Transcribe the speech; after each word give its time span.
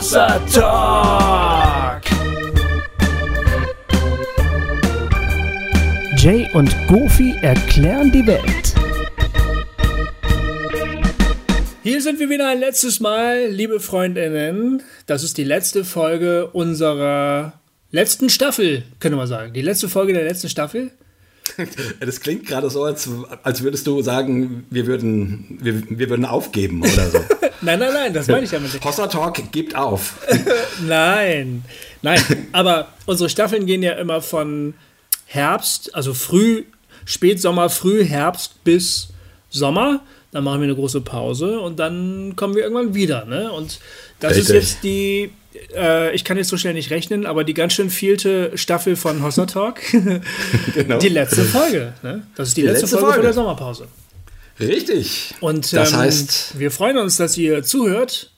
Hossa 0.00 0.40
Talk. 0.50 2.00
Jay 6.16 6.48
und 6.54 6.74
Goofy 6.88 7.36
erklären 7.42 8.10
die 8.10 8.26
Welt. 8.26 8.74
Hier 11.82 12.00
sind 12.00 12.18
wir 12.18 12.30
wieder 12.30 12.48
ein 12.48 12.60
letztes 12.60 13.00
Mal, 13.00 13.48
liebe 13.48 13.78
Freundinnen. 13.78 14.82
Das 15.04 15.22
ist 15.22 15.36
die 15.36 15.44
letzte 15.44 15.84
Folge 15.84 16.46
unserer 16.46 17.60
letzten 17.90 18.30
Staffel, 18.30 18.84
können 19.00 19.18
wir 19.18 19.26
sagen. 19.26 19.52
Die 19.52 19.60
letzte 19.60 19.90
Folge 19.90 20.14
der 20.14 20.24
letzten 20.24 20.48
Staffel. 20.48 20.92
Das 22.00 22.20
klingt 22.20 22.46
gerade 22.46 22.70
so, 22.70 22.84
als, 22.84 23.08
als 23.42 23.62
würdest 23.62 23.86
du 23.86 24.02
sagen, 24.02 24.66
wir 24.70 24.86
würden, 24.86 25.58
wir, 25.60 25.82
wir 25.88 26.10
würden 26.10 26.24
aufgeben 26.24 26.82
oder 26.82 27.10
so. 27.10 27.18
nein, 27.60 27.78
nein, 27.78 27.92
nein, 27.92 28.14
das 28.14 28.26
meine 28.28 28.44
ich 28.44 28.50
damit 28.50 28.72
nicht. 28.72 28.84
Hossa 28.84 29.06
Talk 29.06 29.40
gibt 29.52 29.74
auf. 29.74 30.16
nein, 30.86 31.62
nein, 32.02 32.22
aber 32.52 32.88
unsere 33.06 33.28
Staffeln 33.28 33.66
gehen 33.66 33.82
ja 33.82 33.92
immer 33.92 34.22
von 34.22 34.74
Herbst, 35.26 35.94
also 35.94 36.14
früh, 36.14 36.64
Spätsommer, 37.04 37.70
früh 37.70 38.04
Herbst 38.04 38.64
bis 38.64 39.08
Sommer. 39.48 40.02
Dann 40.32 40.44
machen 40.44 40.60
wir 40.60 40.64
eine 40.64 40.76
große 40.76 41.00
Pause 41.00 41.60
und 41.60 41.78
dann 41.78 42.34
kommen 42.36 42.54
wir 42.54 42.62
irgendwann 42.62 42.94
wieder. 42.94 43.24
Ne? 43.24 43.50
Und 43.50 43.80
das 44.20 44.36
Richtig. 44.36 44.48
ist 44.48 44.54
jetzt 44.54 44.84
die 44.84 45.32
äh, 45.74 46.14
ich 46.14 46.24
kann 46.24 46.36
jetzt 46.36 46.48
so 46.48 46.56
schnell 46.56 46.74
nicht 46.74 46.90
rechnen, 46.90 47.26
aber 47.26 47.44
die 47.44 47.54
ganz 47.54 47.72
schön 47.72 47.90
vielte 47.90 48.56
Staffel 48.56 48.96
von 48.96 49.22
Hossa 49.22 49.46
Talk. 49.46 49.80
genau. 50.74 50.98
Die 50.98 51.08
letzte 51.08 51.44
Folge. 51.44 51.92
Ne? 52.02 52.22
Das 52.34 52.48
ist 52.48 52.56
die, 52.56 52.62
die 52.62 52.68
letzte, 52.68 52.82
letzte 52.82 52.98
Folge, 52.98 53.14
vor 53.14 53.22
der 53.22 53.32
Sommerpause. 53.32 53.88
Richtig. 54.60 55.34
Und 55.40 55.72
das 55.72 55.92
ähm, 55.92 55.98
heißt, 55.98 56.58
wir 56.58 56.70
freuen 56.70 56.98
uns, 56.98 57.16
dass 57.16 57.36
ihr 57.36 57.62
zuhört. 57.62 58.30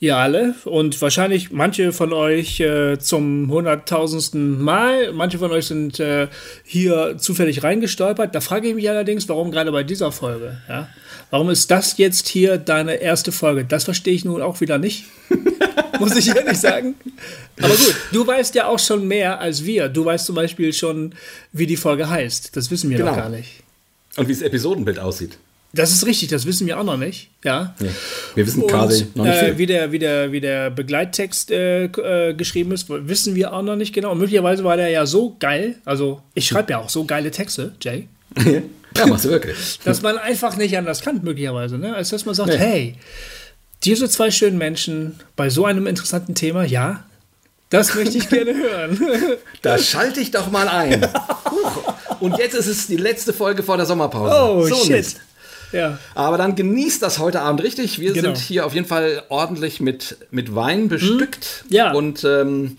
Ihr 0.00 0.16
alle 0.16 0.56
und 0.64 1.00
wahrscheinlich 1.00 1.52
manche 1.52 1.92
von 1.92 2.12
euch 2.12 2.58
äh, 2.58 2.98
zum 2.98 3.48
hunderttausendsten 3.48 4.60
Mal. 4.60 5.12
Manche 5.12 5.38
von 5.38 5.52
euch 5.52 5.66
sind 5.66 6.00
äh, 6.00 6.26
hier 6.64 7.18
zufällig 7.18 7.62
reingestolpert. 7.62 8.34
Da 8.34 8.40
frage 8.40 8.66
ich 8.66 8.74
mich 8.74 8.90
allerdings, 8.90 9.28
warum 9.28 9.52
gerade 9.52 9.70
bei 9.70 9.84
dieser 9.84 10.10
Folge. 10.10 10.60
Ja? 10.68 10.88
Warum 11.32 11.48
ist 11.48 11.70
das 11.70 11.96
jetzt 11.96 12.28
hier 12.28 12.58
deine 12.58 12.96
erste 12.96 13.32
Folge? 13.32 13.64
Das 13.64 13.84
verstehe 13.84 14.12
ich 14.12 14.26
nun 14.26 14.42
auch 14.42 14.60
wieder 14.60 14.76
nicht. 14.76 15.06
muss 15.98 16.14
ich 16.14 16.28
ehrlich 16.28 16.58
sagen. 16.58 16.94
Aber 17.58 17.74
gut, 17.74 17.96
du 18.12 18.26
weißt 18.26 18.54
ja 18.54 18.66
auch 18.66 18.78
schon 18.78 19.08
mehr 19.08 19.40
als 19.40 19.64
wir. 19.64 19.88
Du 19.88 20.04
weißt 20.04 20.26
zum 20.26 20.34
Beispiel 20.34 20.74
schon, 20.74 21.14
wie 21.50 21.66
die 21.66 21.78
Folge 21.78 22.10
heißt. 22.10 22.54
Das 22.54 22.70
wissen 22.70 22.90
wir 22.90 22.98
genau. 22.98 23.12
noch 23.12 23.16
gar 23.16 23.30
nicht. 23.30 23.62
Und 24.16 24.28
wie 24.28 24.34
das 24.34 24.42
Episodenbild 24.42 24.98
aussieht. 24.98 25.38
Das 25.72 25.90
ist 25.90 26.04
richtig, 26.04 26.28
das 26.28 26.44
wissen 26.44 26.66
wir 26.66 26.78
auch 26.78 26.84
noch 26.84 26.98
nicht. 26.98 27.30
Ja. 27.42 27.74
Nee, 27.78 27.88
wir 28.34 28.46
wissen 28.46 28.66
quasi 28.66 29.06
noch 29.14 29.24
nicht. 29.24 29.42
Äh, 29.42 29.56
wie, 29.56 29.64
der, 29.64 29.90
wie, 29.90 29.98
der, 29.98 30.32
wie 30.32 30.40
der 30.42 30.68
Begleittext 30.68 31.50
äh, 31.50 31.84
äh, 31.84 32.34
geschrieben 32.34 32.72
ist, 32.72 32.90
wissen 32.90 33.34
wir 33.36 33.54
auch 33.54 33.62
noch 33.62 33.76
nicht 33.76 33.94
genau. 33.94 34.12
Und 34.12 34.18
möglicherweise 34.18 34.64
war 34.64 34.76
der 34.76 34.90
ja 34.90 35.06
so 35.06 35.34
geil. 35.40 35.76
Also, 35.86 36.20
ich 36.34 36.46
schreibe 36.46 36.72
ja 36.72 36.78
auch 36.78 36.90
so 36.90 37.06
geile 37.06 37.30
Texte, 37.30 37.74
Jay. 37.80 38.06
Ja, 38.96 39.06
machst 39.06 39.24
du 39.24 39.30
wirklich. 39.30 39.80
dass 39.84 40.02
man 40.02 40.18
einfach 40.18 40.56
nicht 40.56 40.76
anders 40.76 41.02
kann, 41.02 41.20
möglicherweise. 41.22 41.78
Ne? 41.78 41.94
Als 41.94 42.10
dass 42.10 42.24
man 42.24 42.34
sagt, 42.34 42.50
nee. 42.50 42.58
hey, 42.58 42.94
diese 43.84 44.08
zwei 44.08 44.30
schönen 44.30 44.58
Menschen 44.58 45.20
bei 45.36 45.50
so 45.50 45.64
einem 45.64 45.86
interessanten 45.86 46.34
Thema, 46.34 46.64
ja, 46.64 47.04
das 47.70 47.94
möchte 47.94 48.18
ich 48.18 48.28
gerne 48.28 48.54
hören. 48.54 48.98
Da 49.62 49.78
schalte 49.78 50.20
ich 50.20 50.32
doch 50.32 50.50
mal 50.50 50.68
ein. 50.68 51.08
Und 52.20 52.36
jetzt 52.38 52.54
ist 52.54 52.66
es 52.66 52.86
die 52.88 52.96
letzte 52.96 53.32
Folge 53.32 53.62
vor 53.62 53.76
der 53.76 53.86
Sommerpause. 53.86 54.34
Oh, 54.34 54.66
so 54.66 54.74
shit. 54.74 54.96
Nicht. 54.96 55.20
Ja. 55.72 55.98
Aber 56.14 56.36
dann 56.36 56.54
genießt 56.54 57.00
das 57.02 57.18
heute 57.18 57.40
Abend 57.40 57.62
richtig. 57.62 57.98
Wir 57.98 58.12
genau. 58.12 58.34
sind 58.34 58.38
hier 58.38 58.66
auf 58.66 58.74
jeden 58.74 58.86
Fall 58.86 59.22
ordentlich 59.28 59.80
mit, 59.80 60.16
mit 60.30 60.54
Wein 60.54 60.88
bestückt. 60.88 61.64
Mhm. 61.68 61.74
Ja. 61.74 61.92
Und 61.92 62.24
ähm, 62.24 62.76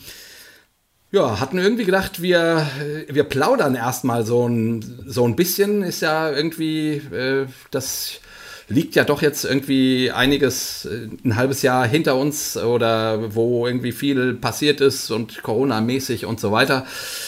ja, 1.13 1.39
hatten 1.39 1.59
irgendwie 1.59 1.85
gedacht, 1.85 2.23
wir, 2.23 2.67
wir 3.07 3.23
plaudern 3.23 3.75
erstmal 3.75 4.25
so 4.25 4.47
ein, 4.47 5.03
so 5.05 5.25
ein 5.25 5.35
bisschen. 5.35 5.83
Ist 5.83 6.01
ja 6.01 6.31
irgendwie 6.31 6.95
äh, 6.95 7.45
das 7.69 8.19
liegt 8.67 8.95
ja 8.95 9.03
doch 9.03 9.21
jetzt 9.21 9.45
irgendwie 9.45 10.11
einiges 10.11 10.85
äh, 10.85 11.09
ein 11.25 11.35
halbes 11.35 11.61
Jahr 11.61 11.87
hinter 11.87 12.15
uns 12.15 12.57
oder 12.57 13.35
wo 13.35 13.67
irgendwie 13.67 13.91
viel 13.91 14.33
passiert 14.33 14.81
ist 14.81 15.11
und 15.11 15.43
Corona-mäßig 15.43 16.25
und 16.25 16.39
so 16.39 16.51
weiter. 16.51 16.85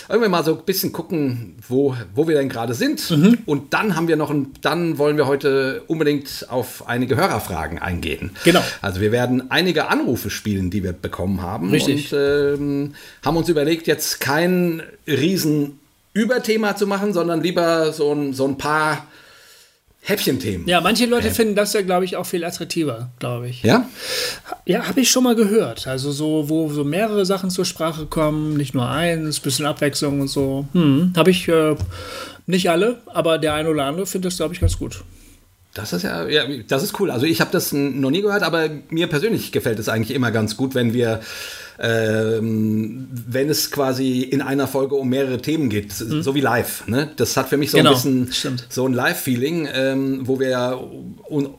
Irgendwie 0.10 0.30
mal 0.30 0.44
so 0.44 0.58
ein 0.58 0.66
bisschen 0.66 0.92
gucken, 0.92 1.56
wo, 1.68 1.96
wo 2.14 2.28
wir 2.28 2.36
denn 2.36 2.50
gerade 2.50 2.74
sind. 2.74 3.10
Mhm. 3.12 3.40
Und 3.46 3.74
dann 3.74 3.96
haben 3.96 4.08
wir 4.08 4.16
noch 4.16 4.30
ein, 4.30 4.54
dann 4.62 4.98
wollen 4.98 5.18
wir 5.18 5.28
heute 5.28 5.84
unbedingt 5.88 6.48
auf 6.50 6.88
einige 6.88 7.16
Hörerfragen 7.16 7.80
eingehen. 7.80 8.32
Genau. 8.44 8.64
Also 8.82 9.02
wir 9.02 9.12
werden 9.12 9.52
einige 9.52 9.88
Anrufe 9.88 10.30
spielen, 10.30 10.70
die 10.70 10.84
wir 10.84 10.94
bekommen 10.94 11.42
haben. 11.42 11.72
Richtig. 11.72 12.14
Und 12.14 12.20
ähm, 12.20 12.96
haben 13.24 13.38
uns 13.38 13.50
überlegt, 13.50 13.88
jetzt 13.88 14.22
kein 14.22 14.84
riesen 15.08 15.80
Überthema 16.14 16.76
zu 16.78 16.88
machen, 16.88 17.14
sondern 17.14 17.42
lieber 17.42 17.92
so 17.92 18.14
ein, 18.14 18.34
so 18.34 18.48
ein 18.48 18.58
paar 18.58 19.06
Häppchenthemen. 20.08 20.68
Ja, 20.68 20.82
manche 20.82 21.08
Leute 21.08 21.30
äh. 21.30 21.32
finden 21.32 21.56
das 21.56 21.74
ja, 21.74 21.82
glaube 21.82 22.06
ich, 22.06 22.16
auch 22.16 22.28
viel 22.28 22.46
attraktiver, 22.46 23.10
glaube 23.18 23.50
ich. 23.50 23.64
Ja? 23.64 23.90
Ja, 24.68 24.88
habe 24.88 25.02
ich 25.02 25.10
schon 25.10 25.24
mal 25.24 25.36
gehört. 25.36 25.88
Also 25.88 26.12
so, 26.12 26.48
wo 26.48 26.70
so 26.70 26.84
mehrere 26.84 27.26
Sachen 27.26 27.50
zur 27.50 27.66
Sprache 27.66 28.06
kommen, 28.06 28.56
nicht 28.56 28.76
nur 28.76 28.88
eins, 28.88 29.40
bisschen 29.40 29.66
Abwechslung 29.66 30.22
und 30.22 30.28
so. 30.28 30.68
Hm, 30.74 31.14
habe 31.18 31.32
ich 31.32 31.48
äh, 31.48 31.76
nicht 32.46 32.70
alle, 32.70 33.02
aber 33.08 33.40
der 33.40 33.56
eine 33.56 33.68
oder 33.70 33.86
andere 33.86 34.06
findet 34.06 34.32
das, 34.32 34.38
glaube 34.38 34.54
ich, 34.54 34.60
ganz 34.60 34.78
gut. 34.78 35.04
Das 35.76 35.92
ist 35.92 36.04
ja, 36.04 36.26
ja, 36.28 36.46
das 36.68 36.84
ist 36.84 37.00
cool. 37.00 37.12
Also 37.12 37.26
ich 37.26 37.42
habe 37.42 37.52
das 37.52 37.74
noch 37.74 38.10
nie 38.10 38.22
gehört, 38.22 38.44
aber 38.44 38.70
mir 38.90 39.08
persönlich 39.08 39.52
gefällt 39.52 39.78
es 39.78 39.90
eigentlich 39.90 40.16
immer 40.16 40.32
ganz 40.32 40.56
gut, 40.56 40.74
wenn 40.74 40.94
wir 40.94 41.20
ähm, 41.78 43.08
wenn 43.12 43.50
es 43.50 43.72
quasi 43.72 44.22
in 44.22 44.42
einer 44.42 44.68
Folge 44.68 44.96
um 44.96 45.10
mehrere 45.10 45.42
Themen 45.42 45.70
geht, 45.70 46.00
mhm. 46.00 46.24
so 46.24 46.34
wie 46.34 46.40
live. 46.40 46.88
Ne? 46.88 47.12
Das 47.18 47.36
hat 47.36 47.50
für 47.50 47.58
mich 47.58 47.72
so 47.72 47.78
genau, 47.78 47.90
ein 47.90 47.96
bisschen 47.96 48.32
stimmt. 48.32 48.68
so 48.70 48.88
ein 48.88 48.94
Live-Feeling, 48.94 49.68
ähm, 49.74 50.22
wo 50.24 50.40
wir, 50.40 50.80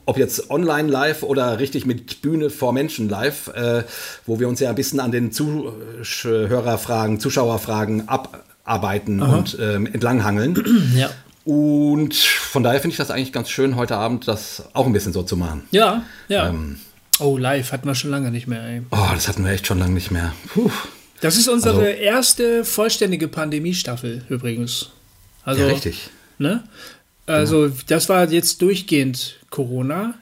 ob 0.05 0.17
jetzt 0.17 0.49
online 0.49 0.89
live 0.89 1.21
oder 1.21 1.59
richtig 1.59 1.85
mit 1.85 2.23
Bühne 2.23 2.49
vor 2.49 2.73
Menschen 2.73 3.09
live, 3.09 3.49
äh, 3.49 3.83
wo 4.25 4.39
wir 4.39 4.47
uns 4.47 4.59
ja 4.59 4.69
ein 4.69 4.75
bisschen 4.75 4.99
an 4.99 5.11
den 5.11 5.31
Zuhörerfragen, 5.31 7.19
Zuschauerfragen 7.19 8.09
abarbeiten 8.09 9.21
Aha. 9.21 9.37
und 9.37 9.57
ähm, 9.61 9.85
entlanghangeln. 9.85 10.91
Ja. 10.97 11.11
Und 11.47 12.13
von 12.13 12.61
daher 12.61 12.81
finde 12.81 12.91
ich 12.91 12.97
das 12.97 13.09
eigentlich 13.09 13.31
ganz 13.31 13.49
schön, 13.49 13.77
heute 13.77 13.95
Abend 13.95 14.27
das 14.27 14.63
auch 14.73 14.85
ein 14.85 14.91
bisschen 14.91 15.13
so 15.13 15.23
zu 15.23 15.37
machen. 15.37 15.63
Ja, 15.71 16.03
ja. 16.27 16.49
Ähm, 16.49 16.77
Oh, 17.19 17.37
live 17.37 17.71
hatten 17.71 17.87
wir 17.87 17.95
schon 17.95 18.11
lange 18.11 18.31
nicht 18.31 18.47
mehr, 18.47 18.61
ey. 18.61 18.81
Oh, 18.91 19.07
das 19.13 19.27
hatten 19.27 19.43
wir 19.43 19.51
echt 19.51 19.65
schon 19.65 19.79
lange 19.79 19.93
nicht 19.93 20.11
mehr. 20.11 20.33
Puh. 20.49 20.69
Das 21.21 21.37
ist 21.37 21.47
unsere 21.47 21.87
also, 21.87 21.99
erste 21.99 22.65
vollständige 22.65 23.27
Pandemiestaffel 23.27 24.23
übrigens. 24.29 24.89
Also, 25.43 25.63
ja, 25.63 25.69
richtig. 25.69 26.09
Ne? 26.37 26.63
Also, 27.25 27.61
genau. 27.61 27.75
das 27.87 28.09
war 28.09 28.29
jetzt 28.29 28.61
durchgehend 28.61 29.37
Corona. 29.49 30.15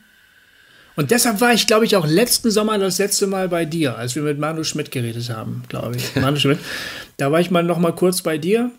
Und 0.95 1.11
deshalb 1.11 1.41
war 1.41 1.53
ich, 1.53 1.67
glaube 1.67 1.85
ich, 1.85 1.97
auch 1.97 2.07
letzten 2.07 2.51
Sommer 2.51 2.77
das 2.77 2.99
letzte 2.99 3.27
Mal 3.27 3.49
bei 3.49 3.65
dir, 3.65 3.97
als 3.97 4.15
wir 4.15 4.21
mit 4.21 4.39
Manu 4.39 4.63
Schmidt 4.63 4.91
geredet 4.91 5.29
haben, 5.29 5.63
glaube 5.67 5.97
ich. 5.97 6.15
Manu 6.21 6.37
Schmidt. 6.37 6.59
Da 7.17 7.31
war 7.31 7.41
ich 7.41 7.51
mal 7.51 7.63
noch 7.63 7.79
mal 7.79 7.93
kurz 7.93 8.21
bei 8.21 8.37
dir. 8.37 8.71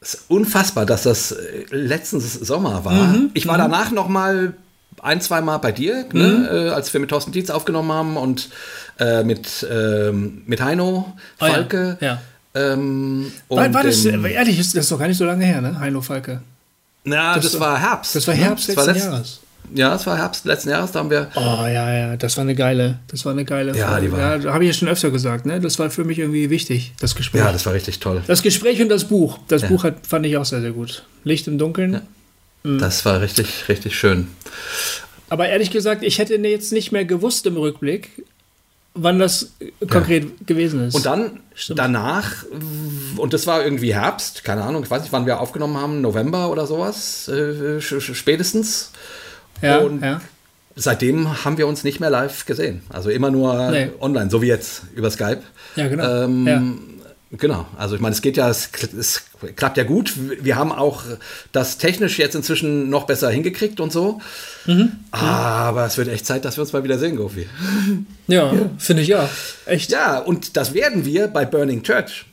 Es 0.00 0.14
ist 0.14 0.24
unfassbar, 0.30 0.86
dass 0.86 1.02
das 1.02 1.32
äh, 1.32 1.64
letzten 1.70 2.20
Sommer 2.20 2.84
war. 2.84 2.92
Mhm, 2.92 3.30
ich 3.34 3.46
war 3.46 3.56
mhm. 3.56 3.62
danach 3.72 3.90
noch 3.90 4.08
mal 4.08 4.54
ein, 5.02 5.20
zwei 5.20 5.40
Mal 5.40 5.58
bei 5.58 5.72
dir, 5.72 6.06
ne, 6.12 6.26
mhm. 6.26 6.42
ne, 6.42 6.48
äh, 6.48 6.70
als 6.70 6.92
wir 6.92 7.00
mit 7.00 7.10
Thorsten 7.10 7.32
Dietz 7.32 7.50
aufgenommen 7.50 7.92
haben 7.92 8.16
und 8.16 8.50
äh, 8.98 9.22
mit, 9.22 9.66
ähm, 9.70 10.42
mit 10.46 10.60
Heino 10.60 11.12
Falke. 11.38 11.98
Oh, 12.00 12.04
ja. 12.04 12.12
ja. 12.12 12.22
Ähm, 12.52 13.30
war, 13.48 13.72
war 13.72 13.82
das, 13.84 14.04
ehrlich, 14.04 14.58
ist 14.58 14.74
das 14.74 14.88
doch 14.88 14.98
gar 14.98 15.06
nicht 15.06 15.18
so 15.18 15.24
lange 15.24 15.44
her, 15.44 15.60
ne? 15.60 15.78
Heino 15.78 16.00
Falke. 16.00 16.42
Na, 17.04 17.34
das, 17.34 17.52
das 17.52 17.60
war 17.60 17.78
Herbst. 17.78 18.16
Das 18.16 18.26
war 18.26 18.34
ne? 18.34 18.40
Herbst 18.40 18.68
ne? 18.68 18.74
letzten 18.74 18.92
letzt, 18.92 19.04
Jahres. 19.04 19.40
Ja, 19.74 19.94
es 19.94 20.06
war 20.06 20.16
Herbst 20.16 20.44
letzten 20.44 20.70
Jahres, 20.70 20.92
da 20.92 21.00
haben 21.00 21.10
wir. 21.10 21.30
Oh 21.34 21.40
ja, 21.40 21.92
ja, 21.92 22.16
das 22.16 22.36
war 22.36 22.42
eine 22.42 22.54
geile, 22.54 22.98
das 23.08 23.24
war 23.24 23.32
eine 23.32 23.44
geile. 23.44 23.76
Ja, 23.76 23.88
Folge. 23.88 24.06
die 24.06 24.12
war. 24.12 24.36
Ja, 24.36 24.52
habe 24.52 24.64
ich 24.64 24.68
ja 24.68 24.74
schon 24.74 24.88
öfter 24.88 25.10
gesagt, 25.10 25.46
ne? 25.46 25.60
Das 25.60 25.78
war 25.78 25.90
für 25.90 26.04
mich 26.04 26.18
irgendwie 26.18 26.50
wichtig, 26.50 26.92
das 27.00 27.14
Gespräch. 27.14 27.40
Ja, 27.42 27.52
das 27.52 27.66
war 27.66 27.72
richtig 27.72 28.00
toll. 28.00 28.22
Das 28.26 28.42
Gespräch 28.42 28.80
und 28.82 28.88
das 28.88 29.04
Buch. 29.04 29.38
Das 29.48 29.62
ja. 29.62 29.68
Buch 29.68 29.84
hat, 29.84 30.06
fand 30.06 30.26
ich 30.26 30.36
auch 30.36 30.44
sehr, 30.44 30.60
sehr 30.60 30.72
gut. 30.72 31.04
Licht 31.24 31.46
im 31.46 31.58
Dunkeln. 31.58 31.94
Ja. 31.94 32.02
Mhm. 32.62 32.78
Das 32.78 33.04
war 33.04 33.20
richtig, 33.20 33.68
richtig 33.68 33.98
schön. 33.98 34.28
Aber 35.28 35.48
ehrlich 35.48 35.70
gesagt, 35.70 36.02
ich 36.02 36.18
hätte 36.18 36.34
jetzt 36.34 36.72
nicht 36.72 36.92
mehr 36.92 37.04
gewusst 37.04 37.46
im 37.46 37.56
Rückblick, 37.56 38.24
wann 38.94 39.18
das 39.18 39.52
konkret 39.88 40.24
ja. 40.24 40.30
gewesen 40.46 40.88
ist. 40.88 40.94
Und 40.94 41.06
dann 41.06 41.40
Stimmt. 41.54 41.78
danach, 41.78 42.44
und 43.16 43.32
das 43.32 43.46
war 43.46 43.64
irgendwie 43.64 43.94
Herbst, 43.94 44.44
keine 44.44 44.62
Ahnung, 44.62 44.82
ich 44.82 44.90
weiß 44.90 45.02
nicht, 45.02 45.12
wann 45.12 45.26
wir 45.26 45.40
aufgenommen 45.40 45.76
haben, 45.76 46.00
November 46.00 46.50
oder 46.50 46.66
sowas, 46.66 47.28
äh, 47.28 47.80
spätestens. 47.80 48.90
Ja, 49.62 49.78
und 49.78 50.02
ja. 50.02 50.20
seitdem 50.76 51.44
haben 51.44 51.58
wir 51.58 51.66
uns 51.66 51.84
nicht 51.84 52.00
mehr 52.00 52.10
live 52.10 52.46
gesehen. 52.46 52.82
Also 52.88 53.10
immer 53.10 53.30
nur 53.30 53.70
nee. 53.70 53.90
online, 54.00 54.30
so 54.30 54.42
wie 54.42 54.46
jetzt 54.46 54.82
über 54.94 55.10
Skype. 55.10 55.42
Ja, 55.76 55.88
genau. 55.88 56.24
Ähm, 56.24 56.46
ja. 56.46 56.62
Genau, 57.32 57.64
also 57.78 57.94
ich 57.94 58.00
meine, 58.00 58.12
es 58.12 58.22
geht 58.22 58.36
ja, 58.36 58.50
es, 58.50 58.70
es, 58.98 59.22
klappt 59.54 59.76
ja 59.76 59.84
gut. 59.84 60.14
Wir 60.42 60.56
haben 60.56 60.72
auch 60.72 61.04
das 61.52 61.78
technisch 61.78 62.18
jetzt 62.18 62.34
inzwischen 62.34 62.90
noch 62.90 63.06
besser 63.06 63.30
hingekriegt 63.30 63.78
und 63.78 63.92
so. 63.92 64.20
Mhm. 64.66 64.92
Aber 65.12 65.86
es 65.86 65.96
wird 65.96 66.08
echt 66.08 66.26
Zeit, 66.26 66.44
dass 66.44 66.56
wir 66.56 66.62
uns 66.62 66.72
mal 66.72 66.82
wieder 66.82 66.98
sehen, 66.98 67.14
Gofi. 67.14 67.48
Ja, 68.26 68.52
ja. 68.52 68.70
finde 68.78 69.02
ich 69.02 69.08
ja. 69.08 69.28
Echt. 69.66 69.92
Ja, 69.92 70.18
und 70.18 70.56
das 70.56 70.74
werden 70.74 71.04
wir 71.04 71.28
bei 71.28 71.44
Burning 71.44 71.84
Church. 71.84 72.26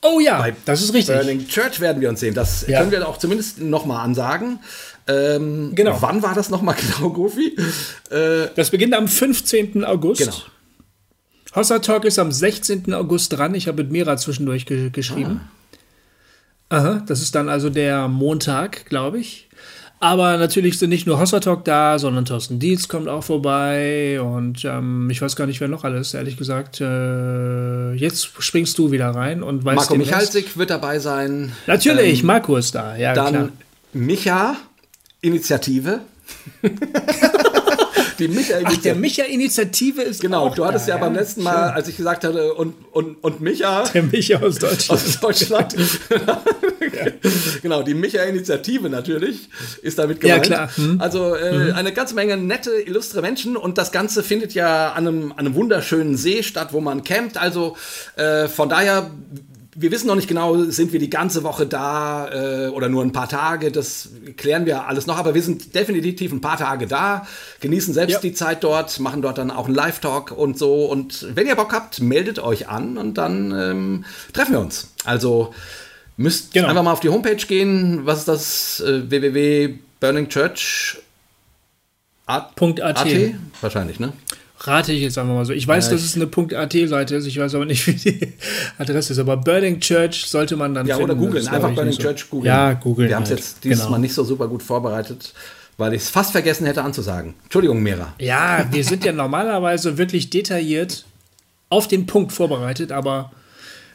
Oh 0.00 0.20
ja, 0.20 0.38
bei 0.38 0.54
das 0.64 0.82
ist 0.82 0.94
richtig. 0.94 1.16
Burning 1.16 1.48
Church 1.48 1.80
werden 1.80 2.00
wir 2.00 2.08
uns 2.08 2.20
sehen. 2.20 2.34
Das 2.34 2.64
ja. 2.68 2.78
können 2.78 2.92
wir 2.92 3.08
auch 3.08 3.18
zumindest 3.18 3.60
nochmal 3.60 4.04
ansagen. 4.04 4.60
Ähm, 5.06 5.72
genau. 5.74 5.98
Wann 6.00 6.22
war 6.22 6.34
das 6.34 6.50
nochmal 6.50 6.76
genau, 6.96 7.10
Gofi? 7.10 7.56
Äh, 8.10 8.48
das 8.54 8.70
beginnt 8.70 8.94
am 8.94 9.08
15. 9.08 9.84
August. 9.84 10.20
Genau. 10.20 10.36
Hossa 11.54 11.80
Talk 11.80 12.04
ist 12.04 12.18
am 12.18 12.32
16. 12.32 12.92
August 12.94 13.32
dran. 13.32 13.54
Ich 13.54 13.68
habe 13.68 13.82
mit 13.82 13.92
Mira 13.92 14.16
zwischendurch 14.16 14.64
ge 14.66 14.90
geschrieben. 14.90 15.40
Ah. 16.68 16.76
Aha, 16.76 17.02
das 17.06 17.20
ist 17.20 17.34
dann 17.34 17.50
also 17.50 17.68
der 17.68 18.08
Montag, 18.08 18.86
glaube 18.86 19.18
ich. 19.18 19.48
Aber 20.00 20.36
natürlich 20.36 20.80
sind 20.80 20.90
nicht 20.90 21.06
nur 21.06 21.20
Hossa 21.20 21.38
Talk 21.38 21.64
da, 21.64 21.98
sondern 21.98 22.24
Thorsten 22.24 22.58
Dietz 22.58 22.88
kommt 22.88 23.06
auch 23.06 23.22
vorbei 23.22 24.20
und 24.20 24.64
ähm, 24.64 25.08
ich 25.10 25.22
weiß 25.22 25.36
gar 25.36 25.46
nicht, 25.46 25.60
wer 25.60 25.68
noch 25.68 25.84
alles, 25.84 26.12
ehrlich 26.12 26.36
gesagt. 26.36 26.80
Äh, 26.80 27.92
jetzt 27.92 28.30
springst 28.40 28.76
du 28.78 28.90
wieder 28.90 29.10
rein 29.10 29.44
und 29.44 29.64
weißt 29.64 29.76
Marco 29.76 29.94
Michalsik 29.94 30.56
wird 30.56 30.70
dabei 30.70 30.98
sein. 30.98 31.52
Natürlich, 31.68 32.20
ähm, 32.20 32.26
Marco 32.26 32.56
ist 32.56 32.74
da, 32.74 32.96
ja 32.96 33.14
dann 33.14 33.32
klar. 33.32 33.48
Micha, 33.92 34.56
Initiative. 35.22 36.00
Die 38.18 38.28
Micha-Initiative. 38.28 38.78
Ach, 38.78 38.82
der 38.82 38.94
Micha-Initiative 38.94 40.02
ist 40.02 40.20
Genau, 40.20 40.48
du 40.50 40.64
hattest 40.64 40.88
da, 40.88 40.94
ja, 40.94 40.98
beim 40.98 41.14
letzten 41.14 41.42
Mal, 41.42 41.70
als 41.70 41.88
ich 41.88 41.96
gesagt 41.96 42.24
hatte, 42.24 42.54
und, 42.54 42.74
und, 42.92 43.16
und 43.22 43.40
Micha. 43.40 43.84
Der 43.94 44.02
Micha 44.02 44.38
aus 44.38 44.58
Deutschland. 44.58 44.90
Aus 44.90 45.20
Deutschland. 45.20 45.74
genau, 47.62 47.82
die 47.82 47.94
Micha-Initiative 47.94 48.88
natürlich 48.90 49.48
ist 49.82 49.98
damit 49.98 50.20
gemeint. 50.20 50.46
Ja, 50.46 50.54
klar. 50.54 50.76
Hm. 50.76 51.00
Also 51.00 51.34
äh, 51.34 51.70
mhm. 51.70 51.72
eine 51.74 51.92
ganze 51.92 52.14
Menge 52.14 52.36
nette, 52.36 52.70
illustre 52.72 53.22
Menschen 53.22 53.56
und 53.56 53.78
das 53.78 53.92
Ganze 53.92 54.22
findet 54.22 54.54
ja 54.54 54.92
an 54.92 55.06
einem, 55.06 55.32
an 55.32 55.38
einem 55.38 55.54
wunderschönen 55.54 56.16
See 56.16 56.42
statt, 56.42 56.68
wo 56.72 56.80
man 56.80 57.04
campt. 57.04 57.38
Also 57.38 57.76
äh, 58.16 58.48
von 58.48 58.68
daher 58.68 59.10
wir 59.74 59.90
wissen 59.90 60.06
noch 60.06 60.16
nicht 60.16 60.28
genau, 60.28 60.64
sind 60.64 60.92
wir 60.92 61.00
die 61.00 61.08
ganze 61.08 61.44
Woche 61.44 61.64
da 61.66 62.66
äh, 62.66 62.68
oder 62.68 62.90
nur 62.90 63.02
ein 63.02 63.12
paar 63.12 63.28
Tage. 63.28 63.72
Das 63.72 64.10
klären 64.36 64.66
wir 64.66 64.86
alles 64.86 65.06
noch. 65.06 65.16
Aber 65.16 65.34
wir 65.34 65.42
sind 65.42 65.74
definitiv 65.74 66.30
ein 66.30 66.42
paar 66.42 66.58
Tage 66.58 66.86
da, 66.86 67.26
genießen 67.60 67.94
selbst 67.94 68.12
ja. 68.12 68.20
die 68.20 68.34
Zeit 68.34 68.62
dort, 68.64 69.00
machen 69.00 69.22
dort 69.22 69.38
dann 69.38 69.50
auch 69.50 69.64
einen 69.66 69.74
Live-Talk 69.74 70.32
und 70.32 70.58
so. 70.58 70.84
Und 70.84 71.26
wenn 71.34 71.46
ihr 71.46 71.56
Bock 71.56 71.72
habt, 71.72 72.02
meldet 72.02 72.38
euch 72.38 72.68
an 72.68 72.98
und 72.98 73.16
dann 73.16 73.50
ähm, 73.52 74.04
treffen 74.34 74.52
wir 74.52 74.60
uns. 74.60 74.88
Also 75.04 75.54
müsst 76.18 76.52
genau. 76.52 76.68
einfach 76.68 76.82
mal 76.82 76.92
auf 76.92 77.00
die 77.00 77.08
Homepage 77.08 77.36
gehen. 77.36 78.04
Was 78.04 78.18
ist 78.20 78.28
das? 78.28 78.80
Äh, 78.80 79.10
www.burningchurch.at? 79.10 81.02
Wahrscheinlich, 83.62 84.00
ne? 84.00 84.12
Rate 84.66 84.92
ich 84.92 85.02
jetzt 85.02 85.18
einfach 85.18 85.34
mal 85.34 85.44
so. 85.44 85.52
Ich 85.52 85.66
weiß, 85.66 85.86
ja, 85.86 85.92
dass 85.92 86.02
es 86.02 86.14
eine 86.16 86.26
.at-Seite 86.26 87.16
ist, 87.16 87.26
ich 87.26 87.38
weiß 87.38 87.54
aber 87.54 87.64
nicht, 87.64 87.86
wie 87.86 87.94
die 87.94 88.32
Adresse 88.78 89.12
ist. 89.12 89.18
Aber 89.18 89.36
Burning 89.36 89.80
Church 89.80 90.26
sollte 90.26 90.56
man 90.56 90.74
dann 90.74 90.86
Ja, 90.86 90.96
finden. 90.96 91.10
oder 91.10 91.18
googeln, 91.20 91.46
einfach 91.48 91.72
Burning 91.74 91.98
Church 91.98 92.20
so. 92.20 92.26
googeln. 92.30 92.46
Ja, 92.46 92.72
googeln. 92.74 93.08
Wir 93.08 93.16
haben 93.16 93.24
es 93.24 93.30
halt. 93.30 93.40
jetzt 93.40 93.64
dieses 93.64 93.80
genau. 93.80 93.90
Mal 93.90 93.98
nicht 93.98 94.14
so 94.14 94.24
super 94.24 94.48
gut 94.48 94.62
vorbereitet, 94.62 95.32
weil 95.78 95.94
ich 95.94 96.02
es 96.02 96.10
fast 96.10 96.32
vergessen 96.32 96.66
hätte 96.66 96.82
anzusagen. 96.82 97.34
Entschuldigung, 97.44 97.82
Mera. 97.82 98.14
Ja, 98.20 98.66
wir 98.70 98.84
sind 98.84 99.04
ja 99.04 99.12
normalerweise 99.12 99.98
wirklich 99.98 100.30
detailliert 100.30 101.04
auf 101.68 101.88
den 101.88 102.06
Punkt 102.06 102.32
vorbereitet, 102.32 102.92
aber 102.92 103.32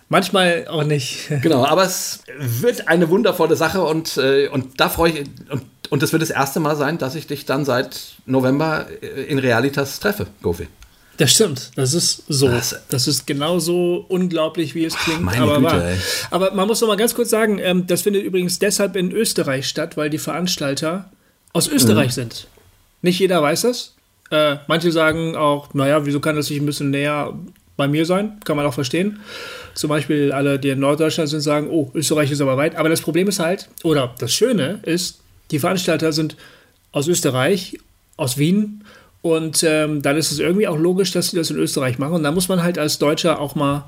manchmal 0.09 0.67
auch 0.67 0.83
nicht. 0.83 1.29
Genau, 1.41 1.65
aber 1.65 1.83
es 1.83 2.21
wird 2.39 2.87
eine 2.87 3.09
wundervolle 3.09 3.55
Sache 3.55 3.81
und, 3.83 4.17
äh, 4.17 4.47
und 4.47 4.79
da 4.79 4.89
freue 4.89 5.11
ich 5.11 5.19
und 5.51 5.63
und 5.89 6.03
es 6.03 6.11
wird 6.11 6.21
das 6.21 6.29
erste 6.29 6.59
Mal 6.59 6.75
sein, 6.75 6.97
dass 6.97 7.15
ich 7.15 7.27
dich 7.27 7.45
dann 7.45 7.65
seit 7.65 8.15
November 8.25 8.87
äh, 9.01 9.23
in 9.23 9.39
Realitas 9.39 9.99
treffe, 9.99 10.27
Gofi. 10.41 10.67
Das 11.17 11.31
stimmt, 11.31 11.71
das 11.75 11.93
ist 11.95 12.23
so. 12.27 12.47
Das, 12.47 12.79
das 12.89 13.07
ist 13.07 13.25
genauso 13.25 14.05
unglaublich, 14.07 14.75
wie 14.75 14.85
es 14.85 14.95
klingt. 14.95 15.21
Meine 15.21 15.41
aber, 15.41 15.59
Güte, 15.59 15.97
aber 16.29 16.53
man 16.53 16.67
muss 16.67 16.79
noch 16.79 16.87
mal 16.87 16.97
ganz 16.97 17.15
kurz 17.15 17.31
sagen, 17.31 17.57
ähm, 17.57 17.87
das 17.87 18.03
findet 18.03 18.23
übrigens 18.23 18.59
deshalb 18.59 18.95
in 18.95 19.11
Österreich 19.11 19.67
statt, 19.67 19.97
weil 19.97 20.11
die 20.11 20.19
Veranstalter 20.19 21.09
aus 21.53 21.67
Österreich 21.67 22.09
mhm. 22.09 22.21
sind. 22.21 22.47
Nicht 23.01 23.19
jeder 23.19 23.41
weiß 23.41 23.61
das. 23.61 23.95
Äh, 24.29 24.57
manche 24.67 24.91
sagen 24.91 25.35
auch, 25.35 25.73
naja, 25.73 26.05
wieso 26.05 26.19
kann 26.19 26.35
das 26.35 26.49
nicht 26.51 26.59
ein 26.59 26.65
bisschen 26.67 26.91
näher 26.91 27.33
bei 27.77 27.87
mir 27.87 28.05
sein? 28.05 28.39
Kann 28.43 28.55
man 28.55 28.65
auch 28.65 28.73
verstehen. 28.73 29.19
Zum 29.73 29.89
Beispiel 29.89 30.31
alle, 30.31 30.59
die 30.59 30.69
in 30.69 30.79
Norddeutschland 30.79 31.29
sind, 31.29 31.41
sagen, 31.41 31.69
oh, 31.69 31.89
Österreich 31.95 32.29
ist 32.31 32.41
aber 32.41 32.57
weit. 32.57 32.75
Aber 32.75 32.89
das 32.89 33.01
Problem 33.01 33.27
ist 33.27 33.39
halt, 33.39 33.69
oder 33.83 34.13
das 34.19 34.33
Schöne 34.33 34.79
ist, 34.83 35.19
die 35.51 35.59
Veranstalter 35.59 36.13
sind 36.13 36.35
aus 36.91 37.07
Österreich, 37.07 37.77
aus 38.17 38.37
Wien. 38.37 38.83
Und 39.21 39.63
ähm, 39.63 40.01
dann 40.01 40.15
ist 40.15 40.31
es 40.31 40.39
irgendwie 40.39 40.67
auch 40.67 40.77
logisch, 40.77 41.11
dass 41.11 41.29
sie 41.29 41.37
das 41.37 41.49
in 41.49 41.57
Österreich 41.57 41.97
machen. 41.97 42.13
Und 42.13 42.23
da 42.23 42.31
muss 42.31 42.47
man 42.47 42.63
halt 42.63 42.77
als 42.77 42.97
Deutscher 42.97 43.39
auch 43.41 43.55
mal 43.55 43.77
ein 43.77 43.83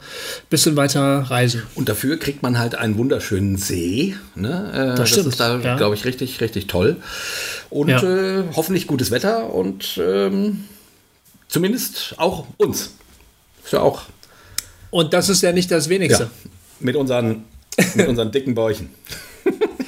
bisschen 0.49 0.75
weiter 0.75 1.01
reisen. 1.01 1.63
Und 1.75 1.87
dafür 1.87 2.17
kriegt 2.17 2.41
man 2.41 2.59
halt 2.59 2.75
einen 2.75 2.97
wunderschönen 2.97 3.55
See. 3.57 4.15
Ne? 4.35 4.71
Äh, 4.73 4.97
das, 4.97 5.09
stimmt. 5.09 5.27
das 5.27 5.33
ist 5.33 5.39
da, 5.39 5.59
ja. 5.59 5.77
glaube 5.77 5.95
ich, 5.95 6.03
richtig, 6.03 6.41
richtig 6.41 6.67
toll. 6.67 6.97
Und 7.69 7.89
ja. 7.89 8.01
äh, 8.01 8.43
hoffentlich 8.55 8.87
gutes 8.87 9.11
Wetter 9.11 9.53
und 9.53 9.99
ähm, 10.03 10.65
zumindest 11.47 12.15
auch 12.17 12.45
uns. 12.57 12.91
Ist 13.63 13.73
ja 13.73 13.81
auch. 13.81 14.03
Und 14.89 15.13
das 15.13 15.29
ist 15.29 15.41
ja 15.41 15.51
nicht 15.51 15.69
das 15.69 15.89
Wenigste. 15.89 16.23
Ja, 16.23 16.29
mit 16.79 16.95
unseren, 16.95 17.43
mit 17.95 18.07
unseren 18.07 18.31
dicken 18.31 18.55
Bäuchen. 18.55 18.89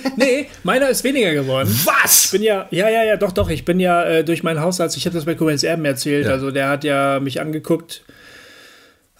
nee, 0.17 0.47
meiner 0.63 0.89
ist 0.89 1.03
weniger 1.03 1.33
geworden. 1.33 1.69
Was? 1.85 2.25
Ich 2.25 2.31
bin 2.31 2.43
ja, 2.43 2.67
ja, 2.71 2.89
ja, 2.89 3.03
ja, 3.03 3.17
doch, 3.17 3.31
doch. 3.31 3.49
Ich 3.49 3.65
bin 3.65 3.79
ja 3.79 4.03
äh, 4.03 4.23
durch 4.23 4.43
meinen 4.43 4.61
Hausarzt, 4.61 4.97
ich 4.97 5.05
habe 5.05 5.15
das 5.15 5.25
bei 5.25 5.35
Koblenz 5.35 5.63
Erben 5.63 5.85
erzählt, 5.85 6.25
ja. 6.25 6.31
also 6.31 6.51
der 6.51 6.69
hat 6.69 6.83
ja 6.83 7.19
mich 7.19 7.41
angeguckt. 7.41 8.03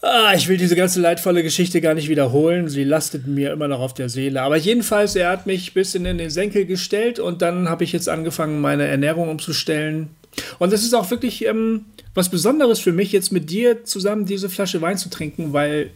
Ah, 0.03 0.33
ich 0.35 0.47
will 0.47 0.57
diese 0.57 0.75
ganze 0.75 0.99
leidvolle 0.99 1.43
Geschichte 1.43 1.79
gar 1.79 1.93
nicht 1.93 2.09
wiederholen. 2.09 2.69
Sie 2.69 2.83
lastet 2.83 3.27
mir 3.27 3.51
immer 3.51 3.67
noch 3.67 3.79
auf 3.79 3.93
der 3.93 4.09
Seele. 4.09 4.41
Aber 4.41 4.57
jedenfalls, 4.57 5.15
er 5.15 5.29
hat 5.29 5.45
mich 5.45 5.71
ein 5.71 5.73
bisschen 5.75 6.05
in 6.07 6.17
den 6.17 6.31
Senkel 6.31 6.65
gestellt 6.65 7.19
und 7.19 7.43
dann 7.43 7.69
habe 7.69 7.83
ich 7.83 7.91
jetzt 7.91 8.09
angefangen, 8.09 8.61
meine 8.61 8.87
Ernährung 8.87 9.29
umzustellen. 9.29 10.09
Und 10.57 10.73
das 10.73 10.81
ist 10.81 10.95
auch 10.95 11.11
wirklich 11.11 11.45
ähm, 11.45 11.85
was 12.13 12.29
Besonderes 12.29 12.79
für 12.79 12.91
mich, 12.91 13.11
jetzt 13.11 13.31
mit 13.31 13.49
dir 13.49 13.83
zusammen 13.83 14.25
diese 14.25 14.49
Flasche 14.49 14.81
Wein 14.81 14.97
zu 14.97 15.09
trinken, 15.09 15.53
weil 15.53 15.91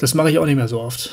das 0.00 0.14
mache 0.14 0.30
ich 0.30 0.38
auch 0.38 0.46
nicht 0.46 0.56
mehr 0.56 0.68
so 0.68 0.80
oft. 0.80 1.10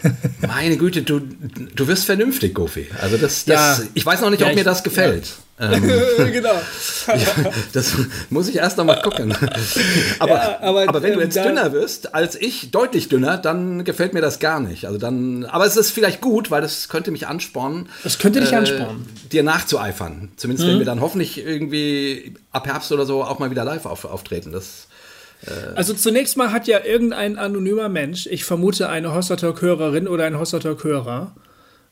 Meine 0.46 0.76
Güte, 0.76 1.02
du, 1.02 1.20
du 1.20 1.86
wirst 1.86 2.04
vernünftig, 2.04 2.52
Gofi. 2.52 2.88
Also 3.00 3.16
das, 3.16 3.44
das 3.44 3.78
ja. 3.78 3.84
ich 3.94 4.04
weiß 4.04 4.20
noch 4.22 4.30
nicht, 4.30 4.40
ja, 4.40 4.48
ob 4.48 4.54
mir 4.56 4.64
das 4.64 4.82
gefällt. 4.82 5.24
Ja. 5.60 5.72
Ähm, 5.72 5.82
genau. 6.32 6.60
das 7.72 7.92
muss 8.30 8.48
ich 8.48 8.56
erst 8.56 8.76
noch 8.76 8.84
mal 8.84 9.00
gucken. 9.02 9.36
Aber, 10.18 10.60
aber, 10.62 10.88
aber, 10.88 11.02
wenn 11.02 11.12
du 11.12 11.20
ähm, 11.20 11.26
jetzt 11.26 11.36
dünner 11.36 11.72
wirst 11.72 12.12
als 12.12 12.34
ich, 12.34 12.72
deutlich 12.72 13.08
dünner, 13.08 13.38
dann 13.38 13.84
gefällt 13.84 14.14
mir 14.14 14.20
das 14.20 14.40
gar 14.40 14.58
nicht. 14.58 14.86
Also 14.86 14.98
dann, 14.98 15.44
aber 15.44 15.64
es 15.64 15.76
ist 15.76 15.92
vielleicht 15.92 16.20
gut, 16.20 16.50
weil 16.50 16.60
das 16.60 16.88
könnte 16.88 17.12
mich 17.12 17.28
anspornen. 17.28 17.88
Das 18.02 18.18
könnte 18.18 18.40
dich 18.40 18.50
äh, 18.50 18.56
anspornen. 18.56 19.06
Dir 19.30 19.44
nachzueifern. 19.44 20.32
Zumindest 20.34 20.66
mhm. 20.66 20.72
wenn 20.72 20.78
wir 20.80 20.86
dann 20.86 21.00
hoffentlich 21.00 21.38
irgendwie 21.38 22.34
ab 22.50 22.66
Herbst 22.66 22.90
oder 22.90 23.06
so 23.06 23.22
auch 23.22 23.38
mal 23.38 23.52
wieder 23.52 23.64
live 23.64 23.86
auf, 23.86 24.04
auftreten. 24.04 24.50
Das 24.50 24.88
also 25.74 25.94
zunächst 25.94 26.36
mal 26.36 26.52
hat 26.52 26.66
ja 26.66 26.84
irgendein 26.84 27.38
anonymer 27.38 27.88
Mensch, 27.88 28.26
ich 28.26 28.44
vermute 28.44 28.88
eine 28.88 29.14
Hostatalk-Hörerin 29.14 30.08
oder 30.08 30.24
ein 30.24 30.38
Hostatalk-Hörer, 30.38 31.34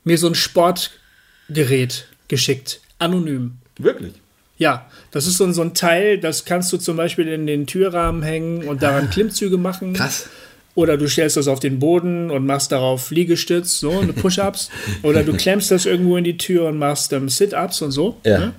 mir 0.05 0.19
so 0.19 0.29
ein 0.29 0.35
Sportgerät 0.35 2.07
geschickt. 2.29 2.81
Anonym. 2.99 3.59
Wirklich? 3.79 4.15
Ja, 4.59 4.87
das 5.11 5.27
ist 5.27 5.39
so 5.39 5.45
ein, 5.45 5.55
so 5.55 5.63
ein 5.63 5.75
Teil, 5.75 6.19
das 6.19 6.45
kannst 6.45 6.73
du 6.73 6.77
zum 6.77 6.97
Beispiel 6.97 7.27
in 7.29 7.47
den 7.47 7.67
Türrahmen 7.67 8.23
hängen 8.23 8.69
und 8.69 8.83
daran 8.83 9.11
Klimmzüge 9.11 9.57
machen. 9.57 9.95
Krass. 9.95 10.29
Oder 10.75 10.97
du 10.97 11.09
stellst 11.09 11.37
das 11.37 11.49
auf 11.49 11.61
den 11.61 11.79
Boden 11.79 12.31
und 12.31 12.47
machst 12.47 12.73
darauf 12.73 13.11
Liegestütz, 13.11 13.81
so 13.81 13.99
eine 13.99 14.13
Push-Ups. 14.13 14.71
Oder 15.03 15.23
du 15.23 15.35
klemmst 15.35 15.71
das 15.71 15.85
irgendwo 15.85 16.17
in 16.17 16.25
die 16.25 16.39
Tür 16.39 16.69
und 16.69 16.79
machst 16.79 17.13
ähm, 17.13 17.29
Sit-Ups 17.29 17.83
und 17.83 17.91
so. 17.91 18.17
Ja. 18.25 18.39
Ne? 18.39 18.53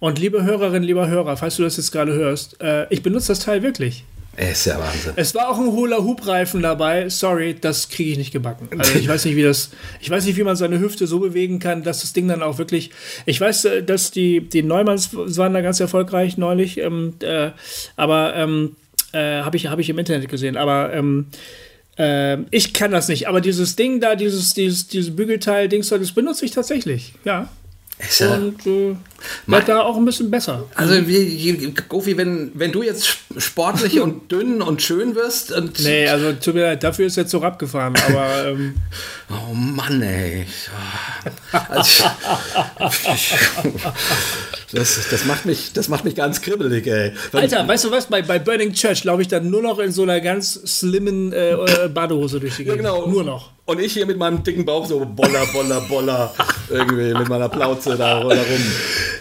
Und 0.00 0.18
liebe 0.18 0.44
Hörerinnen, 0.44 0.82
lieber 0.82 1.08
Hörer, 1.08 1.36
falls 1.36 1.56
du 1.56 1.62
das 1.62 1.76
jetzt 1.76 1.92
gerade 1.92 2.12
hörst, 2.12 2.60
äh, 2.60 2.86
ich 2.90 3.02
benutze 3.02 3.28
das 3.28 3.40
Teil 3.40 3.62
wirklich. 3.62 4.04
Ist 4.40 4.64
ja 4.64 4.78
Wahnsinn. 4.78 5.12
Es 5.16 5.34
war 5.34 5.50
auch 5.50 5.58
ein 5.58 5.66
Hula-Hoop-Reifen 5.66 6.62
dabei. 6.62 7.10
Sorry, 7.10 7.54
das 7.60 7.90
kriege 7.90 8.12
ich 8.12 8.18
nicht 8.18 8.32
gebacken. 8.32 8.68
Also 8.78 8.98
ich 8.98 9.06
weiß 9.06 9.26
nicht, 9.26 9.36
wie 9.36 9.42
das, 9.42 9.70
ich 10.00 10.08
weiß 10.08 10.24
nicht, 10.24 10.38
wie 10.38 10.44
man 10.44 10.56
seine 10.56 10.80
Hüfte 10.80 11.06
so 11.06 11.18
bewegen 11.18 11.58
kann, 11.58 11.82
dass 11.82 12.00
das 12.00 12.14
Ding 12.14 12.26
dann 12.26 12.42
auch 12.42 12.56
wirklich. 12.56 12.90
Ich 13.26 13.38
weiß, 13.38 13.66
äh, 13.66 13.82
dass 13.82 14.12
die, 14.12 14.40
die 14.40 14.62
Neumanns 14.62 15.10
waren 15.12 15.52
da 15.52 15.60
ganz 15.60 15.78
erfolgreich 15.78 16.38
neulich, 16.38 16.78
ähm, 16.78 17.14
äh, 17.20 17.50
aber 17.96 18.34
ähm, 18.34 18.76
äh, 19.12 19.42
habe 19.42 19.58
ich, 19.58 19.66
hab 19.66 19.78
ich 19.78 19.90
im 19.90 19.98
Internet 19.98 20.30
gesehen. 20.30 20.56
Aber 20.56 20.90
ähm, 20.94 21.26
äh, 21.98 22.38
ich 22.50 22.72
kann 22.72 22.92
das 22.92 23.08
nicht. 23.08 23.28
Aber 23.28 23.42
dieses 23.42 23.76
Ding 23.76 24.00
da, 24.00 24.14
dieses, 24.14 24.54
dieses, 24.54 24.88
dieses 24.88 25.14
Bügelteil, 25.14 25.68
Dings, 25.68 25.90
das 25.90 26.12
benutze 26.12 26.46
ich 26.46 26.52
tatsächlich. 26.52 27.12
Ja. 27.24 27.50
Ja, 28.18 28.34
und, 28.34 28.66
äh, 28.66 28.96
wird 29.46 29.68
da 29.68 29.82
auch 29.82 29.96
ein 29.96 30.04
bisschen 30.04 30.30
besser. 30.30 30.64
Also, 30.74 31.06
wie, 31.06 31.74
Gofi, 31.88 32.16
wenn, 32.16 32.52
wenn 32.54 32.72
du 32.72 32.82
jetzt 32.82 33.18
sportlich 33.36 34.00
und 34.00 34.30
dünn 34.32 34.62
und 34.62 34.82
schön 34.82 35.14
wirst. 35.14 35.52
Und 35.52 35.78
nee, 35.80 36.08
also 36.08 36.32
tut 36.32 36.54
mir 36.54 36.62
leid, 36.62 36.82
dafür 36.82 37.06
ist 37.06 37.16
der 37.16 37.26
Zug 37.26 37.44
abgefahren, 37.44 37.94
aber. 38.08 38.46
Ähm, 38.46 38.74
oh 39.30 39.54
Mann, 39.54 40.02
ey. 40.02 40.46
Also, 41.52 42.04
das, 44.72 45.08
das, 45.10 45.24
macht 45.26 45.46
mich, 45.46 45.72
das 45.72 45.88
macht 45.88 46.04
mich 46.04 46.14
ganz 46.14 46.40
kribbelig, 46.40 46.86
ey. 46.86 47.12
Alter, 47.32 47.66
weißt 47.68 47.84
du 47.84 47.90
was? 47.90 48.06
Bei, 48.06 48.22
bei 48.22 48.38
Burning 48.38 48.72
Church 48.72 49.04
laufe 49.04 49.22
ich 49.22 49.28
dann 49.28 49.50
nur 49.50 49.62
noch 49.62 49.78
in 49.78 49.92
so 49.92 50.02
einer 50.02 50.20
ganz 50.20 50.54
slimmen 50.54 51.32
äh, 51.32 51.52
äh 51.52 51.88
Badehose 51.88 52.40
durch 52.40 52.56
die 52.56 52.64
Gegend. 52.64 52.84
Ja, 52.84 52.92
genau. 52.94 53.06
Nur 53.06 53.24
noch. 53.24 53.52
Und 53.70 53.78
ich 53.78 53.92
hier 53.92 54.04
mit 54.04 54.18
meinem 54.18 54.42
dicken 54.42 54.64
Bauch 54.64 54.84
so 54.84 54.98
boller, 54.98 55.46
boller, 55.52 55.80
boller, 55.82 56.34
irgendwie 56.70 57.16
mit 57.16 57.28
meiner 57.28 57.48
Plauze 57.48 57.90
da, 57.90 58.18
da 58.18 58.28
rum. 58.28 58.32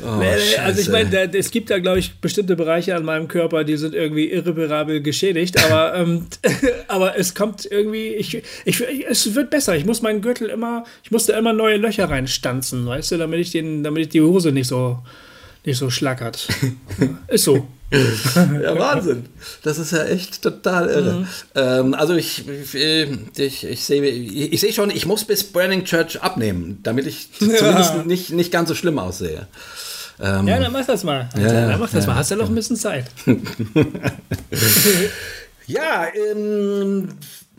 Oh, 0.02 0.16
nee, 0.16 0.56
also 0.58 0.80
ich 0.80 0.88
meine, 0.88 1.30
es 1.34 1.52
gibt 1.52 1.70
da, 1.70 1.78
glaube 1.78 2.00
ich, 2.00 2.16
bestimmte 2.22 2.56
Bereiche 2.56 2.96
an 2.96 3.04
meinem 3.04 3.28
Körper, 3.28 3.66
die 3.66 3.76
sind 3.76 3.94
irgendwie 3.94 4.32
irreparabel 4.32 5.02
geschädigt, 5.02 5.62
aber, 5.66 5.94
ähm, 5.98 6.26
aber 6.88 7.20
es 7.20 7.36
kommt 7.36 7.68
irgendwie, 7.70 8.08
ich, 8.16 8.42
ich, 8.64 8.82
es 9.08 9.36
wird 9.36 9.50
besser. 9.50 9.76
Ich 9.76 9.86
muss 9.86 10.02
meinen 10.02 10.22
Gürtel 10.22 10.50
immer, 10.50 10.86
ich 11.04 11.12
musste 11.12 11.34
immer 11.34 11.52
neue 11.52 11.76
Löcher 11.76 12.10
reinstanzen, 12.10 12.88
weißt 12.88 13.12
du, 13.12 13.18
damit 13.18 13.42
ich 13.42 13.52
den, 13.52 13.84
damit 13.84 14.04
ich 14.04 14.10
die 14.10 14.22
Hose 14.22 14.54
nicht 14.54 14.68
so, 14.68 15.00
nicht 15.66 15.78
so 15.78 15.90
schlackert. 15.90 16.48
Ist 17.28 17.44
so. 17.44 17.68
ja, 18.64 18.78
Wahnsinn. 18.78 19.26
Das 19.64 19.80
ist 19.80 19.92
ja 19.92 20.04
echt 20.04 20.44
total 20.44 20.90
irre. 20.90 21.14
Mhm. 21.14 21.28
Ähm, 21.56 21.94
also 21.96 22.14
ich, 22.14 22.48
ich, 22.48 23.64
ich, 23.64 23.84
sehe 23.84 24.04
ich 24.04 24.62
seh 24.62 24.72
schon, 24.72 24.92
ich 24.92 25.06
muss 25.08 25.26
bis 25.26 25.44
Burning 25.44 25.86
Church 25.86 26.22
abnehmen, 26.22 26.80
damit 26.84 27.08
ich 27.08 27.30
ja. 27.40 27.56
zumindest 27.56 28.06
nicht, 28.06 28.32
nicht 28.32 28.52
ganz 28.52 28.70
so 28.70 28.76
schlimm 28.76 29.00
aussehe. 29.00 29.48
Ähm, 30.20 30.48
ja, 30.48 30.60
dann 30.60 30.72
mach 30.72 30.86
das 30.86 31.04
mal. 31.04 31.30
Alter, 31.34 31.54
ja, 31.54 31.70
dann 31.70 31.80
mach 31.80 31.90
das 31.90 32.06
ja, 32.06 32.12
mal. 32.12 32.18
Hast 32.18 32.30
ja 32.30 32.38
noch 32.38 32.50
ein 32.50 32.56
bisschen 32.56 32.76
Zeit. 32.76 33.06
ja, 35.66 36.08
ähm, 36.14 37.10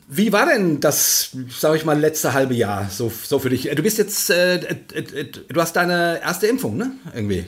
wie 0.09 0.33
war 0.33 0.47
denn 0.47 0.81
das, 0.81 1.31
sag 1.49 1.77
ich 1.77 1.85
mal, 1.85 1.99
letzte 1.99 2.35
halbe 2.35 2.55
Jahr 2.55 2.89
so, 2.91 3.11
so 3.11 3.39
für 3.39 3.49
dich? 3.49 3.71
Du 3.75 3.83
bist 3.83 3.97
jetzt, 3.99 4.29
äh, 4.31 4.57
äh, 4.57 4.75
äh, 4.99 5.25
du 5.25 5.61
hast 5.61 5.75
deine 5.75 6.21
erste 6.21 6.49
Impfung, 6.49 6.77
ne? 6.77 6.93
Irgendwie. 7.15 7.47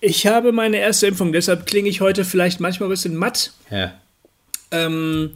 Ich 0.00 0.26
habe 0.26 0.52
meine 0.52 0.78
erste 0.78 1.06
Impfung, 1.06 1.32
deshalb 1.32 1.66
klinge 1.66 1.88
ich 1.88 2.00
heute 2.00 2.24
vielleicht 2.24 2.60
manchmal 2.60 2.88
ein 2.88 2.90
bisschen 2.90 3.16
matt. 3.16 3.52
Ja. 3.70 3.92
Ähm, 4.70 5.30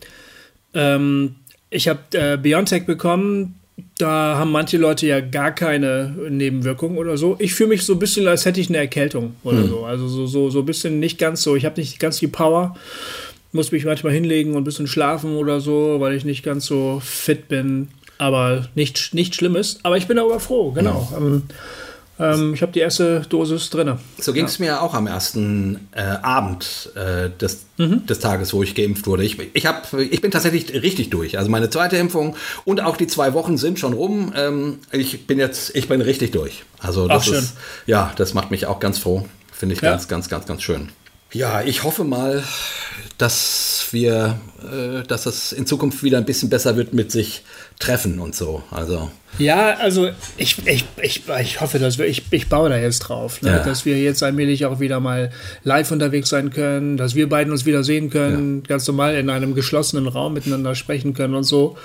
ähm, 0.75 1.37
ich 1.71 1.89
habe 1.89 2.01
äh, 2.13 2.37
BioNTech 2.37 2.85
bekommen. 2.85 3.57
Da 3.97 4.37
haben 4.37 4.53
manche 4.53 4.77
Leute 4.77 5.07
ja 5.07 5.21
gar 5.21 5.53
keine 5.53 6.15
Nebenwirkungen 6.29 6.99
oder 6.99 7.17
so. 7.17 7.37
Ich 7.39 7.55
fühle 7.55 7.71
mich 7.71 7.85
so 7.85 7.95
ein 7.95 7.99
bisschen, 7.99 8.29
als 8.29 8.45
hätte 8.45 8.61
ich 8.61 8.69
eine 8.69 8.79
Erkältung 8.79 9.37
oder 9.43 9.59
hm. 9.59 9.69
so. 9.69 9.85
Also 9.85 10.09
so, 10.09 10.27
so, 10.27 10.51
so 10.51 10.61
ein 10.61 10.67
bisschen 10.67 11.01
nicht 11.01 11.19
ganz 11.19 11.43
so. 11.43 11.57
Ich 11.57 11.65
habe 11.65 11.81
nicht 11.81 11.99
ganz 11.99 12.19
die 12.19 12.27
Power. 12.27 12.77
Muss 13.53 13.73
mich 13.73 13.85
manchmal 13.85 14.13
hinlegen 14.13 14.53
und 14.53 14.59
ein 14.59 14.65
bisschen 14.65 14.87
schlafen 14.87 15.37
oder 15.37 15.61
so, 15.61 15.97
weil 15.99 16.15
ich 16.15 16.25
nicht 16.25 16.45
ganz 16.45 16.67
so 16.67 17.01
fit 17.03 17.49
bin. 17.49 17.89
Aber 18.19 18.69
nicht, 18.75 19.15
nicht 19.15 19.35
Schlimmes. 19.35 19.81
Aber 19.83 19.97
ich 19.97 20.07
bin 20.07 20.19
aber 20.19 20.41
froh, 20.41 20.73
genau. 20.73 21.09
Ja. 21.11 21.17
Ähm, 21.17 21.43
ähm, 22.21 22.55
ich 22.55 22.61
habe 22.61 22.73
die 22.73 22.81
erste 22.81 23.23
Dosis 23.29 23.71
drin. 23.71 23.97
So 24.19 24.33
ging 24.33 24.45
es 24.45 24.59
ja. 24.59 24.65
mir 24.65 24.83
auch 24.83 24.93
am 24.93 25.07
ersten 25.07 25.89
äh, 25.93 26.03
Abend 26.03 26.91
äh, 26.95 27.31
des, 27.31 27.65
mhm. 27.79 28.05
des 28.07 28.19
Tages, 28.19 28.53
wo 28.53 28.63
ich 28.63 28.75
geimpft 28.75 29.07
wurde. 29.07 29.25
Ich, 29.25 29.39
ich, 29.55 29.65
hab, 29.65 29.93
ich 29.95 30.21
bin 30.21 30.31
tatsächlich 30.31 30.71
richtig 30.83 31.09
durch. 31.09 31.39
Also 31.39 31.51
meine 31.51 31.71
zweite 31.71 31.97
Impfung 31.97 32.37
und 32.65 32.83
auch 32.83 32.99
die 32.99 33.07
zwei 33.07 33.33
Wochen 33.33 33.57
sind 33.57 33.79
schon 33.79 33.95
rum. 33.95 34.33
Ähm, 34.37 34.81
ich 34.93 35.27
bin 35.27 35.39
jetzt, 35.39 35.75
ich 35.75 35.89
bin 35.89 36.03
richtig 36.03 36.33
durch. 36.33 36.65
Also 36.79 37.09
das 37.09 37.29
Ach, 37.29 37.33
ist, 37.33 37.55
ja, 37.87 38.13
das 38.17 38.35
macht 38.35 38.51
mich 38.51 38.67
auch 38.67 38.81
ganz 38.81 38.99
froh. 38.99 39.27
Finde 39.53 39.75
ich 39.75 39.81
ja. 39.81 39.91
ganz, 39.91 40.07
ganz, 40.07 40.29
ganz, 40.29 40.47
ganz 40.47 40.63
schön. 40.63 40.91
Ja, 41.33 41.63
ich 41.63 41.85
hoffe 41.85 42.05
mal, 42.05 42.43
dass 43.17 43.87
wir, 43.93 44.39
äh, 44.63 45.07
dass 45.07 45.27
es 45.27 45.53
in 45.53 45.65
Zukunft 45.65 46.03
wieder 46.03 46.19
ein 46.19 46.25
bisschen 46.25 46.51
besser 46.51 46.77
wird 46.77 46.93
mit 46.93 47.13
sich 47.13 47.45
treffen 47.79 48.21
und 48.21 48.35
so. 48.35 48.63
Also. 48.71 49.11
Ja, 49.39 49.77
also 49.77 50.11
ich, 50.37 50.67
ich, 50.67 50.85
ich, 51.01 51.23
ich 51.41 51.61
hoffe, 51.61 51.79
dass 51.79 51.99
wir, 51.99 52.07
ich, 52.07 52.25
ich 52.31 52.49
baue 52.49 52.69
da 52.69 52.77
jetzt 52.77 53.01
drauf, 53.01 53.41
ne? 53.43 53.51
ja. 53.51 53.59
dass 53.61 53.85
wir 53.85 53.99
jetzt 53.99 54.23
allmählich 54.23 54.67
auch 54.67 54.81
wieder 54.81 55.01
mal 55.01 55.31
live 55.65 55.91
unterwegs 55.91 56.29
sein 56.29 56.51
können, 56.51 56.97
dass 56.97 57.15
wir 57.15 57.29
beiden 57.29 57.53
uns 57.53 57.65
wieder 57.65 57.83
sehen 57.83 58.11
können, 58.11 58.63
ja. 58.63 58.69
ganz 58.69 58.87
normal 58.87 59.15
in 59.15 59.31
einem 59.31 59.55
geschlossenen 59.55 60.09
Raum 60.09 60.35
miteinander 60.35 60.75
sprechen 60.75 61.15
können 61.15 61.35
und 61.35 61.45
so. 61.45 61.79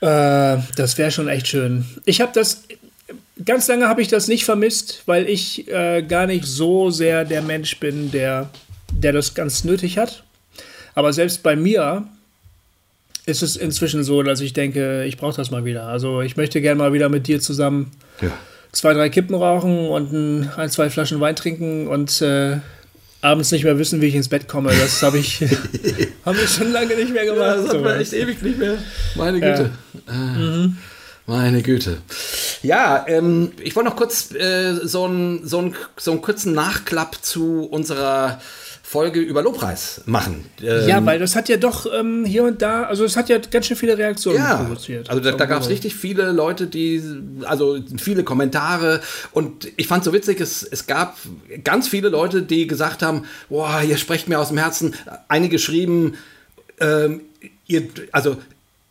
Äh, 0.00 0.58
das 0.76 0.98
wäre 0.98 1.10
schon 1.10 1.28
echt 1.28 1.48
schön. 1.48 1.86
Ich 2.04 2.20
habe 2.20 2.32
das, 2.34 2.64
ganz 3.42 3.68
lange 3.68 3.88
habe 3.88 4.02
ich 4.02 4.08
das 4.08 4.28
nicht 4.28 4.44
vermisst, 4.44 5.02
weil 5.06 5.28
ich 5.28 5.68
äh, 5.68 6.02
gar 6.02 6.26
nicht 6.26 6.44
so 6.44 6.90
sehr 6.90 7.24
der 7.24 7.42
Mensch 7.42 7.80
bin, 7.80 8.10
der, 8.10 8.50
der 8.92 9.12
das 9.12 9.34
ganz 9.34 9.64
nötig 9.64 9.98
hat. 9.98 10.24
Aber 10.94 11.12
selbst 11.12 11.42
bei 11.42 11.56
mir 11.56 12.06
ist 13.26 13.42
es 13.42 13.56
inzwischen 13.56 14.04
so, 14.04 14.22
dass 14.22 14.40
ich 14.40 14.52
denke, 14.52 15.04
ich 15.04 15.16
brauche 15.16 15.36
das 15.36 15.50
mal 15.50 15.64
wieder. 15.64 15.84
Also 15.84 16.20
ich 16.20 16.36
möchte 16.36 16.60
gerne 16.60 16.78
mal 16.78 16.92
wieder 16.92 17.08
mit 17.08 17.26
dir 17.26 17.40
zusammen 17.40 17.90
ja. 18.20 18.30
zwei, 18.72 18.92
drei 18.92 19.08
Kippen 19.08 19.34
rauchen 19.34 19.88
und 19.88 20.12
ein, 20.12 20.50
ein 20.56 20.70
zwei 20.70 20.90
Flaschen 20.90 21.20
Wein 21.20 21.36
trinken 21.36 21.88
und 21.88 22.20
äh, 22.20 22.58
abends 23.22 23.50
nicht 23.50 23.64
mehr 23.64 23.78
wissen, 23.78 24.02
wie 24.02 24.06
ich 24.06 24.14
ins 24.14 24.28
Bett 24.28 24.46
komme. 24.46 24.70
Das 24.78 25.02
habe 25.02 25.18
ich, 25.18 25.40
hab 26.24 26.34
ich 26.36 26.50
schon 26.50 26.70
lange 26.72 26.94
nicht 26.94 27.12
mehr 27.12 27.24
gemacht. 27.24 27.40
Ja, 27.40 27.56
das 27.56 27.68
hat 27.70 27.82
man 27.82 27.98
echt 27.98 28.12
ewig 28.12 28.42
nicht 28.42 28.58
mehr. 28.58 28.76
Meine 29.14 29.40
Güte. 29.40 29.70
Ja. 30.06 30.12
Äh. 30.12 30.38
Mhm. 30.38 30.76
Meine 31.26 31.62
Güte. 31.62 31.96
Ja, 32.62 33.06
ähm, 33.08 33.52
ich 33.62 33.74
wollte 33.74 33.88
noch 33.88 33.96
kurz 33.96 34.30
äh, 34.34 34.74
so, 34.82 35.04
einen, 35.04 35.48
so, 35.48 35.58
einen, 35.58 35.74
so 35.96 36.10
einen 36.10 36.20
kurzen 36.20 36.52
Nachklapp 36.52 37.24
zu 37.24 37.62
unserer 37.64 38.42
Folge 38.94 39.18
über 39.18 39.42
Lobpreis 39.42 40.02
machen. 40.06 40.44
Ähm, 40.62 40.88
ja, 40.88 41.04
weil 41.04 41.18
das 41.18 41.34
hat 41.34 41.48
ja 41.48 41.56
doch 41.56 41.84
ähm, 41.92 42.24
hier 42.24 42.44
und 42.44 42.62
da, 42.62 42.84
also 42.84 43.04
es 43.04 43.16
hat 43.16 43.28
ja 43.28 43.38
ganz 43.38 43.66
schön 43.66 43.76
viele 43.76 43.98
Reaktionen 43.98 44.38
ja, 44.38 44.54
provoziert. 44.54 45.10
Also 45.10 45.20
da, 45.20 45.32
da 45.32 45.46
gab 45.46 45.62
es 45.62 45.68
richtig 45.68 45.96
viele 45.96 46.30
Leute, 46.30 46.68
die, 46.68 47.02
also 47.44 47.80
viele 47.98 48.22
Kommentare 48.22 49.00
und 49.32 49.66
ich 49.76 49.88
fand 49.88 50.04
so 50.04 50.12
witzig, 50.12 50.40
es, 50.40 50.62
es 50.62 50.86
gab 50.86 51.16
ganz 51.64 51.88
viele 51.88 52.08
Leute, 52.08 52.42
die 52.42 52.68
gesagt 52.68 53.02
haben, 53.02 53.24
boah, 53.48 53.82
ihr 53.82 53.96
sprecht 53.96 54.28
mir 54.28 54.38
aus 54.38 54.50
dem 54.50 54.58
Herzen. 54.58 54.94
Einige 55.26 55.58
schrieben, 55.58 56.14
ähm, 56.78 57.22
ihr, 57.66 57.88
also 58.12 58.36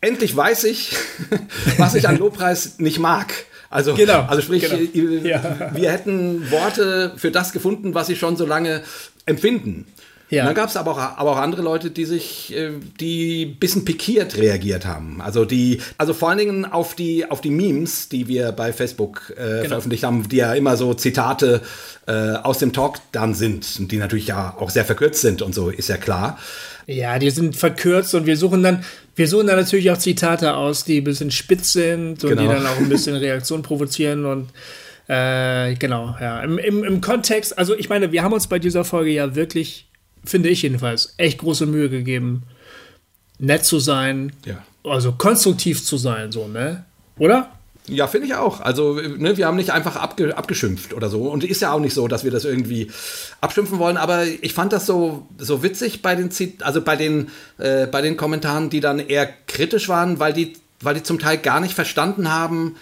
endlich 0.02 0.36
weiß 0.36 0.64
ich, 0.64 0.94
was 1.78 1.94
ich 1.94 2.06
an 2.06 2.18
Lobpreis 2.18 2.78
nicht 2.78 2.98
mag. 2.98 3.32
Also, 3.70 3.94
genau, 3.94 4.20
also 4.28 4.42
sprich, 4.42 4.70
genau. 4.70 5.26
Ja. 5.26 5.70
wir 5.72 5.90
hätten 5.90 6.50
Worte 6.50 7.14
für 7.16 7.30
das 7.30 7.52
gefunden, 7.52 7.94
was 7.94 8.10
ich 8.10 8.18
schon 8.18 8.36
so 8.36 8.44
lange 8.44 8.82
empfinden. 9.26 9.86
Ja. 10.30 10.42
Und 10.42 10.46
dann 10.46 10.54
gab 10.54 10.70
es 10.70 10.76
aber 10.76 10.92
auch, 10.92 10.98
aber 10.98 11.32
auch 11.32 11.36
andere 11.36 11.62
Leute, 11.62 11.90
die 11.90 12.06
sich, 12.06 12.54
äh, 12.54 12.70
die 12.98 13.44
ein 13.44 13.56
bisschen 13.58 13.84
pikiert 13.84 14.36
reagiert 14.36 14.86
haben. 14.86 15.20
Also 15.20 15.44
die, 15.44 15.80
also 15.98 16.14
vor 16.14 16.30
allen 16.30 16.38
Dingen 16.38 16.64
auf 16.64 16.94
die, 16.94 17.30
auf 17.30 17.40
die 17.40 17.50
Memes, 17.50 18.08
die 18.08 18.26
wir 18.26 18.52
bei 18.52 18.72
Facebook 18.72 19.32
äh, 19.36 19.42
genau. 19.42 19.68
veröffentlicht 19.68 20.04
haben, 20.04 20.28
die 20.28 20.36
ja 20.36 20.54
immer 20.54 20.76
so 20.76 20.94
Zitate 20.94 21.60
äh, 22.06 22.12
aus 22.12 22.58
dem 22.58 22.72
Talk 22.72 22.96
dann 23.12 23.34
sind 23.34 23.66
und 23.78 23.92
die 23.92 23.98
natürlich 23.98 24.28
ja 24.28 24.54
auch 24.58 24.70
sehr 24.70 24.84
verkürzt 24.84 25.20
sind 25.20 25.42
und 25.42 25.54
so, 25.54 25.68
ist 25.68 25.88
ja 25.88 25.98
klar. 25.98 26.38
Ja, 26.86 27.18
die 27.18 27.30
sind 27.30 27.56
verkürzt 27.56 28.14
und 28.14 28.26
wir 28.26 28.36
suchen 28.36 28.62
dann, 28.62 28.84
wir 29.16 29.28
suchen 29.28 29.46
dann 29.46 29.56
natürlich 29.56 29.90
auch 29.90 29.98
Zitate 29.98 30.54
aus, 30.54 30.84
die 30.84 31.00
ein 31.00 31.04
bisschen 31.04 31.30
spitz 31.30 31.72
sind 31.72 32.24
und 32.24 32.30
genau. 32.30 32.42
die 32.42 32.48
dann 32.48 32.66
auch 32.66 32.76
ein 32.76 32.88
bisschen 32.88 33.16
Reaktion 33.16 33.62
provozieren 33.62 34.24
und 34.24 34.48
äh, 35.06 35.74
genau, 35.74 36.16
ja. 36.20 36.40
Im, 36.40 36.58
im, 36.58 36.82
Im 36.82 37.00
Kontext, 37.00 37.58
also 37.58 37.74
ich 37.76 37.88
meine, 37.88 38.12
wir 38.12 38.22
haben 38.22 38.32
uns 38.32 38.46
bei 38.46 38.58
dieser 38.58 38.84
Folge 38.84 39.10
ja 39.10 39.34
wirklich, 39.34 39.86
finde 40.24 40.48
ich 40.48 40.62
jedenfalls, 40.62 41.14
echt 41.16 41.38
große 41.38 41.66
Mühe 41.66 41.88
gegeben, 41.88 42.44
nett 43.38 43.64
zu 43.64 43.78
sein, 43.78 44.32
ja. 44.44 44.64
also 44.84 45.12
konstruktiv 45.12 45.84
zu 45.84 45.96
sein, 45.96 46.32
so, 46.32 46.48
ne? 46.48 46.84
Oder? 47.18 47.50
Ja, 47.86 48.06
finde 48.06 48.26
ich 48.26 48.34
auch. 48.34 48.60
Also, 48.60 48.94
ne, 48.94 49.36
wir 49.36 49.46
haben 49.46 49.56
nicht 49.56 49.70
einfach 49.70 49.96
abge 49.96 50.36
abgeschimpft 50.36 50.94
oder 50.94 51.10
so. 51.10 51.30
Und 51.30 51.44
ist 51.44 51.60
ja 51.60 51.70
auch 51.72 51.80
nicht 51.80 51.92
so, 51.92 52.08
dass 52.08 52.24
wir 52.24 52.30
das 52.30 52.46
irgendwie 52.46 52.90
abschimpfen 53.42 53.78
wollen. 53.78 53.98
Aber 53.98 54.24
ich 54.24 54.54
fand 54.54 54.72
das 54.72 54.86
so, 54.86 55.26
so 55.36 55.62
witzig 55.62 56.00
bei 56.00 56.14
den, 56.14 56.30
also 56.60 56.80
bei 56.80 56.96
den, 56.96 57.28
äh, 57.58 57.86
bei 57.86 58.00
den 58.00 58.16
Kommentaren, 58.16 58.70
die 58.70 58.80
dann 58.80 59.00
eher 59.00 59.28
kritisch 59.46 59.90
waren, 59.90 60.18
weil 60.18 60.32
die, 60.32 60.54
weil 60.80 60.94
die 60.94 61.02
zum 61.02 61.18
Teil 61.18 61.36
gar 61.36 61.60
nicht 61.60 61.74
verstanden 61.74 62.32
haben, 62.32 62.76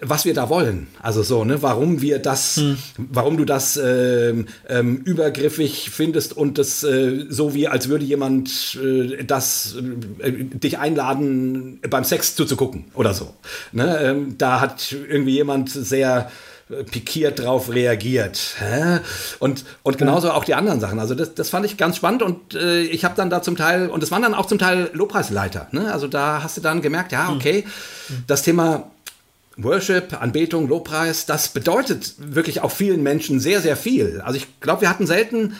was 0.00 0.24
wir 0.24 0.34
da 0.34 0.48
wollen. 0.48 0.86
Also 1.02 1.22
so, 1.22 1.44
ne, 1.44 1.60
warum 1.62 2.00
wir 2.00 2.18
das, 2.20 2.56
hm. 2.56 2.78
warum 2.96 3.36
du 3.36 3.44
das 3.44 3.76
ähm, 3.76 4.46
ähm, 4.68 4.98
übergriffig 4.98 5.90
findest 5.90 6.36
und 6.36 6.58
das 6.58 6.84
äh, 6.84 7.26
so 7.28 7.54
wie 7.54 7.66
als 7.66 7.88
würde 7.88 8.04
jemand 8.04 8.78
äh, 8.82 9.24
das 9.24 9.76
äh, 10.20 10.32
dich 10.32 10.78
einladen, 10.78 11.80
beim 11.88 12.04
Sex 12.04 12.36
zuzugucken 12.36 12.84
oder 12.94 13.14
so. 13.14 13.34
Ne, 13.72 13.98
ähm, 14.00 14.38
da 14.38 14.60
hat 14.60 14.92
irgendwie 14.92 15.32
jemand 15.32 15.70
sehr 15.70 16.30
äh, 16.70 16.84
pikiert 16.84 17.40
drauf 17.40 17.72
reagiert. 17.72 18.56
Hä? 18.58 19.00
Und, 19.40 19.64
und 19.82 19.98
genauso 19.98 20.30
auch 20.30 20.44
die 20.44 20.54
anderen 20.54 20.80
Sachen. 20.80 21.00
Also 21.00 21.14
das, 21.14 21.34
das 21.34 21.50
fand 21.50 21.66
ich 21.66 21.76
ganz 21.76 21.96
spannend 21.96 22.22
und 22.22 22.54
äh, 22.54 22.82
ich 22.82 23.04
habe 23.04 23.14
dann 23.16 23.28
da 23.28 23.42
zum 23.42 23.56
Teil, 23.56 23.90
und 23.90 24.02
es 24.02 24.10
waren 24.10 24.22
dann 24.22 24.34
auch 24.34 24.46
zum 24.46 24.58
Teil 24.58 24.90
Lobpreisleiter. 24.92 25.66
Ne? 25.72 25.92
Also 25.92 26.06
da 26.06 26.42
hast 26.42 26.56
du 26.56 26.60
dann 26.60 26.80
gemerkt, 26.80 27.12
ja, 27.12 27.30
okay, 27.30 27.64
hm. 28.06 28.24
das 28.26 28.42
Thema 28.42 28.90
Worship, 29.56 30.20
Anbetung, 30.20 30.68
Lobpreis, 30.68 31.26
das 31.26 31.48
bedeutet 31.48 32.14
wirklich 32.18 32.60
auch 32.60 32.70
vielen 32.70 33.02
Menschen 33.02 33.40
sehr, 33.40 33.60
sehr 33.60 33.76
viel. 33.76 34.20
Also 34.24 34.36
ich 34.36 34.60
glaube, 34.60 34.82
wir 34.82 34.90
hatten 34.90 35.06
selten 35.06 35.54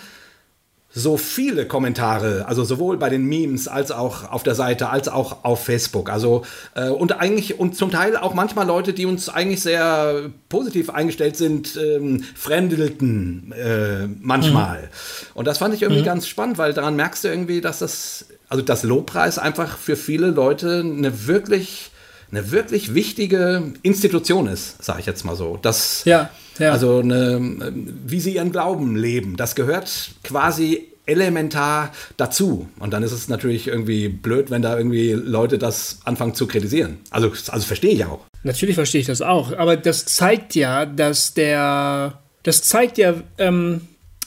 so 0.97 1.17
viele 1.17 1.67
Kommentare, 1.67 2.47
also 2.47 2.63
sowohl 2.63 2.97
bei 2.99 3.11
den 3.11 3.27
Memes 3.27 3.67
als 3.67 3.91
auch 3.91 4.31
auf 4.31 4.45
der 4.45 4.55
Seite, 4.55 4.91
als 4.91 5.09
auch 5.09 5.45
auf 5.45 5.65
Facebook. 5.65 6.09
Also 6.09 6.45
äh, 6.77 6.89
und 6.89 7.21
eigentlich 7.21 7.59
und 7.59 7.77
zum 7.77 7.91
Teil 7.91 8.17
auch 8.17 8.33
manchmal 8.33 8.67
Leute, 8.67 8.93
die 8.93 9.05
uns 9.05 9.29
eigentlich 9.29 9.61
sehr 9.61 10.31
positiv 10.49 10.91
eingestellt 10.91 11.37
sind, 11.37 11.77
ähm, 11.77 12.23
fremdelten 12.37 13.53
äh, 13.53 14.07
manchmal. 14.21 14.83
Mhm. 14.83 14.89
Und 15.35 15.47
das 15.49 15.59
fand 15.59 15.75
ich 15.75 15.83
irgendwie 15.83 16.03
mhm. 16.03 16.07
ganz 16.07 16.29
spannend, 16.29 16.59
weil 16.59 16.73
daran 16.73 16.95
merkst 16.95 17.25
du 17.25 17.29
irgendwie, 17.29 17.61
dass 17.61 17.81
das, 17.81 18.27
also 18.49 18.63
das 18.63 18.85
Lobpreis 18.85 19.39
einfach 19.39 19.77
für 19.77 19.97
viele 19.97 20.29
Leute 20.29 20.85
eine 20.85 21.27
wirklich 21.27 21.91
eine 22.35 22.51
wirklich 22.51 22.95
wichtige 22.95 23.73
Institution 23.83 24.47
ist, 24.47 24.83
sage 24.83 25.01
ich 25.01 25.07
jetzt 25.07 25.25
mal 25.25 25.37
so. 25.37 25.59
Das, 25.61 26.05
ja, 26.05 26.31
ja. 26.59 26.73
Also 26.73 26.99
eine, 26.99 27.73
wie 28.07 28.21
sie 28.21 28.35
ihren 28.35 28.53
Glauben 28.53 28.97
leben, 28.97 29.37
das 29.37 29.55
gehört 29.55 30.11
quasi 30.23 30.89
elementar 31.07 31.93
dazu. 32.17 32.69
Und 32.79 32.93
dann 32.93 33.03
ist 33.03 33.13
es 33.13 33.29
natürlich 33.29 33.69
irgendwie 33.69 34.09
blöd, 34.09 34.51
wenn 34.51 34.63
da 34.63 34.77
irgendwie 34.77 35.13
Leute 35.13 35.59
das 35.59 35.99
anfangen 36.05 36.35
zu 36.35 36.47
kritisieren. 36.47 36.99
Also, 37.11 37.31
also 37.49 37.67
verstehe 37.67 37.93
ich 37.93 38.05
auch. 38.05 38.21
Natürlich 38.43 38.75
verstehe 38.75 39.03
ich 39.03 39.07
das 39.07 39.23
auch. 39.23 39.57
Aber 39.57 39.77
das 39.77 40.07
zeigt 40.07 40.55
ja, 40.55 40.87
dass 40.87 41.35
der, 41.35 42.21
das 42.43 42.63
zeigt 42.63 42.99
ja, 42.99 43.15
ähm, 43.39 43.83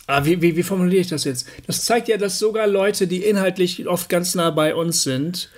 Ah, 0.09 0.23
wie, 0.23 0.41
wie, 0.41 0.55
wie, 0.55 0.63
formuliere 0.63 1.01
ich 1.01 1.09
das 1.09 1.25
jetzt? 1.25 1.47
Das 1.67 1.83
zeigt 1.83 2.07
ja, 2.07 2.15
dass 2.15 2.39
sogar 2.39 2.65
Leute, 2.65 3.07
die 3.07 3.23
inhaltlich 3.23 3.85
oft 3.87 4.07
ganz 4.07 4.35
nah 4.35 4.51
bei 4.51 4.73
uns 4.73 5.03
sind, 5.03 5.49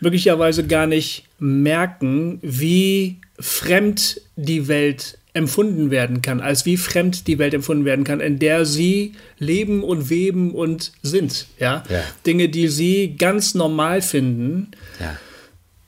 möglicherweise 0.00 0.64
gar 0.64 0.86
nicht 0.86 1.24
merken, 1.40 2.38
wie 2.40 3.16
fremd 3.40 4.20
die 4.36 4.68
Welt 4.68 5.18
empfunden 5.32 5.90
werden 5.90 6.22
kann, 6.22 6.40
als 6.40 6.64
wie 6.64 6.76
fremd 6.76 7.26
die 7.26 7.38
Welt 7.38 7.52
empfunden 7.52 7.84
werden 7.84 8.04
kann, 8.04 8.20
in 8.20 8.38
der 8.38 8.64
sie 8.64 9.12
leben 9.38 9.82
und 9.82 10.08
weben 10.08 10.54
und 10.54 10.92
sind. 11.02 11.46
Ja? 11.58 11.82
ja. 11.90 12.02
Dinge, 12.24 12.48
die 12.48 12.68
sie 12.68 13.16
ganz 13.18 13.54
normal 13.54 14.02
finden, 14.02 14.70
ja. 15.00 15.18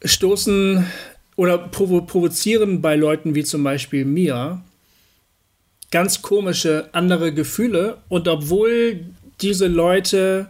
stoßen 0.04 0.84
oder 1.37 1.56
provo 1.56 2.02
provozieren 2.02 2.82
bei 2.82 2.96
Leuten 2.96 3.37
wie 3.37 3.44
zum 3.44 3.62
Beispiel 3.62 4.04
mir 4.04 4.60
ganz 5.90 6.23
komische 6.23 6.88
andere 6.92 7.33
Gefühle. 7.33 7.99
Und 8.09 8.28
obwohl 8.28 9.00
diese 9.40 9.66
Leute 9.66 10.49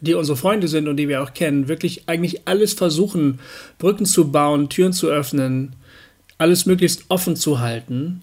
die 0.00 0.14
unsere 0.14 0.36
Freunde 0.36 0.68
sind 0.68 0.88
und 0.88 0.96
die 0.96 1.08
wir 1.08 1.22
auch 1.22 1.34
kennen, 1.34 1.68
wirklich 1.68 2.08
eigentlich 2.08 2.46
alles 2.46 2.72
versuchen, 2.72 3.40
Brücken 3.78 4.06
zu 4.06 4.30
bauen, 4.30 4.68
Türen 4.68 4.92
zu 4.92 5.08
öffnen, 5.08 5.74
alles 6.38 6.66
möglichst 6.66 7.04
offen 7.08 7.36
zu 7.36 7.60
halten. 7.60 8.22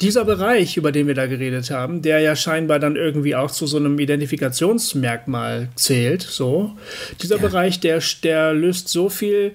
Dieser 0.00 0.24
Bereich, 0.24 0.76
über 0.76 0.92
den 0.92 1.06
wir 1.06 1.14
da 1.14 1.26
geredet 1.26 1.70
haben, 1.70 2.00
der 2.00 2.20
ja 2.20 2.34
scheinbar 2.34 2.78
dann 2.78 2.96
irgendwie 2.96 3.34
auch 3.36 3.50
zu 3.50 3.66
so 3.66 3.76
einem 3.76 3.98
Identifikationsmerkmal 3.98 5.68
zählt, 5.74 6.22
so, 6.22 6.76
dieser 7.22 7.36
ja. 7.36 7.42
Bereich, 7.42 7.80
der, 7.80 8.02
der 8.22 8.54
löst 8.54 8.88
so 8.88 9.10
viel 9.10 9.52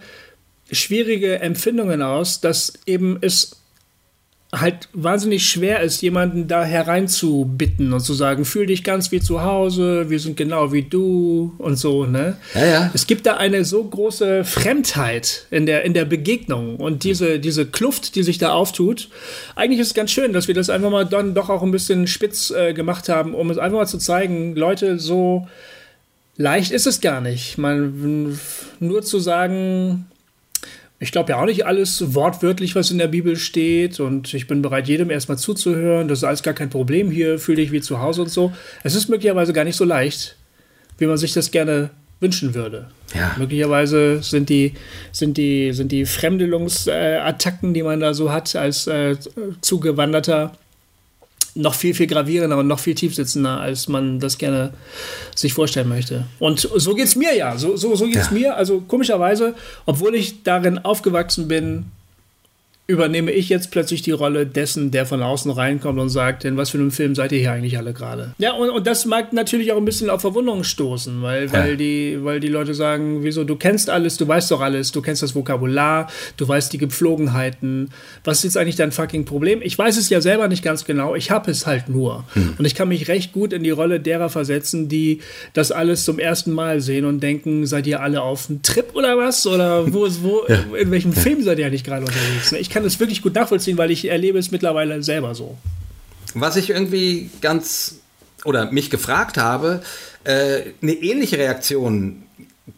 schwierige 0.71 1.39
Empfindungen 1.39 2.01
aus, 2.01 2.41
dass 2.41 2.73
eben 2.85 3.17
es 3.21 3.55
halt 4.59 4.89
wahnsinnig 4.93 5.45
schwer 5.45 5.81
ist, 5.81 6.01
jemanden 6.01 6.47
da 6.47 6.63
hereinzubitten 6.63 7.93
und 7.93 8.01
zu 8.01 8.13
sagen, 8.13 8.45
fühl 8.45 8.65
dich 8.65 8.83
ganz 8.83 9.11
wie 9.11 9.19
zu 9.19 9.43
Hause, 9.43 10.09
wir 10.09 10.19
sind 10.19 10.37
genau 10.37 10.71
wie 10.71 10.83
du 10.83 11.53
und 11.57 11.77
so, 11.77 12.05
ne? 12.05 12.37
Ja, 12.53 12.65
ja. 12.65 12.91
Es 12.93 13.07
gibt 13.07 13.25
da 13.25 13.37
eine 13.37 13.65
so 13.65 13.83
große 13.83 14.43
Fremdheit 14.43 15.45
in 15.51 15.65
der, 15.65 15.83
in 15.83 15.93
der 15.93 16.05
Begegnung 16.05 16.77
und 16.77 17.03
diese, 17.03 17.39
diese 17.39 17.65
Kluft, 17.65 18.15
die 18.15 18.23
sich 18.23 18.37
da 18.37 18.51
auftut. 18.51 19.09
Eigentlich 19.55 19.79
ist 19.79 19.87
es 19.87 19.93
ganz 19.93 20.11
schön, 20.11 20.33
dass 20.33 20.47
wir 20.47 20.55
das 20.55 20.69
einfach 20.69 20.89
mal 20.89 21.05
dann 21.05 21.33
doch 21.33 21.49
auch 21.49 21.63
ein 21.63 21.71
bisschen 21.71 22.07
spitz 22.07 22.51
äh, 22.51 22.73
gemacht 22.73 23.09
haben, 23.09 23.33
um 23.33 23.49
es 23.49 23.57
einfach 23.57 23.79
mal 23.79 23.87
zu 23.87 23.97
zeigen, 23.97 24.55
Leute, 24.55 24.99
so 24.99 25.47
leicht 26.37 26.71
ist 26.71 26.87
es 26.87 27.01
gar 27.01 27.21
nicht. 27.21 27.57
Man, 27.57 28.39
nur 28.79 29.01
zu 29.03 29.19
sagen, 29.19 30.05
ich 31.05 31.11
glaube 31.11 31.29
ja 31.31 31.39
auch 31.39 31.45
nicht 31.45 31.67
alles 31.67 32.15
wortwörtlich, 32.15 32.75
was 32.75 32.89
in 32.89 32.97
der 32.97 33.07
Bibel 33.07 33.35
steht. 33.35 33.99
Und 33.99 34.33
ich 34.33 34.47
bin 34.47 34.63
bereit, 34.63 34.87
jedem 34.87 35.11
erstmal 35.11 35.37
zuzuhören. 35.37 36.07
Das 36.07 36.19
ist 36.19 36.23
alles 36.23 36.41
gar 36.41 36.55
kein 36.55 36.71
Problem 36.71 37.11
hier. 37.11 37.37
Fühle 37.37 37.57
dich 37.57 37.71
wie 37.71 37.79
zu 37.79 38.01
Hause 38.01 38.23
und 38.23 38.29
so. 38.29 38.51
Es 38.83 38.95
ist 38.95 39.07
möglicherweise 39.07 39.53
gar 39.53 39.65
nicht 39.65 39.75
so 39.75 39.85
leicht, 39.85 40.35
wie 40.97 41.05
man 41.05 41.17
sich 41.17 41.31
das 41.31 41.51
gerne 41.51 41.91
wünschen 42.19 42.55
würde. 42.55 42.87
Ja. 43.13 43.35
Möglicherweise 43.37 44.23
sind 44.23 44.49
die, 44.49 44.73
sind 45.11 45.37
die, 45.37 45.73
sind 45.73 45.91
die 45.91 46.07
Fremdelungsattacken, 46.07 47.75
die 47.75 47.83
man 47.83 47.99
da 47.99 48.15
so 48.15 48.31
hat 48.31 48.55
als 48.55 48.87
äh, 48.87 49.15
Zugewanderter, 49.61 50.57
noch 51.55 51.73
viel, 51.73 51.95
viel 51.95 52.07
gravierender 52.07 52.57
und 52.57 52.67
noch 52.67 52.79
viel 52.79 52.95
tiefsitzender, 52.95 53.59
als 53.59 53.87
man 53.87 54.19
das 54.19 54.37
gerne 54.37 54.71
sich 55.33 55.53
vorstellen 55.53 55.89
möchte. 55.89 56.25
Und 56.39 56.59
so 56.59 56.93
geht 56.93 57.07
es 57.07 57.15
mir 57.15 57.35
ja. 57.35 57.57
So, 57.57 57.77
so, 57.77 57.95
so 57.95 58.05
geht 58.05 58.17
es 58.17 58.27
ja. 58.27 58.33
mir. 58.33 58.55
Also 58.57 58.81
komischerweise, 58.81 59.55
obwohl 59.85 60.15
ich 60.15 60.43
darin 60.43 60.79
aufgewachsen 60.79 61.47
bin, 61.47 61.85
übernehme 62.87 63.31
ich 63.31 63.49
jetzt 63.49 63.71
plötzlich 63.71 64.03
die 64.03 64.11
Rolle 64.11 64.45
dessen, 64.45 64.91
der 64.91 65.05
von 65.05 65.23
außen 65.23 65.49
reinkommt 65.51 65.99
und 65.99 66.09
sagt, 66.09 66.45
in 66.45 66.55
was 66.55 66.69
für 66.69 66.77
einem 66.77 66.91
Film 66.91 67.15
seid 67.15 67.31
ihr 67.31 67.39
hier 67.39 67.51
eigentlich 67.51 67.77
alle 67.77 67.93
gerade? 67.93 68.33
Ja, 68.37 68.53
und, 68.53 68.69
und 68.69 68.85
das 68.85 69.05
mag 69.05 69.33
natürlich 69.33 69.71
auch 69.71 69.77
ein 69.77 69.85
bisschen 69.85 70.09
auf 70.09 70.21
Verwunderung 70.21 70.63
stoßen, 70.63 71.21
weil, 71.23 71.51
weil, 71.51 71.71
ja. 71.71 71.75
die, 71.75 72.19
weil 72.21 72.39
die 72.39 72.47
Leute 72.47 72.75
sagen, 72.75 73.23
wieso, 73.23 73.43
du 73.43 73.55
kennst 73.55 73.89
alles, 73.89 74.17
du 74.17 74.27
weißt 74.27 74.51
doch 74.51 74.61
alles, 74.61 74.91
du 74.91 75.01
kennst 75.01 75.23
das 75.23 75.33
Vokabular, 75.33 76.11
du 76.37 76.47
weißt 76.47 76.71
die 76.73 76.77
Gepflogenheiten, 76.77 77.89
was 78.23 78.39
ist 78.39 78.43
jetzt 78.43 78.57
eigentlich 78.57 78.75
dein 78.75 78.91
fucking 78.91 79.25
Problem? 79.25 79.61
Ich 79.63 79.77
weiß 79.77 79.97
es 79.97 80.09
ja 80.09 80.21
selber 80.21 80.47
nicht 80.47 80.63
ganz 80.63 80.85
genau, 80.85 81.15
ich 81.15 81.31
habe 81.31 81.49
es 81.49 81.65
halt 81.65 81.89
nur. 81.89 82.23
Hm. 82.33 82.53
Und 82.59 82.65
ich 82.65 82.75
kann 82.75 82.87
mich 82.87 83.07
recht 83.07 83.33
gut 83.33 83.51
in 83.51 83.63
die 83.63 83.71
Rolle 83.71 83.99
derer 83.99 84.29
versetzen, 84.29 84.89
die 84.89 85.21
das 85.53 85.71
alles 85.71 86.05
zum 86.05 86.19
ersten 86.19 86.51
Mal 86.51 86.81
sehen 86.81 87.05
und 87.05 87.21
denken, 87.21 87.65
seid 87.65 87.87
ihr 87.87 88.01
alle 88.01 88.21
auf 88.21 88.47
einem 88.47 88.61
Trip 88.61 88.93
oder 88.93 89.17
was? 89.17 89.47
Oder 89.47 89.91
wo, 89.91 90.07
wo 90.21 90.43
ja. 90.47 90.59
in 90.79 90.91
welchem. 90.91 91.15
Film 91.15 91.43
seid 91.43 91.59
ihr 91.59 91.65
eigentlich 91.65 91.83
gerade 91.83 92.05
unterwegs? 92.05 92.51
Ich 92.51 92.69
kann 92.75 92.83
es 92.83 92.99
wirklich 92.99 93.21
gut 93.21 93.33
nachvollziehen, 93.35 93.77
weil 93.77 93.89
ich 93.89 94.09
erlebe 94.09 94.37
es 94.37 94.51
mittlerweile 94.51 95.01
selber 95.01 95.33
so. 95.33 95.57
Was 96.33 96.57
ich 96.57 96.69
irgendwie 96.69 97.29
ganz 97.39 98.01
oder 98.43 98.69
mich 98.69 98.89
gefragt 98.89 99.37
habe, 99.37 99.81
äh, 100.25 100.63
eine 100.81 100.91
ähnliche 100.91 101.37
Reaktion 101.37 102.23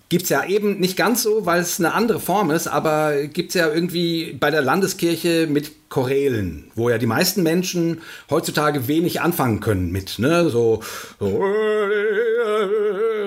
gibt 0.10 0.24
es 0.24 0.30
ja 0.30 0.46
eben 0.46 0.80
nicht 0.80 0.96
ganz 0.96 1.24
so, 1.24 1.46
weil 1.46 1.62
es 1.62 1.80
eine 1.80 1.93
andere 1.93 2.20
Form 2.20 2.52
ist, 2.52 2.67
aber 2.67 3.26
gibt 3.28 3.50
es 3.50 3.56
ja 3.56 3.72
irgendwie 3.72 4.36
bei 4.39 4.52
der 4.52 4.62
Landeskirche 4.62 5.48
mit 5.50 5.72
Chorälen, 5.89 6.72
wo 6.76 6.89
ja 6.89 6.98
die 6.98 7.06
meisten 7.06 7.43
Menschen 7.43 8.02
heutzutage 8.30 8.88
wenig 8.88 9.22
anfangen 9.22 9.60
können 9.60 9.91
mit, 9.91 10.20
ne? 10.20 10.50
So, 10.50 10.82
so, 11.20 11.43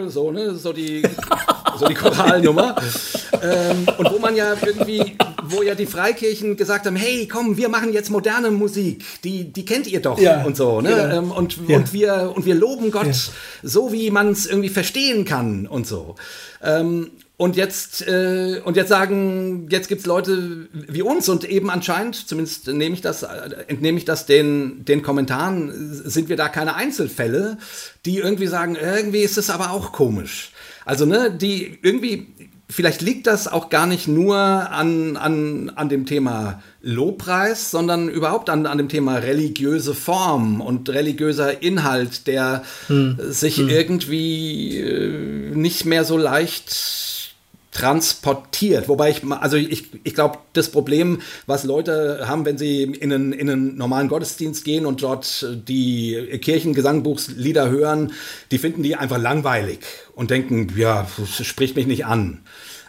so 0.09 0.31
ne? 0.31 0.55
So 0.55 0.73
die, 0.73 1.03
so 1.79 1.87
die 1.87 1.95
Choralnummer. 1.95 2.77
ähm, 3.43 3.87
und 3.97 4.13
wo 4.13 4.19
man 4.19 4.37
ja 4.37 4.55
irgendwie, 4.63 5.17
wo 5.45 5.63
ja 5.63 5.75
die 5.75 5.87
Freikirchen 5.87 6.57
gesagt 6.57 6.85
haben, 6.87 6.97
hey, 6.97 7.27
komm, 7.27 7.57
wir 7.57 7.71
machen 7.71 7.95
jetzt 7.95 8.11
moderne 8.11 8.51
Musik, 8.51 9.05
die, 9.25 9.51
die 9.51 9.65
kennt 9.65 9.87
ihr 9.87 10.01
doch 10.01 10.19
ja, 10.19 10.43
und 10.45 10.57
so, 10.57 10.83
ne? 10.83 10.91
Genau. 10.91 11.17
Ähm, 11.17 11.31
und, 11.31 11.57
ja. 11.67 11.77
und, 11.77 11.93
wir, 11.95 12.33
und 12.37 12.45
wir 12.45 12.55
loben 12.55 12.91
Gott 12.91 13.07
ja. 13.07 13.13
so, 13.63 13.91
wie 13.91 14.11
man 14.11 14.33
es 14.33 14.45
irgendwie 14.47 14.69
verstehen 14.69 15.25
kann 15.25 15.67
und 15.67 15.87
so. 15.87 16.17
Ähm, 16.63 17.11
und 17.37 17.57
jetzt, 17.57 18.07
äh, 18.07 18.61
und 18.65 18.77
jetzt 18.77 18.91
sagen, 18.91 19.67
jetzt 19.71 19.89
gibt 19.89 20.03
es 20.03 20.07
Leute 20.07 20.69
wie 20.73 21.01
uns 21.01 21.27
und 21.31 21.45
eben 21.45 21.71
anscheinend, 21.71 22.29
zumindest 22.29 22.67
nehme 22.67 22.95
ich 22.95 23.01
das, 23.01 23.23
entnehme 23.23 23.97
ich 23.97 24.05
das 24.05 24.27
den, 24.27 24.85
den 24.85 25.01
Kommentaren, 25.01 25.73
sind 26.05 26.29
wir 26.29 26.37
da 26.37 26.51
keine 26.51 26.75
Einzelfälle, 26.75 27.57
die 28.05 28.19
irgendwie 28.19 28.47
sagen, 28.47 28.77
irgendwie 28.77 29.21
ist 29.21 29.39
es 29.39 29.49
aber 29.49 29.71
auch 29.71 29.93
komisch. 29.93 30.53
Also, 30.85 31.07
ne, 31.07 31.31
die 31.31 31.79
irgendwie, 31.81 32.27
vielleicht 32.71 33.03
liegt 33.03 33.27
das 33.27 33.49
auch 33.49 33.69
gar 33.69 33.87
nicht 33.87 34.09
nur 34.09 34.37
an, 34.37 35.17
an, 35.17 35.71
an 35.75 35.89
dem 35.89 36.07
Thema 36.07 36.63
Lobpreis, 36.83 37.71
sondern 37.71 38.09
überhaupt 38.09 38.49
an, 38.49 38.67
an 38.67 38.79
dem 38.79 38.89
Thema 38.89 39.17
religiöse 39.17 39.95
Form 39.95 40.61
und 40.61 40.89
religiöser 40.89 41.63
Inhalt, 41.63 42.27
der 42.27 42.63
hm. 42.87 43.19
sich 43.19 43.57
hm. 43.57 43.69
irgendwie 43.69 44.79
äh, 44.79 45.55
nicht 45.55 45.85
mehr 45.85 46.05
so 46.05 46.17
leicht 46.17 47.20
transportiert. 47.73 48.89
Wobei 48.89 49.11
ich, 49.11 49.23
also 49.25 49.57
ich, 49.57 49.91
ich 50.03 50.15
glaube, 50.15 50.39
das 50.53 50.71
Problem, 50.71 51.21
was 51.47 51.65
Leute 51.65 52.25
haben, 52.27 52.45
wenn 52.45 52.59
sie 52.59 52.83
in 52.83 53.13
einen, 53.13 53.33
in 53.33 53.49
einen 53.49 53.77
normalen 53.77 54.09
Gottesdienst 54.09 54.65
gehen 54.65 54.87
und 54.87 55.03
dort 55.03 55.47
die 55.69 56.39
Kirchengesangbuchslieder 56.43 57.71
hören, 57.71 58.13
die 58.51 58.59
finden 58.59 58.83
die 58.83 58.97
einfach 58.97 59.19
langweilig 59.19 59.81
und 60.15 60.31
denken, 60.31 60.73
ja, 60.77 61.07
spricht 61.43 61.77
mich 61.77 61.87
nicht 61.87 62.07
an. 62.07 62.41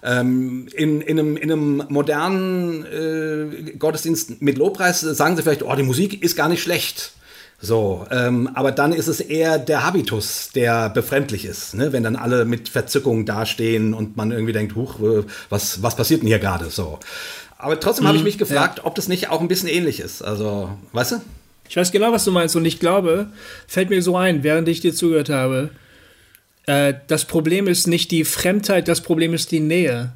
Ähm, 0.03 0.67
in, 0.73 1.01
in, 1.01 1.19
einem, 1.19 1.37
in 1.37 1.51
einem 1.51 1.83
modernen 1.89 2.85
äh, 2.85 3.73
Gottesdienst 3.73 4.41
mit 4.41 4.57
Lobpreis 4.57 5.01
sagen 5.01 5.35
sie 5.35 5.43
vielleicht, 5.43 5.61
oh, 5.61 5.75
die 5.75 5.83
Musik 5.83 6.23
ist 6.23 6.35
gar 6.35 6.49
nicht 6.49 6.63
schlecht. 6.63 7.11
So, 7.63 8.07
ähm, 8.09 8.49
aber 8.55 8.71
dann 8.71 8.91
ist 8.91 9.07
es 9.07 9.19
eher 9.19 9.59
der 9.59 9.85
Habitus, 9.85 10.49
der 10.55 10.89
befremdlich 10.89 11.45
ist, 11.45 11.75
ne? 11.75 11.93
wenn 11.93 12.01
dann 12.01 12.15
alle 12.15 12.43
mit 12.43 12.69
Verzückung 12.69 13.27
dastehen 13.27 13.93
und 13.93 14.17
man 14.17 14.31
irgendwie 14.31 14.53
denkt, 14.53 14.75
huch, 14.75 14.99
äh, 14.99 15.23
was, 15.49 15.83
was 15.83 15.95
passiert 15.95 16.21
denn 16.21 16.27
hier 16.27 16.39
gerade 16.39 16.71
so. 16.71 16.97
Aber 17.59 17.79
trotzdem 17.79 18.07
habe 18.07 18.17
ich 18.17 18.23
mich 18.23 18.39
gefragt, 18.39 18.79
ja. 18.79 18.85
ob 18.85 18.95
das 18.95 19.07
nicht 19.07 19.29
auch 19.29 19.41
ein 19.41 19.47
bisschen 19.47 19.69
ähnlich 19.69 19.99
ist. 19.99 20.23
Also, 20.23 20.71
weißt 20.93 21.11
du? 21.11 21.15
Ich 21.69 21.77
weiß 21.77 21.91
genau, 21.91 22.11
was 22.11 22.25
du 22.25 22.31
meinst 22.31 22.55
und 22.55 22.65
ich 22.65 22.79
glaube, 22.79 23.27
fällt 23.67 23.91
mir 23.91 24.01
so 24.01 24.17
ein, 24.17 24.41
während 24.41 24.67
ich 24.67 24.79
dir 24.79 24.95
zugehört 24.95 25.29
habe, 25.29 25.69
äh, 26.65 26.95
das 27.05 27.25
Problem 27.25 27.67
ist 27.67 27.85
nicht 27.85 28.09
die 28.09 28.25
Fremdheit, 28.25 28.87
das 28.87 29.01
Problem 29.01 29.35
ist 29.35 29.51
die 29.51 29.59
Nähe. 29.59 30.13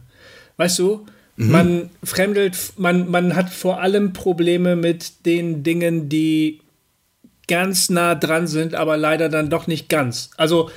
Weißt 0.57 0.79
du, 0.79 1.05
mhm. 1.35 1.51
man 1.51 1.89
fremdelt, 2.03 2.57
man, 2.77 3.11
man 3.11 3.35
hat 3.35 3.51
vor 3.51 3.79
allem 3.81 4.13
Probleme 4.13 4.75
mit 4.75 5.27
den 5.27 5.61
Dingen, 5.61 6.09
die 6.09 6.61
ganz 7.47 7.89
nah 7.89 8.15
dran 8.15 8.47
sind, 8.47 8.75
aber 8.75 8.97
leider 8.97 9.29
dann 9.29 9.49
doch 9.49 9.67
nicht 9.67 9.89
ganz. 9.89 10.29
Also, 10.37 10.69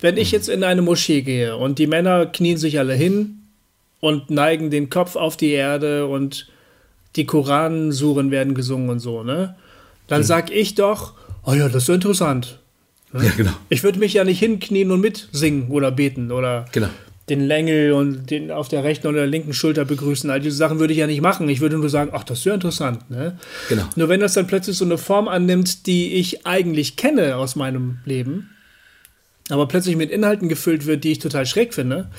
wenn 0.00 0.16
ich 0.16 0.32
mhm. 0.32 0.36
jetzt 0.36 0.48
in 0.48 0.64
eine 0.64 0.82
Moschee 0.82 1.22
gehe 1.22 1.56
und 1.56 1.78
die 1.78 1.86
Männer 1.86 2.26
knien 2.26 2.58
sich 2.58 2.78
alle 2.78 2.94
hin 2.94 3.38
und 4.00 4.30
neigen 4.30 4.70
den 4.70 4.90
Kopf 4.90 5.16
auf 5.16 5.36
die 5.36 5.50
Erde 5.50 6.06
und 6.06 6.48
die 7.16 7.26
Koransuren 7.26 8.30
werden 8.30 8.54
gesungen 8.54 8.90
und 8.90 9.00
so, 9.00 9.22
ne? 9.22 9.54
Dann 10.08 10.24
sag 10.24 10.50
ich 10.50 10.74
doch, 10.74 11.14
oh 11.46 11.54
ja, 11.54 11.68
das 11.68 11.84
ist 11.84 11.88
interessant. 11.88 12.58
Ne? 13.12 13.24
Ja, 13.24 13.32
genau. 13.36 13.52
Ich 13.68 13.82
würde 13.82 13.98
mich 13.98 14.14
ja 14.14 14.24
nicht 14.24 14.40
hinknien 14.40 14.90
und 14.90 15.00
mitsingen 15.00 15.70
oder 15.70 15.90
beten 15.90 16.32
oder 16.32 16.66
genau. 16.72 16.88
Den 17.28 17.40
Längel 17.40 17.92
und 17.92 18.30
den 18.30 18.50
auf 18.50 18.68
der 18.68 18.82
rechten 18.82 19.06
oder 19.06 19.20
der 19.20 19.26
linken 19.26 19.52
Schulter 19.52 19.84
begrüßen. 19.84 20.28
All 20.28 20.40
diese 20.40 20.56
Sachen 20.56 20.80
würde 20.80 20.92
ich 20.92 20.98
ja 20.98 21.06
nicht 21.06 21.20
machen. 21.20 21.48
Ich 21.48 21.60
würde 21.60 21.78
nur 21.78 21.88
sagen, 21.88 22.10
ach, 22.12 22.24
das 22.24 22.38
ist 22.38 22.44
ja 22.44 22.54
interessant. 22.54 23.10
Ne? 23.10 23.38
Genau. 23.68 23.84
Nur 23.94 24.08
wenn 24.08 24.20
das 24.20 24.34
dann 24.34 24.46
plötzlich 24.46 24.76
so 24.76 24.84
eine 24.84 24.98
Form 24.98 25.28
annimmt, 25.28 25.86
die 25.86 26.14
ich 26.14 26.46
eigentlich 26.46 26.96
kenne 26.96 27.36
aus 27.36 27.54
meinem 27.54 27.98
Leben, 28.04 28.50
aber 29.50 29.68
plötzlich 29.68 29.96
mit 29.96 30.10
Inhalten 30.10 30.48
gefüllt 30.48 30.86
wird, 30.86 31.04
die 31.04 31.12
ich 31.12 31.18
total 31.20 31.46
schräg 31.46 31.74
finde, 31.74 32.10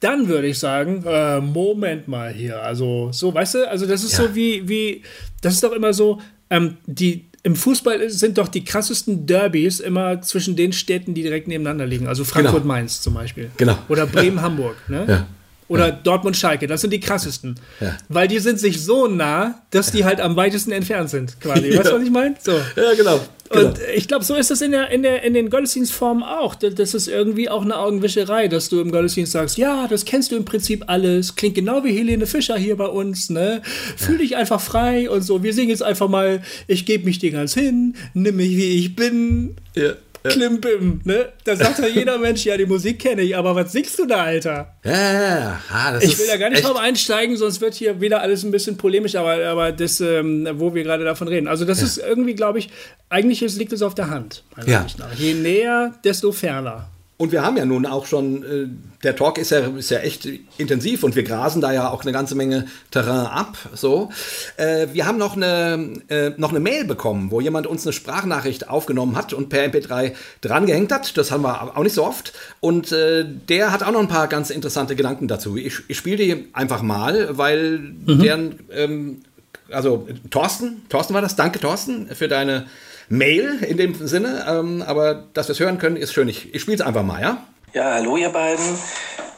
dann 0.00 0.28
würde 0.28 0.48
ich 0.48 0.58
sagen, 0.58 1.04
äh, 1.06 1.40
Moment 1.40 2.08
mal 2.08 2.32
hier. 2.32 2.62
Also, 2.62 3.10
so, 3.12 3.32
weißt 3.32 3.54
du, 3.54 3.70
also 3.70 3.86
das 3.86 4.02
ist 4.02 4.18
ja. 4.18 4.24
so 4.24 4.34
wie, 4.34 4.68
wie, 4.68 5.02
das 5.40 5.54
ist 5.54 5.62
doch 5.62 5.72
immer 5.72 5.94
so, 5.94 6.20
ähm, 6.50 6.76
die, 6.86 7.26
im 7.44 7.56
Fußball 7.56 8.08
sind 8.08 8.38
doch 8.38 8.48
die 8.48 8.64
krassesten 8.64 9.26
Derbys 9.26 9.80
immer 9.80 10.20
zwischen 10.22 10.54
den 10.54 10.72
Städten, 10.72 11.14
die 11.14 11.22
direkt 11.22 11.48
nebeneinander 11.48 11.86
liegen. 11.86 12.06
Also 12.06 12.24
Frankfurt-Mainz 12.24 12.98
genau. 12.98 13.02
zum 13.02 13.14
Beispiel. 13.14 13.50
Genau. 13.56 13.76
Oder 13.88 14.06
Bremen-Hamburg. 14.06 14.76
Ne? 14.88 15.04
Ja. 15.08 15.26
Oder 15.68 15.88
ja. 15.88 15.92
Dortmund-Schalke, 15.92 16.66
das 16.66 16.80
sind 16.82 16.92
die 16.92 17.00
krassesten. 17.00 17.54
Ja. 17.80 17.96
Weil 18.08 18.28
die 18.28 18.38
sind 18.40 18.58
sich 18.60 18.82
so 18.82 19.06
nah, 19.06 19.62
dass 19.70 19.90
die 19.90 20.04
halt 20.04 20.20
am 20.20 20.36
weitesten 20.36 20.72
entfernt 20.72 21.10
sind, 21.10 21.40
quasi. 21.40 21.70
Weißt 21.78 21.90
du, 21.90 21.94
was 21.94 22.02
ich 22.02 22.10
meine? 22.10 22.34
So. 22.40 22.52
Ja, 22.52 22.94
genau. 22.96 23.20
Genau. 23.52 23.68
Und 23.68 23.78
ich 23.94 24.08
glaube, 24.08 24.24
so 24.24 24.34
ist 24.34 24.50
das 24.50 24.60
in, 24.62 24.72
der, 24.72 24.90
in, 24.90 25.02
der, 25.02 25.22
in 25.22 25.34
den 25.34 25.50
Gottesdienstformen 25.50 26.22
auch. 26.22 26.54
Das 26.54 26.94
ist 26.94 27.08
irgendwie 27.08 27.48
auch 27.48 27.62
eine 27.62 27.76
Augenwischerei, 27.76 28.48
dass 28.48 28.68
du 28.68 28.80
im 28.80 28.90
Gottesdienst 28.90 29.32
sagst, 29.32 29.58
ja, 29.58 29.86
das 29.88 30.04
kennst 30.04 30.32
du 30.32 30.36
im 30.36 30.44
Prinzip 30.44 30.84
alles. 30.86 31.36
Klingt 31.36 31.54
genau 31.54 31.84
wie 31.84 31.92
Helene 31.92 32.26
Fischer 32.26 32.56
hier 32.56 32.76
bei 32.76 32.86
uns. 32.86 33.30
Ne? 33.30 33.62
Fühl 33.96 34.18
dich 34.18 34.36
einfach 34.36 34.60
frei 34.60 35.10
und 35.10 35.22
so. 35.22 35.42
Wir 35.42 35.52
singen 35.52 35.70
jetzt 35.70 35.82
einfach 35.82 36.08
mal, 36.08 36.42
ich 36.66 36.86
gebe 36.86 37.04
mich 37.04 37.18
dir 37.18 37.30
ganz 37.30 37.54
hin, 37.54 37.94
nimm 38.14 38.36
mich 38.36 38.56
wie 38.56 38.78
ich 38.78 38.96
bin. 38.96 39.56
Ja. 39.74 39.92
Klimbim, 40.24 41.00
ne? 41.04 41.32
Da 41.44 41.56
sagt 41.56 41.78
ja 41.78 41.86
jeder 41.94 42.18
Mensch, 42.18 42.44
ja, 42.44 42.56
die 42.56 42.66
Musik 42.66 42.98
kenne 42.98 43.22
ich, 43.22 43.36
aber 43.36 43.54
was 43.54 43.72
singst 43.72 43.98
du 43.98 44.06
da, 44.06 44.24
Alter? 44.24 44.74
Ja, 44.84 44.92
ja, 44.92 45.60
ja. 45.70 45.98
ich 46.00 46.18
will 46.18 46.26
da 46.26 46.36
gar 46.36 46.50
nicht 46.50 46.64
drauf 46.64 46.76
einsteigen, 46.76 47.36
sonst 47.36 47.60
wird 47.60 47.74
hier 47.74 48.00
wieder 48.00 48.20
alles 48.20 48.44
ein 48.44 48.50
bisschen 48.50 48.76
polemisch, 48.76 49.16
aber, 49.16 49.44
aber 49.46 49.72
das, 49.72 50.00
ähm, 50.00 50.48
wo 50.54 50.74
wir 50.74 50.82
gerade 50.82 51.04
davon 51.04 51.28
reden. 51.28 51.48
Also, 51.48 51.64
das 51.64 51.80
ja. 51.80 51.86
ist 51.86 51.98
irgendwie, 51.98 52.34
glaube 52.34 52.58
ich, 52.58 52.70
eigentlich 53.08 53.40
liegt 53.56 53.72
es 53.72 53.82
auf 53.82 53.94
der 53.94 54.10
Hand. 54.10 54.44
Ja. 54.66 54.86
Je 55.16 55.34
näher, 55.34 55.94
desto 56.04 56.32
ferner. 56.32 56.88
Und 57.18 57.30
wir 57.30 57.44
haben 57.44 57.56
ja 57.56 57.64
nun 57.64 57.86
auch 57.86 58.06
schon, 58.06 58.42
äh, 58.42 58.68
der 59.04 59.14
Talk 59.14 59.38
ist 59.38 59.50
ja, 59.50 59.60
ist 59.60 59.90
ja 59.90 59.98
echt 59.98 60.28
intensiv 60.58 61.04
und 61.04 61.14
wir 61.14 61.22
grasen 61.22 61.60
da 61.60 61.70
ja 61.72 61.88
auch 61.90 62.02
eine 62.02 62.10
ganze 62.10 62.34
Menge 62.34 62.66
Terrain 62.90 63.26
ab. 63.26 63.56
So. 63.74 64.10
Äh, 64.56 64.88
wir 64.92 65.06
haben 65.06 65.18
noch 65.18 65.36
eine, 65.36 65.92
äh, 66.08 66.30
noch 66.36 66.50
eine 66.50 66.58
Mail 66.58 66.84
bekommen, 66.84 67.30
wo 67.30 67.40
jemand 67.40 67.66
uns 67.68 67.86
eine 67.86 67.92
Sprachnachricht 67.92 68.68
aufgenommen 68.68 69.14
hat 69.14 69.34
und 69.34 69.50
per 69.50 69.64
MP3 69.64 70.14
drangehängt 70.40 70.90
hat. 70.90 71.16
Das 71.16 71.30
haben 71.30 71.42
wir 71.42 71.76
auch 71.76 71.82
nicht 71.84 71.94
so 71.94 72.04
oft. 72.04 72.32
Und 72.60 72.90
äh, 72.90 73.24
der 73.48 73.70
hat 73.70 73.84
auch 73.84 73.92
noch 73.92 74.00
ein 74.00 74.08
paar 74.08 74.26
ganz 74.26 74.50
interessante 74.50 74.96
Gedanken 74.96 75.28
dazu. 75.28 75.56
Ich, 75.56 75.80
ich 75.86 75.96
spiele 75.96 76.16
die 76.16 76.48
einfach 76.54 76.82
mal, 76.82 77.38
weil 77.38 77.78
mhm. 77.78 78.18
deren, 78.20 78.58
ähm, 78.72 79.22
also 79.70 80.08
Thorsten, 80.30 80.82
Thorsten 80.88 81.14
war 81.14 81.22
das. 81.22 81.36
Danke, 81.36 81.60
Thorsten, 81.60 82.08
für 82.14 82.26
deine 82.26 82.66
Mail 83.12 83.62
in 83.62 83.76
dem 83.76 83.94
Sinne. 84.06 84.46
Ähm, 84.48 84.82
aber 84.86 85.14
dass 85.34 85.48
wir 85.48 85.52
es 85.52 85.60
hören 85.60 85.78
können, 85.78 85.96
ist 85.96 86.12
schön. 86.12 86.28
Ich, 86.28 86.54
ich 86.54 86.62
spiele 86.62 86.76
es 86.76 86.80
einfach 86.80 87.02
mal, 87.02 87.20
ja? 87.20 87.46
Ja, 87.74 87.94
hallo 87.94 88.16
ihr 88.16 88.30
beiden. 88.30 88.64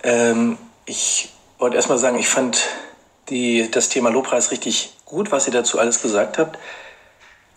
Ähm, 0.04 0.58
ich 0.86 1.30
wollte 1.58 1.76
erstmal 1.76 1.98
sagen, 1.98 2.18
ich 2.18 2.28
fand 2.28 2.62
die, 3.30 3.68
das 3.70 3.88
Thema 3.88 4.10
Lobpreis 4.10 4.52
richtig 4.52 4.94
gut, 5.04 5.32
was 5.32 5.48
ihr 5.48 5.52
dazu 5.52 5.80
alles 5.80 6.00
gesagt 6.00 6.38
habt. 6.38 6.58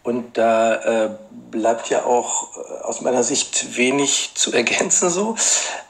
Und 0.01 0.38
da 0.38 1.06
äh, 1.06 1.10
bleibt 1.51 1.89
ja 1.89 2.03
auch 2.03 2.58
äh, 2.58 2.84
aus 2.84 3.01
meiner 3.01 3.23
Sicht 3.23 3.77
wenig 3.77 4.32
zu 4.34 4.51
ergänzen 4.53 5.12
so. 5.12 5.36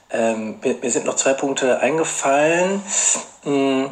Ähm, 0.09 0.59
mir, 0.61 0.75
mir, 0.81 0.91
sind 0.91 1.05
noch 1.05 1.15
zwei 1.15 1.33
Punkte 1.33 1.79
eingefallen. 1.79 2.81
Hm 3.43 3.91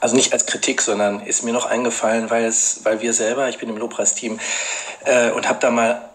also 0.00 0.14
nicht 0.14 0.32
als 0.32 0.46
Kritik, 0.46 0.82
sondern 0.82 1.20
ist 1.20 1.42
mir 1.42 1.52
noch 1.52 1.66
eingefallen, 1.66 2.30
weil 2.30 2.44
es, 2.44 2.80
weil 2.84 3.00
wir 3.00 3.12
selber, 3.12 3.48
ich 3.48 3.58
bin 3.58 3.68
im 3.68 3.76
Lobpreisteam 3.76 4.38
äh, 5.04 5.30
und 5.30 5.48
habe 5.48 5.58
da 5.60 5.70
mal 5.70 6.10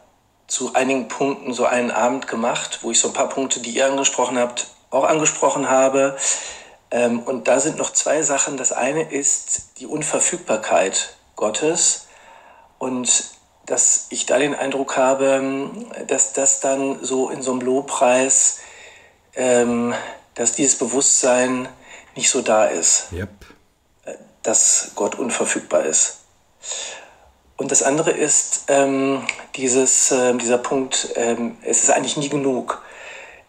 zu 0.47 0.73
einigen 0.73 1.07
Punkten 1.07 1.53
so 1.53 1.65
einen 1.65 1.91
Abend 1.91 2.27
gemacht, 2.27 2.79
wo 2.81 2.91
ich 2.91 2.99
so 2.99 3.07
ein 3.07 3.13
paar 3.13 3.29
Punkte, 3.29 3.61
die 3.61 3.71
ihr 3.71 3.85
angesprochen 3.85 4.37
habt, 4.37 4.67
auch 4.89 5.05
angesprochen 5.05 5.69
habe. 5.69 6.17
Ähm, 6.91 7.19
und 7.19 7.47
da 7.47 7.59
sind 7.59 7.77
noch 7.77 7.93
zwei 7.93 8.21
Sachen. 8.21 8.57
Das 8.57 8.71
eine 8.71 9.09
ist 9.11 9.79
die 9.79 9.87
Unverfügbarkeit 9.87 11.15
Gottes 11.35 12.07
und 12.77 13.23
dass 13.65 14.07
ich 14.09 14.25
da 14.25 14.37
den 14.37 14.55
Eindruck 14.55 14.97
habe, 14.97 15.69
dass 16.07 16.33
das 16.33 16.59
dann 16.59 17.03
so 17.03 17.29
in 17.29 17.41
so 17.41 17.51
einem 17.51 17.61
Lobpreis, 17.61 18.59
ähm, 19.35 19.93
dass 20.35 20.53
dieses 20.53 20.77
Bewusstsein 20.77 21.69
nicht 22.15 22.29
so 22.29 22.41
da 22.41 22.65
ist. 22.65 23.07
Yep 23.11 23.29
dass 24.43 24.91
Gott 24.95 25.15
unverfügbar 25.15 25.85
ist. 25.85 26.19
Und 27.57 27.71
das 27.71 27.83
andere 27.83 28.11
ist 28.11 28.65
ähm, 28.69 29.23
dieses, 29.55 30.11
äh, 30.11 30.33
dieser 30.35 30.57
Punkt, 30.57 31.09
ähm, 31.15 31.57
es 31.61 31.83
ist 31.83 31.91
eigentlich 31.91 32.17
nie 32.17 32.29
genug. 32.29 32.81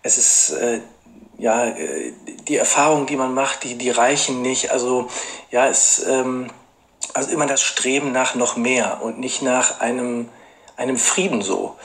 Es 0.02 0.18
ist, 0.18 0.50
äh, 0.50 0.80
ja, 1.38 1.66
äh, 1.66 2.12
die 2.46 2.56
Erfahrungen, 2.56 3.06
die 3.06 3.16
man 3.16 3.32
macht, 3.32 3.64
die, 3.64 3.76
die 3.76 3.90
reichen 3.90 4.42
nicht. 4.42 4.70
Also, 4.70 5.08
ja, 5.50 5.66
es, 5.66 6.04
ähm, 6.06 6.50
also 7.14 7.30
immer 7.30 7.46
das 7.46 7.62
Streben 7.62 8.12
nach 8.12 8.34
noch 8.34 8.56
mehr 8.56 9.02
und 9.02 9.18
nicht 9.18 9.40
nach 9.40 9.80
einem, 9.80 10.28
einem 10.76 10.98
Frieden 10.98 11.40
so. 11.40 11.76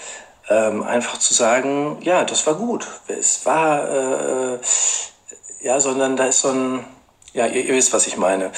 Ähm, 0.49 0.83
einfach 0.83 1.17
zu 1.19 1.33
sagen, 1.33 1.97
ja, 2.01 2.23
das 2.23 2.45
war 2.45 2.55
gut. 2.55 2.87
Es 3.07 3.45
war, 3.45 3.89
äh, 3.89 4.59
ja, 5.61 5.79
sondern 5.79 6.15
da 6.15 6.25
ist 6.25 6.39
so 6.41 6.49
ein, 6.49 6.85
ja, 7.33 7.47
ihr, 7.47 7.65
ihr 7.65 7.75
wisst, 7.75 7.93
was 7.93 8.07
ich 8.07 8.17
meine. 8.17 8.51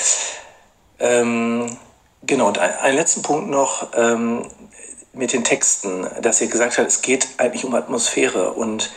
Ähm, 1.00 1.78
genau, 2.24 2.48
und 2.48 2.58
ein, 2.58 2.76
einen 2.80 2.98
letzten 2.98 3.22
Punkt 3.22 3.50
noch 3.50 3.88
ähm, 3.96 4.46
mit 5.14 5.34
den 5.34 5.44
Texten, 5.44 6.08
dass 6.22 6.42
ihr 6.42 6.48
gesagt 6.48 6.78
habt, 6.78 6.88
es 6.88 7.02
geht 7.02 7.28
eigentlich 7.38 7.66
um 7.66 7.76
Atmosphäre. 7.76 8.52
Und 8.54 8.92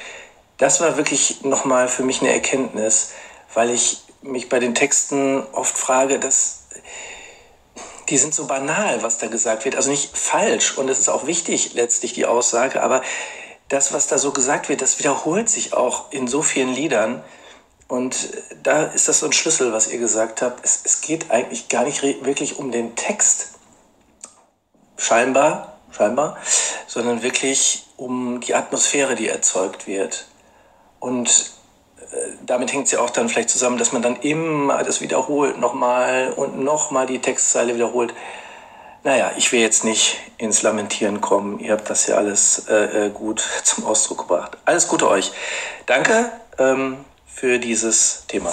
das 0.58 0.80
war 0.80 0.96
wirklich 0.96 1.42
nochmal 1.42 1.88
für 1.88 2.02
mich 2.02 2.20
eine 2.20 2.32
Erkenntnis, 2.32 3.12
weil 3.54 3.70
ich 3.70 4.02
mich 4.22 4.48
bei 4.48 4.58
den 4.58 4.74
Texten 4.74 5.42
oft 5.52 5.76
frage, 5.76 6.18
dass 6.18 6.62
die 8.08 8.18
sind 8.18 8.34
so 8.34 8.46
banal, 8.46 9.02
was 9.02 9.18
da 9.18 9.28
gesagt 9.28 9.64
wird. 9.64 9.76
Also 9.76 9.90
nicht 9.90 10.16
falsch 10.16 10.76
und 10.76 10.88
es 10.88 10.98
ist 10.98 11.08
auch 11.08 11.26
wichtig 11.26 11.74
letztlich 11.74 12.12
die 12.12 12.26
Aussage, 12.26 12.82
aber 12.82 13.02
das, 13.68 13.92
was 13.92 14.06
da 14.06 14.18
so 14.18 14.32
gesagt 14.32 14.68
wird, 14.68 14.82
das 14.82 14.98
wiederholt 14.98 15.48
sich 15.48 15.72
auch 15.72 16.12
in 16.12 16.26
so 16.26 16.42
vielen 16.42 16.68
Liedern. 16.68 17.24
Und 17.92 18.30
da 18.62 18.84
ist 18.84 19.08
das 19.08 19.18
so 19.18 19.26
ein 19.26 19.32
Schlüssel, 19.32 19.74
was 19.74 19.92
ihr 19.92 19.98
gesagt 19.98 20.40
habt. 20.40 20.64
Es, 20.64 20.80
es 20.82 21.02
geht 21.02 21.30
eigentlich 21.30 21.68
gar 21.68 21.84
nicht 21.84 22.02
wirklich 22.02 22.58
um 22.58 22.72
den 22.72 22.96
Text, 22.96 23.50
scheinbar, 24.96 25.76
scheinbar, 25.90 26.38
sondern 26.86 27.22
wirklich 27.22 27.84
um 27.98 28.40
die 28.40 28.54
Atmosphäre, 28.54 29.14
die 29.14 29.28
erzeugt 29.28 29.86
wird. 29.86 30.26
Und 31.00 31.52
äh, 31.98 32.16
damit 32.46 32.72
hängt 32.72 32.86
es 32.86 32.92
ja 32.92 33.00
auch 33.00 33.10
dann 33.10 33.28
vielleicht 33.28 33.50
zusammen, 33.50 33.76
dass 33.76 33.92
man 33.92 34.00
dann 34.00 34.16
immer 34.22 34.82
das 34.84 35.02
wiederholt, 35.02 35.58
nochmal 35.58 36.32
und 36.34 36.64
nochmal 36.64 37.04
die 37.04 37.18
Textzeile 37.18 37.74
wiederholt. 37.74 38.14
Naja, 39.04 39.32
ich 39.36 39.52
will 39.52 39.60
jetzt 39.60 39.84
nicht 39.84 40.16
ins 40.38 40.62
Lamentieren 40.62 41.20
kommen. 41.20 41.58
Ihr 41.58 41.72
habt 41.72 41.90
das 41.90 42.06
ja 42.06 42.14
alles 42.14 42.68
äh, 42.70 43.08
äh 43.08 43.10
gut 43.10 43.46
zum 43.64 43.84
Ausdruck 43.84 44.20
gebracht. 44.20 44.56
Alles 44.64 44.88
Gute 44.88 45.10
euch. 45.10 45.30
Danke. 45.84 46.32
Ähm, 46.56 47.04
für 47.34 47.58
dieses 47.58 48.24
Thema. 48.28 48.52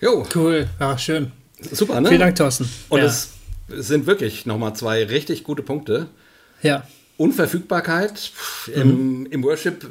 Jo. 0.00 0.26
Cool, 0.34 0.68
ja, 0.80 0.98
schön. 0.98 1.32
Super, 1.72 2.00
ne? 2.00 2.08
Vielen 2.08 2.20
Dank, 2.20 2.36
Thorsten. 2.36 2.68
Und 2.88 3.00
ja. 3.00 3.06
es 3.06 3.30
sind 3.68 4.06
wirklich 4.06 4.44
nochmal 4.46 4.74
zwei 4.74 5.04
richtig 5.04 5.44
gute 5.44 5.62
Punkte. 5.62 6.08
Ja. 6.62 6.86
Unverfügbarkeit. 7.16 8.32
Mhm. 8.66 8.72
Im, 8.74 9.26
Im 9.26 9.42
Worship 9.44 9.86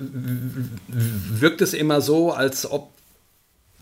wirkt 0.87 1.61
es 1.61 1.73
immer 1.73 2.01
so, 2.01 2.31
als 2.31 2.69
ob 2.69 2.91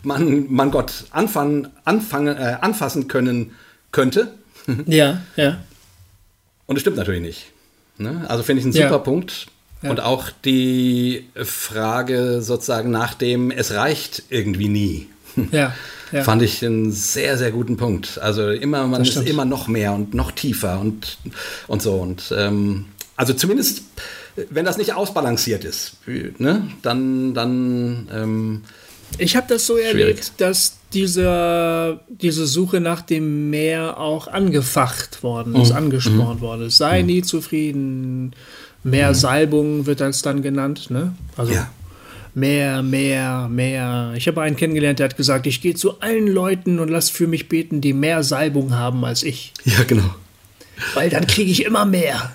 man, 0.02 0.52
man 0.52 0.70
Gott 0.70 1.04
anfangen, 1.10 1.68
anfangen, 1.84 2.36
äh, 2.36 2.58
anfassen 2.60 3.08
können 3.08 3.52
könnte. 3.90 4.32
Ja, 4.86 5.20
ja. 5.36 5.58
Und 6.66 6.76
es 6.76 6.82
stimmt 6.82 6.96
natürlich 6.96 7.20
nicht. 7.20 7.46
Ne? 7.98 8.24
Also 8.28 8.42
finde 8.42 8.60
ich 8.60 8.64
einen 8.66 8.74
Ja. 8.74 8.88
super 8.88 9.00
Punkt. 9.02 9.48
Ja. 9.82 9.90
Und 9.90 10.00
auch 10.00 10.30
die 10.44 11.26
Frage 11.34 12.40
sozusagen 12.42 12.90
nach 12.90 13.14
dem, 13.14 13.50
es 13.50 13.72
reicht 13.72 14.22
irgendwie 14.30 14.68
nie. 14.68 15.08
Ja, 15.50 15.74
ja. 16.12 16.22
Fand 16.24 16.42
ich 16.42 16.64
einen 16.64 16.92
sehr, 16.92 17.38
sehr 17.38 17.50
guten 17.50 17.76
Punkt. 17.76 18.18
Also 18.20 18.50
immer, 18.50 18.86
man 18.86 19.02
ist 19.02 19.16
immer 19.16 19.44
noch 19.44 19.66
mehr 19.66 19.92
und 19.92 20.14
noch 20.14 20.30
tiefer 20.30 20.78
und, 20.80 21.18
und 21.66 21.82
so. 21.82 21.94
Und 21.94 22.32
ähm, 22.36 22.86
also 23.16 23.32
zumindest, 23.32 23.82
wenn 24.50 24.64
das 24.64 24.76
nicht 24.78 24.94
ausbalanciert 24.94 25.64
ist, 25.64 25.96
ne, 26.38 26.68
dann, 26.82 27.34
dann 27.34 28.08
ähm, 28.12 28.62
Ich 29.18 29.36
habe 29.36 29.46
das 29.48 29.66
so 29.66 29.76
Schwierig. 29.76 30.00
erlebt, 30.00 30.32
dass 30.38 30.76
diese, 30.92 32.00
diese 32.08 32.46
Suche 32.46 32.80
nach 32.80 33.02
dem 33.02 33.50
Meer 33.50 33.98
auch 33.98 34.28
angefacht 34.28 35.22
worden 35.22 35.56
ist, 35.56 35.72
angespornt 35.72 36.40
worden 36.40 36.66
ist. 36.66 36.76
Sei 36.76 37.02
nie 37.02 37.22
zufrieden. 37.22 38.34
Mehr 38.84 39.14
Salbung 39.14 39.86
wird 39.86 40.00
das 40.00 40.22
dann 40.22 40.42
genannt. 40.42 40.90
Ne? 40.90 41.14
Also 41.36 41.52
Ja. 41.52 41.68
mehr, 42.34 42.82
mehr, 42.82 43.48
mehr. 43.48 44.12
Ich 44.16 44.26
habe 44.26 44.42
einen 44.42 44.56
kennengelernt, 44.56 44.98
der 44.98 45.04
hat 45.10 45.16
gesagt, 45.16 45.46
ich 45.46 45.60
gehe 45.60 45.74
zu 45.74 46.00
allen 46.00 46.26
Leuten 46.26 46.78
und 46.80 46.88
lass 46.88 47.08
für 47.10 47.26
mich 47.26 47.48
beten, 47.48 47.80
die 47.80 47.92
mehr 47.92 48.22
Salbung 48.22 48.74
haben 48.76 49.04
als 49.04 49.22
ich. 49.22 49.52
ja, 49.64 49.82
genau. 49.86 50.14
Weil 50.94 51.10
dann 51.10 51.26
kriege 51.26 51.50
ich 51.50 51.64
immer 51.64 51.84
mehr. 51.84 52.32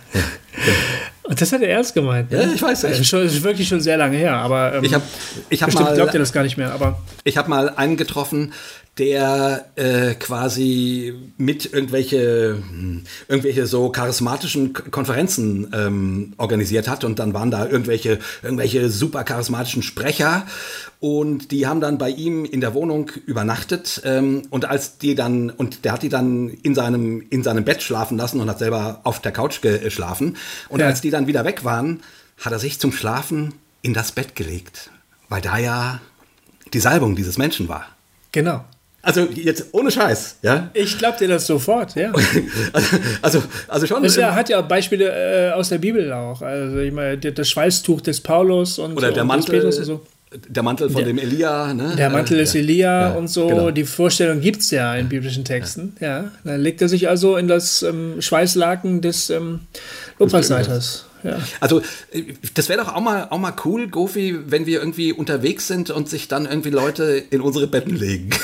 Und 1.23 1.41
das 1.41 1.51
hat 1.51 1.61
er 1.61 1.69
ernst 1.69 1.93
gemeint. 1.93 2.31
ne? 2.31 2.43
Ja, 2.43 2.51
ich 2.53 2.61
weiß, 2.61 2.85
ist, 2.85 3.05
schon, 3.07 3.23
das 3.23 3.33
ist 3.33 3.43
wirklich 3.43 3.67
schon 3.67 3.81
sehr 3.81 3.97
lange 3.97 4.15
her. 4.15 4.35
Aber 4.37 4.75
ähm, 4.75 4.83
Ich 4.85 4.93
habe 4.93 5.03
ich 5.49 5.61
hab 5.61 5.67
bestimmt 5.67 5.89
mal, 5.89 5.95
glaubt 5.95 6.13
ihr 6.13 6.19
das 6.21 6.31
gar 6.31 6.43
nicht 6.43 6.55
mehr. 6.55 6.71
Aber 6.71 7.01
Ich 7.25 7.35
habe 7.37 7.49
mal 7.49 7.69
einen 7.69 7.97
getroffen, 7.97 8.53
der 8.97 9.65
äh, 9.75 10.15
quasi 10.15 11.13
mit 11.37 11.71
irgendwelche, 11.71 12.57
hm, 12.69 13.03
irgendwelche 13.27 13.67
so 13.67 13.89
charismatischen 13.89 14.73
Konferenzen 14.73 15.71
ähm, 15.73 16.33
organisiert 16.37 16.87
hat 16.87 17.03
und 17.03 17.19
dann 17.19 17.33
waren 17.33 17.51
da 17.51 17.67
irgendwelche, 17.67 18.19
irgendwelche 18.41 18.89
super 18.89 19.23
charismatischen 19.23 19.83
Sprecher 19.83 20.47
und 20.99 21.51
die 21.51 21.67
haben 21.67 21.79
dann 21.79 21.97
bei 21.97 22.09
ihm 22.09 22.43
in 22.43 22.59
der 22.59 22.73
Wohnung 22.73 23.11
übernachtet 23.25 24.01
ähm, 24.03 24.43
und 24.49 24.65
als 24.65 24.97
die 24.97 25.13
dann, 25.13 25.51
und 25.51 25.85
der 25.85 25.93
hat 25.93 26.01
die 26.03 26.09
dann 26.09 26.49
in 26.49 26.73
seinem, 26.73 27.23
in 27.29 27.43
seinem 27.43 27.63
Bett 27.65 27.83
schlafen 27.83 28.17
lassen 28.17 28.39
und 28.41 28.49
hat 28.49 28.59
selber 28.59 29.01
auf 29.03 29.21
der 29.21 29.31
Couch 29.31 29.61
geschlafen 29.61 30.37
und 30.69 30.79
Ja. 30.79 30.87
als 30.87 31.01
die 31.01 31.11
dann 31.11 31.27
wieder 31.27 31.45
weg 31.45 31.63
waren, 31.63 32.01
hat 32.39 32.51
er 32.51 32.59
sich 32.59 32.79
zum 32.79 32.91
Schlafen 32.91 33.53
in 33.83 33.93
das 33.93 34.11
Bett 34.11 34.35
gelegt, 34.35 34.89
weil 35.29 35.41
da 35.41 35.57
ja 35.57 36.01
die 36.73 36.79
Salbung 36.79 37.15
dieses 37.15 37.37
Menschen 37.37 37.67
war. 37.67 37.85
genau. 38.31 38.65
Also 39.07 39.21
jetzt 39.33 39.67
ohne 39.71 39.89
Scheiß, 39.89 40.37
ja. 40.41 40.69
Ich 40.73 40.97
glaube 40.97 41.17
dir 41.17 41.29
das 41.29 41.47
sofort, 41.47 41.95
ja. 41.95 42.11
Also, 42.73 42.97
also, 43.21 43.43
also 43.69 43.87
schon. 43.87 44.03
Das 44.03 44.15
ja, 44.17 44.35
hat 44.35 44.49
ja 44.49 44.59
Beispiele 44.61 45.49
äh, 45.49 45.51
aus 45.53 45.69
der 45.69 45.77
Bibel 45.77 46.11
auch. 46.11 46.41
Also 46.41 46.77
ich 46.79 46.91
meine, 46.91 47.17
der- 47.17 47.31
das 47.31 47.49
Schweißtuch 47.49 48.01
des 48.01 48.19
Paulus 48.21 48.79
und, 48.79 48.97
oder 48.97 49.11
der 49.13 49.23
und 49.23 49.29
des 49.29 49.47
Mantel, 49.47 49.65
und 49.65 49.71
so. 49.71 50.05
der 50.49 50.61
Mantel 50.63 50.89
von 50.89 51.05
dem 51.05 51.17
Elia, 51.17 51.73
ne? 51.73 51.93
Der 51.97 52.09
Mantel 52.09 52.37
Äh, 52.39 52.43
ist 52.43 52.53
ja. 52.53 52.59
Elia 52.59 53.01
Ja, 53.09 53.13
und 53.15 53.29
so. 53.29 53.47
genau. 53.47 53.71
Die 53.71 53.85
Vorstellung 53.85 54.41
gibt 54.41 54.61
es 54.61 54.71
ja 54.71 54.93
in 54.95 55.07
biblischen 55.07 55.45
Texten. 55.45 55.95
Ja. 56.01 56.31
Dann 56.43 56.59
legt 56.61 56.81
er 56.81 56.89
sich 56.89 57.07
also 57.07 57.37
in 57.37 57.47
das 57.47 57.83
ähm, 57.83 58.21
Schweißlaken 58.21 59.01
des 59.01 59.29
ähm, 59.29 59.61
Lobpreisleiters. 60.19 61.05
Ja. 61.23 61.39
Also, 61.61 61.79
äh, 62.11 62.23
das 62.55 62.67
wäre 62.69 62.83
doch 62.83 62.93
auch 62.93 62.99
mal, 63.01 63.27
auch 63.29 63.39
mal 63.39 63.53
cool, 63.65 63.87
Gofi, 63.87 64.37
wenn 64.47 64.65
wir 64.65 64.79
irgendwie 64.79 65.13
unterwegs 65.13 65.67
sind 65.67 65.89
und 65.91 66.09
sich 66.09 66.27
dann 66.27 66.45
irgendwie 66.45 66.69
Leute 66.71 67.23
in 67.29 67.39
unsere 67.41 67.67
Betten 67.67 67.95
legen. 67.95 68.29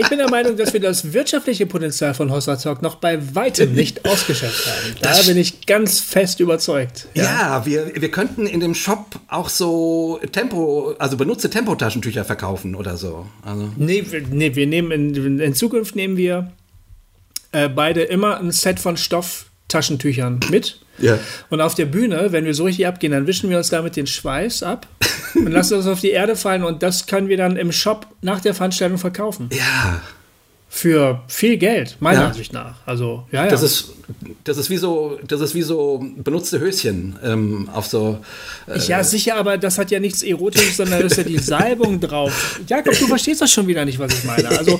Ich 0.00 0.08
bin 0.08 0.18
der 0.18 0.30
Meinung, 0.30 0.56
dass 0.56 0.72
wir 0.72 0.78
das 0.80 1.12
wirtschaftliche 1.12 1.66
Potenzial 1.66 2.14
von 2.14 2.30
Hossa 2.30 2.54
Talk 2.56 2.82
noch 2.82 2.94
bei 2.96 3.18
weitem 3.34 3.74
nicht 3.74 4.04
ausgeschöpft 4.08 4.66
haben. 4.66 4.94
Da 5.00 5.08
Das- 5.10 5.26
bin 5.26 5.36
ich 5.36 5.66
ganz 5.66 5.98
fest 6.00 6.38
überzeugt. 6.40 7.08
Ja, 7.14 7.66
wir, 7.66 7.92
wir 8.00 8.10
könnten 8.10 8.46
in 8.46 8.60
dem 8.60 8.74
Shop 8.76 9.18
auch 9.26 9.48
so 9.48 10.20
Tempo, 10.32 10.94
also 11.00 11.16
benutzte 11.16 11.50
Tempotaschentücher 11.50 12.24
verkaufen 12.24 12.74
oder 12.76 12.96
so. 12.96 13.26
Also, 13.42 13.72
Nee, 13.76 14.04
wir- 14.08 14.22
nee 14.30 14.54
wir 14.54 14.66
nehmen 14.68 14.90
in, 15.14 15.40
in 15.40 15.54
Zukunft 15.54 15.96
nehmen 15.96 16.16
wir 16.16 16.52
äh, 17.52 17.68
beide 17.68 18.02
immer 18.02 18.38
ein 18.38 18.52
Set 18.52 18.78
von 18.78 18.96
Stofftaschentüchern 18.96 20.40
mit. 20.50 20.80
Ja. 21.00 21.18
Und 21.50 21.60
auf 21.60 21.74
der 21.74 21.86
Bühne, 21.86 22.32
wenn 22.32 22.44
wir 22.44 22.54
so 22.54 22.64
richtig 22.64 22.86
abgehen, 22.86 23.12
dann 23.12 23.26
wischen 23.26 23.50
wir 23.50 23.58
uns 23.58 23.70
damit 23.70 23.96
den 23.96 24.06
Schweiß 24.06 24.62
ab 24.62 24.86
und 25.34 25.50
lassen 25.50 25.74
das 25.74 25.86
auf 25.86 26.00
die 26.00 26.10
Erde 26.10 26.36
fallen 26.36 26.64
und 26.64 26.82
das 26.82 27.06
können 27.06 27.28
wir 27.28 27.36
dann 27.36 27.56
im 27.56 27.72
Shop 27.72 28.06
nach 28.22 28.40
der 28.40 28.54
Veranstaltung 28.54 28.98
verkaufen. 28.98 29.48
ja, 29.52 30.00
Für 30.70 31.22
viel 31.28 31.56
Geld, 31.56 31.96
meiner 31.98 32.20
Ja. 32.20 32.26
Ansicht 32.28 32.52
nach. 32.52 32.74
Also, 32.84 33.26
ja, 33.32 33.44
ja. 33.44 33.50
das 33.50 33.62
ist, 33.62 33.90
das 34.44 34.58
ist 34.58 34.68
wie 34.68 34.76
so, 34.76 35.18
das 35.26 35.40
ist 35.40 35.54
wie 35.54 35.62
so 35.62 36.04
benutzte 36.18 36.60
Höschen 36.60 37.18
ähm, 37.24 37.70
auf 37.72 37.86
so. 37.86 38.18
Äh, 38.66 38.78
ja, 38.80 39.02
sicher, 39.02 39.36
aber 39.36 39.56
das 39.56 39.78
hat 39.78 39.90
ja 39.90 39.98
nichts 39.98 40.22
Erotisches, 40.22 40.76
sondern 40.76 41.00
da 41.00 41.06
ist 41.06 41.16
ja 41.16 41.22
die 41.24 41.38
Salbung 41.38 41.98
drauf. 42.00 42.60
Jakob, 42.68 42.92
du 42.98 43.06
verstehst 43.06 43.40
das 43.40 43.50
schon 43.50 43.66
wieder 43.66 43.82
nicht, 43.86 43.98
was 43.98 44.12
ich 44.12 44.24
meine. 44.24 44.46
Also, 44.50 44.78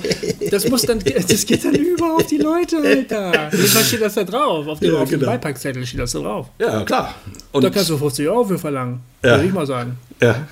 das 0.51 0.69
muss 0.69 0.83
dann, 0.83 0.99
das 1.01 1.47
geht 1.47 1.65
dann 1.65 1.75
über 1.75 2.17
auf 2.17 2.27
die 2.27 2.39
Leute, 2.39 2.77
Alter. 2.77 3.49
Wie 3.53 3.67
steht 3.67 4.03
das 4.03 4.15
da 4.15 4.25
drauf? 4.25 4.67
Auf 4.67 4.81
dem, 4.81 4.93
Ja, 4.93 4.99
auf 5.01 5.09
dem 5.09 5.21
genau. 5.21 5.33
Beipackzettel 5.33 5.87
steht 5.87 6.01
das 6.01 6.13
da 6.13 6.19
drauf. 6.21 6.49
ja, 6.61 6.85
klar. 6.85 7.15
Und, 7.53 7.65
Da 7.65 7.71
kannst 7.71 7.89
du 7.89 7.97
50 7.97 8.29
Euro 8.29 8.45
für 8.45 8.59
verlangen, 8.59 9.01
Ja. 9.25 9.31
würde 9.37 9.47
ich 9.47 9.53
mal 9.55 9.67
sagen. 9.67 9.97
ja. 10.21 10.47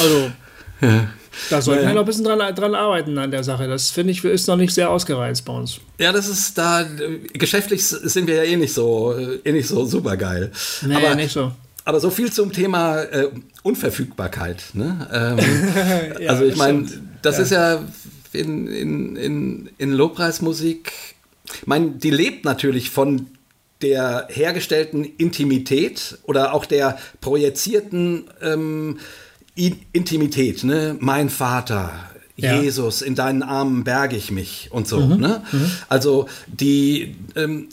Also, 0.00 0.30
da 1.50 1.60
sollten 1.62 1.82
Ja, 1.82 1.88
ja. 1.88 1.90
wir 1.90 1.94
noch 1.94 2.02
ein 2.02 2.06
bisschen 2.06 2.24
dran, 2.24 2.54
dran 2.54 2.74
arbeiten 2.74 3.16
an 3.18 3.30
der 3.30 3.44
Sache. 3.44 3.66
Das 3.68 3.90
finde 3.90 4.12
ich 4.12 4.24
ist 4.24 4.46
noch 4.48 4.56
nicht 4.56 4.74
sehr 4.74 4.90
ausgereizt 4.90 5.44
bei 5.44 5.52
uns. 5.52 5.80
Ja, 5.98 6.12
das 6.12 6.28
ist 6.28 6.56
da, 6.58 6.86
geschäftlich 7.32 7.84
sind 7.86 8.26
wir 8.26 8.36
ja 8.36 8.42
eh 8.44 8.56
nicht 8.56 8.74
so, 8.74 9.14
eh 9.44 9.52
nicht 9.52 9.68
so 9.68 9.84
super 9.84 10.16
geil. 10.16 10.50
Nee, 10.82 10.94
aber, 10.94 11.14
nicht 11.14 11.32
so. 11.32 11.52
aber 11.84 12.00
so 12.00 12.10
viel 12.10 12.32
zum 12.32 12.52
Thema 12.52 13.02
äh, 13.02 13.28
Unverfügbarkeit. 13.62 14.62
Ne? 14.74 15.08
Ähm, 15.12 15.38
Ja, 16.22 16.30
also 16.30 16.44
ich 16.44 16.56
meine, 16.56 16.86
das 17.22 17.38
ist 17.38 17.50
ja 17.52 17.84
in, 18.32 18.66
in, 18.68 19.16
in, 19.16 19.70
in 19.78 19.92
Lobpreismusik, 19.92 20.92
ich 21.60 21.66
meine, 21.66 21.90
die 21.92 22.10
lebt 22.10 22.44
natürlich 22.44 22.90
von 22.90 23.26
der 23.82 24.28
hergestellten 24.30 25.04
Intimität 25.04 26.18
oder 26.24 26.54
auch 26.54 26.64
der 26.64 26.98
projizierten 27.20 28.24
ähm, 28.40 28.98
Intimität, 29.54 30.64
ne? 30.64 30.96
Mein 31.00 31.28
Vater, 31.28 31.92
Ja. 32.36 32.60
Jesus, 32.60 33.02
in 33.02 33.14
deinen 33.14 33.42
Armen 33.42 33.84
berge 33.84 34.16
ich 34.16 34.30
mich 34.30 34.68
und 34.72 34.88
so. 34.88 35.00
Ne? 35.04 35.42
Also 35.88 36.28
die, 36.46 37.14
ähm, 37.36 37.68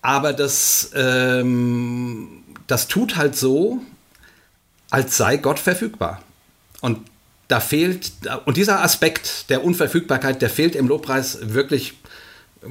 aber 0.00 0.32
das, 0.32 0.90
ähm, 0.94 2.28
das 2.66 2.88
tut 2.88 3.16
halt 3.16 3.36
so, 3.36 3.80
als 4.90 5.16
sei 5.16 5.36
Gott 5.36 5.58
verfügbar. 5.58 6.22
Und 6.80 6.98
da 7.48 7.60
fehlt, 7.60 8.12
und 8.46 8.56
dieser 8.56 8.82
Aspekt 8.82 9.50
der 9.50 9.62
Unverfügbarkeit, 9.62 10.40
der 10.40 10.48
fehlt 10.50 10.74
im 10.74 10.88
Lobpreis 10.88 11.38
wirklich, 11.42 11.94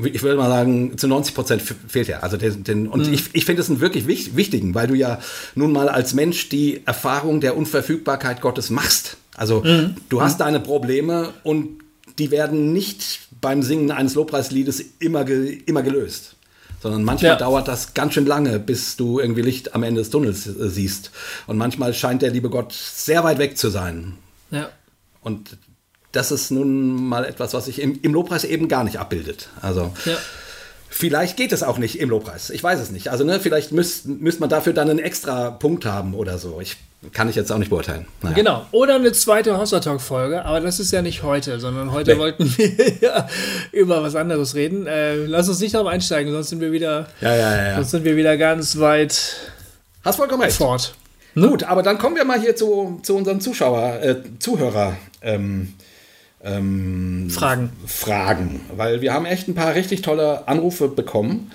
ich 0.05 0.21
würde 0.23 0.37
mal 0.37 0.49
sagen, 0.49 0.97
zu 0.97 1.07
90 1.07 1.35
Prozent 1.35 1.61
fehlt 1.61 2.07
er. 2.09 2.23
Also 2.23 2.37
den, 2.37 2.63
den, 2.63 2.87
und 2.87 3.07
ich, 3.07 3.25
ich 3.33 3.45
finde 3.45 3.61
es 3.61 3.69
einen 3.69 3.79
wirklich 3.81 4.07
wich- 4.07 4.35
wichtigen, 4.35 4.73
weil 4.73 4.87
du 4.87 4.93
ja 4.95 5.19
nun 5.55 5.71
mal 5.71 5.89
als 5.89 6.13
Mensch 6.13 6.49
die 6.49 6.81
Erfahrung 6.85 7.41
der 7.41 7.57
Unverfügbarkeit 7.57 8.41
Gottes 8.41 8.69
machst. 8.69 9.17
Also 9.35 9.63
du 10.09 10.21
hast 10.21 10.39
deine 10.39 10.59
Probleme 10.59 11.33
und 11.43 11.79
die 12.19 12.31
werden 12.31 12.73
nicht 12.73 13.21
beim 13.41 13.63
Singen 13.63 13.91
eines 13.91 14.13
Lobpreisliedes 14.15 14.83
immer, 14.99 15.23
ge, 15.25 15.61
immer 15.65 15.81
gelöst. 15.81 16.35
Sondern 16.81 17.03
manchmal 17.03 17.31
Ja. 17.33 17.37
dauert 17.37 17.67
das 17.67 17.93
ganz 17.93 18.13
schön 18.13 18.25
lange, 18.25 18.59
bis 18.59 18.95
du 18.97 19.19
irgendwie 19.19 19.41
Licht 19.41 19.75
am 19.75 19.83
Ende 19.83 20.01
des 20.01 20.09
Tunnels 20.09 20.47
äh, 20.47 20.69
siehst. 20.69 21.11
Und 21.47 21.57
manchmal 21.57 21.93
scheint 21.93 22.21
der 22.23 22.31
liebe 22.31 22.49
Gott 22.49 22.73
sehr 22.73 23.23
weit 23.23 23.37
weg 23.39 23.57
zu 23.57 23.69
sein. 23.69 24.13
Ja. 24.51 24.69
Und 25.21 25.57
das 26.11 26.31
ist 26.31 26.51
nun 26.51 27.07
mal 27.07 27.25
etwas, 27.25 27.53
was 27.53 27.65
sich 27.65 27.81
im, 27.81 27.99
im 28.01 28.13
Lobpreis 28.13 28.43
eben 28.43 28.67
gar 28.67 28.83
nicht 28.83 28.97
abbildet. 28.99 29.49
Also 29.61 29.93
Ja. 30.05 30.17
vielleicht 30.89 31.37
geht 31.37 31.51
es 31.51 31.63
auch 31.63 31.77
nicht 31.77 31.99
im 31.99 32.09
Lobpreis. 32.09 32.49
Ich 32.49 32.61
weiß 32.63 32.79
es 32.79 32.91
nicht. 32.91 33.09
Also 33.09 33.23
ne, 33.23 33.39
vielleicht 33.39 33.71
müsste 33.71 34.09
müsst 34.09 34.39
man 34.39 34.49
dafür 34.49 34.73
dann 34.73 34.89
einen 34.89 34.99
extra 34.99 35.51
Punkt 35.51 35.85
haben 35.85 36.13
oder 36.13 36.37
so. 36.37 36.59
Ich 36.61 36.77
kann 37.13 37.29
ich 37.29 37.35
jetzt 37.35 37.51
auch 37.51 37.57
nicht 37.57 37.69
beurteilen. 37.69 38.05
Naja. 38.21 38.35
Genau. 38.35 38.65
Oder 38.71 38.95
eine 38.95 39.11
zweite 39.11 39.57
Hossa 39.57 39.79
Talk 39.79 40.01
Folge, 40.01 40.45
aber 40.45 40.59
das 40.59 40.79
ist 40.79 40.91
ja 40.91 41.01
nicht 41.01 41.23
heute, 41.23 41.59
sondern 41.59 41.91
heute 41.93 42.13
Nee. 42.13 42.19
wollten 42.19 42.57
wir 42.57 42.93
ja 43.01 43.27
über 43.71 44.03
was 44.03 44.15
anderes 44.15 44.53
reden. 44.53 44.85
Äh, 44.85 45.15
lass 45.25 45.49
uns 45.49 45.59
nicht 45.61 45.73
darauf 45.73 45.87
einsteigen, 45.87 46.31
sonst 46.31 46.49
sind 46.49 46.59
wir 46.61 46.71
wieder, 46.71 47.07
Ja, 47.21 47.35
ja, 47.35 47.75
sonst 47.75 47.91
sind 47.91 48.03
wir 48.03 48.15
wieder 48.17 48.37
ganz 48.37 48.77
weit 48.77 49.35
Hast 50.03 50.17
vollkommen 50.17 50.43
recht. 50.43 50.57
fort. 50.57 50.93
Gut, 51.33 51.63
aber 51.63 51.81
dann 51.81 51.97
kommen 51.97 52.17
wir 52.17 52.25
mal 52.25 52.39
hier 52.39 52.55
zu, 52.55 52.99
zu 53.03 53.15
unseren 53.15 53.39
Zuschauer, 53.39 53.99
äh, 54.03 54.15
Zuhörer. 54.39 54.97
Ähm, 55.21 55.73
ähm, 56.43 57.29
Fragen. 57.29 57.71
Fragen, 57.85 58.61
weil 58.75 59.01
wir 59.01 59.13
haben 59.13 59.25
echt 59.25 59.47
ein 59.47 59.55
paar 59.55 59.75
richtig 59.75 60.01
tolle 60.01 60.47
Anrufe 60.47 60.87
bekommen, 60.87 61.51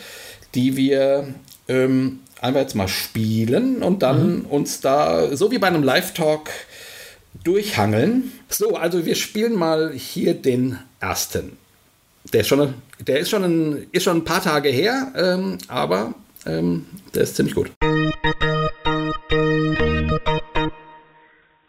die 0.54 0.76
wir 0.76 1.34
ähm, 1.68 2.20
einfach 2.40 2.60
jetzt 2.60 2.74
mal 2.74 2.88
spielen 2.88 3.82
und 3.82 4.02
dann 4.02 4.42
uns 4.42 4.80
da, 4.80 5.36
so 5.36 5.50
wie 5.50 5.58
bei 5.58 5.66
einem 5.66 5.82
Live-Talk, 5.82 6.50
durchhangeln. 7.44 8.32
So, 8.48 8.76
also 8.76 9.04
wir 9.04 9.14
spielen 9.14 9.54
mal 9.54 9.92
hier 9.92 10.34
den 10.34 10.78
ersten. 11.00 11.58
Der 12.32 12.40
ist 12.40 12.48
schon, 12.48 12.74
der 13.06 13.20
ist 13.20 13.30
schon, 13.30 13.44
ein, 13.44 13.86
ist 13.92 14.04
schon 14.04 14.18
ein 14.18 14.24
paar 14.24 14.42
Tage 14.42 14.68
her, 14.68 15.12
ähm, 15.16 15.58
aber 15.68 16.14
ähm, 16.44 16.86
der 17.14 17.22
ist 17.22 17.36
ziemlich 17.36 17.54
gut. 17.54 17.70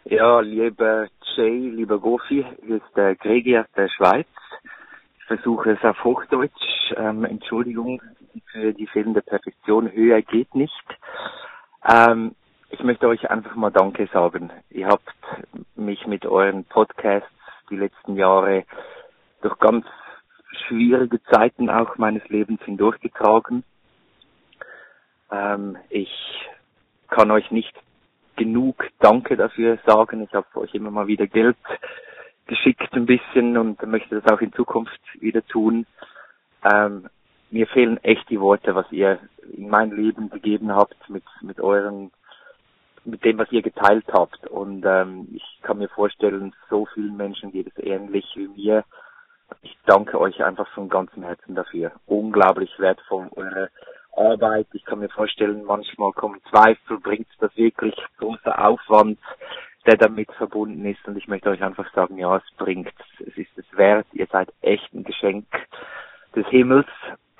Ja, 0.04 0.40
lieber 0.40 1.06
Jay, 1.38 1.70
lieber 1.70 2.00
Gofi, 2.00 2.44
ist 2.62 2.96
der 2.96 3.14
Gregi 3.14 3.56
aus 3.56 3.70
der 3.76 3.88
Schweiz. 3.88 4.26
Ich 5.20 5.24
versuche 5.26 5.70
es 5.70 5.84
auf 5.84 6.02
Hochdeutsch. 6.02 6.92
Ähm, 6.96 7.24
Entschuldigung 7.24 8.02
für 8.50 8.72
die 8.72 8.88
fehlende 8.88 9.22
Perfektion. 9.22 9.88
Höher 9.92 10.20
geht 10.22 10.52
nicht. 10.56 10.84
Ähm, 11.88 12.34
ich 12.70 12.82
möchte 12.82 13.06
euch 13.06 13.30
einfach 13.30 13.54
mal 13.54 13.70
Danke 13.70 14.08
sagen. 14.12 14.50
Ihr 14.70 14.88
habt 14.88 15.14
mich 15.76 16.08
mit 16.08 16.26
euren 16.26 16.64
Podcasts 16.64 17.30
die 17.70 17.76
letzten 17.76 18.16
Jahre 18.16 18.64
durch 19.40 19.56
ganz 19.60 19.86
schwierige 20.66 21.22
Zeiten 21.22 21.70
auch 21.70 21.98
meines 21.98 22.28
Lebens 22.28 22.60
hindurchgetragen. 22.64 23.62
Ähm, 25.30 25.76
ich 25.88 26.10
kann 27.06 27.30
euch 27.30 27.48
nicht 27.52 27.76
genug 28.38 28.88
Danke 29.00 29.36
dafür 29.36 29.78
sagen. 29.84 30.22
Ich 30.22 30.32
habe 30.32 30.46
euch 30.54 30.74
immer 30.74 30.90
mal 30.90 31.06
wieder 31.06 31.26
Geld 31.26 31.56
geschickt 32.46 32.92
ein 32.94 33.04
bisschen 33.04 33.58
und 33.58 33.82
möchte 33.86 34.20
das 34.20 34.32
auch 34.32 34.40
in 34.40 34.52
Zukunft 34.54 35.00
wieder 35.20 35.46
tun. 35.46 35.84
Ähm, 36.64 37.10
mir 37.50 37.66
fehlen 37.66 38.02
echt 38.02 38.28
die 38.30 38.40
Worte, 38.40 38.74
was 38.74 38.90
ihr 38.90 39.18
in 39.52 39.68
mein 39.68 39.90
Leben 39.90 40.30
gegeben 40.30 40.72
habt 40.72 40.96
mit, 41.10 41.24
mit 41.42 41.60
euren, 41.60 42.10
mit 43.04 43.24
dem, 43.24 43.38
was 43.38 43.52
ihr 43.52 43.62
geteilt 43.62 44.06
habt. 44.12 44.46
Und 44.46 44.84
ähm, 44.86 45.28
ich 45.34 45.44
kann 45.62 45.78
mir 45.78 45.88
vorstellen, 45.88 46.54
so 46.70 46.86
vielen 46.94 47.16
Menschen 47.16 47.52
geht 47.52 47.66
es 47.68 47.84
ähnlich 47.84 48.24
wie 48.34 48.48
mir. 48.48 48.84
Ich 49.62 49.76
danke 49.86 50.20
euch 50.20 50.42
einfach 50.44 50.68
von 50.68 50.88
ganzem 50.88 51.22
Herzen 51.22 51.54
dafür. 51.54 51.92
Unglaublich 52.06 52.70
wertvoll 52.78 53.28
eure 53.34 53.70
Arbeit. 54.18 54.66
Ich 54.72 54.84
kann 54.84 54.98
mir 55.00 55.08
vorstellen, 55.08 55.64
manchmal 55.64 56.12
kommen 56.12 56.40
Zweifel, 56.50 56.98
bringt 56.98 57.28
das 57.40 57.56
wirklich 57.56 57.94
großer 58.18 58.64
Aufwand, 58.66 59.18
der 59.86 59.96
damit 59.96 60.30
verbunden 60.32 60.84
ist. 60.84 61.06
Und 61.06 61.16
ich 61.16 61.28
möchte 61.28 61.50
euch 61.50 61.62
einfach 61.62 61.92
sagen, 61.94 62.18
ja, 62.18 62.36
es 62.36 62.56
bringt, 62.56 62.92
es 63.20 63.36
ist 63.36 63.56
es 63.56 63.76
wert. 63.76 64.06
Ihr 64.12 64.26
seid 64.26 64.52
echt 64.60 64.92
ein 64.92 65.04
Geschenk 65.04 65.46
des 66.34 66.46
Himmels 66.48 66.88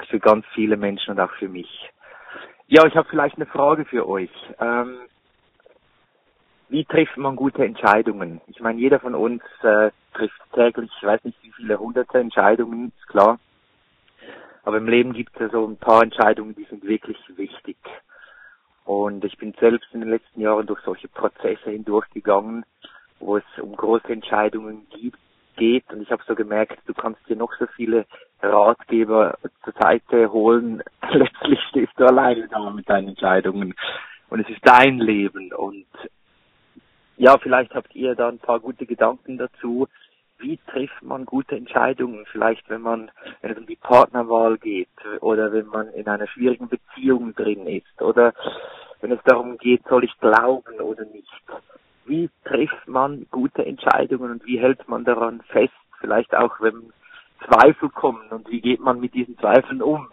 für 0.08 0.20
ganz 0.20 0.46
viele 0.54 0.76
Menschen 0.76 1.12
und 1.12 1.20
auch 1.20 1.32
für 1.32 1.48
mich. 1.48 1.90
Ja, 2.68 2.86
ich 2.86 2.94
habe 2.96 3.08
vielleicht 3.08 3.36
eine 3.36 3.46
Frage 3.46 3.84
für 3.84 4.08
euch. 4.08 4.30
Ähm, 4.60 4.98
wie 6.68 6.84
trifft 6.84 7.16
man 7.16 7.34
gute 7.34 7.64
Entscheidungen? 7.64 8.40
Ich 8.46 8.60
meine, 8.60 8.78
jeder 8.78 9.00
von 9.00 9.14
uns 9.14 9.42
äh, 9.62 9.90
trifft 10.12 10.40
täglich, 10.52 10.90
ich 10.96 11.06
weiß 11.06 11.24
nicht 11.24 11.42
wie 11.42 11.52
viele 11.52 11.78
hunderte 11.78 12.18
Entscheidungen, 12.18 12.92
ist 12.98 13.08
klar. 13.08 13.38
Aber 14.68 14.76
im 14.76 14.87
Leben 14.87 15.14
gibt 15.14 15.35
es 15.37 15.40
ja 15.40 15.48
so 15.48 15.66
ein 15.66 15.78
paar 15.78 16.02
Entscheidungen, 16.02 16.54
die 16.54 16.64
sind 16.64 16.85
wirklich 16.85 17.16
wichtig. 17.37 17.78
Und 18.85 19.24
ich 19.24 19.38
bin 19.38 19.54
selbst 19.59 19.88
in 19.94 20.00
den 20.00 20.11
letzten 20.11 20.42
Jahren 20.42 20.66
durch 20.66 20.83
solche 20.83 21.09
Prozesse 21.09 21.70
hindurchgegangen, 21.70 22.66
wo 23.18 23.38
es 23.38 23.44
um 23.62 23.74
große 23.74 24.12
Entscheidungen 24.12 24.87
gibt, 24.90 25.18
geht. 25.57 25.90
Und 25.90 26.02
ich 26.02 26.11
habe 26.11 26.22
so 26.28 26.35
gemerkt, 26.35 26.81
du 26.85 26.92
kannst 26.92 27.26
dir 27.31 27.37
noch 27.37 27.54
so 27.59 27.66
viele 27.76 28.04
Ratgeber 28.42 29.38
zur 29.64 29.72
Seite 29.72 30.31
holen. 30.33 30.83
Letztlich 31.12 31.61
stehst 31.70 31.94
du 31.96 32.04
alleine 32.04 32.46
da 32.48 32.68
mit 32.68 32.90
deinen 32.90 33.09
Entscheidungen. 33.09 33.74
Und 34.28 34.40
es 34.40 34.50
ist 34.50 34.61
dein 34.64 34.98
Leben. 34.98 35.50
Und 35.54 35.87
ja, 37.16 37.38
vielleicht 37.38 37.74
habt 37.74 37.96
ihr 37.96 38.14
da 38.14 38.28
ein 38.28 38.38
paar 38.38 38.61
gute 38.61 38.85
Gedanken 38.85 39.38
dazu, 39.38 39.88
wie 40.38 40.59
trifft 40.68 41.03
man 41.03 41.24
gute 41.24 41.57
Entscheidungen? 41.57 42.24
Vielleicht, 42.31 42.68
wenn 42.70 42.83
man, 42.83 43.11
wenn 43.40 43.53
es 43.53 43.59
um 43.59 43.66
die 43.66 43.77
Partnerwahl 43.77 44.59
geht 44.59 44.88
oder 45.20 45.53
wenn 45.53 45.66
man 45.66 45.88
in 45.90 46.07
einer 46.09 46.27
schwierigen 46.29 46.68
Beziehung 46.68 47.35
drin 47.35 47.66
ist 47.66 48.01
oder 48.01 48.33
wenn 49.01 49.12
es 49.12 49.20
darum 49.24 49.59
geht, 49.59 49.83
soll 49.88 50.05
ich 50.05 50.18
glauben 50.20 50.81
oder 50.81 51.05
nicht? 51.05 51.29
Wie 52.05 52.31
trifft 52.44 52.88
man 52.88 53.27
gute 53.31 53.64
Entscheidungen 53.64 54.31
und 54.31 54.46
wie 54.46 54.59
hält 54.59 54.88
man 54.88 55.05
daran 55.05 55.42
fest? 55.48 55.74
Vielleicht 56.01 56.35
auch, 56.35 56.61
wenn 56.61 56.92
Zweifel 57.46 57.88
kommen 57.90 58.29
und 58.31 58.48
wie 58.51 58.61
geht 58.61 58.81
man 58.81 59.01
mit 59.01 59.14
diesen 59.14 59.38
Zweifeln 59.38 59.83
um? 59.83 60.09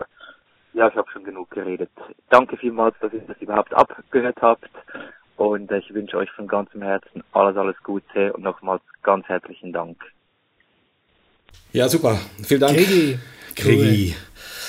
Ja, 0.74 0.90
ich 0.90 0.96
habe 0.96 1.10
schon 1.12 1.24
genug 1.24 1.52
geredet. 1.52 1.92
Danke 2.30 2.58
vielmals, 2.58 2.96
dass 3.00 3.14
ihr 3.14 3.22
das 3.22 3.42
überhaupt 3.42 3.74
abgehört 3.74 4.42
habt 4.42 4.70
und 5.38 5.72
ich 5.72 5.94
wünsche 5.94 6.18
euch 6.18 6.32
von 6.32 6.48
ganzem 6.48 6.82
Herzen 6.82 7.24
alles, 7.32 7.56
alles 7.58 7.78
Gute 7.84 8.34
und 8.34 8.44
nochmals 8.44 8.82
ganz 9.04 9.28
herzlichen 9.28 9.72
Dank. 9.72 9.98
Ja, 11.74 11.89
super. 11.89 12.20
Vielen 12.44 12.62
Dank. 12.62 12.78
Krigi. 12.78 13.20
Krigi. 13.56 14.08
Cool. 14.08 14.15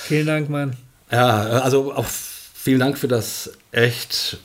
Vielen 0.08 0.26
Dank, 0.26 0.48
Mann. 0.48 0.76
Ja, 1.10 1.42
also 1.60 1.92
auch 1.92 2.06
vielen 2.06 2.80
Dank 2.80 2.98
für 2.98 3.08
das 3.08 3.52
echt 3.72 4.38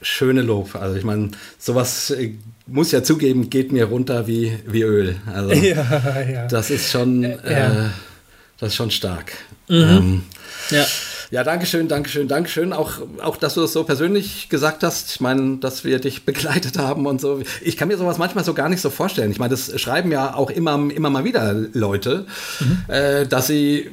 schöne 0.00 0.42
Lob. 0.42 0.74
Also 0.74 0.96
ich 0.96 1.04
meine, 1.04 1.30
sowas 1.58 2.10
äh, 2.10 2.34
muss 2.66 2.92
ja 2.92 3.02
zugeben, 3.02 3.50
geht 3.50 3.72
mir 3.72 3.86
runter 3.86 4.26
wie, 4.26 4.58
wie 4.66 4.82
Öl. 4.82 5.16
Also 5.26 5.52
ja, 5.54 6.20
ja. 6.22 6.46
das 6.46 6.70
ist 6.70 6.90
schon, 6.90 7.22
ja. 7.22 7.30
äh, 7.30 7.88
das 8.58 8.70
ist 8.70 8.76
schon 8.76 8.90
stark. 8.90 9.32
Mhm. 9.68 9.76
Ähm, 9.76 10.22
ja. 10.70 10.86
Ja, 11.30 11.44
Dankeschön, 11.44 11.88
Dankeschön, 11.88 12.26
Dankeschön. 12.26 12.72
Auch, 12.72 13.02
auch, 13.22 13.36
dass 13.36 13.52
du 13.52 13.62
es 13.62 13.74
so 13.74 13.84
persönlich 13.84 14.48
gesagt 14.48 14.82
hast. 14.82 15.10
Ich 15.10 15.20
meine, 15.20 15.58
dass 15.58 15.84
wir 15.84 15.98
dich 15.98 16.22
begleitet 16.24 16.78
haben 16.78 17.06
und 17.06 17.20
so. 17.20 17.42
Ich 17.60 17.76
kann 17.76 17.88
mir 17.88 17.98
sowas 17.98 18.16
manchmal 18.16 18.44
so 18.44 18.54
gar 18.54 18.70
nicht 18.70 18.80
so 18.80 18.88
vorstellen. 18.88 19.30
Ich 19.30 19.38
meine, 19.38 19.50
das 19.50 19.78
schreiben 19.78 20.10
ja 20.10 20.34
auch 20.34 20.50
immer, 20.50 20.74
immer 20.90 21.10
mal 21.10 21.24
wieder 21.24 21.52
Leute, 21.52 22.24
mhm. 22.60 22.84
äh, 22.88 23.26
dass 23.26 23.46
sie 23.46 23.90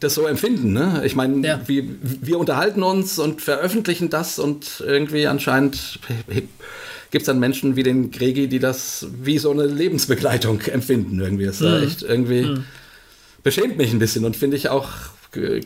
das 0.00 0.14
so 0.14 0.26
empfinden. 0.26 0.74
Ne? 0.74 1.02
Ich 1.04 1.16
meine, 1.16 1.46
ja. 1.46 1.60
wir, 1.66 1.84
wir 2.02 2.38
unterhalten 2.38 2.82
uns 2.82 3.18
und 3.18 3.40
veröffentlichen 3.40 4.10
das 4.10 4.38
und 4.38 4.84
irgendwie 4.86 5.26
anscheinend 5.26 6.00
gibt 7.10 7.22
es 7.22 7.26
dann 7.26 7.38
Menschen 7.38 7.76
wie 7.76 7.82
den 7.82 8.10
Gregi, 8.10 8.48
die 8.48 8.58
das 8.58 9.06
wie 9.22 9.38
so 9.38 9.52
eine 9.52 9.64
Lebensbegleitung 9.64 10.60
empfinden. 10.62 11.18
Irgendwie. 11.18 11.46
Das 11.46 11.62
ist 11.62 11.80
mhm. 11.80 11.82
echt 11.82 12.02
irgendwie. 12.02 12.42
Mhm. 12.42 12.64
Beschämt 13.42 13.76
mich 13.78 13.92
ein 13.92 13.98
bisschen 13.98 14.24
und 14.24 14.36
finde 14.36 14.56
ich 14.56 14.68
auch 14.68 14.88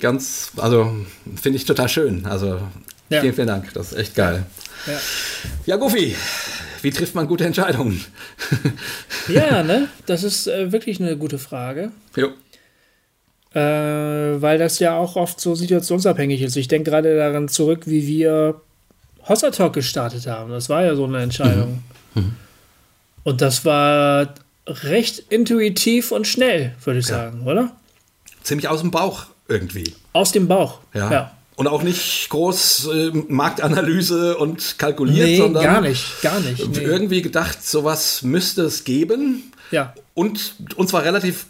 ganz, 0.01 0.53
also 0.57 0.95
finde 1.41 1.57
ich 1.57 1.65
total 1.65 1.89
schön. 1.89 2.27
Also 2.27 2.61
ja. 3.09 3.21
vielen, 3.21 3.35
vielen 3.35 3.47
Dank. 3.47 3.73
Das 3.75 3.93
ist 3.93 3.99
echt 3.99 4.15
geil. 4.15 4.45
Ja, 4.87 5.01
ja 5.67 5.77
Goofy, 5.77 6.15
wie 6.83 6.91
trifft 6.91 7.15
man 7.15 7.27
gute 7.27 7.45
Entscheidungen? 7.45 8.05
ja, 9.29 9.63
ne? 9.63 9.89
Das 10.07 10.23
ist 10.23 10.47
äh, 10.47 10.73
wirklich 10.73 11.01
eine 11.01 11.17
gute 11.17 11.39
Frage. 11.39 11.91
Jo. 12.17 12.29
Äh, 13.55 14.41
weil 14.43 14.59
das 14.59 14.79
ja 14.79 14.97
auch 14.97 15.17
oft 15.17 15.41
so 15.41 15.55
situationsabhängig 15.55 16.43
ist. 16.43 16.57
Ich 16.57 16.69
denke 16.69 16.91
gerade 16.91 17.17
daran 17.17 17.49
zurück, 17.49 17.83
wie 17.87 18.07
wir 18.07 18.61
Hossa 19.27 19.51
Talk 19.51 19.73
gestartet 19.73 20.27
haben. 20.27 20.51
Das 20.51 20.69
war 20.69 20.85
ja 20.85 20.95
so 20.95 21.05
eine 21.05 21.23
Entscheidung. 21.23 21.83
Mhm. 22.15 22.23
Mhm. 22.23 22.37
Und 23.25 23.41
das 23.41 23.65
war 23.65 24.35
recht 24.67 25.19
intuitiv 25.31 26.13
und 26.13 26.27
schnell, 26.27 26.75
würde 26.85 27.01
ich 27.01 27.09
ja. 27.09 27.17
sagen, 27.17 27.47
oder? 27.47 27.73
Ziemlich 28.43 28.69
aus 28.69 28.81
dem 28.81 28.91
Bauch 28.91 29.27
irgendwie. 29.49 29.95
Aus 30.13 30.33
dem 30.33 30.47
Bauch. 30.47 30.81
Ja. 30.95 31.11
ja. 31.11 31.31
Und 31.57 31.67
auch 31.67 31.83
nicht 31.83 32.29
groß 32.29 32.89
äh, 32.93 33.11
Marktanalyse 33.29 34.37
und 34.37 34.79
kalkuliert, 34.79 35.27
nee, 35.27 35.37
sondern 35.39 35.65
gar 35.65 35.81
nicht, 35.81 36.23
gar 36.23 36.39
nicht. 36.39 36.69
Nee. 36.69 36.79
Irgendwie 36.79 37.21
gedacht, 37.21 37.67
sowas 37.67 38.23
müsste 38.23 38.63
es 38.63 38.85
geben. 38.85 39.51
Ja. 39.73 39.93
Und 40.15 40.55
uns 40.77 40.93
war 40.93 41.03
relativ 41.03 41.47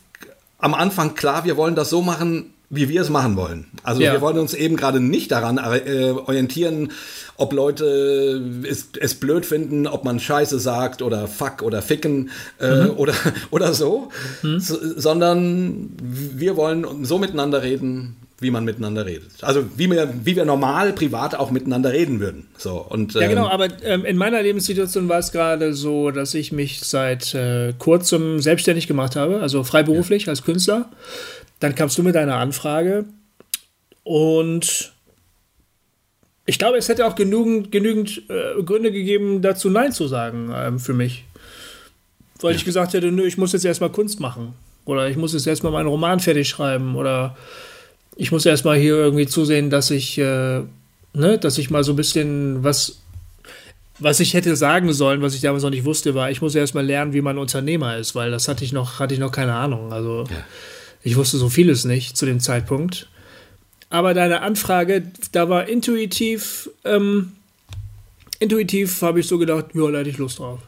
am 0.59 0.73
Anfang 0.73 1.15
klar, 1.15 1.45
wir 1.45 1.59
wollen 1.59 1.75
das 1.75 1.91
so 1.91 2.01
machen, 2.01 2.55
wie 2.71 2.89
wir 2.89 3.01
es 3.01 3.09
machen 3.09 3.37
wollen. 3.37 3.67
Also 3.83 4.03
ja. 4.03 4.13
wir 4.13 4.21
wollen 4.21 4.39
uns 4.39 4.53
eben 4.53 4.77
gerade 4.77 5.01
nicht 5.01 5.31
daran 5.33 5.59
äh, 5.59 6.11
orientieren, 6.11 6.93
ob 7.37 7.53
Leute 7.53 8.43
es, 8.69 8.89
es, 9.01 9.15
blöd 9.15 9.47
finden, 9.47 9.87
ob 9.87 10.05
man 10.05 10.21
Scheiße 10.21 10.59
sagt 10.59 11.01
oder 11.01 11.29
Fuck 11.29 11.63
oder 11.63 11.81
Ficken 11.81 12.31
äh, 12.61 12.85
mhm. 12.85 12.91
oder, 12.91 13.15
oder 13.51 13.73
so, 13.73 14.11
mhm. 14.43 14.61
sondern 14.61 15.91
wir 15.99 16.57
wollen 16.57 17.05
so 17.05 17.19
miteinander 17.19 17.63
reden, 17.63 18.17
wie 18.41 18.51
man 18.51 18.65
miteinander 18.65 19.05
redet. 19.05 19.43
Also 19.43 19.65
wie 19.77 19.91
wir, 19.91 20.13
wie 20.25 20.37
wir 20.37 20.45
normal 20.45 20.93
privat 20.93 21.35
auch 21.35 21.51
miteinander 21.51 21.93
reden 21.93 22.21
würden. 22.21 22.47
So, 22.57 22.77
und, 22.89 23.17
ähm, 23.17 23.23
ja, 23.23 23.29
genau, 23.29 23.49
aber 23.49 23.69
ähm, 23.83 24.05
in 24.05 24.17
meiner 24.17 24.43
Lebenssituation 24.43 25.09
war 25.09 25.19
es 25.19 25.33
gerade 25.33 25.75
so, 25.75 26.13
dass 26.13 26.35
ich 26.35 26.53
mich 26.53 26.81
seit 26.81 27.35
äh, 27.35 27.73
kurzem 27.79 28.41
selbstständig 28.41 28.87
gemacht 28.87 29.17
habe, 29.17 29.41
also 29.41 29.65
freiberuflich 29.65 30.27
ja. 30.27 30.31
als 30.31 30.45
Künstler. 30.45 30.89
Dann 31.61 31.75
kamst 31.75 31.99
du 31.99 32.03
mit 32.03 32.15
deiner 32.15 32.37
Anfrage 32.37 33.05
und 34.05 34.93
ich 36.49 36.59
glaube, 36.59 36.79
es 36.79 36.89
hätte 36.89 37.07
auch 37.07 37.15
genügend, 37.15 37.71
genügend 37.71 38.23
äh, 38.31 38.63
Gründe 38.63 38.91
gegeben, 38.91 39.43
dazu 39.43 39.69
Nein 39.69 39.93
zu 39.93 40.09
sagen 40.09 40.51
ähm, 40.55 40.79
für 40.79 40.95
mich. 40.95 41.25
Weil 42.41 42.55
ich 42.55 42.65
gesagt 42.65 42.95
hätte, 42.95 43.13
nö, 43.13 43.27
ich 43.27 43.37
muss 43.37 43.53
jetzt 43.53 43.67
erstmal 43.67 43.91
Kunst 43.91 44.19
machen. 44.19 44.55
Oder 44.87 45.11
ich 45.11 45.19
muss 45.19 45.35
jetzt 45.35 45.47
erstmal 45.47 45.73
meinen 45.73 45.89
Roman 45.89 46.21
fertig 46.21 46.49
schreiben. 46.49 46.97
Oder 46.97 47.37
ich 48.17 48.33
muss 48.33 48.47
erstmal 48.47 48.79
hier 48.79 48.95
irgendwie 48.95 49.27
zusehen, 49.27 49.69
dass 49.69 49.91
ich, 49.91 50.17
äh, 50.17 50.63
ne, 51.13 51.39
dass 51.39 51.59
ich 51.59 51.69
mal 51.69 51.85
so 51.85 51.93
ein 51.93 51.97
bisschen 51.97 52.65
was. 52.65 52.99
was 53.99 54.19
ich 54.21 54.33
hätte 54.33 54.57
sagen 54.57 54.93
sollen, 54.95 55.21
was 55.21 55.35
ich 55.35 55.43
damals 55.43 55.65
noch 55.65 55.71
nicht 55.71 55.85
wusste, 55.85 56.15
war, 56.15 56.31
ich 56.31 56.41
muss 56.41 56.55
erst 56.55 56.75
mal 56.75 56.87
lernen, 56.87 57.13
wie 57.13 57.21
man 57.21 57.37
Unternehmer 57.37 57.99
ist, 57.99 58.15
weil 58.15 58.31
das 58.31 58.49
hatte 58.49 58.65
ich 58.65 58.73
noch, 58.73 59.01
hatte 59.01 59.13
ich 59.13 59.21
noch 59.21 59.33
keine 59.33 59.53
Ahnung. 59.53 59.93
Also 59.93 60.25
ja. 60.31 60.37
Ich 61.03 61.17
wusste 61.17 61.39
so 61.39 61.49
vieles 61.49 61.85
nicht 61.85 62.17
zu 62.17 62.27
dem 62.27 62.41
Zeitpunkt. 62.41 63.09
Aber 63.91 64.15
deine 64.15 64.43
Anfrage, 64.43 65.11
da 65.33 65.49
war 65.49 65.69
intuitiv, 65.69 66.71
ähm, 66.85 67.33
intuitiv 68.39 69.01
habe 69.03 69.21
ich 69.21 69.27
so 69.27 69.39
gedacht, 69.39 69.67
ja, 69.75 69.91
da 69.91 69.99
hätte 69.99 70.11
ich 70.11 70.19
Lust 70.19 70.39
drauf. 70.39 70.61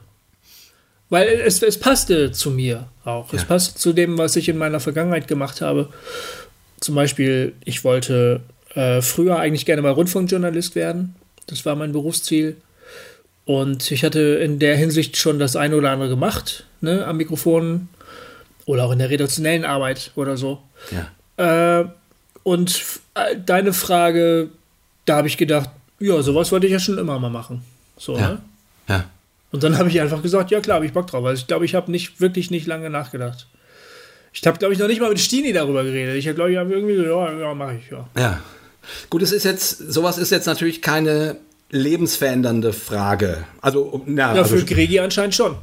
Weil 1.11 1.28
es, 1.28 1.62
es 1.62 1.78
passte 1.78 2.33
zu 2.33 2.51
mir 2.51 2.89
auch. 3.05 3.33
Ja. 3.33 3.39
Es 3.39 3.45
passte 3.45 3.78
zu 3.78 3.93
dem, 3.93 4.16
was 4.16 4.37
ich 4.37 4.49
in 4.49 4.57
meiner 4.57 4.81
Vergangenheit 4.81 5.28
gemacht 5.28 5.61
habe. 5.61 5.89
Zum 6.81 6.95
Beispiel, 6.95 7.53
ich 7.64 7.85
wollte 7.85 8.41
äh, 8.74 9.03
früher 9.03 9.39
eigentlich 9.39 9.66
gerne 9.66 9.83
mal 9.83 9.93
Rundfunkjournalist 9.93 10.74
werden. 10.76 11.16
Das 11.47 11.66
war 11.66 11.74
mein 11.74 11.93
Berufsziel. 11.93 12.57
Und 13.45 13.91
ich 13.91 14.05
hatte 14.05 14.20
in 14.20 14.61
der 14.61 14.76
Hinsicht 14.76 15.16
schon 15.16 15.41
das 15.41 15.57
eine 15.57 15.76
oder 15.76 15.91
andere 15.91 16.09
gemacht, 16.09 16.66
ne, 16.81 17.05
am 17.05 17.16
Mikrofon 17.16 17.89
oder 18.71 18.85
auch 18.85 18.93
in 18.93 18.99
der 18.99 19.11
redaktionellen 19.11 19.64
Arbeit 19.64 20.12
oder 20.14 20.37
so. 20.37 20.62
Ja. 20.91 21.81
Äh, 21.81 21.89
und 22.45 22.83
äh, 23.14 23.37
deine 23.45 23.73
Frage, 23.73 24.49
da 25.05 25.16
habe 25.16 25.29
ich 25.29 25.37
gedacht, 25.37 25.71
ja, 25.99 26.23
sowas 26.23 26.53
wollte 26.53 26.66
ich 26.66 26.73
ja 26.73 26.79
schon 26.79 26.99
immer 26.99 27.18
mal 27.18 27.31
machen. 27.31 27.62
So, 27.99 28.16
ja. 28.16 28.29
Ne? 28.29 28.39
ja. 28.89 29.05
Und 29.51 29.64
dann 29.64 29.77
habe 29.77 29.89
ich 29.89 30.01
einfach 30.01 30.23
gesagt, 30.23 30.53
ja 30.53 30.61
klar, 30.61 30.77
habe 30.77 30.87
ich 30.87 30.93
Bock 30.93 31.09
drauf. 31.09 31.25
Also 31.25 31.41
ich 31.41 31.47
glaube, 31.49 31.64
ich 31.64 31.75
habe 31.75 31.91
nicht 31.91 32.21
wirklich 32.21 32.51
nicht 32.53 32.66
lange 32.66 32.89
nachgedacht. 32.89 33.49
Ich 34.33 34.47
habe, 34.47 34.59
glaube 34.59 34.73
ich, 34.73 34.79
noch 34.79 34.87
nicht 34.87 35.01
mal 35.01 35.11
mit 35.11 35.18
Stini 35.18 35.53
darüber 35.53 35.83
geredet. 35.83 36.14
Ich 36.14 36.29
habe, 36.29 36.37
glaube 36.37 36.51
ich, 36.51 36.57
irgendwie 36.57 36.97
so, 36.97 37.03
ja, 37.03 37.33
ja, 37.37 37.55
mache 37.55 37.81
ich, 37.83 37.91
ja. 37.91 38.09
Ja. 38.16 38.41
Gut, 39.11 39.23
es 39.23 39.33
ist 39.33 39.45
jetzt, 39.45 39.93
sowas 39.93 40.16
ist 40.18 40.31
jetzt 40.31 40.47
natürlich 40.47 40.81
keine 40.81 41.37
lebensverändernde 41.71 42.73
Frage. 42.73 43.45
Also, 43.61 44.05
ja, 44.07 44.37
ja 44.37 44.45
für 44.45 44.55
also, 44.55 44.66
Gregi 44.66 45.01
anscheinend 45.01 45.35
schon. 45.35 45.57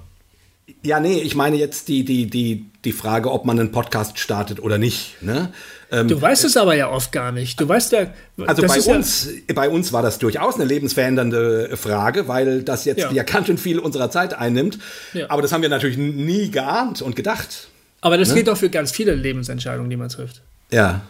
Ja, 0.84 1.00
nee, 1.00 1.20
ich 1.20 1.36
meine 1.36 1.56
jetzt 1.58 1.88
die, 1.88 2.06
die, 2.06 2.28
die, 2.28 2.66
die 2.86 2.92
Frage, 2.92 3.32
ob 3.32 3.46
man 3.46 3.60
einen 3.60 3.72
Podcast 3.72 4.20
startet 4.20 4.62
oder 4.62 4.78
nicht. 4.78 5.22
Ne? 5.22 5.52
Ähm, 5.92 6.08
du 6.08 6.22
weißt 6.22 6.46
es 6.46 6.56
aber 6.56 6.76
ja 6.76 6.90
oft 6.90 7.12
gar 7.12 7.32
nicht. 7.32 7.60
Du 7.60 7.68
weißt 7.68 7.92
ja. 7.94 8.08
Also 8.46 8.62
bei 8.62 8.80
uns, 8.82 9.30
ja 9.48 9.54
bei 9.56 9.70
uns 9.70 9.92
war 9.92 10.02
das 10.02 10.20
durchaus 10.20 10.56
eine 10.56 10.66
lebensverändernde 10.66 11.76
Frage, 11.78 12.28
weil 12.28 12.64
das 12.64 12.86
jetzt 12.86 13.00
ja, 13.00 13.12
ja 13.12 13.24
ganz 13.24 13.48
schön 13.48 13.58
viel 13.58 13.80
unserer 13.80 14.12
Zeit 14.12 14.34
einnimmt. 14.34 14.80
Ja. 15.14 15.30
Aber 15.30 15.42
das 15.42 15.52
haben 15.52 15.62
wir 15.62 15.70
natürlich 15.70 15.98
nie 15.98 16.52
geahnt 16.52 17.02
und 17.02 17.16
gedacht. 17.16 17.70
Aber 18.02 18.18
das 18.18 18.30
ne? 18.30 18.36
gilt 18.36 18.50
auch 18.50 18.58
für 18.58 18.70
ganz 18.70 18.92
viele 18.92 19.16
Lebensentscheidungen, 19.16 19.90
die 19.90 19.98
man 19.98 20.10
trifft. 20.10 20.42
Ja. 20.72 21.02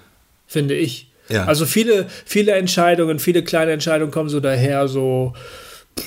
Finde 0.48 0.76
ich. 0.76 1.12
Ja. 1.30 1.46
Also 1.46 1.66
viele, 1.66 2.08
viele 2.26 2.54
Entscheidungen, 2.54 3.20
viele 3.20 3.44
kleine 3.44 3.72
Entscheidungen 3.72 4.12
kommen 4.12 4.30
so 4.30 4.40
daher, 4.40 4.88
so, 4.88 5.34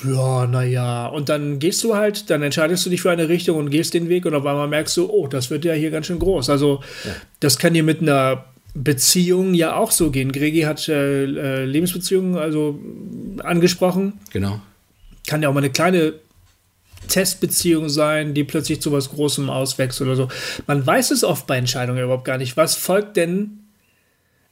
ja, 0.05 0.47
naja. 0.47 1.07
Und 1.07 1.29
dann 1.29 1.59
gehst 1.59 1.83
du 1.83 1.95
halt, 1.95 2.29
dann 2.29 2.41
entscheidest 2.41 2.85
du 2.85 2.89
dich 2.89 3.01
für 3.01 3.11
eine 3.11 3.29
Richtung 3.29 3.57
und 3.57 3.69
gehst 3.69 3.93
den 3.93 4.09
Weg 4.09 4.25
und 4.25 4.33
auf 4.33 4.45
einmal 4.45 4.67
merkst 4.67 4.95
du, 4.97 5.09
oh, 5.09 5.27
das 5.27 5.49
wird 5.49 5.65
ja 5.65 5.73
hier 5.73 5.91
ganz 5.91 6.07
schön 6.07 6.19
groß. 6.19 6.49
Also, 6.49 6.81
ja. 7.03 7.11
das 7.39 7.57
kann 7.57 7.73
dir 7.73 7.83
mit 7.83 8.01
einer 8.01 8.45
Beziehung 8.73 9.53
ja 9.53 9.75
auch 9.75 9.91
so 9.91 10.11
gehen. 10.11 10.31
Gregi 10.31 10.61
hat 10.61 10.87
äh, 10.87 11.23
äh, 11.23 11.65
Lebensbeziehungen 11.65 12.37
also 12.37 12.79
angesprochen. 13.43 14.13
Genau. 14.31 14.61
Kann 15.27 15.43
ja 15.43 15.49
auch 15.49 15.53
mal 15.53 15.59
eine 15.59 15.71
kleine 15.71 16.13
Testbeziehung 17.07 17.89
sein, 17.89 18.33
die 18.33 18.43
plötzlich 18.43 18.81
zu 18.81 18.91
was 18.91 19.09
Großem 19.09 19.49
auswächst 19.49 20.01
oder 20.01 20.15
so. 20.15 20.29
Man 20.67 20.85
weiß 20.85 21.11
es 21.11 21.23
oft 21.23 21.47
bei 21.47 21.57
Entscheidungen 21.57 22.03
überhaupt 22.03 22.25
gar 22.25 22.37
nicht. 22.37 22.57
Was 22.57 22.75
folgt 22.75 23.17
denn 23.17 23.60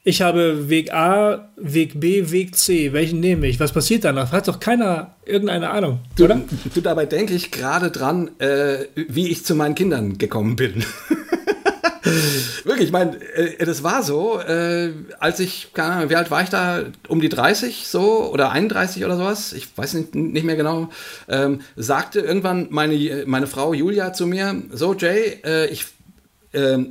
ich 0.04 0.22
habe 0.22 0.70
Weg 0.70 0.94
A, 0.94 1.50
Weg 1.58 2.00
B, 2.00 2.32
Weg 2.32 2.56
C. 2.56 2.94
Welchen 2.94 3.20
nehme 3.20 3.48
ich? 3.48 3.60
Was 3.60 3.74
passiert 3.74 4.06
danach? 4.06 4.32
Hat 4.32 4.48
doch 4.48 4.60
keiner 4.60 5.16
irgendeine 5.26 5.70
Ahnung, 5.70 6.00
du, 6.16 6.26
oder? 6.26 6.42
Du, 6.74 6.82
dabei 6.82 7.06
denke 7.06 7.34
ich 7.34 7.52
gerade 7.52 7.92
dran, 7.92 8.32
äh, 8.40 8.86
wie 8.96 9.28
ich 9.28 9.46
zu 9.46 9.56
meinen 9.56 9.76
Kindern 9.76 10.18
gekommen 10.18 10.56
bin. 10.56 10.86
Wirklich, 12.64 12.88
ich 12.88 12.92
meine, 12.92 13.18
äh, 13.36 13.66
das 13.66 13.84
war 13.84 14.02
so, 14.02 14.40
äh, 14.40 14.94
als 15.20 15.42
ich, 15.42 15.74
keine 15.74 15.94
Ahnung, 15.94 16.10
wie 16.10 16.16
alt 16.16 16.32
war 16.32 16.42
ich 16.42 16.50
da? 16.50 16.84
Um 17.10 17.20
die 17.20 17.30
30 17.30 17.86
so 17.86 18.32
oder 18.32 18.52
31 18.52 19.04
oder 19.04 19.18
sowas, 19.18 19.52
ich 19.52 19.68
weiß 19.78 19.96
nicht, 19.96 20.16
nicht 20.16 20.46
mehr 20.46 20.56
genau, 20.56 20.90
ähm, 21.28 21.60
sagte 21.76 22.22
irgendwann 22.22 22.68
meine, 22.70 23.26
meine 23.28 23.48
Frau 23.48 23.74
Julia 23.74 24.14
zu 24.14 24.28
mir, 24.28 24.62
so 24.72 24.96
Jay, 24.96 25.40
äh, 25.44 25.68
ich, 25.68 25.86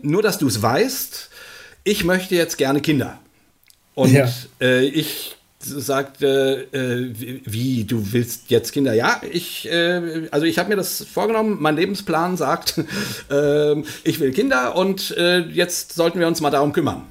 nur 0.02 0.22
dass 0.22 0.38
du 0.38 0.46
es 0.46 0.62
weißt, 0.62 1.27
ich 1.88 2.04
möchte 2.04 2.34
jetzt 2.34 2.58
gerne 2.58 2.80
Kinder. 2.80 3.18
Und 3.94 4.12
ja. 4.12 4.28
äh, 4.60 4.84
ich 4.84 5.36
sagte, 5.60 6.68
äh, 6.72 7.40
wie, 7.44 7.84
du 7.84 8.12
willst 8.12 8.50
jetzt 8.50 8.72
Kinder? 8.72 8.94
Ja, 8.94 9.20
ich, 9.28 9.68
äh, 9.70 10.28
also 10.30 10.46
ich 10.46 10.58
habe 10.58 10.68
mir 10.68 10.76
das 10.76 11.04
vorgenommen, 11.04 11.56
mein 11.60 11.76
Lebensplan 11.76 12.36
sagt, 12.36 12.78
äh, 13.30 13.80
ich 14.04 14.20
will 14.20 14.32
Kinder 14.32 14.76
und 14.76 15.16
äh, 15.16 15.40
jetzt 15.40 15.94
sollten 15.94 16.20
wir 16.20 16.28
uns 16.28 16.40
mal 16.40 16.50
darum 16.50 16.72
kümmern. 16.72 17.02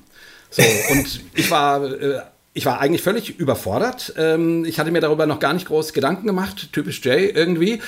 So, 0.49 0.61
und 0.91 1.21
ich 1.33 1.51
war, 1.51 1.83
äh, 1.83 2.21
ich 2.53 2.65
war 2.65 2.79
eigentlich 2.79 3.01
völlig 3.01 3.37
überfordert. 3.37 4.13
Ähm, 4.17 4.63
ich 4.63 4.79
hatte 4.79 4.91
mir 4.91 5.01
darüber 5.01 5.25
noch 5.25 5.39
gar 5.39 5.53
nicht 5.53 5.67
groß 5.67 5.91
Gedanken 5.93 6.27
gemacht, 6.27 6.69
typisch 6.71 7.03
Jay 7.03 7.29
irgendwie. 7.29 7.81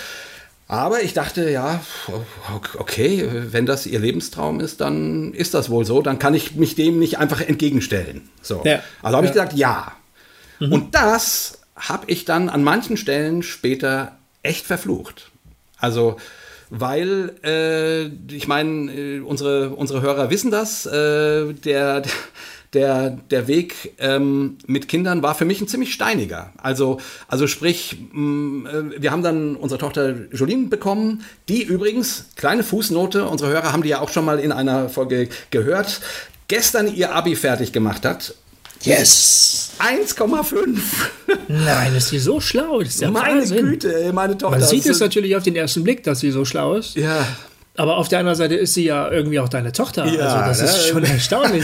Aber 0.69 1.01
ich 1.01 1.15
dachte, 1.15 1.49
ja, 1.49 1.81
okay, 2.77 3.27
wenn 3.51 3.65
das 3.65 3.87
ihr 3.87 3.97
Lebenstraum 3.99 4.59
ist, 4.59 4.79
dann 4.81 5.33
ist 5.33 5.55
das 5.55 5.71
wohl 5.71 5.83
so. 5.83 6.03
Dann 6.03 6.19
kann 6.19 6.35
ich 6.35 6.53
mich 6.53 6.75
dem 6.75 6.99
nicht 6.99 7.17
einfach 7.17 7.41
entgegenstellen. 7.41 8.29
So. 8.43 8.61
Ja. 8.63 8.83
Also 9.01 9.17
habe 9.17 9.25
ich 9.25 9.33
gesagt, 9.33 9.53
ja. 9.53 9.93
Mhm. 10.59 10.71
Und 10.71 10.95
das 10.95 11.57
habe 11.75 12.03
ich 12.05 12.23
dann 12.23 12.49
an 12.49 12.63
manchen 12.63 12.97
Stellen 12.97 13.41
später 13.41 14.19
echt 14.43 14.67
verflucht. 14.67 15.31
Also, 15.79 16.17
weil, 16.69 17.33
äh, 17.43 18.05
ich 18.31 18.47
meine, 18.47 18.93
äh, 18.93 19.19
unsere, 19.21 19.71
unsere 19.71 20.03
Hörer 20.03 20.29
wissen 20.29 20.51
das, 20.51 20.85
äh, 20.85 21.51
der, 21.51 22.01
der 22.01 22.11
der, 22.73 23.09
der 23.31 23.47
Weg 23.47 23.93
ähm, 23.97 24.57
mit 24.67 24.87
Kindern 24.87 25.23
war 25.23 25.33
für 25.33 25.45
mich 25.45 25.59
ein 25.59 25.67
ziemlich 25.67 25.93
steiniger. 25.93 26.53
Also, 26.57 26.99
also 27.27 27.47
sprich, 27.47 27.97
mh, 28.11 28.21
mm, 28.21 28.65
äh, 28.65 29.01
wir 29.01 29.11
haben 29.11 29.23
dann 29.23 29.55
unsere 29.55 29.79
Tochter 29.79 30.15
Jolene 30.31 30.67
bekommen, 30.67 31.23
die 31.47 31.63
übrigens, 31.63 32.25
kleine 32.35 32.63
Fußnote, 32.63 33.25
unsere 33.25 33.51
Hörer 33.51 33.73
haben 33.73 33.83
die 33.83 33.89
ja 33.89 34.01
auch 34.01 34.09
schon 34.09 34.25
mal 34.25 34.39
in 34.39 34.51
einer 34.51 34.89
Folge 34.89 35.29
gehört, 35.49 36.01
gestern 36.47 36.93
ihr 36.93 37.15
Abi 37.15 37.35
fertig 37.35 37.71
gemacht 37.71 38.05
hat. 38.05 38.35
Yes! 38.81 39.71
1,5. 39.79 40.77
Nein, 41.47 41.95
ist 41.95 42.09
sie 42.09 42.19
so 42.19 42.39
schlau? 42.39 42.79
Das 42.79 42.89
ist 42.95 43.01
ja 43.01 43.11
meine 43.11 43.41
Wahnsinn. 43.41 43.65
Güte, 43.65 44.11
meine 44.13 44.37
Tochter. 44.37 44.59
Man 44.59 44.67
sieht 44.67 44.85
es 44.85 44.99
natürlich 44.99 45.35
auf 45.35 45.43
den 45.43 45.55
ersten 45.55 45.83
Blick, 45.83 46.03
dass 46.03 46.21
sie 46.21 46.31
so 46.31 46.45
schlau 46.45 46.75
ist. 46.75 46.95
Ja. 46.95 47.25
Aber 47.79 47.95
auf 47.95 48.09
der 48.09 48.19
anderen 48.19 48.37
Seite 48.37 48.55
ist 48.55 48.73
sie 48.73 48.83
ja 48.83 49.09
irgendwie 49.09 49.39
auch 49.39 49.47
deine 49.47 49.71
Tochter. 49.71 50.05
Ja, 50.05 50.41
also 50.41 50.49
das 50.49 50.59
ne? 50.59 50.65
ist 50.65 50.87
schon 50.87 51.03
erstaunlich. 51.05 51.63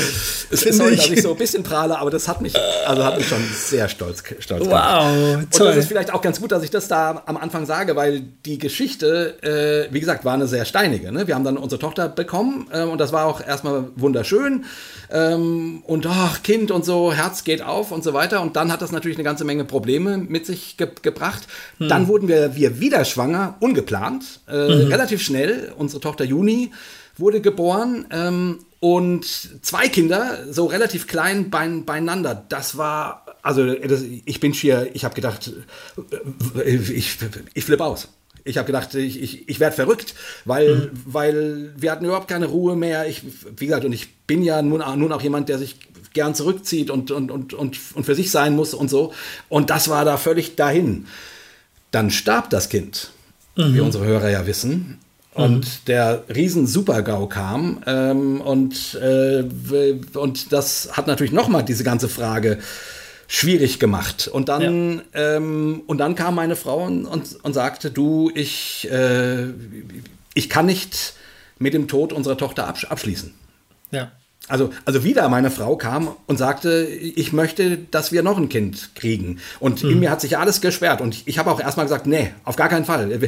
es 0.49 0.63
ist 0.63 0.77
sorry, 0.77 0.95
dass 0.95 1.09
ich 1.09 1.21
so 1.21 1.31
ein 1.31 1.37
bisschen 1.37 1.61
prahle, 1.61 1.99
aber 1.99 2.09
das 2.09 2.29
hat 2.29 2.39
mich, 2.39 2.53
also 2.87 3.03
hat 3.03 3.17
mich 3.17 3.27
schon 3.27 3.43
sehr 3.53 3.89
stolz, 3.89 4.23
stolz 4.39 4.61
wow, 4.61 4.69
gemacht. 4.69 5.35
Und 5.35 5.53
toll. 5.53 5.67
das 5.67 5.75
ist 5.75 5.87
vielleicht 5.89 6.13
auch 6.13 6.21
ganz 6.21 6.39
gut, 6.39 6.53
dass 6.53 6.63
ich 6.63 6.69
das 6.69 6.87
da 6.87 7.21
am 7.25 7.35
Anfang 7.35 7.65
sage, 7.65 7.97
weil 7.97 8.21
die 8.45 8.57
Geschichte, 8.59 9.89
äh, 9.89 9.93
wie 9.93 9.99
gesagt, 9.99 10.23
war 10.23 10.33
eine 10.33 10.47
sehr 10.47 10.63
steinige. 10.63 11.11
Ne? 11.11 11.27
Wir 11.27 11.35
haben 11.35 11.43
dann 11.43 11.57
unsere 11.57 11.79
Tochter 11.79 12.07
bekommen 12.07 12.67
äh, 12.71 12.83
und 12.83 12.97
das 12.97 13.11
war 13.11 13.25
auch 13.25 13.45
erstmal 13.45 13.89
wunderschön. 13.97 14.63
Ähm, 15.11 15.83
und 15.85 16.07
ach, 16.07 16.43
Kind 16.43 16.71
und 16.71 16.85
so, 16.85 17.11
Herz 17.11 17.43
geht 17.43 17.61
auf 17.61 17.91
und 17.91 18.05
so 18.05 18.13
weiter. 18.13 18.41
Und 18.41 18.55
dann 18.55 18.71
hat 18.71 18.81
das 18.81 18.93
natürlich 18.93 19.17
eine 19.17 19.25
ganze 19.25 19.43
Menge 19.43 19.65
Probleme 19.65 20.17
mit 20.17 20.45
sich 20.45 20.77
ge 20.77 20.87
gebracht. 21.01 21.43
Hm. 21.79 21.89
Dann 21.89 22.07
wurden 22.07 22.29
wir, 22.29 22.55
wir 22.55 22.79
wieder 22.79 23.03
schwanger, 23.03 23.55
ungeplant, 23.59 24.39
äh, 24.47 24.53
mhm. 24.53 24.87
relativ 24.87 25.21
schnell. 25.21 25.73
Unsere 25.77 26.04
Tochter 26.05 26.23
Juni 26.23 26.71
wurde 27.17 27.41
geboren 27.41 28.05
ähm, 28.11 28.59
und 28.79 29.25
zwei 29.61 29.87
Kinder, 29.87 30.45
so 30.51 30.65
relativ 30.65 31.07
klein 31.07 31.49
bein, 31.49 31.85
beieinander. 31.85 32.45
Das 32.49 32.77
war, 32.77 33.25
also 33.41 33.73
das, 33.73 34.03
ich 34.03 34.39
bin 34.39 34.53
schier, 34.53 34.89
ich 34.93 35.03
habe 35.03 35.15
gedacht, 35.15 35.51
äh, 36.59 36.75
ich, 36.75 37.17
ich 37.53 37.65
flippe 37.65 37.83
aus. 37.83 38.09
Ich 38.47 38.59
habe 38.59 38.67
gedacht, 38.67 38.93
ich, 38.93 39.19
ich, 39.19 39.49
ich 39.49 39.59
werde 39.59 39.75
verrückt, 39.75 40.13
weil, 40.45 40.75
mhm. 40.75 40.89
weil 41.05 41.73
wir 41.77 41.91
hatten 41.91 42.05
überhaupt 42.05 42.27
keine 42.27 42.45
Ruhe 42.45 42.75
mehr. 42.75 43.07
Ich, 43.07 43.23
wie 43.57 43.65
gesagt, 43.65 43.85
und 43.85 43.91
ich 43.91 44.13
bin 44.27 44.43
ja 44.43 44.61
nun, 44.61 44.83
nun 44.99 45.11
auch 45.11 45.21
jemand, 45.23 45.49
der 45.49 45.57
sich 45.57 45.77
gern 46.13 46.35
zurückzieht 46.35 46.91
und, 46.91 47.09
und, 47.09 47.31
und, 47.31 47.55
und, 47.55 47.79
und 47.95 48.03
für 48.05 48.13
sich 48.13 48.29
sein 48.29 48.55
muss 48.55 48.75
und 48.75 48.89
so. 48.89 49.13
Und 49.49 49.71
das 49.71 49.89
war 49.89 50.05
da 50.05 50.17
völlig 50.17 50.55
dahin. 50.55 51.07
Dann 51.89 52.11
starb 52.11 52.51
das 52.51 52.69
Kind, 52.69 53.11
mhm. 53.55 53.73
wie 53.73 53.79
unsere 53.79 54.05
Hörer 54.05 54.29
ja 54.29 54.45
wissen. 54.45 54.99
Und 55.35 55.65
mhm. 55.65 55.85
der 55.87 56.23
riesen 56.33 56.65
Super-GAU 56.65 57.27
kam 57.27 57.83
ähm, 57.85 58.39
und, 58.39 58.95
äh, 58.95 59.43
und 60.13 60.53
das 60.53 60.91
hat 60.93 61.07
natürlich 61.07 61.33
nochmal 61.33 61.63
diese 61.63 61.83
ganze 61.83 62.07
Frage 62.07 62.59
schwierig 63.27 63.79
gemacht. 63.79 64.29
Und 64.29 64.47
dann, 64.47 65.01
ja. 65.13 65.35
ähm, 65.35 65.83
und 65.87 65.97
dann 65.97 66.15
kam 66.15 66.35
meine 66.35 66.55
Frau 66.55 66.85
und, 66.85 67.05
und, 67.05 67.43
und 67.43 67.53
sagte, 67.53 67.91
du, 67.91 68.31
ich, 68.33 68.89
äh, 68.89 69.47
ich 70.33 70.49
kann 70.49 70.67
nicht 70.67 71.15
mit 71.59 71.73
dem 71.73 71.89
Tod 71.89 72.13
unserer 72.13 72.37
Tochter 72.37 72.67
absch 72.67 72.85
abschließen. 72.85 73.33
Ja. 73.91 74.13
Also, 74.47 74.71
also 74.85 75.03
wieder 75.03 75.27
meine 75.27 75.49
Frau 75.49 75.75
kam 75.75 76.09
und 76.27 76.37
sagte, 76.37 76.85
ich 76.85 77.33
möchte, 77.33 77.79
dass 77.89 78.11
wir 78.11 78.21
noch 78.21 78.37
ein 78.37 78.47
Kind 78.47 78.91
kriegen. 78.93 79.39
Und 79.59 79.83
mhm. 79.83 79.89
in 79.89 79.99
mir 80.01 80.11
hat 80.11 80.21
sich 80.21 80.37
alles 80.37 80.61
gesperrt. 80.61 81.01
Und 81.01 81.15
ich, 81.15 81.23
ich 81.27 81.39
habe 81.39 81.49
auch 81.49 81.59
erstmal 81.59 81.87
gesagt, 81.87 82.05
nee, 82.05 82.31
auf 82.43 82.55
gar 82.55 82.69
keinen 82.69 82.85
Fall. 82.85 83.19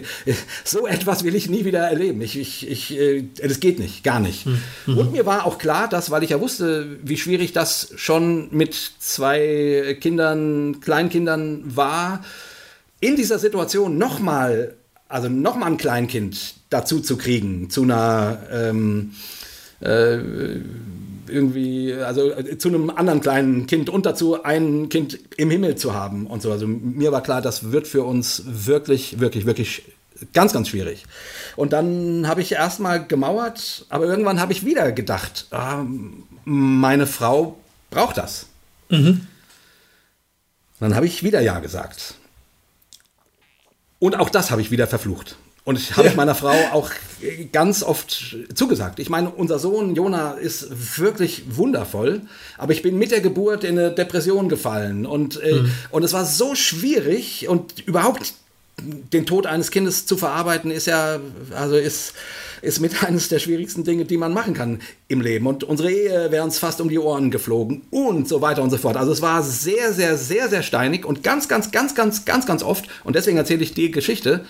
So 0.63 0.85
etwas 0.85 1.23
will 1.23 1.33
ich 1.33 1.49
nie 1.49 1.65
wieder 1.65 1.79
erleben. 1.79 2.21
Ich, 2.21 2.37
ich, 2.37 2.69
ich, 2.69 2.99
äh, 2.99 3.23
das 3.41 3.59
geht 3.59 3.79
nicht, 3.79 4.03
gar 4.03 4.19
nicht. 4.19 4.45
Mhm. 4.45 4.97
Und 4.97 5.11
mir 5.11 5.25
war 5.25 5.45
auch 5.47 5.57
klar, 5.57 5.87
dass, 5.87 6.11
weil 6.11 6.23
ich 6.23 6.29
ja 6.29 6.39
wusste, 6.39 6.99
wie 7.01 7.17
schwierig 7.17 7.51
das 7.51 7.93
schon 7.95 8.49
mit 8.51 8.75
zwei 8.99 9.97
Kindern, 9.99 10.81
Kleinkindern 10.81 11.63
war, 11.65 12.23
in 12.99 13.15
dieser 13.15 13.39
Situation 13.39 13.97
nochmal, 13.97 14.75
also 15.07 15.29
nochmal 15.29 15.71
ein 15.71 15.77
Kleinkind 15.77 16.55
dazu 16.69 16.99
zu 16.99 17.17
kriegen, 17.17 17.69
zu 17.69 17.83
einer, 17.83 18.39
ähm, 18.51 19.13
äh, 19.79 20.17
irgendwie, 21.29 21.93
also 21.93 22.31
äh, 22.31 22.57
zu 22.57 22.69
einem 22.69 22.89
anderen 22.89 23.21
kleinen 23.21 23.67
Kind 23.67 23.89
und 23.89 24.05
dazu 24.05 24.43
ein 24.43 24.89
Kind 24.89 25.19
im 25.37 25.49
Himmel 25.49 25.75
zu 25.75 25.93
haben 25.93 26.27
und 26.27 26.41
so. 26.41 26.51
Also 26.51 26.67
mir 26.67 27.11
war 27.11 27.21
klar, 27.21 27.41
das 27.41 27.71
wird 27.71 27.87
für 27.87 28.03
uns 28.03 28.43
wirklich, 28.45 29.19
wirklich, 29.19 29.45
wirklich 29.45 29.83
ganz, 30.33 30.53
ganz 30.53 30.69
schwierig. 30.69 31.05
Und 31.55 31.73
dann 31.73 32.27
habe 32.27 32.41
ich 32.41 32.51
erstmal 32.51 33.05
gemauert, 33.05 33.85
aber 33.89 34.05
irgendwann 34.05 34.39
habe 34.39 34.51
ich 34.53 34.65
wieder 34.65 34.91
gedacht, 34.91 35.47
ah, 35.51 35.85
meine 36.45 37.07
Frau 37.07 37.57
braucht 37.89 38.17
das. 38.17 38.47
Mhm. 38.89 39.27
Dann 40.79 40.95
habe 40.95 41.05
ich 41.05 41.23
wieder 41.23 41.41
Ja 41.41 41.59
gesagt. 41.59 42.15
Und 43.99 44.19
auch 44.19 44.29
das 44.29 44.51
habe 44.51 44.61
ich 44.61 44.71
wieder 44.71 44.87
verflucht. 44.87 45.37
Und 45.67 45.77
ich 45.77 45.97
habe 45.97 46.07
ja. 46.07 46.13
meiner 46.15 46.33
Frau 46.33 46.55
auch 46.71 46.91
ganz 47.51 47.83
oft 47.83 48.37
zugesagt. 48.53 48.99
Ich 48.99 49.09
meine, 49.09 49.29
unser 49.29 49.59
Sohn 49.59 49.95
Jona 49.95 50.31
ist 50.31 50.97
wirklich 50.97 51.43
wundervoll, 51.57 52.21
aber 52.57 52.71
ich 52.71 52.83
bin 52.83 52.97
mit 52.97 53.11
der 53.11 53.19
Geburt 53.19 53.65
in 53.65 53.77
eine 53.77 53.91
Depression 53.91 54.47
gefallen 54.47 55.05
und, 55.05 55.43
äh, 55.43 55.55
mhm. 55.55 55.71
und 55.91 56.03
es 56.03 56.13
war 56.13 56.23
so 56.23 56.55
schwierig 56.55 57.49
und 57.49 57.85
überhaupt 57.85 58.33
den 58.81 59.25
Tod 59.25 59.45
eines 59.45 59.69
Kindes 59.69 60.05
zu 60.05 60.15
verarbeiten 60.15 60.71
ist 60.71 60.87
ja, 60.87 61.19
also 61.53 61.75
ist, 61.75 62.13
ist 62.61 62.79
mit 62.79 63.03
eines 63.07 63.27
der 63.27 63.39
schwierigsten 63.39 63.83
Dinge, 63.83 64.05
die 64.05 64.15
man 64.15 64.31
machen 64.31 64.53
kann 64.53 64.79
im 65.09 65.19
Leben. 65.19 65.47
Und 65.47 65.65
unsere 65.65 65.91
Ehe 65.91 66.31
wäre 66.31 66.45
uns 66.45 66.59
fast 66.59 66.79
um 66.79 66.87
die 66.87 66.97
Ohren 66.97 67.29
geflogen 67.29 67.81
und 67.91 68.29
so 68.29 68.39
weiter 68.39 68.63
und 68.63 68.69
so 68.69 68.77
fort. 68.77 68.95
Also 68.95 69.11
es 69.11 69.21
war 69.21 69.43
sehr, 69.43 69.91
sehr, 69.91 70.17
sehr, 70.17 70.47
sehr 70.47 70.63
steinig 70.63 71.03
und 71.03 71.23
ganz, 71.23 71.49
ganz, 71.49 71.71
ganz, 71.71 71.93
ganz, 71.93 72.23
ganz, 72.23 72.45
ganz 72.45 72.63
oft, 72.63 72.85
und 73.03 73.17
deswegen 73.17 73.35
erzähle 73.35 73.63
ich 73.63 73.73
die 73.73 73.91
Geschichte, 73.91 74.45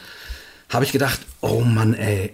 habe 0.70 0.86
ich 0.86 0.91
gedacht, 0.91 1.22
oh 1.41 1.61
Mann, 1.61 1.93
ey. 1.93 2.34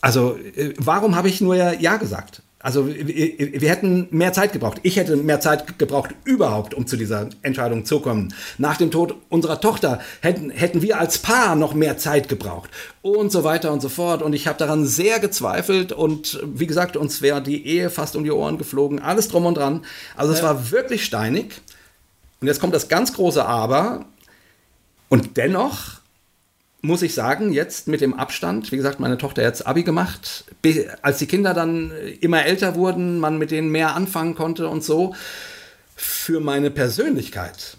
Also, 0.00 0.36
äh, 0.56 0.74
warum 0.78 1.16
habe 1.16 1.28
ich 1.28 1.40
nur 1.40 1.56
Ja 1.56 1.96
gesagt? 1.96 2.42
Also 2.64 2.88
wir 2.88 3.68
hätten 3.68 4.08
mehr 4.10 4.32
Zeit 4.32 4.54
gebraucht. 4.54 4.80
Ich 4.84 4.96
hätte 4.96 5.16
mehr 5.16 5.38
Zeit 5.38 5.78
gebraucht 5.78 6.14
überhaupt, 6.24 6.72
um 6.72 6.86
zu 6.86 6.96
dieser 6.96 7.28
Entscheidung 7.42 7.84
zu 7.84 8.00
kommen. 8.00 8.32
Nach 8.56 8.78
dem 8.78 8.90
Tod 8.90 9.16
unserer 9.28 9.60
Tochter 9.60 10.00
hätten, 10.22 10.48
hätten 10.48 10.80
wir 10.80 10.98
als 10.98 11.18
Paar 11.18 11.56
noch 11.56 11.74
mehr 11.74 11.98
Zeit 11.98 12.26
gebraucht 12.26 12.70
und 13.02 13.30
so 13.30 13.44
weiter 13.44 13.70
und 13.70 13.82
so 13.82 13.90
fort. 13.90 14.22
Und 14.22 14.32
ich 14.32 14.46
habe 14.46 14.58
daran 14.58 14.86
sehr 14.86 15.20
gezweifelt 15.20 15.92
und 15.92 16.40
wie 16.42 16.66
gesagt, 16.66 16.96
uns 16.96 17.20
wäre 17.20 17.42
die 17.42 17.66
Ehe 17.66 17.90
fast 17.90 18.16
um 18.16 18.24
die 18.24 18.32
Ohren 18.32 18.56
geflogen, 18.56 18.98
alles 18.98 19.28
drum 19.28 19.44
und 19.44 19.58
dran. 19.58 19.84
Also 20.16 20.32
es 20.32 20.38
ja. 20.38 20.46
war 20.46 20.70
wirklich 20.70 21.04
steinig. 21.04 21.60
Und 22.40 22.46
jetzt 22.46 22.60
kommt 22.60 22.74
das 22.74 22.88
ganz 22.88 23.12
große 23.12 23.44
Aber. 23.44 24.06
Und 25.10 25.36
dennoch 25.36 26.00
muss 26.84 27.00
ich 27.00 27.14
sagen, 27.14 27.52
jetzt 27.52 27.88
mit 27.88 28.02
dem 28.02 28.12
Abstand, 28.14 28.70
wie 28.70 28.76
gesagt, 28.76 29.00
meine 29.00 29.16
Tochter 29.16 29.42
hat 29.42 29.48
jetzt 29.48 29.66
Abi 29.66 29.84
gemacht, 29.84 30.44
als 31.00 31.18
die 31.18 31.26
Kinder 31.26 31.54
dann 31.54 31.90
immer 32.20 32.44
älter 32.44 32.74
wurden, 32.74 33.18
man 33.18 33.38
mit 33.38 33.50
denen 33.50 33.70
mehr 33.70 33.94
anfangen 33.94 34.34
konnte 34.34 34.68
und 34.68 34.84
so, 34.84 35.14
für 35.96 36.40
meine 36.40 36.70
Persönlichkeit 36.70 37.78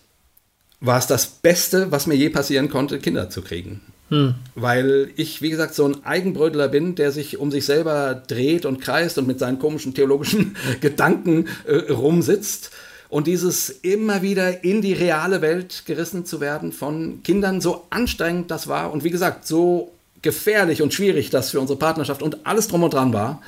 war 0.79 0.97
es 0.97 1.05
das 1.05 1.27
Beste, 1.27 1.91
was 1.91 2.07
mir 2.07 2.15
je 2.15 2.29
passieren 2.29 2.69
konnte, 2.69 2.99
Kinder 2.99 3.29
zu 3.29 3.43
kriegen. 3.43 3.81
Hm. 4.09 4.35
Weil 4.55 5.11
ich, 5.15 5.41
wie 5.41 5.49
gesagt, 5.51 5.75
so 5.75 5.85
ein 5.85 6.03
Eigenbrötler 6.03 6.67
bin, 6.67 6.95
der 6.95 7.11
sich 7.11 7.37
um 7.37 7.51
sich 7.51 7.65
selber 7.65 8.15
dreht 8.15 8.65
und 8.65 8.81
kreist 8.81 9.17
und 9.19 9.27
mit 9.27 9.39
seinen 9.39 9.59
komischen 9.59 9.93
theologischen 9.93 10.55
Gedanken 10.81 11.47
äh, 11.65 11.91
rumsitzt. 11.91 12.71
Und 13.09 13.27
dieses 13.27 13.69
immer 13.69 14.21
wieder 14.21 14.63
in 14.63 14.81
die 14.81 14.93
reale 14.93 15.41
Welt 15.41 15.83
gerissen 15.85 16.25
zu 16.25 16.41
werden 16.41 16.71
von 16.71 17.21
Kindern, 17.23 17.61
so 17.61 17.85
anstrengend 17.89 18.51
das 18.51 18.67
war 18.67 18.91
und 18.91 19.03
wie 19.03 19.11
gesagt, 19.11 19.45
so 19.45 19.91
gefährlich 20.21 20.81
und 20.81 20.93
schwierig 20.93 21.29
das 21.29 21.51
für 21.51 21.59
unsere 21.59 21.77
Partnerschaft 21.77 22.23
und 22.23 22.45
alles 22.45 22.67
drum 22.67 22.83
und 22.83 22.93
dran 22.93 23.13
war. 23.13 23.41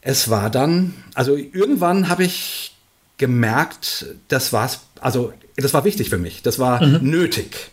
Es 0.00 0.30
war 0.30 0.50
dann, 0.50 0.94
also 1.14 1.36
irgendwann 1.36 2.08
habe 2.08 2.24
ich 2.24 2.74
gemerkt, 3.18 4.06
das 4.28 4.52
war's, 4.52 4.80
also 5.00 5.32
das 5.56 5.74
war 5.74 5.84
wichtig 5.84 6.10
für 6.10 6.18
mich, 6.18 6.42
das 6.42 6.58
war 6.58 6.82
mhm. 6.84 7.08
nötig. 7.08 7.70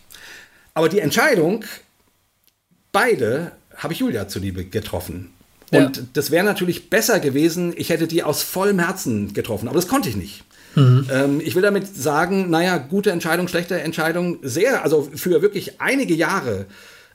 Aber 0.74 0.88
die 0.88 1.00
Entscheidung, 1.00 1.64
beide 2.92 3.52
habe 3.76 3.92
ich 3.92 4.00
Julia 4.00 4.28
zuliebe 4.28 4.64
getroffen. 4.64 5.32
Und 5.72 5.96
ja. 5.96 6.02
das 6.12 6.30
wäre 6.30 6.44
natürlich 6.44 6.90
besser 6.90 7.18
gewesen, 7.18 7.72
ich 7.76 7.88
hätte 7.88 8.06
die 8.06 8.22
aus 8.22 8.42
vollem 8.42 8.78
Herzen 8.78 9.32
getroffen, 9.32 9.68
aber 9.68 9.76
das 9.76 9.88
konnte 9.88 10.10
ich 10.10 10.16
nicht. 10.16 10.44
Mhm. 10.74 11.08
Ähm, 11.10 11.40
ich 11.42 11.54
will 11.54 11.62
damit 11.62 11.96
sagen, 11.96 12.50
naja, 12.50 12.76
gute 12.76 13.10
Entscheidung, 13.10 13.48
schlechte 13.48 13.80
Entscheidung, 13.80 14.38
sehr, 14.42 14.84
also 14.84 15.08
für 15.14 15.40
wirklich 15.40 15.80
einige 15.80 16.14
Jahre, 16.14 16.66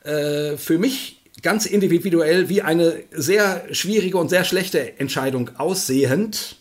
äh, 0.04 0.58
für 0.58 0.80
mich 0.80 1.22
ganz 1.44 1.68
individuell 1.68 2.50
wie 2.50 2.64
eine 2.64 3.04
sehr 3.12 3.64
schwierige 3.72 4.18
und 4.18 4.30
sehr 4.30 4.44
schlechte 4.44 5.00
Entscheidung 5.00 5.52
aussehend, 5.58 6.56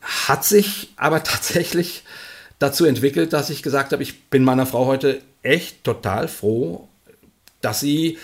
hat 0.00 0.44
sich 0.44 0.92
aber 0.96 1.22
tatsächlich 1.24 2.04
dazu 2.60 2.84
entwickelt, 2.84 3.32
dass 3.32 3.50
ich 3.50 3.64
gesagt 3.64 3.92
habe, 3.92 4.04
ich 4.04 4.26
bin 4.26 4.44
meiner 4.44 4.66
Frau 4.66 4.86
heute 4.86 5.20
echt 5.42 5.82
total 5.82 6.28
froh, 6.28 6.88
dass 7.60 7.80
sie 7.80 8.18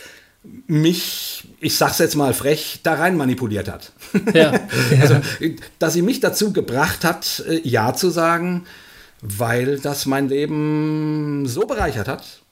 mich, 0.67 1.45
ich 1.61 1.77
sag's 1.77 1.99
jetzt 1.99 2.15
mal 2.15 2.35
frech, 2.35 2.81
da 2.83 2.95
rein 2.95 3.17
manipuliert 3.17 3.69
hat. 3.69 3.93
Ja. 4.35 4.53
also, 5.01 5.21
dass 5.79 5.93
sie 5.93 6.03
mich 6.03 6.21
dazu 6.21 6.53
gebracht 6.53 7.05
hat, 7.05 7.45
äh, 7.49 7.61
Ja 7.63 7.95
zu 7.95 8.11
sagen, 8.11 8.65
weil 9.21 9.79
das 9.79 10.07
mein 10.07 10.29
Leben 10.29 11.47
so 11.47 11.67
bereichert 11.67 12.09
hat, 12.09 12.43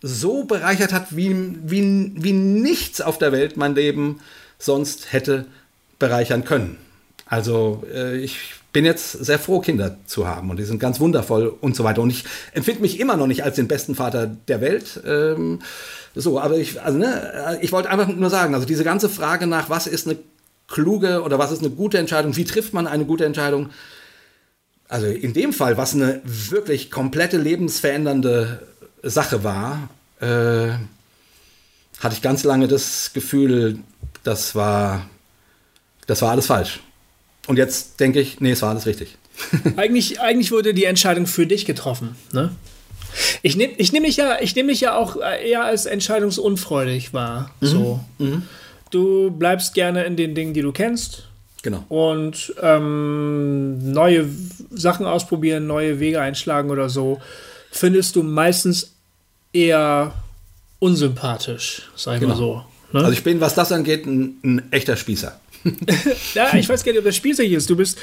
so 0.00 0.44
bereichert 0.44 0.92
hat, 0.92 1.16
wie, 1.16 1.56
wie, 1.62 2.12
wie 2.16 2.32
nichts 2.32 3.00
auf 3.00 3.18
der 3.18 3.32
Welt 3.32 3.56
mein 3.56 3.74
Leben 3.74 4.20
sonst 4.58 5.12
hätte 5.12 5.46
bereichern 5.98 6.44
können. 6.44 6.78
Also 7.32 7.82
äh, 7.90 8.18
ich 8.18 8.40
bin 8.74 8.84
jetzt 8.84 9.12
sehr 9.12 9.38
froh, 9.38 9.60
Kinder 9.60 9.96
zu 10.04 10.28
haben 10.28 10.50
und 10.50 10.58
die 10.58 10.64
sind 10.64 10.78
ganz 10.78 11.00
wundervoll 11.00 11.48
und 11.62 11.74
so 11.74 11.82
weiter. 11.82 12.02
Und 12.02 12.10
ich 12.10 12.24
empfinde 12.52 12.82
mich 12.82 13.00
immer 13.00 13.16
noch 13.16 13.26
nicht 13.26 13.42
als 13.42 13.56
den 13.56 13.68
besten 13.68 13.94
Vater 13.94 14.26
der 14.26 14.60
Welt. 14.60 15.00
Ähm, 15.06 15.60
so, 16.14 16.38
aber 16.38 16.58
ich, 16.58 16.82
also, 16.82 16.98
ne, 16.98 17.58
ich 17.62 17.72
wollte 17.72 17.88
einfach 17.88 18.06
nur 18.06 18.28
sagen, 18.28 18.54
also 18.54 18.66
diese 18.66 18.84
ganze 18.84 19.08
Frage 19.08 19.46
nach, 19.46 19.70
was 19.70 19.86
ist 19.86 20.06
eine 20.06 20.18
kluge 20.68 21.22
oder 21.22 21.38
was 21.38 21.52
ist 21.52 21.60
eine 21.60 21.70
gute 21.70 21.96
Entscheidung, 21.96 22.36
wie 22.36 22.44
trifft 22.44 22.74
man 22.74 22.86
eine 22.86 23.06
gute 23.06 23.24
Entscheidung? 23.24 23.70
Also 24.86 25.06
in 25.06 25.32
dem 25.32 25.54
Fall, 25.54 25.78
was 25.78 25.94
eine 25.94 26.20
wirklich 26.24 26.90
komplette 26.90 27.38
lebensverändernde 27.38 28.60
Sache 29.02 29.42
war, 29.42 29.88
äh, 30.20 30.74
hatte 31.98 32.14
ich 32.14 32.20
ganz 32.20 32.44
lange 32.44 32.68
das 32.68 33.12
Gefühl, 33.14 33.78
das 34.22 34.54
war, 34.54 35.06
das 36.06 36.20
war 36.20 36.32
alles 36.32 36.44
falsch. 36.44 36.80
Und 37.46 37.56
jetzt 37.56 38.00
denke 38.00 38.20
ich, 38.20 38.40
nee, 38.40 38.52
es 38.52 38.62
war 38.62 38.70
alles 38.70 38.86
richtig. 38.86 39.16
eigentlich, 39.76 40.20
eigentlich 40.20 40.52
wurde 40.52 40.74
die 40.74 40.84
Entscheidung 40.84 41.26
für 41.26 41.46
dich 41.46 41.64
getroffen, 41.64 42.16
ne? 42.32 42.50
Ich 43.42 43.56
nehme 43.56 43.74
ich 43.76 43.92
nehm 43.92 44.02
mich, 44.02 44.16
ja, 44.16 44.38
nehm 44.54 44.66
mich 44.66 44.80
ja 44.80 44.96
auch 44.96 45.16
eher 45.16 45.64
als 45.64 45.84
entscheidungsunfreudig 45.84 47.12
wahr. 47.12 47.50
Mhm. 47.60 47.66
So. 47.66 48.00
Mhm. 48.18 48.42
Du 48.90 49.30
bleibst 49.30 49.74
gerne 49.74 50.04
in 50.04 50.16
den 50.16 50.34
Dingen, 50.34 50.54
die 50.54 50.62
du 50.62 50.72
kennst. 50.72 51.24
Genau. 51.62 51.84
Und 51.88 52.54
ähm, 52.60 53.92
neue 53.92 54.28
Sachen 54.70 55.06
ausprobieren, 55.06 55.66
neue 55.66 56.00
Wege 56.00 56.20
einschlagen 56.20 56.70
oder 56.70 56.88
so, 56.88 57.20
findest 57.70 58.16
du 58.16 58.22
meistens 58.22 58.92
eher 59.52 60.12
unsympathisch, 60.80 61.90
sag 61.94 62.14
ich 62.14 62.20
genau. 62.20 62.34
mal 62.34 62.38
so. 62.38 62.64
Ne? 62.92 63.00
Also 63.00 63.12
ich 63.12 63.22
bin, 63.22 63.40
was 63.40 63.54
das 63.54 63.70
angeht, 63.70 64.06
ein, 64.06 64.38
ein 64.42 64.72
echter 64.72 64.96
Spießer. 64.96 65.40
ja, 66.34 66.54
ich 66.54 66.68
weiß 66.68 66.84
gar 66.84 66.92
nicht, 66.92 66.98
ob 66.98 67.04
das 67.04 67.16
spielsig 67.16 67.52
ist. 67.52 67.70
Du 67.70 67.76
bist, 67.76 67.98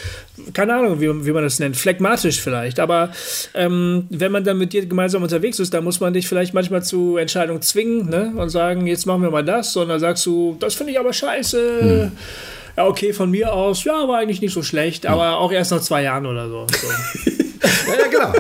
keine 0.53 0.76
Ahnung, 0.76 1.01
wie, 1.01 1.26
wie 1.26 1.32
man 1.32 1.43
das 1.43 1.60
nennt, 1.60 1.76
phlegmatisch 1.76 2.39
vielleicht. 2.39 2.80
Aber 2.80 3.12
ähm, 3.53 4.05
wenn 4.10 4.32
man 4.32 4.43
dann 4.43 4.57
mit 4.57 4.74
dir 4.74 4.86
gemeinsam 4.86 5.24
unterwegs 5.24 5.60
ist, 5.60 5.74
dann 5.74 5.84
muss 5.84 5.99
man 5.99 6.14
dich 6.14 6.28
vielleicht 6.28 6.53
manchmal 6.53 6.84
zu 6.84 7.18
Entscheidungen 7.18 7.62
zwingen 7.62 8.10
ne? 8.10 8.34
und 8.36 8.49
sagen, 8.49 8.88
jetzt 8.88 9.05
machen 9.05 9.22
wir 9.22 9.32
mal 9.32 9.43
das. 9.43 9.76
Und 9.76 9.89
dann 9.89 9.99
sagst 9.99 10.26
du, 10.26 10.55
das 10.60 10.76
finde 10.76 10.93
ich 10.93 10.99
aber 10.99 11.14
scheiße. 11.14 11.82
Hm. 11.82 12.12
Ja, 12.78 12.86
okay, 12.88 13.12
von 13.12 13.30
mir 13.30 13.51
aus, 13.51 13.84
ja, 13.84 14.07
war 14.07 14.20
eigentlich 14.20 14.41
nicht 14.41 14.53
so 14.53 14.64
schlecht, 14.64 15.05
aber 15.05 15.39
auch 15.39 15.51
erst 15.51 15.72
nach 15.72 15.82
zwei 15.82 16.03
Jahren 16.03 16.26
oder 16.26 16.47
so. 16.47 16.66
so. 16.80 16.88
ja, 17.91 17.99
ja, 17.99 18.07
genau. 18.07 18.34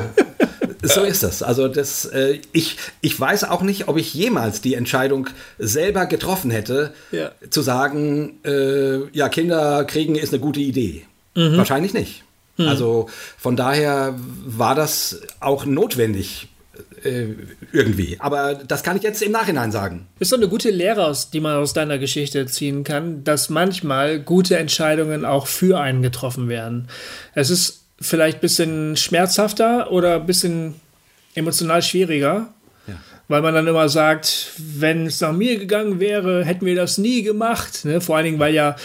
So 0.81 1.01
ist 1.01 1.23
das. 1.23 1.43
Also 1.43 1.67
das, 1.67 2.05
äh, 2.05 2.39
ich, 2.53 2.77
ich 3.01 3.19
weiß 3.19 3.43
auch 3.45 3.61
nicht, 3.61 3.87
ob 3.87 3.97
ich 3.97 4.13
jemals 4.13 4.61
die 4.61 4.75
Entscheidung 4.75 5.27
selber 5.57 6.05
getroffen 6.05 6.51
hätte, 6.51 6.93
Ja. 7.11 7.31
zu 7.49 7.61
sagen, 7.61 8.39
äh, 8.45 9.07
ja, 9.11 9.29
Kinder 9.29 9.83
kriegen 9.85 10.15
ist 10.15 10.33
eine 10.33 10.39
gute 10.41 10.59
Idee. 10.61 11.05
Wahrscheinlich 11.35 11.93
nicht. 11.93 12.23
Also 12.57 13.07
von 13.37 13.55
daher 13.55 14.15
war 14.45 14.75
das 14.75 15.21
auch 15.39 15.65
notwendig 15.65 16.49
äh, 17.03 17.27
irgendwie. 17.71 18.17
Aber 18.19 18.55
das 18.55 18.83
kann 18.83 18.97
ich 18.97 19.03
jetzt 19.03 19.21
im 19.21 19.31
Nachhinein 19.31 19.71
sagen. 19.71 20.07
Ist 20.19 20.33
doch 20.33 20.37
eine 20.37 20.49
gute 20.49 20.69
Lehre, 20.69 21.05
aus, 21.05 21.29
die 21.29 21.39
man 21.39 21.55
aus 21.55 21.71
deiner 21.71 21.97
Geschichte 21.97 22.45
ziehen 22.47 22.83
kann, 22.83 23.23
dass 23.23 23.47
manchmal 23.49 24.19
gute 24.19 24.57
Entscheidungen 24.57 25.23
auch 25.23 25.47
für 25.47 25.79
einen 25.79 26.01
getroffen 26.01 26.49
werden. 26.49 26.89
Es 27.33 27.49
ist 27.49 27.78
vielleicht 28.01 28.37
ein 28.37 28.41
bisschen 28.41 28.97
schmerzhafter 28.97 29.91
oder 29.91 30.15
ein 30.15 30.25
bisschen 30.25 30.75
emotional 31.35 31.81
schwieriger, 31.81 32.53
weil 33.29 33.43
man 33.43 33.53
dann 33.53 33.67
immer 33.67 33.89
sagt, 33.89 34.53
wenn 34.57 35.05
es 35.05 35.21
nach 35.21 35.31
mir 35.31 35.59
gegangen 35.59 35.99
wäre, 35.99 36.43
hätten 36.43 36.65
wir 36.65 36.75
das 36.75 36.97
nie 36.97 37.21
gemacht. 37.21 37.85
Ne? 37.85 38.01
Vor 38.01 38.17
allen 38.17 38.25
Dingen, 38.25 38.39
weil 38.39 38.55
ja 38.55 38.75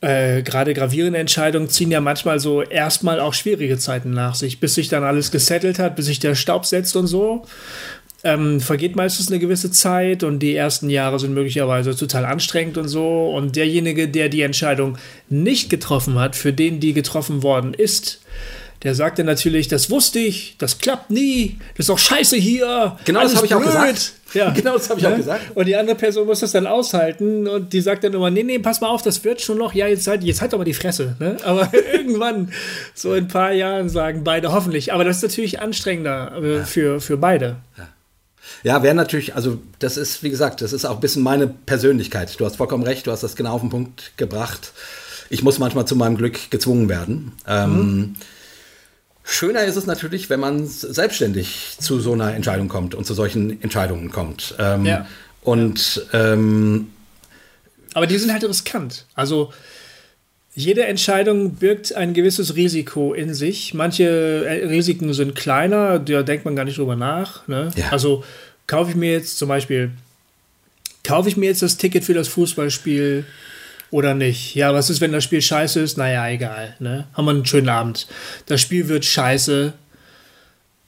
äh, 0.00 0.42
gerade 0.42 0.72
gravierende 0.72 1.18
Entscheidungen 1.18 1.68
ziehen 1.68 1.90
ja 1.90 2.00
manchmal 2.00 2.38
so 2.38 2.62
erstmal 2.62 3.20
auch 3.20 3.34
schwierige 3.34 3.78
Zeiten 3.78 4.10
nach 4.10 4.36
sich, 4.36 4.60
bis 4.60 4.74
sich 4.74 4.88
dann 4.88 5.04
alles 5.04 5.30
gesettelt 5.30 5.78
hat, 5.78 5.96
bis 5.96 6.06
sich 6.06 6.20
der 6.20 6.34
Staub 6.36 6.64
setzt 6.64 6.96
und 6.96 7.08
so. 7.08 7.44
Ähm, 8.24 8.60
vergeht 8.60 8.94
meistens 8.94 9.28
eine 9.28 9.40
gewisse 9.40 9.72
Zeit 9.72 10.22
und 10.22 10.38
die 10.38 10.54
ersten 10.54 10.88
Jahre 10.88 11.18
sind 11.18 11.34
möglicherweise 11.34 11.96
total 11.96 12.24
anstrengend 12.24 12.78
und 12.78 12.86
so. 12.86 13.32
Und 13.34 13.56
derjenige, 13.56 14.08
der 14.08 14.28
die 14.28 14.42
Entscheidung 14.42 14.96
nicht 15.28 15.70
getroffen 15.70 16.20
hat, 16.20 16.36
für 16.36 16.52
den 16.52 16.78
die 16.78 16.92
getroffen 16.92 17.42
worden 17.42 17.74
ist, 17.74 18.21
der 18.82 18.94
sagte 18.94 19.22
natürlich, 19.22 19.68
das 19.68 19.90
wusste 19.90 20.18
ich, 20.18 20.56
das 20.58 20.78
klappt 20.78 21.10
nie, 21.10 21.58
das 21.76 21.84
ist 21.84 21.88
doch 21.88 21.98
scheiße 21.98 22.36
hier. 22.36 22.96
Genau 23.04 23.22
das 23.22 23.36
habe 23.36 23.46
ich 23.46 23.54
auch 23.54 23.62
gesagt. 23.62 24.12
Ja. 24.34 24.50
Genau 24.56 24.72
das 24.72 24.88
habe 24.88 24.98
ich 24.98 25.06
auch 25.06 25.14
gesagt. 25.14 25.54
Und 25.54 25.66
die 25.66 25.76
andere 25.76 25.94
Person 25.94 26.26
muss 26.26 26.40
das 26.40 26.52
dann 26.52 26.66
aushalten 26.66 27.46
und 27.46 27.72
die 27.74 27.82
sagt 27.82 28.02
dann 28.02 28.14
immer, 28.14 28.30
nee, 28.30 28.42
nee, 28.42 28.58
pass 28.58 28.80
mal 28.80 28.88
auf, 28.88 29.02
das 29.02 29.22
wird 29.24 29.42
schon 29.42 29.58
noch, 29.58 29.74
ja, 29.74 29.86
jetzt 29.86 30.06
halt, 30.06 30.24
jetzt 30.24 30.40
halt 30.40 30.54
doch 30.54 30.58
mal 30.58 30.64
die 30.64 30.72
Fresse. 30.72 31.16
Ne? 31.18 31.36
Aber 31.44 31.70
irgendwann, 31.92 32.50
so 32.94 33.12
in 33.12 33.24
ein 33.24 33.28
paar 33.28 33.52
Jahren, 33.52 33.90
sagen 33.90 34.24
beide 34.24 34.52
hoffentlich. 34.52 34.92
Aber 34.92 35.04
das 35.04 35.18
ist 35.18 35.22
natürlich 35.22 35.60
anstrengender 35.60 36.42
äh, 36.42 36.64
für, 36.64 37.00
für 37.00 37.18
beide. 37.18 37.56
Ja, 38.62 38.82
wäre 38.82 38.94
natürlich, 38.94 39.34
also 39.34 39.58
das 39.78 39.96
ist, 39.96 40.22
wie 40.22 40.30
gesagt, 40.30 40.62
das 40.62 40.72
ist 40.72 40.84
auch 40.84 40.94
ein 40.94 41.00
bisschen 41.00 41.22
meine 41.22 41.46
Persönlichkeit. 41.46 42.38
Du 42.40 42.46
hast 42.46 42.56
vollkommen 42.56 42.84
recht, 42.84 43.06
du 43.06 43.10
hast 43.10 43.22
das 43.22 43.36
genau 43.36 43.54
auf 43.54 43.60
den 43.60 43.70
Punkt 43.70 44.12
gebracht. 44.16 44.72
Ich 45.30 45.42
muss 45.42 45.58
manchmal 45.58 45.86
zu 45.86 45.96
meinem 45.96 46.16
Glück 46.16 46.50
gezwungen 46.50 46.88
werden. 46.88 47.32
Ähm, 47.46 48.14
schöner 49.24 49.64
ist 49.64 49.76
es 49.76 49.86
natürlich, 49.86 50.30
wenn 50.30 50.40
man 50.40 50.66
selbstständig 50.66 51.76
zu 51.78 52.00
so 52.00 52.12
einer 52.12 52.34
Entscheidung 52.34 52.68
kommt 52.68 52.94
und 52.94 53.06
zu 53.06 53.14
solchen 53.14 53.62
Entscheidungen 53.62 54.10
kommt. 54.10 54.54
Ähm, 54.58 54.84
Ja. 54.84 55.06
Und 55.42 56.06
ähm, 56.12 56.92
Aber 57.94 58.06
die 58.06 58.16
sind 58.18 58.32
halt 58.32 58.44
riskant. 58.44 59.06
Also 59.14 59.52
jede 60.54 60.84
Entscheidung 60.84 61.54
birgt 61.54 61.94
ein 61.94 62.14
gewisses 62.14 62.56
Risiko 62.56 63.14
in 63.14 63.34
sich. 63.34 63.74
Manche 63.74 64.44
äh, 64.46 64.66
Risiken 64.66 65.12
sind 65.14 65.34
kleiner, 65.34 65.98
da 65.98 66.22
denkt 66.22 66.44
man 66.44 66.54
gar 66.54 66.64
nicht 66.64 66.78
drüber 66.78 66.96
nach. 66.96 67.48
Ne? 67.48 67.70
Ja. 67.74 67.90
Also 67.90 68.22
kaufe 68.66 68.90
ich 68.90 68.96
mir 68.96 69.12
jetzt 69.12 69.38
zum 69.38 69.48
Beispiel, 69.48 69.90
kaufe 71.04 71.28
ich 71.28 71.36
mir 71.36 71.46
jetzt 71.46 71.62
das 71.62 71.76
Ticket 71.76 72.04
für 72.04 72.14
das 72.14 72.28
Fußballspiel 72.28 73.24
oder 73.92 74.14
nicht? 74.14 74.56
Ja, 74.56 74.74
was 74.74 74.90
ist, 74.90 75.00
wenn 75.00 75.12
das 75.12 75.22
Spiel 75.22 75.42
scheiße 75.42 75.78
ist? 75.78 75.98
Naja, 75.98 76.26
egal. 76.28 76.74
Ne? 76.80 77.06
Haben 77.12 77.26
wir 77.26 77.30
einen 77.30 77.46
schönen 77.46 77.68
Abend. 77.68 78.08
Das 78.46 78.60
Spiel 78.60 78.88
wird 78.88 79.04
scheiße. 79.04 79.74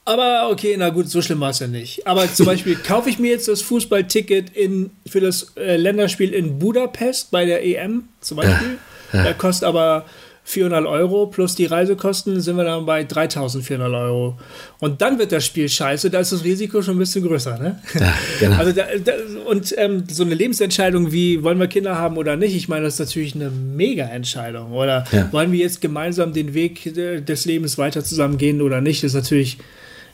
Aber 0.06 0.48
okay, 0.50 0.74
na 0.78 0.88
gut, 0.88 1.08
so 1.08 1.22
schlimm 1.22 1.40
war 1.40 1.50
es 1.50 1.60
ja 1.60 1.66
nicht. 1.66 2.06
Aber 2.06 2.32
zum 2.32 2.46
Beispiel 2.46 2.76
kaufe 2.86 3.10
ich 3.10 3.18
mir 3.18 3.30
jetzt 3.30 3.46
das 3.46 3.62
Fußballticket 3.62 4.56
in, 4.56 4.90
für 5.06 5.20
das 5.20 5.52
äh, 5.56 5.76
Länderspiel 5.76 6.32
in 6.32 6.58
Budapest 6.58 7.30
bei 7.30 7.44
der 7.44 7.64
EM 7.64 8.08
zum 8.20 8.38
Beispiel. 8.38 8.78
Der 9.12 9.34
kostet 9.34 9.68
aber 9.68 10.06
400 10.46 10.84
Euro 10.86 11.26
plus 11.26 11.54
die 11.54 11.64
Reisekosten 11.64 12.40
sind 12.42 12.56
wir 12.56 12.64
dann 12.64 12.84
bei 12.84 13.02
3400 13.04 13.90
Euro. 13.90 14.38
Und 14.78 15.00
dann 15.00 15.18
wird 15.18 15.32
das 15.32 15.44
Spiel 15.46 15.68
scheiße, 15.70 16.10
da 16.10 16.20
ist 16.20 16.32
das 16.32 16.44
Risiko 16.44 16.82
schon 16.82 16.96
ein 16.96 16.98
bisschen 16.98 17.26
größer. 17.26 17.58
Ne? 17.58 17.80
Ja, 17.98 18.14
genau. 18.40 18.56
Also 18.56 18.72
da, 18.72 18.84
da, 19.02 19.12
und 19.46 19.74
ähm, 19.78 20.04
so 20.10 20.22
eine 20.22 20.34
Lebensentscheidung 20.34 21.12
wie, 21.12 21.42
wollen 21.42 21.58
wir 21.58 21.66
Kinder 21.66 21.96
haben 21.96 22.18
oder 22.18 22.36
nicht, 22.36 22.54
ich 22.54 22.68
meine, 22.68 22.84
das 22.84 22.94
ist 22.94 23.00
natürlich 23.00 23.34
eine 23.34 23.48
Mega-Entscheidung. 23.50 24.72
Oder 24.72 25.04
Ja. 25.12 25.32
wollen 25.32 25.50
wir 25.50 25.60
jetzt 25.60 25.80
gemeinsam 25.80 26.32
den 26.34 26.52
Weg 26.52 26.84
äh, 26.86 27.22
des 27.22 27.46
Lebens 27.46 27.78
weiter 27.78 28.04
zusammen 28.04 28.36
gehen 28.36 28.60
oder 28.60 28.82
nicht, 28.82 29.02
das 29.02 29.12
ist 29.12 29.22
natürlich 29.22 29.56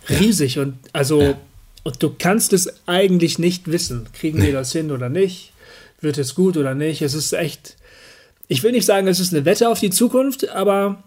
riesig. 0.08 0.58
Und 0.60 0.74
also, 0.92 1.34
und 1.82 2.02
du 2.02 2.14
kannst 2.16 2.52
es 2.52 2.72
eigentlich 2.86 3.38
nicht 3.40 3.70
wissen. 3.70 4.06
Kriegen 4.12 4.40
wir 4.40 4.52
das 4.52 4.70
hin 4.70 4.92
oder 4.92 5.08
nicht? 5.08 5.52
Wird 6.00 6.18
es 6.18 6.34
gut 6.34 6.56
oder 6.56 6.74
nicht? 6.74 7.02
Es 7.02 7.14
ist 7.14 7.32
echt. 7.32 7.76
Ich 8.50 8.64
will 8.64 8.72
nicht 8.72 8.84
sagen, 8.84 9.06
es 9.06 9.20
ist 9.20 9.32
eine 9.32 9.44
Wette 9.44 9.68
auf 9.68 9.78
die 9.78 9.90
Zukunft, 9.90 10.48
aber 10.48 11.04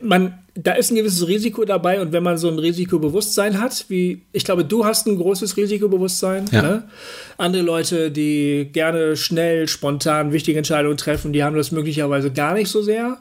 man, 0.00 0.38
da 0.54 0.74
ist 0.74 0.92
ein 0.92 0.94
gewisses 0.94 1.26
Risiko 1.26 1.64
dabei 1.64 2.00
und 2.00 2.12
wenn 2.12 2.22
man 2.22 2.38
so 2.38 2.48
ein 2.48 2.60
Risikobewusstsein 2.60 3.60
hat, 3.60 3.86
wie 3.88 4.22
ich 4.32 4.44
glaube, 4.44 4.64
du 4.64 4.84
hast 4.84 5.08
ein 5.08 5.18
großes 5.18 5.56
Risikobewusstsein. 5.56 6.44
Ja. 6.52 6.62
Ne? 6.62 6.88
Andere 7.36 7.64
Leute, 7.64 8.12
die 8.12 8.68
gerne 8.72 9.16
schnell, 9.16 9.66
spontan 9.66 10.32
wichtige 10.32 10.56
Entscheidungen 10.56 10.96
treffen, 10.96 11.32
die 11.32 11.42
haben 11.42 11.56
das 11.56 11.72
möglicherweise 11.72 12.30
gar 12.30 12.54
nicht 12.54 12.68
so 12.68 12.80
sehr. 12.80 13.18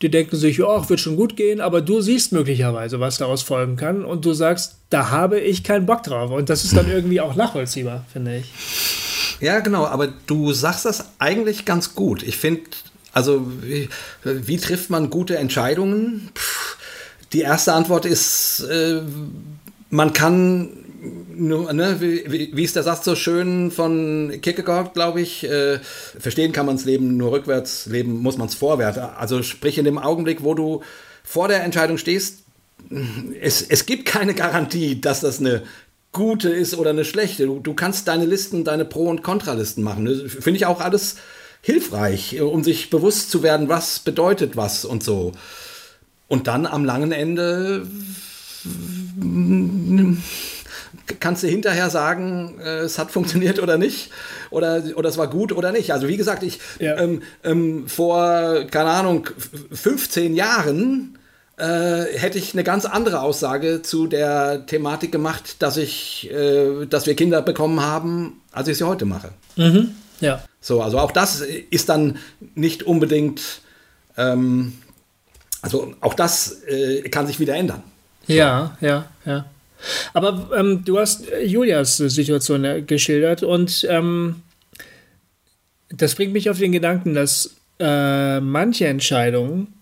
Die 0.00 0.10
denken 0.10 0.36
sich, 0.36 0.56
ja, 0.56 0.88
wird 0.88 1.00
schon 1.00 1.16
gut 1.16 1.36
gehen, 1.36 1.60
aber 1.60 1.82
du 1.82 2.00
siehst 2.00 2.32
möglicherweise, 2.32 2.98
was 2.98 3.18
daraus 3.18 3.42
folgen 3.42 3.76
kann 3.76 4.06
und 4.06 4.24
du 4.24 4.32
sagst, 4.32 4.76
da 4.88 5.10
habe 5.10 5.38
ich 5.38 5.64
keinen 5.64 5.84
Bock 5.84 6.02
drauf. 6.02 6.30
Und 6.30 6.48
das 6.48 6.64
ist 6.64 6.74
dann 6.74 6.90
irgendwie 6.90 7.20
auch 7.20 7.36
nachvollziehbar, 7.36 8.06
finde 8.10 8.38
ich. 8.38 9.09
Ja, 9.40 9.60
genau, 9.60 9.86
aber 9.86 10.08
du 10.26 10.52
sagst 10.52 10.84
das 10.84 11.04
eigentlich 11.18 11.64
ganz 11.64 11.94
gut. 11.94 12.22
Ich 12.22 12.36
finde, 12.36 12.62
also 13.12 13.46
wie, 13.62 13.88
wie 14.24 14.58
trifft 14.58 14.90
man 14.90 15.10
gute 15.10 15.36
Entscheidungen? 15.38 16.30
Pff, 16.34 16.76
die 17.32 17.40
erste 17.40 17.72
Antwort 17.72 18.04
ist, 18.06 18.60
äh, 18.70 19.00
man 19.88 20.12
kann, 20.12 20.68
ne, 21.34 21.96
wie, 22.00 22.24
wie- 22.30 22.50
wie 22.54 22.64
ist 22.64 22.76
der 22.76 22.82
Satz 22.82 23.04
so 23.04 23.14
schön 23.16 23.70
von 23.70 24.32
Kierkegaard, 24.42 24.94
glaube 24.94 25.20
ich, 25.22 25.44
äh, 25.44 25.78
verstehen 26.18 26.52
kann 26.52 26.66
man 26.66 26.76
das 26.76 26.84
Leben 26.84 27.16
nur 27.16 27.32
rückwärts, 27.32 27.86
leben 27.86 28.18
muss 28.20 28.36
man 28.36 28.48
es 28.48 28.54
vorwärts. 28.54 28.98
Also 28.98 29.42
sprich 29.42 29.78
in 29.78 29.84
dem 29.84 29.98
Augenblick, 29.98 30.42
wo 30.44 30.54
du 30.54 30.82
vor 31.24 31.48
der 31.48 31.64
Entscheidung 31.64 31.98
stehst, 31.98 32.40
es, 33.40 33.62
es 33.62 33.86
gibt 33.86 34.06
keine 34.06 34.34
Garantie, 34.34 35.00
dass 35.00 35.20
das 35.20 35.38
eine 35.38 35.62
gute 36.12 36.48
ist 36.50 36.76
oder 36.76 36.90
eine 36.90 37.04
schlechte. 37.04 37.46
Du, 37.46 37.60
du 37.60 37.74
kannst 37.74 38.08
deine 38.08 38.24
Listen, 38.24 38.64
deine 38.64 38.84
Pro- 38.84 39.08
und 39.08 39.22
Kontralisten 39.22 39.82
machen. 39.84 40.28
Finde 40.28 40.56
ich 40.56 40.66
auch 40.66 40.80
alles 40.80 41.16
hilfreich, 41.62 42.40
um 42.40 42.64
sich 42.64 42.90
bewusst 42.90 43.30
zu 43.30 43.42
werden, 43.42 43.68
was 43.68 43.98
bedeutet 44.00 44.56
was 44.56 44.84
und 44.84 45.02
so. 45.04 45.32
Und 46.28 46.46
dann 46.46 46.66
am 46.66 46.84
langen 46.84 47.12
Ende 47.12 47.86
kannst 51.18 51.42
du 51.42 51.48
hinterher 51.48 51.90
sagen, 51.90 52.58
äh, 52.60 52.78
es 52.80 52.98
hat 52.98 53.10
funktioniert 53.10 53.58
oder 53.60 53.78
nicht, 53.78 54.10
oder, 54.50 54.82
oder 54.96 55.08
es 55.08 55.18
war 55.18 55.28
gut 55.28 55.52
oder 55.52 55.72
nicht. 55.72 55.92
Also 55.92 56.08
wie 56.08 56.16
gesagt, 56.16 56.42
ich 56.42 56.60
Ja. 56.78 56.96
ähm, 56.98 57.22
ähm, 57.44 57.88
vor, 57.88 58.64
keine 58.70 58.90
Ahnung, 58.90 59.26
f- 59.36 59.80
15 59.80 60.34
Jahren 60.34 61.18
äh, 61.60 62.18
hätte 62.18 62.38
ich 62.38 62.54
eine 62.54 62.64
ganz 62.64 62.86
andere 62.86 63.20
Aussage 63.20 63.82
zu 63.82 64.06
der 64.06 64.64
Thematik 64.66 65.12
gemacht, 65.12 65.56
dass 65.60 65.76
ich, 65.76 66.30
äh, 66.30 66.86
dass 66.86 67.06
wir 67.06 67.14
Kinder 67.14 67.42
bekommen 67.42 67.80
haben, 67.80 68.40
als 68.50 68.68
ich 68.68 68.78
sie 68.78 68.86
heute 68.86 69.04
mache. 69.04 69.32
Ja. 70.20 70.42
So, 70.60 70.80
also 70.82 70.98
auch 70.98 71.10
das 71.10 71.40
ist 71.40 71.88
dann 71.90 72.18
nicht 72.54 72.82
unbedingt, 72.84 73.60
ähm, 74.16 74.72
also 75.60 75.94
auch 76.00 76.14
das 76.14 76.62
äh, 76.64 77.02
kann 77.10 77.26
sich 77.26 77.40
wieder 77.40 77.54
ändern. 77.56 77.82
Ja, 78.26 78.76
ja, 78.80 79.06
ja. 79.26 79.44
Aber 80.14 80.50
ähm, 80.56 80.82
du 80.84 80.98
hast 80.98 81.28
äh, 81.30 81.44
Julias 81.44 81.98
Situation 81.98 82.64
äh, 82.64 82.82
geschildert 82.82 83.42
und 83.42 83.86
ähm, 83.88 84.36
das 85.90 86.14
bringt 86.14 86.32
mich 86.32 86.48
auf 86.48 86.58
den 86.58 86.72
Gedanken, 86.72 87.14
dass 87.14 87.56
manche 87.82 88.86
Entscheidungen, 88.88 89.72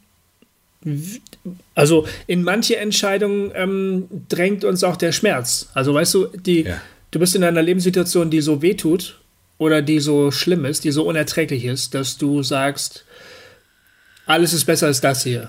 also 1.74 2.06
in 2.26 2.42
manche 2.42 2.76
Entscheidungen 2.76 3.50
ähm, 3.54 4.06
drängt 4.28 4.64
uns 4.64 4.84
auch 4.84 4.96
der 4.96 5.12
Schmerz. 5.12 5.68
Also 5.74 5.94
weißt 5.94 6.14
du, 6.14 6.26
die, 6.34 6.62
Ja. 6.62 6.80
du 7.10 7.18
bist 7.18 7.34
in 7.34 7.44
einer 7.44 7.62
Lebenssituation, 7.62 8.30
die 8.30 8.40
so 8.40 8.62
wehtut 8.62 9.18
oder 9.58 9.82
die 9.82 9.98
so 10.00 10.30
schlimm 10.30 10.64
ist, 10.64 10.84
die 10.84 10.90
so 10.92 11.04
unerträglich 11.04 11.64
ist, 11.64 11.94
dass 11.94 12.16
du 12.16 12.42
sagst, 12.42 13.04
alles 14.26 14.52
ist 14.52 14.64
besser 14.66 14.86
als 14.86 15.00
das 15.00 15.24
hier. 15.24 15.48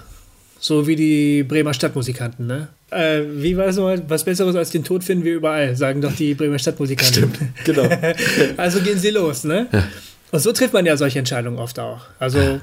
So 0.62 0.88
wie 0.88 0.96
die 0.96 1.44
Bremer 1.44 1.74
Stadtmusikanten, 1.74 2.46
ne? 2.48 2.68
Äh, 2.92 3.22
wie 3.36 3.56
war 3.56 3.68
das 3.68 3.78
nochmal? 3.78 4.02
Was 4.10 4.26
Besseres 4.26 4.56
als 4.56 4.72
den 4.72 4.84
Tod 4.84 5.04
finden 5.06 5.24
wir 5.24 5.36
überall, 5.36 5.76
sagen 5.76 6.02
doch 6.02 6.12
die 6.14 6.34
Bremer 6.34 6.60
Stadtmusikanten. 6.60 7.54
Genau. 7.64 7.88
also 8.58 8.82
gehen 8.82 8.98
sie 9.00 9.12
los, 9.12 9.44
ne? 9.46 9.68
Und 10.32 10.40
so 10.40 10.52
trifft 10.52 10.74
man 10.74 10.86
ja 10.86 10.98
solche 10.98 11.20
Entscheidungen 11.20 11.60
oft 11.60 11.80
auch. 11.80 12.02
Also 12.20 12.60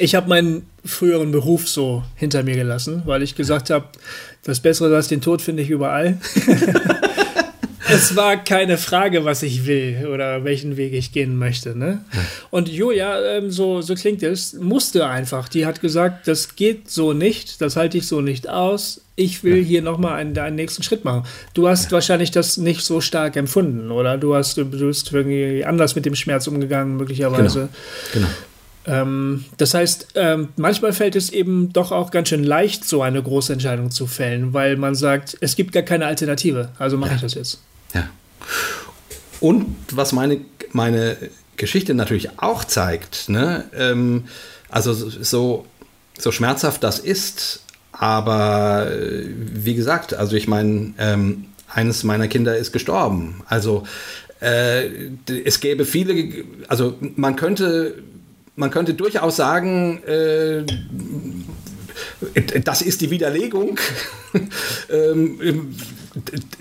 Ich 0.00 0.14
habe 0.14 0.30
meinen 0.30 0.66
früheren 0.82 1.30
Beruf 1.30 1.68
so 1.68 2.02
hinter 2.16 2.42
mir 2.42 2.56
gelassen, 2.56 3.02
weil 3.04 3.22
ich 3.22 3.34
gesagt 3.34 3.68
habe, 3.68 3.86
das 4.44 4.60
Bessere 4.60 4.96
als 4.96 5.08
den 5.08 5.20
Tod 5.20 5.42
finde 5.42 5.62
ich 5.62 5.68
überall. 5.68 6.18
es 7.92 8.16
war 8.16 8.42
keine 8.42 8.78
Frage, 8.78 9.26
was 9.26 9.42
ich 9.42 9.66
will 9.66 10.08
oder 10.10 10.42
welchen 10.42 10.78
Weg 10.78 10.94
ich 10.94 11.12
gehen 11.12 11.36
möchte. 11.36 11.78
Ne? 11.78 12.02
Und 12.50 12.70
Julia, 12.70 13.20
ähm, 13.36 13.50
so, 13.50 13.82
so 13.82 13.94
klingt 13.94 14.22
es, 14.22 14.54
musste 14.54 15.06
einfach. 15.06 15.50
Die 15.50 15.66
hat 15.66 15.82
gesagt, 15.82 16.26
das 16.26 16.56
geht 16.56 16.90
so 16.90 17.12
nicht, 17.12 17.60
das 17.60 17.76
halte 17.76 17.98
ich 17.98 18.06
so 18.06 18.22
nicht 18.22 18.48
aus. 18.48 19.02
Ich 19.16 19.44
will 19.44 19.58
ja. 19.58 19.64
hier 19.64 19.82
nochmal 19.82 20.14
einen, 20.14 20.38
einen 20.38 20.56
nächsten 20.56 20.82
Schritt 20.82 21.04
machen. 21.04 21.24
Du 21.52 21.68
hast 21.68 21.86
ja. 21.86 21.92
wahrscheinlich 21.92 22.30
das 22.30 22.56
nicht 22.56 22.80
so 22.80 23.02
stark 23.02 23.36
empfunden, 23.36 23.90
oder? 23.90 24.16
Du 24.16 24.34
hast 24.34 24.56
du 24.56 24.64
bist 24.64 25.12
irgendwie 25.12 25.62
anders 25.62 25.94
mit 25.94 26.06
dem 26.06 26.14
Schmerz 26.14 26.46
umgegangen, 26.46 26.96
möglicherweise. 26.96 27.68
Genau. 28.14 28.26
genau. 28.26 28.28
Ähm, 28.86 29.44
das 29.58 29.74
heißt, 29.74 30.08
ähm, 30.14 30.48
manchmal 30.56 30.92
fällt 30.92 31.16
es 31.16 31.30
eben 31.30 31.72
doch 31.72 31.92
auch 31.92 32.10
ganz 32.10 32.28
schön 32.28 32.44
leicht, 32.44 32.84
so 32.84 33.02
eine 33.02 33.22
große 33.22 33.52
Entscheidung 33.52 33.90
zu 33.90 34.06
fällen, 34.06 34.54
weil 34.54 34.76
man 34.76 34.94
sagt, 34.94 35.36
es 35.40 35.54
gibt 35.56 35.72
gar 35.72 35.82
keine 35.82 36.06
Alternative, 36.06 36.70
also 36.78 36.96
mache 36.96 37.10
ja. 37.10 37.16
ich 37.16 37.22
das 37.22 37.34
jetzt. 37.34 37.60
Ja. 37.94 38.08
Und 39.40 39.76
was 39.92 40.12
meine, 40.12 40.40
meine 40.72 41.16
Geschichte 41.56 41.94
natürlich 41.94 42.38
auch 42.38 42.64
zeigt, 42.64 43.28
ne, 43.28 43.64
ähm, 43.74 44.24
also 44.70 44.94
so, 44.94 45.66
so 46.18 46.32
schmerzhaft 46.32 46.82
das 46.82 46.98
ist, 46.98 47.64
aber 47.92 48.90
äh, 48.90 49.26
wie 49.28 49.74
gesagt, 49.74 50.14
also 50.14 50.36
ich 50.36 50.48
meine, 50.48 50.94
ähm, 50.98 51.46
eines 51.68 52.02
meiner 52.02 52.28
Kinder 52.28 52.56
ist 52.56 52.72
gestorben. 52.72 53.42
Also 53.46 53.84
äh, 54.40 55.10
es 55.44 55.60
gäbe 55.60 55.84
viele, 55.84 56.44
also 56.68 56.96
man 57.16 57.36
könnte, 57.36 58.02
man 58.60 58.70
könnte 58.70 58.92
durchaus 58.92 59.36
sagen, 59.36 60.02
äh, 60.04 60.64
das 62.62 62.82
ist 62.82 63.00
die 63.00 63.10
Widerlegung, 63.10 63.80
ähm, 64.90 65.74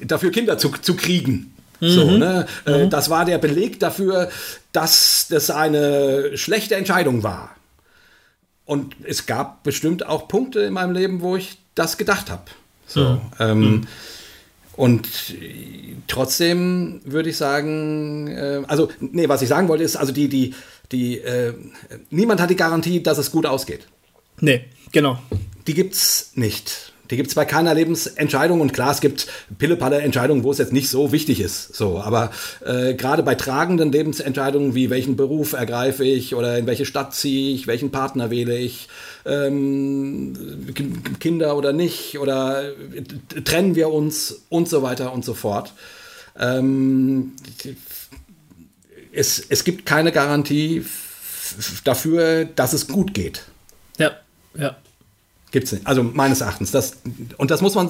dafür 0.02 0.32
Kinder 0.32 0.58
zu, 0.58 0.70
zu 0.70 0.96
kriegen. 0.96 1.54
Mhm. 1.82 1.90
So, 1.90 2.12
ne? 2.12 2.48
Äh, 2.66 2.86
mhm. 2.86 2.90
Das 2.90 3.10
war 3.10 3.26
der 3.26 3.38
Beleg 3.38 3.82
dafür, 3.82 4.30
dass 4.72 5.28
das 5.30 5.52
eine 5.52 6.38
schlechte 6.38 6.76
Entscheidung 6.76 7.22
war. 7.22 7.56
Und 8.64 8.96
es 9.04 9.26
gab 9.26 9.64
bestimmt 9.64 10.06
auch 10.06 10.30
Punkte 10.30 10.62
in 10.62 10.74
meinem 10.74 10.94
Leben, 10.94 11.22
wo 11.22 11.36
ich 11.36 11.58
das 11.76 11.98
gedacht 11.98 12.32
habe. 12.32 12.44
So, 12.88 13.02
mhm. 13.02 13.22
ähm, 13.40 13.60
mhm. 13.60 13.88
und 14.78 15.10
trotzdem 16.08 17.02
würde 17.04 17.30
ich 17.30 17.36
sagen, 17.38 18.28
äh, 18.28 18.62
also, 18.68 18.90
nee, 19.02 19.28
was 19.28 19.42
ich 19.42 19.50
sagen 19.50 19.68
wollte, 19.68 19.84
ist, 19.84 19.98
also 19.98 20.14
die, 20.14 20.30
die, 20.30 20.54
die, 20.92 21.20
äh, 21.20 21.54
niemand 22.10 22.42
hat 22.42 22.50
die 22.50 22.56
Garantie, 22.56 23.04
dass 23.04 23.18
es 23.18 23.32
gut 23.32 23.46
ausgeht. 23.46 23.88
Nee, 24.40 24.66
genau. 24.92 25.20
Die 25.68 25.74
gibt's 25.74 26.32
nicht. 26.36 26.94
Die 27.10 27.16
gibt 27.16 27.30
es 27.30 27.36
bei 27.36 27.46
keiner 27.46 27.74
Lebensentscheidung 27.74 28.62
und 28.62 28.72
klar, 28.72 28.92
es 28.92 29.02
gibt 29.02 29.28
Pille-Palle-Entscheidungen, 29.58 30.44
wo 30.44 30.52
es 30.52 30.60
jetzt 30.60 30.74
nicht 30.74 30.90
so 30.90 31.12
wichtig 31.12 31.42
ist. 31.42 31.76
So, 31.76 32.00
aber 32.00 32.30
äh, 32.64 32.94
gerade 32.94 33.24
bei 33.24 33.34
tragenden 33.34 33.92
Lebensentscheidungen 33.92 34.76
wie 34.76 34.92
welchen 34.92 35.16
Beruf 35.16 35.54
ergreife 35.54 36.06
ich 36.06 36.36
oder 36.36 36.58
in 36.58 36.68
welche 36.68 36.86
Stadt 36.86 37.16
ziehe 37.16 37.56
ich, 37.56 37.66
welchen 37.66 37.90
Partner 37.90 38.30
wähle 38.30 38.58
ich, 38.58 38.90
ähm, 39.26 40.36
Kinder 41.20 41.58
oder 41.58 41.74
nicht 41.74 42.20
oder 42.20 42.64
äh, 42.64 43.42
trennen 43.42 43.74
wir 43.74 43.90
uns 43.90 44.44
und 44.50 44.70
so 44.70 44.84
weiter 44.84 45.12
und 45.12 45.26
so 45.26 45.34
fort. 45.34 45.74
Ähm, 46.40 47.34
es, 49.12 49.44
es 49.50 49.64
gibt 49.64 49.86
keine 49.86 50.12
Garantie 50.12 50.86
dafür, 51.84 52.46
dass 52.46 52.74
es 52.74 52.88
gut 52.88 53.14
geht. 53.14 53.44
Ja, 53.98 54.12
ja. 54.56 54.78
Gibt's 55.52 55.72
nicht. 55.72 55.88
Also 55.88 56.04
meines 56.04 56.42
Erachtens. 56.42 56.70
Das, 56.70 56.98
und 57.38 57.50
das 57.50 57.62
muss 57.62 57.74
man, 57.74 57.90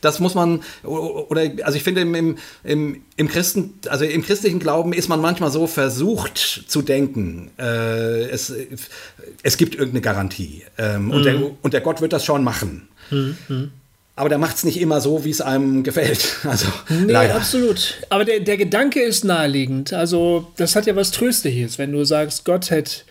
das 0.00 0.20
muss 0.20 0.36
man, 0.36 0.62
oder 0.84 1.50
also 1.64 1.76
ich 1.76 1.82
finde 1.82 2.02
im, 2.02 2.36
im, 2.62 3.02
im 3.16 3.28
Christen, 3.28 3.74
also 3.88 4.04
im 4.04 4.22
christlichen 4.22 4.60
Glauben 4.60 4.92
ist 4.92 5.08
man 5.08 5.20
manchmal 5.20 5.50
so 5.50 5.66
versucht 5.66 6.38
zu 6.68 6.82
denken, 6.82 7.50
äh, 7.58 8.28
es, 8.28 8.52
es 9.42 9.56
gibt 9.56 9.74
irgendeine 9.74 10.02
Garantie. 10.02 10.62
Ähm, 10.78 11.06
mhm. 11.06 11.10
und, 11.10 11.24
der, 11.24 11.42
und 11.62 11.74
der 11.74 11.80
Gott 11.80 12.00
wird 12.00 12.12
das 12.12 12.24
schon 12.24 12.44
machen. 12.44 12.88
Mhm. 13.10 13.72
Aber 14.20 14.28
der 14.28 14.38
macht 14.38 14.56
es 14.56 14.64
nicht 14.64 14.80
immer 14.80 15.00
so, 15.00 15.24
wie 15.24 15.30
es 15.30 15.40
einem 15.40 15.82
gefällt. 15.82 16.36
Also, 16.44 16.66
nee, 16.88 17.12
leider. 17.12 17.36
absolut. 17.36 17.94
Aber 18.10 18.24
der, 18.24 18.40
der 18.40 18.56
Gedanke 18.56 19.00
ist 19.00 19.24
naheliegend. 19.24 19.92
Also, 19.92 20.52
das 20.56 20.76
hat 20.76 20.86
ja 20.86 20.94
was 20.94 21.10
Tröstliches, 21.10 21.78
wenn 21.78 21.92
du 21.92 22.04
sagst, 22.04 22.44
Gott 22.44 22.70
hat, 22.70 23.04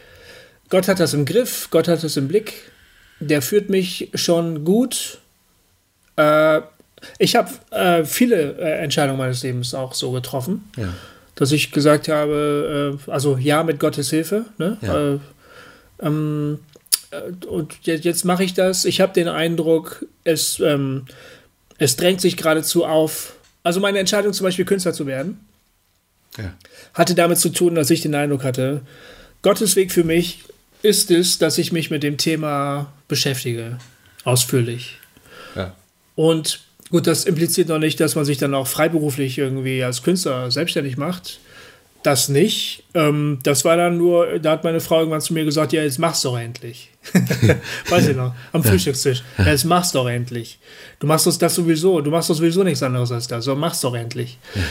Gott 0.69 0.87
hat 0.87 0.99
das 0.99 1.13
im 1.13 1.25
Griff, 1.25 1.69
Gott 1.71 1.87
hat 1.87 2.03
das 2.03 2.15
im 2.17 2.27
Blick 2.27 2.69
der 3.19 3.41
führt 3.41 3.69
mich 3.69 4.09
schon 4.13 4.63
gut. 4.63 5.19
Äh, 6.15 6.61
ich 7.17 7.35
habe 7.35 7.49
äh, 7.71 8.03
viele 8.03 8.57
äh, 8.57 8.83
Entscheidungen 8.83 9.17
meines 9.17 9.43
Lebens 9.43 9.73
auch 9.73 9.93
so 9.93 10.11
getroffen, 10.11 10.69
ja. 10.77 10.93
dass 11.35 11.51
ich 11.51 11.71
gesagt 11.71 12.07
habe, 12.07 12.97
äh, 13.07 13.11
also 13.11 13.37
ja, 13.37 13.63
mit 13.63 13.79
Gottes 13.79 14.09
Hilfe. 14.09 14.45
Ne? 14.57 14.77
Ja. 14.81 15.13
Äh, 15.13 15.19
ähm, 16.01 16.59
äh, 16.59 16.68
und 17.47 17.75
jetzt, 17.83 18.05
jetzt 18.05 18.25
mache 18.25 18.43
ich 18.43 18.53
das. 18.53 18.85
Ich 18.85 19.01
habe 19.01 19.13
den 19.13 19.27
Eindruck, 19.27 20.05
es, 20.23 20.59
ähm, 20.59 21.05
es 21.77 21.95
drängt 21.95 22.21
sich 22.21 22.37
geradezu 22.37 22.85
auf. 22.85 23.35
Also 23.63 23.79
meine 23.79 23.99
Entscheidung 23.99 24.33
zum 24.33 24.45
Beispiel 24.45 24.65
Künstler 24.65 24.93
zu 24.93 25.05
werden, 25.05 25.39
ja. 26.37 26.53
hatte 26.93 27.15
damit 27.15 27.39
zu 27.39 27.49
tun, 27.49 27.75
dass 27.75 27.89
ich 27.89 28.01
den 28.01 28.15
Eindruck 28.15 28.43
hatte, 28.43 28.81
Gottes 29.41 29.75
Weg 29.75 29.91
für 29.91 30.03
mich 30.03 30.43
ist 30.81 31.11
es, 31.11 31.37
dass 31.37 31.57
ich 31.57 31.71
mich 31.71 31.91
mit 31.91 32.03
dem 32.03 32.17
Thema 32.17 32.91
beschäftige, 33.07 33.77
ausführlich. 34.23 34.97
Ja. 35.55 35.75
Und 36.15 36.61
gut, 36.89 37.07
das 37.07 37.25
impliziert 37.25 37.69
noch 37.69 37.79
nicht, 37.79 37.99
dass 37.99 38.15
man 38.15 38.25
sich 38.25 38.37
dann 38.37 38.53
auch 38.53 38.67
freiberuflich 38.67 39.37
irgendwie 39.37 39.83
als 39.83 40.03
Künstler 40.03 40.51
selbstständig 40.51 40.97
macht. 40.97 41.39
Das 42.03 42.29
nicht. 42.29 42.83
Ähm, 42.93 43.39
das 43.43 43.65
war 43.65 43.75
dann 43.75 43.97
nur, 43.97 44.39
da 44.39 44.51
hat 44.51 44.63
meine 44.63 44.79
Frau 44.79 44.99
irgendwann 44.99 45.21
zu 45.21 45.33
mir 45.33 45.43
gesagt, 45.43 45.73
ja, 45.73 45.83
jetzt 45.83 45.99
mach's 45.99 46.21
doch 46.21 46.37
endlich. 46.37 46.89
Weiß 47.89 48.07
ich 48.07 48.15
noch, 48.15 48.33
am. 48.53 48.63
Frühstückstisch. 48.63 49.23
Ja, 49.37 49.47
jetzt 49.47 49.65
mach's 49.65 49.91
doch 49.91 50.07
endlich. 50.07 50.59
Du 50.99 51.07
machst 51.07 51.27
das, 51.27 51.37
das 51.37 51.55
sowieso, 51.55 52.01
du 52.01 52.09
machst 52.11 52.29
das 52.29 52.37
sowieso 52.37 52.63
nichts 52.63 52.83
anderes 52.83 53.11
als 53.11 53.27
das, 53.27 53.45
so 53.45 53.55
mach's 53.55 53.81
doch 53.81 53.95
endlich. 53.95 54.37
Ja. 54.55 54.61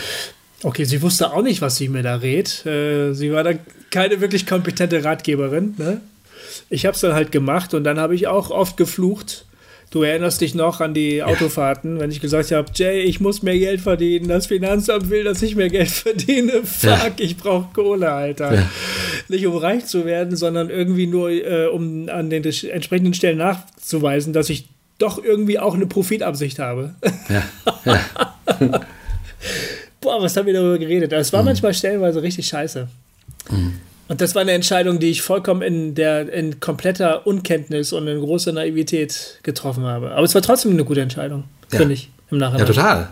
Okay, 0.64 0.84
sie 0.84 1.02
wusste 1.02 1.32
auch 1.32 1.42
nicht, 1.42 1.60
was 1.60 1.76
sie 1.76 1.88
mir 1.88 2.02
da 2.02 2.16
rät. 2.16 2.66
Äh, 2.66 3.12
sie 3.12 3.32
war 3.32 3.44
da 3.44 3.52
keine 3.90 4.20
wirklich 4.20 4.46
kompetente 4.46 5.04
Ratgeberin. 5.04 5.74
Ne? 5.78 6.00
Ich 6.68 6.84
habe 6.84 6.94
es 6.94 7.00
dann 7.00 7.12
halt 7.12 7.30
gemacht 7.30 7.74
und 7.74 7.84
dann 7.84 7.98
habe 7.98 8.14
ich 8.14 8.26
auch 8.26 8.50
oft 8.50 8.76
geflucht. 8.76 9.44
Du 9.90 10.02
erinnerst 10.02 10.42
dich 10.42 10.54
noch 10.54 10.82
an 10.82 10.92
die 10.92 11.22
Autofahrten, 11.22 11.94
ja. 11.94 12.02
wenn 12.02 12.10
ich 12.10 12.20
gesagt 12.20 12.52
habe, 12.52 12.68
Jay, 12.74 13.00
ich 13.00 13.20
muss 13.20 13.42
mehr 13.42 13.58
Geld 13.58 13.80
verdienen. 13.80 14.28
Das 14.28 14.46
Finanzamt 14.46 15.08
will, 15.08 15.24
dass 15.24 15.40
ich 15.40 15.56
mehr 15.56 15.70
Geld 15.70 15.88
verdiene. 15.88 16.62
Fuck, 16.62 16.90
ja. 16.90 17.10
ich 17.16 17.38
brauche 17.38 17.68
Kohle, 17.72 18.12
Alter. 18.12 18.54
Ja. 18.54 18.70
Nicht 19.28 19.46
um 19.46 19.56
reich 19.56 19.86
zu 19.86 20.04
werden, 20.04 20.36
sondern 20.36 20.68
irgendwie 20.68 21.06
nur, 21.06 21.30
äh, 21.30 21.66
um 21.66 22.08
an 22.10 22.28
den 22.28 22.44
entsprechenden 22.44 23.14
Stellen 23.14 23.38
nachzuweisen, 23.38 24.34
dass 24.34 24.50
ich 24.50 24.68
doch 24.98 25.22
irgendwie 25.22 25.58
auch 25.58 25.74
eine 25.74 25.86
Profitabsicht 25.86 26.58
habe. 26.58 26.94
Ja. 27.28 27.44
Boah, 30.00 30.22
was 30.22 30.36
haben 30.36 30.46
wir 30.46 30.54
darüber 30.54 30.78
geredet? 30.78 31.12
Es 31.12 31.32
war 31.32 31.40
mhm. 31.42 31.46
manchmal 31.46 31.72
stellenweise 31.72 32.22
richtig 32.22 32.46
scheiße. 32.46 32.88
Mhm. 33.50 33.74
Und 34.08 34.22
das 34.22 34.34
war 34.34 34.42
eine 34.42 34.52
Entscheidung, 34.52 34.98
die 34.98 35.10
ich 35.10 35.20
vollkommen 35.20 35.60
in 35.60 35.94
der 35.94 36.32
in 36.32 36.60
kompletter 36.60 37.26
Unkenntnis 37.26 37.92
und 37.92 38.08
in 38.08 38.18
großer 38.20 38.52
Naivität 38.52 39.38
getroffen 39.42 39.84
habe. 39.84 40.12
Aber 40.12 40.22
es 40.22 40.34
war 40.34 40.40
trotzdem 40.42 40.72
eine 40.72 40.84
gute 40.84 41.02
Entscheidung, 41.02 41.44
ja. 41.70 41.78
finde 41.78 41.94
ich, 41.94 42.10
im 42.30 42.38
Nachhinein. 42.38 42.60
Ja, 42.60 42.66
total. 42.66 43.10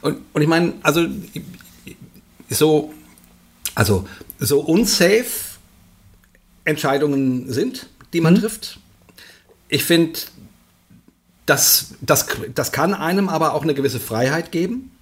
Und, 0.00 0.18
und 0.32 0.42
ich 0.42 0.48
meine, 0.48 0.74
also 0.82 1.06
so, 2.48 2.92
also 3.74 4.06
so 4.38 4.60
unsafe 4.60 5.58
Entscheidungen 6.64 7.52
sind, 7.52 7.86
die 8.12 8.20
man 8.20 8.34
mhm. 8.34 8.40
trifft. 8.40 8.78
Ich 9.68 9.84
finde, 9.84 10.20
das, 11.46 11.94
das, 12.00 12.26
das 12.54 12.70
kann 12.70 12.94
einem 12.94 13.28
aber 13.28 13.54
auch 13.54 13.62
eine 13.62 13.74
gewisse 13.74 13.98
Freiheit 13.98 14.52
geben. 14.52 14.92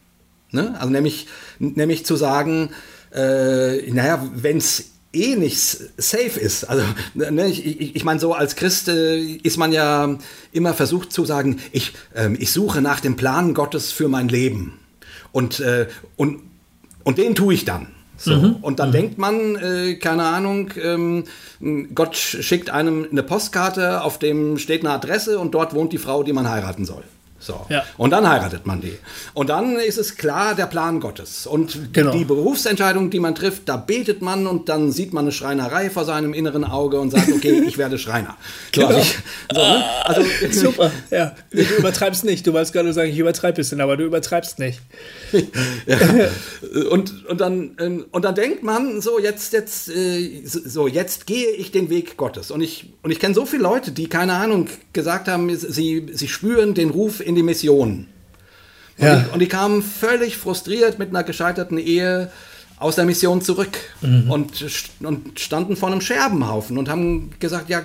Ne? 0.51 0.75
Also 0.79 0.91
nämlich, 0.91 1.27
nämlich 1.59 2.07
zu 2.07 2.17
sagen, 2.17 2.71
äh, 3.13 3.91
naja, 3.91 4.27
wenn 4.35 4.57
es 4.57 4.90
eh 5.13 5.37
nicht 5.37 5.59
safe 5.97 6.39
ist. 6.39 6.65
Also 6.65 6.85
ne, 7.15 7.49
ich, 7.49 7.67
ich, 7.67 7.97
ich 7.97 8.05
meine, 8.05 8.21
so 8.21 8.33
als 8.35 8.57
Christ 8.57 8.89
äh, 8.89 9.21
ist 9.21 9.57
man 9.57 9.73
ja 9.73 10.17
immer 10.53 10.75
versucht 10.75 11.13
zu 11.13 11.25
sagen, 11.25 11.61
ich, 11.73 11.93
äh, 12.15 12.33
ich 12.35 12.53
suche 12.53 12.81
nach 12.81 13.01
dem 13.01 13.17
Plan 13.17 13.55
Gottes 13.55 13.93
für 13.93 14.09
mein 14.09 14.29
Leben. 14.29 14.79
Und, 15.33 15.61
äh, 15.61 15.89
und, 16.17 16.41
und 17.05 17.19
den 17.19 17.35
tue 17.35 17.55
ich 17.55 17.65
dann. 17.65 17.89
So. 18.17 18.37
Mhm. 18.37 18.57
Und 18.61 18.79
dann 18.79 18.91
mhm. 18.91 18.93
denkt 18.93 19.19
man, 19.19 19.57
äh, 19.57 19.95
keine 19.95 20.25
Ahnung, 20.25 20.71
ähm, 20.81 21.25
Gott 21.95 22.17
schickt 22.17 22.69
einem 22.69 23.07
eine 23.11 23.23
Postkarte, 23.23 24.03
auf 24.03 24.19
dem 24.19 24.59
steht 24.59 24.83
eine 24.83 24.93
Adresse 24.93 25.39
und 25.39 25.53
dort 25.53 25.75
wohnt 25.75 25.93
die 25.93 25.99
Frau, 25.99 26.23
die 26.23 26.33
man 26.33 26.49
heiraten 26.49 26.85
soll. 26.85 27.03
So. 27.41 27.65
Ja. 27.71 27.85
Und 27.97 28.11
dann 28.11 28.29
heiratet 28.29 28.67
man 28.67 28.83
die. 28.83 28.99
Und 29.33 29.49
dann 29.49 29.77
ist 29.77 29.97
es 29.97 30.17
klar 30.17 30.55
der 30.55 30.67
Plan 30.67 31.01
Gottes. 31.01 31.47
Und 31.47 31.93
Genau. 31.95 32.13
die 32.13 32.25
Berufsentscheidung, 32.27 33.09
die 33.09 33.19
man 33.19 33.35
trifft, 33.35 33.63
da 33.69 33.79
betet 33.79 34.21
man 34.21 34.47
und 34.47 34.69
dann 34.69 34.93
sieht 34.93 35.15
man 35.15 35.25
eine 35.25 35.33
Schreinerei 35.33 35.89
vor 35.89 36.05
seinem 36.05 36.35
inneren 36.35 36.65
Auge 36.65 37.01
und 37.01 37.11
sagt, 37.11 37.33
okay, 37.33 37.63
ich 37.67 37.79
werde 37.79 37.99
Schreiner. 37.99 38.37
So, 38.75 38.87
also, 38.87 39.01
ich, 39.01 39.17
so, 39.53 39.59
ne? 39.61 39.85
also, 40.05 40.23
Super, 40.51 40.91
ja. 41.11 41.35
Du 41.51 41.63
übertreibst 41.79 42.25
nicht. 42.25 42.47
Du 42.47 42.53
wolltest 42.53 42.75
gerade 42.75 42.93
sagen, 42.93 43.11
ich 43.11 43.19
übertreibe 43.19 43.55
ein 43.55 43.57
bisschen, 43.57 43.81
aber 43.81 43.97
du 43.97 44.05
übertreibst 44.05 44.59
nicht. 44.59 44.81
und, 46.91 47.27
und, 47.27 47.41
dann, 47.41 47.77
ähm, 47.81 48.05
und 48.11 48.25
dann 48.25 48.35
denkt 48.35 48.63
man, 48.63 49.01
so 49.01 49.19
jetzt, 49.19 49.53
jetzt, 49.53 49.89
äh, 49.89 50.43
so, 50.45 50.87
jetzt 50.89 51.27
gehe 51.27 51.51
ich 51.53 51.71
den 51.71 51.89
Weg 51.91 52.17
Gottes. 52.17 52.51
Und 52.51 52.61
ich, 52.61 52.93
und 53.03 53.11
ich 53.11 53.19
kenne 53.19 53.35
so 53.35 53.47
viele 53.47 53.63
Leute, 53.63 53.93
die, 53.93 54.09
keine 54.09 54.35
Ahnung, 54.35 54.69
gesagt 54.93 55.29
haben, 55.29 55.55
sie, 55.57 56.07
sie 56.13 56.29
spüren 56.29 56.75
den 56.75 56.91
Ruf 56.91 57.21
in 57.31 57.35
die 57.37 57.43
Mission. 57.43 58.07
Und, 58.99 59.05
Ja. 59.07 59.17
die, 59.17 59.31
und 59.33 59.39
die 59.41 59.49
kamen 59.49 59.83
völlig 59.83 60.37
frustriert 60.37 60.99
mit 60.99 61.09
einer 61.09 61.23
gescheiterten 61.25 61.79
Ehe 61.79 62.31
aus 62.79 62.97
der 62.97 63.05
Mission 63.05 63.43
zurück 63.43 63.77
und, 64.01 64.55
st- 64.57 64.89
und 65.05 65.39
standen 65.39 65.77
vor 65.77 65.91
einem 65.91 66.01
Scherbenhaufen 66.01 66.79
und 66.79 66.89
haben 66.89 67.31
gesagt, 67.39 67.69
ja 67.69 67.83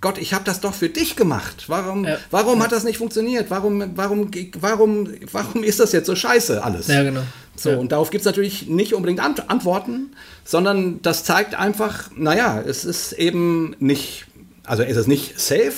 Gott, 0.00 0.18
ich 0.18 0.34
habe 0.34 0.44
das 0.44 0.60
doch 0.60 0.72
für 0.72 0.88
dich 0.88 1.16
gemacht. 1.16 1.64
Warum, 1.66 2.04
Ja. 2.04 2.16
warum 2.30 2.62
hat 2.62 2.70
das 2.70 2.84
nicht 2.84 2.98
funktioniert? 2.98 3.50
Warum, 3.50 3.82
warum, 3.96 4.30
warum, 4.60 5.08
warum 5.32 5.64
ist 5.64 5.80
das 5.80 5.90
jetzt 5.90 6.06
so 6.06 6.14
scheiße 6.14 6.62
alles? 6.62 6.86
Ja, 6.86 7.02
genau. 7.02 7.22
So, 7.56 7.70
Ja. 7.70 7.76
und 7.78 7.90
darauf 7.90 8.10
gibt 8.10 8.20
es 8.22 8.24
natürlich 8.26 8.68
nicht 8.68 8.94
unbedingt 8.94 9.18
Ant 9.20 9.50
Antworten, 9.50 10.12
sondern 10.44 11.02
das 11.02 11.24
zeigt 11.24 11.56
einfach, 11.56 12.10
naja, 12.16 12.62
es 12.64 12.84
ist 12.84 13.12
eben 13.14 13.74
nicht, 13.80 14.26
also 14.64 14.84
es 14.84 14.96
ist 14.96 15.08
nicht 15.08 15.40
safe 15.40 15.72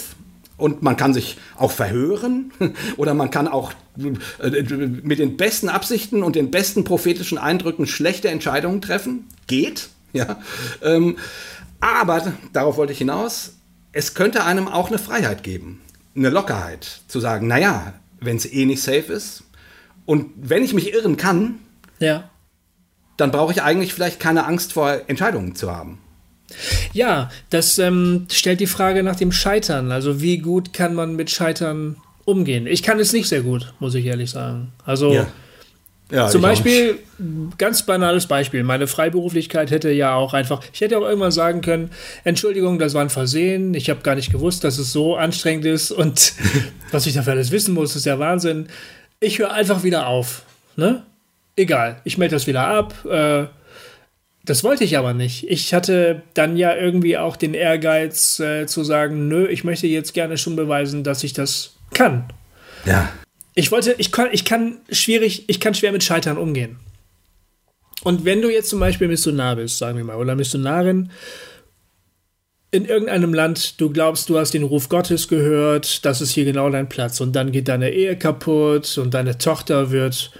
und 0.62 0.80
man 0.80 0.96
kann 0.96 1.12
sich 1.12 1.38
auch 1.56 1.72
verhören 1.72 2.52
oder 2.96 3.14
man 3.14 3.30
kann 3.30 3.48
auch 3.48 3.72
äh, 3.98 4.62
mit 5.02 5.18
den 5.18 5.36
besten 5.36 5.68
Absichten 5.68 6.22
und 6.22 6.36
den 6.36 6.52
besten 6.52 6.84
prophetischen 6.84 7.36
Eindrücken 7.36 7.86
schlechte 7.86 8.28
Entscheidungen 8.28 8.80
treffen. 8.80 9.26
Geht, 9.48 9.88
ja. 10.12 10.40
Ähm, 10.80 11.16
aber, 11.80 12.32
darauf 12.52 12.76
wollte 12.76 12.92
ich 12.92 12.98
hinaus, 12.98 13.56
es 13.90 14.14
könnte 14.14 14.44
einem 14.44 14.68
auch 14.68 14.88
eine 14.88 14.98
Freiheit 14.98 15.42
geben, 15.42 15.80
eine 16.14 16.30
Lockerheit, 16.30 17.00
zu 17.08 17.18
sagen, 17.18 17.48
naja, 17.48 17.94
wenn 18.20 18.36
es 18.36 18.46
eh 18.50 18.64
nicht 18.64 18.82
safe 18.82 19.12
ist 19.12 19.42
und 20.06 20.30
wenn 20.36 20.62
ich 20.62 20.74
mich 20.74 20.94
irren 20.94 21.16
kann, 21.16 21.58
Ja. 21.98 22.30
dann 23.16 23.32
brauche 23.32 23.52
ich 23.52 23.62
eigentlich 23.62 23.92
vielleicht 23.94 24.20
keine 24.20 24.46
Angst 24.46 24.72
vor 24.74 25.00
Entscheidungen 25.08 25.56
zu 25.56 25.74
haben. 25.74 25.98
Ja, 26.92 27.30
das 27.50 27.78
ähm, 27.78 28.26
stellt 28.30 28.60
die 28.60 28.66
Frage 28.66 29.02
nach 29.02 29.16
dem 29.16 29.32
Scheitern. 29.32 29.92
Also 29.92 30.20
wie 30.20 30.38
gut 30.38 30.72
kann 30.72 30.94
man 30.94 31.16
mit 31.16 31.30
Scheitern 31.30 31.96
umgehen? 32.24 32.66
Ich 32.66 32.82
kann 32.82 32.98
es 33.00 33.12
nicht 33.12 33.28
sehr 33.28 33.42
gut, 33.42 33.72
muss 33.80 33.94
ich 33.94 34.06
ehrlich 34.06 34.30
sagen. 34.30 34.72
Also 34.84 35.12
Ja, 36.10 36.28
zum 36.28 36.40
ich 36.40 36.44
auch 36.44 36.50
Beispiel, 36.50 36.98
ganz 37.56 37.86
banales 37.86 38.26
Beispiel, 38.26 38.62
meine 38.64 38.86
Freiberuflichkeit 38.86 39.70
hätte 39.70 39.90
ja 39.90 40.14
auch 40.14 40.34
einfach, 40.34 40.62
ich 40.72 40.82
hätte 40.82 40.98
auch 40.98 41.02
irgendwann 41.02 41.32
sagen 41.32 41.62
können, 41.62 41.90
Entschuldigung, 42.24 42.78
das 42.78 42.92
war 42.92 43.00
ein 43.00 43.08
Versehen, 43.08 43.72
ich 43.72 43.88
habe 43.88 44.02
gar 44.02 44.14
nicht 44.14 44.30
gewusst, 44.30 44.62
dass 44.62 44.76
es 44.76 44.92
so 44.92 45.16
anstrengend 45.16 45.64
ist 45.64 45.90
und 45.90 46.34
was 46.90 47.06
ich 47.06 47.14
dafür 47.14 47.32
alles 47.32 47.50
wissen 47.50 47.72
muss, 47.72 47.96
ist 47.96 48.04
ja 48.04 48.18
Wahnsinn. 48.18 48.66
Ich 49.20 49.38
höre 49.38 49.52
einfach 49.52 49.84
wieder 49.84 50.06
auf. 50.06 50.42
Ne? 50.76 51.02
Egal, 51.56 52.00
ich 52.04 52.18
melde 52.18 52.34
das 52.36 52.46
wieder 52.46 52.66
ab. 52.66 52.94
Äh, 53.06 53.44
das 54.44 54.64
wollte 54.64 54.82
ich 54.84 54.98
aber 54.98 55.14
nicht. 55.14 55.48
Ich 55.48 55.72
hatte 55.72 56.22
dann 56.34 56.56
ja 56.56 56.74
irgendwie 56.74 57.16
auch 57.16 57.36
den 57.36 57.54
Ehrgeiz 57.54 58.40
äh, 58.40 58.66
zu 58.66 58.82
sagen, 58.82 59.28
nö, 59.28 59.46
ich 59.46 59.62
möchte 59.62 59.86
jetzt 59.86 60.14
gerne 60.14 60.36
schon 60.36 60.56
beweisen, 60.56 61.04
dass 61.04 61.22
ich 61.22 61.32
das 61.32 61.76
kann. 61.94 62.24
Ja. 62.84 63.12
Ich 63.54 63.70
wollte, 63.70 63.94
ich 63.98 64.10
kann, 64.10 64.28
ich 64.32 64.44
kann 64.44 64.78
schwierig, 64.90 65.44
ich 65.48 65.60
kann 65.60 65.74
schwer 65.74 65.92
mit 65.92 66.02
Scheitern 66.02 66.38
umgehen. 66.38 66.78
Und 68.02 68.24
wenn 68.24 68.42
du 68.42 68.50
jetzt 68.50 68.68
zum 68.68 68.80
Beispiel 68.80 69.06
Missionar 69.06 69.56
bist, 69.56 69.78
sagen 69.78 69.96
wir 69.96 70.04
mal, 70.04 70.16
oder 70.16 70.34
Missionarin 70.34 71.10
in 72.72 72.86
irgendeinem 72.86 73.34
Land, 73.34 73.80
du 73.80 73.90
glaubst, 73.90 74.28
du 74.28 74.38
hast 74.38 74.54
den 74.54 74.64
Ruf 74.64 74.88
Gottes 74.88 75.28
gehört, 75.28 76.04
das 76.04 76.20
ist 76.20 76.32
hier 76.32 76.44
genau 76.44 76.68
dein 76.70 76.88
Platz. 76.88 77.20
Und 77.20 77.36
dann 77.36 77.52
geht 77.52 77.68
deine 77.68 77.90
Ehe 77.90 78.16
kaputt 78.16 78.98
und 78.98 79.14
deine 79.14 79.38
Tochter 79.38 79.92
wird 79.92 80.32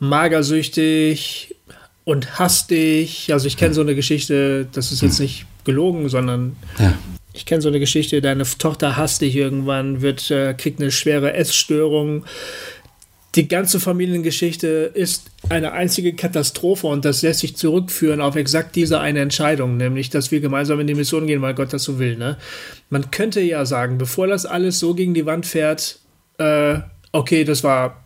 magersüchtig 0.00 1.55
und 2.06 2.38
hasst 2.38 2.70
dich. 2.70 3.32
Also 3.32 3.48
ich 3.48 3.56
kenne 3.56 3.74
so 3.74 3.80
eine 3.80 3.96
Geschichte, 3.96 4.66
das 4.72 4.92
ist 4.92 5.02
jetzt 5.02 5.18
nicht 5.18 5.44
gelogen, 5.64 6.08
sondern 6.08 6.54
Ja. 6.78 6.94
ich 7.32 7.44
kenne 7.46 7.60
so 7.60 7.68
eine 7.68 7.80
Geschichte, 7.80 8.20
deine 8.22 8.44
Tochter 8.44 8.96
hasst 8.96 9.20
dich 9.22 9.34
irgendwann, 9.34 10.00
wird, 10.02 10.30
äh, 10.30 10.54
kriegt 10.54 10.80
eine 10.80 10.92
schwere 10.92 11.34
Essstörung. 11.34 12.24
Die 13.34 13.48
ganze 13.48 13.80
Familiengeschichte 13.80 14.68
ist 14.94 15.24
eine 15.48 15.72
einzige 15.72 16.14
Katastrophe 16.14 16.86
und 16.86 17.04
das 17.04 17.22
lässt 17.22 17.40
sich 17.40 17.56
zurückführen 17.56 18.20
auf 18.20 18.36
exakt 18.36 18.76
diese 18.76 19.00
eine 19.00 19.18
Entscheidung, 19.18 19.76
nämlich, 19.76 20.08
dass 20.08 20.30
wir 20.30 20.40
gemeinsam 20.40 20.78
in 20.78 20.86
die 20.86 20.94
Mission 20.94 21.26
gehen, 21.26 21.42
weil 21.42 21.54
Gott 21.54 21.72
das 21.72 21.82
so 21.82 21.98
will. 21.98 22.16
Ne? 22.16 22.36
Man 22.88 23.10
könnte 23.10 23.40
ja 23.40 23.66
sagen, 23.66 23.98
bevor 23.98 24.28
das 24.28 24.46
alles 24.46 24.78
so 24.78 24.94
gegen 24.94 25.12
die 25.12 25.26
Wand 25.26 25.44
fährt, 25.44 25.98
äh, 26.38 26.78
okay, 27.10 27.42
das 27.42 27.64
war, 27.64 28.04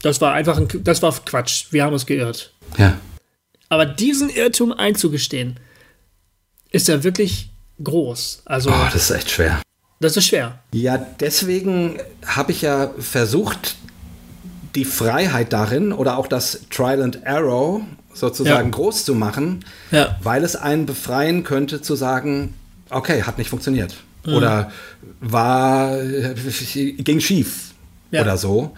das 0.00 0.22
war 0.22 0.32
einfach 0.32 0.56
ein, 0.56 0.68
das 0.82 1.02
war 1.02 1.14
Quatsch, 1.24 1.66
wir 1.70 1.84
haben 1.84 1.92
uns 1.92 2.06
geirrt. 2.06 2.52
Ja. 2.78 2.98
Aber 3.72 3.86
diesen 3.86 4.28
Irrtum 4.28 4.70
einzugestehen, 4.70 5.58
ist 6.72 6.88
ja 6.88 7.02
wirklich 7.04 7.48
groß. 7.82 8.42
Also, 8.44 8.68
Oh, 8.68 8.74
das 8.92 9.04
ist 9.04 9.10
echt 9.12 9.30
schwer. 9.30 9.62
das 9.98 10.14
ist 10.18 10.26
schwer. 10.26 10.58
Ja, 10.74 10.98
deswegen 10.98 11.98
habe 12.26 12.52
ich 12.52 12.60
ja 12.60 12.90
versucht, 12.98 13.76
die 14.74 14.84
Freiheit 14.84 15.54
darin 15.54 15.94
oder 15.94 16.18
auch 16.18 16.26
das 16.26 16.66
Trial 16.68 17.00
and 17.02 17.22
Error 17.24 17.80
sozusagen 18.12 18.68
Ja. 18.68 18.76
groß 18.76 19.06
zu 19.06 19.14
machen, 19.14 19.64
Ja. 19.90 20.18
weil 20.22 20.44
es 20.44 20.54
einen 20.54 20.84
befreien 20.84 21.42
könnte 21.42 21.80
zu 21.80 21.94
sagen, 21.96 22.52
okay, 22.90 23.22
hat 23.22 23.38
nicht 23.38 23.48
funktioniert. 23.48 23.96
Oder 24.26 24.70
war, 25.20 25.96
ging 25.98 27.20
schief 27.20 27.70
Ja. 28.10 28.20
oder 28.20 28.36
so. 28.36 28.76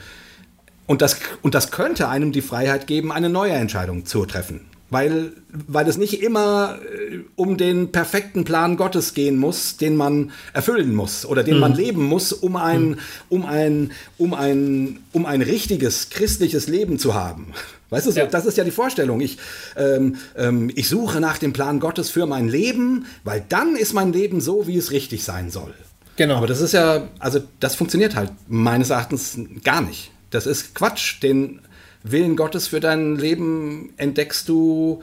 Und 0.87 1.03
das, 1.03 1.17
und 1.43 1.57
das 1.57 1.73
könnte 1.73 2.09
einem 2.09 2.31
die 2.31 2.43
Freiheit 2.43 2.87
geben, 2.87 3.11
eine 3.11 3.29
neue 3.29 3.55
Entscheidung 3.55 4.07
zu 4.07 4.25
treffen. 4.25 4.67
Weil, 4.91 5.33
weil 5.51 5.89
es 5.89 5.97
nicht 5.97 6.23
immer 6.23 6.79
äh, 6.83 7.21
um 7.37 7.57
den 7.57 7.91
perfekten 7.91 8.45
Plan 8.45 8.77
Gottes 8.77 9.15
gehen 9.15 9.37
muss, 9.39 9.77
den 9.77 9.97
man 9.97 10.31
erfüllen 10.53 10.95
muss 10.95 11.25
oder 11.27 11.43
den 11.43 11.59
man 11.59 11.75
leben 11.75 12.05
muss, 12.05 12.33
um 12.33 12.55
ein, 12.57 13.01
um, 13.29 13.45
ein, 13.45 13.91
um, 14.19 14.35
ein, 14.35 15.01
um 15.13 15.27
ein 15.27 15.43
richtiges 15.43 16.11
christliches 16.11 16.69
Leben 16.69 16.99
zu 16.99 17.15
haben. 17.15 17.47
Weißt 17.91 18.07
du, 18.07 18.11
Ja. 18.13 18.27
das 18.27 18.45
ist 18.47 18.57
ja 18.59 18.65
die 18.65 18.71
Vorstellung. 18.71 19.21
Ich, 19.21 19.39
ähm, 19.77 20.17
ähm, 20.37 20.71
ich 20.75 20.89
suche 20.89 21.21
nach 21.21 21.39
dem 21.39 21.53
Plan 21.53 21.81
Gottes 21.81 22.11
für 22.11 22.27
mein 22.27 22.49
Leben, 22.49 23.07
weil 23.25 23.45
dann 23.49 23.77
ist 23.77 23.95
mein 23.95 24.13
Leben 24.13 24.41
so, 24.41 24.67
wie 24.67 24.77
es 24.77 24.91
richtig 24.91 25.25
sein 25.25 25.51
soll. 25.51 25.73
Genau. 26.17 26.37
Aber 26.37 26.47
das 26.47 26.61
ist 26.61 26.73
ja, 26.73 27.09
also 27.19 27.41
das 27.59 27.75
funktioniert 27.75 28.15
halt 28.15 28.31
meines 28.49 28.91
Erachtens 28.91 29.39
gar 29.65 29.81
nicht. 29.81 30.11
Das 30.31 30.47
ist 30.47 30.75
Quatsch. 30.75 31.23
Den 31.23 31.61
Willen 32.05 32.37
Gottes 32.37 32.69
für 32.69 32.81
dein 32.81 33.17
Leben 33.17 33.93
entdeckst 33.97 34.49
du 34.49 35.03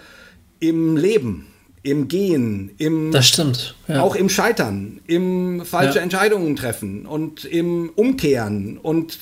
im 0.59 0.95
Leben, 0.97 1.47
im 1.81 2.07
Gehen, 2.07 2.71
im 2.77 3.11
Das 3.11 3.27
stimmt. 3.27 3.75
Ja. 3.87 4.01
auch 4.01 4.15
im 4.15 4.29
Scheitern, 4.29 4.99
im 5.07 5.65
falsche 5.65 5.97
Ja. 5.97 6.03
Entscheidungen 6.03 6.55
treffen 6.55 7.07
und 7.07 7.43
im 7.43 7.89
Umkehren 7.95 8.77
und 8.77 9.17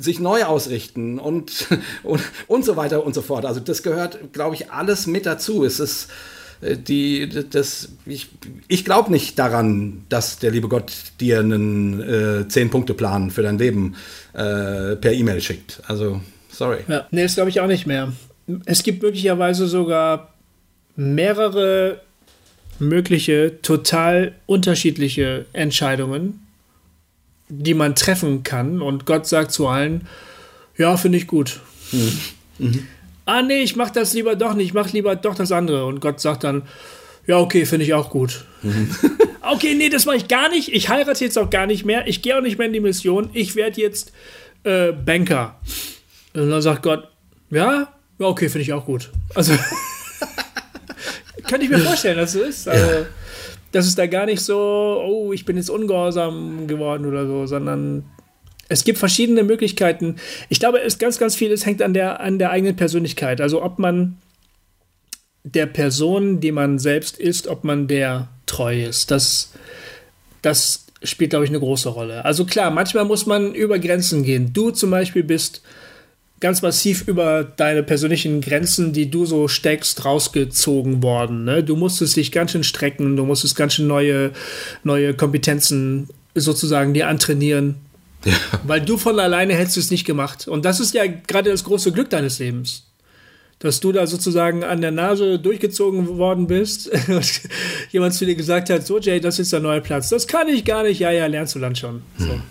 sich 0.00 0.18
neu 0.18 0.42
ausrichten 0.44 1.20
und, 1.20 1.68
und, 2.02 2.20
und 2.48 2.64
so 2.64 2.74
weiter 2.76 3.06
und 3.06 3.14
so 3.14 3.22
fort. 3.22 3.44
Also 3.46 3.60
das 3.60 3.84
gehört, 3.84 4.32
glaube 4.32 4.56
ich, 4.56 4.72
alles 4.72 5.06
mit 5.06 5.24
dazu. 5.24 5.64
Es 5.64 5.78
ist 5.78 6.08
äh, 6.62 6.76
die, 6.76 7.28
das, 7.48 7.90
ich, 8.06 8.28
ich 8.66 8.84
glaube 8.84 9.12
nicht 9.12 9.38
daran, 9.38 10.04
dass 10.08 10.40
der 10.40 10.50
liebe 10.50 10.66
Gott 10.66 10.92
dir 11.20 11.38
einen 11.38 12.00
äh, 12.02 12.48
Zehn-Punkte-Plan 12.48 13.30
für 13.30 13.42
dein 13.42 13.56
Leben 13.58 13.94
äh, 14.32 14.96
per 14.96 15.12
E-Mail 15.12 15.40
schickt. 15.40 15.80
Also, 15.86 16.20
sorry. 16.54 16.78
Ja, 16.88 17.06
nee, 17.10 17.22
das 17.22 17.34
glaube 17.34 17.50
ich 17.50 17.60
auch 17.60 17.66
nicht 17.66 17.86
mehr. 17.86 18.12
Es 18.66 18.82
gibt 18.82 19.02
möglicherweise 19.02 19.66
sogar 19.66 20.34
mehrere 20.96 22.00
mögliche, 22.78 23.60
total 23.62 24.34
unterschiedliche 24.46 25.46
Entscheidungen, 25.52 26.46
die 27.48 27.74
man 27.74 27.94
treffen 27.94 28.42
kann. 28.42 28.82
Und 28.82 29.06
Gott 29.06 29.26
sagt 29.26 29.52
zu 29.52 29.68
allen, 29.68 30.06
ja, 30.76 30.96
finde 30.96 31.18
ich 31.18 31.26
gut. 31.26 31.60
Ah, 33.26 33.42
nee, 33.42 33.62
ich 33.62 33.76
mache 33.76 33.92
das 33.92 34.12
lieber 34.12 34.36
doch 34.36 34.54
nicht, 34.54 34.68
ich 34.68 34.74
mache 34.74 34.90
lieber 34.92 35.16
doch 35.16 35.34
das 35.34 35.52
andere. 35.52 35.86
Und 35.86 36.00
Gott 36.00 36.20
sagt 36.20 36.44
dann, 36.44 36.62
ja, 37.26 37.38
okay, 37.38 37.64
finde 37.64 37.86
ich 37.86 37.94
auch 37.94 38.10
gut. 38.10 38.44
okay, 39.40 39.74
nee, 39.74 39.88
das 39.88 40.04
mache 40.04 40.16
ich 40.16 40.28
gar 40.28 40.50
nicht. 40.50 40.68
Ich 40.72 40.88
heirate 40.88 41.24
jetzt 41.24 41.38
auch 41.38 41.48
gar 41.48 41.66
nicht 41.66 41.84
mehr. 41.84 42.06
Ich 42.06 42.20
gehe 42.20 42.36
auch 42.36 42.42
nicht 42.42 42.58
mehr 42.58 42.66
in 42.66 42.72
die 42.74 42.80
Mission. 42.80 43.30
Ich 43.32 43.56
werde 43.56 43.80
jetzt 43.80 44.12
äh, 44.64 44.92
Banker. 44.92 45.58
Und 46.34 46.50
dann 46.50 46.62
sagt 46.62 46.82
Gott, 46.82 47.08
ja, 47.50 47.88
ja, 48.18 48.26
okay, 48.26 48.48
finde 48.48 48.62
ich 48.62 48.72
auch 48.72 48.84
gut. 48.84 49.10
Also, 49.34 49.54
könnte 51.48 51.64
ich 51.64 51.70
mir 51.70 51.78
vorstellen, 51.78 52.16
dass 52.16 52.34
es 52.34 52.40
so 52.40 52.42
ist. 52.42 52.68
Also, 52.68 53.06
dass 53.72 53.86
es 53.86 53.94
da 53.94 54.06
gar 54.06 54.26
nicht 54.26 54.40
so, 54.40 55.02
oh, 55.04 55.32
ich 55.32 55.44
bin 55.44 55.56
jetzt 55.56 55.70
ungehorsam 55.70 56.66
geworden 56.66 57.06
oder 57.06 57.26
so, 57.26 57.46
sondern 57.46 58.04
es 58.68 58.84
gibt 58.84 58.98
verschiedene 58.98 59.42
Möglichkeiten. 59.42 60.16
Ich 60.48 60.60
glaube, 60.60 60.80
es 60.80 60.98
ganz, 60.98 61.18
ganz 61.18 61.34
vieles 61.34 61.66
hängt 61.66 61.82
an 61.82 61.92
der, 61.92 62.20
an 62.20 62.38
der 62.38 62.50
eigenen 62.50 62.76
Persönlichkeit. 62.76 63.40
Also 63.40 63.62
ob 63.62 63.78
man 63.78 64.18
der 65.42 65.66
Person, 65.66 66.40
die 66.40 66.52
man 66.52 66.78
selbst 66.78 67.18
ist, 67.18 67.48
ob 67.48 67.64
man 67.64 67.86
der 67.86 68.28
treu 68.46 68.84
ist. 68.84 69.10
Das, 69.10 69.52
das 70.40 70.86
spielt, 71.02 71.30
glaube 71.30 71.44
ich, 71.44 71.50
eine 71.50 71.60
große 71.60 71.90
Rolle. 71.90 72.24
Also 72.24 72.46
klar, 72.46 72.70
manchmal 72.70 73.04
muss 73.04 73.26
man 73.26 73.54
über 73.54 73.78
Grenzen 73.78 74.22
gehen. 74.22 74.52
Du 74.52 74.70
zum 74.70 74.90
Beispiel 74.90 75.22
bist 75.22 75.62
ganz 76.44 76.60
massiv 76.60 77.08
über 77.08 77.42
deine 77.42 77.82
persönlichen 77.82 78.42
Grenzen, 78.42 78.92
die 78.92 79.10
du 79.10 79.24
so 79.24 79.48
steckst, 79.48 80.04
rausgezogen 80.04 81.02
worden. 81.02 81.44
Ne? 81.44 81.64
Du 81.64 81.74
musstest 81.74 82.16
dich 82.16 82.32
ganz 82.32 82.50
schön 82.50 82.64
strecken, 82.64 83.16
du 83.16 83.24
musstest 83.24 83.56
ganz 83.56 83.72
schön 83.72 83.86
neue, 83.86 84.30
neue 84.82 85.14
Kompetenzen 85.14 86.06
sozusagen 86.34 86.92
dir 86.92 87.08
antrainieren. 87.08 87.76
Ja. 88.26 88.34
Weil 88.62 88.82
du 88.82 88.98
von 88.98 89.18
alleine 89.18 89.54
hättest 89.54 89.78
es 89.78 89.90
nicht 89.90 90.04
gemacht. 90.04 90.46
Und 90.46 90.66
das 90.66 90.80
ist 90.80 90.92
ja 90.92 91.04
gerade 91.06 91.50
das 91.50 91.64
große 91.64 91.92
Glück 91.92 92.10
deines 92.10 92.38
Lebens 92.38 92.84
dass 93.60 93.80
du 93.80 93.92
da 93.92 94.06
sozusagen 94.06 94.62
an 94.62 94.82
der 94.82 94.90
Nase 94.90 95.38
durchgezogen 95.38 96.18
worden 96.18 96.48
bist 96.48 96.90
und 97.08 97.40
jemand 97.92 98.12
zu 98.12 98.26
dir 98.26 98.34
gesagt 98.34 98.68
hat, 98.68 98.84
so 98.84 98.98
Jay, 98.98 99.20
das 99.20 99.38
ist 99.38 99.54
der 99.54 99.60
neue 99.60 99.80
Platz. 99.80 100.10
Das 100.10 100.26
kann 100.26 100.48
ich 100.48 100.66
gar 100.66 100.82
nicht. 100.82 100.98
Ja, 100.98 101.10
ja, 101.10 101.24
lernst 101.26 101.54
du 101.54 101.60
dann 101.60 101.74
schon. 101.74 102.02
So. 102.18 102.26
Hm. 102.26 102.42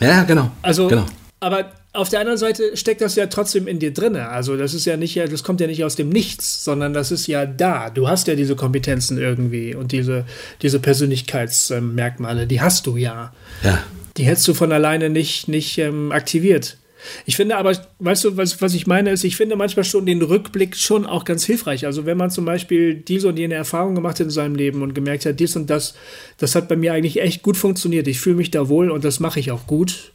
Ja, 0.00 0.24
genau. 0.24 0.50
Also, 0.60 0.88
genau. 0.88 1.06
aber 1.38 1.79
auf 1.92 2.08
der 2.08 2.20
anderen 2.20 2.38
Seite 2.38 2.76
steckt 2.76 3.00
das 3.00 3.16
ja 3.16 3.26
trotzdem 3.26 3.66
in 3.66 3.80
dir 3.80 3.92
drin. 3.92 4.14
Also 4.14 4.56
das 4.56 4.74
ist 4.74 4.84
ja 4.84 4.96
nicht, 4.96 5.16
das 5.16 5.42
kommt 5.42 5.60
ja 5.60 5.66
nicht 5.66 5.84
aus 5.84 5.96
dem 5.96 6.08
Nichts, 6.08 6.64
sondern 6.64 6.92
das 6.92 7.10
ist 7.10 7.26
ja 7.26 7.46
da. 7.46 7.90
Du 7.90 8.08
hast 8.08 8.28
ja 8.28 8.36
diese 8.36 8.54
Kompetenzen 8.54 9.18
irgendwie 9.18 9.74
und 9.74 9.90
diese, 9.90 10.24
diese 10.62 10.78
Persönlichkeitsmerkmale, 10.78 12.46
die 12.46 12.60
hast 12.60 12.86
du 12.86 12.96
ja. 12.96 13.32
Ja. 13.64 13.82
Die 14.16 14.24
hättest 14.24 14.46
du 14.46 14.54
von 14.54 14.70
alleine 14.70 15.10
nicht, 15.10 15.48
nicht 15.48 15.78
ähm, 15.78 16.12
aktiviert. 16.12 16.76
Ich 17.24 17.36
finde 17.36 17.56
aber, 17.56 17.76
weißt 17.98 18.24
du, 18.24 18.36
was, 18.36 18.60
was 18.60 18.74
ich 18.74 18.86
meine, 18.86 19.10
ist, 19.10 19.24
ich 19.24 19.36
finde 19.36 19.56
manchmal 19.56 19.84
schon 19.84 20.06
den 20.06 20.22
Rückblick 20.22 20.76
schon 20.76 21.06
auch 21.06 21.24
ganz 21.24 21.44
hilfreich. 21.44 21.86
Also 21.86 22.06
wenn 22.06 22.18
man 22.18 22.30
zum 22.30 22.44
Beispiel 22.44 22.94
diese 22.94 23.28
und 23.28 23.38
jene 23.38 23.54
Erfahrung 23.54 23.94
gemacht 23.94 24.20
hat 24.20 24.26
in 24.26 24.30
seinem 24.30 24.54
Leben 24.54 24.82
und 24.82 24.94
gemerkt 24.94 25.26
hat, 25.26 25.40
dies 25.40 25.56
und 25.56 25.70
das, 25.70 25.94
das 26.36 26.54
hat 26.54 26.68
bei 26.68 26.76
mir 26.76 26.92
eigentlich 26.92 27.20
echt 27.20 27.42
gut 27.42 27.56
funktioniert. 27.56 28.06
Ich 28.06 28.20
fühle 28.20 28.36
mich 28.36 28.50
da 28.50 28.68
wohl 28.68 28.90
und 28.90 29.04
das 29.04 29.18
mache 29.18 29.40
ich 29.40 29.50
auch 29.50 29.66
gut. 29.66 30.12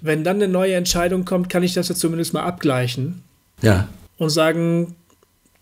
Wenn 0.00 0.24
dann 0.24 0.36
eine 0.36 0.48
neue 0.48 0.74
Entscheidung 0.74 1.24
kommt, 1.24 1.48
kann 1.48 1.62
ich 1.62 1.74
das 1.74 1.88
ja 1.88 1.94
zumindest 1.94 2.34
mal 2.34 2.42
abgleichen. 2.42 3.22
Ja. 3.62 3.88
Und 4.16 4.30
sagen, 4.30 4.94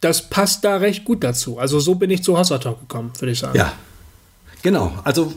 das 0.01 0.29
passt 0.29 0.65
da 0.65 0.77
recht 0.77 1.05
gut 1.05 1.25
dazu. 1.25 1.59
Also 1.59 1.81
so 1.81 1.95
bin 1.95 2.11
ich 2.11 2.23
zu 2.23 2.39
Hossa 2.39 2.59
Talk 2.59 2.81
gekommen, 2.81 3.13
würde 3.19 3.33
ich 3.33 3.39
sagen. 3.39 3.57
Ja. 3.57 3.73
Genau. 4.63 4.93
Also 5.05 5.33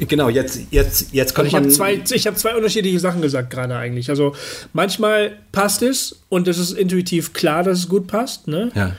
Genau, 0.00 0.28
jetzt, 0.28 0.60
jetzt, 0.70 1.12
jetzt 1.12 1.34
kommt 1.34 1.46
also 1.54 1.56
ich 1.56 1.62
habe 1.62 1.96
zwei, 2.02 2.14
ich 2.14 2.26
hab 2.26 2.36
zwei 2.36 2.54
unterschiedliche 2.56 2.98
Sachen 2.98 3.22
gesagt 3.22 3.50
gerade 3.50 3.76
eigentlich. 3.76 4.10
Also 4.10 4.34
manchmal 4.72 5.38
passt 5.52 5.82
es 5.82 6.20
und 6.28 6.48
es 6.48 6.58
ist 6.58 6.72
intuitiv 6.72 7.32
klar, 7.32 7.62
dass 7.62 7.78
es 7.78 7.88
gut 7.88 8.08
passt. 8.08 8.48
Ne? 8.48 8.70
Ja. 8.74 8.92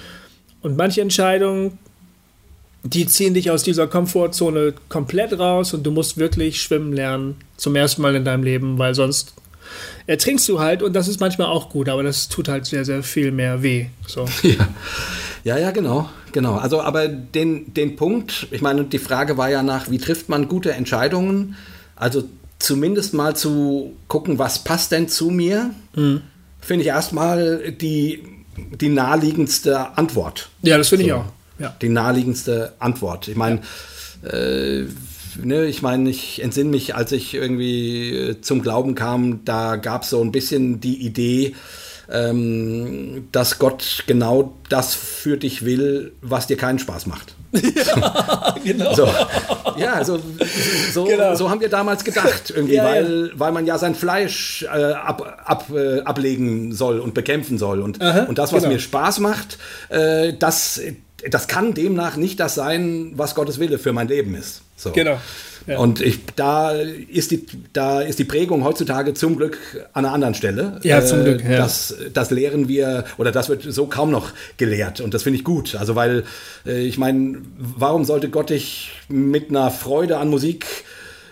Und 0.61 0.77
manche 0.77 1.01
Entscheidungen, 1.01 1.77
die 2.93 3.05
ziehen 3.07 3.33
dich 3.33 3.51
aus 3.51 3.63
dieser 3.63 3.87
Komfortzone 3.87 4.73
komplett 4.89 5.37
raus 5.37 5.73
und 5.73 5.83
du 5.83 5.91
musst 5.91 6.17
wirklich 6.17 6.61
schwimmen 6.61 6.93
lernen 6.93 7.35
zum 7.57 7.75
ersten 7.75 8.01
Mal 8.01 8.15
in 8.15 8.25
deinem 8.25 8.43
Leben, 8.43 8.77
weil 8.77 8.95
sonst 8.95 9.33
ertrinkst 10.05 10.47
du 10.47 10.59
halt 10.59 10.81
und 10.81 10.93
das 10.93 11.07
ist 11.07 11.19
manchmal 11.19 11.47
auch 11.47 11.69
gut, 11.69 11.89
aber 11.89 12.03
das 12.03 12.29
tut 12.29 12.47
halt 12.47 12.65
sehr, 12.65 12.85
sehr 12.85 13.03
viel 13.03 13.31
mehr 13.31 13.63
weh. 13.63 13.87
So. 14.05 14.25
Ja. 14.43 14.67
Ja, 15.43 15.57
ja, 15.57 15.71
genau, 15.71 16.09
genau. 16.33 16.55
Also, 16.55 16.81
aber 16.81 17.07
den, 17.07 17.73
den 17.73 17.95
Punkt, 17.95 18.47
ich 18.51 18.61
meine, 18.61 18.83
die 18.83 18.99
Frage 18.99 19.37
war 19.37 19.49
ja 19.49 19.63
nach, 19.63 19.89
wie 19.89 19.97
trifft 19.97 20.27
man 20.27 20.49
gute 20.49 20.73
Entscheidungen? 20.73 21.55
Also 21.95 22.25
zumindest 22.59 23.13
mal 23.13 23.33
zu 23.33 23.93
gucken, 24.09 24.39
was 24.39 24.65
passt 24.65 24.91
denn 24.91 25.07
zu 25.07 25.29
mir, 25.29 25.71
mhm. 25.95 26.21
finde 26.59 26.81
ich 26.81 26.89
erstmal 26.89 27.71
die, 27.71 28.23
die 28.57 28.89
naheliegendste 28.89 29.97
Antwort. 29.97 30.49
Ja, 30.63 30.77
das 30.77 30.89
finde 30.89 31.05
so, 31.05 31.07
ich 31.07 31.13
auch. 31.13 31.25
Ja. 31.59 31.75
Die 31.81 31.89
naheliegendste 31.89 32.73
Antwort. 32.79 33.27
Ich 33.27 33.35
meine, 33.35 33.61
ja. 34.23 34.29
äh, 34.29 34.85
ne, 35.43 35.65
ich 35.65 35.81
meine, 35.81 36.09
ich 36.09 36.41
entsinne 36.43 36.69
mich, 36.69 36.95
als 36.95 37.11
ich 37.11 37.33
irgendwie 37.33 38.37
zum 38.41 38.61
Glauben 38.61 38.95
kam, 38.95 39.43
da 39.45 39.75
gab 39.75 40.03
es 40.03 40.09
so 40.09 40.21
ein 40.21 40.31
bisschen 40.31 40.79
die 40.79 41.05
Idee, 41.05 41.55
ähm, 42.09 43.27
dass 43.31 43.59
Gott 43.59 44.03
genau 44.07 44.53
das 44.69 44.93
für 44.93 45.37
dich 45.37 45.65
will, 45.65 46.13
was 46.21 46.47
dir 46.47 46.57
keinen 46.57 46.79
Spaß 46.79 47.05
macht. 47.07 47.35
Ja, 47.87 48.55
genau. 48.63 48.93
So, 48.93 49.07
ja, 49.77 50.03
so, 50.03 50.19
so, 50.91 51.05
genau. 51.05 51.35
so, 51.35 51.49
haben 51.49 51.61
wir 51.61 51.69
damals 51.69 52.03
gedacht, 52.03 52.51
irgendwie, 52.53 52.75
ja, 52.75 52.83
weil, 52.83 53.29
ja. 53.31 53.39
weil 53.39 53.51
man 53.51 53.65
ja 53.65 53.77
sein 53.77 53.95
Fleisch 53.95 54.63
äh, 54.63 54.93
ab, 54.93 55.43
ab, 55.45 55.65
äh, 55.73 56.01
ablegen 56.01 56.73
soll 56.73 56.99
und 56.99 57.13
bekämpfen 57.13 57.57
soll. 57.57 57.81
Und, 57.81 58.01
Aha, 58.01 58.23
und 58.23 58.37
das, 58.37 58.51
was 58.51 58.63
genau. 58.63 58.73
mir 58.73 58.79
Spaß 58.79 59.19
macht, 59.19 59.57
äh, 59.89 60.33
das, 60.37 60.81
das 61.29 61.47
kann 61.47 61.73
demnach 61.73 62.15
nicht 62.15 62.39
das 62.39 62.55
sein, 62.55 63.13
was 63.15 63.35
Gottes 63.35 63.59
Wille 63.59 63.79
für 63.79 63.93
mein 63.93 64.07
Leben 64.07 64.35
ist. 64.35 64.61
So. 64.75 64.91
Genau. 64.91 65.17
Und 65.77 65.99
ich, 65.99 66.19
da, 66.35 66.71
ist 66.71 67.31
die, 67.31 67.45
da 67.73 67.99
ist 67.99 68.19
die 68.19 68.23
Prägung 68.23 68.63
heutzutage 68.63 69.13
zum 69.13 69.35
Glück 69.35 69.57
an 69.91 70.05
einer 70.05 70.13
anderen 70.13 70.33
Stelle. 70.33 70.79
Ja, 70.83 71.03
zum 71.03 71.23
Glück. 71.23 71.43
Ja. 71.43 71.57
Das, 71.57 71.93
das 72.13 72.31
lehren 72.31 72.69
wir, 72.69 73.03
oder 73.17 73.31
das 73.33 73.49
wird 73.49 73.63
so 73.63 73.87
kaum 73.87 74.09
noch 74.09 74.31
gelehrt. 74.55 75.01
Und 75.01 75.13
das 75.13 75.23
finde 75.23 75.39
ich 75.39 75.43
gut. 75.43 75.75
Also, 75.75 75.95
weil 75.95 76.23
äh, 76.65 76.85
ich 76.85 76.97
meine, 76.97 77.39
warum 77.57 78.05
sollte 78.05 78.29
Gott 78.29 78.49
dich 78.49 78.91
mit 79.09 79.49
einer 79.49 79.69
Freude 79.69 80.19
an 80.19 80.29
Musik 80.29 80.65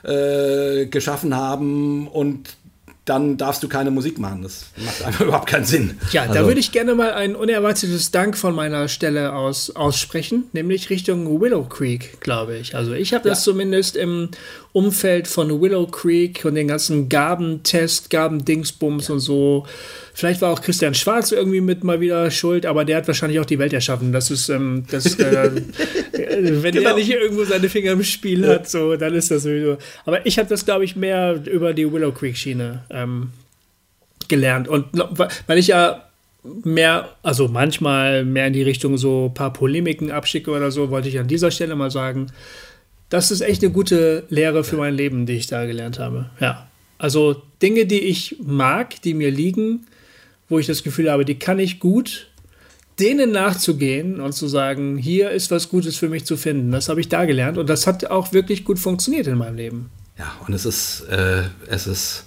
äh, 0.03 0.87
geschaffen 0.87 1.35
haben 1.35 2.07
und 2.07 2.57
dann 3.05 3.37
darfst 3.37 3.61
du 3.61 3.67
keine 3.67 3.91
Musik 3.91 4.19
machen. 4.19 4.41
Das 4.41 4.65
macht 4.83 5.03
einfach 5.03 5.21
überhaupt 5.25 5.47
keinen 5.47 5.65
Sinn. 5.65 5.99
Ja, 6.11 6.23
also. 6.23 6.33
da 6.33 6.45
würde 6.45 6.59
ich 6.59 6.71
gerne 6.71 6.95
mal 6.95 7.13
ein 7.13 7.35
unerwartetes 7.35 8.11
Dank 8.11 8.37
von 8.37 8.55
meiner 8.55 8.87
Stelle 8.87 9.33
aus 9.33 9.69
aussprechen, 9.69 10.45
nämlich 10.53 10.89
Richtung 10.89 11.39
Willow 11.39 11.63
Creek, 11.63 12.19
glaube 12.19 12.57
ich. 12.57 12.75
Also 12.75 12.93
ich 12.93 13.13
habe 13.13 13.29
das 13.29 13.43
zumindest 13.43 13.95
im 13.95 14.29
Umfeld 14.75 15.29
von 15.29 15.61
Willow 15.61 15.87
Creek 15.87 16.43
und 16.43 16.55
den 16.55 16.67
ganzen 16.67 17.07
Gabentest, 17.07 18.09
Gabendingsbums 18.09 19.07
ja. 19.07 19.13
und 19.13 19.21
so. 19.21 19.65
Vielleicht 20.13 20.41
war 20.41 20.51
auch 20.51 20.61
Christian 20.61 20.93
Schwarz 20.93 21.31
irgendwie 21.31 21.61
mit 21.61 21.85
mal 21.85 22.01
wieder 22.01 22.29
schuld, 22.29 22.65
aber 22.65 22.83
der 22.83 22.97
hat 22.97 23.07
wahrscheinlich 23.07 23.39
auch 23.39 23.45
die 23.45 23.57
Welt 23.57 23.71
erschaffen. 23.71 24.11
Das 24.11 24.29
ist, 24.31 24.49
ähm, 24.49 24.83
das, 24.91 25.17
äh, 25.17 25.49
wenn 26.11 26.73
genau. 26.73 26.89
der 26.89 26.95
nicht 26.95 27.09
irgendwo 27.09 27.45
seine 27.45 27.69
Finger 27.69 27.93
im 27.93 28.03
Spiel 28.03 28.45
hat, 28.45 28.69
so, 28.69 28.97
dann 28.97 29.13
ist 29.13 29.31
das 29.31 29.43
sowieso. 29.43 29.77
Aber 30.03 30.25
ich 30.25 30.37
habe 30.37 30.49
das, 30.49 30.65
glaube 30.65 30.83
ich, 30.83 30.97
mehr 30.97 31.39
über 31.45 31.73
die 31.73 31.89
Willow 31.89 32.11
Creek 32.11 32.35
Schiene 32.35 32.83
ähm, 32.89 33.29
gelernt. 34.27 34.67
Und 34.67 34.87
weil 35.47 35.57
ich 35.57 35.67
ja 35.67 36.03
mehr, 36.43 37.15
also 37.23 37.47
manchmal 37.47 38.25
mehr 38.25 38.47
in 38.47 38.53
die 38.53 38.63
Richtung 38.63 38.97
so 38.97 39.27
ein 39.27 39.33
paar 39.33 39.53
Polemiken 39.53 40.11
abschicke 40.11 40.51
oder 40.51 40.69
so, 40.69 40.89
wollte 40.89 41.07
ich 41.07 41.17
an 41.17 41.29
dieser 41.29 41.49
Stelle 41.49 41.77
mal 41.77 41.91
sagen, 41.91 42.27
das 43.15 43.31
ist 43.31 43.39
echt 43.39 43.63
eine 43.63 43.71
gute 43.71 44.25
Lehre 44.29 44.65
für 44.65 44.75
mein 44.75 44.93
Leben, 44.93 45.25
die 45.25 45.33
ich 45.33 45.47
da 45.47 45.65
gelernt 45.65 45.99
habe. 45.99 46.29
Ja. 46.41 46.67
Also 46.97 47.41
Dinge, 47.61 47.85
die 47.85 48.01
ich 48.01 48.35
mag, 48.43 49.01
die 49.03 49.13
mir 49.13 49.31
liegen, 49.31 49.87
wo 50.49 50.59
ich 50.59 50.67
das 50.67 50.83
Gefühl 50.83 51.09
habe, 51.09 51.23
die 51.23 51.35
kann 51.35 51.57
ich 51.57 51.79
gut, 51.79 52.27
denen 52.99 53.31
nachzugehen 53.31 54.19
und 54.19 54.33
zu 54.33 54.47
sagen, 54.47 54.97
hier 54.97 55.31
ist 55.31 55.49
was 55.49 55.69
Gutes 55.69 55.95
für 55.95 56.09
mich 56.09 56.25
zu 56.25 56.35
finden. 56.35 56.71
Das 56.71 56.89
habe 56.89 56.99
ich 56.99 57.07
da 57.07 57.23
gelernt 57.23 57.57
und 57.57 57.69
das 57.69 57.87
hat 57.87 58.05
auch 58.07 58.33
wirklich 58.33 58.65
gut 58.65 58.79
funktioniert 58.79 59.27
in 59.27 59.37
meinem 59.37 59.55
Leben. 59.55 59.89
Ja, 60.17 60.33
und 60.45 60.53
es 60.53 60.65
ist, 60.65 61.07
äh, 61.09 61.43
es 61.67 61.87
ist 61.87 62.25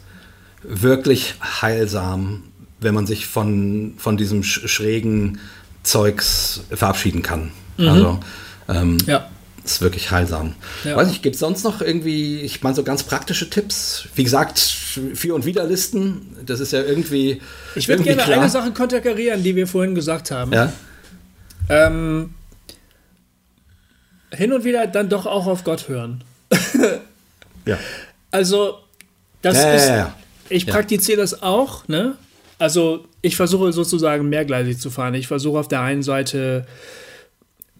wirklich 0.62 1.34
heilsam, 1.60 2.44
wenn 2.80 2.94
man 2.94 3.06
sich 3.06 3.26
von, 3.26 3.92
von 3.98 4.16
diesem 4.16 4.42
schrägen 4.42 5.38
Zeugs 5.82 6.62
verabschieden 6.70 7.20
kann. 7.20 7.50
Mhm. 7.76 7.88
Also, 7.88 8.20
ähm, 8.68 8.96
ja 9.06 9.28
ist 9.72 9.80
wirklich 9.80 10.10
heilsam. 10.10 10.54
Ja. 10.84 10.96
Weiß 10.96 11.10
ich, 11.10 11.22
gibt 11.22 11.34
es 11.34 11.40
sonst 11.40 11.64
noch 11.64 11.80
irgendwie, 11.80 12.40
ich 12.40 12.62
meine, 12.62 12.74
so 12.74 12.82
ganz 12.82 13.02
praktische 13.02 13.48
Tipps? 13.50 14.08
Wie 14.14 14.24
gesagt, 14.24 14.58
Für- 14.58 15.34
und 15.34 15.44
Widerlisten, 15.44 16.36
das 16.44 16.60
ist 16.60 16.72
ja 16.72 16.82
irgendwie. 16.82 17.40
Ich 17.74 17.88
würde 17.88 18.02
gerne 18.02 18.22
klar. 18.22 18.40
eine 18.40 18.50
Sache 18.50 18.72
konterkarieren, 18.72 19.42
die 19.42 19.54
wir 19.56 19.66
vorhin 19.66 19.94
gesagt 19.94 20.30
haben. 20.30 20.52
Ja. 20.52 20.72
Ähm, 21.68 22.34
hin 24.32 24.52
und 24.52 24.64
wieder 24.64 24.86
dann 24.86 25.08
doch 25.08 25.26
auch 25.26 25.46
auf 25.46 25.64
Gott 25.64 25.88
hören. 25.88 26.24
ja. 27.66 27.78
Also, 28.30 28.78
das 29.42 29.56
ja, 29.56 29.72
ist. 29.72 29.88
Ja, 29.88 29.96
ja. 29.96 30.14
Ich 30.48 30.66
praktiziere 30.66 31.18
das 31.18 31.42
auch, 31.42 31.86
ne? 31.88 32.16
Also, 32.58 33.04
ich 33.22 33.36
versuche 33.36 33.72
sozusagen 33.72 34.28
mehrgleisig 34.28 34.78
zu 34.78 34.90
fahren. 34.90 35.14
Ich 35.14 35.28
versuche 35.28 35.58
auf 35.58 35.68
der 35.68 35.80
einen 35.80 36.02
Seite 36.02 36.66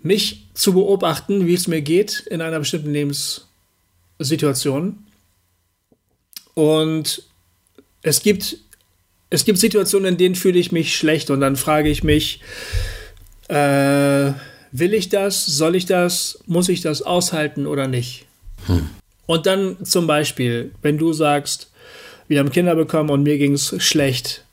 mich 0.02 0.48
zu 0.54 0.72
beobachten, 0.72 1.46
wie 1.46 1.54
es 1.54 1.68
mir 1.68 1.82
geht 1.82 2.24
in 2.30 2.40
einer 2.40 2.58
bestimmten 2.58 2.92
Lebenssituation. 2.92 4.98
Und 6.54 7.22
es 8.02 8.22
gibt, 8.22 8.58
es 9.30 9.44
gibt 9.44 9.58
Situationen, 9.58 10.12
in 10.12 10.18
denen 10.18 10.34
fühle 10.34 10.58
ich 10.58 10.72
mich 10.72 10.96
schlecht 10.96 11.30
und 11.30 11.40
dann 11.40 11.56
frage 11.56 11.88
ich 11.88 12.02
mich, 12.02 12.40
äh, 13.48 14.32
will 14.72 14.94
ich 14.94 15.08
das, 15.08 15.46
soll 15.46 15.76
ich 15.76 15.86
das, 15.86 16.38
muss 16.46 16.68
ich 16.68 16.80
das 16.80 17.02
aushalten 17.02 17.66
oder 17.66 17.88
nicht? 17.88 18.26
Hm. 18.66 18.90
Und 19.26 19.46
dann 19.46 19.84
zum 19.84 20.06
Beispiel, 20.06 20.72
wenn 20.82 20.98
du 20.98 21.12
sagst, 21.12 21.70
wir 22.28 22.38
haben 22.38 22.50
Kinder 22.50 22.74
bekommen 22.74 23.10
und 23.10 23.22
mir 23.22 23.38
ging 23.38 23.54
es 23.54 23.74
schlecht. 23.82 24.44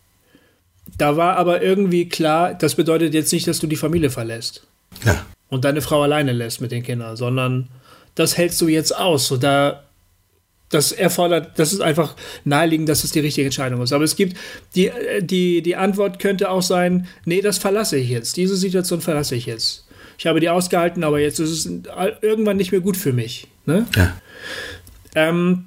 Da 0.98 1.18
war 1.18 1.38
aber 1.38 1.62
irgendwie 1.62 2.08
klar, 2.08 2.54
das 2.54 2.76
bedeutet 2.76 3.14
jetzt 3.14 3.34
nicht, 3.34 3.48
dass 3.48 3.60
du 3.60 3.68
die 3.68 3.76
Familie 3.76 4.10
verlässt. 4.10 4.66
Ja. 5.06 5.26
Und 5.50 5.66
deine 5.66 5.82
Frau 5.82 6.02
alleine 6.02 6.34
lässt 6.34 6.62
mit 6.62 6.72
den 6.72 6.84
Kindern, 6.84 7.16
sondern 7.16 7.70
das 8.16 8.38
hältst 8.38 8.60
du 8.62 8.68
jetzt 8.68 8.96
aus. 8.96 9.28
So 9.28 9.38
da, 9.38 9.84
das 10.70 10.92
erfordert, 10.92 11.58
das 11.58 11.74
ist 11.74 11.82
einfach 11.82 12.16
naheliegend, 12.44 12.90
dass 12.90 13.04
es 13.04 13.12
die 13.12 13.20
richtige 13.20 13.46
Entscheidung 13.46 13.82
ist. 13.82 13.94
Aber 13.94 14.04
es 14.04 14.16
gibt, 14.16 14.38
die, 14.76 14.92
die, 15.22 15.62
die 15.62 15.76
Antwort 15.76 16.20
könnte 16.20 16.50
auch 16.50 16.64
sein, 16.64 17.08
nee, 17.26 17.42
das 17.42 17.58
verlasse 17.58 17.98
ich 17.98 18.10
jetzt. 18.10 18.38
Diese 18.38 18.56
Situation 18.56 19.02
verlasse 19.02 19.36
ich 19.36 19.46
jetzt. 19.46 19.86
Ich 20.18 20.28
habe 20.28 20.40
die 20.40 20.50
ausgehalten, 20.50 21.04
aber 21.04 21.20
jetzt 21.20 21.40
ist 21.40 21.52
es 21.52 21.66
irgendwann 22.22 22.58
nicht 22.58 22.72
mehr 22.72 22.82
gut 22.82 22.98
für 22.98 23.14
mich. 23.14 23.48
Ne? 23.66 23.86
Ja. 23.96 24.18
Ähm, 25.14 25.66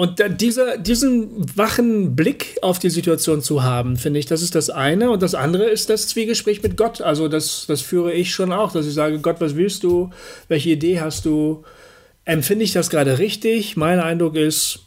und 0.00 0.40
dieser, 0.40 0.78
diesen 0.78 1.28
wachen 1.58 2.16
Blick 2.16 2.56
auf 2.62 2.78
die 2.78 2.88
Situation 2.88 3.42
zu 3.42 3.64
haben, 3.64 3.98
finde 3.98 4.18
ich, 4.18 4.24
das 4.24 4.40
ist 4.40 4.54
das 4.54 4.70
eine. 4.70 5.10
Und 5.10 5.20
das 5.20 5.34
andere 5.34 5.64
ist 5.64 5.90
das 5.90 6.08
Zwiegespräch 6.08 6.62
mit 6.62 6.78
Gott. 6.78 7.02
Also 7.02 7.28
das, 7.28 7.66
das 7.68 7.82
führe 7.82 8.10
ich 8.10 8.32
schon 8.32 8.50
auch, 8.50 8.72
dass 8.72 8.86
ich 8.86 8.94
sage, 8.94 9.18
Gott, 9.18 9.42
was 9.42 9.56
willst 9.56 9.82
du? 9.82 10.08
Welche 10.48 10.70
Idee 10.70 11.00
hast 11.00 11.26
du? 11.26 11.64
Empfinde 12.24 12.64
ich 12.64 12.72
das 12.72 12.88
gerade 12.88 13.18
richtig? 13.18 13.76
Mein 13.76 14.00
Eindruck 14.00 14.36
ist, 14.36 14.86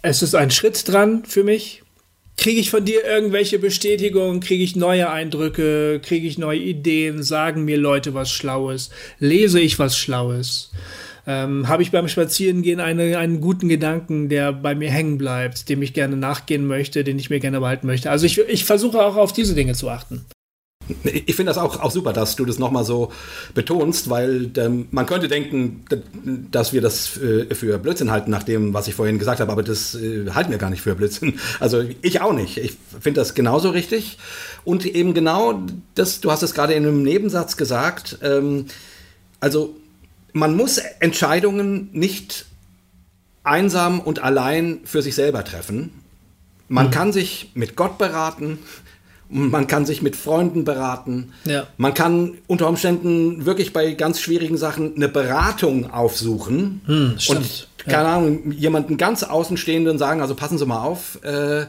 es 0.00 0.22
ist 0.22 0.34
ein 0.34 0.50
Schritt 0.50 0.88
dran 0.88 1.26
für 1.26 1.44
mich. 1.44 1.82
Kriege 2.38 2.58
ich 2.58 2.70
von 2.70 2.86
dir 2.86 3.04
irgendwelche 3.04 3.58
Bestätigungen? 3.58 4.40
Kriege 4.40 4.64
ich 4.64 4.76
neue 4.76 5.10
Eindrücke? 5.10 6.00
Kriege 6.02 6.26
ich 6.26 6.38
neue 6.38 6.58
Ideen? 6.58 7.22
Sagen 7.22 7.66
mir 7.66 7.76
Leute 7.76 8.14
was 8.14 8.30
Schlaues? 8.30 8.88
Lese 9.18 9.60
ich 9.60 9.78
was 9.78 9.94
Schlaues? 9.94 10.70
Ähm, 11.26 11.68
habe 11.68 11.82
ich 11.82 11.90
beim 11.90 12.08
Spazierengehen 12.08 12.80
eine, 12.80 13.18
einen 13.18 13.40
guten 13.40 13.68
Gedanken, 13.68 14.28
der 14.28 14.52
bei 14.52 14.74
mir 14.74 14.90
hängen 14.90 15.18
bleibt, 15.18 15.68
dem 15.68 15.82
ich 15.82 15.94
gerne 15.94 16.16
nachgehen 16.16 16.66
möchte, 16.66 17.04
den 17.04 17.18
ich 17.18 17.30
mir 17.30 17.40
gerne 17.40 17.60
behalten 17.60 17.86
möchte. 17.86 18.10
Also 18.10 18.26
ich, 18.26 18.38
ich 18.38 18.64
versuche 18.64 19.02
auch 19.02 19.16
auf 19.16 19.32
diese 19.32 19.54
Dinge 19.54 19.74
zu 19.74 19.88
achten. 19.88 20.24
Ich 21.04 21.36
finde 21.36 21.50
das 21.50 21.58
auch, 21.58 21.80
auch 21.80 21.92
super, 21.92 22.12
dass 22.12 22.34
du 22.34 22.44
das 22.44 22.58
nochmal 22.58 22.84
so 22.84 23.12
betonst, 23.54 24.10
weil 24.10 24.50
ähm, 24.56 24.88
man 24.90 25.06
könnte 25.06 25.28
denken, 25.28 25.84
dass 26.50 26.72
wir 26.72 26.80
das 26.80 27.16
äh, 27.18 27.54
für 27.54 27.78
Blödsinn 27.78 28.10
halten, 28.10 28.30
nach 28.30 28.42
dem, 28.42 28.74
was 28.74 28.88
ich 28.88 28.94
vorhin 28.94 29.18
gesagt 29.18 29.40
habe, 29.40 29.52
aber 29.52 29.62
das 29.62 29.94
äh, 29.94 30.28
halten 30.30 30.50
wir 30.50 30.58
gar 30.58 30.70
nicht 30.70 30.82
für 30.82 30.94
Blödsinn. 30.94 31.38
Also 31.60 31.84
ich 32.02 32.20
auch 32.20 32.32
nicht. 32.32 32.58
Ich 32.58 32.76
finde 33.00 33.20
das 33.20 33.34
genauso 33.34 33.70
richtig. 33.70 34.18
Und 34.64 34.84
eben 34.84 35.14
genau 35.14 35.62
das, 35.94 36.20
du 36.20 36.32
hast 36.32 36.42
es 36.42 36.52
gerade 36.52 36.74
in 36.74 36.84
einem 36.84 37.02
Nebensatz 37.04 37.56
gesagt, 37.56 38.18
ähm, 38.22 38.66
also 39.40 39.76
man 40.32 40.56
muss 40.56 40.78
Entscheidungen 41.00 41.90
nicht 41.92 42.46
einsam 43.44 44.00
und 44.00 44.22
allein 44.22 44.80
für 44.84 45.02
sich 45.02 45.14
selber 45.14 45.44
treffen. 45.44 45.92
Man 46.68 46.86
mhm. 46.86 46.90
kann 46.90 47.12
sich 47.12 47.50
mit 47.54 47.76
Gott 47.76 47.98
beraten, 47.98 48.58
man 49.28 49.66
kann 49.66 49.86
sich 49.86 50.02
mit 50.02 50.14
Freunden 50.14 50.64
beraten, 50.64 51.32
ja. 51.44 51.66
man 51.78 51.94
kann 51.94 52.34
unter 52.46 52.68
Umständen 52.68 53.46
wirklich 53.46 53.72
bei 53.72 53.92
ganz 53.92 54.20
schwierigen 54.20 54.58
Sachen 54.58 54.94
eine 54.94 55.08
Beratung 55.08 55.90
aufsuchen 55.90 56.82
mhm, 56.86 57.18
und 57.28 57.68
keine 57.78 58.04
ja. 58.04 58.16
Ahnung, 58.16 58.52
jemanden 58.52 58.96
ganz 58.96 59.22
Außenstehenden 59.22 59.98
sagen, 59.98 60.20
also 60.20 60.34
passen 60.34 60.58
Sie 60.58 60.66
mal 60.66 60.82
auf, 60.82 61.18
äh, 61.24 61.66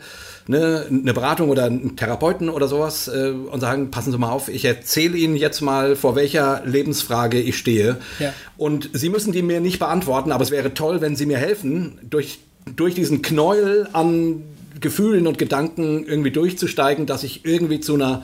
ne, 0.48 0.86
eine 0.90 1.14
Beratung 1.14 1.50
oder 1.50 1.66
einen 1.66 1.96
Therapeuten 1.96 2.50
oder 2.50 2.68
sowas 2.68 3.08
äh, 3.08 3.32
und 3.32 3.60
sagen, 3.60 3.92
passen 3.92 4.12
Sie 4.12 4.18
mal 4.18 4.32
auf, 4.32 4.50
ich 4.50 4.66
erzähle 4.66 5.18
Ihnen 5.18 5.36
jetzt 5.36 5.62
mal, 5.62 5.96
vor 5.96 6.16
welcher 6.16 6.64
Lebensfrage 6.66 7.40
ich 7.40 7.58
stehe. 7.58 7.98
Ja. 8.20 8.34
Und 8.58 8.90
Sie 8.94 9.10
müssen 9.10 9.34
die 9.34 9.42
mir 9.42 9.60
nicht 9.60 9.80
beantworten, 9.80 10.32
aber 10.32 10.44
es 10.44 10.52
wäre 10.52 10.74
toll, 10.74 11.02
wenn 11.02 11.16
Sie 11.16 11.26
mir 11.26 11.38
helfen, 11.38 12.00
durch, 12.04 12.40
durch 12.76 12.96
diesen 12.96 13.22
Knäuel 13.22 13.88
an 13.94 14.44
Gefühlen 14.80 15.28
und 15.28 15.38
Gedanken 15.38 16.06
irgendwie 16.06 16.32
durchzusteigen, 16.32 17.06
dass 17.06 17.24
ich 17.24 17.46
irgendwie 17.46 17.80
zu 17.80 17.96
einer 17.96 18.24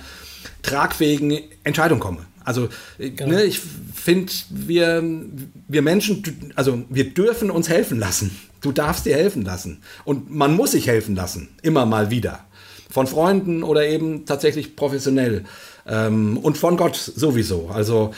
tragfähigen 0.61 1.39
Entscheidung 1.63 1.99
komme. 1.99 2.25
Also 2.43 2.69
genau. 2.97 3.33
ne, 3.33 3.43
ich 3.43 3.61
finde, 3.93 4.31
wir, 4.49 5.03
wir 5.67 5.81
Menschen, 5.81 6.51
also 6.55 6.83
wir 6.89 7.13
dürfen 7.13 7.51
uns 7.51 7.69
helfen 7.69 7.99
lassen. 7.99 8.31
Du 8.61 8.71
darfst 8.71 9.05
dir 9.05 9.15
helfen 9.15 9.43
lassen. 9.43 9.81
Und 10.05 10.29
man 10.29 10.55
muss 10.55 10.71
sich 10.71 10.87
helfen 10.87 11.15
lassen, 11.15 11.49
immer 11.61 11.85
mal 11.85 12.09
wieder. 12.09 12.45
Von 12.89 13.07
Freunden 13.07 13.63
oder 13.63 13.87
eben 13.87 14.25
tatsächlich 14.25 14.75
professionell. 14.75 15.45
Ähm, 15.87 16.37
und 16.37 16.57
von 16.57 16.77
Gott 16.77 16.95
sowieso. 16.95 17.69
Also 17.69 18.13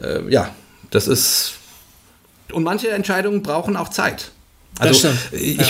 äh, 0.00 0.28
ja, 0.30 0.54
das 0.90 1.08
ist. 1.08 1.54
Und 2.52 2.64
manche 2.64 2.90
Entscheidungen 2.90 3.42
brauchen 3.42 3.76
auch 3.76 3.88
Zeit. 3.88 4.30
Also 4.78 5.08
ich, 5.32 5.58
ja. 5.58 5.66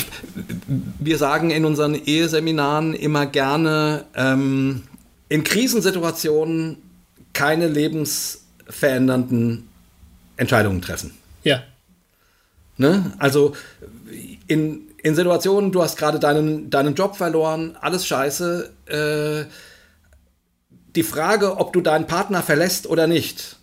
wir 0.99 1.19
sagen 1.19 1.51
in 1.51 1.65
unseren 1.65 1.95
Eheseminaren 1.95 2.95
immer 2.95 3.27
gerne, 3.27 4.05
ähm, 4.15 4.83
in 5.29 5.45
Krisensituationen 5.45 6.77
keine 7.33 7.67
lebensverändernden 7.67 9.69
Entscheidungen 10.37 10.83
treffen. 10.83 11.13
Ja. 11.43 11.63
Ne? 12.77 13.13
Also 13.19 13.57
in, 14.53 14.89
in 15.03 15.15
Situationen, 15.15 15.73
du 15.73 15.83
hast 15.83 15.97
gerade 15.97 16.19
deinen, 16.19 16.69
deinen 16.69 16.95
Job 16.95 17.17
verloren, 17.17 17.79
alles 17.81 18.07
scheiße. 18.07 18.71
Äh, 18.87 19.45
die 20.95 21.03
Frage, 21.03 21.57
ob 21.57 21.73
du 21.73 21.81
deinen 21.81 22.07
Partner 22.07 22.43
verlässt 22.43 22.87
oder 22.87 23.07
nicht, 23.07 23.57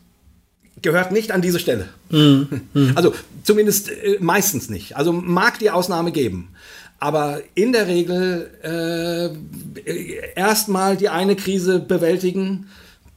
gehört 0.81 1.11
nicht 1.11 1.29
an 1.31 1.43
diese 1.43 1.59
Stelle. 1.59 1.89
Mm, 2.09 2.45
mm. 2.73 2.91
Also 2.95 3.13
zumindest 3.43 3.91
äh, 3.91 4.17
meistens 4.19 4.67
nicht. 4.69 4.97
Also 4.97 5.13
mag 5.13 5.59
die 5.59 5.69
Ausnahme 5.69 6.11
geben. 6.11 6.49
Aber 6.97 7.43
in 7.53 7.71
der 7.71 7.85
Regel 7.87 8.49
äh, 8.63 9.29
erstmal 10.35 10.97
die 10.97 11.09
eine 11.09 11.35
Krise 11.35 11.77
bewältigen, 11.79 12.67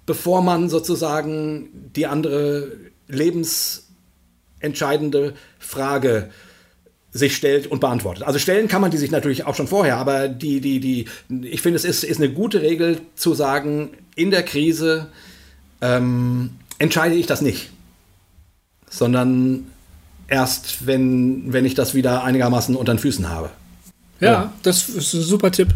bevor 0.05 0.43
man 0.43 0.69
sozusagen 0.69 1.71
die 1.97 2.07
andere 2.07 2.71
lebensentscheidende 3.09 5.33
Frage 5.59 6.29
sich 7.13 7.37
stellt 7.37 7.67
und 7.67 7.81
beantwortet. 7.81 8.25
Also 8.25 8.39
stellen 8.39 8.69
kann 8.69 8.81
man 8.81 8.91
die 8.91 8.97
sich 8.97 9.11
natürlich 9.11 9.45
auch 9.45 9.55
schon 9.55 9.69
vorher, 9.69 9.99
aber 9.99 10.29
die, 10.29 10.61
die, 10.61 10.81
die, 10.81 11.07
ich 11.43 11.61
finde, 11.61 11.77
es 11.77 11.85
ist, 11.85 12.05
ist 12.05 12.19
eine 12.19 12.33
gute 12.33 12.63
Regel 12.63 13.01
zu 13.15 13.35
sagen, 13.35 13.91
in 14.17 14.31
der 14.31 14.43
Krise 14.43 15.09
ähm, 15.83 16.51
entscheide 16.79 17.15
ich 17.15 17.27
das 17.27 17.43
nicht, 17.43 17.71
sondern 18.89 19.67
erst, 20.27 20.87
wenn, 20.87 21.53
wenn 21.53 21.67
ich 21.67 21.75
das 21.75 21.95
wieder 21.95 22.25
einigermaßen 22.25 22.75
unter 22.75 22.95
den 22.95 22.99
Füßen 22.99 23.29
habe. 23.29 23.51
Ja, 24.21 24.33
ja. 24.33 24.53
das 24.63 24.89
ist 24.89 25.13
ein 25.13 25.23
super 25.23 25.51
Tipp. 25.51 25.69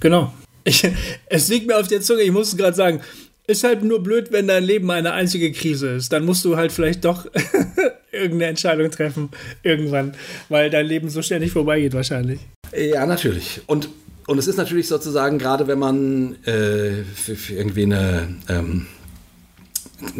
Genau. 0.00 0.32
Ich, 0.64 0.86
es 1.26 1.48
liegt 1.48 1.66
mir 1.66 1.78
auf 1.78 1.88
der 1.88 2.02
Zunge, 2.02 2.22
ich 2.22 2.32
muss 2.32 2.54
gerade 2.56 2.76
sagen, 2.76 3.00
ist 3.46 3.64
halt 3.64 3.82
nur 3.82 4.02
blöd, 4.02 4.30
wenn 4.32 4.46
dein 4.46 4.64
Leben 4.64 4.90
eine 4.90 5.12
einzige 5.12 5.50
Krise 5.52 5.88
ist. 5.88 6.12
Dann 6.12 6.24
musst 6.24 6.44
du 6.44 6.56
halt 6.56 6.72
vielleicht 6.72 7.04
doch 7.04 7.26
irgendeine 8.12 8.46
Entscheidung 8.46 8.90
treffen 8.90 9.30
irgendwann, 9.62 10.14
weil 10.48 10.70
dein 10.70 10.86
Leben 10.86 11.08
so 11.08 11.22
ständig 11.22 11.52
vorbeigeht 11.52 11.94
wahrscheinlich. 11.94 12.40
Ja, 12.76 13.06
natürlich. 13.06 13.62
Und, 13.66 13.88
und 14.26 14.38
es 14.38 14.46
ist 14.46 14.56
natürlich 14.56 14.88
sozusagen, 14.88 15.38
gerade 15.38 15.66
wenn 15.66 15.78
man 15.78 16.36
äh, 16.44 17.04
für, 17.14 17.36
für, 17.36 17.54
irgendwie 17.54 17.84
eine, 17.84 18.28
ähm, 18.48 18.86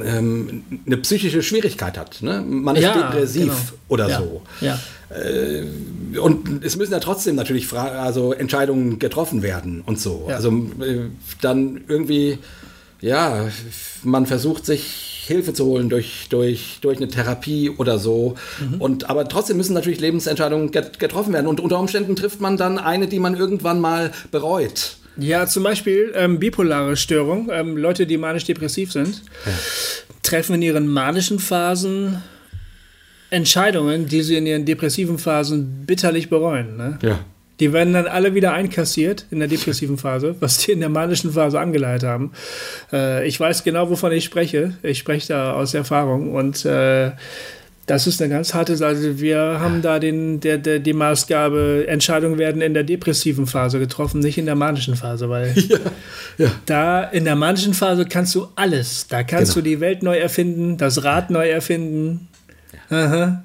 ähm, 0.03 0.65
eine 0.87 0.97
psychische 0.99 1.43
Schwierigkeit 1.43 1.97
hat. 1.97 2.23
Ne? 2.23 2.43
Man 2.47 2.77
ist 2.77 2.83
ja, 2.83 3.11
depressiv 3.11 3.45
genau. 3.45 3.57
oder 3.89 4.09
ja. 4.09 4.19
so. 4.19 4.43
Ja. 4.61 4.79
Äh, 5.11 6.19
und 6.19 6.65
es 6.65 6.77
müssen 6.77 6.93
ja 6.93 7.01
trotzdem 7.01 7.35
natürlich 7.37 7.73
also 7.73 8.33
Entscheidungen 8.33 8.99
getroffen 8.99 9.43
werden 9.43 9.83
und 9.85 10.01
so. 10.01 10.27
Also 10.29 10.51
äh, 10.81 11.09
dann 11.41 11.83
irgendwie, 11.89 12.39
ja, 13.01 13.49
man 14.03 14.27
versucht 14.27 14.67
sich 14.67 15.10
Hilfe 15.31 15.55
zu 15.55 15.65
holen 15.65 15.89
durch, 15.89 16.27
durch, 16.29 16.79
durch 16.81 16.99
eine 16.99 17.09
Therapie 17.09 17.71
oder 17.71 17.99
so. 17.99 18.35
Mhm. 18.61 18.81
Und, 18.81 19.11
aber 19.11 19.29
trotzdem 19.29 19.57
müssen 19.57 19.75
natürlich 19.75 20.01
Lebensentscheidungen 20.01 20.71
get 20.71 20.99
getroffen 20.99 21.33
werden. 21.33 21.47
Und 21.47 21.61
unter 21.61 21.79
Umständen 21.79 22.17
trifft 22.17 22.41
man 22.41 22.57
dann 22.57 22.79
eine, 22.79 23.07
die 23.07 23.19
man 23.19 23.37
irgendwann 23.37 23.81
mal 23.81 24.13
bereut. 24.31 24.97
Ja, 25.17 25.47
zum 25.47 25.63
Beispiel 25.63 26.13
ähm, 26.15 26.39
bipolare 26.39 26.97
Störung. 26.97 27.49
Ähm, 27.53 27.77
Leute, 27.77 28.07
die 28.07 28.17
manisch-depressiv 28.17 28.93
sind, 28.93 29.23
ja. 29.47 29.53
treffen 30.23 30.55
in 30.57 30.63
ihren 30.63 30.89
manischen 30.89 31.39
Phasen 31.39 32.23
Entscheidungen, 33.31 34.07
die 34.07 34.23
sie 34.23 34.37
in 34.37 34.47
ihren 34.47 34.65
depressiven 34.65 35.19
Phasen 35.19 35.87
bitterlich 35.87 36.29
bereuen. 36.29 36.77
Ne? 36.77 36.99
Ja. 37.03 37.21
Die 37.61 37.73
werden 37.73 37.93
dann 37.93 38.07
alle 38.07 38.35
wieder 38.35 38.53
einkassiert 38.53 39.27
in 39.31 39.39
der 39.39 39.49
depressiven 39.49 39.99
Phase, 39.99 40.35
was 40.41 40.59
die 40.59 40.73
in 40.73 40.81
der 40.81 40.89
manischen 40.89 41.33
Phase 41.33 41.61
angeleitet 41.61 42.09
haben. 42.09 42.33
Äh, 42.93 43.27
ich 43.29 43.39
weiß 43.39 43.63
genau, 43.63 43.91
wovon 43.91 44.13
ich 44.13 44.25
spreche. 44.25 44.75
Ich 44.83 44.99
spreche 44.99 45.29
da 45.29 45.53
aus 45.53 45.75
Erfahrung 45.75 46.33
und 46.33 46.65
äh, 46.65 47.13
das 47.91 48.07
ist 48.07 48.23
eine 48.23 48.33
ganz 48.33 48.55
harte 48.55 48.77
Sache. 48.77 49.19
Wir 49.19 49.59
haben 49.59 49.83
da 49.83 49.99
den, 49.99 50.39
der, 50.39 50.59
der, 50.59 50.79
die 50.79 50.93
Maßgabe, 50.93 51.87
Entscheidungen 51.89 52.39
werden 52.39 52.63
in 52.63 52.73
der 52.73 52.85
depressiven 52.85 53.49
Phase 53.49 53.81
getroffen, 53.81 54.21
nicht 54.21 54.39
in 54.39 54.47
der 54.47 54.55
manischen 54.55 54.95
Phase, 54.95 55.29
weil 55.29 55.53
ja, 55.69 55.79
ja. 56.39 56.51
da 56.67 57.03
in 57.03 57.25
der 57.25 57.35
manischen 57.35 57.75
Phase 57.75 58.07
kannst 58.07 58.35
du 58.37 58.47
alles. 58.55 59.09
Da 59.09 59.25
kannst 59.25 59.55
genau. 59.55 59.65
du 59.65 59.71
die 59.71 59.81
Welt 59.81 60.05
neu 60.05 60.17
erfinden, 60.17 60.77
das 60.77 61.03
Rad 61.03 61.31
neu 61.31 61.49
erfinden. 61.49 62.29
Aha. 62.91 63.43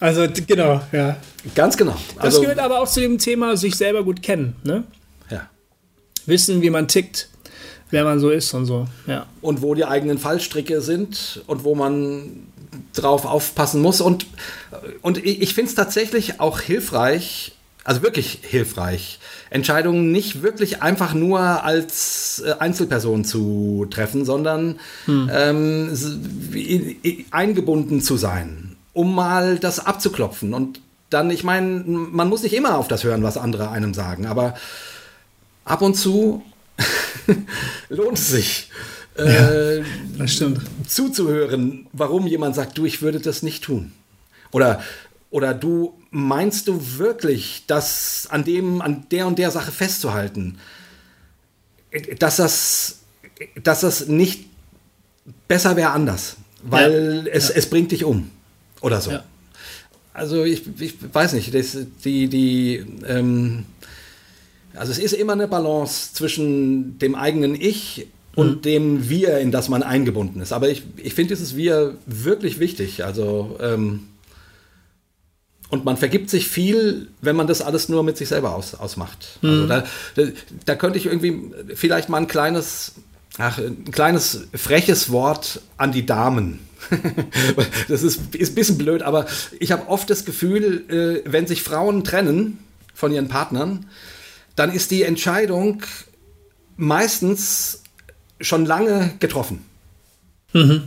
Also 0.00 0.26
genau, 0.46 0.80
ja. 0.92 1.16
Ganz 1.54 1.76
genau. 1.76 1.96
Das 2.16 2.24
Also, 2.24 2.40
gehört 2.42 2.58
aber 2.58 2.80
auch 2.80 2.88
zu 2.88 3.00
dem 3.00 3.18
Thema 3.18 3.56
sich 3.56 3.74
selber 3.76 4.04
gut 4.04 4.22
kennen, 4.22 4.54
ne? 4.64 4.84
ja. 5.30 5.48
Wissen, 6.26 6.62
wie 6.62 6.70
man 6.70 6.86
tickt, 6.88 7.28
wer 7.90 8.04
man 8.04 8.20
so 8.20 8.30
ist 8.30 8.52
und 8.54 8.66
so. 8.66 8.86
Ja. 9.06 9.26
und 9.40 9.62
wo 9.62 9.74
die 9.74 9.84
eigenen 9.84 10.18
Fallstricke 10.18 10.80
sind 10.80 11.42
und 11.46 11.64
wo 11.64 11.74
man 11.74 12.46
drauf 12.92 13.24
aufpassen 13.24 13.80
muss. 13.82 14.00
Und, 14.00 14.26
und 15.02 15.18
ich, 15.24 15.54
finde 15.54 15.70
es 15.70 15.74
tatsächlich 15.74 16.38
auch 16.38 16.60
hilfreich, 16.60 17.52
also 17.82 18.02
wirklich 18.02 18.40
hilfreich, 18.42 19.18
Entscheidungen 19.50 20.12
nicht 20.12 20.42
wirklich 20.42 20.82
einfach 20.82 21.14
nur 21.14 21.40
als 21.40 22.42
äh, 22.46 22.52
Einzelperson 22.58 23.24
zu 23.24 23.86
treffen, 23.88 24.26
sondern 24.26 24.78
ähm, 25.08 25.90
i- 26.54 26.96
i- 27.02 27.26
eingebunden 27.30 28.02
zu 28.02 28.18
sein, 28.18 28.67
um 28.98 29.14
mal 29.14 29.60
das 29.60 29.78
abzuklopfen. 29.78 30.52
Und 30.54 30.80
dann, 31.08 31.30
ich 31.30 31.44
meine, 31.44 31.84
man 31.86 32.28
muss 32.28 32.42
nicht 32.42 32.52
immer 32.52 32.76
auf 32.76 32.88
das 32.88 33.04
hören, 33.04 33.22
was 33.22 33.36
andere 33.36 33.70
einem 33.70 33.94
sagen, 33.94 34.26
aber 34.26 34.54
ab 35.64 35.82
und 35.82 35.94
zu 35.94 36.42
lohnt 37.88 38.18
es 38.18 38.28
sich. 38.28 38.70
Äh, 39.14 39.82
Das 40.18 40.32
stimmt. 40.32 40.62
zuzuhören, 40.88 41.86
warum 41.92 42.26
jemand 42.26 42.56
sagt, 42.56 42.76
du, 42.76 42.86
ich 42.86 43.00
würde 43.00 43.20
das 43.20 43.44
nicht 43.44 43.62
tun. 43.62 43.92
Oder, 44.50 44.82
oder 45.30 45.54
du 45.54 45.94
meinst 46.10 46.66
du 46.66 46.98
wirklich, 46.98 47.64
dass 47.68 48.26
an 48.30 48.42
dem, 48.42 48.82
an 48.82 49.06
der 49.12 49.28
und 49.28 49.38
der 49.38 49.52
Sache 49.52 49.70
festzuhalten, 49.70 50.58
dass 52.18 52.36
das, 52.36 52.98
dass 53.62 53.80
das 53.82 54.06
nicht 54.08 54.46
besser 55.46 55.76
wäre 55.76 55.90
anders, 55.90 56.36
weil 56.62 57.24
Ja. 57.26 57.32
es, 57.32 57.48
es 57.50 57.70
bringt 57.70 57.92
dich 57.92 58.02
um 58.04 58.30
oder 58.80 59.00
so. 59.00 59.10
Ja. 59.12 59.24
Also 60.14 60.44
ich, 60.44 60.62
ich 60.80 60.94
weiß 61.12 61.34
nicht, 61.34 61.54
das, 61.54 61.76
die, 62.04 62.28
die, 62.28 62.84
ähm, 63.06 63.64
also 64.74 64.90
es 64.92 64.98
ist 64.98 65.12
immer 65.12 65.34
eine 65.34 65.48
balance 65.48 66.12
zwischen 66.12 66.98
dem 66.98 67.14
eigenen 67.14 67.54
Ich 67.54 68.08
und 68.34 68.64
dem 68.64 69.08
Wir, 69.08 69.38
in 69.38 69.50
das 69.50 69.68
man 69.68 69.82
eingebunden 69.82 70.40
ist. 70.40 70.52
Aber 70.52 70.68
ich, 70.68 70.82
ich 70.96 71.14
finde 71.14 71.34
dieses 71.34 71.56
Wir 71.56 71.96
wirklich 72.06 72.60
wichtig. 72.60 73.04
Also 73.04 73.58
ähm, 73.60 74.08
und 75.70 75.84
man 75.84 75.96
vergibt 75.96 76.30
sich 76.30 76.48
viel, 76.48 77.08
wenn 77.20 77.36
man 77.36 77.46
das 77.46 77.60
alles 77.60 77.88
nur 77.88 78.02
mit 78.02 78.16
sich 78.16 78.28
selber 78.28 78.54
aus, 78.54 78.74
ausmacht. 78.74 79.38
Also 79.42 79.66
da, 79.66 79.84
da, 80.14 80.22
da 80.64 80.74
könnte 80.76 80.98
ich 80.98 81.06
irgendwie 81.06 81.52
vielleicht 81.74 82.08
mal 82.08 82.18
ein 82.18 82.26
kleines, 82.26 82.94
ach, 83.36 83.58
ein 83.58 83.90
kleines 83.90 84.48
freches 84.54 85.10
Wort 85.10 85.60
an 85.76 85.92
die 85.92 86.06
Damen. 86.06 86.60
Das 87.88 88.02
ist, 88.02 88.34
ist 88.34 88.52
ein 88.52 88.54
bisschen 88.54 88.78
blöd, 88.78 89.02
aber 89.02 89.26
ich 89.58 89.72
habe 89.72 89.88
oft 89.88 90.08
das 90.10 90.24
Gefühl, 90.24 90.84
äh, 90.88 91.30
wenn 91.30 91.46
sich 91.46 91.62
Frauen 91.62 92.04
trennen 92.04 92.58
von 92.94 93.12
ihren 93.12 93.28
Partnern, 93.28 93.86
dann 94.56 94.72
ist 94.72 94.90
die 94.90 95.02
Entscheidung 95.02 95.82
meistens 96.76 97.82
schon 98.40 98.66
lange 98.66 99.12
getroffen. 99.18 99.64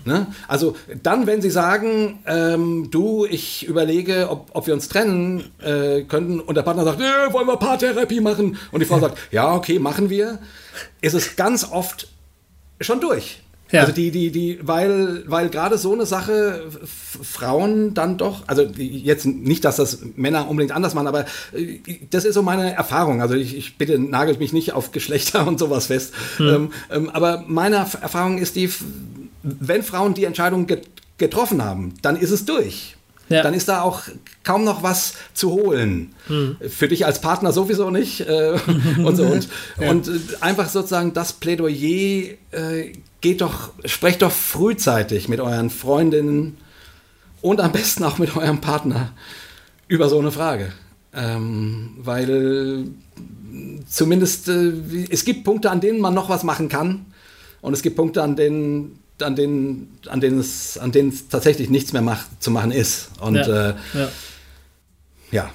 Ne? 0.06 0.28
Also 0.48 0.76
dann, 1.04 1.28
wenn 1.28 1.42
sie 1.42 1.52
sagen, 1.52 2.20
ähm, 2.26 2.90
du, 2.90 3.26
ich 3.26 3.68
überlege, 3.68 4.30
ob, 4.30 4.50
ob 4.54 4.66
wir 4.66 4.74
uns 4.74 4.90
trennen 4.90 5.52
äh, 5.62 6.02
könnten 6.02 6.40
und 6.40 6.56
der 6.56 6.64
Partner 6.64 6.84
sagt, 6.84 7.00
äh, 7.00 7.32
wollen 7.32 7.46
wir 7.46 7.58
Paartherapie 7.58 8.22
machen 8.22 8.58
und 8.72 8.80
die 8.80 8.88
Frau 8.88 9.00
sagt, 9.00 9.20
ja, 9.32 9.54
okay, 9.54 9.78
machen 9.78 10.10
wir, 10.10 10.40
ist 11.02 11.14
es 11.14 11.36
ganz 11.36 11.64
oft 11.64 12.08
schon 12.80 13.00
durch. 13.02 13.42
Ja. 13.72 13.82
Also 13.82 13.94
die, 13.94 14.12
die, 14.12 14.32
die, 14.32 14.60
weil, 14.62 15.24
weil 15.28 15.50
gerade 15.50 15.78
so 15.78 15.94
eine 15.94 16.06
Sache 16.06 16.64
Frauen 17.22 17.94
dann 17.94 18.18
doch, 18.18 18.44
also 18.48 18.64
jetzt 18.78 19.26
nicht, 19.26 19.64
dass 19.66 19.78
das 19.78 20.00
Männer 20.16 20.50
unbedingt 20.50 20.74
anders 20.74 20.94
machen, 20.94 21.08
aber 21.08 21.26
äh, 21.54 21.80
das 22.10 22.26
ist 22.26 22.34
so 22.36 22.42
meine 22.42 22.74
Erfahrung. 22.74 23.22
Also 23.22 23.36
ich, 23.36 23.56
ich 23.56 23.78
bitte 23.78 23.98
nagelt 24.00 24.40
mich 24.40 24.54
nicht 24.54 24.74
auf 24.74 24.92
Geschlechter 24.92 25.48
und 25.48 25.60
sowas 25.60 25.88
fest. 25.88 26.14
Ähm, 26.40 26.72
ähm, 26.90 27.10
aber 27.10 27.44
meine 27.48 27.78
Erf- 27.78 28.02
Erfahrung 28.02 28.38
ist 28.38 28.56
die, 28.56 28.70
wenn 29.44 29.84
Frauen 29.84 30.14
die 30.14 30.26
Entscheidung 30.26 30.68
get 30.68 30.88
getroffen 31.18 31.64
haben, 31.64 31.94
dann 32.02 32.16
ist 32.16 32.32
es 32.32 32.46
durch. 32.46 32.96
Ja. 33.30 33.44
Dann 33.44 33.54
ist 33.54 33.70
da 33.70 33.82
auch 33.82 34.02
kaum 34.44 34.64
noch 34.66 34.82
was 34.84 35.14
zu 35.36 35.52
holen. 35.52 36.14
Für 36.68 36.88
dich 36.88 37.06
als 37.06 37.22
Partner 37.22 37.52
sowieso 37.54 37.92
nicht. 37.92 38.22
Äh, 38.22 38.58
und 38.98 39.16
so. 39.16 39.24
Und, 39.24 39.48
und 39.78 40.08
äh, 40.08 40.12
einfach 40.42 40.68
sozusagen 40.68 41.14
das 41.14 41.34
Plädoyer 41.34 42.32
äh, 42.52 42.92
geht 43.22 43.42
doch, 43.42 43.70
sprecht 43.86 44.22
doch 44.22 44.32
frühzeitig 44.32 45.28
mit 45.30 45.40
euren 45.40 45.70
Freundinnen 45.70 46.58
und 47.42 47.62
am 47.62 47.72
besten 47.72 48.04
auch 48.04 48.18
mit 48.18 48.36
eurem 48.36 48.62
Partner 48.62 49.14
über 49.88 50.10
so 50.10 50.20
eine 50.20 50.32
Frage. 50.32 50.72
Ähm, 51.14 51.92
weil 51.98 52.86
zumindest 53.88 54.48
äh, 54.48 54.72
es 55.10 55.26
gibt 55.26 55.44
Punkte, 55.44 55.70
an 55.70 55.82
denen 55.82 56.00
man 56.00 56.14
noch 56.14 56.30
was 56.30 56.44
machen 56.44 56.70
kann. 56.70 57.06
Und 57.62 57.74
es 57.74 57.82
gibt 57.82 57.96
Punkte, 57.96 58.24
an 58.24 58.36
denen, 58.36 59.00
an 59.22 59.36
denen, 59.36 59.98
an 60.08 60.22
denen 60.22 60.40
es, 60.40 60.78
an 60.78 60.92
denen 60.92 61.10
es 61.10 61.28
tatsächlich 61.28 61.70
nichts 61.70 61.94
mehr 61.94 62.02
macht, 62.02 62.28
zu 62.42 62.50
machen 62.50 62.72
ist. 62.72 63.10
Und 63.20 63.36
Ja. 63.36 63.70
äh, 63.72 63.76
Ja. 63.94 64.10
ja, 65.32 65.50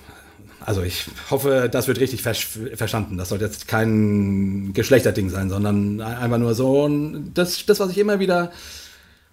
also 0.67 0.83
ich 0.83 1.07
hoffe, 1.31 1.69
das 1.71 1.87
wird 1.87 2.01
richtig 2.01 2.23
ver 2.23 2.35
verstanden. 2.35 3.17
Das 3.17 3.29
soll 3.29 3.41
jetzt 3.41 3.69
kein 3.69 4.73
Geschlechterding 4.75 5.31
sein, 5.31 5.49
sondern 5.49 6.01
einfach 6.01 6.39
nur 6.39 6.57
so 6.57 6.91
das, 7.33 7.65
das 7.67 7.79
was 7.79 7.91
ich 7.91 7.99
immer 7.99 8.19
wieder 8.19 8.51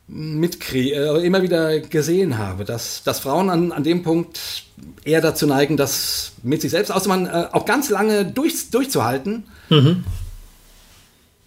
mitkriege, 0.07 0.93
äh, 0.93 1.26
immer 1.26 1.41
wieder 1.41 1.80
gesehen 1.80 2.38
habe, 2.38 2.65
dass, 2.65 3.01
dass 3.01 3.19
Frauen 3.19 3.49
an, 3.49 3.72
an 3.72 3.84
dem 3.84 4.03
Punkt 4.03 4.65
eher 5.05 5.22
dazu 5.22 5.47
neigen, 5.47 5.76
das 5.76 6.34
mit 6.43 6.61
sich 6.61 6.69
selbst 6.69 6.91
auszumachen, 6.91 7.26
äh, 7.26 7.47
auch 7.51 7.65
ganz 7.65 7.89
lange 7.89 8.26
durch, 8.26 8.69
durchzuhalten. 8.69 9.45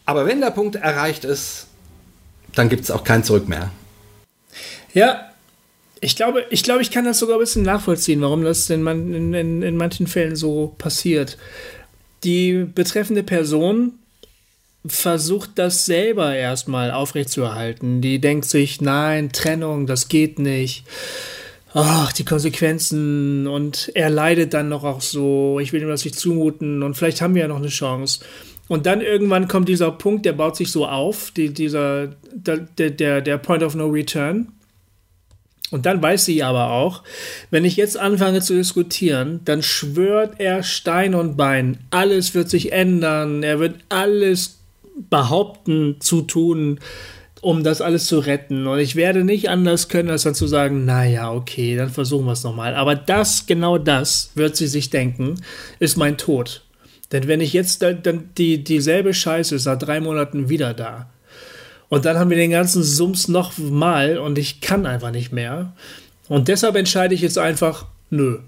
Aber 0.05 0.27
wenn 0.27 0.41
der 0.41 0.51
Punkt 0.51 0.75
erreicht 0.75 1.25
ist, 1.25 1.69
dann 2.57 2.69
gibt 2.69 2.83
es 2.83 2.91
auch 2.91 3.05
kein 3.05 3.23
Zurück 3.23 3.49
mehr. 3.49 3.71
Ja, 4.95 5.31
ich 6.07 6.15
glaube, 6.15 6.45
ich 6.51 6.63
glaube, 6.63 6.83
ich 6.83 6.93
kann 6.93 7.05
das 7.05 7.19
sogar 7.19 7.37
ein 7.37 7.41
bisschen 7.41 7.65
nachvollziehen, 7.65 8.21
warum 8.21 8.45
das 8.45 8.71
in, 8.71 8.81
man, 8.81 9.13
in, 9.13 9.35
in, 9.35 9.63
in 9.63 9.77
manchen 9.77 10.07
Fällen 10.07 10.37
so 10.37 10.73
passiert. 10.79 11.37
Die 12.23 12.65
betreffende 12.65 13.25
Person 13.25 13.95
versucht 14.87 15.51
das 15.57 15.85
selber 15.85 16.33
erstmal 16.33 16.93
aufrechtzuerhalten. 16.93 18.03
Die 18.03 18.21
denkt 18.21 18.45
sich, 18.45 18.81
nein, 18.81 19.33
Trennung, 19.33 19.89
das 19.89 20.07
geht 20.07 20.39
nicht. 20.39 20.85
Ach, 21.75 22.13
die 22.13 22.25
Konsequenzen 22.25 23.49
und 23.49 23.91
er 23.97 24.09
leidet 24.09 24.55
dann 24.55 24.69
noch 24.69 24.85
auch 24.85 25.01
so, 25.01 25.59
ich 25.59 25.73
will 25.73 25.83
ihm 25.83 25.89
das 25.89 26.05
nicht 26.05 26.19
zumuten 26.19 26.85
und 26.85 26.95
vielleicht 26.95 27.21
haben 27.21 27.35
wir 27.35 27.43
ja 27.43 27.49
noch 27.49 27.57
eine 27.57 27.67
Chance. 27.67 28.21
Und 28.69 28.87
dann 28.87 29.01
irgendwann 29.01 29.49
kommt 29.49 29.69
dieser 29.69 29.91
Punkt, 29.91 30.25
der 30.25 30.35
baut 30.35 30.55
sich 30.55 30.71
so 30.71 30.87
auf, 30.87 31.33
die, 31.33 31.53
dieser, 31.53 32.15
der, 32.33 32.91
der, 32.91 33.21
der 33.23 33.39
Point 33.39 33.65
of 33.65 33.75
No 33.75 33.89
Return. 33.89 34.53
Und 35.71 35.85
dann 35.85 36.01
weiß 36.01 36.25
sie 36.25 36.43
aber 36.43 36.71
auch, 36.71 37.03
wenn 37.51 37.65
ich 37.65 37.77
jetzt 37.77 37.99
anfange 37.99 38.41
zu 38.41 38.55
diskutieren, 38.55 39.41
dann 39.45 39.63
schwört 39.63 40.35
er 40.39 40.63
Stein 40.63 41.15
und 41.15 41.37
Bein. 41.37 41.79
Alles 41.91 42.35
wird 42.35 42.49
sich 42.49 42.73
ändern. 42.73 43.43
Er 43.43 43.59
wird 43.59 43.75
alles 43.89 44.59
behaupten, 45.11 45.97
zu 46.01 46.23
tun, 46.23 46.79
um 47.41 47.65
das 47.65 47.81
alles 47.81 48.07
zu 48.07 48.21
retten. 48.21 48.67
Und 48.67 48.79
ich 48.79 48.97
werde 48.97 49.25
nicht 49.25 49.49
anders 49.49 49.89
können, 49.89 50.11
als 50.11 50.23
dann 50.23 50.35
zu 50.35 50.47
sagen, 50.47 50.85
naja, 50.85 51.33
okay, 51.33 51.77
dann 51.77 51.91
versuchen 51.91 52.27
wir 52.27 52.33
es 52.33 52.45
nochmal. 52.45 52.75
Aber 52.75 52.95
das, 52.95 53.47
genau 53.47 53.77
das, 53.77 54.31
wird 54.35 54.57
sie 54.57 54.69
sich 54.69 54.91
denken, 54.91 55.35
ist 55.81 55.97
mein 55.97 56.17
Tod. 56.17 56.63
Denn 57.13 57.29
wenn 57.29 57.41
ich 57.41 57.53
jetzt 57.53 57.83
dann, 57.83 58.31
die, 58.37 58.65
dieselbe 58.65 59.15
Scheiße 59.15 59.57
nach 59.69 59.79
drei 59.79 60.01
Monaten 60.01 60.49
wieder 60.49 60.75
da, 60.75 61.09
und 61.89 62.05
dann 62.05 62.19
haben 62.19 62.31
wir 62.31 62.37
den 62.37 62.51
ganzen 62.51 62.83
Sums 62.83 63.29
noch 63.29 63.57
mal 63.59 64.19
und 64.19 64.39
ich 64.39 64.61
kann 64.61 64.87
einfach 64.87 65.11
nicht 65.11 65.33
mehr. 65.33 65.73
Und 66.29 66.49
deshalb 66.49 66.77
entscheide 66.77 67.15
ich 67.15 67.21
jetzt 67.21 67.39
einfach, 67.39 67.87
nö. 68.11 68.41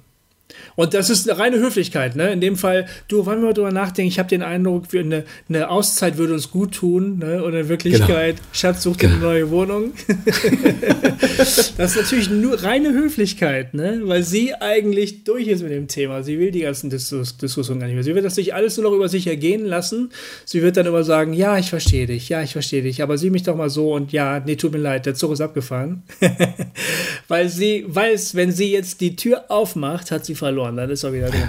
Und 0.77 0.95
das 0.95 1.11
ist 1.11 1.29
eine 1.29 1.39
reine 1.39 1.59
Höflichkeit, 1.59 2.17
ne? 2.17 2.33
In 2.33 2.41
dem 2.41 2.57
Fall, 2.57 2.87
du, 3.09 3.27
wollen 3.27 3.41
wir 3.41 3.49
mal 3.49 3.53
drüber 3.55 3.71
nachdenken, 3.73 4.09
ich 4.09 4.19
habe 4.19 4.29
den 4.29 4.43
Eindruck, 4.43 4.93
wir- 4.93 5.01
eine, 5.03 5.25
eine 5.49 5.69
Auszeit 5.71 6.17
würde 6.17 6.33
uns 6.35 6.51
gut 6.51 6.73
tun, 6.75 7.19
ne? 7.19 7.43
Und 7.45 7.55
in 7.55 7.69
Wirklichkeit, 7.69 8.37
Schatz 8.53 8.83
sucht 8.83 9.03
dir 9.03 9.09
eine 9.09 9.19
neue 9.19 9.51
Wohnung. 9.51 9.93
das 11.37 11.69
ist 11.79 11.97
natürlich 11.97 12.31
nur 12.31 12.63
reine 12.63 12.93
Höflichkeit, 12.93 13.75
ne? 13.75 14.01
Weil 14.05 14.23
sie 14.23 14.55
eigentlich 14.55 15.25
durch 15.25 15.47
ist 15.49 15.63
mit 15.63 15.73
dem 15.73 15.89
Thema. 15.89 16.23
Sie 16.23 16.39
will 16.39 16.51
die 16.51 16.61
ganzen 16.61 16.91
Diskus 16.91 17.37
Diskussionen 17.37 17.81
gar 17.81 17.87
nicht 17.87 17.95
mehr. 17.95 18.05
Sie 18.05 18.15
wird 18.15 18.25
das 18.25 18.35
sich 18.35 18.55
alles 18.55 18.77
nur 18.77 18.91
noch 18.91 18.97
über 18.97 19.09
sich 19.09 19.27
ergehen 19.27 19.65
lassen. 19.65 20.11
Sie 20.45 20.63
wird 20.63 20.77
dann 20.77 20.87
immer 20.87 21.05
sagen, 21.05 21.33
ja, 21.33 21.59
ich 21.59 21.71
verstehe 21.71 22.07
dich, 22.07 22.29
ja, 22.29 22.43
ich 22.43 22.53
verstehe 22.53 22.83
dich, 22.83 23.03
aber 23.03 23.19
sieh 23.19 23.31
mich 23.31 23.43
doch 23.43 23.57
mal 23.57 23.71
so 23.71 23.93
und 23.95 24.13
ja, 24.13 24.41
nee, 24.45 24.57
tut 24.57 24.73
mir 24.73 24.79
leid, 24.79 25.07
der 25.07 25.15
Zug 25.15 25.33
ist 25.33 25.41
abgefahren. 25.41 26.03
Weil 27.29 27.49
sie 27.49 27.85
weiß, 27.87 28.35
wenn 28.35 28.53
sie 28.53 28.73
jetzt 28.73 29.01
die 29.01 29.17
Tür 29.17 29.45
aufmacht, 29.51 30.11
hat 30.11 30.25
sie 30.25 30.35
verloren, 30.39 30.77
dann 30.77 30.91
ist 30.91 31.03
er 31.05 31.13
wieder 31.13 31.29
drin. 31.31 31.49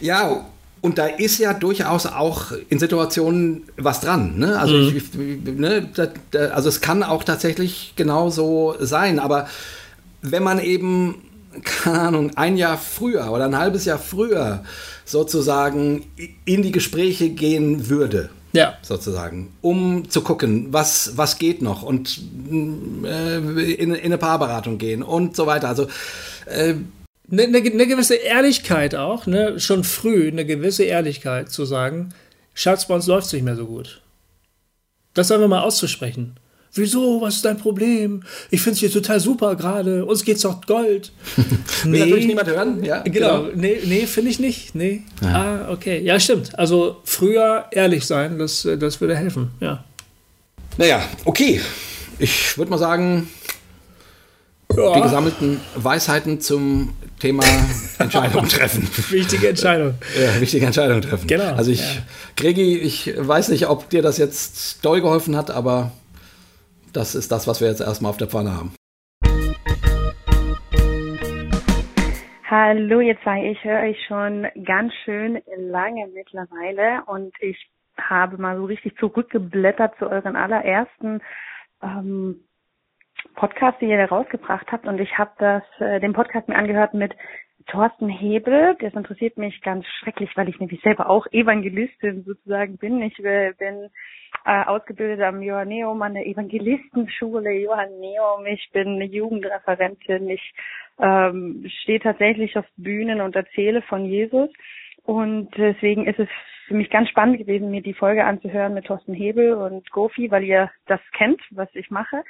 Ja, 0.00 0.46
und 0.82 0.98
da 0.98 1.06
ist 1.06 1.38
ja 1.38 1.52
durchaus 1.54 2.06
auch 2.06 2.52
in 2.68 2.78
Situationen 2.78 3.64
was 3.76 4.00
dran. 4.00 4.38
Ne? 4.38 4.58
Also, 4.58 4.78
ich, 4.78 4.96
ich- 4.96 5.42
ne, 5.58 5.88
da, 6.30 6.38
also 6.48 6.68
es 6.68 6.80
kann 6.80 7.02
auch 7.02 7.22
tatsächlich 7.24 7.92
genauso 7.96 8.74
sein. 8.80 9.18
Aber 9.18 9.46
wenn 10.22 10.42
man 10.42 10.58
eben 10.58 11.16
keine 11.84 11.98
Ahnung, 12.00 12.30
ein 12.36 12.56
Jahr 12.56 12.78
früher 12.78 13.30
oder 13.32 13.44
ein 13.46 13.58
halbes 13.58 13.84
Jahr 13.84 13.98
früher 13.98 14.62
sozusagen 15.04 16.04
in 16.44 16.62
die 16.62 16.70
Gespräche 16.72 17.28
gehen 17.30 17.88
würde. 17.88 18.30
Ja. 18.52 18.74
Sozusagen, 18.82 19.52
um 19.60 20.08
zu 20.08 20.22
gucken, 20.22 20.68
was, 20.70 21.12
was 21.16 21.38
geht 21.38 21.60
noch 21.62 21.82
und 21.82 22.20
äh, 23.04 23.36
in, 23.74 23.94
in 23.94 24.04
eine 24.04 24.18
Paarberatung 24.18 24.78
gehen 24.78 25.02
und 25.02 25.36
so 25.36 25.46
weiter. 25.46 25.68
Also 25.68 25.86
äh, 26.46 26.74
eine, 27.30 27.42
eine, 27.42 27.58
eine, 27.58 27.86
gewisse 27.86 28.16
Ehrlichkeit 28.16 28.94
auch, 28.94 29.26
ne? 29.26 29.60
schon 29.60 29.84
früh 29.84 30.28
eine 30.28 30.44
gewisse 30.44 30.84
Ehrlichkeit 30.84 31.50
zu 31.50 31.64
sagen, 31.64 32.10
Schatz, 32.54 32.88
bei 32.88 32.94
uns 32.94 33.06
läuft 33.06 33.26
es 33.28 33.32
nicht 33.32 33.44
mehr 33.44 33.56
so 33.56 33.66
gut. 33.66 34.02
Das 35.14 35.30
einfach 35.30 35.48
mal 35.48 35.62
auszusprechen. 35.62 36.36
Wieso? 36.72 37.20
Was 37.20 37.36
ist 37.36 37.44
dein 37.44 37.58
Problem? 37.58 38.22
Ich 38.50 38.62
finde 38.62 38.74
es 38.74 38.80
hier 38.80 38.92
total 38.92 39.18
super 39.18 39.56
gerade. 39.56 40.04
Uns 40.04 40.24
geht's 40.24 40.42
doch 40.42 40.64
Gold. 40.66 41.10
nee. 41.84 41.98
Natürlich 41.98 42.26
niemand 42.26 42.48
hören? 42.48 42.84
Ja, 42.84 43.02
genau. 43.02 43.42
genau. 43.42 43.56
Nee, 43.56 43.80
nee 43.84 44.06
finde 44.06 44.30
ich 44.30 44.38
nicht. 44.38 44.74
Nee. 44.76 45.02
Ja. 45.20 45.66
Ah, 45.68 45.72
okay. 45.72 46.00
Ja, 46.00 46.20
stimmt. 46.20 46.56
Also 46.56 47.00
früher 47.04 47.66
ehrlich 47.72 48.06
sein, 48.06 48.38
das, 48.38 48.68
das 48.78 49.00
würde 49.00 49.16
helfen. 49.16 49.50
Ja. 49.58 49.84
Naja, 50.78 51.02
okay. 51.24 51.60
Ich 52.20 52.56
würde 52.56 52.70
mal 52.70 52.78
sagen, 52.78 53.28
ja. 54.76 54.94
die 54.94 55.00
gesammelten 55.00 55.60
Weisheiten 55.74 56.40
zum 56.40 56.94
Thema 57.20 57.44
Entscheidung 57.98 58.44
treffen. 58.48 58.82
wichtige 59.10 59.48
Entscheidung. 59.48 59.94
Ja, 60.18 60.40
wichtige 60.40 60.66
Entscheidung 60.66 61.02
treffen. 61.02 61.26
Genau. 61.26 61.54
Also 61.54 61.70
ich, 61.70 61.80
ja. 61.80 62.02
Gregi, 62.36 62.78
ich 62.78 63.14
weiß 63.16 63.50
nicht, 63.50 63.68
ob 63.68 63.88
dir 63.90 64.02
das 64.02 64.18
jetzt 64.18 64.84
doll 64.84 65.00
geholfen 65.00 65.36
hat, 65.36 65.50
aber 65.50 65.92
das 66.92 67.14
ist 67.14 67.30
das, 67.30 67.46
was 67.46 67.60
wir 67.60 67.68
jetzt 67.68 67.80
erstmal 67.80 68.10
auf 68.10 68.16
der 68.16 68.26
Pfanne 68.28 68.52
haben. 68.52 68.74
Hallo 72.48 72.98
ihr 72.98 73.16
zwei, 73.22 73.48
ich 73.52 73.62
höre 73.62 73.82
euch 73.82 73.98
schon 74.08 74.44
ganz 74.64 74.92
schön 75.04 75.40
lange 75.56 76.08
mittlerweile 76.12 77.04
und 77.06 77.32
ich 77.40 77.56
habe 77.96 78.38
mal 78.38 78.56
so 78.56 78.64
richtig 78.64 78.96
zurückgeblättert 78.98 79.96
zu 79.98 80.10
euren 80.10 80.34
allerersten 80.34 81.20
ähm, 81.82 82.40
Podcast, 83.34 83.80
den 83.80 83.90
ihr 83.90 83.96
da 83.96 84.06
rausgebracht 84.06 84.70
habt 84.70 84.86
und 84.86 85.00
ich 85.00 85.16
habe 85.18 85.30
das 85.38 85.62
äh, 85.78 86.00
den 86.00 86.12
Podcast 86.12 86.48
mir 86.48 86.56
angehört 86.56 86.94
mit 86.94 87.14
Thorsten 87.66 88.08
Hebel. 88.08 88.76
Das 88.80 88.94
interessiert 88.94 89.38
mich 89.38 89.60
ganz 89.62 89.86
schrecklich, 89.86 90.30
weil 90.36 90.48
ich 90.48 90.58
nämlich 90.58 90.80
selber 90.82 91.08
auch 91.08 91.26
Evangelistin 91.30 92.24
sozusagen 92.24 92.78
bin. 92.78 93.00
Ich 93.02 93.16
bin 93.16 93.90
äh, 94.44 94.64
ausgebildet 94.64 95.20
am 95.20 95.42
Johanneum, 95.42 96.00
an 96.02 96.14
der 96.14 96.26
Evangelistenschule 96.26 97.52
Johanneum. 97.52 98.46
Ich 98.46 98.70
bin 98.72 99.00
Jugendreferentin. 99.00 100.28
Ich 100.30 100.54
ähm, 100.98 101.64
stehe 101.82 102.00
tatsächlich 102.00 102.56
auf 102.56 102.66
Bühnen 102.76 103.20
und 103.20 103.36
erzähle 103.36 103.82
von 103.82 104.04
Jesus. 104.04 104.50
Und 105.04 105.50
deswegen 105.56 106.06
ist 106.06 106.18
es 106.18 106.28
für 106.66 106.74
mich 106.74 106.90
ganz 106.90 107.08
spannend 107.08 107.38
gewesen, 107.38 107.70
mir 107.70 107.82
die 107.82 107.94
Folge 107.94 108.24
anzuhören 108.24 108.74
mit 108.74 108.86
Thorsten 108.86 109.14
Hebel 109.14 109.54
und 109.54 109.90
Gofi, 109.90 110.30
weil 110.30 110.44
ihr 110.44 110.70
das 110.86 111.00
kennt, 111.12 111.40
was 111.50 111.68
ich 111.74 111.90
mache. 111.90 112.22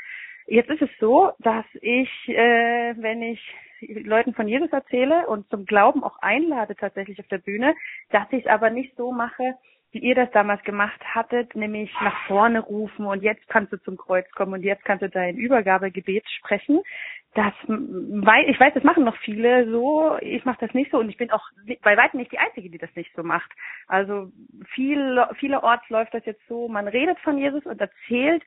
Jetzt 0.47 0.71
ist 0.71 0.83
es 0.83 0.91
so, 0.99 1.33
dass 1.39 1.65
ich, 1.81 2.11
äh, 2.29 2.95
wenn 2.97 3.23
ich 3.23 3.41
Leuten 3.81 4.35
von 4.35 4.49
Jesus 4.49 4.71
erzähle 4.73 5.27
und 5.27 5.49
zum 5.49 5.65
Glauben 5.65 6.05
auch 6.05 6.19
einlade 6.21 6.77
tatsächlich 6.77 7.19
auf 7.21 7.29
der 7.29 7.39
Bühne, 7.39 7.75
dass 8.11 8.31
ich 8.31 8.45
es 8.45 8.51
aber 8.51 8.71
nicht 8.71 8.95
so 8.97 9.13
mache, 9.13 9.55
wie 9.93 9.99
ihr 9.99 10.15
das 10.15 10.31
damals 10.31 10.63
gemacht 10.63 11.01
hattet, 11.03 11.57
nämlich 11.57 11.93
nach 12.01 12.27
vorne 12.27 12.61
rufen 12.61 13.07
und 13.07 13.23
jetzt 13.23 13.49
kannst 13.49 13.73
du 13.73 13.77
zum 13.79 13.97
Kreuz 13.97 14.31
kommen 14.33 14.55
und 14.55 14.63
jetzt 14.63 14.85
kannst 14.85 15.03
du 15.03 15.09
dein 15.09 15.37
Übergabegebet 15.37 16.29
sprechen. 16.39 16.81
Das, 17.35 17.53
ich 17.63 18.61
weiß, 18.61 18.75
das 18.75 18.85
machen 18.85 19.05
noch 19.05 19.17
viele 19.19 19.69
so. 19.71 20.17
Ich 20.21 20.45
mache 20.45 20.65
das 20.67 20.75
nicht 20.75 20.91
so 20.91 20.99
und 20.99 21.09
ich 21.09 21.17
bin 21.17 21.31
auch 21.31 21.45
bei 21.83 21.97
weitem 21.97 22.19
nicht 22.19 22.33
die 22.33 22.39
Einzige, 22.39 22.71
die 22.71 22.79
das 22.79 22.95
nicht 22.95 23.13
so 23.15 23.23
macht. 23.23 23.51
Also 23.87 24.31
viel, 24.75 25.25
vielerorts 25.39 25.89
läuft 25.91 26.15
das 26.15 26.25
jetzt 26.25 26.47
so. 26.49 26.69
Man 26.69 26.89
redet 26.89 27.19
von 27.21 27.39
Jesus 27.39 27.65
und 27.67 27.81
erzählt 27.81 28.43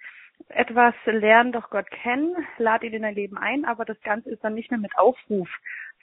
etwas, 0.50 0.94
lern 1.06 1.52
doch 1.52 1.70
Gott 1.70 1.90
kennen, 1.90 2.36
lad 2.58 2.84
ihn 2.84 2.94
in 2.94 3.02
dein 3.02 3.16
Leben 3.16 3.38
ein, 3.38 3.66
aber 3.66 3.86
das 3.86 4.00
Ganze 4.02 4.32
ist 4.32 4.44
dann 4.44 4.54
nicht 4.54 4.72
mehr 4.72 4.80
mit 4.80 4.98
Aufruf, 4.98 5.50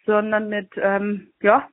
sondern 0.06 0.48
mit, 0.48 0.70
ähm, 0.76 1.32
ja, 1.42 1.68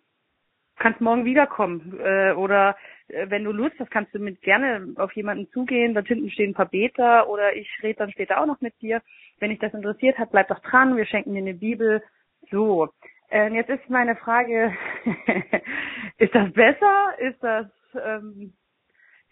kannst 0.77 1.01
morgen 1.01 1.25
wiederkommen 1.25 1.99
äh, 1.99 2.31
oder 2.33 2.75
äh, 3.07 3.29
wenn 3.29 3.43
du 3.43 3.51
Lust 3.51 3.75
hast, 3.79 3.91
kannst 3.91 4.13
du 4.13 4.19
mit 4.19 4.41
gerne 4.41 4.93
auf 4.97 5.11
jemanden 5.13 5.49
zugehen. 5.51 5.93
Dort 5.93 6.07
hinten 6.07 6.29
stehen 6.29 6.51
ein 6.51 6.55
paar 6.55 6.69
Beter 6.69 7.29
oder 7.29 7.55
ich 7.55 7.69
rede 7.83 7.99
dann 7.99 8.11
später 8.11 8.39
auch 8.41 8.45
noch 8.45 8.61
mit 8.61 8.79
dir. 8.81 9.01
Wenn 9.39 9.49
dich 9.49 9.59
das 9.59 9.73
interessiert 9.73 10.17
hat, 10.17 10.31
bleib 10.31 10.47
doch 10.47 10.59
dran. 10.59 10.97
Wir 10.97 11.05
schenken 11.05 11.33
dir 11.33 11.39
eine 11.39 11.53
Bibel. 11.53 12.03
So. 12.51 12.89
Äh, 13.29 13.53
jetzt 13.53 13.69
ist 13.69 13.89
meine 13.89 14.15
Frage, 14.15 14.73
ist 16.17 16.33
das 16.33 16.51
besser? 16.53 17.19
Ist 17.19 17.43
das, 17.43 17.67
ähm, 18.05 18.53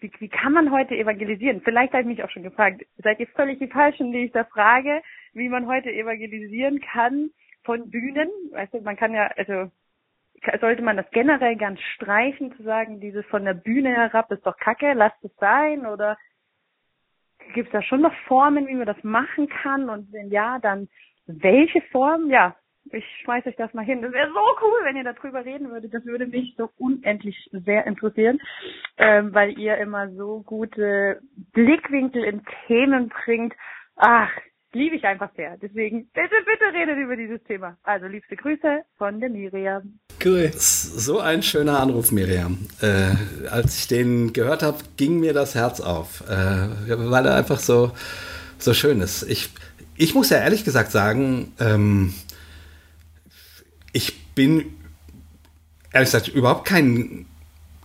wie, 0.00 0.10
wie 0.18 0.28
kann 0.28 0.52
man 0.52 0.70
heute 0.70 0.94
evangelisieren? 0.94 1.62
Vielleicht 1.62 1.92
habe 1.92 2.02
ich 2.02 2.08
mich 2.08 2.24
auch 2.24 2.30
schon 2.30 2.42
gefragt, 2.42 2.84
seid 2.98 3.18
ihr 3.20 3.26
völlig 3.28 3.58
die 3.58 3.68
Falschen, 3.68 4.12
die 4.12 4.26
ich 4.26 4.32
da 4.32 4.44
frage, 4.44 5.02
wie 5.32 5.48
man 5.48 5.66
heute 5.66 5.90
evangelisieren 5.90 6.80
kann 6.80 7.30
von 7.64 7.90
Bühnen? 7.90 8.28
Weißt 8.52 8.74
du, 8.74 8.80
man 8.80 8.96
kann 8.96 9.14
ja, 9.14 9.26
also 9.36 9.70
sollte 10.60 10.82
man 10.82 10.96
das 10.96 11.10
generell 11.10 11.56
ganz 11.56 11.80
streichen, 11.94 12.54
zu 12.56 12.62
sagen, 12.62 13.00
dieses 13.00 13.24
von 13.26 13.44
der 13.44 13.54
Bühne 13.54 13.94
herab 13.94 14.30
ist 14.30 14.46
doch 14.46 14.56
kacke, 14.58 14.92
lasst 14.92 15.22
es 15.24 15.34
sein? 15.36 15.86
Oder 15.86 16.18
gibt 17.54 17.68
es 17.68 17.72
da 17.72 17.82
schon 17.82 18.02
noch 18.02 18.14
Formen, 18.26 18.66
wie 18.66 18.74
man 18.74 18.86
das 18.86 19.02
machen 19.02 19.48
kann? 19.48 19.88
Und 19.88 20.12
wenn 20.12 20.30
ja, 20.30 20.58
dann 20.58 20.88
welche 21.26 21.80
Form? 21.90 22.30
Ja, 22.30 22.54
ich 22.92 23.04
schmeiß 23.22 23.46
euch 23.46 23.56
das 23.56 23.72
mal 23.74 23.84
hin. 23.84 24.02
Das 24.02 24.12
wäre 24.12 24.28
so 24.28 24.40
cool, 24.62 24.80
wenn 24.84 24.96
ihr 24.96 25.04
darüber 25.04 25.44
reden 25.44 25.70
würdet. 25.70 25.92
Das 25.92 26.04
würde 26.04 26.26
mich 26.26 26.54
so 26.56 26.70
unendlich 26.78 27.36
sehr 27.52 27.86
interessieren, 27.86 28.40
ähm, 28.98 29.34
weil 29.34 29.58
ihr 29.58 29.76
immer 29.78 30.10
so 30.12 30.42
gute 30.44 31.20
Blickwinkel 31.52 32.24
in 32.24 32.42
Themen 32.66 33.08
bringt. 33.08 33.54
Ach, 33.96 34.30
liebe 34.72 34.96
ich 34.96 35.04
einfach 35.04 35.30
sehr. 35.36 35.56
Deswegen 35.56 36.06
bitte, 36.12 36.36
bitte 36.44 36.78
redet 36.78 36.98
über 36.98 37.16
dieses 37.16 37.42
Thema. 37.44 37.76
Also 37.82 38.06
liebste 38.06 38.36
Grüße 38.36 38.82
von 38.98 39.20
der 39.20 39.30
Miriam. 39.30 39.98
Cool. 40.24 40.50
So 40.54 41.18
ein 41.20 41.42
schöner 41.42 41.80
Anruf, 41.80 42.12
Miriam. 42.12 42.58
Äh, 42.80 43.48
als 43.50 43.78
ich 43.78 43.88
den 43.88 44.32
gehört 44.32 44.62
habe, 44.62 44.78
ging 44.96 45.18
mir 45.18 45.32
das 45.32 45.54
Herz 45.54 45.80
auf, 45.80 46.22
äh, 46.28 46.68
weil 46.88 47.26
er 47.26 47.34
einfach 47.36 47.58
so, 47.58 47.92
so 48.58 48.74
schön 48.74 49.00
ist. 49.00 49.22
Ich, 49.28 49.50
ich 49.96 50.14
muss 50.14 50.30
ja 50.30 50.38
ehrlich 50.38 50.64
gesagt 50.64 50.90
sagen, 50.90 51.52
ähm, 51.58 52.14
ich 53.96 54.34
bin 54.34 54.74
ehrlich 55.90 56.08
gesagt 56.08 56.28
überhaupt 56.28 56.66
kein 56.66 57.24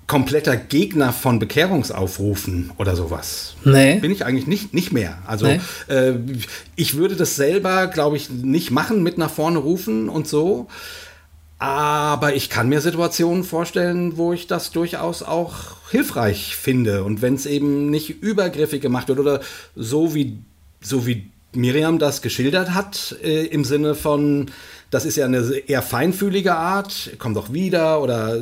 kompletter 0.05 0.57
Gegner 0.57 1.13
von 1.13 1.39
Bekehrungsaufrufen 1.39 2.71
oder 2.77 2.97
sowas. 2.97 3.55
Nee. 3.63 3.99
Bin 3.99 4.11
ich 4.11 4.25
eigentlich 4.25 4.45
nicht, 4.45 4.73
nicht 4.73 4.91
mehr. 4.91 5.19
Also 5.25 5.47
nee. 5.47 5.61
äh, 5.87 6.15
ich 6.75 6.97
würde 6.97 7.15
das 7.15 7.37
selber, 7.37 7.87
glaube 7.87 8.17
ich, 8.17 8.29
nicht 8.29 8.71
machen 8.71 9.03
mit 9.03 9.17
nach 9.17 9.31
vorne 9.31 9.59
rufen 9.59 10.09
und 10.09 10.27
so. 10.27 10.67
Aber 11.59 12.35
ich 12.35 12.49
kann 12.49 12.67
mir 12.67 12.81
Situationen 12.81 13.45
vorstellen, 13.45 14.17
wo 14.17 14.33
ich 14.33 14.47
das 14.47 14.71
durchaus 14.71 15.23
auch 15.23 15.77
hilfreich 15.91 16.57
finde. 16.57 17.05
Und 17.05 17.21
wenn 17.21 17.35
es 17.35 17.45
eben 17.45 17.89
nicht 17.89 18.21
übergriffig 18.21 18.81
gemacht 18.81 19.07
wird 19.07 19.19
oder 19.19 19.39
so 19.77 20.13
wie, 20.13 20.39
so 20.81 21.07
wie 21.07 21.30
Miriam 21.53 21.99
das 21.99 22.21
geschildert 22.21 22.73
hat, 22.73 23.15
äh, 23.23 23.45
im 23.45 23.65
Sinne 23.65 23.95
von, 23.95 24.51
das 24.89 25.05
ist 25.05 25.17
ja 25.17 25.25
eine 25.25 25.41
eher 25.67 25.81
feinfühlige 25.81 26.55
Art, 26.55 27.11
kommt 27.17 27.35
doch 27.35 27.51
wieder 27.51 28.01
oder, 28.01 28.37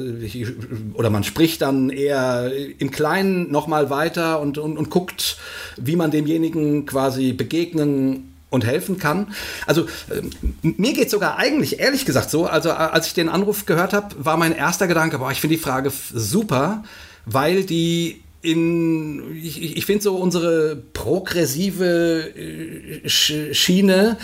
oder 0.94 1.10
man 1.10 1.24
spricht 1.24 1.62
dann 1.62 1.90
eher 1.90 2.52
im 2.78 2.92
Kleinen 2.92 3.52
nochmal 3.52 3.90
weiter 3.90 4.40
und, 4.40 4.58
und, 4.58 4.78
und 4.78 4.90
guckt, 4.90 5.38
wie 5.78 5.96
man 5.96 6.12
demjenigen 6.12 6.86
quasi 6.86 7.34
begegnen 7.34 8.34
und 8.50 8.66
helfen 8.66 8.98
kann. 8.98 9.34
Also 9.66 9.84
äh, 10.10 10.22
mir 10.62 10.94
geht 10.94 11.10
sogar 11.10 11.38
eigentlich, 11.38 11.80
ehrlich 11.80 12.06
gesagt, 12.06 12.30
so, 12.30 12.46
also 12.46 12.72
als 12.72 13.08
ich 13.08 13.14
den 13.14 13.30
Anruf 13.30 13.66
gehört 13.66 13.94
habe, 13.94 14.16
war 14.24 14.38
mein 14.38 14.56
erster 14.56 14.88
Gedanke, 14.88 15.20
boah, 15.20 15.32
ich 15.32 15.42
finde 15.42 15.56
die 15.56 15.62
Frage 15.62 15.92
super, 16.14 16.84
weil 17.26 17.64
die 17.64 18.22
in, 18.42 19.36
ich, 19.36 19.78
ich 19.78 19.86
finde 19.86 20.04
so 20.04 20.16
unsere 20.16 20.76
progressive 20.94 22.30
äh, 22.36 23.10
Schiene, 23.10 24.18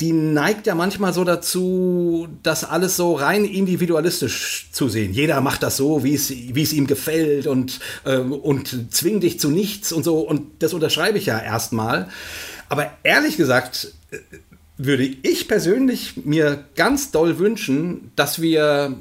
die 0.00 0.12
neigt 0.12 0.66
ja 0.68 0.74
manchmal 0.76 1.12
so 1.12 1.24
dazu, 1.24 2.28
das 2.44 2.62
alles 2.62 2.96
so 2.96 3.14
rein 3.14 3.44
individualistisch 3.44 4.68
zu 4.70 4.88
sehen. 4.88 5.12
Jeder 5.12 5.40
macht 5.40 5.62
das 5.64 5.76
so, 5.76 6.04
wie 6.04 6.14
es, 6.14 6.30
ihm 6.72 6.86
gefällt 6.86 7.48
und, 7.48 7.80
äh, 8.04 8.18
und 8.18 8.94
zwingt 8.94 9.24
dich 9.24 9.40
zu 9.40 9.50
nichts 9.50 9.90
und 9.92 10.04
so. 10.04 10.20
Und 10.20 10.62
das 10.62 10.72
unterschreibe 10.72 11.18
ich 11.18 11.26
ja 11.26 11.40
erstmal. 11.40 12.08
Aber 12.68 12.92
ehrlich 13.02 13.36
gesagt, 13.36 13.92
äh, 14.10 14.18
würde 14.76 15.02
ich 15.04 15.48
persönlich 15.48 16.24
mir 16.24 16.64
ganz 16.76 17.10
doll 17.10 17.40
wünschen, 17.40 18.12
dass 18.14 18.40
wir 18.40 18.94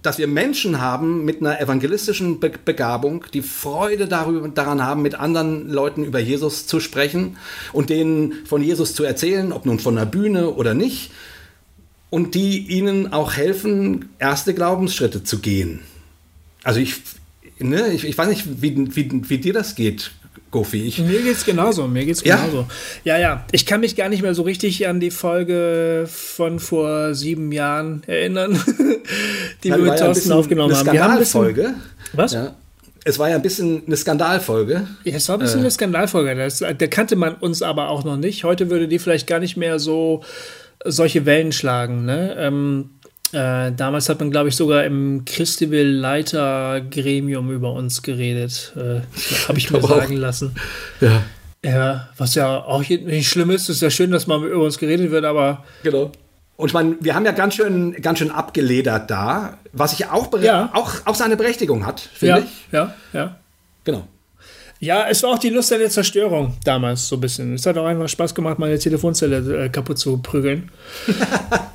dass 0.00 0.18
wir 0.18 0.26
Menschen 0.26 0.80
haben 0.80 1.24
mit 1.24 1.40
einer 1.40 1.60
evangelistischen 1.60 2.40
Be 2.40 2.52
Begabung, 2.64 3.24
die 3.34 3.42
Freude 3.42 4.08
darüber, 4.08 4.48
daran 4.48 4.82
haben, 4.82 5.02
mit 5.02 5.14
anderen 5.14 5.68
Leuten 5.68 6.04
über 6.04 6.18
Jesus 6.18 6.66
zu 6.66 6.80
sprechen 6.80 7.36
und 7.72 7.90
denen 7.90 8.46
von 8.46 8.62
Jesus 8.62 8.94
zu 8.94 9.04
erzählen, 9.04 9.52
ob 9.52 9.66
nun 9.66 9.78
von 9.78 9.96
der 9.96 10.06
Bühne 10.06 10.50
oder 10.50 10.74
nicht. 10.74 11.10
und 12.12 12.34
die 12.34 12.58
ihnen 12.68 13.10
auch 13.14 13.32
helfen, 13.32 14.10
erste 14.18 14.52
Glaubensschritte 14.52 15.24
zu 15.24 15.38
gehen. 15.38 15.80
Also 16.62 16.78
ich, 16.78 16.96
ne, 17.58 17.90
ich, 17.90 18.04
ich 18.04 18.18
weiß 18.18 18.28
nicht, 18.28 18.60
wie, 18.60 18.94
wie, 18.94 19.30
wie 19.30 19.38
dir 19.38 19.54
das 19.54 19.74
geht, 19.76 20.12
Gofi. 20.52 20.86
Ich, 20.86 20.98
mir 21.00 21.20
geht's 21.22 21.44
genauso, 21.44 21.88
mir 21.88 22.04
geht's 22.04 22.22
Ja? 22.22 22.36
genauso. 22.36 22.66
Ja? 23.02 23.18
ja, 23.18 23.44
Ich 23.50 23.66
kann 23.66 23.80
mich 23.80 23.96
gar 23.96 24.08
nicht 24.08 24.22
mehr 24.22 24.34
so 24.34 24.42
richtig 24.42 24.86
an 24.86 25.00
die 25.00 25.10
Folge 25.10 26.06
von 26.08 26.60
vor 26.60 27.14
sieben 27.14 27.50
Jahren 27.50 28.04
erinnern, 28.06 28.52
die 29.64 29.68
Ja, 29.70 29.76
wir 29.76 29.82
mit 29.82 29.86
ja 29.94 29.96
Thorsten 29.96 30.14
bisschen 30.14 30.32
aufgenommen 30.32 30.72
eine 30.74 30.78
haben. 30.78 30.92
Wir 30.92 31.02
haben 31.02 31.12
ein 31.14 31.18
bisschen, 31.18 31.40
Skandalfolge. 31.42 31.74
was? 32.12 32.32
Ja. 32.34 32.54
Es 33.04 33.18
war 33.18 33.28
ja 33.30 33.34
ein 33.34 33.42
bisschen 33.42 33.82
eine 33.86 33.96
Skandalfolge. 33.96 34.86
Ja, 35.02 35.16
es 35.16 35.28
war 35.28 35.36
ein 35.36 35.40
bisschen 35.40 35.58
Äh. 35.58 35.62
eine 35.62 35.70
Skandalfolge. 35.72 36.36
Das, 36.36 36.58
da 36.58 36.72
kannte 36.86 37.16
man 37.16 37.34
uns 37.34 37.60
aber 37.62 37.88
auch 37.88 38.04
noch 38.04 38.16
nicht. 38.16 38.44
Heute 38.44 38.70
würde 38.70 38.86
die 38.86 39.00
vielleicht 39.00 39.26
gar 39.26 39.40
nicht 39.40 39.56
mehr 39.56 39.80
so 39.80 40.22
solche 40.84 41.26
Wellen 41.26 41.50
schlagen. 41.52 42.04
Ne? 42.04 42.36
Ähm, 42.38 42.90
äh, 43.32 43.72
damals 43.72 44.08
hat 44.08 44.20
man, 44.20 44.30
glaube 44.30 44.50
ich, 44.50 44.56
sogar 44.56 44.84
im 44.84 45.24
Christabel-Leiter-Gremium 45.24 47.50
über 47.50 47.72
uns 47.72 48.02
geredet. 48.02 48.72
Äh, 48.76 49.00
Habe 49.48 49.58
ich 49.58 49.70
mir 49.70 49.80
sagen 49.86 50.16
lassen. 50.16 50.54
Ja. 51.00 51.22
Ja, 51.64 52.08
was 52.16 52.34
ja 52.34 52.58
auch 52.58 52.80
nicht 52.88 53.28
schlimm 53.28 53.50
ist. 53.50 53.68
ist 53.68 53.82
ja 53.82 53.90
schön, 53.90 54.10
dass 54.10 54.26
mal 54.26 54.44
über 54.44 54.64
uns 54.64 54.78
geredet 54.78 55.10
wird, 55.12 55.24
aber 55.24 55.64
Genau. 55.84 56.10
Und 56.56 56.68
ich 56.68 56.74
meine, 56.74 56.96
wir 57.00 57.14
haben 57.14 57.24
ja 57.24 57.32
ganz 57.32 57.54
schön, 57.54 57.92
ganz 58.02 58.18
schön 58.18 58.30
abgeledert 58.30 59.10
da, 59.10 59.56
was 59.72 59.92
ich 59.94 60.06
auch, 60.08 60.28
Ja. 60.40 60.70
auch, 60.74 60.92
auch 61.06 61.14
seine 61.14 61.36
Berechtigung 61.36 61.86
hat, 61.86 62.00
finde 62.00 62.26
ja, 62.26 62.38
ich. 62.38 62.48
ja, 62.72 62.94
ja. 63.12 63.36
Genau. 63.84 64.06
Ja, 64.80 65.06
es 65.08 65.22
war 65.22 65.30
auch 65.30 65.38
die 65.38 65.48
Lust 65.50 65.72
an 65.72 65.78
der 65.78 65.90
Zerstörung 65.90 66.56
damals 66.64 67.06
so 67.08 67.16
ein 67.16 67.20
bisschen. 67.20 67.54
Es 67.54 67.64
hat 67.66 67.78
auch 67.78 67.86
einfach 67.86 68.08
Spaß 68.08 68.34
gemacht, 68.34 68.58
meine 68.58 68.78
Telefonzelle 68.78 69.64
äh, 69.64 69.68
kaputt 69.68 69.98
zu 69.98 70.18
prügeln. 70.18 70.70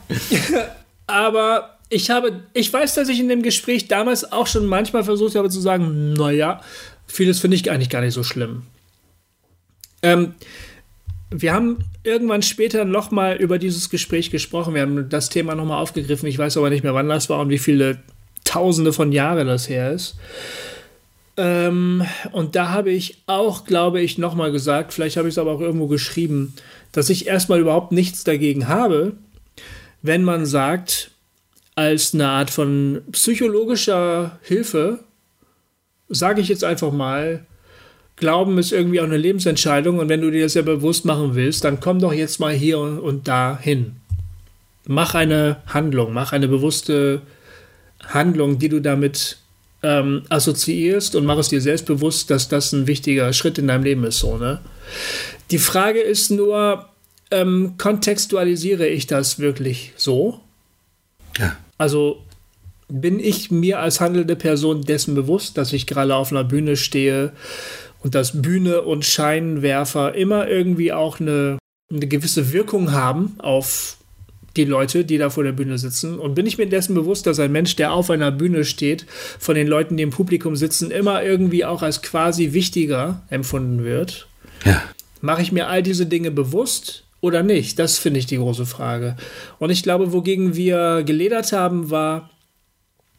Aber 1.08 1.78
ich 1.90 2.10
habe, 2.10 2.44
ich 2.54 2.72
weiß, 2.72 2.96
dass 2.96 3.10
ich 3.10 3.20
in 3.20 3.30
dem 3.30 3.42
Gespräch 3.42 3.88
damals 3.88 4.32
auch 4.32 4.48
schon 4.48 4.66
manchmal 4.66 5.04
versucht 5.04 5.36
habe 5.36 5.50
zu 5.50 5.62
sagen, 5.62 6.14
naja, 6.14 6.62
vieles 7.08 7.40
finde 7.40 7.56
ich 7.56 7.72
eigentlich 7.72 7.90
gar 7.90 8.02
nicht 8.02 8.14
so 8.14 8.24
schlimm. 8.24 8.64
Ähm, 10.04 10.36
wir 11.30 11.54
haben 11.54 11.80
irgendwann 12.04 12.42
später 12.42 12.86
nochmal 12.86 13.38
über 13.38 13.58
dieses 13.58 13.90
Gespräch 13.90 14.32
gesprochen. 14.32 14.74
Wir 14.74 14.82
haben 14.82 15.10
das 15.10 15.30
Thema 15.30 15.56
nochmal 15.56 15.82
aufgegriffen. 15.82 16.28
Ich 16.28 16.38
weiß 16.38 16.58
aber 16.58 16.70
nicht 16.70 16.84
mehr, 16.84 16.94
wann 16.94 17.10
das 17.10 17.30
war 17.30 17.40
und 17.40 17.50
wie 17.50 17.58
viele 17.58 18.00
Tausende 18.44 18.94
von 18.94 19.12
Jahren 19.12 19.48
das 19.48 19.68
her 19.68 19.92
ist. 19.92 20.16
Ähm, 21.36 22.06
und 22.32 22.56
da 22.56 22.70
habe 22.70 22.92
ich 22.92 23.22
auch, 23.28 23.66
glaube 23.66 24.02
ich, 24.02 24.18
nochmal 24.18 24.52
gesagt, 24.52 24.94
vielleicht 24.94 25.18
habe 25.18 25.28
ich 25.28 25.34
es 25.34 25.38
aber 25.38 25.52
auch 25.52 25.62
irgendwo 25.62 25.88
geschrieben, 25.88 26.54
dass 26.94 27.10
ich 27.10 27.28
erstmal 27.28 27.60
überhaupt 27.60 27.92
nichts 27.92 28.24
dagegen 28.24 28.68
habe, 28.68 29.14
wenn 30.02 30.24
man 30.24 30.46
sagt, 30.46 31.12
als 31.76 32.14
eine 32.14 32.28
Art 32.28 32.50
von 32.50 33.02
psychologischer 33.12 34.40
Hilfe, 34.42 35.00
sage 36.10 36.42
ich 36.42 36.48
jetzt 36.48 36.64
einfach 36.64 36.92
mal, 36.92 37.46
Glauben 38.18 38.58
ist 38.58 38.72
irgendwie 38.72 39.00
auch 39.00 39.06
eine 39.06 39.18
Lebensentscheidung 39.18 40.00
und 40.00 40.10
wenn 40.10 40.22
du 40.22 40.32
dir 40.32 40.42
das 40.42 40.56
ja 40.56 40.64
bewusst 40.64 41.06
machen 41.06 41.36
willst, 41.36 41.64
dann 41.64 41.80
komm 41.80 42.00
doch 42.00 42.14
jetzt 42.14 42.40
mal 42.40 42.52
hier 42.52 42.80
und, 42.80 43.28
da 43.28 43.60
hin. 43.62 43.98
Mach 44.88 45.14
eine 45.14 45.58
Handlung, 45.68 46.14
mach 46.14 46.34
eine 46.34 46.48
bewusste 46.48 47.22
Handlung, 48.04 48.58
die 48.58 48.70
du 48.70 48.80
damit 48.80 49.38
ähm, 49.84 50.24
assoziierst 50.30 51.16
und 51.16 51.26
mach 51.26 51.38
es 51.38 51.50
dir 51.50 51.62
selbst 51.62 51.86
bewusst, 51.86 52.32
dass 52.32 52.50
das 52.50 52.74
ein 52.74 52.88
wichtiger 52.88 53.32
Schritt 53.34 53.60
in 53.60 53.68
deinem 53.68 53.84
Leben 53.84 54.04
ist. 54.04 54.18
So, 54.18 54.38
ne? 54.38 54.62
Die 55.52 55.60
Frage 55.60 56.00
ist 56.00 56.32
nur, 56.32 56.90
ähm, 57.32 57.74
kontextualisiere 57.78 58.88
ich 58.88 59.08
das 59.08 59.40
wirklich 59.40 59.94
so? 59.96 60.40
Ja. 61.38 61.56
Also 61.78 62.24
bin 62.90 63.20
ich 63.20 63.52
mir 63.52 63.80
als 63.80 64.00
handelnde 64.00 64.36
Person 64.36 64.82
dessen 64.82 65.14
bewusst, 65.16 65.58
dass 65.58 65.74
ich 65.74 65.88
gerade 65.88 66.16
auf 66.16 66.32
einer 66.32 66.44
Bühne 66.44 66.78
stehe 66.78 67.34
und 68.00 68.16
dass 68.16 68.42
Bühne 68.42 68.82
und 68.82 69.06
Scheinwerfer 69.06 70.16
immer 70.16 70.48
irgendwie 70.48 70.94
auch 70.94 71.20
eine, 71.20 71.58
eine 71.92 72.08
gewisse 72.08 72.54
Wirkung 72.54 72.94
haben 72.94 73.36
auf 73.40 73.98
die 74.56 74.66
Leute, 74.66 75.06
die 75.06 75.18
da 75.18 75.30
vor 75.30 75.44
der 75.44 75.52
Bühne 75.52 75.78
sitzen. 75.78 76.18
Und 76.18 76.34
bin 76.34 76.48
ich 76.48 76.58
mir 76.58 76.68
dessen 76.68 76.96
bewusst, 76.96 77.28
dass 77.28 77.40
ein 77.40 77.52
Mensch, 77.52 77.76
der 77.76 77.92
auf 77.92 78.10
einer 78.10 78.32
Bühne 78.32 78.66
steht, 78.66 79.06
von 79.38 79.56
den 79.56 79.68
Leuten, 79.68 79.98
die 79.98 80.04
im 80.04 80.10
Publikum 80.10 80.56
sitzen, 80.56 80.90
immer 80.90 81.24
irgendwie 81.24 81.64
auch 81.64 81.84
als 81.84 82.02
quasi 82.02 82.54
wichtiger 82.54 83.22
empfunden 83.30 83.84
wird? 83.84 84.28
Ja. 84.66 84.82
Mache 85.22 85.42
ich 85.42 85.52
mir 85.52 85.68
all 85.68 85.84
diese 85.84 86.06
Dinge 86.06 86.32
bewusst 86.32 87.04
oder 87.22 87.44
nicht? 87.44 87.80
Das 87.80 87.98
finde 87.98 88.20
ich 88.20 88.26
die 88.26 88.38
große 88.38 88.66
Frage. 88.66 89.16
Und 89.60 89.70
ich 89.70 89.84
glaube, 89.84 90.14
wogegen 90.14 90.56
wir 90.56 91.04
geledert 91.04 91.52
haben, 91.52 91.90
war 91.90 92.30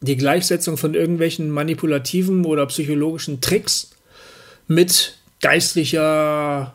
die 0.01 0.15
Gleichsetzung 0.15 0.77
von 0.77 0.93
irgendwelchen 0.93 1.49
manipulativen 1.49 2.45
oder 2.45 2.65
psychologischen 2.67 3.41
Tricks 3.41 3.91
mit 4.67 5.17
geistlicher 5.41 6.73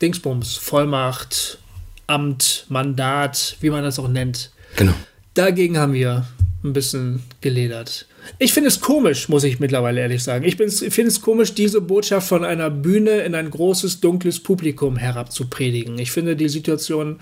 Dingsbums, 0.00 0.56
Vollmacht, 0.56 1.58
Amt, 2.06 2.66
Mandat, 2.68 3.56
wie 3.60 3.70
man 3.70 3.82
das 3.82 3.98
auch 3.98 4.08
nennt. 4.08 4.50
Genau. 4.76 4.94
Dagegen 5.34 5.78
haben 5.78 5.92
wir 5.92 6.26
ein 6.62 6.72
bisschen 6.72 7.22
geledert. 7.40 8.06
Ich 8.38 8.52
finde 8.52 8.68
es 8.68 8.80
komisch, 8.80 9.28
muss 9.28 9.44
ich 9.44 9.60
mittlerweile 9.60 10.00
ehrlich 10.00 10.22
sagen. 10.22 10.44
Ich 10.44 10.56
finde 10.56 11.08
es 11.08 11.20
komisch, 11.20 11.54
diese 11.54 11.80
Botschaft 11.80 12.28
von 12.28 12.44
einer 12.44 12.70
Bühne 12.70 13.20
in 13.22 13.34
ein 13.34 13.50
großes, 13.50 14.00
dunkles 14.00 14.40
Publikum 14.40 14.96
herabzupredigen. 14.96 15.98
Ich 15.98 16.12
finde 16.12 16.36
die 16.36 16.48
Situation 16.48 17.20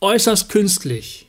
äußerst 0.00 0.48
künstlich. 0.48 1.28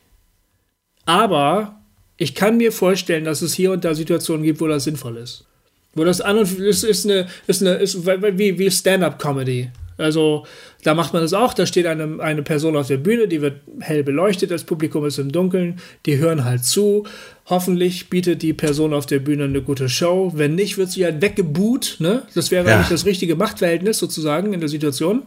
Aber 1.05 1.79
ich 2.17 2.35
kann 2.35 2.57
mir 2.57 2.71
vorstellen, 2.71 3.25
dass 3.25 3.41
es 3.41 3.53
hier 3.53 3.71
und 3.71 3.85
da 3.85 3.93
Situationen 3.93 4.43
gibt, 4.43 4.59
wo 4.61 4.67
das 4.67 4.85
sinnvoll 4.85 5.17
ist. 5.17 5.45
Wo 5.93 6.03
das 6.03 6.21
an 6.21 6.37
und 6.37 6.59
ist, 6.59 6.83
ist 6.83 7.05
eine, 7.05 7.27
ist 7.47 7.61
eine, 7.61 7.75
ist 7.75 8.05
wie, 8.05 8.59
wie 8.59 8.71
Stand-up-Comedy. 8.71 9.69
Also 9.97 10.45
da 10.83 10.93
macht 10.93 11.13
man 11.13 11.21
das 11.21 11.33
auch, 11.33 11.53
da 11.53 11.65
steht 11.65 11.85
eine, 11.85 12.21
eine 12.21 12.43
Person 12.43 12.75
auf 12.75 12.87
der 12.87 12.97
Bühne, 12.97 13.27
die 13.27 13.41
wird 13.41 13.61
hell 13.79 14.03
beleuchtet, 14.03 14.51
das 14.51 14.65
Publikum 14.65 15.05
ist 15.05 15.19
im 15.19 15.31
Dunkeln, 15.31 15.79
die 16.05 16.17
hören 16.17 16.43
halt 16.43 16.65
zu. 16.65 17.05
Hoffentlich 17.47 18.09
bietet 18.09 18.41
die 18.41 18.53
Person 18.53 18.93
auf 18.93 19.05
der 19.05 19.19
Bühne 19.19 19.43
eine 19.43 19.61
gute 19.61 19.87
Show. 19.87 20.31
Wenn 20.35 20.55
nicht, 20.55 20.77
wird 20.79 20.89
sie 20.91 21.05
halt 21.05 21.21
weggebuht. 21.21 21.97
Ne? 21.99 22.23
Das 22.33 22.49
wäre 22.49 22.67
Ja. 22.67 22.79
nicht 22.79 22.89
das 22.91 23.05
richtige 23.05 23.35
Machtverhältnis 23.35 23.99
sozusagen 23.99 24.53
in 24.53 24.59
der 24.61 24.69
Situation. 24.69 25.23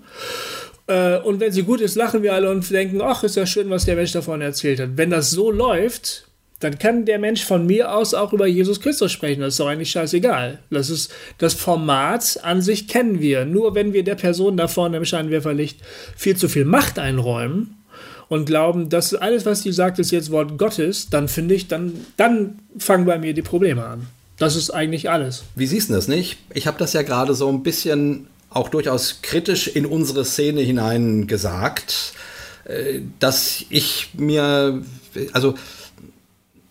Äh, 0.89 1.19
und 1.21 1.39
wenn 1.39 1.53
sie 1.53 1.63
gut 1.63 1.81
ist, 1.81 1.95
lachen 1.95 2.23
wir 2.25 2.35
alle 2.35 2.51
und 2.51 2.69
denken, 2.71 3.01
ach, 3.03 3.23
ist 3.23 3.37
ja 3.37 3.47
schön, 3.47 3.71
was 3.71 3.85
der 3.85 3.95
Mensch 3.95 4.13
davon 4.13 4.41
erzählt 4.41 4.81
hat. 4.81 4.91
Wenn 4.97 5.11
das 5.11 5.31
so 5.31 5.53
läuft, 5.53 6.25
dann 6.59 6.77
kann 6.81 7.05
der 7.05 7.21
Mensch 7.21 7.45
von 7.45 7.67
mir 7.67 7.95
aus 7.95 8.15
auch 8.15 8.33
über 8.33 8.49
Jesus 8.49 8.81
Christus 8.81 9.13
sprechen. 9.13 9.43
Das 9.43 9.55
ist 9.55 9.61
doch 9.61 9.69
eigentlich 9.69 9.91
scheißegal. 9.93 10.59
Das 10.71 10.91
ist 10.91 11.15
das 11.39 11.55
Format 11.55 12.41
an 12.43 12.63
sich 12.63 12.89
kennen 12.89 13.21
wir. 13.21 13.45
Nur 13.45 13.77
wenn 13.77 13.93
wir 13.93 14.03
der 14.03 14.17
Person 14.17 14.57
da 14.57 14.67
vorne 14.67 14.97
im 14.97 15.05
Scheinwerferlicht 15.05 15.79
viel 16.17 16.37
zu 16.37 16.49
viel 16.49 16.65
Macht 16.65 16.99
einräumen 16.99 17.78
und 18.29 18.45
glauben, 18.45 18.89
dass 18.89 19.15
alles, 19.15 19.47
was 19.47 19.63
die 19.63 19.73
sagt, 19.73 19.99
ist 19.99 20.11
jetzt 20.11 20.31
Wort 20.31 20.59
Gottes, 20.59 21.09
dann 21.11 21.29
finde 21.29 21.55
ich, 21.55 21.69
dann, 21.69 22.07
dann 22.17 22.59
fangen 22.79 23.07
bei 23.07 23.19
mir 23.19 23.35
die 23.35 23.43
Probleme 23.43 23.85
an. 23.85 24.07
Das 24.39 24.55
ist 24.55 24.71
eigentlich 24.71 25.11
alles. 25.11 25.45
Wie 25.57 25.67
siehst 25.67 25.91
du 25.91 25.95
das 25.95 26.09
nicht? 26.09 26.39
Ich 26.55 26.67
habe 26.67 26.79
das 26.79 26.93
ja 26.93 27.03
gerade 27.03 27.35
so 27.35 27.49
ein 27.49 27.63
bisschen 27.63 28.29
auch 28.51 28.69
durchaus 28.69 29.21
kritisch 29.23 29.69
in 29.69 29.85
unsere 29.85 30.25
Szene 30.25 30.61
hinein 30.61 31.27
gesagt, 31.27 32.13
äh, 32.65 33.01
dass 33.19 33.65
ich 33.69 34.11
mir, 34.15 34.83
also 35.33 35.55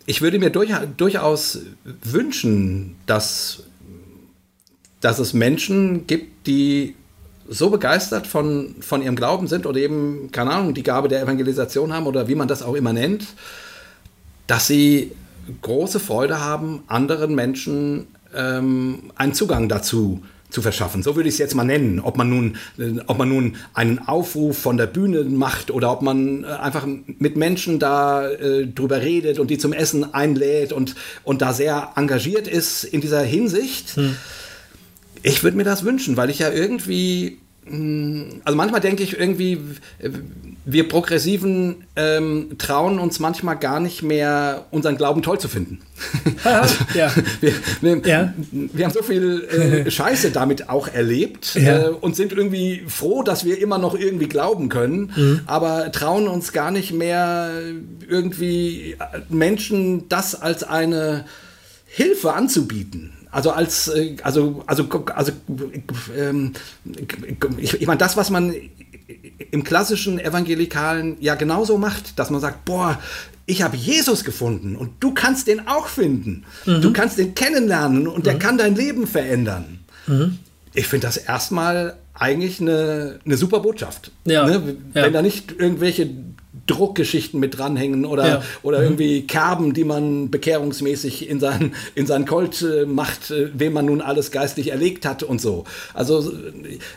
ich 0.06 0.22
würde 0.22 0.40
mir 0.40 0.50
durch, 0.50 0.72
durchaus 0.96 1.60
wünschen, 2.04 2.96
dass, 3.06 3.64
dass 5.02 5.20
es 5.20 5.34
Menschen 5.34 6.08
gibt, 6.08 6.48
die 6.48 6.96
so 7.50 7.70
begeistert 7.70 8.28
von, 8.28 8.76
von 8.80 9.02
ihrem 9.02 9.16
Glauben 9.16 9.48
sind 9.48 9.66
oder 9.66 9.80
eben, 9.80 10.30
keine 10.32 10.52
Ahnung, 10.52 10.74
die 10.74 10.84
Gabe 10.84 11.08
der 11.08 11.22
Evangelisation 11.22 11.94
haben 11.94 12.08
oder 12.08 12.28
wie 12.28 12.36
man 12.36 12.48
das 12.48 12.64
auch 12.64 12.76
immer 12.76 12.94
nennt, 12.94 13.28
dass 14.48 14.68
sie 14.68 15.12
große 15.62 16.00
Freude 16.00 16.40
haben, 16.40 16.84
anderen 16.88 17.36
Menschen 17.36 18.08
ähm, 18.36 19.12
einen 19.16 19.34
Zugang 19.34 19.70
dazu 19.70 20.22
zu 20.50 20.62
verschaffen. 20.62 21.04
So 21.04 21.16
würde 21.16 21.28
ich 21.28 21.36
es 21.36 21.40
jetzt 21.40 21.56
mal 21.56 21.66
nennen. 21.66 22.00
Ob 22.00 22.18
man 22.18 22.30
nun, 22.30 22.56
äh, 22.78 23.00
ob 23.08 23.18
man 23.18 23.30
nun 23.30 23.56
einen 23.74 24.00
Aufruf 24.00 24.58
von 24.58 24.78
der 24.78 24.88
Bühne 24.88 25.24
macht 25.24 25.72
oder 25.72 25.92
ob 25.92 26.02
man 26.02 26.44
äh, 26.44 26.48
einfach 26.48 26.86
mit 26.86 27.36
Menschen 27.36 27.80
da 27.80 28.30
äh, 28.30 28.66
drüber 28.66 29.02
redet 29.02 29.40
und 29.40 29.50
die 29.50 29.58
zum 29.58 29.74
Essen 29.74 30.14
einlädt 30.14 30.72
und, 30.72 30.96
und 31.24 31.42
da 31.42 31.52
sehr 31.54 31.92
engagiert 31.96 32.48
ist 32.48 32.86
in 32.86 33.02
dieser 33.02 33.22
Hinsicht. 33.22 33.98
Ich 35.28 35.44
würde 35.44 35.58
mir 35.58 35.64
das 35.64 35.84
wünschen, 35.84 36.18
weil 36.18 36.30
ich 36.30 36.40
ja 36.40 36.52
irgendwie 36.52 37.40
also 37.70 38.56
manchmal 38.56 38.80
denke 38.80 39.04
ich 39.04 39.20
irgendwie, 39.20 39.60
wir 40.66 40.88
Progressiven 40.88 41.84
ähm, 41.96 42.56
trauen 42.58 43.00
uns 43.00 43.20
manchmal 43.20 43.58
gar 43.58 43.80
nicht 43.80 44.04
mehr, 44.04 44.66
unseren 44.72 44.96
Glauben 44.96 45.22
toll 45.22 45.40
zu 45.40 45.50
finden. 45.50 45.80
also, 46.44 46.76
ja. 46.94 47.12
Wir, 47.42 47.54
wir, 47.82 48.02
ja. 48.06 48.34
wir, 48.52 48.86
haben 48.86 48.94
so 48.94 49.04
viel 49.04 49.44
äh, 49.86 49.92
Scheiße 49.92 50.32
damit 50.32 50.70
auch 50.70 50.88
erlebt 50.88 51.56
ja. 51.62 51.88
äh, 51.88 51.90
und 51.90 52.16
sind 52.16 52.32
irgendwie 52.32 52.84
froh, 52.88 53.24
dass 53.24 53.44
wir 53.44 53.62
immer 53.62 53.78
noch 53.78 53.96
irgendwie 53.96 54.28
glauben 54.28 54.70
können, 54.70 55.12
mhm. 55.16 55.42
aber 55.46 55.92
trauen 55.92 56.28
uns 56.28 56.54
gar 56.54 56.72
nicht 56.72 56.94
mehr 56.94 57.52
irgendwie 58.08 58.96
Menschen 59.30 60.08
das 60.08 60.42
als 60.42 60.64
eine 60.64 61.26
Hilfe 61.86 62.34
anzubieten. 62.34 63.17
Also 63.38 63.52
als, 63.52 63.88
äh, 63.90 64.16
also, 64.24 64.64
also, 64.66 64.88
also, 65.14 65.32
ähm, 66.18 66.54
ich, 67.60 67.80
ich 67.80 67.86
meine, 67.86 68.00
das, 68.00 68.18
was 68.18 68.32
man 68.32 68.52
im 69.52 69.64
klassischen 69.64 70.18
Evangelikalen 70.20 71.18
ja 71.20 71.36
genauso 71.36 71.78
macht, 71.78 72.18
dass 72.18 72.32
man 72.32 72.42
sagt, 72.42 72.66
boah, 72.66 73.00
ich 73.46 73.62
habe 73.62 73.78
Jesus 73.78 74.24
gefunden 74.24 74.76
und 74.76 74.94
du 75.02 75.14
kannst 75.14 75.46
den 75.46 75.68
auch 75.68 75.86
finden. 75.88 76.46
Mhm. 76.66 76.82
Du 76.82 76.92
kannst 76.92 77.20
den 77.20 77.36
kennenlernen 77.36 78.08
und 78.08 78.22
mhm. 78.22 78.24
der 78.24 78.40
kann 78.40 78.58
dein 78.58 78.76
Leben 78.76 79.06
verändern. 79.06 79.82
Mhm. 80.08 80.40
Ich 80.74 80.88
finde 80.88 81.06
das 81.06 81.18
erstmal 81.18 81.96
eigentlich 82.16 82.60
eine, 82.60 83.20
eine 83.24 83.38
super 83.38 83.60
Botschaft. 83.60 84.10
Ja. 84.26 84.48
Ne? 84.48 84.78
Wenn 84.94 85.04
ja. 85.04 85.10
da 85.12 85.22
nicht 85.22 85.52
irgendwelche 85.52 86.10
Druckgeschichten 86.68 87.40
mit 87.40 87.58
dranhängen 87.58 88.06
oder, 88.06 88.28
ja. 88.28 88.44
oder 88.62 88.80
mhm. 88.80 88.84
irgendwie 88.86 89.28
Kerben, 89.28 89.74
die 89.74 89.84
man 89.84 90.30
bekehrungsmäßig 90.30 91.30
in 91.30 91.40
sein, 91.40 91.74
in 91.96 92.06
sein 92.06 92.26
Colt 92.26 92.62
äh, 92.62 92.86
macht, 92.86 93.32
äh, 93.32 93.50
wem 93.54 93.74
man 93.74 93.86
nun 93.86 94.02
alles 94.02 94.32
geistlich 94.32 94.72
erlegt 94.72 95.06
hat 95.06 95.24
und 95.24 95.42
so. 95.42 95.64
Also 95.94 96.32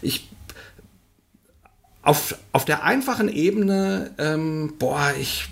ich 0.02 0.28
auf, 2.02 2.36
auf 2.52 2.64
der 2.64 2.84
einfachen 2.84 3.28
Ebene, 3.28 4.10
ähm, 4.18 4.74
boah, 4.78 5.12
ich, 5.20 5.48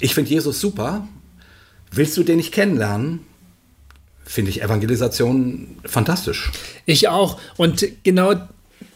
ich 0.00 0.14
finde 0.14 0.30
Jesus 0.30 0.60
super. 0.60 1.06
Willst 1.90 2.16
du 2.16 2.24
den 2.24 2.38
nicht 2.38 2.52
kennenlernen? 2.52 3.20
Finde 4.24 4.50
ich 4.50 4.62
Evangelisation 4.62 5.76
fantastisch. 5.84 6.50
Ich 6.86 7.08
auch. 7.08 7.38
Und 7.56 7.86
genau 8.02 8.34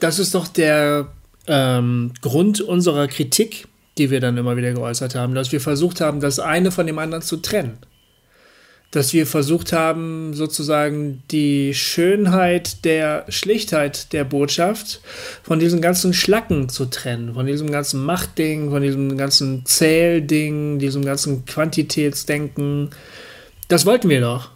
das 0.01 0.19
ist 0.19 0.35
doch 0.35 0.49
der 0.49 1.13
ähm, 1.47 2.13
Grund 2.23 2.61
unserer 2.61 3.07
Kritik 3.09 3.69
die 3.99 4.11
wir 4.11 4.20
dann 4.20 4.37
immer 4.37 4.57
wieder 4.57 4.73
geäußert 4.73 5.15
haben, 5.15 5.35
dass 5.35 5.53
wir 5.53 5.61
versucht 5.61 6.01
haben, 6.01 6.20
das 6.20 6.39
eine 6.39 6.70
von 6.70 6.87
dem 6.87 6.99
anderen 6.99 7.23
zu 7.23 7.39
trennen. 7.39 7.79
Dass 8.91 9.12
wir 9.12 9.27
versucht 9.27 9.75
haben, 9.75 10.33
sozusagen 10.33 11.23
die 11.31 11.75
Schönheit 11.75 12.87
der 12.87 13.27
Schlichtheit 13.29 14.15
der 14.15 14.25
Botschaft 14.25 15.03
von 15.43 15.59
diesem 15.59 15.83
ganzen 15.83 16.15
Schlacken 16.15 16.70
zu 16.70 16.87
trennen, 16.87 17.35
von 17.35 17.45
diesem 17.45 17.70
ganzen 17.70 18.03
Machtding, 18.03 18.70
von 18.70 18.81
diesem 18.81 19.19
ganzen 19.19 19.66
Zählding, 19.66 20.79
diesem 20.79 21.05
ganzen 21.05 21.45
Quantitätsdenken. 21.45 22.91
Das 23.69 23.85
wollten 23.85 24.09
wir 24.09 24.23
doch. 24.23 24.51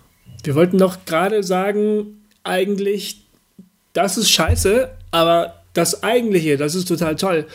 Wir 0.45 0.55
wollten 0.55 0.79
doch 0.79 1.05
gerade 1.05 1.43
sagen, 1.43 2.23
eigentlich, 2.43 3.27
das 3.93 4.17
ist 4.17 4.31
scheiße, 4.31 4.91
aber 5.11 5.63
das 5.75 6.03
eigentliche, 6.03 6.57
das 6.57 6.75
ist 6.75 6.89
total 6.89 7.17
toll. 7.17 7.47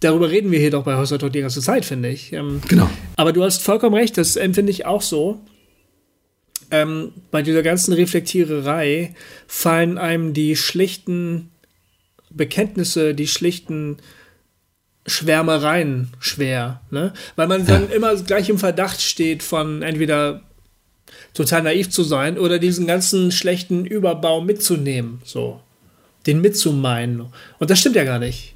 Darüber 0.00 0.30
reden 0.30 0.50
wir 0.50 0.58
hier 0.58 0.70
doch 0.70 0.84
bei 0.84 0.94
Talk 1.04 1.32
die 1.32 1.40
ganze 1.40 1.60
Zeit, 1.60 1.84
finde 1.84 2.10
ich. 2.10 2.32
Ähm, 2.32 2.60
genau. 2.68 2.90
Aber 3.16 3.32
du 3.32 3.42
hast 3.42 3.62
vollkommen 3.62 3.94
recht, 3.94 4.18
das 4.18 4.36
empfinde 4.36 4.70
ich 4.70 4.84
auch 4.84 5.02
so. 5.02 5.40
Ähm, 6.70 7.12
bei 7.30 7.42
dieser 7.42 7.62
ganzen 7.62 7.92
Reflektiererei 7.92 9.14
fallen 9.46 9.98
einem 9.98 10.34
die 10.34 10.56
schlichten 10.56 11.50
Bekenntnisse, 12.30 13.14
die 13.14 13.28
schlichten 13.28 13.98
Schwärmereien 15.06 16.08
schwer, 16.18 16.82
ne? 16.90 17.12
Weil 17.36 17.46
man 17.46 17.64
dann 17.64 17.90
immer 17.90 18.16
gleich 18.16 18.48
im 18.48 18.58
Verdacht 18.58 19.00
steht 19.00 19.44
von 19.44 19.82
entweder 19.82 20.42
total 21.32 21.62
naiv 21.62 21.90
zu 21.90 22.02
sein 22.02 22.36
oder 22.36 22.58
diesen 22.58 22.86
ganzen 22.86 23.30
schlechten 23.30 23.86
Überbau 23.86 24.40
mitzunehmen, 24.40 25.22
so. 25.24 25.60
Den 26.26 26.40
mitzumeinen. 26.40 27.26
Und 27.60 27.70
das 27.70 27.78
stimmt 27.78 27.94
ja 27.94 28.02
gar 28.02 28.18
nicht 28.18 28.55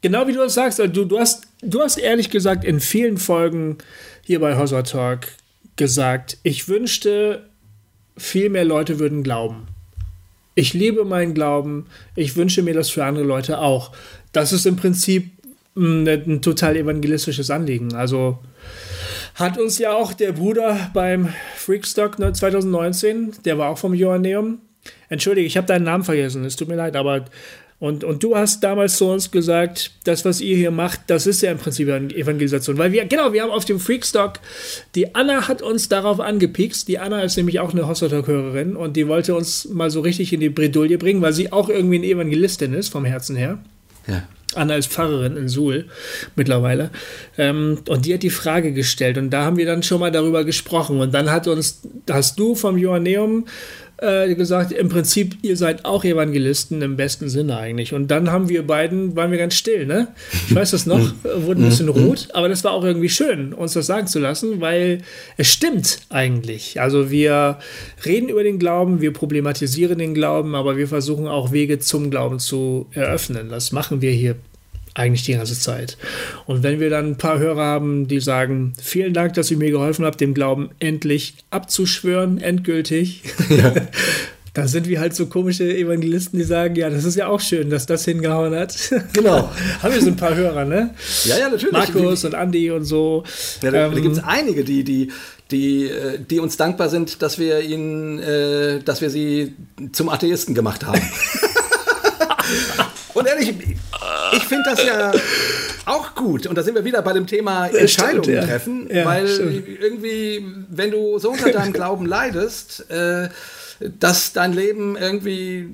genau 0.00 0.26
wie 0.26 0.32
du 0.32 0.38
das 0.38 0.54
sagst, 0.54 0.78
du, 0.78 0.88
du, 0.88 1.18
hast, 1.18 1.46
du 1.62 1.80
hast 1.80 1.96
ehrlich 1.96 2.30
gesagt 2.30 2.64
in 2.64 2.80
vielen 2.80 3.18
Folgen 3.18 3.78
hier 4.22 4.40
bei 4.40 4.56
Hossa 4.56 4.82
Talk 4.82 5.28
gesagt, 5.76 6.38
ich 6.42 6.68
wünschte, 6.68 7.44
viel 8.16 8.50
mehr 8.50 8.64
Leute 8.64 8.98
würden 8.98 9.22
glauben. 9.22 9.68
Ich 10.54 10.74
liebe 10.74 11.04
meinen 11.04 11.34
Glauben, 11.34 11.86
ich 12.16 12.34
wünsche 12.34 12.62
mir 12.62 12.74
das 12.74 12.90
für 12.90 13.04
andere 13.04 13.24
Leute 13.24 13.60
auch. 13.60 13.92
Das 14.32 14.52
ist 14.52 14.66
im 14.66 14.74
Prinzip 14.74 15.30
ein, 15.76 16.06
ein 16.08 16.42
total 16.42 16.76
evangelistisches 16.76 17.50
Anliegen. 17.50 17.94
Also 17.94 18.38
hat 19.36 19.56
uns 19.56 19.78
ja 19.78 19.92
auch 19.92 20.12
der 20.12 20.32
Bruder 20.32 20.90
beim 20.92 21.32
Freakstock 21.56 22.16
2019, 22.16 23.34
der 23.44 23.56
war 23.56 23.70
auch 23.70 23.78
vom 23.78 23.94
Joanneum. 23.94 24.58
Entschuldige, 25.08 25.46
ich 25.46 25.56
habe 25.56 25.66
deinen 25.66 25.84
Namen 25.84 26.02
vergessen, 26.02 26.44
es 26.44 26.56
tut 26.56 26.66
mir 26.66 26.74
leid, 26.74 26.96
aber 26.96 27.26
und, 27.80 28.02
und 28.02 28.24
du 28.24 28.36
hast 28.36 28.64
damals 28.64 28.96
zu 28.96 29.06
uns 29.06 29.30
gesagt, 29.30 29.92
das, 30.02 30.24
was 30.24 30.40
ihr 30.40 30.56
hier 30.56 30.72
macht, 30.72 31.02
das 31.06 31.28
ist 31.28 31.42
ja 31.42 31.52
im 31.52 31.58
Prinzip 31.58 31.88
eine 31.88 32.12
Evangelisation. 32.12 32.76
Weil 32.76 32.90
wir, 32.90 33.04
genau, 33.04 33.32
wir 33.32 33.42
haben 33.42 33.52
auf 33.52 33.64
dem 33.64 33.78
Freakstock, 33.78 34.40
die 34.96 35.14
Anna 35.14 35.46
hat 35.46 35.62
uns 35.62 35.88
darauf 35.88 36.18
angepikst. 36.18 36.88
Die 36.88 36.98
Anna 36.98 37.22
ist 37.22 37.36
nämlich 37.36 37.60
auch 37.60 37.72
eine 37.72 37.86
Hossertalk-Hörerin 37.86 38.74
und 38.74 38.96
die 38.96 39.06
wollte 39.06 39.36
uns 39.36 39.68
mal 39.68 39.90
so 39.90 40.00
richtig 40.00 40.32
in 40.32 40.40
die 40.40 40.48
Bredouille 40.48 40.98
bringen, 40.98 41.22
weil 41.22 41.32
sie 41.32 41.52
auch 41.52 41.68
irgendwie 41.68 41.98
eine 41.98 42.06
Evangelistin 42.06 42.74
ist, 42.74 42.88
vom 42.88 43.04
Herzen 43.04 43.36
her. 43.36 43.58
Ja. 44.08 44.24
Anna 44.54 44.74
ist 44.74 44.90
Pfarrerin 44.90 45.36
in 45.36 45.48
Suhl 45.48 45.84
mittlerweile. 46.34 46.90
Ähm, 47.36 47.78
und 47.86 48.06
die 48.06 48.14
hat 48.14 48.22
die 48.24 48.30
Frage 48.30 48.72
gestellt 48.72 49.18
und 49.18 49.30
da 49.30 49.44
haben 49.44 49.56
wir 49.56 49.66
dann 49.66 49.84
schon 49.84 50.00
mal 50.00 50.10
darüber 50.10 50.42
gesprochen. 50.42 51.00
Und 51.00 51.14
dann 51.14 51.30
hat 51.30 51.46
uns, 51.46 51.82
hast 52.10 52.38
du 52.40 52.56
vom 52.56 52.76
Joanneum 52.76 53.46
äh, 53.98 54.34
gesagt, 54.34 54.72
im 54.72 54.88
Prinzip, 54.88 55.36
ihr 55.42 55.56
seid 55.56 55.84
auch 55.84 56.04
Evangelisten 56.04 56.82
im 56.82 56.96
besten 56.96 57.28
Sinne 57.28 57.58
eigentlich. 57.58 57.94
Und 57.94 58.10
dann 58.10 58.30
haben 58.30 58.48
wir 58.48 58.66
beiden, 58.66 59.16
waren 59.16 59.30
wir 59.30 59.38
ganz 59.38 59.54
still, 59.54 59.86
ne? 59.86 60.08
Ich 60.48 60.54
weiß 60.54 60.70
das 60.70 60.86
noch, 60.86 61.12
wurden 61.36 61.64
ein 61.64 61.68
bisschen 61.68 61.88
rot, 61.88 62.28
aber 62.32 62.48
das 62.48 62.64
war 62.64 62.72
auch 62.72 62.84
irgendwie 62.84 63.08
schön, 63.08 63.52
uns 63.52 63.72
das 63.72 63.86
sagen 63.86 64.06
zu 64.06 64.18
lassen, 64.18 64.60
weil 64.60 65.02
es 65.36 65.48
stimmt 65.48 66.00
eigentlich. 66.10 66.80
Also 66.80 67.10
wir 67.10 67.58
reden 68.04 68.28
über 68.28 68.44
den 68.44 68.58
Glauben, 68.58 69.00
wir 69.00 69.12
problematisieren 69.12 69.98
den 69.98 70.14
Glauben, 70.14 70.54
aber 70.54 70.76
wir 70.76 70.88
versuchen 70.88 71.26
auch 71.26 71.52
Wege 71.52 71.78
zum 71.78 72.10
Glauben 72.10 72.38
zu 72.38 72.86
eröffnen. 72.92 73.48
Das 73.48 73.72
machen 73.72 74.00
wir 74.00 74.12
hier 74.12 74.36
eigentlich 74.98 75.22
die 75.22 75.34
ganze 75.34 75.58
Zeit. 75.58 75.96
Und 76.46 76.62
wenn 76.62 76.80
wir 76.80 76.90
dann 76.90 77.06
ein 77.06 77.18
paar 77.18 77.38
Hörer 77.38 77.64
haben, 77.64 78.08
die 78.08 78.20
sagen, 78.20 78.74
vielen 78.82 79.14
Dank, 79.14 79.34
dass 79.34 79.50
ihr 79.50 79.56
mir 79.56 79.70
geholfen 79.70 80.04
habt, 80.04 80.20
dem 80.20 80.34
Glauben 80.34 80.70
endlich 80.80 81.34
abzuschwören, 81.50 82.38
endgültig, 82.38 83.22
ja. 83.48 83.72
da 84.54 84.66
sind 84.66 84.88
wir 84.88 84.98
halt 84.98 85.14
so 85.14 85.26
komische 85.26 85.64
Evangelisten, 85.64 86.36
die 86.36 86.44
sagen, 86.44 86.74
ja, 86.74 86.90
das 86.90 87.04
ist 87.04 87.14
ja 87.14 87.28
auch 87.28 87.40
schön, 87.40 87.70
dass 87.70 87.86
das 87.86 88.04
hingehauen 88.04 88.54
hat. 88.56 88.76
Genau. 89.12 89.48
haben 89.82 89.94
wir 89.94 90.02
so 90.02 90.08
ein 90.08 90.16
paar 90.16 90.34
Hörer, 90.34 90.64
ne? 90.64 90.94
Ja, 91.24 91.38
ja, 91.38 91.48
natürlich. 91.48 91.72
Markus 91.72 92.24
und 92.24 92.34
Andi 92.34 92.72
und 92.72 92.84
so. 92.84 93.22
Ja, 93.62 93.70
da, 93.70 93.86
ähm, 93.86 93.94
da 93.94 94.00
gibt 94.00 94.16
es 94.16 94.24
einige, 94.24 94.64
die, 94.64 94.82
die, 94.82 95.12
die, 95.52 95.84
äh, 95.84 96.18
die 96.18 96.40
uns 96.40 96.56
dankbar 96.56 96.88
sind, 96.88 97.22
dass 97.22 97.38
wir 97.38 97.60
ihnen, 97.60 98.18
äh, 98.18 98.80
dass 98.80 99.00
wir 99.00 99.10
sie 99.10 99.54
zum 99.92 100.08
Atheisten 100.08 100.56
gemacht 100.56 100.84
haben. 100.84 101.00
und 103.14 103.28
ehrlich, 103.28 103.54
ich 104.32 104.44
finde 104.44 104.70
das 104.70 104.84
ja 104.84 105.12
auch 105.86 106.14
gut. 106.14 106.46
Und 106.46 106.56
da 106.56 106.62
sind 106.62 106.74
wir 106.74 106.84
wieder 106.84 107.02
bei 107.02 107.12
dem 107.12 107.26
Thema 107.26 107.66
Entscheidungen 107.66 108.24
stimmt, 108.24 108.36
ja. 108.36 108.44
treffen. 108.44 108.88
Ja, 108.92 109.04
weil 109.04 109.28
stimmt. 109.28 109.68
irgendwie, 109.80 110.44
wenn 110.68 110.90
du 110.90 111.18
so 111.18 111.30
unter 111.30 111.50
deinem 111.50 111.72
Glauben 111.72 112.06
leidest, 112.06 112.90
äh, 112.90 113.28
dass 113.80 114.32
dein 114.32 114.52
Leben 114.52 114.96
irgendwie 114.96 115.68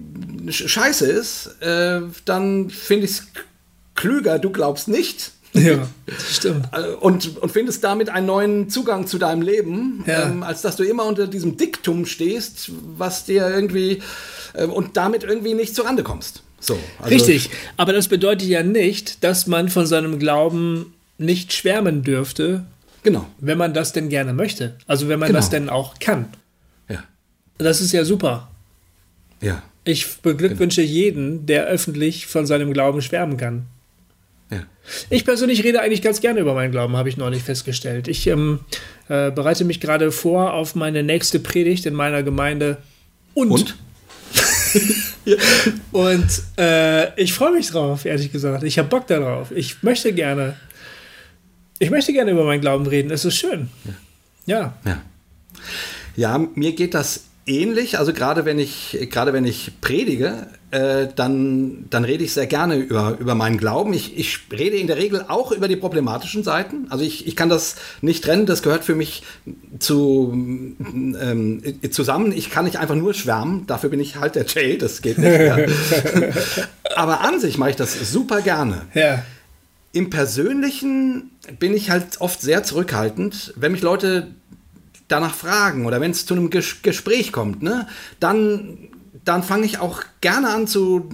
scheiße 0.49 1.07
ist, 1.07 1.57
äh, 1.61 2.01
dann 2.25 2.71
finde 2.71 3.07
ich 3.07 3.13
es 3.13 3.27
klüger, 3.95 4.39
du 4.39 4.51
glaubst 4.51 4.89
nicht. 4.89 5.33
Ja, 5.55 5.87
stimmt. 6.29 6.69
Äh, 6.73 6.95
und, 6.95 7.39
und 7.39 7.53
findest 7.53 7.85
damit 7.85 8.11
einen 8.11 8.27
neuen 8.27 8.69
Zugang 8.69 9.07
zu 9.07 9.19
deinem 9.19 9.43
Leben, 9.43 10.03
ja. 10.07 10.25
ähm, 10.25 10.43
als 10.43 10.63
dass 10.63 10.77
du 10.77 10.83
immer 10.83 11.05
unter 11.05 11.29
diesem 11.29 11.57
Diktum 11.57 12.07
stehst, 12.07 12.73
was 12.97 13.25
dir 13.25 13.49
irgendwie 13.49 14.03
äh, 14.55 14.65
und 14.65 14.97
damit 14.97 15.23
irgendwie 15.23 15.55
nicht 15.55 15.77
zurande 15.77 16.03
kommst. 16.03 16.43
So, 16.65 16.79
also 16.99 17.15
Richtig, 17.15 17.51
aber 17.77 17.93
das 17.93 18.09
bedeutet 18.09 18.49
ja 18.49 18.63
nicht, 18.63 19.23
dass 19.23 19.47
man 19.47 19.69
von 19.69 19.85
seinem 19.85 20.19
Glauben 20.19 20.95
nicht 21.19 21.53
schwärmen 21.53 22.03
dürfte. 22.03 22.65
Genau. 23.03 23.27
Wenn 23.39 23.59
man 23.59 23.75
das 23.75 23.93
denn 23.93 24.09
gerne 24.09 24.33
möchte. 24.33 24.75
Also 24.87 25.09
wenn 25.09 25.19
man 25.19 25.27
genau. 25.27 25.41
das 25.41 25.51
denn 25.51 25.69
auch 25.69 25.99
kann. 25.99 26.25
Ja. 26.89 27.05
Das 27.59 27.83
ist 27.83 27.93
ja 27.93 28.07
super. 28.07 28.51
Ja. 29.43 29.63
Ich 29.85 30.23
beglückwünsche 30.23 30.81
genau. 30.81 30.95
jeden, 30.95 31.45
der 31.45 31.67
öffentlich 31.67 32.27
von 32.29 32.47
seinem 32.47 32.73
Glauben 32.73 33.03
schwärmen 33.03 33.37
kann. 33.37 33.67
Ja. 34.51 34.63
Ich 35.11 35.27
persönlich 35.27 35.65
rede 35.65 35.83
eigentlich 35.83 36.01
ganz 36.01 36.23
gerne 36.23 36.41
über 36.41 36.55
meinen 36.55 36.71
Glauben, 36.71 36.97
habe 36.97 37.11
ich 37.11 37.19
neulich 37.19 37.43
festgestellt. 37.43 38.09
Ich 38.09 38.27
ähm, 38.27 38.61
äh, 39.11 39.31
bereite 39.31 39.67
mich 39.67 39.81
gerade 39.81 40.11
vor 40.11 40.55
auf 40.55 40.75
meine 40.75 41.03
nächste 41.03 41.41
Predigt 41.41 41.85
in 41.85 41.93
meiner 41.93 42.23
Gemeinde. 42.23 42.79
Und? 43.35 43.51
Und? 43.51 43.77
Und 45.93 46.43
äh, 46.59 47.21
ich 47.21 47.33
freue 47.33 47.53
mich 47.53 47.69
drauf, 47.69 48.05
ehrlich 48.05 48.33
gesagt. 48.33 48.63
Ich 48.63 48.79
habe 48.79 48.89
Bock 48.89 49.07
darauf. 49.07 49.51
Ich 49.51 49.83
möchte 49.83 50.13
gerne. 50.13 50.57
Ich 51.79 51.91
möchte 51.91 52.13
gerne 52.13 52.31
über 52.31 52.45
meinen 52.45 52.61
Glauben 52.61 52.87
reden. 52.87 53.11
Es 53.11 53.25
ist 53.25 53.37
schön. 53.37 53.69
Ja. 54.47 54.75
Ja. 54.85 55.03
Ja, 56.17 56.39
mir 56.55 56.73
geht 56.73 56.95
das 56.95 57.25
ähnlich. 57.47 57.99
Also 57.99 58.13
gerade 58.13 58.45
wenn 58.45 58.59
ich, 58.59 58.99
gerade 59.11 59.33
wenn 59.33 59.45
ich 59.45 59.73
predige, 59.81 60.47
äh, 60.71 61.09
dann, 61.15 61.87
dann 61.91 62.05
rede 62.05 62.25
ich 62.25 62.33
sehr 62.33 62.47
gerne 62.47 62.77
über, 62.77 63.17
über 63.19 63.35
meinen 63.35 63.59
Glauben. 63.59 63.93
Ich, 63.93 64.19
ich 64.19 64.41
rede 64.51 64.77
in 64.77 64.87
der 64.87 64.97
Regel 64.97 65.25
auch 65.29 65.53
über 65.53 65.69
die 65.69 65.77
problematischen 65.77 66.43
Seiten. 66.43 66.87
Also 66.91 67.05
ich, 67.05 67.27
ich 67.27 67.37
kann 67.37 67.49
das 67.49 67.77
nicht 68.01 68.25
trennen, 68.25 68.47
das 68.47 68.63
gehört 68.63 68.85
für 68.85 68.95
mich 68.95 69.23
zu, 69.79 70.33
ähm, 70.33 71.63
zusammen. 71.91 72.33
Ich 72.33 72.51
kann 72.51 72.65
nicht 72.65 72.79
einfach 72.79 72.97
nur 72.97 73.15
schwärmen, 73.15 73.67
dafür 73.67 73.91
bin 73.91 74.01
ich 74.01 74.17
halt 74.17 74.35
der 74.35 74.47
Jay, 74.47 74.79
das 74.79 75.03
geht 75.03 75.19
nicht. 75.19 75.41
Ja. 75.41 75.59
Aber 76.97 77.21
an 77.21 77.41
sich 77.41 77.59
mache 77.59 77.71
ich 77.71 77.77
das 77.77 78.11
super 78.11 78.41
gerne. 78.41 78.83
Ja. 78.95 79.23
Im 79.93 80.11
Persönlichen 80.11 81.31
bin 81.61 81.73
ich 81.73 81.91
halt 81.91 82.21
oft 82.21 82.41
sehr 82.41 82.65
zurückhaltend. 82.65 83.53
Wenn 83.57 83.73
mich 83.73 83.83
Leute 83.83 84.29
danach 85.09 85.35
fragen 85.35 85.87
oder 85.87 86.01
wenn 86.01 86.11
es 86.11 86.27
zu 86.27 86.35
einem 86.35 86.51
Ges 86.51 86.83
Gespräch 86.83 87.33
kommt, 87.33 87.63
ne, 87.63 87.87
dann, 88.21 88.79
dann 89.25 89.43
fange 89.43 89.65
ich 89.67 89.79
auch 89.79 90.03
gerne 90.21 90.49
an 90.51 90.67
zu 90.67 91.09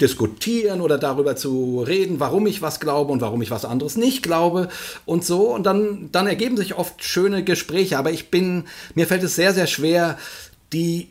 diskutieren 0.00 0.80
oder 0.80 0.98
darüber 0.98 1.36
zu 1.36 1.84
reden, 1.86 2.20
warum 2.20 2.46
ich 2.46 2.62
was 2.62 2.80
glaube 2.80 3.12
und 3.12 3.20
warum 3.20 3.42
ich 3.42 3.50
was 3.50 3.64
anderes 3.64 3.96
nicht 3.96 4.22
glaube 4.22 4.68
und 5.04 5.24
so. 5.24 5.52
Und 5.54 5.64
dann, 5.64 6.08
dann 6.12 6.26
ergeben 6.26 6.56
sich 6.56 6.74
oft 6.74 7.02
schöne 7.04 7.44
Gespräche. 7.44 7.98
Aber 7.98 8.10
ich 8.10 8.30
bin, 8.30 8.64
mir 8.94 9.06
fällt 9.06 9.22
es 9.22 9.34
sehr, 9.36 9.54
sehr 9.54 9.66
schwer, 9.66 10.18
die, 10.72 11.08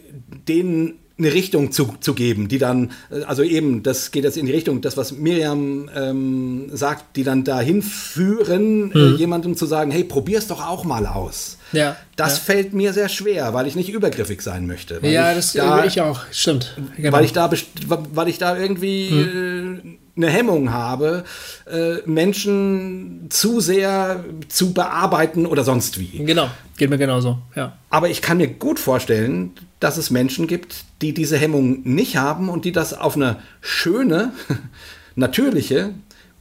denen 0.48 0.96
eine 1.18 1.32
Richtung 1.34 1.72
zu, 1.72 1.94
zu 2.00 2.16
geben, 2.16 2.48
die 2.48 2.58
dann, 2.58 2.92
also 3.28 3.44
eben, 3.44 3.84
das 3.84 4.12
geht 4.12 4.24
jetzt 4.24 4.36
in 4.36 4.48
die 4.48 4.52
Richtung, 4.52 4.82
das, 4.82 4.98
was 4.98 5.12
Miriam 5.12 5.90
ähm, 5.96 6.70
sagt, 6.76 7.16
die 7.16 7.24
dann 7.24 7.44
dahin 7.44 7.82
führen, 7.84 8.92
äh, 8.92 8.98
Mhm. 8.98 9.14
äh, 9.14 9.18
jemandem 9.18 9.56
zu 9.56 9.66
sagen, 9.66 9.92
hey, 9.92 10.04
probier's 10.04 10.48
doch 10.48 10.66
auch 10.68 10.84
mal 10.84 11.06
aus. 11.06 11.58
Ja. 11.74 11.98
Das 12.16 12.38
ja. 12.38 12.44
fällt 12.44 12.74
mir 12.74 12.94
sehr 12.94 13.10
schwer, 13.10 13.54
weil 13.54 13.68
ich 13.68 13.76
nicht 13.76 13.90
übergriffig 13.90 14.42
sein 14.42 14.68
möchte. 14.68 15.02
Weil 15.02 15.12
Ja, 15.12 15.32
ich 15.32 15.36
das 15.38 15.54
da, 15.54 15.84
ich 15.86 16.00
auch. 16.02 16.22
Stimmt. 16.32 16.76
Genau. 16.98 17.18
weil 17.18 17.26
ich 17.26 17.34
da, 17.34 17.52
weil 17.88 18.28
ich 18.28 18.38
da 18.38 18.58
irgendwie 18.58 19.10
Hm. 19.10 19.82
äh, 19.84 19.98
eine 20.16 20.30
Hemmung 20.30 20.72
habe, 20.72 21.24
äh, 21.66 21.96
Menschen 22.06 23.28
zu 23.30 23.60
sehr 23.62 24.24
zu 24.48 24.72
bearbeiten 24.74 25.48
oder 25.48 25.64
sonst 25.64 26.00
wie. 26.00 26.24
genau. 26.24 26.50
Geht 26.78 26.90
mir 26.92 26.98
genauso. 27.00 27.40
Ja. 27.56 27.74
Aber 27.90 28.10
ich 28.10 28.22
kann 28.22 28.38
mir 28.38 28.48
gut 28.48 28.80
vorstellen, 28.80 29.52
dass 29.80 29.98
es 29.98 30.12
Menschen 30.12 30.48
gibt, 30.48 30.86
die 31.02 31.14
diese 31.14 31.38
Hemmung 31.38 31.82
nicht 31.84 32.18
haben 32.18 32.50
und 32.50 32.66
die 32.66 32.72
das 32.72 32.94
auf 32.94 33.16
eine 33.16 33.38
schöne, 33.62 34.32
natürliche, 35.16 35.92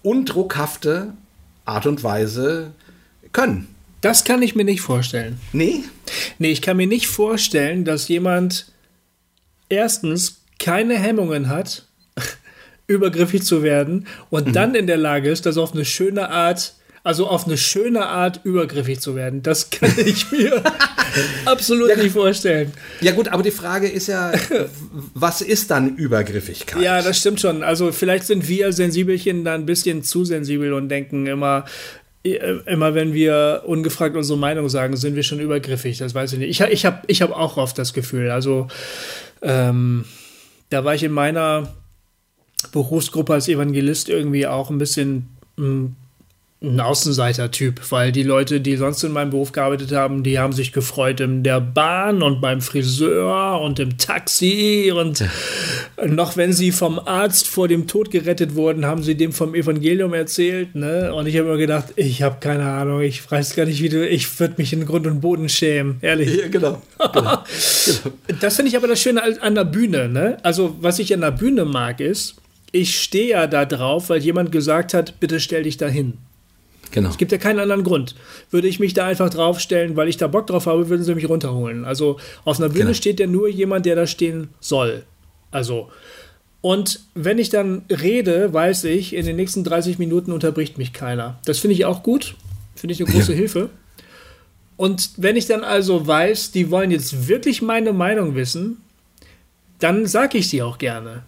undruckhafte 0.02 1.12
Art 1.64 1.86
und 1.86 2.02
Weise 2.04 2.72
können. 3.32 3.68
Das 4.02 4.24
kann 4.24 4.42
ich 4.42 4.54
mir 4.54 4.64
nicht 4.64 4.82
vorstellen. 4.82 5.38
Nee? 5.52 5.84
Nee, 6.38 6.50
ich 6.50 6.60
kann 6.60 6.76
mir 6.76 6.86
nicht 6.86 7.06
vorstellen, 7.06 7.84
dass 7.86 8.08
jemand 8.08 8.66
erstens 9.68 10.42
keine 10.58 10.98
Hemmungen 10.98 11.48
hat, 11.48 11.86
übergriffig 12.86 13.42
zu 13.42 13.62
werden 13.62 14.06
und 14.28 14.48
Mhm. 14.48 14.52
dann 14.52 14.74
in 14.74 14.86
der 14.86 14.96
Lage 14.98 15.30
ist, 15.30 15.46
das 15.46 15.56
auf 15.56 15.72
eine 15.72 15.84
schöne 15.84 16.28
Art, 16.28 16.74
also 17.04 17.26
auf 17.26 17.46
eine 17.46 17.56
schöne 17.56 18.06
Art 18.06 18.40
übergriffig 18.44 19.00
zu 19.00 19.14
werden. 19.16 19.42
Das 19.42 19.70
kann 19.70 19.92
ich 20.04 20.30
mir 20.32 20.62
absolut 21.44 21.96
nicht 21.96 22.12
vorstellen. 22.12 22.72
Ja 23.00 23.12
gut, 23.12 23.28
aber 23.28 23.42
die 23.42 23.50
Frage 23.50 23.88
ist 23.88 24.08
ja, 24.08 24.32
was 25.14 25.40
ist 25.40 25.70
dann 25.70 25.96
Übergriffigkeit? 25.96 26.82
Ja, 26.82 27.02
das 27.02 27.18
stimmt 27.18 27.40
schon. 27.40 27.62
Also 27.62 27.92
vielleicht 27.92 28.26
sind 28.26 28.48
wir 28.48 28.72
Sensibelchen 28.72 29.44
da 29.44 29.54
ein 29.54 29.66
bisschen 29.66 30.02
zu 30.02 30.24
sensibel 30.24 30.72
und 30.74 30.88
denken 30.88 31.26
immer, 31.26 31.64
immer 32.22 32.94
wenn 32.94 33.14
wir 33.14 33.62
ungefragt 33.66 34.16
unsere 34.16 34.38
Meinung 34.38 34.68
sagen, 34.68 34.96
sind 34.96 35.16
wir 35.16 35.24
schon 35.24 35.40
übergriffig. 35.40 35.98
Das 35.98 36.14
weiß 36.14 36.34
ich 36.34 36.38
nicht. 36.38 36.50
Ich, 36.50 36.60
ich 36.60 36.86
habe 36.86 37.00
ich 37.08 37.20
hab 37.22 37.32
auch 37.32 37.56
oft 37.56 37.76
das 37.78 37.92
Gefühl. 37.92 38.30
Also 38.30 38.68
ähm, 39.42 40.04
da 40.70 40.84
war 40.84 40.94
ich 40.94 41.02
in 41.02 41.12
meiner 41.12 41.74
Berufsgruppe 42.70 43.34
als 43.34 43.48
Evangelist 43.48 44.08
irgendwie 44.08 44.46
auch 44.46 44.70
ein 44.70 44.78
bisschen 44.78 45.28
mh, 45.56 45.90
ein 46.62 46.80
Außenseiter-Typ, 46.80 47.80
weil 47.90 48.12
die 48.12 48.22
Leute, 48.22 48.60
die 48.60 48.76
sonst 48.76 49.02
in 49.02 49.12
meinem 49.12 49.30
Beruf 49.30 49.52
gearbeitet 49.52 49.92
haben, 49.92 50.22
die 50.22 50.38
haben 50.38 50.52
sich 50.52 50.72
gefreut 50.72 51.20
in 51.20 51.42
der 51.42 51.60
Bahn 51.60 52.22
und 52.22 52.40
beim 52.40 52.60
Friseur 52.60 53.60
und 53.60 53.80
im 53.80 53.98
Taxi 53.98 54.92
und 54.94 55.24
noch 56.06 56.36
wenn 56.36 56.52
sie 56.52 56.70
vom 56.70 56.98
Arzt 57.00 57.48
vor 57.48 57.66
dem 57.66 57.88
Tod 57.88 58.10
gerettet 58.10 58.54
wurden, 58.54 58.86
haben 58.86 59.02
sie 59.02 59.16
dem 59.16 59.32
vom 59.32 59.54
Evangelium 59.54 60.14
erzählt, 60.14 60.74
ne? 60.74 61.12
Und 61.14 61.26
ich 61.26 61.36
habe 61.36 61.48
mir 61.48 61.58
gedacht, 61.58 61.86
ich 61.96 62.22
habe 62.22 62.36
keine 62.40 62.64
Ahnung, 62.64 63.00
ich 63.00 63.28
weiß 63.28 63.56
gar 63.56 63.66
nicht, 63.66 63.82
wie 63.82 63.88
du, 63.88 64.06
ich 64.06 64.38
würde 64.38 64.54
mich 64.58 64.72
in 64.72 64.86
Grund 64.86 65.06
und 65.06 65.20
Boden 65.20 65.48
schämen, 65.48 65.98
ehrlich. 66.00 66.36
Ja, 66.36 66.48
genau. 66.48 66.82
Das 68.40 68.56
finde 68.56 68.70
ich 68.70 68.76
aber 68.76 68.88
das 68.88 69.00
Schöne 69.00 69.22
an 69.40 69.54
der 69.54 69.64
Bühne, 69.64 70.08
ne? 70.08 70.36
Also, 70.42 70.76
was 70.80 70.98
ich 70.98 71.12
an 71.12 71.20
der 71.20 71.30
Bühne 71.32 71.64
mag, 71.64 72.00
ist, 72.00 72.36
ich 72.70 73.00
stehe 73.00 73.30
ja 73.30 73.46
da 73.46 73.64
drauf, 73.64 74.08
weil 74.08 74.22
jemand 74.22 74.52
gesagt 74.52 74.94
hat, 74.94 75.18
bitte 75.20 75.40
stell 75.40 75.64
dich 75.64 75.76
da 75.76 75.88
hin. 75.88 76.18
Genau. 76.92 77.08
Es 77.10 77.18
gibt 77.18 77.32
ja 77.32 77.38
keinen 77.38 77.58
anderen 77.58 77.82
Grund. 77.82 78.14
Würde 78.50 78.68
ich 78.68 78.78
mich 78.78 78.94
da 78.94 79.06
einfach 79.06 79.28
draufstellen, 79.30 79.96
weil 79.96 80.08
ich 80.08 80.16
da 80.16 80.28
Bock 80.28 80.46
drauf 80.46 80.66
habe, 80.66 80.88
würden 80.88 81.02
sie 81.04 81.14
mich 81.14 81.28
runterholen. 81.28 81.84
Also 81.84 82.18
auf 82.44 82.58
einer 82.60 82.68
Bühne 82.68 82.84
Genau. 82.84 82.94
steht 82.94 83.18
ja 83.18 83.26
nur 83.26 83.48
jemand, 83.48 83.84
der 83.86 83.96
da 83.96 84.06
stehen 84.06 84.48
soll. 84.60 85.02
Also. 85.50 85.90
Und 86.60 87.00
wenn 87.14 87.38
ich 87.38 87.48
dann 87.50 87.82
rede, 87.90 88.52
weiß 88.52 88.84
ich, 88.84 89.14
in 89.16 89.26
den 89.26 89.34
nächsten 89.34 89.64
30 89.64 89.98
Minuten 89.98 90.30
unterbricht 90.30 90.78
mich 90.78 90.92
keiner. 90.92 91.38
Das 91.44 91.58
finde 91.58 91.74
ich 91.74 91.84
auch 91.84 92.04
gut. 92.04 92.36
Finde 92.76 92.92
ich 92.94 93.02
eine 93.02 93.10
große 93.12 93.32
Ja. 93.32 93.38
Hilfe. 93.38 93.68
Und 94.76 95.10
wenn 95.16 95.36
ich 95.36 95.46
dann 95.46 95.64
also 95.64 96.06
weiß, 96.06 96.52
die 96.52 96.70
wollen 96.70 96.90
jetzt 96.90 97.26
wirklich 97.28 97.62
meine 97.62 97.92
Meinung 97.92 98.34
wissen, 98.36 98.78
dann 99.80 100.06
sage 100.06 100.38
ich 100.38 100.48
sie 100.48 100.62
auch 100.62 100.78
gerne. 100.78 101.22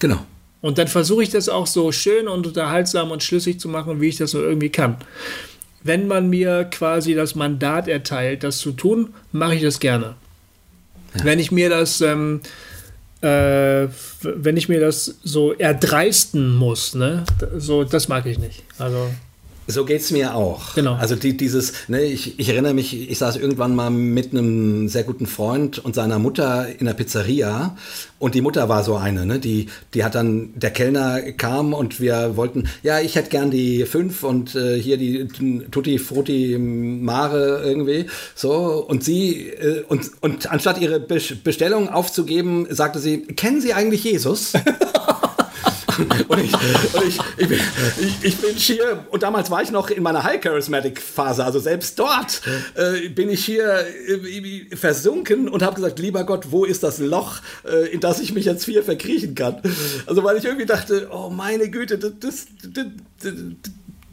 Genau. 0.00 0.18
Und 0.64 0.78
dann 0.78 0.88
versuche 0.88 1.22
ich 1.22 1.28
das 1.28 1.50
auch 1.50 1.66
so 1.66 1.92
schön 1.92 2.26
und 2.26 2.46
unterhaltsam 2.46 3.10
und 3.10 3.22
schlüssig 3.22 3.60
zu 3.60 3.68
machen, 3.68 4.00
wie 4.00 4.08
ich 4.08 4.16
das 4.16 4.32
nur 4.32 4.44
irgendwie 4.44 4.70
kann. 4.70 4.96
Wenn 5.82 6.06
man 6.06 6.30
mir 6.30 6.64
quasi 6.64 7.12
das 7.12 7.34
Mandat 7.34 7.86
erteilt, 7.86 8.44
das 8.44 8.56
zu 8.60 8.72
tun, 8.72 9.12
mache 9.30 9.56
ich 9.56 9.62
das 9.62 9.78
gerne. 9.78 10.14
Wenn 11.22 11.38
ich 11.38 11.52
mir 11.52 11.68
das, 11.68 12.00
ähm, 12.00 12.40
äh, 13.20 13.88
wenn 14.22 14.56
ich 14.56 14.70
mir 14.70 14.80
das 14.80 15.18
so 15.22 15.52
erdreisten 15.52 16.54
muss, 16.54 16.94
ne, 16.94 17.24
so, 17.58 17.84
das 17.84 18.08
mag 18.08 18.24
ich 18.24 18.38
nicht. 18.38 18.62
Also, 18.78 19.10
So 19.66 19.84
geht's 19.86 20.10
mir 20.10 20.34
auch. 20.34 20.74
Genau. 20.74 20.94
Also 20.94 21.16
die, 21.16 21.36
dieses, 21.36 21.72
ne, 21.88 22.02
ich, 22.04 22.38
ich 22.38 22.48
erinnere 22.50 22.74
mich, 22.74 23.10
ich 23.10 23.16
saß 23.18 23.36
irgendwann 23.36 23.74
mal 23.74 23.88
mit 23.90 24.32
einem 24.32 24.88
sehr 24.88 25.04
guten 25.04 25.26
Freund 25.26 25.78
und 25.78 25.94
seiner 25.94 26.18
Mutter 26.18 26.66
in 26.78 26.84
der 26.84 26.92
Pizzeria 26.92 27.74
und 28.18 28.34
die 28.34 28.42
Mutter 28.42 28.68
war 28.68 28.84
so 28.84 28.96
eine, 28.96 29.24
ne, 29.24 29.38
die, 29.38 29.68
die 29.94 30.04
hat 30.04 30.14
dann, 30.16 30.50
der 30.54 30.70
Kellner 30.70 31.20
kam 31.32 31.72
und 31.72 31.98
wir 31.98 32.36
wollten, 32.36 32.68
ja, 32.82 33.00
ich 33.00 33.16
hätte 33.16 33.30
gern 33.30 33.50
die 33.50 33.84
fünf 33.86 34.22
und 34.22 34.54
äh, 34.54 34.78
hier 34.78 34.98
die 34.98 35.26
Tutti 35.70 35.98
Frutti 35.98 36.58
Mare 36.58 37.62
irgendwie, 37.64 38.06
so 38.34 38.84
und 38.86 39.02
sie 39.02 39.48
äh, 39.48 39.82
und, 39.88 40.10
und 40.20 40.50
anstatt 40.50 40.78
ihre 40.78 40.96
Bes- 40.98 41.36
Bestellung 41.42 41.88
aufzugeben, 41.88 42.66
sagte 42.70 42.98
sie, 42.98 43.22
kennen 43.22 43.60
Sie 43.62 43.72
eigentlich 43.72 44.04
Jesus? 44.04 44.52
Und 46.28 46.42
ich, 46.42 46.52
und 46.52 47.04
ich, 47.06 47.18
ich, 47.36 47.48
bin, 47.48 47.60
ich, 48.00 48.24
ich 48.24 48.36
bin 48.36 48.54
hier, 48.56 49.04
und 49.10 49.22
damals 49.22 49.50
war 49.50 49.62
ich 49.62 49.70
noch 49.70 49.90
in 49.90 50.02
meiner 50.02 50.22
High 50.22 50.40
Charismatic 50.40 51.00
Phase, 51.00 51.44
also 51.44 51.58
selbst 51.58 51.98
dort 51.98 52.42
äh, 52.74 53.08
bin 53.08 53.30
ich 53.30 53.44
hier 53.44 53.84
äh, 54.08 54.76
versunken 54.76 55.48
und 55.48 55.62
habe 55.62 55.76
gesagt, 55.76 55.98
lieber 55.98 56.24
Gott, 56.24 56.46
wo 56.50 56.64
ist 56.64 56.82
das 56.82 56.98
Loch, 56.98 57.40
äh, 57.64 57.88
in 57.92 58.00
das 58.00 58.20
ich 58.20 58.32
mich 58.32 58.44
jetzt 58.44 58.64
hier 58.64 58.82
verkriechen 58.82 59.34
kann? 59.34 59.60
Also 60.06 60.24
weil 60.24 60.36
ich 60.36 60.44
irgendwie 60.44 60.66
dachte, 60.66 61.08
oh 61.10 61.30
meine 61.30 61.68
Güte, 61.70 61.98
das, 61.98 62.12
das, 62.20 62.46
das, 62.72 62.86
das, 63.22 63.32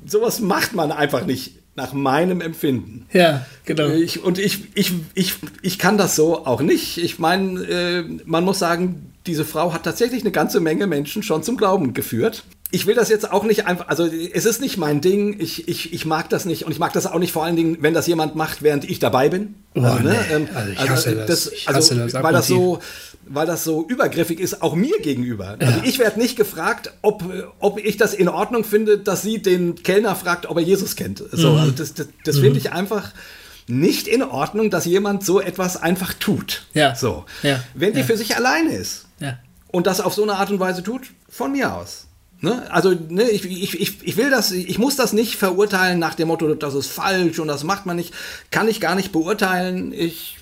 sowas 0.06 0.40
macht 0.40 0.74
man 0.74 0.92
einfach 0.92 1.26
nicht 1.26 1.56
nach 1.76 1.94
meinem 1.94 2.42
Empfinden. 2.42 3.06
ja, 3.14 3.46
genau. 3.66 3.90
Ich, 3.90 4.24
und 4.24 4.38
ich, 4.38 4.76
ich, 4.76 4.94
ich, 5.14 5.36
ich 5.62 5.80
kann 5.80 5.98
das 5.98 6.16
so 6.16 6.46
auch 6.46 6.62
nicht. 6.62 6.98
Ich 6.98 7.18
meine, 7.18 7.62
äh, 7.62 8.04
man 8.26 8.44
muss 8.44 8.60
sagen, 8.60 9.11
diese 9.28 9.46
Frau 9.46 9.74
hat 9.74 9.84
tatsächlich 9.84 10.22
eine 10.24 10.32
ganze 10.32 10.60
Menge 10.60 10.88
Menschen 10.88 11.22
schon 11.24 11.44
zum 11.44 11.58
Glauben 11.58 11.94
geführt. 11.94 12.44
Ich 12.74 12.86
will 12.86 12.96
das 12.96 13.10
jetzt 13.10 13.32
auch 13.32 13.44
nicht 13.44 13.68
einfach, 13.68 13.90
also 13.90 14.06
es 14.06 14.46
ist 14.46 14.62
nicht 14.62 14.78
mein 14.78 15.02
Ding, 15.02 15.36
ich, 15.40 15.68
ich, 15.68 15.92
ich 15.94 16.06
mag 16.06 16.30
das 16.30 16.46
nicht 16.46 16.64
und 16.66 16.72
ich 16.72 16.80
mag 16.80 16.94
das 16.94 17.06
auch 17.06 17.20
nicht 17.20 17.34
vor 17.34 17.44
allen 17.44 17.58
Dingen, 17.58 17.78
wenn 17.82 17.94
das 17.94 18.08
jemand 18.08 18.36
macht, 18.36 18.62
während 18.64 18.90
ich 18.90 19.00
dabei 19.00 19.28
bin. 19.30 19.56
Oh, 19.76 19.82
nee. 20.02 20.16
ähm, 20.32 20.48
Also 20.54 20.72
ich 20.72 20.90
hasse 20.90 21.26
das. 21.28 21.52
Ich 21.52 21.68
hasse 21.68 21.76
also, 21.76 21.96
das 21.96 22.14
weil 22.24 22.32
das 22.34 22.48
so, 22.48 22.80
weil 23.28 23.46
das 23.46 23.66
so 23.66 23.86
übergriffig 23.86 24.40
ist, 24.40 24.62
auch 24.62 24.74
mir 24.74 24.98
gegenüber. 25.02 25.58
Also 25.60 25.82
ich 25.84 26.00
werde 26.00 26.18
nicht 26.20 26.38
gefragt, 26.38 26.94
ob, 27.02 27.24
ob 27.60 27.78
ich 27.84 27.98
das 27.98 28.14
in 28.14 28.30
Ordnung 28.30 28.64
finde, 28.64 28.98
dass 28.98 29.22
sie 29.22 29.42
den 29.42 29.76
Kellner 29.84 30.16
fragt, 30.16 30.46
ob 30.50 30.56
er 30.58 30.64
Jesus 30.64 30.96
kennt. 30.96 31.22
So, 31.32 31.52
Mhm. 31.52 31.58
also 31.58 31.72
das, 31.72 31.94
das, 31.94 32.08
das 32.24 32.40
finde 32.40 32.58
ich 32.58 32.72
einfach 32.72 33.12
nicht 33.68 34.08
in 34.08 34.24
Ordnung, 34.24 34.70
dass 34.70 34.86
jemand 34.86 35.26
so 35.26 35.40
etwas 35.42 35.76
einfach 35.82 36.14
tut. 36.14 36.64
Ja. 36.74 36.96
So. 36.96 37.26
Ja. 37.44 37.62
Wenn 37.74 37.94
die 37.94 38.00
Ja. 38.00 38.06
für 38.06 38.18
sich 38.18 38.36
alleine 38.38 38.74
ist 38.76 39.06
Ja. 39.22 39.40
und 39.70 39.88
das 39.88 40.02
auf 40.02 40.14
so 40.14 40.24
eine 40.24 40.36
Art 40.36 40.52
und 40.52 40.60
Weise 40.60 40.84
tut, 40.84 41.12
von 41.30 41.54
mir 41.54 41.74
aus. 41.74 42.08
Ne? 42.42 42.70
Also 42.72 42.94
ne, 43.10 43.30
ich, 43.30 43.46
ich, 43.46 44.02
ich, 44.04 44.18
will 44.18 44.30
das, 44.30 44.52
ich 44.52 44.78
muss 44.80 44.96
das 44.96 45.14
nicht 45.14 45.36
verurteilen 45.36 46.00
nach 46.00 46.16
dem 46.16 46.28
Motto, 46.28 46.54
das 46.56 46.74
ist 46.74 46.88
falsch 46.92 47.40
und 47.40 47.48
das 47.48 47.64
macht 47.64 47.86
man 47.86 47.96
nicht, 47.96 48.14
kann 48.50 48.68
ich 48.68 48.82
gar 48.82 48.96
nicht 48.96 49.12
beurteilen. 49.12 49.94
Ich 49.94 50.38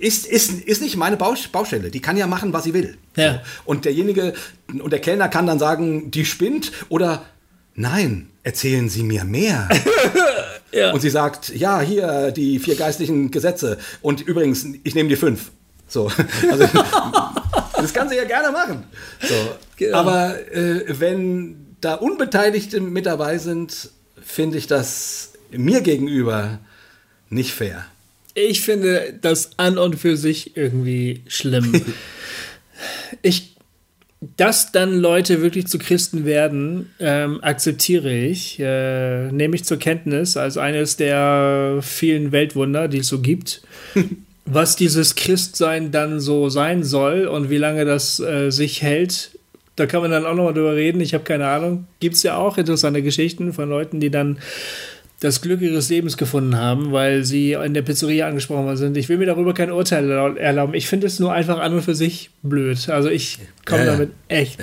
ist, 0.00 0.26
ist, 0.26 0.50
ist 0.52 0.82
nicht 0.82 0.96
meine 0.96 1.16
Baus- 1.16 1.48
Baustelle. 1.48 1.90
Die 1.90 2.00
kann 2.00 2.16
ja 2.16 2.26
machen, 2.26 2.52
was 2.52 2.64
sie 2.64 2.74
will. 2.74 2.98
Ja. 3.16 3.42
Und 3.64 3.84
derjenige 3.84 4.34
und 4.80 4.92
der 4.92 5.00
Kellner 5.00 5.28
kann 5.28 5.46
dann 5.46 5.58
sagen, 5.58 6.10
die 6.10 6.24
spinnt 6.24 6.72
oder 6.88 7.24
nein, 7.74 8.28
erzählen 8.42 8.88
Sie 8.88 9.02
mir 9.02 9.24
mehr. 9.24 9.68
Ja. 10.72 10.92
Und 10.92 11.00
sie 11.00 11.08
sagt, 11.08 11.54
ja, 11.54 11.80
hier 11.80 12.32
die 12.32 12.58
vier 12.58 12.74
geistlichen 12.74 13.30
Gesetze. 13.30 13.78
Und 14.02 14.20
übrigens, 14.20 14.66
ich 14.82 14.94
nehme 14.94 15.08
die 15.08 15.16
fünf. 15.16 15.50
So, 15.88 16.10
also, 16.50 16.64
das 17.82 17.92
kann 17.92 18.08
sie 18.08 18.16
ja 18.16 18.24
gerne 18.24 18.50
machen. 18.50 18.84
So. 19.20 19.34
Genau. 19.76 19.98
Aber 19.98 20.36
äh, 20.52 20.84
wenn 20.98 21.66
da 21.80 21.94
Unbeteiligte 21.94 22.80
mit 22.80 23.06
dabei 23.06 23.38
sind, 23.38 23.90
finde 24.22 24.58
ich 24.58 24.66
das 24.66 25.32
mir 25.50 25.80
gegenüber 25.82 26.58
nicht 27.28 27.52
fair. 27.52 27.86
Ich 28.34 28.60
finde 28.60 29.14
das 29.20 29.58
an 29.58 29.78
und 29.78 29.96
für 29.96 30.16
sich 30.16 30.56
irgendwie 30.56 31.22
schlimm. 31.26 31.80
ich, 33.22 33.56
dass 34.36 34.72
dann 34.72 34.98
Leute 34.98 35.40
wirklich 35.42 35.68
zu 35.68 35.78
Christen 35.78 36.24
werden, 36.24 36.90
ähm, 36.98 37.42
akzeptiere 37.42 38.12
ich, 38.12 38.58
äh, 38.60 39.30
nehme 39.32 39.56
ich 39.56 39.64
zur 39.64 39.78
Kenntnis 39.78 40.36
als 40.36 40.58
eines 40.58 40.96
der 40.96 41.80
vielen 41.82 42.32
Weltwunder, 42.32 42.88
die 42.88 42.98
es 42.98 43.08
so 43.08 43.20
gibt. 43.20 43.62
Was 44.46 44.76
dieses 44.76 45.16
Christsein 45.16 45.90
dann 45.90 46.20
so 46.20 46.48
sein 46.48 46.84
soll 46.84 47.26
und 47.26 47.50
wie 47.50 47.58
lange 47.58 47.84
das 47.84 48.20
äh, 48.20 48.50
sich 48.50 48.80
hält, 48.82 49.30
da 49.74 49.86
kann 49.86 50.00
man 50.02 50.10
dann 50.10 50.24
auch 50.24 50.34
nochmal 50.34 50.54
drüber 50.54 50.74
reden. 50.74 51.00
Ich 51.00 51.14
habe 51.14 51.24
keine 51.24 51.48
Ahnung. 51.48 51.86
Gibt 52.00 52.14
es 52.14 52.22
ja 52.22 52.36
auch 52.36 52.56
interessante 52.56 53.02
Geschichten 53.02 53.52
von 53.52 53.68
Leuten, 53.68 54.00
die 54.00 54.10
dann 54.10 54.38
das 55.20 55.40
Glück 55.40 55.60
ihres 55.62 55.88
Lebens 55.88 56.16
gefunden 56.16 56.56
haben, 56.56 56.92
weil 56.92 57.24
sie 57.24 57.52
in 57.52 57.74
der 57.74 57.82
Pizzeria 57.82 58.28
angesprochen 58.28 58.64
worden 58.66 58.76
sind. 58.76 58.96
Ich 58.96 59.08
will 59.08 59.16
mir 59.18 59.26
darüber 59.26 59.54
kein 59.54 59.72
Urteil 59.72 60.08
erlauben. 60.36 60.74
Ich 60.74 60.88
finde 60.88 61.06
es 61.06 61.18
nur 61.18 61.32
einfach 61.32 61.58
an 61.58 61.72
und 61.74 61.82
für 61.82 61.94
sich 61.94 62.30
blöd. 62.42 62.88
Also 62.88 63.08
ich 63.08 63.38
komme 63.64 63.80
Ja, 63.80 63.86
ja. 63.86 63.92
damit 63.92 64.10
echt. 64.28 64.58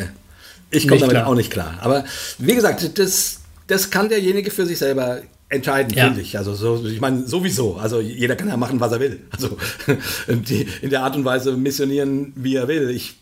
Ich 0.71 0.87
komme 0.87 1.01
damit 1.01 1.15
klar. 1.15 1.27
auch 1.27 1.35
nicht 1.35 1.51
klar. 1.51 1.77
Aber 1.81 2.05
wie 2.37 2.55
gesagt, 2.55 2.97
das, 2.97 3.41
das 3.67 3.89
kann 3.89 4.09
derjenige 4.09 4.49
für 4.51 4.65
sich 4.65 4.77
selber 4.77 5.21
entscheiden, 5.49 5.93
Ja. 5.95 6.05
finde 6.05 6.21
ich. 6.21 6.37
Also 6.37 6.53
so, 6.55 6.83
ich 6.85 6.99
meine, 7.01 7.27
sowieso. 7.27 7.75
Also 7.75 7.99
jeder 8.01 8.35
kann 8.35 8.47
ja 8.47 8.57
machen, 8.57 8.79
was 8.79 8.91
er 8.91 8.99
will. 8.99 9.19
Also 9.31 9.57
die, 10.27 10.67
in 10.81 10.89
der 10.89 11.03
Art 11.03 11.15
und 11.15 11.25
Weise 11.25 11.55
missionieren, 11.57 12.33
wie 12.35 12.55
er 12.55 12.67
will. 12.67 12.89
Ich 12.89 13.15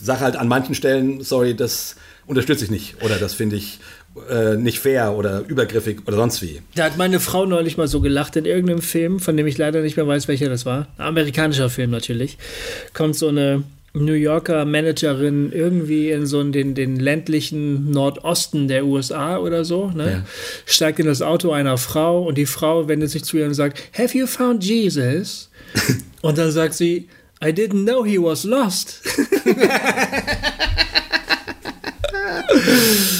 sage 0.00 0.20
halt 0.20 0.36
an 0.36 0.48
manchen 0.48 0.74
Stellen, 0.74 1.22
sorry, 1.22 1.54
das 1.54 1.96
unterstütze 2.26 2.64
ich 2.64 2.70
nicht. 2.70 3.02
Oder 3.02 3.16
das 3.16 3.34
finde 3.34 3.56
ich 3.56 3.78
äh, 4.28 4.56
nicht 4.56 4.78
fair 4.78 5.12
oder 5.16 5.40
übergriffig 5.48 6.00
oder 6.06 6.16
sonst 6.16 6.42
wie. 6.42 6.60
Da 6.74 6.84
hat 6.84 6.96
meine 6.98 7.18
Frau 7.20 7.46
neulich 7.46 7.76
mal 7.76 7.88
so 7.88 8.00
gelacht 8.00 8.36
in 8.36 8.44
irgendeinem 8.44 8.82
Film, 8.82 9.20
von 9.20 9.36
dem 9.36 9.46
ich 9.46 9.58
leider 9.58 9.80
nicht 9.80 9.96
mehr 9.96 10.06
weiß, 10.06 10.28
welcher 10.28 10.48
das 10.48 10.66
war. 10.66 10.88
Ein 10.98 11.06
amerikanischer 11.06 11.70
Film 11.70 11.90
natürlich. 11.90 12.36
Kommt 12.94 13.16
so 13.16 13.28
eine 13.28 13.62
New 13.94 14.14
Yorker 14.14 14.64
Managerin 14.64 15.52
irgendwie 15.52 16.10
in 16.10 16.26
so 16.26 16.42
den, 16.42 16.74
den 16.74 16.96
ländlichen 16.96 17.90
Nordosten 17.90 18.66
der 18.66 18.86
USA 18.86 19.36
oder 19.36 19.66
so, 19.66 19.90
ne? 19.90 20.10
Ja. 20.10 20.24
steigt 20.64 20.98
in 20.98 21.06
das 21.06 21.20
Auto 21.20 21.52
einer 21.52 21.76
Frau 21.76 22.22
und 22.22 22.38
die 22.38 22.46
Frau 22.46 22.88
wendet 22.88 23.10
sich 23.10 23.24
zu 23.24 23.36
ihr 23.36 23.44
und 23.44 23.54
sagt, 23.54 23.82
Have 23.96 24.16
you 24.16 24.26
found 24.26 24.64
Jesus? 24.64 25.50
und 26.22 26.38
dann 26.38 26.50
sagt 26.50 26.74
sie, 26.74 27.08
I 27.44 27.48
didn't 27.48 27.84
know 27.84 28.04
he 28.04 28.18
was 28.18 28.44
lost. 28.44 29.02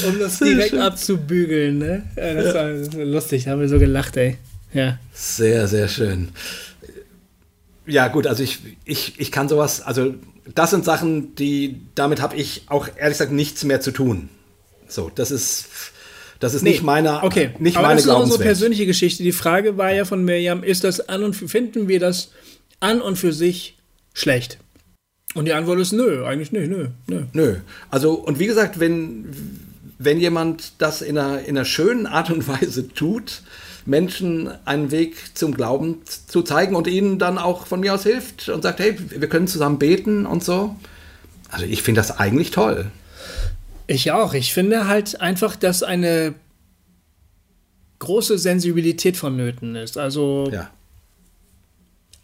um 0.07 0.19
das 0.19 0.39
direkt 0.39 0.75
abzubügeln, 0.75 1.79
ne? 1.79 2.03
Das 2.17 2.55
war 2.55 3.05
lustig, 3.05 3.49
haben 3.49 3.61
wir 3.61 3.69
so 3.69 3.79
gelacht, 3.79 4.17
ey. 4.17 4.39
Ja. 4.73 4.99
Sehr, 5.13 5.69
sehr 5.69 5.89
schön. 5.89 6.31
Ja, 7.87 8.09
gut, 8.09 8.27
also 8.27 8.43
ich, 8.43 8.61
ich, 8.85 9.15
ich 9.19 9.33
kann 9.33 9.49
sowas, 9.49 9.83
also 9.83 10.15
das 10.55 10.71
sind 10.71 10.85
Sachen, 10.85 11.35
die, 11.37 11.83
damit 11.95 12.21
habe 12.21 12.37
ich 12.37 12.63
auch 12.67 12.89
ehrlich 12.97 13.19
gesagt 13.19 13.33
nichts 13.33 13.65
mehr 13.65 13.81
zu 13.81 13.91
tun. 13.93 14.29
So, 14.89 15.11
das 15.15 15.31
ist, 15.31 15.67
das 16.41 16.55
ist 16.55 16.63
nicht 16.63 16.83
meine, 16.83 17.23
okay. 17.23 17.51
nicht 17.59 17.77
Aber 17.77 17.89
meine 17.89 17.97
das 17.97 18.05
ist 18.05 18.11
unsere 18.11 18.25
Glaubenswelt. 18.27 18.49
persönliche 18.49 18.87
Geschichte. 18.87 19.23
Die 19.23 19.33
Frage 19.33 19.77
war 19.79 19.93
ja 19.93 20.05
von 20.05 20.25
Miriam, 20.25 20.65
ist 20.65 20.85
das 20.85 21.09
an 21.09 21.23
und 21.23 21.35
für, 21.35 21.49
finden 21.49 21.89
wir 21.89 22.01
das 22.01 22.33
an 22.81 23.01
und 23.01 23.17
für 23.17 23.33
sich 23.33 23.79
schlecht? 24.13 24.59
Und 25.35 25.47
die 25.47 25.53
Antwort 25.55 25.81
ist 25.81 25.93
nö, 25.93 26.27
eigentlich 26.27 26.53
nicht, 26.53 26.69
nö, 26.69 26.89
nö. 27.07 27.23
Nö. 27.33 27.57
Also, 27.91 28.15
und 28.15 28.39
wie 28.39 28.47
gesagt, 28.47 28.81
wenn, 28.81 29.27
wenn 29.99 30.19
jemand 30.19 30.73
das 30.79 31.01
in 31.01 31.17
einer, 31.17 31.41
in 31.41 31.57
einer 31.57 31.65
schönen 31.65 32.07
Art 32.07 32.31
und 32.31 32.47
Weise 32.49 32.89
tut, 32.89 33.43
Menschen 33.85 34.51
einen 34.65 34.91
Weg 34.91 35.37
zum 35.37 35.55
Glauben 35.55 36.03
zu 36.29 36.43
zeigen 36.43 36.77
und 36.77 36.87
ihnen 36.87 37.19
dann 37.19 37.39
auch 37.39 37.67
von 37.67 37.81
mir 37.81 37.95
aus 37.95 38.05
hilft 38.05 38.49
und 38.49 38.63
sagt, 38.63 38.79
hey, 38.81 38.97
wir 38.99 39.29
können 39.29 39.49
zusammen 39.49 39.79
beten 39.79 40.27
und 40.27 40.45
so. 40.45 40.77
Also 41.51 41.67
ich 41.67 41.83
finde 41.83 42.01
das 42.01 42.19
eigentlich 42.19 42.51
toll. 42.51 42.91
Ich 43.87 44.13
auch. 44.13 44.33
Ich 44.35 44.55
finde 44.55 44.87
halt 44.87 45.21
einfach, 45.21 45.57
dass 45.57 45.83
eine 45.83 46.35
große 47.99 48.39
Sensibilität 48.39 49.17
vonnöten 49.17 49.77
ist. 49.77 49.99
Also 49.99 50.49
Ja. 50.53 50.71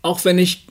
auch 0.02 0.24
wenn 0.24 0.38
ich 0.38 0.67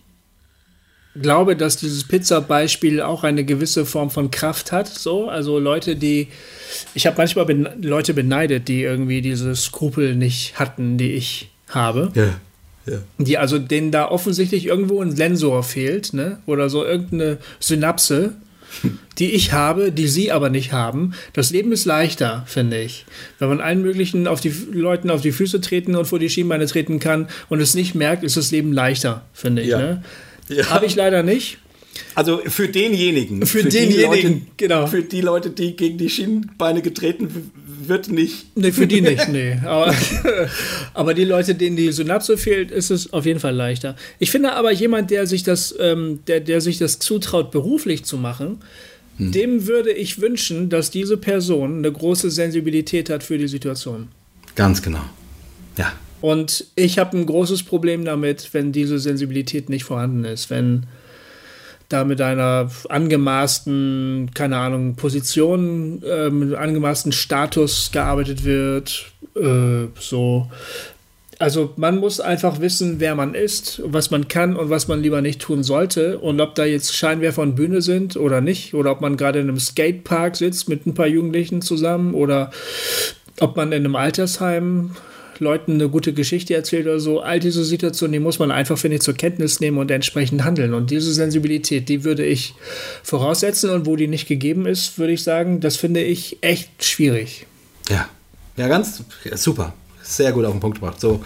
glaube, 1.22 1.56
dass 1.56 1.78
dieses 1.78 2.04
Pizza-Beispiel 2.04 3.02
auch 3.02 3.24
eine 3.24 3.44
gewisse 3.44 3.86
Form 3.86 4.10
von 4.10 4.32
Kraft 4.32 4.72
hat, 4.72 4.88
so, 4.88 5.30
also 5.30 5.60
Leute, 5.60 5.96
die, 5.96 6.28
ich 6.94 7.06
habe 7.08 7.18
manchmal 7.18 7.46
ben, 7.46 7.68
Leute 7.82 8.14
beneidet, 8.14 8.68
die 8.68 8.82
irgendwie 8.82 9.22
diese 9.22 9.56
Skrupel 9.56 10.16
nicht 10.16 10.60
hatten, 10.60 10.98
die 10.98 11.12
ich 11.14 11.50
habe, 11.70 12.12
Ja. 12.16 12.40
Ja. 12.86 13.00
die 13.18 13.38
also 13.38 13.60
denen 13.60 13.92
da 13.92 14.08
offensichtlich 14.10 14.66
irgendwo 14.66 15.02
ein 15.02 15.14
Sensor 15.14 15.64
fehlt, 15.64 16.14
ne, 16.14 16.40
oder 16.46 16.70
so 16.70 16.86
irgendeine 16.86 17.38
Synapse, 17.60 18.34
die 19.18 19.32
ich 19.32 19.54
habe, 19.54 19.92
die 19.92 20.08
sie 20.08 20.32
aber 20.32 20.50
nicht 20.50 20.72
haben. 20.72 21.14
Das 21.34 21.50
Leben 21.50 21.72
ist 21.72 21.86
leichter, 21.86 22.44
finde 22.48 22.80
ich. 22.80 23.06
Wenn 23.40 23.50
man 23.50 23.62
allen 23.62 23.82
möglichen 23.82 24.28
auf 24.28 24.42
die 24.42 24.54
Leuten 24.72 25.10
auf 25.10 25.22
die 25.22 25.32
Füße 25.32 25.62
treten 25.62 25.96
und 25.96 26.06
vor 26.06 26.20
die 26.20 26.30
Schienbeine 26.30 26.66
treten 26.66 27.00
kann 27.00 27.28
und 27.50 27.60
es 27.60 27.76
nicht 27.76 27.96
merkt, 27.96 28.24
ist 28.24 28.38
das 28.38 28.52
Leben 28.52 28.74
leichter, 28.74 29.26
finde 29.34 29.62
ich. 29.64 29.70
Ja. 29.70 29.80
Ne? 29.80 30.04
Ja. 30.50 30.70
Habe 30.70 30.86
ich 30.86 30.96
leider 30.96 31.24
nicht. 31.24 31.60
Also 32.16 32.42
für 32.46 32.68
denjenigen. 32.68 33.46
Für 33.46 33.64
die 33.64 33.70
denjenigen, 33.70 34.34
Leute, 34.34 34.42
genau. 34.58 34.88
Für 34.88 35.02
die 35.02 35.22
Leute, 35.22 35.50
die 35.50 35.76
gegen 35.76 35.98
die 35.98 36.10
Schienenbeine 36.10 36.82
getreten 36.82 37.52
wird, 37.88 38.10
nicht. 38.10 38.56
Nee, 38.56 38.72
für 38.72 38.88
die 38.88 39.02
nicht, 39.02 39.30
nee. 39.30 39.58
Aber, 39.66 39.94
aber 40.94 41.14
die 41.14 41.24
Leute, 41.24 41.56
denen 41.56 41.78
die 41.78 41.92
Synapse 41.92 42.38
fehlt, 42.38 42.72
ist 42.72 42.92
es 42.92 43.14
auf 43.14 43.26
jeden 43.26 43.40
Fall 43.40 43.56
leichter. 43.56 43.96
Ich 44.20 44.32
finde 44.32 44.54
aber 44.54 44.72
jemand, 44.72 45.10
der 45.10 45.26
sich 45.26 45.44
das, 45.44 45.74
ähm, 45.80 46.20
der, 46.28 46.40
der 46.40 46.60
sich 46.62 46.78
das 46.78 47.00
zutraut, 47.00 47.52
beruflich 47.52 48.04
zu 48.04 48.18
machen, 48.18 48.60
dem 49.20 49.66
würde 49.66 49.92
ich 49.92 50.22
wünschen, 50.22 50.70
dass 50.70 50.92
diese 50.92 51.18
Person 51.18 51.80
eine 51.80 51.92
große 51.92 52.30
Sensibilität 52.30 53.10
hat 53.10 53.24
für 53.24 53.38
die 53.38 53.48
Situation. 53.48 54.10
Ganz 54.56 54.82
genau. 54.82 55.02
Ja. 55.78 55.94
Und 56.22 56.66
ich 56.76 56.98
habe 56.98 57.18
ein 57.18 57.26
großes 57.26 57.64
Problem 57.64 58.06
damit, 58.06 58.54
wenn 58.54 58.72
diese 58.72 59.00
Sensibilität 59.00 59.70
nicht 59.70 59.84
vorhanden 59.84 60.26
ist, 60.26 60.50
wenn 60.50 60.88
da 61.90 62.04
mit 62.04 62.20
einer 62.22 62.70
angemaßten, 62.90 64.32
keine 64.34 64.58
Ahnung, 64.58 64.96
Position, 64.96 66.04
äh, 66.04 66.30
mit 66.30 66.54
einem 66.54 66.62
angemaßten 66.62 67.12
Status 67.12 67.92
gearbeitet 67.92 68.44
wird, 68.44 69.12
äh, 69.36 69.88
so. 70.00 70.50
Also 71.40 71.74
man 71.78 72.00
muss 72.00 72.20
einfach 72.20 72.62
wissen, 72.62 73.00
wer 73.00 73.14
man 73.14 73.36
ist, 73.36 73.80
was 73.86 74.10
man 74.10 74.28
kann 74.28 74.56
und 74.56 74.72
was 74.72 74.88
man 74.88 75.04
lieber 75.04 75.22
nicht 75.22 75.40
tun 75.40 75.64
sollte. 75.64 76.18
Und 76.18 76.42
ob 76.42 76.56
da 76.56 76.66
jetzt 76.66 76.96
Scheinwerfer 76.96 77.44
und 77.44 77.56
Bühne 77.56 77.84
sind 77.84 78.18
oder 78.18 78.42
nicht, 78.42 78.74
oder 78.74 78.92
ob 78.92 79.02
man 79.02 79.18
gerade 79.18 79.40
in 79.40 79.48
einem 79.48 79.60
Skatepark 79.60 80.36
sitzt 80.36 80.68
mit 80.68 80.88
ein 80.88 80.96
paar 80.96 81.06
Jugendlichen 81.06 81.62
zusammen 81.62 82.16
oder 82.16 82.50
ob 83.40 83.56
man 83.56 83.72
in 83.72 83.86
einem 83.86 83.96
Altersheim 83.96 84.96
Leuten 85.40 85.74
eine 85.74 85.90
gute 85.90 86.14
Geschichte 86.14 86.54
erzählt 86.54 86.86
oder 86.86 87.00
so. 87.00 87.22
All 87.22 87.40
diese 87.40 87.64
Situationen, 87.64 88.14
die 88.14 88.20
muss 88.20 88.40
man 88.40 88.52
einfach, 88.52 88.78
finde 88.78 88.98
ich, 88.98 89.04
zur 89.04 89.14
Kenntnis 89.14 89.60
nehmen 89.60 89.78
und 89.78 89.92
entsprechend 89.92 90.44
handeln. 90.44 90.74
Und 90.74 90.92
diese 90.92 91.14
Sensibilität, 91.14 91.90
die 91.90 92.04
würde 92.04 92.26
ich 92.26 92.54
voraussetzen. 93.04 93.70
Und 93.70 93.86
wo 93.86 93.96
die 93.96 94.08
nicht 94.08 94.28
gegeben 94.28 94.66
ist, 94.66 94.98
würde 94.98 95.14
ich 95.14 95.24
sagen, 95.24 95.60
das 95.60 95.78
finde 95.78 96.04
ich 96.04 96.38
echt 96.42 96.84
schwierig. 96.84 97.46
Ja. 97.90 98.10
Ja, 98.58 98.68
ganz 98.68 99.04
super. 99.36 99.74
Sehr 100.02 100.32
gut 100.32 100.46
auf 100.46 100.52
den 100.52 100.60
Punkt 100.60 100.80
gebracht. 100.80 101.00
So, 101.00 101.24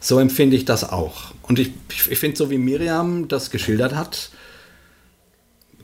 so 0.00 0.18
empfinde 0.18 0.56
ich 0.56 0.64
das 0.64 0.84
auch. 0.90 1.32
Und 1.42 1.58
ich, 1.58 1.72
ich, 2.10 2.18
finde, 2.18 2.36
so 2.36 2.50
wie 2.50 2.58
Miriam 2.58 3.26
das 3.28 3.50
geschildert 3.50 3.94
hat, 3.94 4.30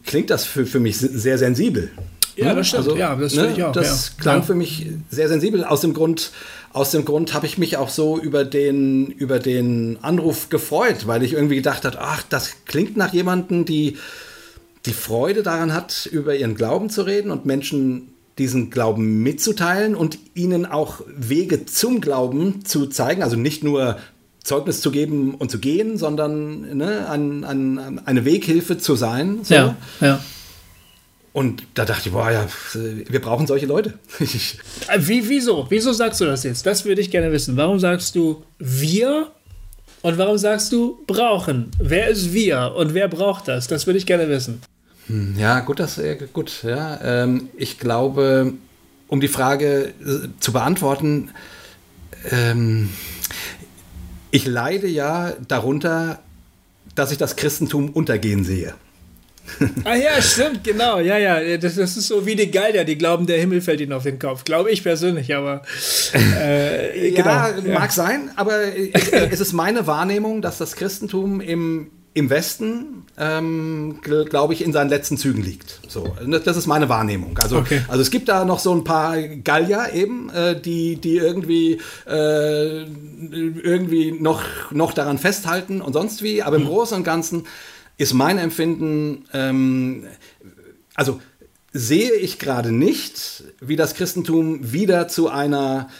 klingt 0.05 0.31
das 0.31 0.44
für, 0.44 0.66
für 0.66 0.81
mich 0.81 0.98
sehr 0.98 1.39
sensibel. 1.39 1.90
Ja, 2.36 2.55
das 2.55 2.69
stimmt. 2.69 2.86
Also, 2.86 2.97
ja, 2.97 3.15
das 3.16 3.35
ne, 3.35 3.52
ich 3.55 3.62
auch. 3.62 3.73
Das 3.73 4.16
klang 4.16 4.39
ja. 4.39 4.43
für 4.43 4.55
mich 4.55 4.86
sehr 5.11 5.28
sensibel. 5.28 5.65
Aus 5.65 5.81
dem 5.81 5.94
Grund, 5.94 6.31
aus 6.73 6.93
dem 6.93 7.05
Grund 7.05 7.35
habe 7.35 7.47
ich 7.47 7.59
mich 7.59 7.77
auch 7.77 7.89
so 7.89 8.19
über 8.19 8.45
den, 8.45 9.07
über 9.07 9.39
den 9.39 9.99
Anruf 10.03 10.51
gefreut, 10.51 11.07
weil 11.07 11.23
ich 11.23 11.33
irgendwie 11.33 11.57
gedacht 11.57 11.85
habe, 11.85 11.99
ach, 12.01 12.23
das 12.29 12.65
klingt 12.65 12.97
nach 12.97 13.13
jemandem, 13.13 13.65
die 13.65 13.97
die 14.87 14.93
Freude 14.93 15.43
daran 15.43 15.75
hat, 15.75 16.07
über 16.11 16.35
ihren 16.37 16.55
Glauben 16.55 16.89
zu 16.89 17.03
reden 17.03 17.31
und 17.31 17.45
Menschen 17.45 18.15
diesen 18.39 18.71
Glauben 18.71 19.23
mitzuteilen 19.23 19.95
und 19.95 20.19
ihnen 20.35 20.65
auch 20.65 21.03
Wege 21.07 21.67
zum 21.67 22.01
Glauben 22.01 22.65
zu 22.65 22.87
zeigen. 22.87 23.23
Also 23.23 23.37
nicht 23.37 23.63
nur 23.63 23.99
Zeugnis 24.43 24.81
zu 24.81 24.91
geben 24.91 25.35
und 25.35 25.51
zu 25.51 25.59
gehen, 25.59 25.99
sondern 25.99 26.77
ne, 26.77 27.07
an, 27.07 27.45
an, 27.45 28.01
eine 28.07 28.25
Weghilfe 28.25 28.79
zu 28.79 28.97
sein. 28.97 29.41
So. 29.43 29.55
Ja, 29.55 29.77
ja. 30.01 30.21
Und 31.32 31.62
da 31.74 31.85
dachte 31.85 32.09
ich, 32.09 32.12
boah, 32.12 32.31
ja, 32.31 32.47
wir 32.74 33.20
brauchen 33.20 33.47
solche 33.47 33.66
Leute. 33.66 33.94
Äh, 34.89 34.98
Wie, 34.98 35.28
wieso? 35.28 35.66
Wieso 35.69 35.93
sagst 35.93 36.20
du 36.20 36.24
das 36.24 36.43
jetzt? 36.43 36.66
Das 36.66 36.85
würde 36.85 37.01
ich 37.01 37.11
gerne 37.11 37.31
wissen. 37.31 37.57
Warum 37.57 37.78
sagst 37.78 38.16
du 38.16 38.43
wir 38.59 39.31
und 40.02 40.19
warum 40.19 40.39
sagst 40.39 40.73
du 40.73 40.98
brauchen? 41.07 41.70
Wer 41.78 42.09
ist 42.09 42.32
wir 42.32 42.74
und 42.77 42.94
wer 42.94 43.07
braucht 43.07 43.47
das? 43.47 43.69
Das 43.69 43.86
würde 43.86 43.98
ich 43.98 44.07
gerne 44.07 44.28
wissen. 44.28 44.61
Ja, 45.36 45.61
gut, 45.61 45.78
das 45.78 45.98
äh, 45.98 46.16
gut. 46.32 46.62
Ja, 46.65 47.01
ähm, 47.02 47.48
ich 47.57 47.78
glaube, 47.78 48.55
um 49.09 49.20
die 49.20 49.28
Frage 49.28 49.93
äh, 50.01 50.28
zu 50.40 50.52
beantworten, 50.52 51.31
ähm, 52.31 52.90
ich 54.31 54.47
leide 54.47 54.86
ja 54.86 55.35
darunter, 55.48 56.20
dass 56.94 57.12
ich 57.12 57.19
das 57.19 57.36
Christentum 57.36 57.90
untergehen 57.90 58.44
sehe. 58.44 58.74
Ah 59.85 59.94
ja, 59.94 60.20
stimmt, 60.22 60.64
genau. 60.64 60.98
Ja, 61.01 61.18
ja. 61.18 61.56
Das, 61.59 61.74
das 61.77 61.97
ist 61.97 62.06
so 62.09 62.24
wie 62.27 62.36
die 62.36 62.51
Geiler, 62.51 62.85
die 62.85 62.97
glauben, 62.97 63.27
der 63.27 63.39
Himmel 63.39 63.60
fällt 63.60 63.81
ihnen 63.81 63.93
auf 63.93 64.05
den 64.05 64.18
Kopf. 64.18 64.44
Glaube 64.44 64.70
ich 64.70 64.82
persönlich, 64.82 65.35
aber 65.35 65.62
äh, 66.14 67.10
ja, 67.10 67.51
genau. 67.51 67.78
mag 67.78 67.93
sein, 67.93 68.31
aber 68.36 68.55
es, 69.32 69.40
ist 69.40 69.52
meine 69.52 69.86
Wahrnehmung, 69.86 70.43
dass 70.43 70.59
das 70.59 70.77
Christentum 70.77 71.40
im, 71.40 71.90
im 72.14 72.31
Westen, 72.31 73.05
ähm, 73.18 74.01
gl- 74.05 74.24
glaube 74.28 74.55
ich, 74.55 74.64
in 74.64 74.72
seinen 74.72 74.89
letzten 74.90 75.16
Zügen 75.16 75.43
liegt. 75.43 75.81
So, 75.89 76.16
das 76.27 76.43
das 76.44 76.56
ist 76.56 76.66
meine 76.66 76.89
Wahrnehmung. 76.89 77.39
Also, 77.43 77.59
Okay. 77.59 77.82
also 77.89 78.01
es 78.02 78.10
gibt 78.10 78.28
da 78.28 78.44
noch 78.44 78.59
so 78.59 78.74
ein 78.74 78.85
paar 78.85 79.16
Gallier 79.20 79.90
eben, 79.94 80.31
äh, 80.31 80.59
die, 80.60 80.97
die 80.97 81.16
irgendwie, 81.18 81.78
äh, 82.09 82.82
irgendwie 82.82 84.12
noch, 84.12 84.43
noch 84.70 84.93
daran 84.93 85.18
festhalten 85.18 85.81
und 85.82 85.93
sonst 85.93 86.22
wie, 86.22 86.43
aber 86.43 86.56
im 86.56 86.64
Großen 86.66 86.97
und 86.97 87.05
Ganzen 87.05 87.47
ist 88.01 88.14
mein 88.14 88.39
Empfinden, 88.39 89.27
ähm, 89.35 90.06
also 90.94 91.20
sehe 91.72 92.14
ich 92.14 92.39
gerade 92.39 92.72
nicht, 92.72 93.44
wie 93.60 93.77
das 93.77 93.94
Christentum 93.94 94.72
wieder 94.72 95.06
zu 95.06 95.28
einer 95.28 95.90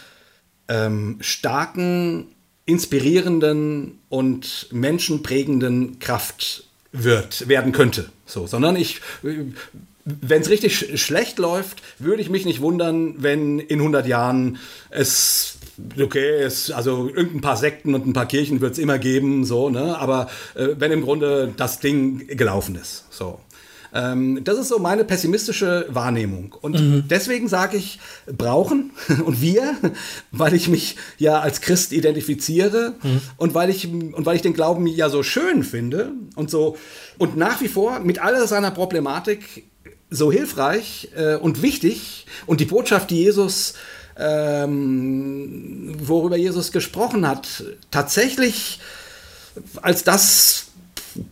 ähm, 0.67 1.17
starken, 1.21 2.25
inspirierenden 2.65 3.99
und 4.09 4.67
menschenprägenden 4.71 5.99
Kraft 5.99 6.63
wird, 6.91 7.47
werden 7.47 7.71
könnte. 7.71 8.09
So, 8.25 8.47
sondern 8.47 8.75
ich, 8.77 9.01
wenn 9.21 10.41
es 10.41 10.49
richtig 10.49 10.75
sch 10.75 10.99
schlecht 10.99 11.37
läuft, 11.37 11.83
würde 11.99 12.23
ich 12.23 12.31
mich 12.31 12.45
nicht 12.45 12.61
wundern, 12.61 13.21
wenn 13.21 13.59
in 13.59 13.79
100 13.79 14.07
Jahren 14.07 14.57
es 14.89 15.59
okay, 15.99 16.41
es, 16.41 16.71
also 16.71 17.07
irgendein 17.07 17.41
paar 17.41 17.57
Sekten 17.57 17.95
und 17.95 18.05
ein 18.05 18.13
paar 18.13 18.27
Kirchen 18.27 18.61
wird 18.61 18.73
es 18.73 18.79
immer 18.79 18.99
geben, 18.99 19.45
so, 19.45 19.69
ne? 19.69 19.97
Aber 19.97 20.29
äh, 20.55 20.69
wenn 20.77 20.91
im 20.91 21.01
Grunde 21.01 21.53
das 21.55 21.79
Ding 21.79 22.27
gelaufen 22.27 22.75
ist, 22.75 23.05
so. 23.09 23.39
Ähm, 23.93 24.43
das 24.43 24.57
ist 24.57 24.69
so 24.69 24.79
meine 24.79 25.03
pessimistische 25.03 25.85
Wahrnehmung. 25.89 26.55
Und 26.61 27.09
deswegen 27.09 27.47
sage 27.47 27.77
ich, 27.77 27.99
brauchen 28.25 28.91
und 29.25 29.41
wir, 29.41 29.75
weil 30.31 30.53
ich 30.53 30.67
mich 30.67 30.95
ja 31.17 31.39
als 31.39 31.61
Christ 31.61 31.91
identifiziere 31.91 32.93
und, 33.37 33.53
weil 33.53 33.69
ich, 33.69 33.87
und 33.89 34.25
weil 34.25 34.35
ich 34.35 34.41
den 34.41 34.53
Glauben 34.53 34.87
ja 34.87 35.09
so 35.09 35.23
schön 35.23 35.63
finde 35.63 36.13
und 36.35 36.49
so 36.49 36.77
und 37.17 37.35
nach 37.35 37.61
wie 37.61 37.67
vor 37.67 37.99
mit 37.99 38.19
aller 38.19 38.47
seiner 38.47 38.71
Problematik 38.71 39.65
so 40.09 40.31
hilfreich 40.31 41.09
äh, 41.15 41.35
und 41.35 41.61
wichtig 41.61 42.25
und 42.45 42.59
die 42.59 42.65
Botschaft, 42.65 43.09
die 43.09 43.23
Jesus, 43.23 43.73
ähm, 44.21 45.95
worüber 45.99 46.37
Jesus 46.37 46.71
gesprochen 46.71 47.27
hat, 47.27 47.63
tatsächlich 47.89 48.79
als 49.81 50.03
das 50.03 50.67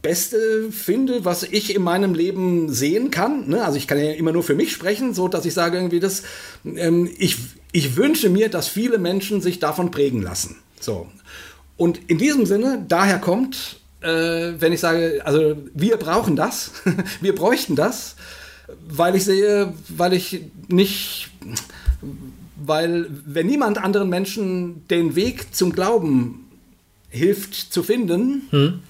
Beste 0.02 0.72
finde, 0.72 1.24
was 1.24 1.44
ich 1.44 1.74
in 1.74 1.82
meinem 1.82 2.14
Leben 2.14 2.74
sehen 2.74 3.12
kann. 3.12 3.48
Ne? 3.48 3.64
Also 3.64 3.78
ich 3.78 3.88
kann 3.88 3.98
ja 3.98 4.12
immer 4.12 4.32
nur 4.32 4.44
für 4.44 4.56
mich 4.56 4.72
sprechen, 4.72 5.14
so 5.14 5.28
dass 5.28 5.46
ich 5.46 5.54
sage 5.54 5.78
irgendwie 5.78 6.00
das, 6.00 6.24
ähm, 6.66 7.10
ich, 7.18 7.38
ich 7.72 7.96
wünsche 7.96 8.30
mir, 8.30 8.50
dass 8.50 8.68
viele 8.68 8.98
Menschen 8.98 9.42
sich 9.42 9.60
davon 9.60 9.92
prägen 9.92 10.22
lassen. 10.22 10.58
So. 10.80 11.08
Und 11.78 12.10
in 12.10 12.18
diesem 12.18 12.46
Sinne, 12.46 12.84
daher 12.88 13.20
kommt, 13.20 13.80
äh, 14.02 14.54
wenn 14.60 14.74
ich 14.74 14.82
sage, 14.82 15.22
also 15.24 15.56
wir 15.74 15.98
brauchen 15.98 16.36
das, 16.36 16.72
wir 17.22 17.34
bräuchten 17.36 17.76
das, 17.76 18.16
weil 18.88 19.16
ich 19.16 19.24
sehe, 19.26 19.74
weil 19.88 20.14
ich 20.14 20.42
nicht, 20.68 21.30
weil 22.66 23.08
wenn 23.26 23.48
niemand 23.48 23.78
anderen 23.78 24.10
Menschen 24.10 24.88
den 24.88 25.16
Weg 25.16 25.56
zum 25.56 25.72
Glauben 25.72 26.50
hilft 27.10 27.56
zu 27.56 27.84
finden, 27.84 28.82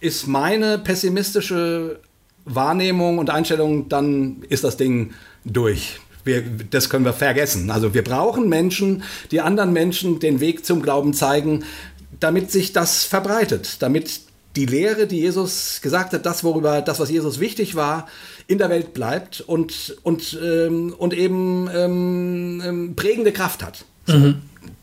ist 0.00 0.26
meine 0.26 0.78
pessimistische 0.78 2.00
Wahrnehmung 2.44 3.18
und 3.18 3.30
Einstellung, 3.30 3.88
dann 3.88 4.42
ist 4.48 4.64
das 4.64 4.76
Ding 4.76 5.12
durch. 5.44 6.00
Wir, 6.24 6.42
das 6.42 6.90
können 6.90 7.04
wir 7.04 7.12
vergessen. 7.12 7.70
Also 7.70 7.94
wir 7.94 8.04
brauchen 8.04 8.48
Menschen, 8.48 9.02
die 9.30 9.40
anderen 9.40 9.72
Menschen 9.72 10.18
den 10.18 10.40
Weg 10.40 10.66
zum 10.66 10.82
Glauben 10.82 11.14
zeigen, 11.14 11.64
damit 12.18 12.50
sich 12.50 12.72
das 12.72 13.04
verbreitet, 13.04 13.76
damit 13.80 14.20
die 14.56 14.66
Lehre, 14.66 15.06
die 15.06 15.20
Jesus 15.20 15.80
gesagt 15.80 16.12
hat, 16.12 16.26
das, 16.26 16.42
worüber, 16.44 16.82
das, 16.82 16.98
was 16.98 17.08
Jesus 17.10 17.40
wichtig 17.40 17.76
war, 17.76 18.08
in 18.50 18.58
der 18.58 18.68
Welt 18.68 18.92
bleibt 18.94 19.40
und, 19.40 19.96
und, 20.02 20.36
ähm, 20.42 20.92
und 20.98 21.14
eben 21.14 21.70
ähm, 21.72 22.62
ähm, 22.66 22.96
prägende 22.96 23.30
Kraft 23.30 23.62
hat. 23.62 23.84
So. 24.06 24.34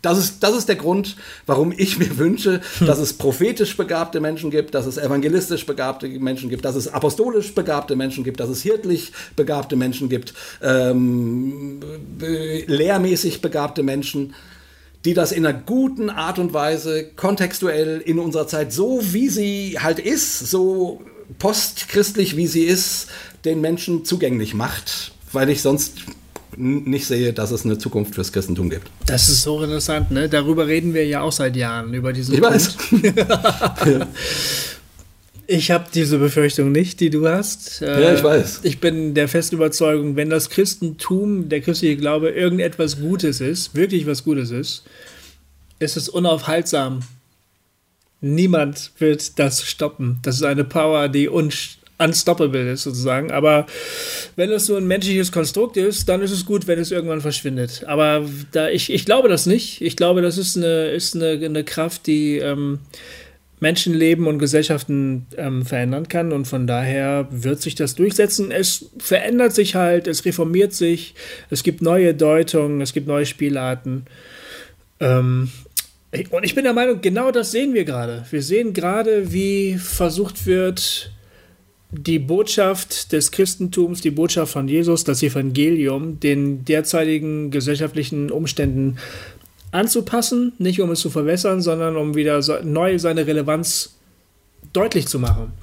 Das 0.02 0.18
ist, 0.18 0.42
das 0.42 0.56
ist 0.56 0.70
der 0.70 0.78
Grund, 0.78 1.18
warum 1.46 1.74
ich 1.76 2.00
mir 2.00 2.18
wünsche, 2.18 2.62
dass 2.80 2.98
es 3.00 3.14
prophetisch 3.14 3.76
begabte 3.76 4.22
Menschen 4.22 4.52
gibt, 4.52 4.74
dass 4.74 4.86
es 4.86 4.98
evangelistisch 4.98 5.66
begabte 5.66 6.08
Menschen 6.08 6.50
gibt, 6.50 6.64
dass 6.64 6.76
es 6.76 6.88
apostolisch 6.88 7.54
begabte 7.54 7.98
Menschen 7.98 8.24
gibt, 8.24 8.40
dass 8.40 8.50
es 8.50 8.62
hirtlich 8.62 9.12
begabte 9.36 9.76
Menschen 9.76 10.08
gibt, 10.08 10.34
ähm, 10.62 11.82
äh, 12.22 12.64
lehrmäßig 12.68 13.42
begabte 13.42 13.84
Menschen, 13.84 14.34
die 15.04 15.14
das 15.14 15.34
in 15.34 15.46
einer 15.46 15.58
guten 15.60 16.10
Art 16.10 16.40
und 16.40 16.54
Weise 16.54 17.04
kontextuell 17.16 18.00
in 18.00 18.18
unserer 18.18 18.48
Zeit, 18.48 18.72
so 18.72 19.02
wie 19.02 19.28
sie 19.28 19.78
halt 19.80 20.00
ist, 20.00 20.40
so 20.40 21.02
postchristlich 21.40 22.38
wie 22.38 22.48
sie 22.48 22.64
ist, 22.64 23.08
den 23.48 23.62
Menschen 23.62 24.06
zugänglich 24.06 24.54
macht, 24.54 25.12
weil 25.32 25.50
ich 25.50 25.62
sonst 25.62 25.94
nicht 26.58 27.06
sehe, 27.06 27.34
dass 27.34 27.52
es 27.52 27.66
eine 27.66 27.78
Zukunft 27.78 28.16
fürs 28.16 28.32
Christentum 28.32 28.70
gibt. 28.70 28.90
Das 29.06 29.30
ist 29.30 29.44
so 29.44 29.62
interessant, 29.62 30.12
ne? 30.12 30.28
Darüber 30.28 30.68
reden 30.68 30.94
wir 30.94 31.06
ja 31.06 31.22
auch 31.22 31.32
seit 31.32 31.56
Jahren, 31.56 31.94
über 31.94 32.14
diesen 32.14 32.36
Ich 32.36 32.42
weiß. 32.42 32.78
Ich 35.50 35.72
habe 35.72 35.86
diese 35.94 36.18
Befürchtung 36.20 36.74
nicht, 36.74 37.00
die 37.00 37.10
du 37.10 37.26
hast. 37.26 37.82
Äh, 37.82 38.02
Ja, 38.02 38.14
ich 38.14 38.22
weiß. 38.22 38.60
Ich 38.64 38.82
bin 38.82 39.14
der 39.14 39.30
festen 39.30 39.56
Überzeugung, 39.56 40.18
wenn 40.18 40.30
das 40.30 40.50
Christentum, 40.50 41.48
der 41.48 41.62
christliche 41.62 41.96
Glaube, 41.96 42.32
irgendetwas 42.32 43.00
Gutes 43.00 43.40
ist, 43.40 43.74
wirklich 43.74 44.06
was 44.06 44.26
Gutes 44.26 44.52
ist, 44.52 44.84
ist 45.80 45.96
es 45.96 46.10
unaufhaltsam. 46.10 47.00
Niemand 48.20 48.92
wird 49.00 49.40
das 49.40 49.64
stoppen. 49.64 50.20
Das 50.22 50.36
ist 50.36 50.44
eine 50.44 50.66
Power, 50.66 51.08
die 51.08 51.30
un 51.30 51.50
unstoppable 52.00 52.72
ist, 52.72 52.84
sozusagen. 52.84 53.32
Aber 53.32 53.66
wenn 54.36 54.52
es 54.52 54.68
so 54.68 54.76
ein 54.76 54.88
menschliches 54.88 55.32
Konstrukt 55.32 55.78
ist, 55.78 56.08
dann 56.10 56.22
ist 56.22 56.32
es 56.32 56.46
gut, 56.46 56.68
wenn 56.68 56.80
es 56.80 56.92
irgendwann 56.92 57.22
verschwindet. 57.22 57.84
Aber 57.88 58.26
da 58.52 58.70
ich, 58.70 58.92
ich 58.92 59.06
glaube 59.06 59.30
das 59.30 59.46
nicht. 59.46 59.82
Ich 59.82 59.96
glaube, 59.96 60.22
das 60.22 60.38
ist 60.38 60.58
eine, 60.58 60.90
ist 60.90 61.16
eine, 61.16 61.44
eine 61.44 61.64
Kraft, 61.64 62.08
die 62.08 62.38
ähm, 62.38 62.80
Menschenleben 63.60 64.28
und 64.28 64.38
Gesellschaften 64.38 65.26
ähm, 65.36 65.66
verändern 65.66 66.08
kann 66.08 66.32
und 66.32 66.46
von 66.46 66.68
daher 66.68 67.28
wird 67.32 67.62
sich 67.62 67.74
das 67.74 67.96
durchsetzen. 67.96 68.52
Es 68.52 68.92
verändert 69.00 69.54
sich 69.54 69.74
halt, 69.74 70.06
es 70.08 70.26
reformiert 70.26 70.74
sich, 70.74 71.16
es 71.50 71.64
gibt 71.64 71.82
neue 71.82 72.14
Deutungen, 72.14 72.82
es 72.82 72.94
gibt 72.94 73.08
neue 73.08 73.26
Spielarten. 73.26 74.06
Ähm, 75.00 75.50
und 76.30 76.44
ich 76.44 76.54
bin 76.54 76.64
der 76.64 76.74
Meinung, 76.74 77.02
genau 77.02 77.32
das 77.32 77.52
sehen 77.52 77.74
wir 77.74 77.84
gerade. 77.84 78.26
Wir 78.30 78.44
sehen 78.44 78.74
gerade, 78.74 79.34
wie 79.34 79.78
versucht 79.78 80.46
wird, 80.46 81.12
die 81.92 82.20
Botschaft 82.20 83.12
des 83.14 83.32
Christentums, 83.32 84.02
die 84.02 84.12
Botschaft 84.12 84.52
von 84.52 84.68
Jesus, 84.68 85.04
das 85.04 85.24
Evangelium, 85.24 86.20
den 86.20 86.66
derzeitigen 86.66 87.50
gesellschaftlichen 87.50 88.30
Umständen 88.30 88.98
anzupassen, 89.72 90.54
nicht 90.58 90.82
um 90.82 90.92
es 90.92 91.00
zu 91.00 91.10
verwässern, 91.10 91.62
sondern 91.62 91.96
um 91.96 92.16
wieder 92.16 92.42
so, 92.42 92.56
neu 92.64 93.00
seine 93.00 93.26
Relevanz 93.26 93.96
deutlich 94.74 95.08
zu 95.08 95.20
machen. 95.20 95.54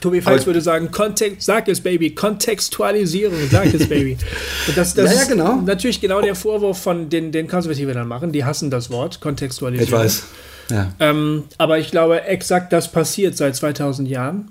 Tobi 0.00 0.20
Falks 0.20 0.46
würde 0.46 0.60
sagen, 0.60 0.90
Kontext, 0.90 1.42
sag 1.42 1.68
es, 1.68 1.80
Baby, 1.80 2.10
Kontextualisierung, 2.10 3.38
sag 3.50 3.72
es, 3.72 3.88
Baby. 3.88 4.18
Das, 4.76 4.94
das 4.94 5.12
ja, 5.12 5.20
ja, 5.20 5.28
genau. 5.28 5.58
ist 5.58 5.66
natürlich 5.66 6.00
genau 6.00 6.20
der 6.20 6.34
Vorwurf 6.34 6.78
von 6.78 7.08
den, 7.08 7.32
den 7.32 7.48
Konservativen 7.48 7.94
dann 7.94 8.08
machen. 8.08 8.32
Die 8.32 8.44
hassen 8.44 8.70
das 8.70 8.90
Wort, 8.90 9.20
Kontextualisierung. 9.20 9.86
Ich 9.86 9.92
weiß. 9.92 10.24
Ja. 10.70 10.92
Ähm, 11.00 11.44
aber 11.58 11.78
ich 11.78 11.90
glaube, 11.90 12.22
exakt 12.24 12.72
das 12.72 12.90
passiert 12.90 13.36
seit 13.36 13.56
2000 13.56 14.08
Jahren 14.08 14.50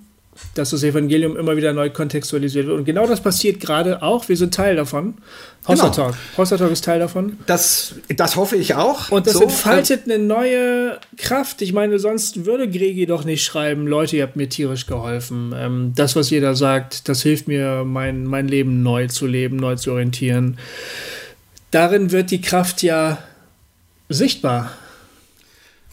dass 0.53 0.71
das 0.71 0.83
Evangelium 0.83 1.37
immer 1.37 1.55
wieder 1.55 1.71
neu 1.73 1.89
kontextualisiert 1.89 2.67
wird. 2.67 2.77
Und 2.77 2.85
genau 2.85 3.07
das 3.07 3.21
passiert 3.21 3.59
gerade 3.59 4.01
auch. 4.01 4.27
Wir 4.27 4.35
sind 4.35 4.53
Teil 4.53 4.75
davon. 4.75 5.15
Genau. 5.65 5.89
Talk. 5.89 6.15
Hossa 6.37 6.57
Talk 6.57 6.71
ist 6.71 6.83
Teil 6.83 6.99
davon. 6.99 7.37
Das, 7.45 7.95
das 8.15 8.35
hoffe 8.35 8.57
ich 8.57 8.75
auch. 8.75 9.11
Und 9.11 9.27
das 9.27 9.33
So, 9.33 9.43
entfaltet 9.43 10.05
eine 10.05 10.19
neue 10.19 10.99
Kraft. 11.17 11.61
Ich 11.61 11.71
meine, 11.71 11.99
sonst 11.99 12.45
würde 12.45 12.69
Gregi 12.69 13.05
doch 13.05 13.23
nicht 13.23 13.45
schreiben, 13.45 13.87
Leute, 13.87 14.17
ihr 14.17 14.23
habt 14.23 14.35
mir 14.35 14.49
tierisch 14.49 14.87
geholfen. 14.87 15.53
Ähm, 15.55 15.93
das, 15.95 16.15
was 16.15 16.29
jeder 16.29 16.55
sagt, 16.55 17.07
das 17.07 17.21
hilft 17.21 17.47
mir, 17.47 17.83
mein, 17.85 18.25
mein 18.25 18.47
Leben 18.47 18.83
neu 18.83 19.07
zu 19.07 19.27
leben, 19.27 19.55
neu 19.55 19.75
zu 19.75 19.91
orientieren. 19.91 20.57
Darin 21.69 22.11
wird 22.11 22.31
die 22.31 22.41
Kraft 22.41 22.83
ja 22.83 23.19
sichtbar. 24.09 24.71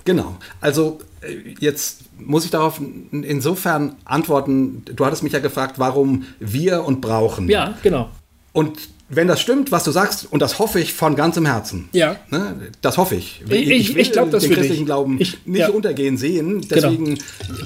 Genau. 0.05 0.37
Also 0.61 0.99
jetzt 1.61 2.01
muss 2.19 2.45
ich 2.45 2.51
darauf 2.51 2.79
in- 2.81 3.23
insofern 3.23 3.97
antworten. 4.05 4.83
Du 4.85 5.05
hattest 5.05 5.23
mich 5.23 5.33
ja 5.33 5.39
gefragt, 5.39 5.79
warum 5.79 6.25
wir 6.41 6.85
und 6.85 7.01
brauchen. 7.01 7.49
Ja, 7.49 7.77
genau. 7.83 8.09
Und 8.53 8.79
wenn 9.11 9.27
das 9.27 9.41
stimmt, 9.41 9.73
was 9.73 9.85
du 9.85 9.91
sagst, 9.91 10.27
und 10.31 10.41
das 10.41 10.59
hoffe 10.59 10.81
ich 10.81 10.93
von 10.93 11.17
ganzem 11.17 11.47
Herzen. 11.47 11.89
Ja. 11.93 12.17
Ne, 12.31 12.57
das 12.83 12.99
hoffe 12.99 13.15
ich. 13.15 13.43
Ich- 13.49 13.97
ich 13.97 14.13
glaub 14.13 14.31
das 14.31 14.43
den 14.43 14.49
für 14.51 14.55
dich. 14.57 14.65
christlichen 14.65 14.85
Glauben 14.85 15.17
Ich- 15.19 15.39
nicht 15.47 15.61
ja. 15.61 15.67
Genau. 15.67 15.77
untergehen 15.79 16.19
sehen. 16.19 16.67
Deswegen, 16.69 17.19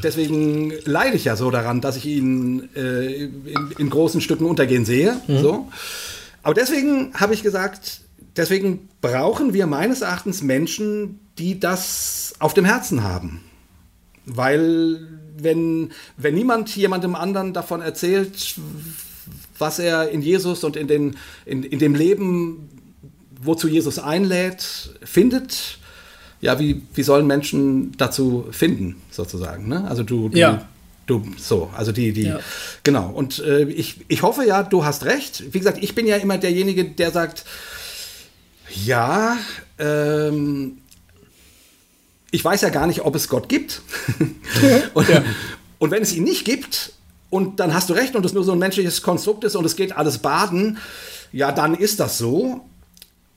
deswegen 0.04 0.72
leide 0.84 1.16
ich 1.16 1.24
ja 1.24 1.34
so 1.34 1.50
daran, 1.50 1.80
dass 1.80 1.96
ich 1.96 2.06
ihn 2.06 2.68
äh, 2.76 3.24
in, 3.24 3.40
in 3.78 3.90
großen 3.90 4.20
Stücken 4.20 4.44
untergehen 4.44 4.84
sehe. 4.84 5.16
Mhm. 5.26 5.38
So. 5.40 5.68
Aber 6.44 6.54
deswegen 6.54 7.12
habe 7.14 7.34
ich 7.34 7.42
gesagt, 7.42 8.00
deswegen 8.36 8.88
brauchen 9.00 9.52
wir 9.54 9.66
meines 9.66 10.00
Erachtens 10.00 10.42
Menschen, 10.42 11.20
die 11.38 11.58
das 11.60 12.34
auf 12.38 12.54
dem 12.54 12.64
Herzen 12.64 13.02
haben. 13.02 13.40
Weil 14.26 15.00
wenn, 15.36 15.90
wenn 16.16 16.34
niemand 16.34 16.74
jemandem 16.76 17.14
anderen 17.14 17.52
davon 17.52 17.80
erzählt, 17.80 18.54
was 19.58 19.78
er 19.78 20.10
in 20.10 20.22
Jesus 20.22 20.64
und 20.64 20.76
in, 20.76 20.88
den, 20.88 21.16
in, 21.46 21.62
in 21.62 21.78
dem 21.78 21.94
Leben, 21.94 22.68
wozu 23.42 23.68
Jesus 23.68 23.98
einlädt, 23.98 24.94
findet, 25.02 25.78
ja, 26.40 26.58
wie, 26.58 26.82
wie 26.94 27.02
sollen 27.02 27.26
Menschen 27.26 27.92
dazu 27.96 28.46
finden, 28.50 28.96
sozusagen? 29.10 29.68
Ne? 29.68 29.84
Also 29.88 30.02
du, 30.02 30.28
du, 30.28 30.38
Ja. 30.38 30.68
du 31.06 31.22
so, 31.38 31.70
also 31.76 31.92
die, 31.92 32.12
die, 32.12 32.22
Ja. 32.24 32.40
genau. 32.82 33.10
Und 33.10 33.38
äh, 33.40 33.64
ich, 33.64 34.00
ich 34.08 34.22
hoffe 34.22 34.44
ja, 34.44 34.62
du 34.62 34.84
hast 34.84 35.04
recht. 35.04 35.52
Wie 35.52 35.58
gesagt, 35.58 35.78
ich 35.82 35.94
bin 35.94 36.06
ja 36.06 36.16
immer 36.16 36.38
derjenige, 36.38 36.84
der 36.84 37.12
sagt, 37.12 37.44
ja, 38.74 39.36
ähm, 39.78 40.78
ich 42.30 42.44
weiß 42.44 42.62
ja 42.62 42.70
gar 42.70 42.86
nicht, 42.86 43.02
ob 43.02 43.14
es 43.14 43.28
Gott 43.28 43.48
gibt. 43.48 43.82
und, 44.94 45.06
und 45.78 45.90
wenn 45.90 46.02
es 46.02 46.14
ihn 46.14 46.24
nicht 46.24 46.44
gibt, 46.44 46.92
und 47.32 47.60
dann 47.60 47.72
hast 47.72 47.88
du 47.88 47.94
recht 47.94 48.14
und 48.14 48.26
es 48.26 48.34
nur 48.34 48.44
so 48.44 48.52
ein 48.52 48.58
menschliches 48.58 49.00
Konstrukt 49.00 49.42
ist 49.44 49.56
und 49.56 49.64
es 49.64 49.74
geht 49.74 49.96
alles 49.96 50.18
baden, 50.18 50.76
ja, 51.32 51.50
dann 51.50 51.74
ist 51.74 51.98
das 51.98 52.18
so. 52.18 52.68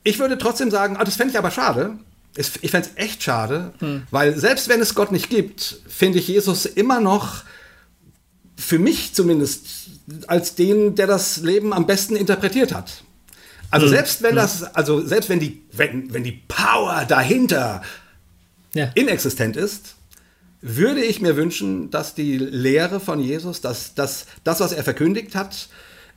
Ich 0.04 0.18
würde 0.18 0.36
trotzdem 0.36 0.70
sagen, 0.70 0.98
ah, 0.98 1.04
das 1.04 1.16
fände 1.16 1.32
ich 1.32 1.38
aber 1.38 1.50
schade. 1.50 1.98
Ich 2.36 2.70
fände 2.70 2.88
es 2.88 3.02
echt 3.02 3.22
schade, 3.22 3.72
weil 4.10 4.38
selbst 4.38 4.68
wenn 4.68 4.82
es 4.82 4.94
Gott 4.94 5.12
nicht 5.12 5.30
gibt, 5.30 5.80
finde 5.88 6.18
ich 6.18 6.28
Jesus 6.28 6.66
immer 6.66 7.00
noch, 7.00 7.44
für 8.54 8.78
mich 8.78 9.14
zumindest, 9.14 9.66
als 10.26 10.54
den, 10.54 10.94
der 10.94 11.06
das 11.06 11.38
Leben 11.38 11.72
am 11.72 11.86
besten 11.86 12.16
interpretiert 12.16 12.74
hat. 12.74 13.02
Also 13.70 13.88
selbst 13.88 14.22
wenn 14.22 14.36
das, 14.36 14.62
also 14.74 15.04
selbst 15.04 15.28
wenn 15.28 15.40
die, 15.40 15.62
wenn, 15.72 16.12
wenn 16.12 16.24
die 16.24 16.40
Power 16.48 17.04
dahinter 17.06 17.82
Ja. 18.74 18.90
inexistent 18.94 19.56
ist, 19.56 19.96
würde 20.60 21.02
ich 21.02 21.20
mir 21.20 21.36
wünschen, 21.36 21.90
dass 21.90 22.14
die 22.14 22.38
Lehre 22.38 23.00
von 23.00 23.20
Jesus, 23.20 23.60
dass, 23.60 23.94
dass 23.94 24.26
das, 24.44 24.60
was 24.60 24.72
er 24.72 24.84
verkündigt 24.84 25.34
hat, 25.34 25.68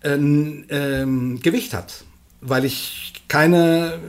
ein 0.04 0.66
ähm, 0.70 1.40
Gewicht 1.42 1.74
hat. 1.74 2.04
Weil 2.42 2.64
ich 2.64 3.14
keine, 3.28 4.00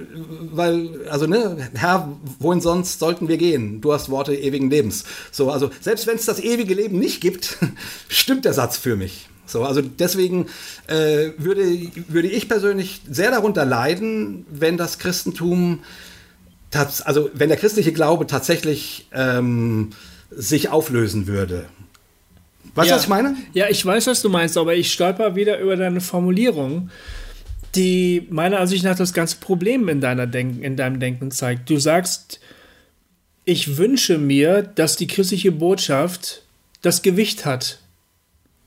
weil, 0.53 1.07
also 1.09 1.27
ne, 1.27 1.69
Herr, 1.75 2.17
wohin 2.39 2.61
sonst 2.61 3.01
sollten 3.01 3.27
wir 3.29 3.37
gehen? 3.37 3.81
Du 3.81 3.93
hast 3.93 4.09
Worte 4.09 4.35
ewigen 4.35 4.71
Lebens. 4.71 5.05
So, 5.33 5.51
also 5.51 5.71
selbst 5.81 6.07
wenn 6.07 6.15
es 6.17 6.27
das 6.27 6.39
ewige 6.39 6.75
Leben 6.75 6.99
nicht 6.99 7.21
gibt, 7.21 7.59
stimmt 8.09 8.45
der 8.45 8.55
Satz 8.55 8.77
für 8.77 8.97
mich. 8.97 9.29
So, 9.51 9.65
also 9.65 9.83
deswegen 9.83 10.47
äh, 10.87 11.31
würde, 11.39 11.63
würde 12.09 12.29
ich 12.29 12.49
persönlich 12.49 13.03
sehr 13.11 13.31
darunter 13.31 13.65
leiden, 13.65 14.47
wenn 14.51 14.77
das 14.77 14.99
Christentum 14.99 15.81
also 17.05 17.31
wenn 17.35 17.49
der 17.49 17.59
christliche 17.59 17.93
Glaube 17.93 18.27
tatsächlich 18.27 19.09
ähm, 19.13 19.91
sich 20.31 20.69
auflösen 20.69 21.27
würde. 21.27 21.67
Weißt 22.75 22.87
du, 22.87 22.91
ja. 22.91 22.97
was 22.97 23.03
ich 23.05 23.09
meine? 23.09 23.37
Ja, 23.53 23.69
ich 23.69 23.85
weiß, 23.85 24.07
was 24.07 24.23
du 24.23 24.29
meinst, 24.29 24.57
aber 24.57 24.75
ich 24.75 24.93
stolper 24.93 25.35
wieder 25.35 25.59
über 25.59 25.77
deine 25.77 26.01
Formulierung, 26.01 26.91
die 27.75 28.27
meiner 28.31 28.61
Ansicht 28.61 28.85
nach 28.85 28.97
das 28.97 29.13
ganze 29.13 29.37
Problem 29.39 29.89
in, 29.89 30.01
deiner 30.01 30.27
Denk 30.27 30.63
in 30.63 30.77
deinem 30.77 31.01
Denken 31.01 31.31
zeigt. 31.31 31.69
Du 31.69 31.79
sagst, 31.79 32.41
ich 33.45 33.77
wünsche 33.77 34.19
mir, 34.19 34.63
dass 34.63 34.97
die 34.97 35.09
christliche 35.09 35.51
Botschaft 35.51 36.43
das 36.83 37.03
Gewicht 37.03 37.45
hat. 37.45 37.81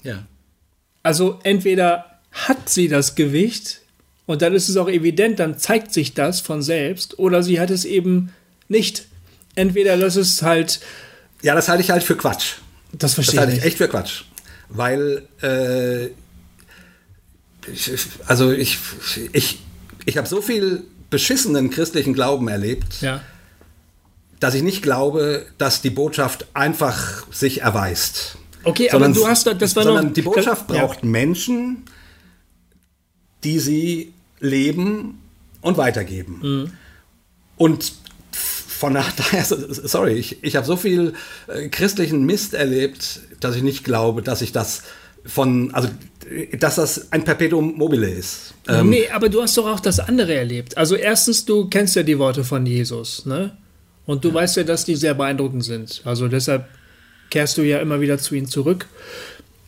Ja. 0.04 0.26
Also 1.04 1.40
entweder 1.44 2.20
hat 2.32 2.70
sie 2.70 2.88
das 2.88 3.16
Gewicht 3.16 3.82
und 4.26 4.42
dann 4.42 4.54
ist 4.54 4.70
es 4.70 4.78
auch 4.78 4.88
evident, 4.90 5.40
dann 5.40 5.58
zeigt 5.60 5.94
sich 5.94 6.14
das 6.14 6.40
von 6.40 6.62
selbst, 6.62 7.20
oder 7.20 7.44
sie 7.44 7.60
hat 7.60 7.70
es 7.70 7.84
eben 7.86 8.34
nicht. 8.70 9.06
Entweder 9.56 9.98
das 9.98 10.16
ist 10.16 10.42
halt, 10.42 10.80
Ja, 11.42 11.54
das 11.56 11.68
halte 11.70 11.84
ich 11.84 11.92
halt 11.92 12.04
für 12.04 12.16
Quatsch. 12.16 12.54
das 12.94 13.00
Das 13.00 13.14
verstehe 13.16 13.40
halte 13.42 13.52
ich 13.52 13.58
ich 13.60 13.64
nicht. 13.64 13.72
echt 13.74 13.78
für 13.78 13.90
Quatsch. 13.90 14.24
Weil, 14.70 15.28
äh, 15.42 16.06
ich, 17.72 17.92
also 18.26 18.52
ich, 18.52 18.78
ich, 19.34 19.60
ich 20.06 20.18
habe 20.18 20.28
so 20.28 20.42
viel 20.42 20.84
beschissenen 21.10 21.70
christlichen 21.70 22.14
Glauben 22.14 22.48
erlebt, 22.48 23.02
Ja. 23.02 23.22
dass 24.40 24.54
ich 24.56 24.64
nicht 24.64 24.82
glaube, 24.82 25.46
dass 25.58 25.82
die 25.82 25.90
Botschaft 25.92 26.48
einfach 26.54 27.28
sich 27.32 27.62
erweist. 27.62 28.38
Okay, 28.64 28.90
aber 28.92 29.10
du 29.10 29.28
hast 29.28 29.46
da- 29.48 29.54
das 29.54 29.76
war 29.76 29.84
sondern 29.84 30.08
noch- 30.08 30.14
die 30.14 30.22
Botschaft 30.22 30.70
das- 30.70 30.78
ja. 30.78 30.86
braucht 30.86 31.04
Menschen, 31.04 31.84
die 33.44 33.60
sie 33.60 34.14
leben 34.40 35.20
und 35.62 35.78
weitergeben. 35.78 36.40
Mhm. 36.42 36.72
Und 37.58 37.94
von 38.32 38.94
daher, 39.18 39.46
sorry, 39.46 40.14
ich, 40.14 40.44
ich 40.44 40.56
habe 40.56 40.66
so 40.66 40.76
viel 40.76 41.14
äh, 41.48 41.70
christlichen 41.70 42.26
Mist 42.26 42.54
erlebt, 42.54 43.22
dass 43.40 43.56
ich 43.56 43.64
nicht 43.64 43.84
glaube, 43.84 44.22
dass 44.22 44.42
ich 44.42 44.52
das 44.52 44.84
von, 45.26 45.74
also 45.74 45.88
dass 46.60 46.76
das 46.76 47.12
ein 47.12 47.24
Perpetuum 47.24 47.76
mobile 47.78 48.10
ist. 48.10 48.54
Ähm, 48.68 48.90
nee, 48.90 49.08
aber 49.10 49.30
du 49.30 49.42
hast 49.42 49.58
doch 49.58 49.68
auch 49.68 49.80
das 49.80 50.00
andere 50.00 50.34
erlebt. 50.34 50.78
Also 50.78 50.96
erstens, 50.96 51.46
du 51.46 51.68
kennst 51.70 51.96
ja 51.96 52.04
die 52.04 52.18
Worte 52.20 52.44
von 52.44 52.66
Jesus, 52.66 53.26
ne? 53.26 53.56
Und 54.06 54.26
du 54.26 54.34
weißt 54.34 54.58
ja, 54.58 54.64
dass 54.64 54.84
die 54.84 54.96
sehr 54.98 55.14
beeindruckend 55.14 55.64
sind. 55.64 56.02
Also 56.04 56.28
deshalb 56.28 56.68
kehrst 57.30 57.58
du 57.58 57.62
ja 57.62 57.80
immer 57.80 58.02
wieder 58.02 58.18
zu 58.18 58.36
ihnen 58.36 58.48
zurück. 58.48 58.88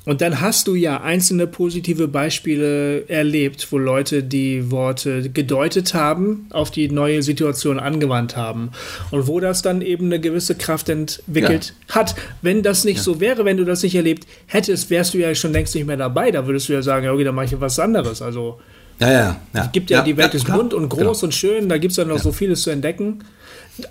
Und 0.05 0.21
dann 0.21 0.39
hast 0.39 0.67
du 0.67 0.75
ja 0.75 1.01
einzelne 1.01 1.47
positive 1.47 2.07
Beispiele 2.07 3.09
erlebt, 3.09 3.67
wo 3.71 3.79
Leute 3.79 4.21
die 4.21 4.69
Worte 4.69 5.31
gedeutet 5.31 5.95
haben, 5.95 6.45
auf 6.51 6.69
die 6.69 6.89
neue 6.89 7.23
Situation 7.23 7.79
angewandt 7.79 8.37
haben. 8.37 8.69
Und 9.09 9.25
wo 9.25 9.39
das 9.39 9.63
dann 9.63 9.81
eben 9.81 10.05
eine 10.05 10.19
gewisse 10.19 10.53
Kraft 10.53 10.89
entwickelt 10.89 11.73
hat. 11.89 12.13
Wenn 12.43 12.61
das 12.61 12.85
nicht 12.85 13.01
so 13.01 13.19
wäre, 13.19 13.45
wenn 13.45 13.57
du 13.57 13.65
das 13.65 13.81
nicht 13.81 13.95
erlebt 13.95 14.27
hättest, 14.45 14.91
wärst 14.91 15.15
du 15.15 15.17
ja 15.17 15.33
schon 15.33 15.53
längst 15.53 15.73
nicht 15.73 15.87
mehr 15.87 15.97
dabei. 15.97 16.29
Da 16.29 16.45
würdest 16.45 16.69
du 16.69 16.73
ja 16.73 16.83
sagen, 16.83 17.05
ja, 17.05 17.11
okay, 17.11 17.23
dann 17.23 17.33
mache 17.33 17.45
ich 17.45 17.59
was 17.59 17.79
anderes. 17.79 18.21
Also 18.21 18.59
ja, 18.99 19.11
ja, 19.11 19.41
ja. 19.53 19.65
es 19.65 19.71
gibt 19.71 19.89
ja, 19.89 20.01
die 20.03 20.15
Welt 20.17 20.33
ist 20.35 20.45
bunt 20.47 20.73
und 20.73 20.87
groß 20.87 20.99
Genau. 20.99 21.23
und 21.23 21.33
schön, 21.33 21.67
da 21.67 21.77
gibt 21.77 21.91
es 21.91 21.97
ja 21.97 22.05
noch 22.05 22.19
so 22.19 22.31
vieles 22.31 22.61
zu 22.61 22.69
entdecken. 22.69 23.23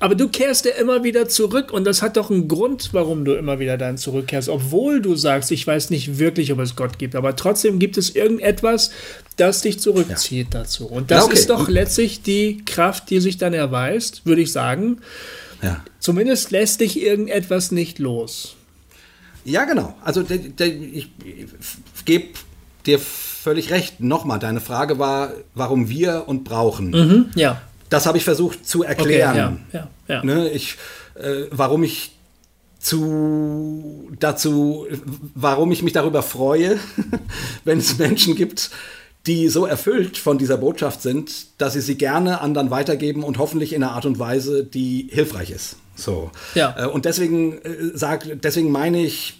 Aber 0.00 0.14
du 0.14 0.28
kehrst 0.28 0.64
ja 0.64 0.72
immer 0.72 1.04
wieder 1.04 1.28
zurück 1.28 1.70
und 1.72 1.84
das 1.84 2.00
hat 2.00 2.16
doch 2.16 2.30
einen 2.30 2.48
Grund, 2.48 2.90
warum 2.92 3.24
du 3.24 3.34
immer 3.34 3.58
wieder 3.58 3.76
dann 3.76 3.98
zurückkehrst. 3.98 4.48
Obwohl 4.48 5.02
du 5.02 5.14
sagst, 5.14 5.50
ich 5.50 5.66
weiß 5.66 5.90
nicht 5.90 6.18
wirklich, 6.18 6.52
ob 6.52 6.58
es 6.60 6.74
Gott 6.74 6.98
gibt, 6.98 7.14
aber 7.14 7.36
trotzdem 7.36 7.78
gibt 7.78 7.98
es 7.98 8.14
irgendetwas, 8.14 8.90
das 9.36 9.60
dich 9.60 9.80
zurückzieht 9.80 10.48
dazu. 10.52 10.86
Und 10.86 11.10
das 11.10 11.18
Ja, 11.18 11.24
okay. 11.24 11.34
ist 11.34 11.50
doch 11.50 11.68
letztlich 11.68 12.22
die 12.22 12.64
Kraft, 12.64 13.10
die 13.10 13.20
sich 13.20 13.36
dann 13.36 13.52
erweist, 13.52 14.24
würde 14.24 14.40
ich 14.42 14.52
sagen. 14.52 14.98
Ja. 15.62 15.84
Zumindest 16.00 16.50
lässt 16.50 16.80
dich 16.80 17.00
irgendetwas 17.00 17.70
nicht 17.70 17.98
los. 17.98 18.56
Ja, 19.44 19.64
genau. 19.64 19.94
Also 20.02 20.22
der, 20.22 20.38
der, 20.38 20.68
ich, 20.68 21.10
ich 21.24 21.46
gebe 22.06 22.28
dir 22.86 22.98
völlig 22.98 23.70
recht. 23.70 24.00
Nochmal, 24.00 24.38
deine 24.38 24.60
Frage 24.60 24.98
war, 24.98 25.32
warum 25.54 25.90
wir 25.90 26.24
und 26.26 26.44
brauchen. 26.44 27.30
Ja. 27.34 27.60
Das 27.94 28.06
habe 28.06 28.18
ich 28.18 28.24
versucht 28.24 28.66
zu 28.66 28.80
Okay, 28.80 28.88
erklären. 28.88 29.36
ja, 29.72 29.78
ja, 29.80 29.88
ja. 30.16 30.24
Ne, 30.24 30.50
ich, 30.50 30.76
äh, 31.14 31.44
warum 31.50 31.82
ich 31.82 32.12
zu 32.78 34.10
dazu, 34.20 34.86
warum 35.34 35.72
ich 35.72 35.82
mich 35.82 35.92
darüber 35.92 36.22
freue, 36.22 36.78
wenn 37.64 37.78
es 37.78 37.98
Menschen 37.98 38.34
gibt, 38.36 38.70
die 39.26 39.48
so 39.48 39.64
erfüllt 39.64 40.18
von 40.18 40.36
dieser 40.36 40.58
Botschaft 40.58 41.00
sind, 41.00 41.46
dass 41.58 41.72
sie 41.72 41.80
sie 41.80 41.96
gerne 41.96 42.42
anderen 42.42 42.70
weitergeben 42.70 43.24
und 43.24 43.38
hoffentlich 43.38 43.72
in 43.72 43.82
einer 43.82 43.92
Art 43.92 44.04
und 44.04 44.18
Weise, 44.18 44.64
die 44.64 45.08
hilfreich 45.10 45.50
ist. 45.50 45.76
So. 45.96 46.30
Ja. 46.54 46.74
Äh, 46.76 46.86
Und 46.88 47.06
deswegen 47.06 47.54
äh, 47.62 47.92
sag, 47.94 48.26
deswegen 48.42 48.70
meine 48.70 49.02
ich, 49.02 49.38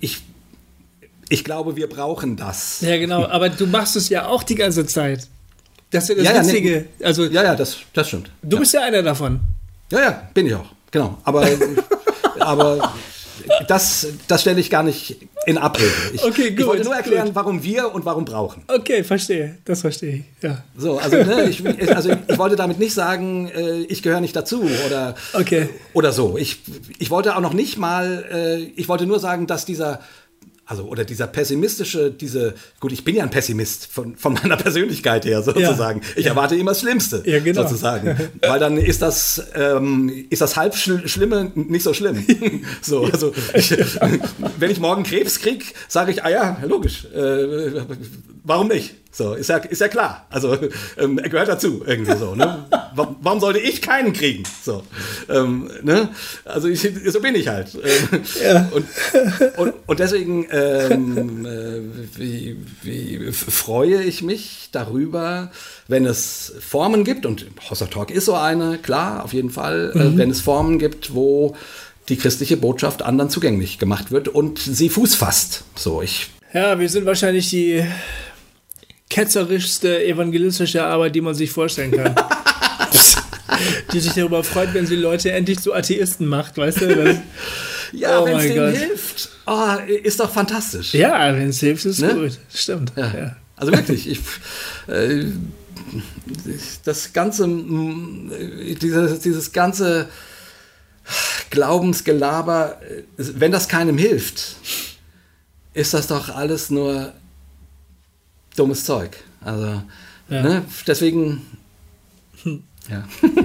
ich, 0.00 0.20
ich 1.30 1.44
glaube, 1.44 1.76
wir 1.76 1.88
brauchen 1.88 2.36
das. 2.36 2.82
Ja, 2.82 2.98
genau. 2.98 3.24
Aber 3.26 3.48
du 3.48 3.66
machst 3.66 3.96
es 3.96 4.10
ja 4.10 4.26
auch 4.26 4.42
die 4.42 4.56
ganze 4.56 4.84
Zeit. 4.84 5.28
Das 5.92 6.04
ist 6.04 6.08
ja 6.10 6.14
das 6.16 6.24
Ja, 6.24 6.32
ja, 6.34 6.42
nee. 6.42 6.48
Witzige. 6.48 6.84
Also, 7.02 7.24
Ja, 7.26 7.44
ja, 7.44 7.54
das, 7.54 7.76
das 7.94 8.08
stimmt. 8.08 8.30
du 8.42 8.58
bist 8.58 8.72
ja 8.74 8.80
einer 8.82 9.02
davon. 9.02 9.40
Ja, 9.90 10.00
ja, 10.00 10.28
bin 10.34 10.46
ich 10.46 10.54
auch. 10.54 10.66
Genau. 10.90 11.18
Aber, 11.24 11.46
aber 12.40 12.92
das, 13.66 14.06
das 14.28 14.40
stelle 14.42 14.60
ich 14.60 14.70
gar 14.70 14.82
nicht 14.82 15.16
in 15.46 15.58
Abrede. 15.58 15.90
Ich, 16.12 16.22
Okay, 16.22 16.48
ich 16.48 16.56
gut, 16.56 16.66
wollte 16.66 16.84
nur 16.84 16.94
erklären, 16.94 17.26
gut. 17.26 17.34
warum 17.34 17.62
wir 17.62 17.92
und 17.94 18.04
warum 18.04 18.24
brauchen. 18.24 18.62
Okay, 18.68 19.02
verstehe. 19.04 19.58
Das 19.64 19.80
verstehe 19.80 20.16
ich. 20.16 20.24
Ja. 20.42 20.62
So, 20.76 20.98
also, 20.98 21.16
ne, 21.16 21.44
ich, 21.44 21.64
ich- 21.64 21.94
also 21.96 22.10
ich 22.28 22.38
wollte 22.38 22.56
damit 22.56 22.78
nicht 22.78 22.94
sagen, 22.94 23.48
äh, 23.48 23.80
ich 23.80 24.02
gehöre 24.02 24.20
nicht 24.20 24.36
dazu 24.36 24.62
oder, 24.86 25.14
Okay. 25.32 25.68
oder 25.94 26.12
so. 26.12 26.36
Ich, 26.38 26.60
ich 26.98 27.10
wollte 27.10 27.36
auch 27.36 27.40
noch 27.40 27.54
nicht 27.54 27.78
mal, 27.78 28.24
äh, 28.32 28.62
ich 28.76 28.88
wollte 28.88 29.06
nur 29.06 29.18
sagen, 29.18 29.46
dass 29.46 29.64
dieser, 29.64 30.00
also 30.72 30.84
oder 30.84 31.04
dieser 31.04 31.26
pessimistische, 31.26 32.10
diese, 32.10 32.54
gut, 32.80 32.92
ich 32.92 33.04
bin 33.04 33.14
ja 33.14 33.24
ein 33.24 33.30
Pessimist 33.30 33.88
von, 33.92 34.16
von 34.16 34.32
meiner 34.32 34.56
Persönlichkeit 34.56 35.26
her 35.26 35.42
sozusagen. 35.50 36.00
Ich 36.16 36.24
erwarte 36.24 36.56
immer 36.56 36.70
das 36.70 36.80
Schlimmste 36.80 37.22
Ja, 37.26 37.40
genau. 37.40 37.62
sozusagen, 37.62 38.16
weil 38.40 38.58
dann 38.58 38.78
ist 38.78 39.02
das, 39.02 39.48
ähm, 39.54 40.10
ist 40.30 40.40
das 40.40 40.56
halb 40.56 40.74
schl 40.74 41.06
Schlimme 41.06 41.52
nicht 41.54 41.82
so 41.82 41.92
schlimm. 41.92 42.24
so, 42.80 43.04
also 43.04 43.34
ich, 43.52 43.76
wenn 44.58 44.70
ich 44.70 44.80
morgen 44.80 45.02
Krebs 45.02 45.40
krieg, 45.40 45.74
sage 45.88 46.10
ich, 46.10 46.24
ah 46.24 46.30
ja, 46.30 46.56
logisch, 46.66 47.04
äh, 47.04 47.82
warum 48.42 48.68
nicht? 48.68 48.94
So, 49.14 49.34
ist 49.34 49.50
ja, 49.50 49.58
ist 49.58 49.80
ja 49.82 49.88
klar. 49.88 50.26
Also, 50.30 50.56
ähm, 50.98 51.18
er 51.18 51.28
gehört 51.28 51.48
dazu, 51.48 51.82
irgendwie 51.86 52.16
so, 52.16 52.34
ne? 52.34 52.64
Wa- 52.94 53.14
Warum 53.20 53.40
sollte 53.40 53.58
ich 53.58 53.82
keinen 53.82 54.14
kriegen? 54.14 54.42
So, 54.64 54.82
ähm, 55.28 55.70
ne? 55.82 56.08
Also, 56.46 56.68
ich, 56.68 56.80
so 57.08 57.20
bin 57.20 57.34
ich 57.34 57.48
halt. 57.48 57.76
Ähm, 58.42 58.68
und, 58.72 58.86
und, 59.58 59.74
und 59.86 60.00
deswegen 60.00 60.46
ähm, 60.50 61.44
äh, 62.14 62.18
wie, 62.18 62.56
wie 62.82 63.32
freue 63.32 64.02
ich 64.02 64.22
mich 64.22 64.70
darüber, 64.72 65.50
wenn 65.88 66.06
es 66.06 66.54
Formen 66.60 67.04
gibt, 67.04 67.26
und 67.26 67.44
Hossa 67.68 67.86
Talk 67.86 68.10
ist 68.10 68.24
so 68.24 68.34
eine, 68.34 68.78
klar, 68.78 69.24
auf 69.24 69.34
jeden 69.34 69.50
Fall, 69.50 69.92
äh, 69.94 70.16
wenn 70.16 70.30
es 70.30 70.40
Formen 70.40 70.78
gibt, 70.78 71.14
wo 71.14 71.54
die 72.08 72.16
christliche 72.16 72.56
Botschaft 72.56 73.02
anderen 73.02 73.28
zugänglich 73.30 73.78
gemacht 73.78 74.10
wird 74.10 74.28
und 74.28 74.58
sie 74.58 74.88
Fuß 74.88 75.14
fasst. 75.16 75.64
So, 75.76 76.00
ich 76.00 76.30
Ja, 76.54 76.80
wir 76.80 76.88
sind 76.88 77.04
wahrscheinlich 77.04 77.50
die 77.50 77.84
ketzerischste 79.12 80.02
evangelistische 80.04 80.82
Arbeit, 80.84 81.14
die 81.14 81.20
man 81.20 81.34
sich 81.34 81.50
vorstellen 81.50 81.90
kann. 81.92 82.14
die 83.92 84.00
sich 84.00 84.14
darüber 84.14 84.42
freut, 84.42 84.72
wenn 84.72 84.86
sie 84.86 84.96
Leute 84.96 85.30
endlich 85.32 85.60
zu 85.60 85.74
Atheisten 85.74 86.26
macht, 86.26 86.56
weißt 86.56 86.80
du? 86.80 86.94
Das, 86.96 87.16
Ja, 87.92 88.20
Oh 88.20 88.24
wenn 88.24 88.38
es 88.38 88.42
denen 88.44 88.56
Gott. 88.72 88.74
hilft, 88.76 89.28
oh, 89.46 89.76
ist 90.02 90.18
doch 90.18 90.32
fantastisch. 90.32 90.94
ja, 90.94 91.34
wenn 91.36 91.48
es 91.50 91.60
hilft, 91.60 91.84
ist 91.84 92.00
Ne? 92.00 92.14
gut. 92.14 92.38
Stimmt. 92.54 92.92
Ja. 92.96 93.06
Ja. 93.14 93.36
Also 93.56 93.72
wirklich, 93.72 94.08
ich, 94.08 94.18
äh, 94.88 95.26
das 96.84 97.12
ganze, 97.12 97.46
dieses, 98.80 99.20
dieses 99.20 99.52
ganze 99.52 100.08
Glaubensgelaber, 101.50 102.80
äh, 102.82 103.02
wenn 103.16 103.52
das 103.52 103.68
keinem 103.68 103.98
hilft, 103.98 104.56
ist 105.74 105.92
das 105.94 106.06
doch 106.06 106.34
alles 106.34 106.70
nur 106.70 107.12
dummes 108.56 108.84
Zeug. 108.84 109.16
Also, 109.44 109.82
Ja. 110.28 110.42
ne, 110.42 110.64
deswegen, 110.86 111.42
ja. 112.88 113.04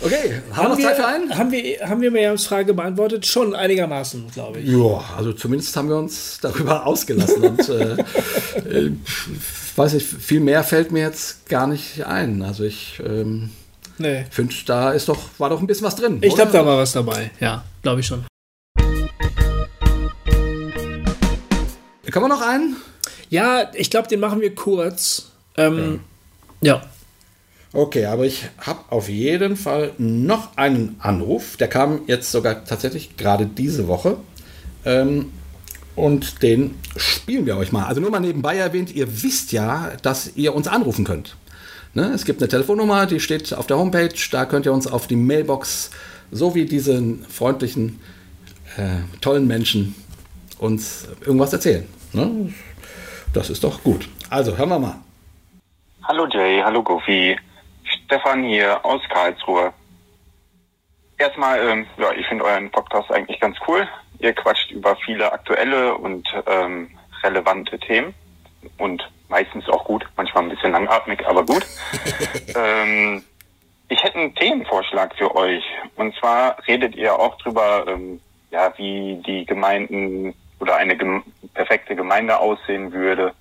okay, 0.00 0.42
haben 0.52 0.64
wir 0.64 0.68
noch 0.70 0.78
Zeit 0.80 0.96
für 0.96 1.06
einen? 1.06 1.36
Haben 1.36 1.50
wir, 1.52 1.88
haben 1.88 2.00
wir 2.00 2.10
Miriams 2.10 2.46
Frage 2.46 2.72
beantwortet? 2.74 3.26
Schon 3.26 3.54
einigermaßen, 3.54 4.30
glaube 4.32 4.60
ich. 4.60 4.68
Ja, 4.70 5.04
also 5.16 5.32
zumindest 5.32 5.76
haben 5.76 5.88
wir 5.88 5.96
uns 5.96 6.38
darüber 6.40 6.86
ausgelassen 6.86 7.42
und 7.42 7.68
äh, 7.68 7.96
äh, 8.68 8.92
weiß 9.76 9.94
ich, 9.94 10.04
viel 10.04 10.40
mehr 10.40 10.62
fällt 10.64 10.92
mir 10.92 11.00
jetzt 11.02 11.48
gar 11.48 11.66
nicht 11.66 12.04
ein. 12.06 12.42
Also 12.42 12.64
ich 12.64 13.00
ähm, 13.04 13.50
Nee. 13.98 14.24
finde, 14.30 14.54
da 14.66 14.92
ist 14.92 15.08
doch, 15.08 15.18
war 15.38 15.50
doch 15.50 15.60
ein 15.60 15.66
bisschen 15.66 15.86
was 15.86 15.96
drin. 15.96 16.18
Ich 16.22 16.34
glaube, 16.34 16.50
da 16.52 16.64
war 16.64 16.78
was 16.78 16.92
dabei. 16.92 17.30
Ja, 17.40 17.62
glaube 17.82 18.00
ich 18.00 18.06
schon. 18.06 18.24
Können 22.10 22.24
wir 22.26 22.28
noch 22.28 22.42
einen? 22.42 22.76
Ja, 23.32 23.70
ich 23.72 23.88
glaube, 23.88 24.08
den 24.08 24.20
machen 24.20 24.42
wir 24.42 24.54
kurz. 24.54 25.30
Ähm, 25.56 26.00
ja. 26.60 26.82
Okay, 27.72 28.04
aber 28.04 28.26
ich 28.26 28.44
habe 28.58 28.80
auf 28.90 29.08
jeden 29.08 29.56
Fall 29.56 29.92
noch 29.96 30.54
einen 30.58 30.96
Anruf. 30.98 31.56
Der 31.56 31.68
kam 31.68 32.02
jetzt 32.08 32.30
sogar 32.30 32.66
tatsächlich 32.66 33.16
gerade 33.16 33.46
diese 33.46 33.88
Woche. 33.88 34.18
Ähm, 34.84 35.32
und 35.96 36.42
den 36.42 36.74
spielen 36.98 37.46
wir 37.46 37.56
euch 37.56 37.72
mal. 37.72 37.86
Also 37.86 38.02
nur 38.02 38.10
mal 38.10 38.20
nebenbei 38.20 38.58
erwähnt, 38.58 38.94
ihr 38.94 39.22
wisst 39.22 39.50
ja, 39.50 39.92
dass 40.02 40.32
ihr 40.36 40.54
uns 40.54 40.68
anrufen 40.68 41.06
könnt. 41.06 41.36
Ne? 41.94 42.12
Es 42.14 42.26
gibt 42.26 42.42
eine 42.42 42.50
Telefonnummer, 42.50 43.06
die 43.06 43.18
steht 43.18 43.54
auf 43.54 43.66
der 43.66 43.78
Homepage. 43.78 44.12
Da 44.30 44.44
könnt 44.44 44.66
ihr 44.66 44.74
uns 44.74 44.86
auf 44.86 45.06
die 45.06 45.16
Mailbox, 45.16 45.88
so 46.32 46.54
wie 46.54 46.66
diesen 46.66 47.24
freundlichen, 47.24 47.98
äh, 48.76 48.98
tollen 49.22 49.46
Menschen, 49.46 49.94
uns 50.58 51.06
irgendwas 51.24 51.54
erzählen. 51.54 51.86
Ne? 52.12 52.52
Das 53.32 53.48
ist 53.48 53.64
doch 53.64 53.82
gut. 53.82 54.08
Also 54.28 54.56
hören 54.56 54.68
wir 54.68 54.78
mal. 54.78 54.94
Hallo 56.04 56.26
Jay, 56.26 56.60
hallo 56.62 56.82
Goofy. 56.82 57.38
Stefan 57.84 58.44
hier 58.44 58.84
aus 58.84 59.00
Karlsruhe. 59.08 59.72
Erstmal, 61.16 61.66
ähm, 61.66 61.86
ja, 61.96 62.12
ich 62.12 62.26
finde 62.26 62.44
euren 62.44 62.70
Podcast 62.70 63.10
eigentlich 63.10 63.40
ganz 63.40 63.56
cool. 63.66 63.88
Ihr 64.18 64.34
quatscht 64.34 64.70
über 64.70 64.96
viele 64.96 65.32
aktuelle 65.32 65.94
und 65.96 66.28
ähm, 66.46 66.90
relevante 67.22 67.78
Themen 67.78 68.14
und 68.78 69.02
meistens 69.28 69.68
auch 69.68 69.84
gut, 69.84 70.04
manchmal 70.16 70.44
ein 70.44 70.50
bisschen 70.50 70.72
langatmig, 70.72 71.26
aber 71.26 71.44
gut. 71.46 71.66
ähm, 72.54 73.24
ich 73.88 74.02
hätte 74.02 74.18
einen 74.18 74.34
Themenvorschlag 74.34 75.14
für 75.16 75.34
euch. 75.34 75.64
Und 75.96 76.14
zwar 76.16 76.56
redet 76.66 76.94
ihr 76.96 77.18
auch 77.18 77.38
drüber, 77.38 77.86
ähm, 77.88 78.20
ja, 78.50 78.72
wie 78.76 79.22
die 79.26 79.46
Gemeinden 79.46 80.34
oder 80.62 80.76
eine 80.76 80.96
gem 80.96 81.24
perfekte 81.54 81.96
Gemeinde 81.96 82.38
aussehen 82.38 82.92
würde, 82.92 83.34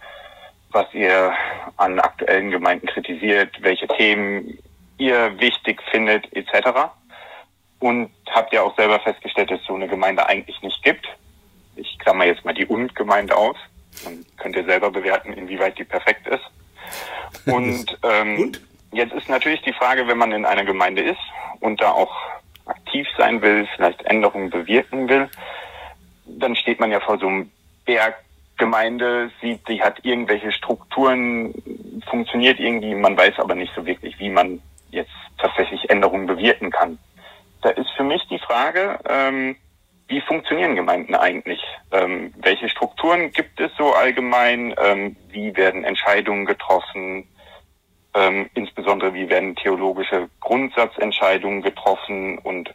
was 0.72 0.91
ihr 0.91 1.31
an 1.77 1.99
aktuellen 1.99 2.49
Gemeinden 2.49 2.88
kritisiert, 2.88 3.61
welche 3.61 3.88
Themen 3.88 4.57
ihr 4.98 5.39
wichtig 5.39 5.80
findet, 5.91 6.26
etc. 6.35 6.89
Und 7.80 8.10
habt 8.27 8.52
ihr 8.53 8.64
auch 8.64 8.76
selber 8.76 8.99
festgestellt, 8.99 9.52
dass 9.52 9.61
es 9.61 9.68
so 9.68 9.76
eine 9.76 9.88
Gemeinde 9.88 10.26
eigentlich 10.26 10.60
nicht 10.64 10.81
gibt. 10.81 11.07
Ich 11.76 11.99
klammer 11.99 12.26
jetzt 12.26 12.43
mal 12.43 12.56
die 12.56 12.65
Und-Gemeinde 12.65 13.35
aus. 13.38 13.57
Dann 14.03 14.26
könnt 14.38 14.56
ihr 14.56 14.65
selber 14.65 14.89
bewerten, 14.89 15.34
inwieweit 15.34 15.77
die 15.77 15.84
perfekt 15.84 16.27
ist. 16.27 16.43
Und, 17.45 17.99
ähm, 18.03 18.39
Und? 18.39 18.61
jetzt 18.93 19.14
ist 19.14 19.30
natürlich 19.30 19.61
die 19.61 19.73
Frage, 19.73 20.07
wenn 20.07 20.18
man 20.18 20.31
in 20.31 20.45
einer 20.45 20.65
Gemeinde 20.65 21.03
ist 21.03 21.22
und 21.60 21.81
da 21.81 21.91
auch 21.91 22.15
aktiv 22.65 23.07
sein 23.15 23.43
will, 23.43 23.68
vielleicht 23.76 24.02
Änderungen 24.06 24.49
bewirken 24.49 25.07
will, 25.07 25.30
dann 26.38 26.56
steht 26.56 26.80
man 26.80 26.91
ja 26.91 26.99
vor 26.99 27.18
so 27.20 27.28
einem 27.28 27.52
Berg 27.86 28.16
Gemeinde, 28.58 29.32
sieht, 29.41 29.68
die 29.68 29.82
hat 29.82 30.06
irgendwelche 30.06 30.52
Strukturen, 30.52 31.52
funktioniert 32.08 32.60
irgendwie, 32.60 32.94
man 32.94 33.18
weiß 33.18 33.40
aber 33.40 33.56
nicht 33.56 33.74
so 33.76 33.86
wirklich, 33.88 34.20
wie 34.20 34.30
man 34.30 34.62
jetzt 34.91 35.10
tatsächlich 35.40 35.90
Änderungen 35.90 36.28
bewirken 36.28 36.70
kann. 36.70 36.99
Da 37.64 37.70
ist 37.70 37.90
für 37.98 38.03
mich 38.03 38.22
die 38.28 38.38
Frage, 38.38 38.99
ähm, 39.10 39.56
wie 40.08 40.22
funktionieren 40.22 40.76
Gemeinden 40.76 41.16
eigentlich? 41.16 41.60
Ähm, 41.91 42.34
welche 42.38 42.70
Strukturen 42.70 43.32
gibt 43.32 43.60
es 43.60 43.72
so 43.78 43.94
allgemein? 43.94 44.76
Ähm, 44.78 45.16
wie 45.30 45.56
werden 45.56 45.84
Entscheidungen 45.84 46.45
getroffen? 46.45 47.28
Ähm, 48.14 48.49
insbesondere 48.53 49.14
wie 49.14 49.30
werden 49.30 49.56
theologische 49.56 50.30
Grundsatzentscheidungen 50.41 51.62
getroffen? 51.62 52.38
Und 52.40 52.74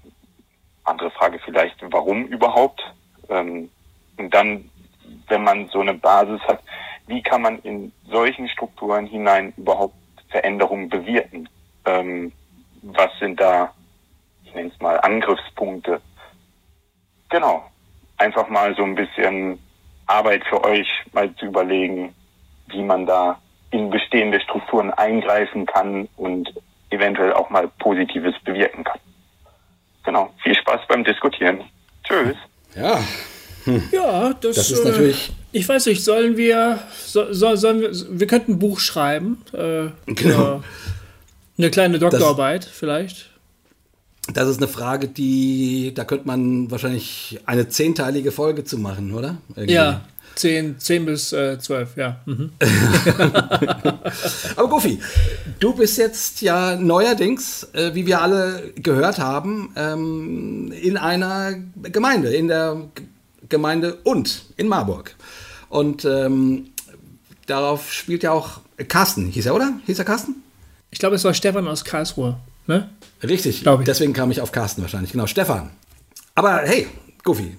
andere 0.84 1.10
Frage 1.10 1.38
vielleicht, 1.44 1.76
warum 1.92 2.24
überhaupt? 2.24 2.82
Ähm, 3.28 3.70
und 4.16 4.34
dann, 4.34 4.70
wenn 5.28 5.44
man 5.44 5.68
so 5.68 5.80
eine 5.80 5.94
Basis 5.94 6.40
hat, 6.42 6.62
wie 7.06 7.22
kann 7.22 7.42
man 7.42 7.58
in 7.60 7.92
solchen 8.10 8.48
Strukturen 8.48 9.06
hinein 9.06 9.52
überhaupt 9.56 9.94
Veränderungen 10.28 10.88
bewirken? 10.88 11.48
Ähm, 11.84 12.32
was 12.82 13.10
sind 13.18 13.40
da, 13.40 13.72
ich 14.44 14.54
nenne 14.54 14.70
es 14.74 14.80
mal, 14.80 15.00
Angriffspunkte? 15.00 16.00
Genau. 17.28 17.64
Einfach 18.18 18.48
mal 18.48 18.74
so 18.74 18.82
ein 18.82 18.94
bisschen 18.94 19.58
Arbeit 20.06 20.44
für 20.46 20.64
euch, 20.64 20.88
mal 21.12 21.34
zu 21.34 21.46
überlegen, 21.46 22.14
wie 22.68 22.82
man 22.82 23.06
da 23.06 23.38
in 23.70 23.90
bestehende 23.90 24.40
Strukturen 24.40 24.90
eingreifen 24.92 25.66
kann 25.66 26.08
und 26.16 26.52
eventuell 26.90 27.32
auch 27.32 27.50
mal 27.50 27.68
Positives 27.78 28.34
bewirken 28.44 28.84
kann. 28.84 29.00
genau, 30.04 30.32
viel 30.42 30.54
Spaß 30.54 30.86
beim 30.88 31.04
Diskutieren. 31.04 31.64
Tschüss. 32.04 32.36
Ja, 32.76 33.02
Ja, 33.92 34.32
das, 34.40 34.56
Das 34.56 34.70
ist 34.70 34.80
äh, 34.80 34.88
natürlich- 34.88 35.32
Ich 35.52 35.68
weiß 35.68 35.86
nicht, 35.86 36.04
sollen 36.04 36.36
wir. 36.36 36.78
So, 37.04 37.32
so, 37.32 37.56
sollen 37.56 37.80
wir, 37.80 37.90
wir 38.10 38.26
könnten 38.26 38.52
ein 38.52 38.58
Buch 38.58 38.78
schreiben. 38.78 39.38
Äh, 39.52 39.86
Genau. 40.06 40.62
Eine 41.58 41.70
kleine 41.70 41.98
Doktorarbeit 41.98 42.64
vielleicht. 42.64 43.30
das 44.32 44.48
ist 44.48 44.58
eine 44.58 44.68
Frage, 44.68 45.08
die, 45.08 45.92
da 45.94 46.04
könnte 46.04 46.26
man 46.26 46.70
wahrscheinlich 46.70 47.40
eine 47.46 47.68
zehnteilige 47.68 48.30
Folge 48.32 48.62
zu 48.64 48.76
machen, 48.78 49.12
oder? 49.14 49.38
Irgendwie. 49.56 49.74
Ja, 49.74 50.02
10, 50.36 50.78
10 50.78 51.06
bis 51.06 51.32
äh, 51.32 51.58
12, 51.58 51.96
ja. 51.96 52.20
Mhm. 52.26 52.52
Aber 54.56 54.68
Goofy, 54.68 55.00
du 55.58 55.74
bist 55.74 55.98
jetzt 55.98 56.42
ja 56.42 56.76
neuerdings, 56.76 57.64
äh, 57.72 57.94
wie 57.94 58.06
wir 58.06 58.20
alle 58.20 58.72
gehört 58.76 59.18
haben, 59.18 59.72
ähm, 59.76 60.72
in 60.72 60.96
einer 60.96 61.54
Gemeinde, 61.82 62.34
in 62.34 62.48
der 62.48 62.76
G 62.94 63.04
Gemeinde 63.48 63.98
und 64.02 64.46
in 64.56 64.66
Marburg. 64.66 65.14
Und 65.68 66.04
ähm, 66.04 66.70
darauf 67.46 67.92
spielt 67.92 68.24
ja 68.24 68.32
auch 68.32 68.58
Carsten, 68.88 69.26
hieß 69.26 69.46
er, 69.46 69.54
oder? 69.54 69.72
Hieß 69.86 70.00
er 70.00 70.04
Carsten? 70.04 70.42
Ich 70.90 70.98
glaube, 70.98 71.14
es 71.14 71.22
war 71.22 71.32
Stefan 71.32 71.68
aus 71.68 71.84
Karlsruhe. 71.84 72.38
Ne? 72.66 72.88
Richtig, 73.22 73.64
ich. 73.64 73.84
deswegen 73.84 74.12
kam 74.12 74.32
ich 74.32 74.40
auf 74.40 74.50
Carsten 74.50 74.82
wahrscheinlich. 74.82 75.12
Genau, 75.12 75.28
Stefan. 75.28 75.70
Aber 76.34 76.62
hey, 76.64 76.88
Goofy, 77.22 77.56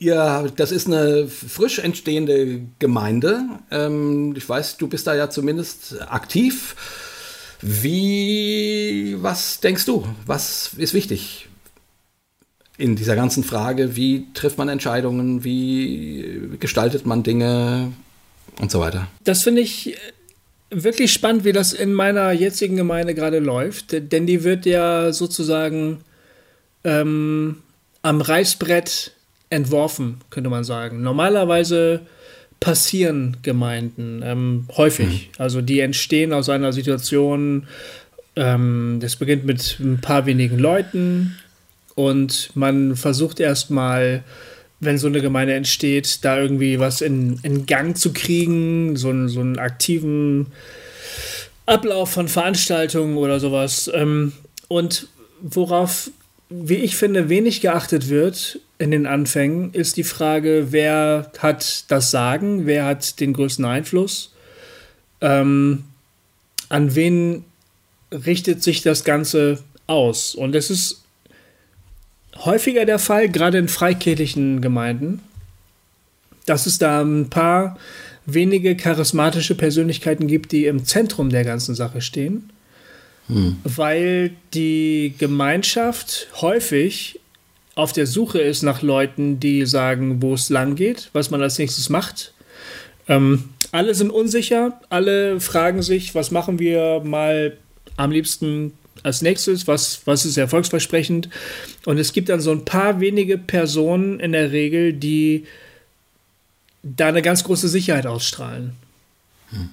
ihr, 0.00 0.52
das 0.56 0.72
ist 0.72 0.86
eine 0.86 1.28
frisch 1.28 1.78
entstehende 1.78 2.60
Gemeinde. 2.78 3.44
Ähm, 3.70 4.34
ich 4.36 4.48
weiß, 4.48 4.76
du 4.76 4.88
bist 4.88 5.06
da 5.06 5.14
ja 5.14 5.30
zumindest 5.30 6.00
aktiv. 6.08 6.76
Wie, 7.60 9.16
was 9.20 9.60
denkst 9.60 9.86
du? 9.86 10.06
Was 10.26 10.72
ist 10.76 10.94
wichtig 10.94 11.48
in 12.76 12.96
dieser 12.96 13.16
ganzen 13.16 13.44
Frage? 13.44 13.96
Wie 13.96 14.26
trifft 14.34 14.58
man 14.58 14.68
Entscheidungen? 14.68 15.44
Wie 15.44 16.56
gestaltet 16.60 17.06
man 17.06 17.22
Dinge 17.22 17.92
und 18.60 18.70
so 18.70 18.80
weiter? 18.80 19.08
Das 19.24 19.42
finde 19.42 19.62
ich 19.62 19.94
äh, 19.94 19.98
wirklich 20.70 21.12
spannend, 21.12 21.44
wie 21.44 21.52
das 21.52 21.72
in 21.72 21.94
meiner 21.94 22.32
jetzigen 22.32 22.76
Gemeinde 22.76 23.14
gerade 23.14 23.38
läuft. 23.38 23.92
Denn 23.92 24.26
die 24.26 24.44
wird 24.44 24.66
ja 24.66 25.12
sozusagen 25.12 26.00
ähm, 26.82 27.62
am 28.02 28.20
Reißbrett 28.20 29.12
entworfen, 29.54 30.20
könnte 30.30 30.50
man 30.50 30.64
sagen. 30.64 31.02
Normalerweise 31.02 32.00
passieren 32.60 33.36
Gemeinden 33.42 34.22
ähm, 34.24 34.66
häufig. 34.76 35.30
Also 35.38 35.60
die 35.60 35.80
entstehen 35.80 36.32
aus 36.32 36.48
einer 36.48 36.72
Situation, 36.72 37.66
ähm, 38.36 38.98
das 39.00 39.16
beginnt 39.16 39.44
mit 39.44 39.78
ein 39.80 40.00
paar 40.00 40.24
wenigen 40.26 40.58
Leuten 40.58 41.36
und 41.94 42.50
man 42.54 42.96
versucht 42.96 43.38
erstmal, 43.40 44.24
wenn 44.80 44.98
so 44.98 45.06
eine 45.08 45.20
Gemeinde 45.20 45.54
entsteht, 45.54 46.24
da 46.24 46.38
irgendwie 46.40 46.78
was 46.80 47.00
in, 47.00 47.38
in 47.42 47.66
Gang 47.66 47.96
zu 47.96 48.12
kriegen, 48.12 48.96
so, 48.96 49.10
einen- 49.10 49.28
so 49.28 49.40
einen 49.40 49.58
aktiven 49.58 50.46
Ablauf 51.66 52.10
von 52.10 52.28
Veranstaltungen 52.28 53.16
oder 53.16 53.40
sowas. 53.40 53.90
Ähm, 53.94 54.32
und 54.68 55.08
worauf, 55.40 56.10
wie 56.50 56.74
ich 56.76 56.96
finde, 56.96 57.28
wenig 57.28 57.60
geachtet 57.60 58.08
wird 58.08 58.58
in 58.78 58.90
den 58.90 59.06
Anfängen, 59.06 59.72
ist 59.72 59.96
die 59.96 60.04
Frage, 60.04 60.68
wer 60.70 61.30
hat 61.38 61.84
das 61.90 62.10
Sagen, 62.10 62.66
wer 62.66 62.86
hat 62.86 63.20
den 63.20 63.32
größten 63.32 63.64
Einfluss, 63.64 64.32
ähm, 65.20 65.84
an 66.68 66.94
wen 66.94 67.44
richtet 68.10 68.62
sich 68.62 68.82
das 68.82 69.04
Ganze 69.04 69.62
aus. 69.86 70.34
Und 70.34 70.54
es 70.54 70.70
ist 70.70 71.02
häufiger 72.36 72.84
der 72.84 72.98
Fall, 72.98 73.28
gerade 73.28 73.58
in 73.58 73.68
freikirchlichen 73.68 74.60
Gemeinden, 74.60 75.20
dass 76.46 76.66
es 76.66 76.78
da 76.78 77.02
ein 77.02 77.30
paar 77.30 77.78
wenige 78.26 78.76
charismatische 78.76 79.54
Persönlichkeiten 79.54 80.26
gibt, 80.26 80.52
die 80.52 80.66
im 80.66 80.84
Zentrum 80.84 81.30
der 81.30 81.44
ganzen 81.44 81.74
Sache 81.74 82.00
stehen, 82.00 82.50
weil 83.64 84.32
die 84.52 85.14
Gemeinschaft 85.18 86.28
häufig 86.40 87.20
auf 87.74 87.92
der 87.92 88.06
Suche 88.06 88.40
ist 88.40 88.62
nach 88.62 88.82
Leuten, 88.82 89.40
die 89.40 89.66
sagen, 89.66 90.22
wo 90.22 90.34
es 90.34 90.50
lang 90.50 90.76
geht, 90.76 91.10
was 91.12 91.30
man 91.30 91.42
als 91.42 91.58
nächstes 91.58 91.88
macht. 91.88 92.32
Ähm, 93.08 93.44
alle 93.72 93.94
sind 93.94 94.10
unsicher, 94.10 94.80
alle 94.88 95.40
fragen 95.40 95.82
sich, 95.82 96.14
was 96.14 96.30
machen 96.30 96.58
wir 96.58 97.00
mal 97.04 97.56
am 97.96 98.12
liebsten 98.12 98.72
als 99.02 99.22
nächstes, 99.22 99.66
was, 99.66 100.02
was 100.06 100.24
ist 100.24 100.36
erfolgsversprechend. 100.36 101.28
Und 101.84 101.98
es 101.98 102.12
gibt 102.12 102.28
dann 102.28 102.40
so 102.40 102.52
ein 102.52 102.64
paar 102.64 103.00
wenige 103.00 103.36
Personen 103.36 104.20
in 104.20 104.32
der 104.32 104.52
Regel, 104.52 104.92
die 104.92 105.44
da 106.82 107.08
eine 107.08 107.22
ganz 107.22 107.44
große 107.44 107.68
Sicherheit 107.68 108.06
ausstrahlen. 108.06 108.72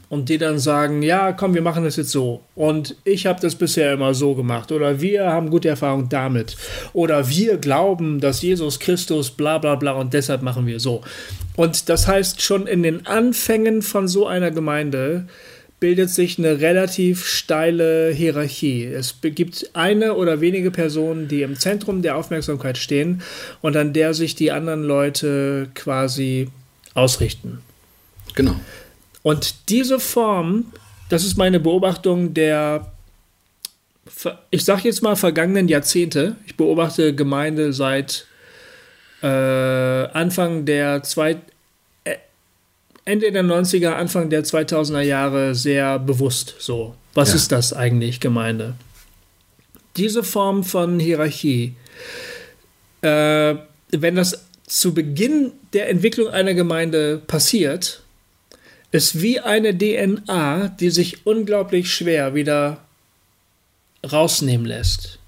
Und 0.09 0.29
die 0.29 0.37
dann 0.37 0.59
sagen, 0.59 1.01
ja, 1.01 1.31
komm, 1.31 1.53
wir 1.53 1.61
machen 1.61 1.83
das 1.83 1.95
jetzt 1.95 2.11
so. 2.11 2.41
Und 2.55 2.95
ich 3.03 3.25
habe 3.25 3.39
das 3.41 3.55
bisher 3.55 3.93
immer 3.93 4.13
so 4.13 4.35
gemacht. 4.35 4.71
Oder 4.71 5.01
wir 5.01 5.25
haben 5.25 5.49
gute 5.49 5.69
Erfahrung 5.69 6.09
damit. 6.09 6.57
Oder 6.93 7.29
wir 7.29 7.57
glauben, 7.57 8.19
dass 8.19 8.41
Jesus 8.41 8.79
Christus 8.79 9.31
bla 9.31 9.57
bla 9.57 9.75
bla 9.75 9.93
und 9.93 10.13
deshalb 10.13 10.41
machen 10.41 10.67
wir 10.67 10.79
so. 10.79 11.01
Und 11.55 11.89
das 11.89 12.07
heißt, 12.07 12.41
schon 12.41 12.67
in 12.67 12.83
den 12.83 13.05
Anfängen 13.05 13.81
von 13.81 14.07
so 14.07 14.27
einer 14.27 14.51
Gemeinde 14.51 15.25
bildet 15.81 16.11
sich 16.11 16.37
eine 16.37 16.61
relativ 16.61 17.25
steile 17.25 18.13
Hierarchie. 18.13 18.85
Es 18.85 19.15
gibt 19.21 19.71
eine 19.73 20.13
oder 20.13 20.39
wenige 20.39 20.69
Personen, 20.69 21.27
die 21.27 21.41
im 21.41 21.57
Zentrum 21.57 22.03
der 22.03 22.17
Aufmerksamkeit 22.17 22.77
stehen 22.77 23.23
und 23.61 23.75
an 23.75 23.91
der 23.91 24.13
sich 24.13 24.35
die 24.35 24.51
anderen 24.51 24.83
Leute 24.83 25.69
quasi 25.73 26.49
ausrichten. 26.93 27.61
Genau. 28.35 28.55
Und 29.23 29.69
diese 29.69 29.99
Form, 29.99 30.65
das 31.09 31.23
ist 31.23 31.37
meine 31.37 31.59
Beobachtung 31.59 32.33
der, 32.33 32.91
ich 34.49 34.65
sage 34.65 34.83
jetzt 34.85 35.01
mal, 35.03 35.15
vergangenen 35.15 35.67
Jahrzehnte. 35.67 36.35
Ich 36.45 36.55
beobachte 36.57 37.13
Gemeinde 37.13 37.73
seit 37.73 38.25
äh, 39.21 39.27
Anfang 39.27 40.65
der 40.65 41.03
zwei, 41.03 41.37
äh, 42.03 42.15
Ende 43.05 43.31
der 43.31 43.43
90er, 43.43 43.91
Anfang 43.91 44.29
der 44.29 44.43
2000er 44.43 45.01
Jahre 45.01 45.53
sehr 45.55 45.99
bewusst 45.99 46.55
so. 46.59 46.95
Was 47.13 47.29
Ja. 47.29 47.35
ist 47.35 47.51
das 47.51 47.73
eigentlich, 47.73 48.19
Gemeinde? 48.19 48.75
Diese 49.97 50.23
Form 50.23 50.63
von 50.63 50.99
Hierarchie, 50.99 51.75
äh, 53.01 53.55
wenn 53.91 54.15
das 54.15 54.45
zu 54.65 54.93
Beginn 54.93 55.51
der 55.73 55.89
Entwicklung 55.89 56.29
einer 56.29 56.53
Gemeinde 56.53 57.17
passiert, 57.27 58.01
ist 58.91 59.21
wie 59.21 59.39
eine 59.39 59.77
DNA, 59.77 60.69
die 60.79 60.89
sich 60.89 61.25
unglaublich 61.25 61.93
schwer 61.93 62.35
wieder 62.35 62.83
rausnehmen 64.09 64.65
lässt. 64.65 65.19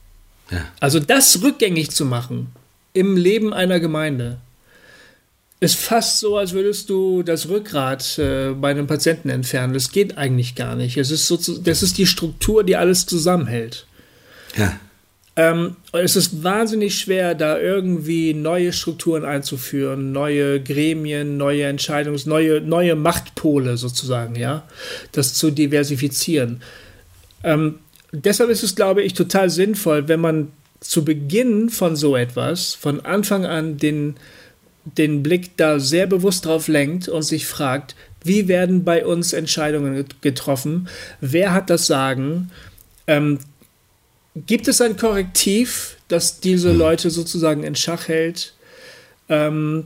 Ja. 0.51 0.65
Also 0.79 0.99
das 0.99 1.41
rückgängig 1.41 1.91
zu 1.91 2.05
machen 2.05 2.51
im 2.93 3.17
Leben 3.17 3.53
einer 3.53 3.79
Gemeinde 3.79 4.37
ist 5.59 5.75
fast 5.77 6.19
so, 6.19 6.37
als 6.37 6.51
würdest 6.51 6.89
du 6.89 7.23
das 7.23 7.47
Rückgrat 7.47 8.19
äh, 8.19 8.51
bei 8.51 8.71
einem 8.71 8.85
Patienten 8.85 9.29
entfernen. 9.29 9.73
Das 9.73 9.91
geht 9.91 10.17
eigentlich 10.17 10.55
gar 10.55 10.75
nicht. 10.75 10.97
Es 10.97 11.09
ist 11.09 11.25
so, 11.25 11.37
das 11.37 11.81
ist 11.81 11.97
die 11.97 12.05
Struktur, 12.05 12.63
die 12.65 12.75
alles 12.75 13.05
zusammenhält. 13.05 13.87
Ja. 14.57 14.77
Ähm, 15.35 15.77
es 15.93 16.15
ist 16.15 16.43
wahnsinnig 16.43 16.99
schwer, 16.99 17.33
da 17.33 17.57
irgendwie 17.57 18.35
neue 18.35 18.71
Strukturen 18.71 19.25
einzuführen, 19.25 20.11
neue 20.11 20.61
Gremien, 20.61 21.37
neue 21.37 21.65
Entscheidungs-, 21.65 22.29
neue, 22.29 22.61
neue 22.61 22.95
Machtpole 22.95 23.77
sozusagen, 23.77 24.35
ja, 24.35 24.67
das 25.11 25.33
zu 25.33 25.49
diversifizieren. 25.49 26.61
Ähm, 27.43 27.79
deshalb 28.11 28.51
ist 28.51 28.61
es, 28.61 28.75
glaube 28.75 29.01
ich, 29.01 29.15
total 29.15 29.49
sinnvoll, 29.49 30.07
wenn 30.07 30.19
man 30.19 30.51
zu 30.81 31.03
Beginn 31.03 31.69
von 31.69 31.95
so 31.95 32.15
etwas, 32.15 32.75
von 32.75 33.03
Anfang 33.03 33.45
an 33.45 33.77
den, 33.77 34.17
den 34.85 35.23
Blick 35.23 35.57
da 35.57 35.79
sehr 35.79 36.05
bewusst 36.05 36.45
drauf 36.45 36.67
lenkt 36.67 37.07
und 37.07 37.23
sich 37.23 37.47
fragt, 37.47 37.95
wie 38.23 38.47
werden 38.47 38.83
bei 38.83 39.03
uns 39.03 39.33
Entscheidungen 39.33 39.95
get- 39.95 40.21
getroffen, 40.21 40.87
wer 41.21 41.53
hat 41.53 41.71
das 41.71 41.87
Sagen, 41.87 42.51
ähm, 43.07 43.39
Gibt 44.35 44.67
es 44.67 44.81
ein 44.81 44.97
Korrektiv, 44.97 45.97
das 46.07 46.39
diese 46.39 46.71
Leute 46.71 47.09
sozusagen 47.09 47.63
in 47.63 47.75
Schach 47.75 48.07
hält? 48.07 48.53
Ähm, 49.29 49.85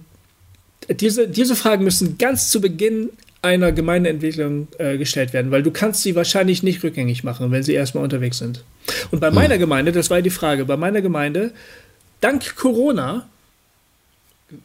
diese, 0.89 1.27
diese 1.27 1.55
Fragen 1.55 1.83
müssen 1.83 2.17
ganz 2.17 2.49
zu 2.49 2.61
Beginn 2.61 3.09
einer 3.41 3.71
Gemeindeentwicklung 3.71 4.67
äh, 4.77 4.97
gestellt 4.97 5.33
werden, 5.33 5.51
weil 5.51 5.63
du 5.63 5.71
kannst 5.71 6.01
sie 6.01 6.15
wahrscheinlich 6.15 6.63
nicht 6.63 6.83
rückgängig 6.83 7.23
machen, 7.23 7.51
wenn 7.51 7.63
sie 7.63 7.73
erstmal 7.73 8.03
unterwegs 8.03 8.37
sind. 8.37 8.63
Und 9.11 9.19
bei 9.19 9.31
meiner 9.31 9.57
Gemeinde, 9.57 9.91
das 9.91 10.09
war 10.09 10.21
die 10.21 10.29
Frage, 10.29 10.65
bei 10.65 10.77
meiner 10.77 11.01
Gemeinde, 11.01 11.51
dank 12.21 12.55
Corona 12.55 13.27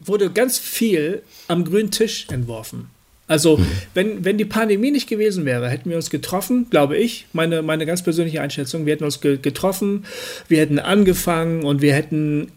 wurde 0.00 0.30
ganz 0.30 0.58
viel 0.58 1.22
am 1.48 1.64
grünen 1.64 1.90
Tisch 1.90 2.26
entworfen. 2.30 2.88
Also, 3.28 3.56
mhm. 3.56 3.66
wenn, 3.94 4.24
wenn 4.24 4.38
die 4.38 4.44
Pandemie 4.44 4.90
nicht 4.90 5.08
gewesen 5.08 5.44
wäre, 5.44 5.68
hätten 5.68 5.88
wir 5.88 5.96
uns 5.96 6.10
getroffen, 6.10 6.66
glaube 6.70 6.96
ich, 6.96 7.26
meine, 7.32 7.62
meine 7.62 7.86
ganz 7.86 8.02
persönliche 8.02 8.40
Einschätzung, 8.40 8.84
wir 8.84 8.92
hätten 8.94 9.04
uns 9.04 9.20
ge 9.20 9.38
getroffen, 9.40 10.04
wir 10.48 10.58
hätten 10.58 10.78
angefangen 10.78 11.64
und 11.64 11.82
wir 11.82 11.94
hätten 11.94 12.52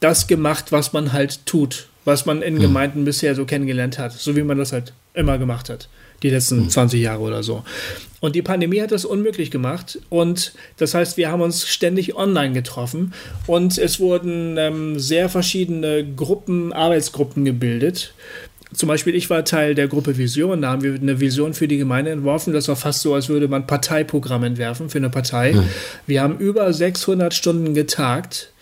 das 0.00 0.26
gemacht, 0.26 0.72
was 0.72 0.92
man 0.92 1.12
halt 1.12 1.46
tut, 1.46 1.88
was 2.04 2.26
man 2.26 2.42
in 2.42 2.54
mhm. 2.54 2.60
Gemeinden 2.60 3.04
bisher 3.04 3.34
so 3.34 3.44
kennengelernt 3.44 3.98
hat, 3.98 4.12
so 4.12 4.36
wie 4.36 4.42
man 4.42 4.58
das 4.58 4.72
halt 4.72 4.92
immer 5.14 5.38
gemacht 5.38 5.68
hat, 5.68 5.88
die 6.22 6.30
letzten 6.30 6.64
mhm. 6.64 6.70
20 6.70 7.00
Jahre 7.00 7.20
oder 7.20 7.42
so. 7.42 7.64
Und 8.20 8.34
die 8.34 8.42
Pandemie 8.42 8.80
hat 8.80 8.92
das 8.92 9.04
unmöglich 9.04 9.50
gemacht. 9.50 9.98
Und 10.10 10.52
das 10.76 10.94
heißt, 10.94 11.16
wir 11.16 11.30
haben 11.30 11.40
uns 11.40 11.66
ständig 11.66 12.16
online 12.16 12.52
getroffen 12.52 13.14
und 13.46 13.78
es 13.78 13.98
wurden 13.98 14.56
ähm, 14.58 14.98
sehr 14.98 15.28
verschiedene 15.28 16.04
Gruppen, 16.04 16.72
Arbeitsgruppen 16.72 17.44
gebildet. 17.44 18.12
Zum 18.72 18.88
Beispiel, 18.88 19.14
ich 19.14 19.28
war 19.30 19.44
Teil 19.44 19.74
der 19.74 19.88
Gruppe 19.88 20.16
Vision. 20.16 20.62
Da 20.62 20.70
haben 20.70 20.82
wir 20.82 20.94
eine 20.94 21.20
Vision 21.20 21.54
für 21.54 21.66
die 21.66 21.78
Gemeinde 21.78 22.12
entworfen. 22.12 22.52
Das 22.52 22.68
war 22.68 22.76
fast 22.76 23.02
so, 23.02 23.14
als 23.14 23.28
würde 23.28 23.48
man 23.48 23.66
Parteiprogramm 23.66 24.44
entwerfen 24.44 24.90
für 24.90 24.98
eine 24.98 25.10
Partei. 25.10 25.52
Mhm. 25.52 25.64
Wir 26.06 26.22
haben 26.22 26.38
über 26.38 26.72
600 26.72 27.34
Stunden 27.34 27.74
getagt 27.74 28.52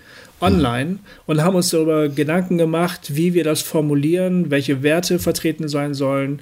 online 0.40 0.90
mhm. 0.90 0.98
und 1.26 1.43
haben 1.43 1.56
uns 1.56 1.70
darüber 1.70 2.09
Gedanken 2.09 2.59
gemacht, 2.59 3.16
wie 3.16 3.35
wir 3.35 3.44
das 3.44 3.60
formulieren, 3.60 4.51
welche 4.51 4.82
Werte 4.82 5.18
vertreten 5.18 5.68
sein 5.68 5.94
sollen, 5.94 6.40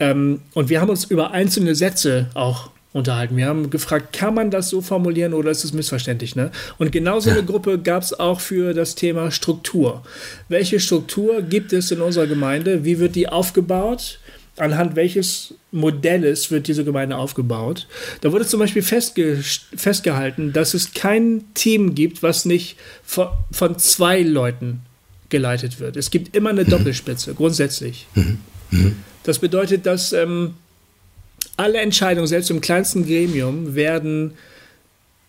ähm, 0.00 0.40
und 0.54 0.68
wir 0.68 0.80
haben 0.80 0.90
uns 0.90 1.04
über 1.04 1.30
einzelne 1.30 1.74
Sätze 1.74 2.28
auch 2.34 2.70
unterhalten. 2.94 3.36
Wir 3.36 3.46
haben 3.46 3.70
gefragt, 3.70 4.16
kann 4.16 4.34
man 4.34 4.50
das 4.52 4.70
so 4.70 4.80
formulieren 4.80 5.34
oder 5.34 5.50
ist 5.50 5.64
es 5.64 5.72
missverständlich? 5.72 6.36
Ne? 6.36 6.50
Und 6.78 6.92
genauso 6.92 7.28
ja. 7.28 7.36
eine 7.36 7.44
Gruppe 7.44 7.78
gab 7.78 8.04
es 8.04 8.18
auch 8.18 8.40
für 8.40 8.72
das 8.72 8.94
Thema 8.94 9.32
Struktur. 9.32 10.02
Welche 10.48 10.78
Struktur 10.78 11.42
gibt 11.42 11.72
es 11.72 11.90
in 11.90 12.00
unserer 12.00 12.28
Gemeinde? 12.28 12.84
Wie 12.84 13.00
wird 13.00 13.16
die 13.16 13.28
aufgebaut? 13.28 14.20
Anhand 14.56 14.94
welches 14.94 15.54
Modells 15.72 16.52
wird 16.52 16.68
diese 16.68 16.84
Gemeinde 16.84 17.16
aufgebaut? 17.16 17.88
Da 18.20 18.30
wurde 18.30 18.46
zum 18.46 18.60
Beispiel 18.60 18.82
festge 18.82 19.42
festgehalten, 19.42 20.52
dass 20.52 20.72
es 20.72 20.94
kein 20.94 21.42
Team 21.54 21.96
gibt, 21.96 22.22
was 22.22 22.44
nicht 22.44 22.76
von, 23.02 23.26
von 23.50 23.76
zwei 23.76 24.22
Leuten 24.22 24.82
geleitet 25.30 25.80
wird. 25.80 25.96
Es 25.96 26.12
gibt 26.12 26.36
immer 26.36 26.50
eine 26.50 26.62
mhm. 26.62 26.70
Doppelspitze, 26.70 27.34
grundsätzlich. 27.34 28.06
Mhm. 28.14 28.38
Mhm. 28.70 28.96
Das 29.24 29.40
bedeutet, 29.40 29.84
dass 29.84 30.12
ähm, 30.12 30.54
alle 31.56 31.80
Entscheidungen, 31.80 32.26
selbst 32.26 32.50
im 32.50 32.60
kleinsten 32.60 33.06
Gremium, 33.06 33.74
werden 33.74 34.34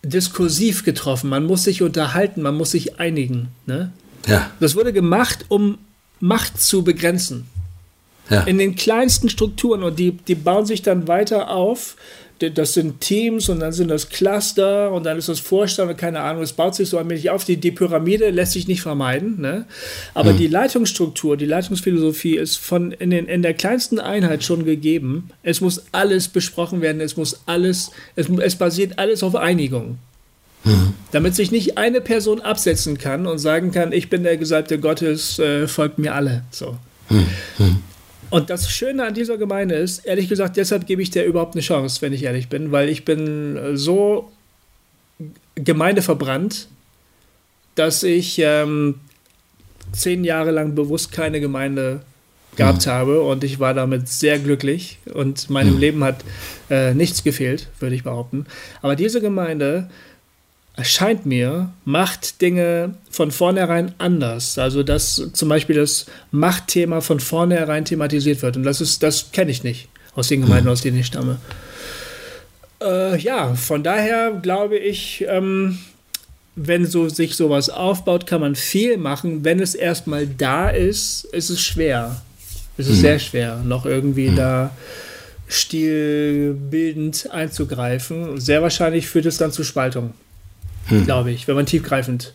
diskursiv 0.04 0.84
getroffen. 0.84 1.30
Man 1.30 1.46
muss 1.46 1.64
sich 1.64 1.82
unterhalten, 1.82 2.42
man 2.42 2.56
muss 2.56 2.72
sich 2.72 3.00
einigen. 3.00 3.50
Ne? 3.66 3.92
Ja. 4.28 4.52
Das 4.60 4.76
wurde 4.76 4.94
gemacht, 4.94 5.46
um 5.50 5.78
Macht 6.20 6.62
zu 6.62 6.84
begrenzen. 6.84 7.48
Ja. 8.30 8.42
In 8.44 8.58
den 8.58 8.76
kleinsten 8.76 9.30
Strukturen 9.30 9.84
und 9.84 10.00
die, 10.00 10.12
die 10.12 10.36
bauen 10.36 10.66
sich 10.66 10.82
dann 10.82 11.08
weiter 11.08 11.50
auf 11.52 11.96
das 12.40 12.74
sind 12.74 13.00
Teams 13.00 13.48
und 13.48 13.62
dann 13.62 13.72
sind 13.72 13.90
das 13.90 14.10
Cluster 14.10 14.92
und 14.92 15.06
dann 15.06 15.18
ist 15.18 15.30
das 15.30 15.40
Vorstand 15.40 15.90
und 15.90 15.98
keine 15.98 16.20
Ahnung, 16.20 16.44
es 16.44 16.54
baut 16.54 16.76
sich 16.76 16.90
so 16.90 16.98
allmählich 16.98 17.30
auf. 17.30 17.46
Die, 17.46 17.58
die 17.58 17.72
Pyramide 17.72 18.30
lässt 18.30 18.52
sich 18.54 18.68
nicht 18.68 18.82
vermeiden, 18.82 19.40
ne? 19.40 19.66
aber 20.14 20.32
hm. 20.32 20.38
die 20.38 20.48
Leitungsstruktur, 20.48 21.38
die 21.38 21.46
Leitungsphilosophie 21.46 22.36
ist 22.36 22.58
von 22.58 22.92
in, 22.92 23.10
den, 23.10 23.28
in 23.28 23.42
der 23.42 23.54
kleinsten 23.54 24.00
Einheit 24.00 24.44
schon 24.44 24.66
gegeben. 24.66 25.30
Es 25.44 25.62
muss 25.62 25.86
alles 25.94 26.28
besprochen 26.28 26.82
werden, 26.82 27.00
es 27.00 27.16
muss 27.16 27.42
alles, 27.46 27.92
es, 28.16 28.28
es 28.30 28.56
basiert 28.56 29.00
alles 29.00 29.24
auf 29.24 29.36
Einigung. 29.36 29.98
Hm. 30.64 30.94
Damit 31.12 31.36
sich 31.36 31.52
nicht 31.52 31.78
eine 31.78 32.02
Person 32.02 32.42
absetzen 32.42 32.98
kann 32.98 33.28
und 33.28 33.38
sagen 33.38 33.72
kann, 33.72 33.94
ich 33.94 34.10
bin 34.10 34.24
der 34.24 34.36
Gesalbte 34.36 34.80
Gottes, 34.80 35.40
äh, 35.40 35.68
folgt 35.68 36.00
mir 36.00 36.14
alle. 36.14 36.44
So. 36.52 36.76
Hm. 37.08 37.28
Und 38.30 38.50
das 38.50 38.70
Schöne 38.70 39.06
an 39.06 39.14
dieser 39.14 39.38
Gemeinde 39.38 39.76
ist, 39.76 40.06
ehrlich 40.06 40.30
gesagt, 40.30 40.58
deshalb 40.58 40.88
gebe 40.88 41.02
ich 41.02 41.10
dir 41.10 41.24
überhaupt 41.24 41.56
eine 41.56 41.62
Chance, 41.62 42.02
wenn 42.02 42.14
ich 42.14 42.24
ehrlich 42.24 42.50
bin, 42.50 42.72
weil 42.72 42.90
ich 42.90 43.06
bin 43.06 43.60
so 43.76 44.32
gemeindeverbrannt, 45.56 46.68
dass 47.76 48.04
ich 48.04 48.40
ähm, 48.40 48.96
zehn 49.92 50.24
Jahre 50.24 50.52
lang 50.52 50.76
bewusst 50.76 51.12
keine 51.12 51.40
Gemeinde 51.40 52.02
gehabt 52.56 52.86
mhm. 52.86 52.92
habe 52.92 53.22
und 53.22 53.44
ich 53.44 53.60
war 53.60 53.74
damit 53.74 54.08
sehr 54.08 54.40
glücklich 54.40 55.00
und 55.14 55.50
meinem 55.50 55.74
mhm. 55.74 55.80
Leben 55.80 56.04
hat 56.04 56.24
äh, 56.70 56.94
nichts 56.94 57.24
gefehlt, 57.24 57.68
würde 57.80 57.96
ich 57.96 58.04
behaupten. 58.04 58.46
Aber 58.82 58.96
diese 58.96 59.22
Gemeinde 59.22 59.90
erscheint 60.76 61.26
mir, 61.26 61.72
macht 61.86 62.42
Dinge 62.42 62.96
von 63.10 63.32
vornherein 63.32 63.94
anders. 63.98 64.58
Also, 64.58 64.84
dass 64.84 65.30
zum 65.34 65.50
Beispiel 65.50 65.76
das 65.76 66.06
Machtthema 66.32 67.02
von 67.02 67.20
vornherein 67.20 67.86
thematisiert 67.86 68.42
wird. 68.42 68.58
Und 68.58 68.64
das 68.64 68.82
ist, 68.82 69.02
das 69.02 69.32
kenne 69.32 69.52
ich 69.52 69.64
nicht 69.64 69.88
aus 70.16 70.28
den 70.28 70.42
Gemeinden, 70.42 70.66
mhm. 70.66 70.74
aus 70.74 70.82
denen 70.82 71.00
ich 71.00 71.08
stamme. 71.08 71.38
Äh, 72.82 73.18
ja, 73.20 73.56
von 73.56 73.84
daher 73.84 74.32
glaube 74.42 74.78
ich, 74.78 75.26
ähm, 75.30 75.80
wenn 76.56 76.86
so 76.86 77.08
sich 77.10 77.36
sowas 77.36 77.70
aufbaut, 77.70 78.28
kann 78.28 78.42
man 78.42 78.56
viel 78.56 78.98
machen. 78.98 79.46
Wenn 79.46 79.62
es 79.62 79.76
erstmal 79.76 80.28
da 80.28 80.70
ist, 80.70 81.26
ist 81.26 81.50
es 81.50 81.62
schwer. 81.62 82.22
Es 82.78 82.88
ist 82.88 82.98
mhm. 82.98 83.02
sehr 83.02 83.20
schwer, 83.20 83.62
noch 83.64 83.86
irgendwie 83.86 84.30
mhm. 84.30 84.36
da 84.36 84.72
stilbildend 85.48 87.30
einzugreifen. 87.32 88.42
Sehr 88.42 88.62
wahrscheinlich 88.62 89.08
führt 89.08 89.26
es 89.26 89.38
dann 89.38 89.54
zu 89.54 89.64
Spaltung 89.64 90.14
hm. 90.88 91.06
glaube 91.06 91.32
ich, 91.32 91.48
wenn 91.48 91.56
man 91.56 91.66
tiefgreifend 91.66 92.34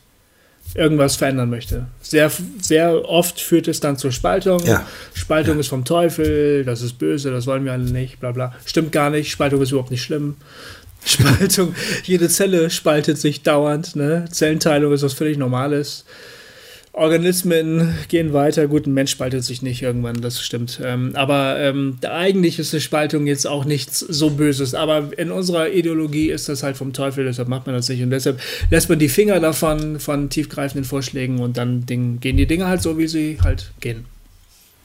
irgendwas 0.75 1.17
verändern 1.17 1.51
möchte. 1.51 1.87
Sehr, 2.01 2.31
sehr 2.61 3.09
oft 3.09 3.41
führt 3.41 3.69
es 3.69 3.81
dann 3.81 3.97
zur 3.97 4.13
Spaltung. 4.13 4.65
Ja. 4.65 4.87
Spaltung 5.15 5.55
ja. 5.55 5.61
ist 5.61 5.69
vom 5.69 5.85
Teufel, 5.85 6.65
das 6.65 6.83
ist 6.83 6.95
böse, 6.95 7.31
das 7.31 7.47
wollen 7.47 7.65
wir 7.65 7.73
alle 7.73 7.85
nicht, 7.85 8.21
bla 8.21 8.33
bla. 8.33 8.55
Stimmt 8.65 8.93
gar 8.93 9.11
nicht, 9.11 9.31
Spaltung 9.31 9.61
ist 9.63 9.73
überhaupt 9.73 9.91
nicht 9.91 10.03
schlimm. 10.03 10.37
Spaltung, 11.05 11.75
jede 12.05 12.29
Zelle 12.29 12.71
spaltet 12.71 13.19
sich 13.19 13.43
dauernd, 13.43 13.97
ne? 13.97 14.27
Zellenteilung 14.31 14.93
ist 14.93 15.03
was 15.03 15.15
völlig 15.15 15.39
Normales. 15.39 16.05
Organismen 17.01 17.97
gehen 18.09 18.35
weiter. 18.35 18.69
Gut, 18.69 18.87
ein 18.87 18.93
Mensch 18.93 19.11
spaltet 19.11 19.43
sich 19.43 19.63
nicht 19.63 19.81
irgendwann, 19.81 20.21
das 20.21 20.43
stimmt. 20.43 20.81
Ähm, 20.85 21.13
aber 21.15 21.59
ähm, 21.59 21.97
eigentlich 22.07 22.59
ist 22.59 22.75
eine 22.75 22.83
Spaltung 22.83 23.27
jetzt 23.27 23.47
auch 23.47 23.65
nichts 23.65 24.01
so 24.01 24.29
Böses. 24.29 24.75
Aber 24.75 25.09
in 25.17 25.31
unserer 25.31 25.71
Ideologie 25.71 26.31
ist 26.31 26.51
das 26.51 26.63
halt 26.63 26.77
vom 26.77 26.93
Teufel, 26.93 27.25
deshalb 27.25 27.49
macht 27.49 27.65
man 27.67 27.75
das 27.75 27.89
nicht. 27.89 28.03
Und 28.03 28.11
deshalb 28.11 28.39
lässt 28.69 28.91
man 28.91 28.99
die 28.99 29.09
Finger 29.09 29.41
davon, 29.41 29.99
von 29.99 30.29
tiefgreifenden 30.29 30.85
Vorschlägen 30.85 31.41
und 31.41 31.57
dann 31.57 31.87
Ding, 31.87 32.21
gehen 32.21 32.37
die 32.37 32.47
Dinge 32.47 32.67
halt 32.67 32.83
so, 32.83 32.99
wie 32.99 33.09
sie 33.09 33.39
halt 33.43 33.73
gehen. 33.81 34.05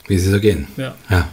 Wie 0.08 0.18
sie 0.18 0.32
so 0.32 0.40
gehen. 0.40 0.68
Ja. 0.78 0.96
Ja, 1.10 1.30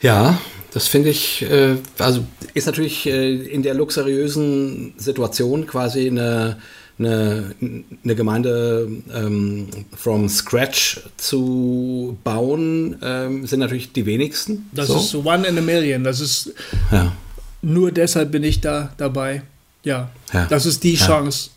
ja 0.00 0.40
das 0.72 0.88
finde 0.88 1.10
ich, 1.10 1.42
äh, 1.42 1.76
also 1.98 2.24
ist 2.54 2.66
natürlich 2.66 3.06
äh, 3.06 3.34
in 3.34 3.62
der 3.62 3.74
luxuriösen 3.74 4.94
Situation 4.96 5.66
quasi 5.66 6.06
eine 6.06 6.56
eine, 6.98 7.54
eine 8.04 8.14
Gemeinde 8.14 8.88
ähm, 9.14 9.68
from 9.96 10.28
scratch 10.28 11.00
zu 11.16 12.18
bauen, 12.24 12.96
ähm, 13.02 13.46
sind 13.46 13.60
natürlich 13.60 13.92
die 13.92 14.06
wenigsten. 14.06 14.68
Das 14.72 14.88
so. 14.88 14.96
ist 14.96 15.14
one 15.14 15.46
in 15.46 15.58
a 15.58 15.60
million. 15.60 16.04
Das 16.04 16.20
ist 16.20 16.52
ja. 16.90 17.12
nur 17.62 17.92
deshalb 17.92 18.32
bin 18.32 18.42
ich 18.42 18.60
da 18.60 18.92
dabei. 18.96 19.42
Ja, 19.84 20.10
ja. 20.32 20.46
das 20.46 20.66
ist 20.66 20.82
die 20.82 20.96
Chance. 20.96 21.50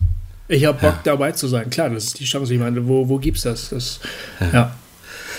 Ich 0.48 0.66
habe 0.66 0.80
Bock 0.80 1.04
dabei 1.04 1.32
zu 1.32 1.48
sein. 1.48 1.70
Klar, 1.70 1.90
das 1.90 2.06
ist 2.06 2.20
die 2.20 2.26
Chance. 2.26 2.54
Ich 2.54 2.60
meine, 2.60 2.86
wo, 2.88 3.08
wo 3.08 3.20
es 3.20 3.42
das? 3.42 3.70
das 3.70 4.00
ja. 4.54 4.76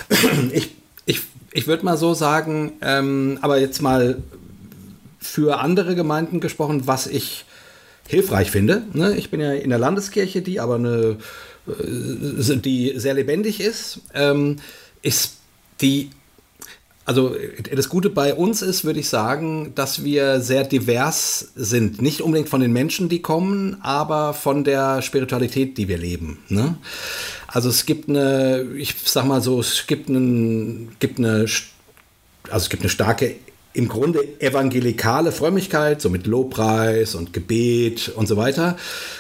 Ich, 0.53 0.71
ich, 1.07 1.21
ich 1.53 1.67
würde 1.67 1.85
mal 1.85 1.97
so 1.97 2.13
sagen, 2.13 2.73
ähm, 2.83 3.39
aber 3.41 3.59
jetzt 3.59 3.81
mal 3.81 4.19
für 5.19 5.61
andere 5.61 5.95
Gemeinden 5.95 6.41
gesprochen, 6.41 6.87
was 6.87 7.07
ich 7.07 7.45
hilfreich 8.09 8.51
finde. 8.51 8.85
Ne? 8.93 9.17
Ich 9.17 9.31
bin 9.31 9.41
ja 9.41 9.53
in 9.53 9.71
der 9.71 9.79
Landeskirche, 9.79 10.43
die 10.43 10.61
aber 10.61 10.77
eine, 10.77 11.17
äh, 11.67 12.57
die 12.57 12.93
sehr 12.97 13.15
lebendig 13.15 13.61
ist, 13.61 14.01
ähm, 14.15 14.57
ist 15.03 15.37
die 15.81 16.11
also 17.05 17.35
das 17.75 17.89
Gute 17.89 18.11
bei 18.11 18.35
uns 18.35 18.63
ist, 18.63 18.85
würde 18.85 19.01
ich 19.01 19.09
sagen, 19.09 19.73
dass 19.75 20.05
wir 20.05 20.41
sehr 20.41 20.65
divers 20.65 21.51
sind. 21.57 22.01
Nicht 22.01 22.21
unbedingt 22.21 22.49
von 22.49 22.61
den 22.61 22.73
Menschen, 22.73 23.09
die 23.09 23.21
kommen, 23.21 23.79
aber 23.83 24.35
von 24.35 24.63
der 24.63 25.03
Spiritualität, 25.03 25.79
die 25.79 25.89
wir 25.89 25.99
leben. 25.99 26.39
Ne? 26.49 26.77
Also 27.49 27.69
es 27.69 27.87
gibt 27.87 28.09
eine, 28.09 28.67
ich 28.77 28.95
sag 29.05 29.25
mal 29.25 29.43
so, 29.43 29.59
es 29.59 29.87
gibt, 29.89 30.09
einen, 30.09 30.97
gibt 31.01 31.19
eine, 31.19 31.47
also 32.51 32.65
es 32.65 32.69
gibt 32.69 32.83
eine 32.83 32.91
starke 32.91 33.35
im 33.75 33.89
Grunde 33.89 34.41
evangelikale 34.41 35.33
Frömmigkeit, 35.33 36.01
so 36.03 36.11
mit 36.11 36.27
Lobpreis 36.27 37.15
und 37.15 37.33
Gebet 37.33 38.11
und 38.15 38.27
so 38.27 38.37
weiter. 38.37 38.77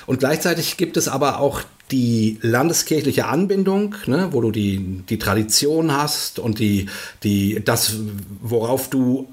Und 0.07 0.19
gleichzeitig 0.19 0.77
gibt 0.77 0.97
es 0.97 1.09
aber 1.09 1.41
auch 1.41 1.62
die 1.91 2.39
landeskirchliche 2.41 3.27
Anbindung, 3.27 3.95
ne, 4.07 4.29
wo 4.31 4.41
du 4.41 4.51
die, 4.51 5.03
die 5.09 5.19
Tradition 5.19 5.93
hast 5.93 6.39
und 6.39 6.59
die, 6.59 6.89
die, 7.23 7.62
das, 7.65 7.95
worauf 8.41 8.89
du 8.89 9.29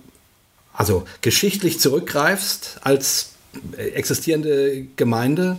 also 0.73 1.03
geschichtlich 1.21 1.79
zurückgreifst 1.79 2.79
als 2.83 3.31
existierende 3.77 4.85
Gemeinde. 4.95 5.57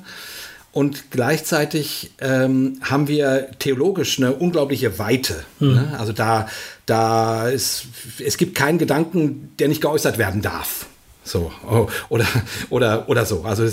Und 0.72 1.10
gleichzeitig 1.10 2.12
ähm, 2.20 2.78
haben 2.80 3.08
wir 3.08 3.50
theologisch 3.58 4.18
eine 4.18 4.32
unglaubliche 4.32 4.98
Weite. 4.98 5.44
Mhm. 5.58 5.74
Ne? 5.74 5.96
Also 5.98 6.12
da, 6.12 6.48
da 6.90 7.48
ist, 7.48 7.84
es 8.18 8.36
gibt 8.36 8.54
keinen 8.54 8.78
Gedanken, 8.78 9.52
der 9.58 9.68
nicht 9.68 9.80
geäußert 9.80 10.18
werden 10.18 10.42
darf. 10.42 10.86
So, 11.22 11.52
oh, 11.68 11.86
oder, 12.08 12.26
oder, 12.70 13.08
oder 13.08 13.24
so. 13.24 13.42
Also, 13.42 13.68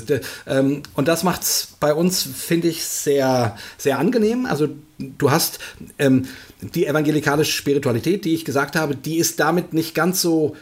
ähm, 0.46 0.84
und 0.96 1.08
das 1.08 1.24
macht 1.24 1.42
es 1.42 1.70
bei 1.80 1.94
uns, 1.94 2.22
finde 2.22 2.68
ich, 2.68 2.84
sehr, 2.84 3.58
sehr 3.78 3.98
angenehm. 3.98 4.46
Also, 4.46 4.70
du 5.00 5.32
hast 5.32 5.60
ähm, 5.98 6.28
die 6.62 6.86
evangelikalische 6.86 7.54
Spiritualität, 7.54 8.26
die 8.26 8.36
ich 8.36 8.46
gesagt 8.46 8.76
habe, 8.76 8.96
die 8.96 9.18
ist 9.18 9.40
damit 9.40 9.74
nicht 9.74 9.96
ganz 9.96 10.22
so 10.22 10.56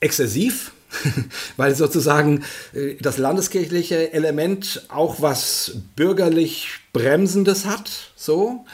exzessiv, 0.00 0.72
weil 1.56 1.74
sozusagen 1.74 2.44
äh, 2.74 2.96
das 3.00 3.18
landeskirchliche 3.18 4.12
Element 4.12 4.86
auch 4.88 5.22
was 5.22 5.78
bürgerlich 5.94 6.68
Bremsendes 6.92 7.64
hat, 7.64 8.12
so. 8.16 8.66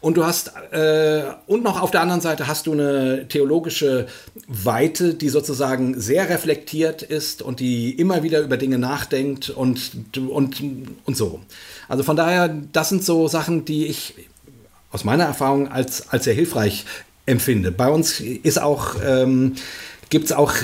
Und 0.00 0.16
du 0.16 0.24
hast, 0.24 0.52
äh, 0.72 1.24
und 1.46 1.62
noch 1.62 1.80
auf 1.80 1.90
der 1.90 2.00
anderen 2.00 2.22
Seite 2.22 2.46
hast 2.46 2.66
du 2.66 2.72
eine 2.72 3.28
theologische 3.28 4.06
Weite, 4.48 5.14
die 5.14 5.28
sozusagen 5.28 6.00
sehr 6.00 6.30
reflektiert 6.30 7.02
ist 7.02 7.42
und 7.42 7.60
die 7.60 7.92
immer 7.92 8.22
wieder 8.22 8.40
über 8.40 8.56
Dinge 8.56 8.78
nachdenkt 8.78 9.50
und, 9.50 9.92
und, 10.16 10.62
und 11.04 11.16
so. 11.16 11.40
Also 11.88 12.02
von 12.02 12.16
daher, 12.16 12.48
das 12.72 12.88
sind 12.88 13.04
so 13.04 13.28
Sachen, 13.28 13.66
die 13.66 13.86
ich 13.86 14.14
aus 14.90 15.04
meiner 15.04 15.24
Erfahrung 15.24 15.68
als, 15.68 16.08
als 16.08 16.24
sehr 16.24 16.34
hilfreich 16.34 16.86
empfinde. 17.26 17.70
Bei 17.70 17.90
uns 17.90 18.20
ist 18.20 18.60
auch, 18.60 18.96
ähm, 19.04 19.54
gibt 20.08 20.24
es 20.26 20.32
auch 20.32 20.54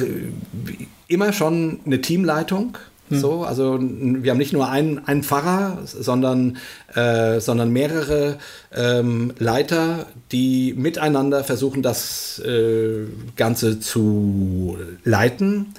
immer 1.08 1.32
schon 1.32 1.80
eine 1.84 2.00
Teamleitung. 2.00 2.78
Hm. 3.08 3.20
So, 3.20 3.44
also 3.44 3.78
wir 3.80 4.30
haben 4.30 4.38
nicht 4.38 4.52
nur 4.52 4.68
einen, 4.68 5.06
einen 5.06 5.22
Pfarrer, 5.22 5.78
sondern, 5.84 6.58
äh, 6.94 7.40
sondern 7.40 7.70
mehrere 7.70 8.38
ähm, 8.74 9.32
Leiter, 9.38 10.06
die 10.32 10.74
miteinander 10.76 11.44
versuchen, 11.44 11.82
das 11.82 12.38
äh, 12.40 13.06
Ganze 13.36 13.80
zu 13.80 14.76
leiten. 15.04 15.74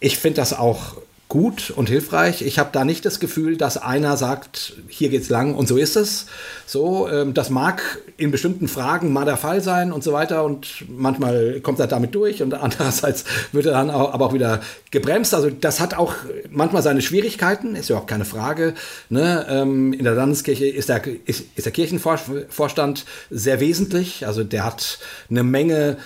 Ich 0.00 0.18
finde 0.18 0.36
das 0.36 0.58
auch 0.58 0.96
gut 1.30 1.70
und 1.70 1.88
hilfreich. 1.88 2.42
Ich 2.42 2.58
habe 2.58 2.70
da 2.72 2.84
nicht 2.84 3.06
das 3.06 3.20
Gefühl, 3.20 3.56
dass 3.56 3.78
einer 3.78 4.16
sagt, 4.16 4.74
hier 4.88 5.08
geht's 5.08 5.30
lang 5.30 5.54
und 5.54 5.68
so 5.68 5.76
ist 5.76 5.96
es. 5.96 6.26
So, 6.66 7.08
ähm, 7.08 7.34
das 7.34 7.50
mag 7.50 7.82
in 8.16 8.32
bestimmten 8.32 8.66
Fragen 8.66 9.12
mal 9.12 9.24
der 9.24 9.36
Fall 9.36 9.62
sein 9.62 9.92
und 9.92 10.02
so 10.02 10.12
weiter 10.12 10.44
und 10.44 10.84
manchmal 10.88 11.60
kommt 11.60 11.78
er 11.78 11.86
damit 11.86 12.14
durch 12.16 12.42
und 12.42 12.52
andererseits 12.62 13.24
wird 13.52 13.66
er 13.66 13.72
dann 13.72 13.90
auch, 13.90 14.12
aber 14.12 14.26
auch 14.26 14.34
wieder 14.34 14.60
gebremst. 14.90 15.32
Also 15.32 15.50
das 15.50 15.78
hat 15.78 15.94
auch 15.94 16.14
manchmal 16.50 16.82
seine 16.82 17.00
Schwierigkeiten, 17.00 17.76
ist 17.76 17.90
überhaupt 17.90 18.10
keine 18.10 18.24
Frage. 18.24 18.74
Ne? 19.08 19.46
Ähm, 19.48 19.92
in 19.92 20.04
der 20.04 20.14
Landeskirche 20.14 20.66
ist 20.66 20.88
der, 20.88 21.00
ist, 21.26 21.44
ist 21.54 21.64
der 21.64 21.72
Kirchenvorstand 21.72 23.04
sehr 23.30 23.60
wesentlich. 23.60 24.26
Also 24.26 24.42
der 24.42 24.64
hat 24.64 24.98
eine 25.30 25.44
Menge 25.44 25.96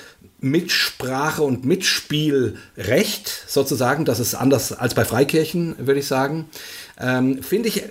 Mitsprache 0.44 1.42
und 1.42 1.64
Mitspielrecht 1.64 3.44
sozusagen. 3.48 4.04
Das 4.04 4.20
ist 4.20 4.34
anders 4.34 4.72
als 4.72 4.94
bei 4.94 5.04
Freikirchen, 5.04 5.74
würde 5.78 6.00
ich 6.00 6.06
sagen. 6.06 6.48
Ähm, 7.00 7.42
Finde 7.42 7.70
ich, 7.70 7.84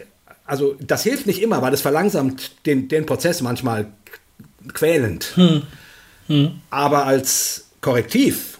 also 0.45 0.75
das 0.79 1.03
hilft 1.03 1.25
nicht 1.25 1.41
immer, 1.41 1.63
weil 1.63 1.73
es 1.73 1.81
verlangsamt 1.81 2.51
den, 2.67 2.87
den 2.87 3.07
Prozess 3.07 3.41
manchmal 3.41 3.91
quälend. 4.73 5.35
Hm. 5.35 5.63
Hm. 6.27 6.61
Aber 6.69 7.07
als 7.07 7.65
Korrektiv 7.81 8.59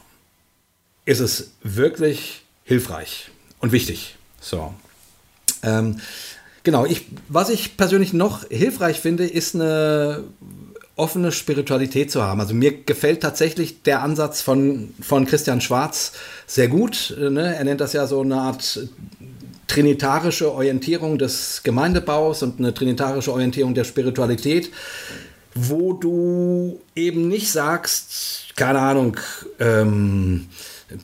ist 1.06 1.20
es 1.20 1.52
wirklich 1.62 2.42
hilfreich 2.64 3.30
und 3.60 3.72
wichtig. 3.72 4.16
So. 4.42 4.74
Ähm, 5.62 6.00
genau, 6.64 6.86
ich, 6.86 7.06
was 7.30 7.50
ich 7.50 7.78
persönlich 7.78 8.12
noch 8.12 8.44
hilfreich 8.50 9.00
finde, 9.00 9.28
ist 9.28 9.54
eine 9.54 10.24
offene 10.96 11.32
Spiritualität 11.32 12.12
zu 12.12 12.22
haben. 12.22 12.40
Also 12.40 12.54
mir 12.54 12.84
gefällt 12.84 13.22
tatsächlich 13.22 13.82
der 13.84 14.04
Ansatz 14.04 14.42
von, 14.42 14.94
von 15.02 15.26
Christian 15.26 15.62
Schwarz 15.62 16.14
sehr 16.46 16.68
gut. 16.68 17.16
Ne? 17.18 17.56
Er 17.56 17.64
nennt 17.64 17.82
das 17.82 17.94
ja 17.94 18.06
so 18.06 18.22
eine 18.22 18.36
Art 18.36 18.88
trinitarische 19.68 20.52
Orientierung 20.52 21.18
des 21.18 21.62
Gemeindebaus 21.64 22.44
und 22.44 22.60
eine 22.60 22.74
trinitarische 22.74 23.32
Orientierung 23.32 23.74
der 23.74 23.86
Spiritualität, 23.86 24.72
wo 25.56 25.94
du 25.94 26.80
eben 26.96 27.28
nicht 27.28 27.52
sagst, 27.52 28.56
keine 28.56 28.80
Ahnung, 28.80 29.18
ähm, 29.60 30.48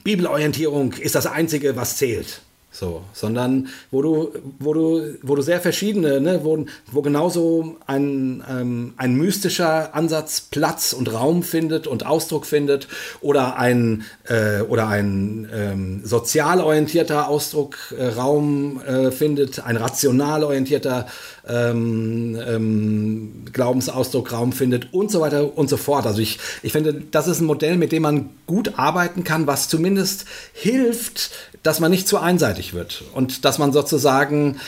Bibelorientierung 0.03 0.93
ist 0.93 1.15
das 1.15 1.25
Einzige, 1.25 1.75
was 1.75 1.97
zählt. 1.97 2.41
So, 2.79 3.03
sondern 3.11 3.67
wo 3.91 4.01
du, 4.01 4.31
wo 4.57 4.73
du, 4.73 5.17
wo 5.21 5.35
du 5.35 5.41
sehr 5.41 5.59
verschiedene, 5.59 6.21
ne, 6.21 6.39
wo, 6.45 6.65
wo 6.89 7.01
genauso 7.01 7.75
ein, 7.87 8.41
ähm, 8.49 8.93
ein 8.95 9.15
mystischer 9.15 9.93
Ansatz 9.93 10.39
Platz 10.39 10.93
und 10.93 11.13
Raum 11.13 11.43
findet 11.43 11.87
und 11.87 12.05
Ausdruck 12.05 12.45
findet 12.45 12.87
oder 13.19 13.57
ein, 13.57 14.05
äh, 14.29 14.61
oder 14.61 14.87
ein 14.87 15.49
ähm, 15.53 16.01
sozial 16.05 16.61
orientierter 16.61 17.27
Ausdruck 17.27 17.75
äh, 17.97 18.05
Raum 18.05 18.81
äh, 18.81 19.11
findet, 19.11 19.59
ein 19.65 19.75
rational 19.75 20.45
orientierter 20.45 21.07
ähm, 21.47 22.39
ähm, 22.47 23.45
Glaubensausdruck 23.51 24.31
Raum 24.31 24.51
findet 24.51 24.93
und 24.93 25.11
so 25.11 25.21
weiter 25.21 25.57
und 25.57 25.69
so 25.69 25.77
fort. 25.77 26.05
Also 26.05 26.19
ich, 26.21 26.39
ich 26.63 26.71
finde, 26.71 26.93
das 26.93 27.27
ist 27.27 27.39
ein 27.39 27.45
Modell, 27.45 27.77
mit 27.77 27.91
dem 27.91 28.03
man 28.03 28.29
gut 28.47 28.77
arbeiten 28.77 29.23
kann, 29.23 29.47
was 29.47 29.69
zumindest 29.69 30.25
hilft, 30.53 31.31
dass 31.63 31.79
man 31.79 31.91
nicht 31.91 32.07
zu 32.07 32.17
einseitig 32.17 32.73
wird 32.73 33.03
und 33.13 33.45
dass 33.45 33.57
man 33.57 33.73
sozusagen 33.73 34.59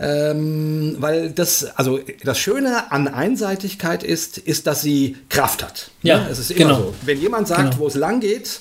ähm, 0.00 0.96
weil 1.00 1.30
das, 1.30 1.76
also 1.76 1.98
das 2.22 2.38
Schöne 2.38 2.92
an 2.92 3.08
Einseitigkeit 3.08 4.04
ist, 4.04 4.38
ist, 4.38 4.68
dass 4.68 4.80
sie 4.80 5.16
Kraft 5.28 5.62
hat. 5.64 5.90
Ja, 6.02 6.18
ne? 6.20 6.28
es 6.30 6.38
ist 6.38 6.52
immer 6.52 6.74
genau. 6.74 6.76
so. 6.78 6.94
Wenn 7.02 7.20
jemand 7.20 7.48
sagt, 7.48 7.70
Genau. 7.70 7.78
wo 7.78 7.86
es 7.88 7.96
lang 7.96 8.20
geht, 8.20 8.60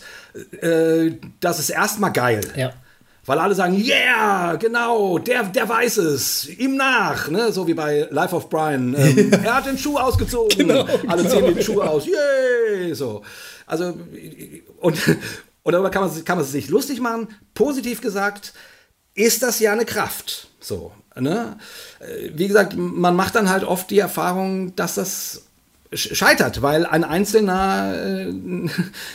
äh, 0.61 1.11
das 1.39 1.59
ist 1.59 1.69
erstmal 1.69 2.11
geil. 2.11 2.41
Ja. 2.55 2.73
Weil 3.27 3.39
alle 3.39 3.53
sagen, 3.55 3.75
yeah, 3.75 4.55
genau, 4.55 5.17
der, 5.17 5.43
der 5.43 5.67
weiß 5.67 5.97
es, 5.97 6.47
ihm 6.47 6.77
nach, 6.77 7.29
ne? 7.29 7.51
so 7.51 7.67
wie 7.67 7.73
bei 7.73 8.07
Life 8.09 8.33
of 8.33 8.47
Brian. 8.49 8.95
Ähm, 8.97 9.33
er 9.43 9.55
hat 9.55 9.65
den 9.65 9.77
Schuh 9.77 9.97
ausgezogen, 9.97 10.49
Genau, 10.57 10.87
alle 11.07 11.27
ziehen 11.27 11.43
den 11.43 11.61
Schuh 11.61 11.81
aus, 11.81 12.05
yay, 12.05 12.95
so. 12.95 13.21
Also, 13.65 13.97
und, 14.79 14.97
und 15.61 15.73
darüber 15.73 15.89
kann 15.89 16.03
man, 16.03 16.23
kann 16.23 16.37
man 16.37 16.47
sich 16.47 16.69
lustig 16.69 17.01
machen. 17.01 17.27
Positiv 17.53 17.99
gesagt, 17.99 18.53
ist 19.13 19.43
das 19.43 19.59
ja 19.59 19.73
eine 19.73 19.83
Kraft, 19.83 20.47
so. 20.61 20.93
Ne? 21.19 21.57
Äh, 21.99 22.31
Wie 22.33 22.47
gesagt, 22.47 22.77
man 22.77 23.17
macht 23.17 23.35
dann 23.35 23.49
halt 23.49 23.65
oft 23.65 23.89
die 23.89 23.99
Erfahrung, 23.99 24.73
dass 24.77 24.95
das 24.95 25.46
scheitert, 25.93 26.61
weil 26.61 26.85
ein 26.85 27.03
Einzelner, 27.03 27.93
äh, 27.95 28.33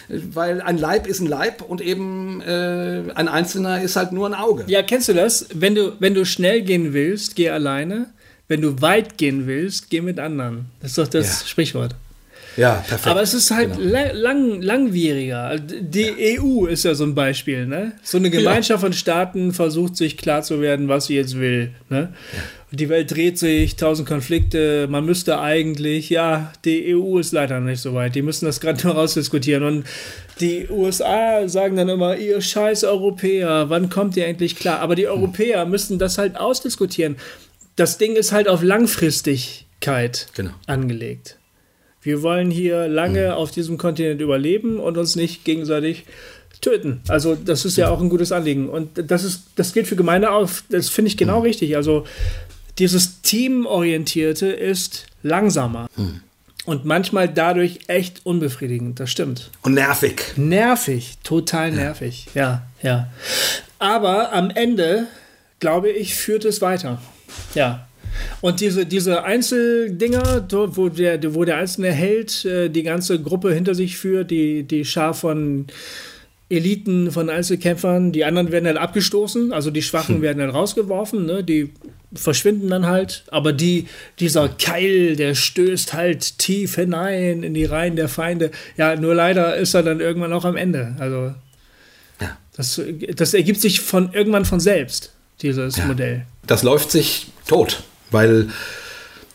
weil 0.33 0.61
ein 0.63 0.79
Leib 0.79 1.07
ist 1.07 1.21
ein 1.21 1.27
Leib 1.27 1.63
und 1.63 1.81
eben 1.81 2.41
äh, 2.43 3.03
ein 3.15 3.29
Einzelner 3.29 3.83
ist 3.83 3.97
halt 3.97 4.13
nur 4.13 4.27
ein 4.29 4.35
Auge. 4.35 4.65
Ja, 4.67 4.83
kennst 4.83 5.09
du 5.09 5.13
das? 5.15 5.47
Wenn 5.55 5.75
du, 5.75 5.93
wenn 5.99 6.15
du 6.15 6.25
schnell 6.25 6.63
gehen 6.63 6.93
willst, 6.93 7.37
geh 7.37 7.51
alleine. 7.51 8.07
Wenn 8.49 8.61
du 8.61 8.81
weit 8.83 9.17
gehen 9.19 9.47
willst, 9.47 9.89
geh 9.91 10.01
mit 10.01 10.19
anderen. 10.19 10.67
Das 10.81 10.91
ist 10.93 10.99
doch 10.99 11.09
das 11.09 11.43
Ja. 11.43 11.47
Sprichwort. 11.47 11.95
Ja, 12.59 12.75
perfekt. 12.87 13.07
Aber 13.07 13.23
es 13.23 13.33
ist 13.33 13.51
halt 13.51 13.77
Genau. 13.79 13.91
la- 13.93 14.13
lang, 14.13 14.61
langwieriger. 14.61 15.59
Die 15.59 16.39
EU 16.39 16.67
ist 16.67 16.85
ja 16.85 16.95
so 16.95 17.05
ein 17.05 17.15
Beispiel. 17.15 17.65
Ne? 17.67 17.93
So 18.03 18.19
eine 18.19 18.29
Gemeinschaft 18.39 18.83
von 18.83 18.93
Staaten 18.93 19.53
versucht 19.55 19.97
sich 19.97 20.19
klar 20.19 20.43
zu 20.43 20.61
werden, 20.61 20.87
was 20.89 21.07
sie 21.07 21.15
jetzt 21.15 21.39
will. 21.39 21.71
Ne? 21.89 22.13
Und 22.62 22.62
Die 22.75 22.89
Welt 22.89 23.11
dreht 23.11 23.39
sich, 23.39 23.77
tausend 23.77 24.09
Konflikte. 24.09 24.87
Man 24.89 25.05
müsste 25.05 25.39
eigentlich, 25.41 26.09
ja, 26.09 26.53
die 26.65 26.95
EU 26.97 27.19
ist 27.19 27.33
leider 27.33 27.61
nicht 27.61 27.81
so 27.83 27.93
weit. 27.93 28.15
Die 28.15 28.23
müssen 28.23 28.47
das 28.47 28.61
gerade 28.61 28.83
nur 28.87 28.95
rausdiskutieren. 28.97 29.63
Und 29.63 29.85
die 30.41 30.67
USA 30.71 31.47
sagen 31.49 31.77
dann 31.77 31.91
immer, 31.91 32.17
ihr 32.17 32.41
scheiß 32.41 32.85
Europäer, 32.85 33.69
wann 33.69 33.91
kommt 33.91 34.17
ihr 34.17 34.27
endlich 34.27 34.57
klar? 34.57 34.81
Aber 34.81 34.95
die 34.95 35.07
Europäer 35.07 35.67
müssen 35.67 35.99
das 35.99 36.17
halt 36.17 36.37
ausdiskutieren. 36.39 37.17
Das 37.77 37.99
Ding 37.99 38.17
ist 38.17 38.33
halt 38.33 38.49
auf 38.49 38.63
Langfristigkeit 38.63 40.29
Genau. 40.35 40.53
angelegt. 40.67 41.37
Wir 42.01 42.23
wollen 42.23 42.51
hier 42.51 42.89
lange 42.89 43.27
Mhm. 43.29 43.33
auf 43.35 43.51
diesem 43.51 43.77
Kontinent 43.79 44.21
überleben 44.21 44.79
und 44.81 44.97
uns 44.97 45.15
nicht 45.15 45.45
gegenseitig 45.45 46.05
töten. 46.61 47.01
Also 47.09 47.35
das 47.35 47.65
ist 47.65 47.77
ja 47.77 47.91
auch 47.91 48.01
ein 48.01 48.09
gutes 48.09 48.33
Anliegen. 48.33 48.69
Und 48.69 48.91
das 49.11 49.25
ist, 49.25 49.43
das 49.57 49.73
gilt 49.73 49.87
für 49.89 49.97
Gemeinde 49.97 50.31
auch. 50.31 50.49
Das 50.71 50.89
finde 50.89 51.09
ich 51.09 51.15
Mhm. 51.17 51.19
genau 51.19 51.41
richtig. 51.41 51.77
Also 51.77 52.05
dieses 52.79 53.23
Teamorientierte 53.23 54.47
ist 54.47 55.07
langsamer. 55.23 55.89
Mhm. 55.97 56.21
Und 56.65 56.85
manchmal 56.85 57.29
dadurch 57.29 57.81
echt 57.89 58.25
unbefriedigend. 58.25 59.01
Das 59.01 59.11
stimmt. 59.11 59.51
Und 59.63 59.75
nervig. 59.75 60.35
Nervig, 60.37 61.19
total 61.25 61.73
nervig. 61.73 62.27
Ja, 62.35 62.63
ja. 62.83 63.09
Aber 63.81 64.33
am 64.33 64.51
Ende, 64.51 65.09
glaube 65.59 65.91
ich, 65.91 66.15
führt 66.15 66.45
es 66.45 66.61
weiter. 66.61 67.03
Ja. 67.55 67.89
Und 68.41 68.61
diese, 68.61 68.87
diese 68.87 69.25
Einzeldinger, 69.25 70.41
dort, 70.41 70.77
wo 70.77 70.89
der, 70.89 71.35
wo 71.35 71.45
der 71.45 71.57
einzelne 71.57 71.91
Held 71.91 72.45
äh, 72.45 72.69
die 72.69 72.83
ganze 72.85 73.21
Gruppe 73.21 73.53
hinter 73.53 73.75
sich 73.75 73.97
führt, 73.97 74.31
die, 74.31 74.63
die 74.63 74.85
Schar 74.85 75.15
von 75.15 75.67
Eliten, 76.49 77.11
von 77.11 77.31
Einzelkämpfern, 77.31 78.13
die 78.13 78.25
anderen 78.25 78.53
werden 78.53 78.67
dann 78.67 78.77
abgestoßen, 78.77 79.53
also 79.53 79.71
die 79.71 79.83
Schwachen 79.83 80.21
werden 80.21 80.39
dann 80.39 80.51
rausgeworfen, 80.51 81.25
ne? 81.25 81.43
die 81.43 81.71
verschwinden 82.15 82.69
dann 82.69 82.87
halt. 82.87 83.25
Aber 83.31 83.53
die, 83.53 83.87
dieser 84.21 84.49
Keil, 84.49 85.17
der 85.17 85.35
stößt 85.35 85.93
halt 85.93 86.39
tief 86.39 86.75
hinein 86.77 87.43
in 87.43 87.55
die 87.55 87.65
Reihen 87.65 87.97
der 87.97 88.09
Feinde. 88.09 88.51
Ja, 88.77 88.97
nur 88.97 89.15
leider 89.15 89.57
ist 89.57 89.75
er 89.75 89.83
dann 89.83 90.01
irgendwann 90.01 90.33
auch 90.33 90.45
am 90.45 90.57
Ende. 90.57 90.95
Also 90.99 91.35
Ja. 92.21 92.37
das, 92.57 92.81
das 93.17 93.35
ergibt 93.35 93.61
sich 93.61 93.81
von 93.81 94.13
irgendwann 94.13 94.45
von 94.45 94.61
selbst, 94.61 95.13
dieses 95.41 95.77
Ja. 95.77 95.87
Modell. 95.87 96.27
Das 96.47 96.63
läuft 96.63 96.91
sich 96.91 97.29
tot, 97.47 97.83
weil, 98.11 98.49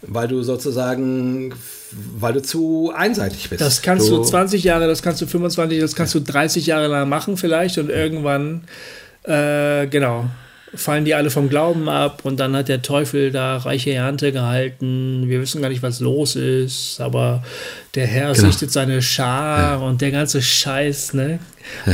weil 0.01 0.27
du 0.27 0.43
sozusagen, 0.43 1.53
weil 1.91 2.33
du 2.33 2.41
zu 2.41 2.91
einseitig 2.95 3.49
bist. 3.49 3.61
Das 3.61 3.81
kannst 3.81 4.09
du 4.09 4.21
20 4.21 4.63
Jahre, 4.63 4.87
das 4.87 5.01
kannst 5.01 5.21
du 5.21 5.25
25, 5.25 5.79
das 5.79 5.95
kannst 5.95 6.13
du 6.15 6.19
30 6.19 6.65
Jahre 6.67 6.87
lang 6.87 7.07
machen 7.09 7.37
vielleicht 7.37 7.77
und 7.77 7.89
irgendwann, 7.89 8.65
äh, 9.23 9.87
genau, 9.87 10.25
fallen 10.75 11.05
die 11.05 11.15
alle 11.15 11.29
vom 11.29 11.49
Glauben 11.49 11.87
ab 11.89 12.21
und 12.23 12.39
dann 12.39 12.55
hat 12.55 12.67
der 12.67 12.81
Teufel 12.81 13.31
da 13.31 13.57
reiche 13.57 13.93
Ernte 13.93 14.31
gehalten. 14.31 15.23
Wir 15.27 15.39
wissen 15.41 15.61
gar 15.61 15.69
nicht, 15.69 15.81
was 15.83 15.99
los 16.01 16.35
ist, 16.35 16.99
aber 16.99 17.43
der 17.95 18.05
Herr 18.07 18.33
Genau. 18.33 18.47
sichtet 18.47 18.71
seine 18.71 19.01
Schar 19.01 19.81
und 19.81 20.01
der 20.01 20.11
ganze 20.11 20.41
Scheiß, 20.41 21.13
ne? 21.13 21.39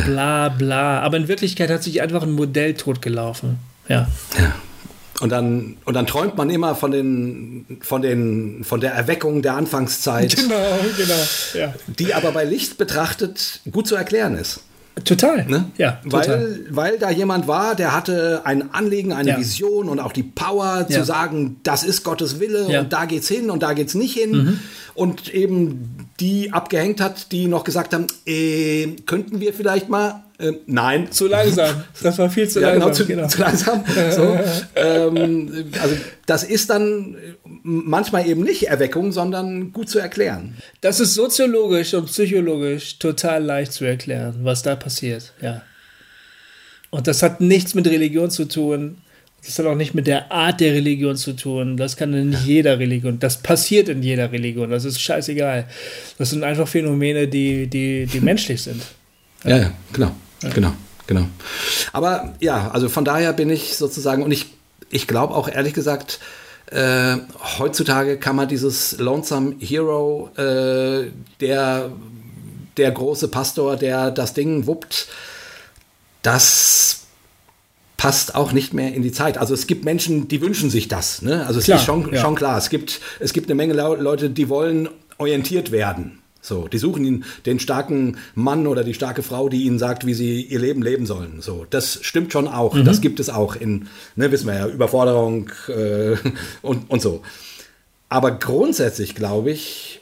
Bla 0.05 0.49
bla. 0.49 1.01
Aber 1.01 1.17
in 1.17 1.27
Wirklichkeit 1.27 1.69
hat 1.69 1.83
sich 1.83 2.01
einfach 2.01 2.23
ein 2.23 2.31
Modell 2.31 2.73
totgelaufen. 2.73 3.57
Ja. 3.87 4.07
Ja. 4.39 4.55
Und 5.21 5.29
dann, 5.29 5.77
und 5.85 5.93
dann 5.93 6.07
träumt 6.07 6.35
man 6.37 6.49
immer 6.49 6.73
von, 6.75 6.91
den, 6.91 7.65
von, 7.81 8.01
den, 8.01 8.63
von 8.63 8.81
der 8.81 8.93
Erweckung 8.93 9.43
der 9.43 9.53
Anfangszeit, 9.55 10.35
Genau, 10.35 10.79
genau. 10.97 11.23
Ja. 11.53 11.73
die 11.99 12.13
aber 12.15 12.31
bei 12.31 12.43
Licht 12.43 12.77
betrachtet 12.79 13.61
gut 13.71 13.87
zu 13.87 13.95
erklären 13.95 14.35
ist. 14.35 14.61
Total. 15.05 15.45
Ne? 15.47 15.65
Ja, 15.77 15.99
total. 16.03 16.27
Weil, 16.39 16.65
weil 16.69 16.99
da 16.99 17.09
jemand 17.09 17.47
war, 17.47 17.73
der 17.75 17.93
hatte 17.95 18.41
ein 18.45 18.73
Anliegen, 18.73 19.11
eine 19.11 19.31
Ja. 19.31 19.37
Vision 19.39 19.89
und 19.89 19.99
auch 19.99 20.11
die 20.11 20.21
Power 20.23 20.85
Ja. 20.87 20.99
zu 20.99 21.03
sagen, 21.03 21.57
das 21.63 21.83
ist 21.83 22.03
Gottes 22.03 22.39
Wille 22.39 22.67
Ja. 22.69 22.79
Mhm. 22.79 22.85
und 22.85 22.93
da 22.93 23.05
geht's 23.05 23.27
hin 23.27 23.49
und 23.49 23.63
da 23.63 23.73
geht's 23.73 23.95
nicht 23.95 24.13
hin. 24.13 24.59
Und 24.93 25.33
eben 25.33 26.07
die 26.19 26.53
abgehängt 26.53 27.01
hat, 27.01 27.31
die 27.31 27.47
noch 27.47 27.63
gesagt 27.63 27.93
haben, 27.95 28.05
äh, 28.27 28.95
könnten 29.07 29.39
wir 29.39 29.53
vielleicht 29.55 29.89
mal, 29.89 30.23
äh, 30.43 30.53
nein. 30.65 31.11
Zu 31.11 31.27
langsam. 31.27 31.83
Das 32.01 32.17
war 32.17 32.29
viel 32.29 32.49
zu 32.49 32.59
Ja, 32.59 32.73
genau, 32.73 32.87
langsam. 32.87 33.05
zu, 33.05 33.13
genau. 33.13 33.27
zu 33.27 33.39
langsam. 33.39 33.83
So. 34.11 34.39
ähm, 34.75 35.71
also 35.81 35.95
das 36.25 36.43
ist 36.43 36.69
dann 36.69 37.15
manchmal 37.63 38.27
eben 38.27 38.43
nicht 38.43 38.67
Erweckung, 38.67 39.11
sondern 39.11 39.71
gut 39.71 39.89
zu 39.89 39.99
erklären. 39.99 40.57
Das 40.81 40.99
ist 40.99 41.13
soziologisch 41.13 41.93
und 41.93 42.05
psychologisch 42.05 42.99
total 42.99 43.43
leicht 43.43 43.73
zu 43.73 43.85
erklären, 43.85 44.39
was 44.43 44.61
da 44.61 44.75
passiert, 44.75 45.33
ja. 45.41 45.61
Und 46.89 47.07
das 47.07 47.23
hat 47.23 47.41
nichts 47.41 47.73
mit 47.73 47.87
Religion 47.87 48.29
zu 48.29 48.45
tun. 48.45 48.97
Das 49.43 49.57
hat 49.57 49.65
auch 49.65 49.75
nicht 49.75 49.95
mit 49.95 50.05
der 50.05 50.31
Art 50.31 50.61
der 50.61 50.73
Religion 50.73 51.17
zu 51.17 51.33
tun. 51.33 51.75
Das 51.75 51.97
kann 51.97 52.13
in 52.13 52.37
jeder 52.45 52.77
Religion. 52.77 53.19
Das 53.19 53.41
passiert 53.41 53.89
in 53.89 54.03
jeder 54.03 54.31
Religion. 54.31 54.69
Das 54.69 54.85
ist 54.85 55.01
scheißegal. 55.01 55.65
Das 56.19 56.29
sind 56.29 56.43
einfach 56.43 56.67
Phänomene, 56.67 57.27
die, 57.27 57.65
die, 57.67 58.05
die 58.05 58.19
menschlich 58.21 58.61
sind. 58.61 58.83
Ja, 59.43 59.57
ja, 59.57 59.71
genau, 59.91 60.15
genau, 60.53 60.73
genau. 61.07 61.25
Aber 61.91 62.33
ja, 62.39 62.71
also 62.71 62.89
von 62.89 63.05
daher 63.05 63.33
bin 63.33 63.49
ich 63.49 63.77
sozusagen, 63.77 64.23
und 64.23 64.31
ich, 64.31 64.53
ich 64.89 65.07
glaube 65.07 65.35
auch 65.35 65.47
ehrlich 65.47 65.73
gesagt, 65.73 66.19
äh, 66.67 67.17
heutzutage 67.59 68.17
kann 68.17 68.35
man 68.35 68.47
dieses 68.47 68.97
Lonesome 68.97 69.55
Hero, 69.59 70.29
äh, 70.37 71.11
der, 71.39 71.91
der 72.77 72.91
große 72.91 73.27
Pastor, 73.27 73.75
der 73.75 74.11
das 74.11 74.33
Ding 74.33 74.65
wuppt, 74.65 75.07
das 76.23 77.01
passt 77.97 78.35
auch 78.35 78.51
nicht 78.51 78.73
mehr 78.73 78.93
in 78.93 79.03
die 79.03 79.11
Zeit. 79.11 79.37
Also 79.37 79.53
es 79.53 79.67
gibt 79.67 79.85
Menschen, 79.85 80.27
die 80.27 80.41
wünschen 80.41 80.69
sich 80.69 80.87
das. 80.87 81.21
Ne? 81.21 81.45
Also 81.45 81.59
es 81.59 81.65
Klar, 81.65 81.77
ist 81.77 81.85
schon, 81.85 82.13
ja. 82.13 82.19
schon 82.19 82.35
klar. 82.35 82.57
Es 82.57 82.69
gibt, 82.69 82.99
es 83.19 83.33
gibt 83.33 83.47
eine 83.47 83.55
Menge 83.55 83.73
Leute, 83.73 84.29
die 84.29 84.49
wollen 84.49 84.89
orientiert 85.17 85.71
werden. 85.71 86.22
So, 86.45 86.67
die 86.67 86.77
suchen 86.77 87.05
ihn, 87.05 87.23
den 87.45 87.59
starken 87.59 88.17
Mann 88.35 88.67
oder 88.67 88.83
die 88.83 88.93
starke 88.93 89.23
Frau, 89.23 89.47
die 89.47 89.63
ihnen 89.63 89.79
sagt, 89.79 90.05
wie 90.05 90.13
sie 90.13 90.41
ihr 90.41 90.59
Leben 90.59 90.81
leben 90.81 91.05
sollen. 91.05 91.39
So, 91.39 91.65
das 91.69 91.99
stimmt 92.01 92.33
schon 92.33 92.49
auch. 92.49 92.77
Das 92.83 92.99
gibt 92.99 93.21
es 93.21 93.29
auch 93.29 93.55
in, 93.55 93.87
ne, 94.17 94.29
wissen 94.29 94.47
wir 94.47 94.55
ja, 94.55 94.67
Überforderung 94.67 95.49
äh, 95.69 96.17
und, 96.61 96.89
und 96.89 97.01
so. 97.01 97.21
Aber 98.09 98.31
grundsätzlich 98.31 99.15
glaube 99.15 99.51
ich, 99.51 100.01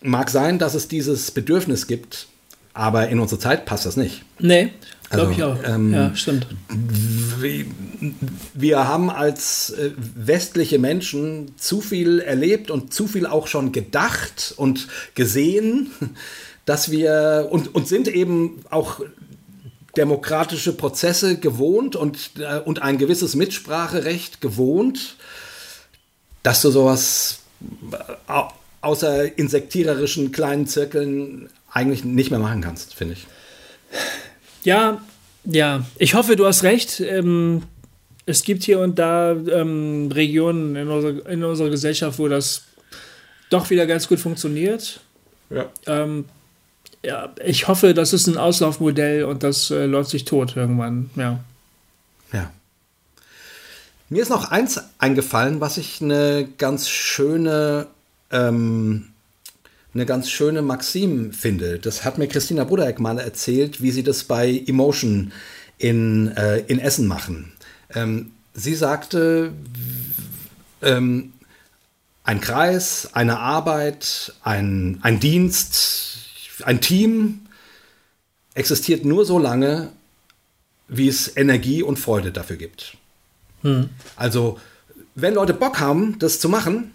mag 0.00 0.30
sein, 0.30 0.60
dass 0.60 0.74
es 0.74 0.86
dieses 0.86 1.32
Bedürfnis 1.32 1.88
gibt, 1.88 2.28
aber 2.74 3.08
in 3.08 3.18
unserer 3.18 3.40
Zeit 3.40 3.66
passt 3.66 3.84
das 3.84 3.96
nicht. 3.96 4.22
Nee, 4.38 4.70
glaube 5.12 5.28
Also, 5.28 5.32
ich 5.32 5.42
auch. 5.44 5.58
ähm, 5.68 5.92
ja, 5.94 6.14
stimmt. 6.14 6.46
wir 8.54 8.88
haben 8.88 9.10
als 9.10 9.70
äh, 9.70 9.90
westliche 9.96 10.78
Menschen 10.78 11.52
zu 11.56 11.80
viel 11.80 12.20
erlebt 12.20 12.70
und 12.70 12.92
zu 12.92 13.06
viel 13.06 13.26
auch 13.26 13.46
schon 13.46 13.72
gedacht 13.72 14.54
und 14.56 14.88
gesehen, 15.14 15.90
dass 16.64 16.90
wir 16.90 17.48
und, 17.50 17.74
und 17.74 17.88
sind 17.88 18.08
eben 18.08 18.64
auch 18.70 19.00
demokratische 19.96 20.72
Prozesse 20.72 21.36
gewohnt 21.38 21.96
und, 21.96 22.30
äh, 22.38 22.58
und 22.60 22.82
ein 22.82 22.98
gewisses 22.98 23.34
Mitspracherecht 23.34 24.40
gewohnt, 24.40 25.16
dass 26.42 26.62
du 26.62 26.70
sowas 26.70 27.40
äh, 27.92 27.96
au- 28.32 28.52
außer 28.80 29.38
in 29.38 29.48
sektiererischen 29.48 30.32
kleinen 30.32 30.66
Zirkeln 30.66 31.48
eigentlich 31.70 32.04
nicht 32.04 32.30
mehr 32.30 32.40
machen 32.40 32.62
kannst, 32.62 32.94
finde 32.94 33.14
ich. 33.14 33.26
Ja, 34.62 35.00
ja. 35.44 35.84
Ich 35.98 36.14
hoffe, 36.14 36.36
du 36.36 36.46
hast 36.46 36.62
recht. 36.62 37.00
Ähm, 37.00 37.62
es 38.26 38.44
gibt 38.44 38.62
hier 38.62 38.78
und 38.78 38.98
da 38.98 39.32
ähm, 39.32 40.10
Regionen 40.12 40.76
in 40.76 40.88
unserer, 40.88 41.26
in 41.28 41.42
unserer 41.42 41.70
Gesellschaft, 41.70 42.18
wo 42.18 42.28
das 42.28 42.62
doch 43.50 43.70
wieder 43.70 43.86
ganz 43.86 44.08
gut 44.08 44.20
funktioniert. 44.20 45.00
Ja. 45.50 45.66
Ähm, 45.86 46.26
ja, 47.04 47.32
ich 47.44 47.66
hoffe, 47.68 47.94
das 47.94 48.12
ist 48.12 48.28
ein 48.28 48.38
Auslaufmodell 48.38 49.24
und 49.24 49.42
das 49.42 49.70
äh, 49.70 49.86
läuft 49.86 50.10
sich 50.10 50.24
tot 50.24 50.56
irgendwann. 50.56 51.10
Ja. 51.16 51.40
Ja. 52.32 52.50
Mir 54.08 54.22
ist 54.22 54.28
noch 54.28 54.50
eins 54.50 54.80
eingefallen, 54.98 55.60
was 55.60 55.78
ich 55.78 56.00
eine 56.00 56.48
ganz 56.58 56.88
schöne, 56.88 57.86
ähm, 58.30 59.08
eine 59.94 60.06
ganz 60.06 60.30
schöne 60.30 60.62
Maxim 60.62 61.32
finde. 61.32 61.78
Das 61.78 62.04
hat 62.04 62.18
mir 62.18 62.28
Christina 62.28 62.64
Budeck 62.64 62.98
mal 62.98 63.18
erzählt, 63.18 63.82
wie 63.82 63.90
sie 63.90 64.02
das 64.02 64.24
bei 64.24 64.62
Emotion 64.66 65.32
in, 65.78 66.28
äh, 66.36 66.58
in 66.60 66.78
Essen 66.78 67.06
machen. 67.06 67.52
Ähm, 67.94 68.32
sie 68.54 68.74
sagte, 68.74 69.52
ähm, 70.80 71.32
ein 72.24 72.40
Kreis, 72.40 73.10
eine 73.12 73.38
Arbeit, 73.38 74.32
ein, 74.42 74.98
ein 75.02 75.20
Dienst, 75.20 76.18
ein 76.64 76.80
Team 76.80 77.46
existiert 78.54 79.04
nur 79.04 79.24
so 79.24 79.38
lange, 79.38 79.90
wie 80.88 81.08
es 81.08 81.36
Energie 81.36 81.82
und 81.82 81.98
Freude 81.98 82.32
dafür 82.32 82.56
gibt. 82.56 82.96
Also, 84.16 84.58
wenn 85.14 85.34
Leute 85.34 85.54
Bock 85.54 85.80
haben, 85.80 86.18
das 86.18 86.40
zu 86.40 86.48
machen, 86.48 86.92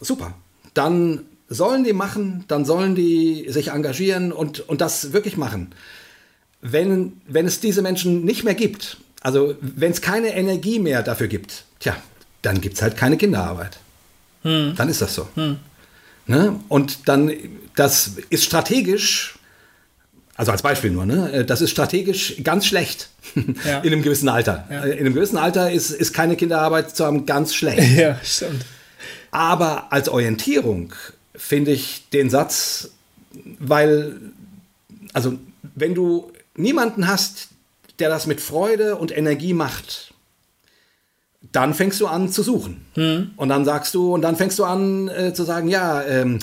super. 0.00 0.34
Dann 0.72 1.26
sollen 1.54 1.84
die 1.84 1.92
machen, 1.92 2.44
dann 2.48 2.64
sollen 2.64 2.94
die 2.94 3.46
sich 3.48 3.68
engagieren 3.68 4.32
und, 4.32 4.60
und 4.68 4.80
das 4.80 5.12
wirklich 5.12 5.36
machen. 5.36 5.72
Wenn, 6.60 7.20
wenn 7.26 7.46
es 7.46 7.60
diese 7.60 7.82
Menschen 7.82 8.24
nicht 8.24 8.44
mehr 8.44 8.54
gibt, 8.54 8.98
also 9.20 9.54
wenn 9.60 9.92
es 9.92 10.00
keine 10.00 10.34
Energie 10.34 10.78
mehr 10.78 11.02
dafür 11.02 11.28
gibt, 11.28 11.64
tja, 11.80 11.96
dann 12.42 12.60
gibt 12.60 12.76
es 12.76 12.82
halt 12.82 12.96
keine 12.96 13.16
Kinderarbeit. 13.16 13.78
Dann 14.42 14.88
ist 14.90 15.00
das 15.00 15.14
so. 15.14 15.26
Ne? 16.26 16.60
Und 16.68 17.08
dann, 17.08 17.32
das 17.76 18.12
ist 18.28 18.44
strategisch, 18.44 19.38
also 20.36 20.52
als 20.52 20.62
Beispiel 20.62 20.90
nur, 20.90 21.06
ne? 21.06 21.44
das 21.46 21.60
ist 21.62 21.70
strategisch 21.70 22.42
ganz 22.42 22.66
schlecht 22.66 23.08
Ja. 23.64 23.78
in 23.82 23.92
einem 23.92 24.02
gewissen 24.02 24.28
Alter. 24.28 24.66
Ja. 24.70 24.82
In 24.82 25.00
einem 25.00 25.14
gewissen 25.14 25.38
Alter 25.38 25.70
ist, 25.70 25.90
ist 25.90 26.12
keine 26.12 26.36
Kinderarbeit 26.36 26.94
zu 26.94 27.04
haben 27.04 27.24
ganz 27.26 27.54
schlecht. 27.54 27.96
Ja, 27.96 28.18
stimmt. 28.22 28.64
Aber 29.30 29.92
als 29.92 30.08
Orientierung 30.08 30.92
finde 31.36 31.72
ich 31.72 32.04
den 32.12 32.30
Satz, 32.30 32.90
weil, 33.58 34.20
also 35.12 35.38
wenn 35.74 35.94
du 35.94 36.32
niemanden 36.56 37.08
hast, 37.08 37.48
der 37.98 38.08
das 38.08 38.26
mit 38.26 38.40
Freude 38.40 38.96
und 38.96 39.16
Energie 39.16 39.54
macht, 39.54 40.13
dann 41.54 41.72
fängst 41.72 42.00
du 42.00 42.08
an 42.08 42.30
zu 42.30 42.42
suchen. 42.42 42.84
Und 43.36 43.48
dann 43.48 43.64
sagst 43.64 43.94
du, 43.94 44.12
und 44.12 44.22
dann 44.22 44.36
fängst 44.36 44.58
du 44.58 44.64
an 44.64 45.08
äh, 45.08 45.32
zu 45.34 45.44
sagen, 45.44 45.68
ja, 45.68 46.02
ähm, 46.02 46.40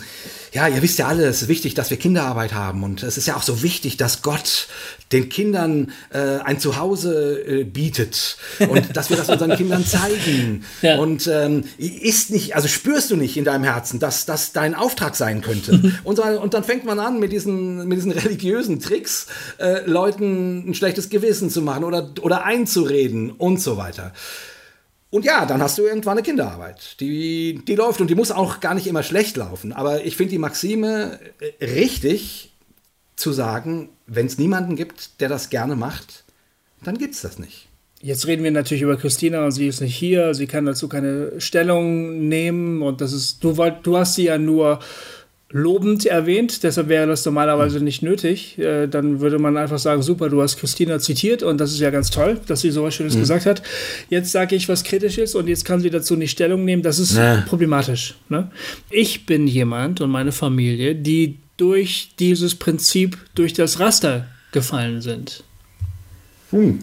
ja, 0.53 0.67
ihr 0.67 0.81
wisst 0.81 0.99
ja 0.99 1.07
alle, 1.07 1.25
es 1.25 1.41
ist 1.41 1.47
wichtig, 1.47 1.75
dass 1.75 1.89
wir 1.89 1.97
Kinderarbeit 1.97 2.53
haben. 2.53 2.83
Und 2.83 3.03
es 3.03 3.17
ist 3.17 3.25
ja 3.25 3.35
auch 3.35 3.41
so 3.41 3.61
wichtig, 3.63 3.95
dass 3.95 4.21
Gott 4.21 4.67
den 5.13 5.29
Kindern 5.29 5.91
äh, 6.13 6.39
ein 6.43 6.59
Zuhause 6.59 7.41
äh, 7.41 7.63
bietet 7.63 8.37
und 8.67 8.85
dass 8.97 9.09
wir 9.09 9.17
das 9.17 9.29
unseren 9.29 9.55
Kindern 9.55 9.85
zeigen. 9.85 10.65
Ja. 10.81 10.97
Und 10.97 11.27
ähm, 11.27 11.63
ist 11.77 12.31
nicht, 12.31 12.55
also 12.55 12.67
spürst 12.67 13.11
du 13.11 13.15
nicht 13.15 13.37
in 13.37 13.45
deinem 13.45 13.63
Herzen, 13.63 13.99
dass 13.99 14.25
das 14.25 14.51
dein 14.51 14.75
Auftrag 14.75 15.15
sein 15.15 15.41
könnte. 15.41 15.93
und, 16.03 16.15
so, 16.17 16.23
und 16.23 16.53
dann 16.53 16.65
fängt 16.65 16.85
man 16.85 16.99
an 16.99 17.19
mit 17.19 17.31
diesen, 17.31 17.87
mit 17.87 17.97
diesen 17.97 18.11
religiösen 18.11 18.79
Tricks, 18.79 19.27
äh, 19.57 19.85
Leuten 19.85 20.69
ein 20.69 20.73
schlechtes 20.73 21.09
Gewissen 21.09 21.49
zu 21.49 21.61
machen 21.61 21.85
oder, 21.85 22.11
oder 22.21 22.43
einzureden 22.43 23.31
und 23.31 23.61
so 23.61 23.77
weiter. 23.77 24.13
Und 25.11 25.25
ja, 25.25 25.45
dann 25.45 25.61
hast 25.61 25.77
du 25.77 25.83
irgendwann 25.83 26.17
eine 26.17 26.23
Kinderarbeit. 26.23 26.99
Die, 27.01 27.61
die 27.67 27.75
läuft 27.75 27.99
und 27.99 28.09
die 28.09 28.15
muss 28.15 28.31
auch 28.31 28.61
gar 28.61 28.73
nicht 28.73 28.87
immer 28.87 29.03
schlecht 29.03 29.35
laufen. 29.35 29.73
Aber 29.73 30.05
ich 30.05 30.15
finde 30.15 30.31
die 30.31 30.37
Maxime 30.37 31.19
äh, 31.39 31.65
richtig 31.65 32.53
zu 33.17 33.33
sagen, 33.33 33.89
wenn 34.07 34.25
es 34.25 34.37
niemanden 34.37 34.75
gibt, 34.77 35.19
der 35.19 35.27
das 35.27 35.49
gerne 35.49 35.75
macht, 35.75 36.23
dann 36.83 36.97
gibt 36.97 37.13
es 37.13 37.21
das 37.21 37.39
nicht. 37.39 37.67
Jetzt 38.01 38.25
reden 38.25 38.43
wir 38.43 38.51
natürlich 38.51 38.81
über 38.81 38.97
Christina 38.97 39.45
und 39.45 39.51
sie 39.51 39.67
ist 39.67 39.81
nicht 39.81 39.95
hier. 39.95 40.33
Sie 40.33 40.47
kann 40.47 40.65
dazu 40.65 40.87
keine 40.87 41.39
Stellung 41.39 42.27
nehmen 42.27 42.81
und 42.81 43.01
das 43.01 43.13
ist, 43.13 43.43
du, 43.43 43.53
du 43.83 43.97
hast 43.97 44.15
sie 44.15 44.23
ja 44.23 44.37
nur 44.39 44.79
lobend 45.51 46.05
erwähnt, 46.05 46.63
deshalb 46.63 46.87
wäre 46.87 47.07
das 47.07 47.25
normalerweise 47.25 47.77
hm. 47.77 47.83
nicht 47.83 48.01
nötig. 48.01 48.57
Äh, 48.57 48.87
dann 48.87 49.19
würde 49.19 49.39
man 49.39 49.57
einfach 49.57 49.79
sagen, 49.79 50.01
super, 50.01 50.29
du 50.29 50.41
hast 50.41 50.57
Christina 50.57 50.99
zitiert 50.99 51.43
und 51.43 51.59
das 51.59 51.71
ist 51.71 51.79
ja 51.79 51.89
ganz 51.89 52.09
toll, 52.09 52.39
dass 52.47 52.61
sie 52.61 52.71
so 52.71 52.83
was 52.83 52.95
Schönes 52.95 53.15
mhm. 53.15 53.19
gesagt 53.19 53.45
hat. 53.45 53.61
Jetzt 54.09 54.31
sage 54.31 54.55
ich 54.55 54.69
was 54.69 54.83
Kritisches 54.83 55.35
und 55.35 55.47
jetzt 55.47 55.65
kann 55.65 55.81
sie 55.81 55.89
dazu 55.89 56.15
nicht 56.15 56.31
Stellung 56.31 56.65
nehmen. 56.65 56.83
Das 56.83 56.99
ist 56.99 57.15
nee. 57.15 57.41
problematisch. 57.47 58.15
Ne? 58.29 58.49
Ich 58.89 59.25
bin 59.25 59.47
jemand 59.47 60.01
und 60.01 60.09
meine 60.09 60.31
Familie, 60.31 60.95
die 60.95 61.39
durch 61.57 62.11
dieses 62.17 62.55
Prinzip, 62.55 63.17
durch 63.35 63.53
das 63.53 63.79
Raster 63.79 64.27
gefallen 64.51 65.01
sind. 65.01 65.43
Hm. 66.51 66.79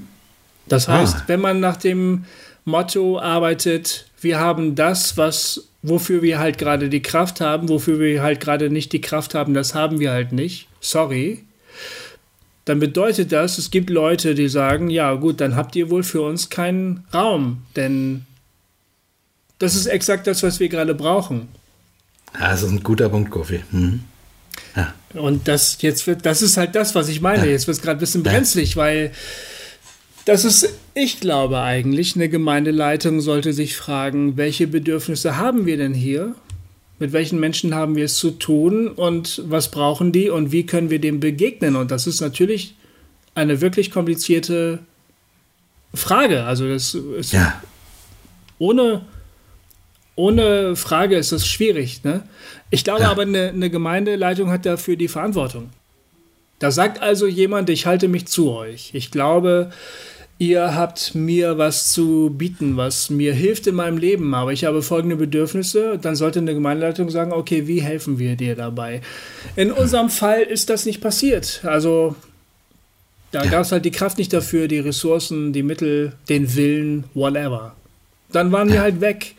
Das 0.68 0.88
heißt, 0.88 1.16
ah. 1.16 1.24
wenn 1.26 1.40
man 1.40 1.60
nach 1.60 1.76
dem 1.76 2.24
Motto 2.64 3.18
arbeitet, 3.18 4.07
wir 4.20 4.38
haben 4.38 4.74
das, 4.74 5.16
was 5.16 5.68
wofür 5.82 6.22
wir 6.22 6.38
halt 6.38 6.58
gerade 6.58 6.88
die 6.88 7.02
Kraft 7.02 7.40
haben, 7.40 7.68
wofür 7.68 8.00
wir 8.00 8.22
halt 8.22 8.40
gerade 8.40 8.70
nicht 8.70 8.92
die 8.92 9.00
Kraft 9.00 9.34
haben, 9.34 9.54
das 9.54 9.74
haben 9.74 10.00
wir 10.00 10.10
halt 10.10 10.32
nicht. 10.32 10.68
Sorry. 10.80 11.44
Dann 12.64 12.80
bedeutet 12.80 13.32
das, 13.32 13.58
es 13.58 13.70
gibt 13.70 13.88
Leute, 13.88 14.34
die 14.34 14.48
sagen, 14.48 14.90
ja 14.90 15.14
gut, 15.14 15.40
dann 15.40 15.56
habt 15.56 15.74
ihr 15.76 15.88
wohl 15.88 16.02
für 16.02 16.20
uns 16.20 16.50
keinen 16.50 17.06
Raum, 17.14 17.62
denn 17.76 18.26
das 19.58 19.74
ist 19.74 19.86
exakt 19.86 20.26
das, 20.26 20.42
was 20.42 20.60
wir 20.60 20.68
gerade 20.68 20.94
brauchen. 20.94 21.48
Ja, 22.38 22.50
das 22.50 22.62
ist 22.62 22.70
ein 22.70 22.82
guter 22.82 23.08
Punkt, 23.08 23.30
Kofi. 23.30 23.62
Mhm. 23.70 24.04
Ja. 24.76 24.94
Und 25.14 25.48
das 25.48 25.78
jetzt 25.80 26.06
wird, 26.06 26.26
das 26.26 26.42
ist 26.42 26.56
halt 26.56 26.74
das, 26.74 26.94
was 26.94 27.08
ich 27.08 27.20
meine. 27.20 27.46
Ja. 27.46 27.52
Jetzt 27.52 27.66
wird 27.66 27.78
es 27.78 27.82
gerade 27.82 27.98
ein 27.98 28.00
bisschen 28.00 28.22
brenzlig, 28.22 28.76
weil 28.76 29.12
das 30.28 30.44
ist, 30.44 30.74
ich 30.92 31.20
glaube 31.20 31.60
eigentlich, 31.60 32.14
eine 32.14 32.28
Gemeindeleitung 32.28 33.22
sollte 33.22 33.54
sich 33.54 33.78
fragen, 33.78 34.36
welche 34.36 34.66
Bedürfnisse 34.66 35.38
haben 35.38 35.64
wir 35.64 35.78
denn 35.78 35.94
hier? 35.94 36.34
Mit 36.98 37.14
welchen 37.14 37.40
Menschen 37.40 37.74
haben 37.74 37.96
wir 37.96 38.04
es 38.04 38.16
zu 38.16 38.32
tun 38.32 38.88
und 38.88 39.42
was 39.46 39.70
brauchen 39.70 40.12
die 40.12 40.28
und 40.28 40.52
wie 40.52 40.66
können 40.66 40.90
wir 40.90 41.00
dem 41.00 41.18
begegnen? 41.18 41.76
Und 41.76 41.90
das 41.90 42.06
ist 42.06 42.20
natürlich 42.20 42.74
eine 43.34 43.62
wirklich 43.62 43.90
komplizierte 43.90 44.80
Frage. 45.94 46.44
Also 46.44 46.68
das 46.68 46.94
ist 46.94 47.32
ja. 47.32 47.62
ohne, 48.58 49.06
ohne 50.14 50.76
Frage 50.76 51.16
ist 51.16 51.32
das 51.32 51.46
schwierig. 51.46 52.04
Ne? 52.04 52.22
Ich 52.68 52.84
glaube 52.84 53.04
ja. 53.04 53.10
aber, 53.10 53.22
eine, 53.22 53.48
eine 53.48 53.70
Gemeindeleitung 53.70 54.50
hat 54.50 54.66
dafür 54.66 54.96
die 54.96 55.08
Verantwortung. 55.08 55.70
Da 56.58 56.70
sagt 56.70 57.00
also 57.00 57.26
jemand, 57.26 57.70
ich 57.70 57.86
halte 57.86 58.08
mich 58.08 58.26
zu 58.26 58.50
euch. 58.50 58.90
Ich 58.92 59.10
glaube, 59.10 59.70
ihr 60.38 60.74
habt 60.74 61.14
mir 61.14 61.58
was 61.58 61.92
zu 61.92 62.32
bieten, 62.36 62.76
was 62.76 63.10
mir 63.10 63.34
hilft 63.34 63.66
in 63.66 63.74
meinem 63.74 63.98
Leben, 63.98 64.34
aber 64.34 64.52
ich 64.52 64.64
habe 64.64 64.82
folgende 64.82 65.16
Bedürfnisse, 65.16 65.98
dann 66.00 66.14
sollte 66.14 66.38
eine 66.38 66.54
Gemeindeleitung 66.54 67.10
sagen, 67.10 67.32
okay, 67.32 67.66
wie 67.66 67.82
helfen 67.82 68.18
wir 68.18 68.36
dir 68.36 68.54
dabei? 68.54 69.00
In 69.56 69.72
unserem 69.72 70.10
Fall 70.10 70.42
ist 70.42 70.70
das 70.70 70.86
nicht 70.86 71.00
passiert. 71.00 71.60
Also 71.64 72.14
da 73.32 73.44
ja. 73.44 73.50
gab 73.50 73.62
es 73.62 73.72
halt 73.72 73.84
die 73.84 73.90
Kraft 73.90 74.18
nicht 74.18 74.32
dafür, 74.32 74.68
die 74.68 74.78
Ressourcen, 74.78 75.52
die 75.52 75.62
Mittel, 75.62 76.12
den 76.28 76.54
Willen, 76.54 77.04
whatever. 77.14 77.74
Dann 78.30 78.52
waren 78.52 78.70
wir 78.70 78.80
halt 78.80 79.00
weg. 79.00 79.34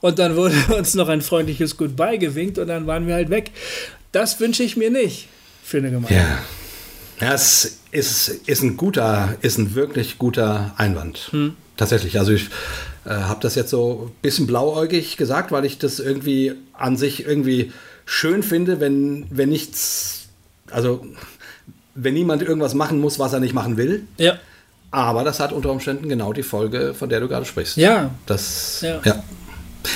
Und 0.00 0.18
dann 0.18 0.36
wurde 0.36 0.54
uns 0.76 0.94
noch 0.94 1.08
ein 1.08 1.20
freundliches 1.20 1.76
Goodbye 1.76 2.18
gewinkt 2.18 2.58
und 2.58 2.68
dann 2.68 2.86
waren 2.86 3.06
wir 3.06 3.14
halt 3.14 3.30
weg. 3.30 3.50
Das 4.12 4.40
wünsche 4.40 4.62
ich 4.62 4.76
mir 4.76 4.90
nicht 4.90 5.28
für 5.62 5.78
eine 5.78 5.90
Gemeinde. 5.90 6.14
Ja. 6.14 6.38
Das 7.20 7.78
ist, 7.90 8.28
ist 8.46 8.62
ein 8.62 8.76
guter, 8.76 9.36
ist 9.40 9.58
ein 9.58 9.74
wirklich 9.74 10.18
guter 10.18 10.72
Einwand. 10.76 11.28
Hm. 11.30 11.56
Tatsächlich. 11.76 12.18
Also 12.18 12.32
ich 12.32 12.48
äh, 13.04 13.10
habe 13.10 13.40
das 13.40 13.54
jetzt 13.54 13.70
so 13.70 14.08
ein 14.08 14.22
bisschen 14.22 14.46
blauäugig 14.46 15.16
gesagt, 15.16 15.52
weil 15.52 15.64
ich 15.64 15.78
das 15.78 16.00
irgendwie 16.00 16.54
an 16.72 16.96
sich 16.96 17.24
irgendwie 17.24 17.72
schön 18.04 18.42
finde, 18.42 18.80
wenn, 18.80 19.26
wenn 19.30 19.48
nichts, 19.48 20.28
also 20.70 21.06
wenn 21.94 22.14
niemand 22.14 22.42
irgendwas 22.42 22.74
machen 22.74 23.00
muss, 23.00 23.18
was 23.18 23.32
er 23.32 23.40
nicht 23.40 23.54
machen 23.54 23.76
will. 23.76 24.04
Ja. 24.16 24.38
Aber 24.90 25.24
das 25.24 25.40
hat 25.40 25.52
unter 25.52 25.70
Umständen 25.70 26.08
genau 26.08 26.32
die 26.32 26.42
Folge, 26.42 26.94
von 26.94 27.08
der 27.08 27.20
du 27.20 27.28
gerade 27.28 27.44
sprichst. 27.44 27.76
Ja. 27.76 28.10
Das, 28.26 28.80
ja. 28.80 29.00
ja. 29.04 29.22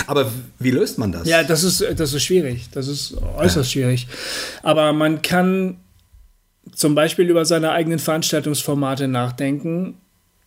Aber 0.06 0.30
wie 0.58 0.70
löst 0.70 0.98
man 0.98 1.12
das? 1.12 1.26
Ja, 1.26 1.42
das 1.42 1.64
ist, 1.64 1.84
das 1.96 2.12
ist 2.12 2.22
schwierig. 2.22 2.68
Das 2.72 2.88
ist 2.88 3.14
äußerst 3.36 3.56
ja. 3.56 3.82
schwierig. 3.82 4.06
Aber 4.62 4.92
man 4.92 5.22
kann 5.22 5.78
zum 6.74 6.94
Beispiel 6.94 7.28
über 7.28 7.44
seine 7.44 7.72
eigenen 7.72 7.98
Veranstaltungsformate 7.98 9.08
nachdenken 9.08 9.94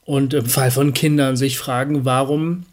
und 0.03 0.33
im 0.33 0.45
Fall 0.45 0.71
von 0.71 0.93
Kindern 0.93 1.35
sich 1.35 1.57
fragen, 1.57 2.05
warum 2.05 2.65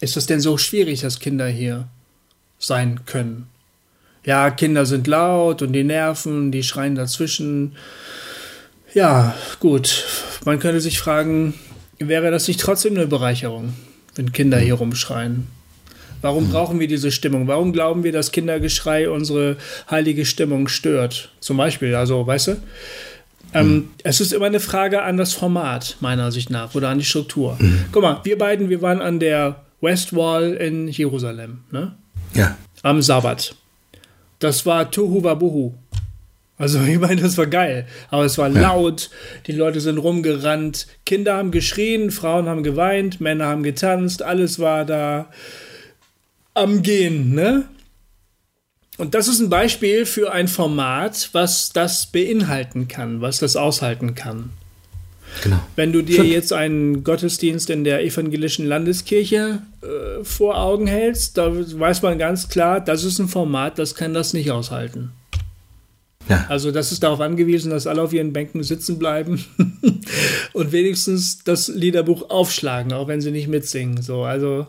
ist 0.00 0.16
es 0.16 0.26
denn 0.26 0.40
so 0.40 0.58
schwierig, 0.58 1.00
dass 1.00 1.20
Kinder 1.20 1.46
hier 1.46 1.88
sein 2.58 3.00
können? 3.06 3.48
Ja, 4.24 4.50
Kinder 4.50 4.86
sind 4.86 5.06
laut 5.06 5.62
und 5.62 5.72
die 5.72 5.84
nerven, 5.84 6.50
die 6.50 6.64
schreien 6.64 6.96
dazwischen. 6.96 7.76
Ja, 8.92 9.34
gut. 9.60 10.04
Man 10.44 10.58
könnte 10.58 10.80
sich 10.80 10.98
fragen, 10.98 11.54
wäre 11.98 12.30
das 12.30 12.48
nicht 12.48 12.60
trotzdem 12.60 12.96
eine 12.96 13.06
Bereicherung, 13.06 13.74
wenn 14.16 14.32
Kinder 14.32 14.58
hier 14.58 14.74
rumschreien? 14.74 15.46
Warum 16.22 16.50
brauchen 16.50 16.80
wir 16.80 16.88
diese 16.88 17.12
Stimmung? 17.12 17.46
Warum 17.46 17.72
glauben 17.72 18.04
wir, 18.04 18.12
dass 18.12 18.32
Kindergeschrei 18.32 19.08
unsere 19.10 19.56
heilige 19.90 20.24
Stimmung 20.24 20.68
stört? 20.68 21.30
Zum 21.40 21.56
Beispiel, 21.56 21.94
also, 21.94 22.26
weißt 22.26 22.48
du? 22.48 22.56
Ähm, 23.54 23.68
mhm. 23.68 23.88
Es 24.02 24.20
ist 24.20 24.32
immer 24.32 24.46
eine 24.46 24.60
Frage 24.60 25.02
an 25.02 25.16
das 25.16 25.32
Format, 25.32 25.96
meiner 26.00 26.32
Sicht 26.32 26.50
nach, 26.50 26.74
oder 26.74 26.88
an 26.88 26.98
die 26.98 27.04
Struktur. 27.04 27.56
Mhm. 27.58 27.86
Guck 27.92 28.02
mal, 28.02 28.20
wir 28.24 28.38
beiden, 28.38 28.68
wir 28.68 28.82
waren 28.82 29.00
an 29.00 29.20
der 29.20 29.62
West 29.80 30.14
Wall 30.14 30.54
in 30.54 30.88
Jerusalem, 30.88 31.60
ne? 31.70 31.94
Ja. 32.34 32.56
Am 32.82 33.00
Sabbat. 33.02 33.54
Das 34.38 34.66
war 34.66 34.90
Tohu 34.90 35.22
Wabuhu. 35.22 35.72
Also, 36.58 36.80
ich 36.88 36.98
meine, 36.98 37.20
das 37.20 37.38
war 37.38 37.46
geil. 37.46 37.86
Aber 38.10 38.24
es 38.24 38.38
war 38.38 38.48
ja. 38.48 38.60
laut, 38.60 39.10
die 39.46 39.52
Leute 39.52 39.80
sind 39.80 39.98
rumgerannt, 39.98 40.86
Kinder 41.04 41.36
haben 41.36 41.50
geschrien, 41.50 42.10
Frauen 42.10 42.48
haben 42.48 42.62
geweint, 42.62 43.20
Männer 43.20 43.46
haben 43.46 43.62
getanzt, 43.62 44.22
alles 44.22 44.58
war 44.58 44.84
da 44.84 45.28
am 46.56 46.82
Gehen, 46.82 47.34
ne? 47.34 47.64
Und 48.98 49.14
das 49.14 49.28
ist 49.28 49.40
ein 49.40 49.50
Beispiel 49.50 50.06
für 50.06 50.32
ein 50.32 50.48
Format, 50.48 51.28
was 51.32 51.70
das 51.70 52.06
beinhalten 52.06 52.88
kann, 52.88 53.20
was 53.20 53.38
das 53.38 53.54
aushalten 53.56 54.14
kann. 54.14 54.50
Genau. 55.42 55.60
Wenn 55.74 55.92
du 55.92 56.02
dir 56.02 56.24
jetzt 56.24 56.52
einen 56.54 57.04
Gottesdienst 57.04 57.68
in 57.68 57.84
der 57.84 58.02
evangelischen 58.02 58.66
Landeskirche 58.66 59.60
äh, 59.82 60.24
vor 60.24 60.58
Augen 60.58 60.86
hältst, 60.86 61.36
da 61.36 61.52
weiß 61.52 62.00
man 62.00 62.18
ganz 62.18 62.48
klar, 62.48 62.80
das 62.80 63.04
ist 63.04 63.18
ein 63.18 63.28
Format, 63.28 63.78
das 63.78 63.94
kann 63.94 64.14
das 64.14 64.32
nicht 64.32 64.50
aushalten. 64.50 65.12
Ja. 66.28 66.46
Also 66.48 66.72
das 66.72 66.90
ist 66.90 67.02
darauf 67.02 67.20
angewiesen, 67.20 67.70
dass 67.70 67.86
alle 67.86 68.00
auf 68.00 68.14
ihren 68.14 68.32
Bänken 68.32 68.62
sitzen 68.62 68.98
bleiben 68.98 69.44
und 70.54 70.72
wenigstens 70.72 71.44
das 71.44 71.68
Liederbuch 71.68 72.30
aufschlagen, 72.30 72.94
auch 72.94 73.08
wenn 73.08 73.20
sie 73.20 73.30
nicht 73.30 73.48
mitsingen. 73.48 74.00
So, 74.00 74.22
also 74.22 74.66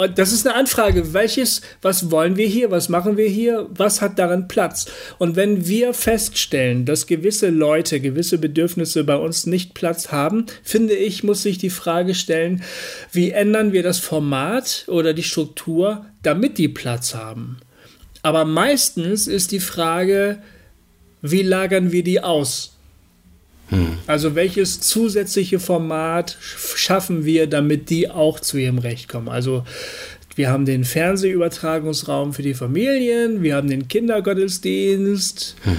und 0.00 0.16
das 0.16 0.32
ist 0.32 0.46
eine 0.46 0.54
Anfrage. 0.54 1.12
Welches, 1.12 1.60
was 1.82 2.12
wollen 2.12 2.36
wir 2.36 2.46
hier? 2.46 2.70
Was 2.70 2.88
machen 2.88 3.16
wir 3.16 3.28
hier? 3.28 3.66
Was 3.70 4.00
hat 4.00 4.16
darin 4.16 4.46
Platz? 4.46 4.86
Und 5.18 5.34
wenn 5.34 5.66
wir 5.66 5.92
feststellen, 5.92 6.84
dass 6.84 7.08
gewisse 7.08 7.50
Leute 7.50 8.00
gewisse 8.00 8.38
Bedürfnisse 8.38 9.02
bei 9.02 9.16
uns 9.16 9.46
nicht 9.46 9.74
Platz 9.74 10.12
haben, 10.12 10.46
finde 10.62 10.94
ich, 10.94 11.24
muss 11.24 11.42
sich 11.42 11.58
die 11.58 11.68
Frage 11.68 12.14
stellen, 12.14 12.62
wie 13.10 13.32
ändern 13.32 13.72
wir 13.72 13.82
das 13.82 13.98
Format 13.98 14.84
oder 14.86 15.14
die 15.14 15.24
Struktur, 15.24 16.06
damit 16.22 16.58
die 16.58 16.68
Platz 16.68 17.16
haben? 17.16 17.58
Aber 18.22 18.44
meistens 18.44 19.26
ist 19.26 19.50
die 19.50 19.58
Frage, 19.58 20.40
wie 21.22 21.42
lagern 21.42 21.90
wir 21.90 22.04
die 22.04 22.20
aus? 22.22 22.77
Hm. 23.68 23.98
Also 24.06 24.34
welches 24.34 24.80
zusätzliche 24.80 25.58
Format 25.58 26.38
schaffen 26.40 27.24
wir, 27.24 27.46
damit 27.46 27.90
die 27.90 28.10
auch 28.10 28.40
zu 28.40 28.56
ihrem 28.56 28.78
Recht 28.78 29.08
kommen? 29.08 29.28
Also 29.28 29.64
wir 30.36 30.50
haben 30.50 30.64
den 30.64 30.84
Fernsehübertragungsraum 30.84 32.32
für 32.32 32.42
die 32.42 32.54
Familien, 32.54 33.42
wir 33.42 33.56
haben 33.56 33.68
den 33.68 33.88
Kindergottesdienst, 33.88 35.56
hm. 35.64 35.76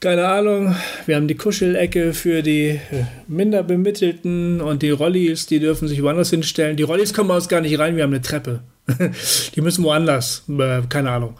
keine 0.00 0.26
Ahnung, 0.26 0.74
wir 1.06 1.16
haben 1.16 1.28
die 1.28 1.36
Kuschelecke 1.36 2.12
für 2.12 2.42
die 2.42 2.68
äh, 2.68 2.80
Minderbemittelten 3.28 4.60
und 4.60 4.82
die 4.82 4.90
Rollis, 4.90 5.46
die 5.46 5.60
dürfen 5.60 5.88
sich 5.88 6.02
woanders 6.02 6.30
hinstellen. 6.30 6.76
Die 6.76 6.82
Rollis 6.82 7.14
kommen 7.14 7.30
uns 7.30 7.48
gar 7.48 7.60
nicht 7.60 7.78
rein, 7.78 7.96
wir 7.96 8.02
haben 8.02 8.12
eine 8.12 8.22
Treppe. 8.22 8.60
die 9.54 9.60
müssen 9.60 9.84
woanders, 9.84 10.42
äh, 10.48 10.82
keine 10.88 11.12
Ahnung. 11.12 11.36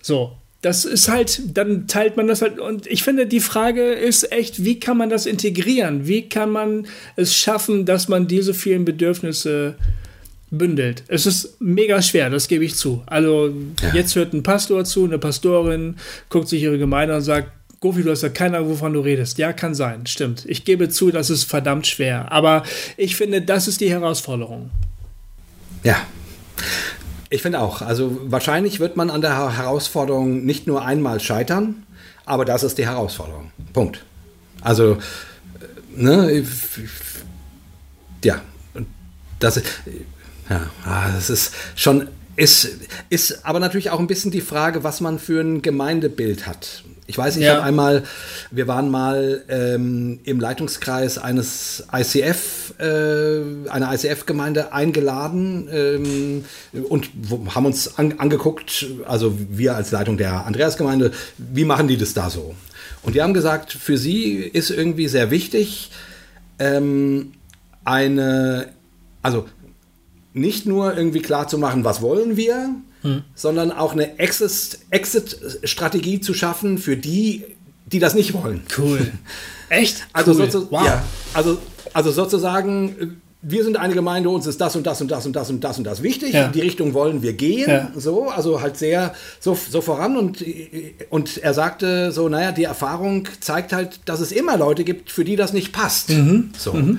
So, 0.00 0.36
das 0.68 0.84
ist 0.84 1.08
halt, 1.08 1.56
dann 1.56 1.86
teilt 1.86 2.18
man 2.18 2.26
das 2.26 2.42
halt. 2.42 2.58
Und 2.58 2.86
ich 2.86 3.02
finde, 3.02 3.26
die 3.26 3.40
Frage 3.40 3.92
ist 3.92 4.30
echt, 4.32 4.64
wie 4.66 4.78
kann 4.78 4.98
man 4.98 5.08
das 5.08 5.24
integrieren? 5.24 6.06
Wie 6.06 6.28
kann 6.28 6.50
man 6.50 6.86
es 7.16 7.34
schaffen, 7.34 7.86
dass 7.86 8.08
man 8.08 8.26
diese 8.28 8.52
vielen 8.52 8.84
Bedürfnisse 8.84 9.76
bündelt. 10.50 11.04
Es 11.08 11.24
ist 11.24 11.58
mega 11.60 12.02
schwer, 12.02 12.28
das 12.28 12.48
gebe 12.48 12.64
ich 12.66 12.74
zu. 12.74 13.02
Also 13.06 13.48
ja. 13.82 13.94
jetzt 13.94 14.14
hört 14.14 14.34
ein 14.34 14.42
Pastor 14.42 14.84
zu, 14.84 15.04
eine 15.04 15.18
Pastorin, 15.18 15.96
guckt 16.28 16.48
sich 16.48 16.62
ihre 16.62 16.78
Gemeinde 16.78 17.16
und 17.16 17.22
sagt, 17.22 17.50
Gofi, 17.80 18.02
du 18.02 18.10
hast 18.10 18.22
ja 18.22 18.28
keine 18.28 18.58
Ahnung, 18.58 18.70
wovon 18.70 18.92
du 18.92 19.00
redest. 19.00 19.38
Ja, 19.38 19.54
kann 19.54 19.74
sein, 19.74 20.06
stimmt. 20.06 20.44
Ich 20.46 20.64
gebe 20.64 20.90
zu, 20.90 21.10
das 21.10 21.30
ist 21.30 21.44
verdammt 21.44 21.86
schwer. 21.86 22.30
Aber 22.30 22.62
ich 22.96 23.16
finde, 23.16 23.40
das 23.40 23.68
ist 23.68 23.80
die 23.80 23.90
Herausforderung. 23.90 24.70
Ja. 25.84 25.96
Ich 27.30 27.42
finde 27.42 27.60
auch. 27.60 27.82
Also 27.82 28.18
wahrscheinlich 28.24 28.80
wird 28.80 28.96
man 28.96 29.10
an 29.10 29.20
der 29.20 29.56
Herausforderung 29.56 30.44
nicht 30.44 30.66
nur 30.66 30.84
einmal 30.84 31.20
scheitern, 31.20 31.86
aber 32.24 32.44
das 32.44 32.62
ist 32.62 32.78
die 32.78 32.86
Herausforderung. 32.86 33.52
Punkt. 33.72 34.04
Also, 34.62 34.92
äh, 34.92 34.98
ne, 35.94 36.44
ja, 38.24 38.40
das, 39.38 39.60
ja, 40.48 40.70
ah, 40.84 41.10
das 41.12 41.30
ist 41.30 41.54
schon, 41.76 42.08
ist, 42.36 42.68
ist 43.10 43.44
aber 43.44 43.60
natürlich 43.60 43.90
auch 43.90 44.00
ein 44.00 44.06
bisschen 44.06 44.30
die 44.30 44.40
Frage, 44.40 44.82
was 44.84 45.00
man 45.00 45.18
für 45.18 45.40
ein 45.40 45.62
Gemeindebild 45.62 46.46
hat. 46.46 46.84
Ich 47.08 47.16
weiß, 47.16 47.38
ich 47.38 47.44
ja. 47.44 47.54
habe 47.54 47.62
einmal, 47.62 48.02
wir 48.50 48.68
waren 48.68 48.90
mal 48.90 49.42
ähm, 49.48 50.20
im 50.24 50.38
Leitungskreis 50.40 51.16
eines 51.16 51.84
ICF, 51.90 52.74
äh, 52.78 53.70
einer 53.70 53.94
ICF-Gemeinde 53.94 54.74
eingeladen 54.74 55.70
ähm, 55.72 56.44
und 56.90 57.10
haben 57.54 57.64
uns 57.64 57.98
an, 57.98 58.16
angeguckt, 58.18 58.84
also 59.06 59.38
wir 59.48 59.74
als 59.74 59.90
Leitung 59.90 60.18
der 60.18 60.44
Andreas-Gemeinde, 60.44 61.12
wie 61.38 61.64
machen 61.64 61.88
die 61.88 61.96
das 61.96 62.12
da 62.12 62.28
so? 62.28 62.54
Und 63.02 63.14
die 63.14 63.22
haben 63.22 63.32
gesagt, 63.32 63.72
für 63.72 63.96
sie 63.96 64.34
ist 64.34 64.68
irgendwie 64.68 65.08
sehr 65.08 65.30
wichtig, 65.30 65.90
ähm, 66.58 67.32
eine, 67.86 68.68
also 69.22 69.46
nicht 70.34 70.66
nur 70.66 70.94
irgendwie 70.94 71.22
klar 71.22 71.48
zu 71.48 71.56
machen, 71.56 71.84
was 71.84 72.02
wollen 72.02 72.36
wir, 72.36 72.68
hm. 73.02 73.22
sondern 73.34 73.72
auch 73.72 73.92
eine 73.92 74.18
Exit-Strategie 74.18 76.14
Exit 76.14 76.24
zu 76.24 76.34
schaffen 76.34 76.78
für 76.78 76.96
die, 76.96 77.44
die 77.86 77.98
das 77.98 78.14
nicht 78.14 78.34
wollen. 78.34 78.62
Cool. 78.76 79.10
Echt? 79.68 80.06
Also, 80.12 80.32
cool. 80.32 80.50
So, 80.50 80.70
wow. 80.70 80.84
ja, 80.84 81.04
also, 81.34 81.58
also 81.92 82.10
sozusagen, 82.10 83.20
wir 83.40 83.62
sind 83.62 83.76
eine 83.76 83.94
Gemeinde, 83.94 84.30
uns 84.30 84.46
ist 84.46 84.60
das 84.60 84.74
und 84.74 84.86
das 84.86 85.00
und 85.00 85.10
das 85.10 85.24
und 85.24 85.36
das 85.36 85.48
und 85.48 85.62
das 85.62 85.78
und 85.78 85.84
das 85.84 86.02
wichtig. 86.02 86.34
Ja. 86.34 86.46
In 86.46 86.52
die 86.52 86.60
Richtung 86.60 86.92
wollen 86.92 87.22
wir 87.22 87.34
gehen. 87.34 87.70
Ja. 87.70 87.90
So, 87.94 88.30
also 88.30 88.60
halt 88.60 88.76
sehr 88.76 89.14
so, 89.38 89.54
so 89.54 89.80
voran. 89.80 90.16
Und, 90.16 90.44
und 91.10 91.38
er 91.38 91.54
sagte 91.54 92.10
so, 92.10 92.28
naja, 92.28 92.50
die 92.50 92.64
Erfahrung 92.64 93.28
zeigt 93.40 93.72
halt, 93.72 94.00
dass 94.06 94.20
es 94.20 94.32
immer 94.32 94.56
Leute 94.56 94.82
gibt, 94.82 95.12
für 95.12 95.24
die 95.24 95.36
das 95.36 95.52
nicht 95.52 95.72
passt. 95.72 96.10
Mhm. 96.10 96.50
So. 96.58 96.72
Mhm. 96.72 96.98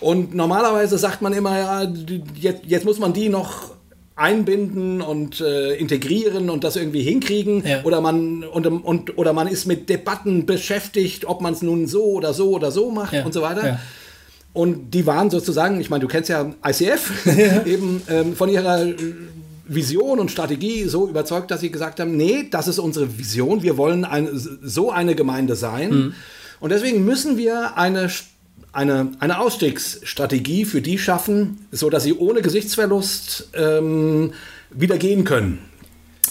Und 0.00 0.34
normalerweise 0.34 0.98
sagt 0.98 1.22
man 1.22 1.32
immer, 1.32 1.58
ja, 1.58 1.92
jetzt, 2.34 2.62
jetzt 2.66 2.84
muss 2.84 2.98
man 2.98 3.14
die 3.14 3.30
noch 3.30 3.77
einbinden 4.18 5.00
und 5.00 5.40
äh, 5.40 5.74
integrieren 5.74 6.50
und 6.50 6.64
das 6.64 6.76
irgendwie 6.76 7.02
hinkriegen 7.02 7.64
ja. 7.64 7.82
oder 7.84 8.00
man 8.00 8.44
und, 8.44 8.66
und 8.66 9.16
oder 9.16 9.32
man 9.32 9.46
ist 9.46 9.66
mit 9.66 9.88
Debatten 9.88 10.44
beschäftigt, 10.44 11.24
ob 11.24 11.40
man 11.40 11.52
es 11.52 11.62
nun 11.62 11.86
so 11.86 12.04
oder 12.04 12.34
so 12.34 12.50
oder 12.50 12.70
so 12.70 12.90
macht 12.90 13.12
ja. 13.12 13.24
und 13.24 13.32
so 13.32 13.42
weiter. 13.42 13.66
Ja. 13.66 13.80
Und 14.52 14.92
die 14.92 15.06
waren 15.06 15.30
sozusagen, 15.30 15.80
ich 15.80 15.88
meine, 15.88 16.02
du 16.02 16.08
kennst 16.08 16.28
ja 16.30 16.52
ICF, 16.66 17.26
eben 17.66 18.02
ähm, 18.08 18.34
von 18.34 18.48
ihrer 18.48 18.82
äh, 18.86 18.94
Vision 19.66 20.18
und 20.18 20.30
Strategie 20.30 20.84
so 20.84 21.08
überzeugt, 21.08 21.50
dass 21.50 21.60
sie 21.60 21.70
gesagt 21.70 22.00
haben, 22.00 22.16
nee, 22.16 22.48
das 22.50 22.66
ist 22.66 22.78
unsere 22.78 23.18
Vision, 23.18 23.62
wir 23.62 23.76
wollen 23.76 24.04
ein, 24.04 24.28
so 24.32 24.90
eine 24.90 25.14
Gemeinde 25.14 25.54
sein. 25.54 25.90
Mhm. 25.90 26.14
Und 26.58 26.72
deswegen 26.72 27.04
müssen 27.04 27.36
wir 27.36 27.76
eine 27.76 28.10
eine, 28.72 29.12
eine 29.20 29.40
Ausstiegsstrategie 29.40 30.64
für 30.64 30.82
die 30.82 30.98
schaffen, 30.98 31.66
so 31.72 31.90
dass 31.90 32.02
sie 32.02 32.14
ohne 32.14 32.42
Gesichtsverlust 32.42 33.48
ähm, 33.54 34.32
wieder 34.70 34.98
gehen 34.98 35.24
können. 35.24 35.58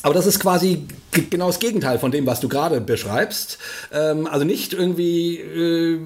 Aber 0.04 0.14
das 0.14 0.28
ist 0.28 0.40
quasi 0.40 0.84
genau 1.30 1.48
das 1.48 1.60
Gegenteil 1.60 2.00
von 2.00 2.12
dem, 2.12 2.26
was 2.26 2.40
du 2.40 2.48
gerade 2.48 2.80
beschreibst. 2.82 3.58
Ähm, 3.92 4.28
also 4.28 4.46
nicht 4.46 4.74
irgendwie 4.74 5.38
äh, 5.38 6.00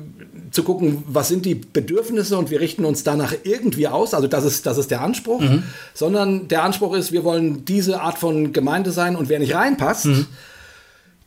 zu 0.51 0.64
gucken, 0.64 1.03
was 1.08 1.27
sind 1.27 1.45
die 1.45 1.56
Bedürfnisse 1.56 2.38
und 2.38 2.50
wir 2.50 2.61
richten 2.61 2.85
uns 2.85 3.03
danach 3.03 3.34
irgendwie 3.43 3.88
aus. 3.88 4.14
Also 4.14 4.27
das 4.27 4.45
ist, 4.45 4.66
das 4.66 4.77
ist 4.77 4.92
der 4.92 5.01
Anspruch. 5.01 5.42
Mhm. 5.42 5.64
Sondern 5.93 6.48
der 6.48 6.64
Anspruch 6.64 6.95
ist, 6.95 7.11
wir 7.11 7.24
wollen 7.24 7.66
diese 7.66 8.01
Art 8.01 8.18
von 8.18 8.53
Gemeinde 8.53 8.92
sein 8.92 9.16
und 9.16 9.30
wer 9.30 9.40
nicht 9.40 9.53
reinpasst, 9.53 10.06
mhm 10.06 10.27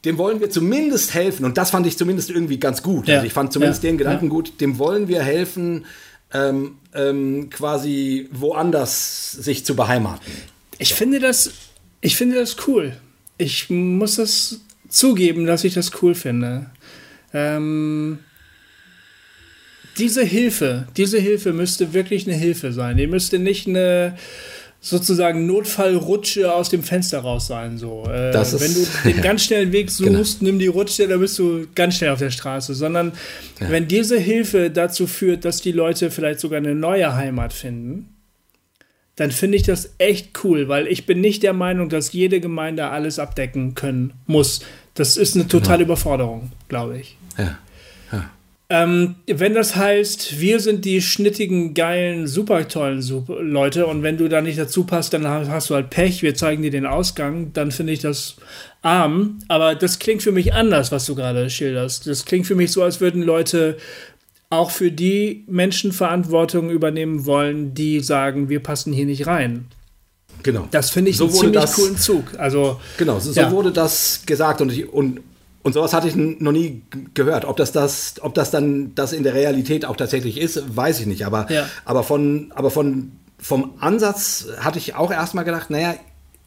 dem 0.04 0.18
wollen 0.18 0.40
wir 0.40 0.50
zumindest 0.50 1.14
helfen, 1.14 1.44
und 1.44 1.56
das 1.56 1.70
fand 1.70 1.86
ich 1.86 1.96
zumindest 1.96 2.30
irgendwie 2.30 2.58
ganz 2.58 2.82
gut. 2.82 3.08
Ja. 3.08 3.16
Also 3.16 3.26
ich 3.26 3.32
fand 3.32 3.52
zumindest 3.52 3.82
ja. 3.82 3.90
den 3.90 3.98
Gedanken 3.98 4.26
ja. 4.26 4.30
gut, 4.30 4.60
dem 4.60 4.78
wollen 4.78 5.08
wir 5.08 5.22
helfen, 5.22 5.86
ähm, 6.32 6.76
ähm, 6.94 7.48
quasi 7.50 8.28
woanders 8.32 9.32
sich 9.32 9.64
zu 9.64 9.76
beheimaten. 9.76 10.32
Ich 10.78 10.94
finde 10.94 11.20
das, 11.20 11.52
ich 12.00 12.16
finde 12.16 12.36
das 12.36 12.56
cool. 12.66 12.96
Ich 13.38 13.70
muss 13.70 14.16
das 14.16 14.60
zugeben, 14.88 15.46
dass 15.46 15.64
ich 15.64 15.74
das 15.74 15.90
cool 16.02 16.14
finde. 16.14 16.70
Ähm, 17.32 18.18
diese 19.98 20.24
Hilfe, 20.24 20.88
diese 20.96 21.18
Hilfe 21.18 21.52
müsste 21.52 21.94
wirklich 21.94 22.26
eine 22.26 22.36
Hilfe 22.36 22.72
sein. 22.72 22.96
Die 22.96 23.06
müsste 23.06 23.38
nicht 23.38 23.68
eine 23.68 24.16
sozusagen 24.84 25.46
Notfallrutsche 25.46 26.52
aus 26.52 26.68
dem 26.68 26.82
Fenster 26.82 27.20
raus 27.20 27.46
sein. 27.46 27.78
So. 27.78 28.04
Äh, 28.06 28.38
ist, 28.38 28.60
wenn 28.60 28.74
du 28.74 28.86
den 29.14 29.22
ganz 29.22 29.44
schnellen 29.44 29.72
Weg 29.72 29.86
genau. 29.96 30.18
suchst, 30.18 30.40
genau. 30.40 30.50
nimm 30.50 30.58
die 30.58 30.66
Rutsche, 30.66 31.08
dann 31.08 31.20
bist 31.20 31.38
du 31.38 31.66
ganz 31.74 31.96
schnell 31.96 32.10
auf 32.10 32.18
der 32.18 32.30
Straße. 32.30 32.74
Sondern 32.74 33.12
ja. 33.60 33.70
wenn 33.70 33.88
diese 33.88 34.18
Hilfe 34.18 34.70
dazu 34.70 35.06
führt, 35.06 35.46
dass 35.46 35.62
die 35.62 35.72
Leute 35.72 36.10
vielleicht 36.10 36.38
sogar 36.38 36.58
eine 36.58 36.74
neue 36.74 37.16
Heimat 37.16 37.54
finden, 37.54 38.10
dann 39.16 39.30
finde 39.30 39.56
ich 39.56 39.62
das 39.62 39.94
echt 39.96 40.44
cool, 40.44 40.68
weil 40.68 40.86
ich 40.86 41.06
bin 41.06 41.22
nicht 41.22 41.42
der 41.42 41.54
Meinung, 41.54 41.88
dass 41.88 42.12
jede 42.12 42.40
Gemeinde 42.40 42.88
alles 42.88 43.18
abdecken 43.18 43.74
können 43.74 44.12
muss. 44.26 44.60
Das 44.92 45.16
ist 45.16 45.34
eine 45.34 45.48
totale 45.48 45.84
genau. 45.84 45.94
Überforderung, 45.94 46.52
glaube 46.68 46.98
ich. 46.98 47.16
Ja. 47.38 47.58
Ähm, 48.70 49.16
wenn 49.26 49.52
das 49.52 49.76
heißt, 49.76 50.40
wir 50.40 50.58
sind 50.58 50.86
die 50.86 51.02
schnittigen, 51.02 51.74
geilen, 51.74 52.26
super 52.26 52.66
tollen 52.66 53.02
super 53.02 53.42
Leute 53.42 53.86
und 53.86 54.02
wenn 54.02 54.16
du 54.16 54.28
da 54.28 54.40
nicht 54.40 54.58
dazu 54.58 54.84
passt, 54.84 55.12
dann 55.12 55.28
hast 55.28 55.68
du 55.68 55.74
halt 55.74 55.90
Pech, 55.90 56.22
wir 56.22 56.34
zeigen 56.34 56.62
dir 56.62 56.70
den 56.70 56.86
Ausgang, 56.86 57.52
dann 57.52 57.70
finde 57.70 57.92
ich 57.92 58.00
das 58.00 58.36
arm. 58.80 59.40
Aber 59.48 59.74
das 59.74 59.98
klingt 59.98 60.22
für 60.22 60.32
mich 60.32 60.54
anders, 60.54 60.92
was 60.92 61.04
du 61.04 61.14
gerade 61.14 61.50
schilderst. 61.50 62.06
Das 62.06 62.24
klingt 62.24 62.46
für 62.46 62.54
mich 62.54 62.72
so, 62.72 62.82
als 62.82 63.00
würden 63.00 63.22
Leute 63.22 63.76
auch 64.48 64.70
für 64.70 64.90
die 64.90 65.44
Menschen 65.46 65.92
Verantwortung 65.92 66.70
übernehmen 66.70 67.26
wollen, 67.26 67.74
die 67.74 68.00
sagen, 68.00 68.48
wir 68.48 68.60
passen 68.60 68.92
hier 68.92 69.06
nicht 69.06 69.26
rein. 69.26 69.66
Genau. 70.42 70.68
Das 70.70 70.90
finde 70.90 71.10
ich 71.10 71.16
so 71.16 71.24
einen 71.24 71.34
ziemlich 71.34 71.60
das, 71.60 71.74
coolen 71.74 71.96
Zug. 71.96 72.24
Also, 72.38 72.80
genau, 72.96 73.18
so, 73.18 73.32
ja. 73.32 73.50
wurde 73.50 73.72
das 73.72 74.22
gesagt 74.26 74.60
und, 74.60 74.72
ich, 74.72 74.88
und 74.90 75.20
und 75.64 75.72
sowas 75.72 75.94
hatte 75.94 76.06
ich 76.06 76.14
noch 76.14 76.52
nie 76.52 76.82
gehört. 77.14 77.46
Ob 77.46 77.56
das, 77.56 77.72
das, 77.72 78.16
ob 78.20 78.34
das 78.34 78.50
dann 78.50 78.94
das 78.94 79.14
in 79.14 79.22
der 79.22 79.32
Realität 79.32 79.86
auch 79.86 79.96
tatsächlich 79.96 80.38
ist, 80.38 80.76
weiß 80.76 81.00
ich 81.00 81.06
nicht. 81.06 81.24
Aber, 81.24 81.50
ja. 81.50 81.66
aber, 81.86 82.02
von, 82.02 82.52
aber 82.54 82.70
von, 82.70 83.12
vom 83.38 83.72
Ansatz 83.80 84.46
hatte 84.60 84.78
ich 84.78 84.94
auch 84.94 85.10
erstmal 85.10 85.44
gedacht, 85.44 85.70
naja, 85.70 85.94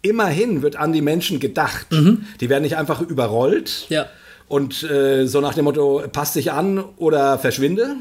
immerhin 0.03 0.61
wird 0.61 0.75
an 0.75 0.93
die 0.93 1.01
Menschen 1.01 1.39
gedacht. 1.39 1.91
Mhm. 1.91 2.27
Die 2.39 2.47
werden 2.47 2.61
nicht 2.61 2.77
einfach 2.77 3.01
überrollt. 3.01 3.87
Ja. 3.89 4.05
Und 4.47 4.83
äh, 4.83 5.25
so 5.25 5.41
nach 5.41 5.55
dem 5.55 5.65
Motto, 5.65 6.03
passt 6.11 6.35
dich 6.35 6.51
an 6.51 6.77
oder 6.97 7.39
verschwinde, 7.39 7.95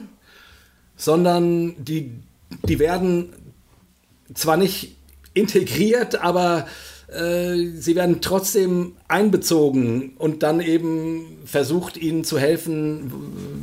sondern 0.98 1.82
die, 1.82 2.12
die 2.68 2.78
werden 2.78 3.32
zwar 4.34 4.58
nicht 4.58 4.96
integriert, 5.32 6.22
aber 6.22 6.66
sie 7.08 7.94
werden 7.94 8.20
trotzdem 8.20 8.94
einbezogen 9.06 10.14
und 10.18 10.42
dann 10.42 10.60
eben 10.60 11.38
versucht, 11.44 11.96
ihnen 11.96 12.24
zu 12.24 12.36
helfen, 12.36 13.12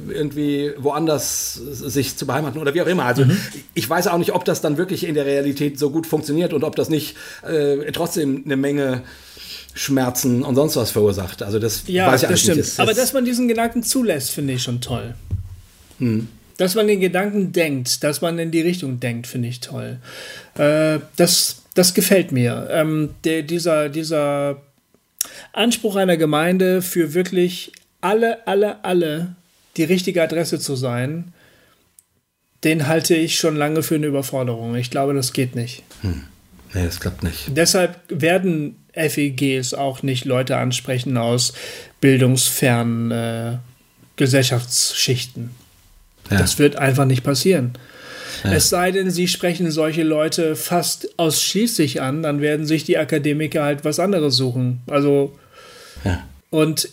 irgendwie 0.09 0.71
woanders 0.77 1.55
sich 1.55 2.15
zu 2.15 2.25
beheimaten 2.25 2.61
oder 2.61 2.73
wie 2.73 2.81
auch 2.81 2.87
immer. 2.87 3.03
Also 3.03 3.25
mhm. 3.25 3.37
ich 3.73 3.89
weiß 3.89 4.07
auch 4.07 4.17
nicht, 4.17 4.33
ob 4.33 4.45
das 4.45 4.61
dann 4.61 4.77
wirklich 4.77 5.05
in 5.05 5.13
der 5.13 5.25
Realität 5.25 5.77
so 5.77 5.89
gut 5.89 6.07
funktioniert 6.07 6.53
und 6.53 6.63
ob 6.63 6.77
das 6.77 6.87
nicht 6.89 7.17
äh, 7.45 7.91
trotzdem 7.91 8.43
eine 8.45 8.55
Menge 8.55 9.03
Schmerzen 9.73 10.43
und 10.43 10.55
sonst 10.55 10.75
was 10.75 10.91
verursacht. 10.91 11.43
Also 11.43 11.59
das 11.59 11.83
ja, 11.87 12.07
weiß 12.07 12.23
ich 12.23 12.29
das 12.29 12.39
stimmt. 12.39 12.57
Nicht. 12.57 12.79
Aber 12.79 12.93
dass 12.93 13.11
man 13.13 13.25
diesen 13.25 13.47
Gedanken 13.47 13.83
zulässt, 13.83 14.31
finde 14.31 14.53
ich 14.53 14.63
schon 14.63 14.81
toll. 14.81 15.15
Hm. 15.99 16.27
Dass 16.57 16.75
man 16.75 16.87
den 16.87 17.01
Gedanken 17.01 17.51
denkt, 17.51 18.03
dass 18.03 18.21
man 18.21 18.37
in 18.37 18.51
die 18.51 18.61
Richtung 18.61 18.99
denkt, 18.99 19.27
finde 19.27 19.47
ich 19.47 19.59
toll. 19.59 19.97
Äh, 20.55 20.99
das 21.15 21.62
das 21.73 21.93
gefällt 21.93 22.31
mir. 22.31 22.67
Ähm, 22.71 23.15
der, 23.23 23.43
dieser, 23.43 23.89
dieser 23.89 24.61
Anspruch 25.53 25.95
einer 25.95 26.17
Gemeinde 26.17 26.81
für 26.81 27.13
wirklich 27.13 27.71
alle, 28.01 28.45
alle, 28.47 28.83
alle 28.83 29.35
die 29.77 29.83
richtige 29.83 30.21
Adresse 30.21 30.59
zu 30.59 30.75
sein, 30.75 31.33
den 32.63 32.87
halte 32.87 33.15
ich 33.15 33.37
schon 33.37 33.55
lange 33.55 33.83
für 33.83 33.95
eine 33.95 34.07
Überforderung. 34.07 34.75
Ich 34.75 34.89
glaube, 34.89 35.13
das 35.13 35.33
geht 35.33 35.55
nicht. 35.55 35.83
Hm. 36.01 36.23
Nee, 36.73 36.85
das 36.85 36.99
klappt 36.99 37.23
nicht. 37.23 37.45
Deshalb 37.49 37.99
werden 38.09 38.77
FEGs 38.93 39.73
auch 39.73 40.01
nicht 40.01 40.25
Leute 40.25 40.57
ansprechen 40.57 41.17
aus 41.17 41.53
bildungsfernen 42.01 43.11
äh, 43.11 43.57
Gesellschaftsschichten. 44.15 45.51
Ja. 46.31 46.37
Das 46.37 46.57
wird 46.59 46.77
einfach 46.77 47.05
nicht 47.05 47.23
passieren. 47.23 47.73
Ja. 48.43 48.53
Es 48.53 48.69
sei 48.69 48.91
denn, 48.91 49.09
sie 49.09 49.27
sprechen 49.27 49.71
solche 49.71 50.03
Leute 50.03 50.55
fast 50.55 51.17
ausschließlich 51.17 52.01
an, 52.01 52.23
dann 52.23 52.41
werden 52.41 52.65
sich 52.65 52.83
die 52.83 52.97
Akademiker 52.97 53.63
halt 53.63 53.85
was 53.85 53.99
anderes 53.99 54.35
suchen. 54.35 54.81
Also, 54.87 55.37
ja. 56.03 56.23
und 56.49 56.89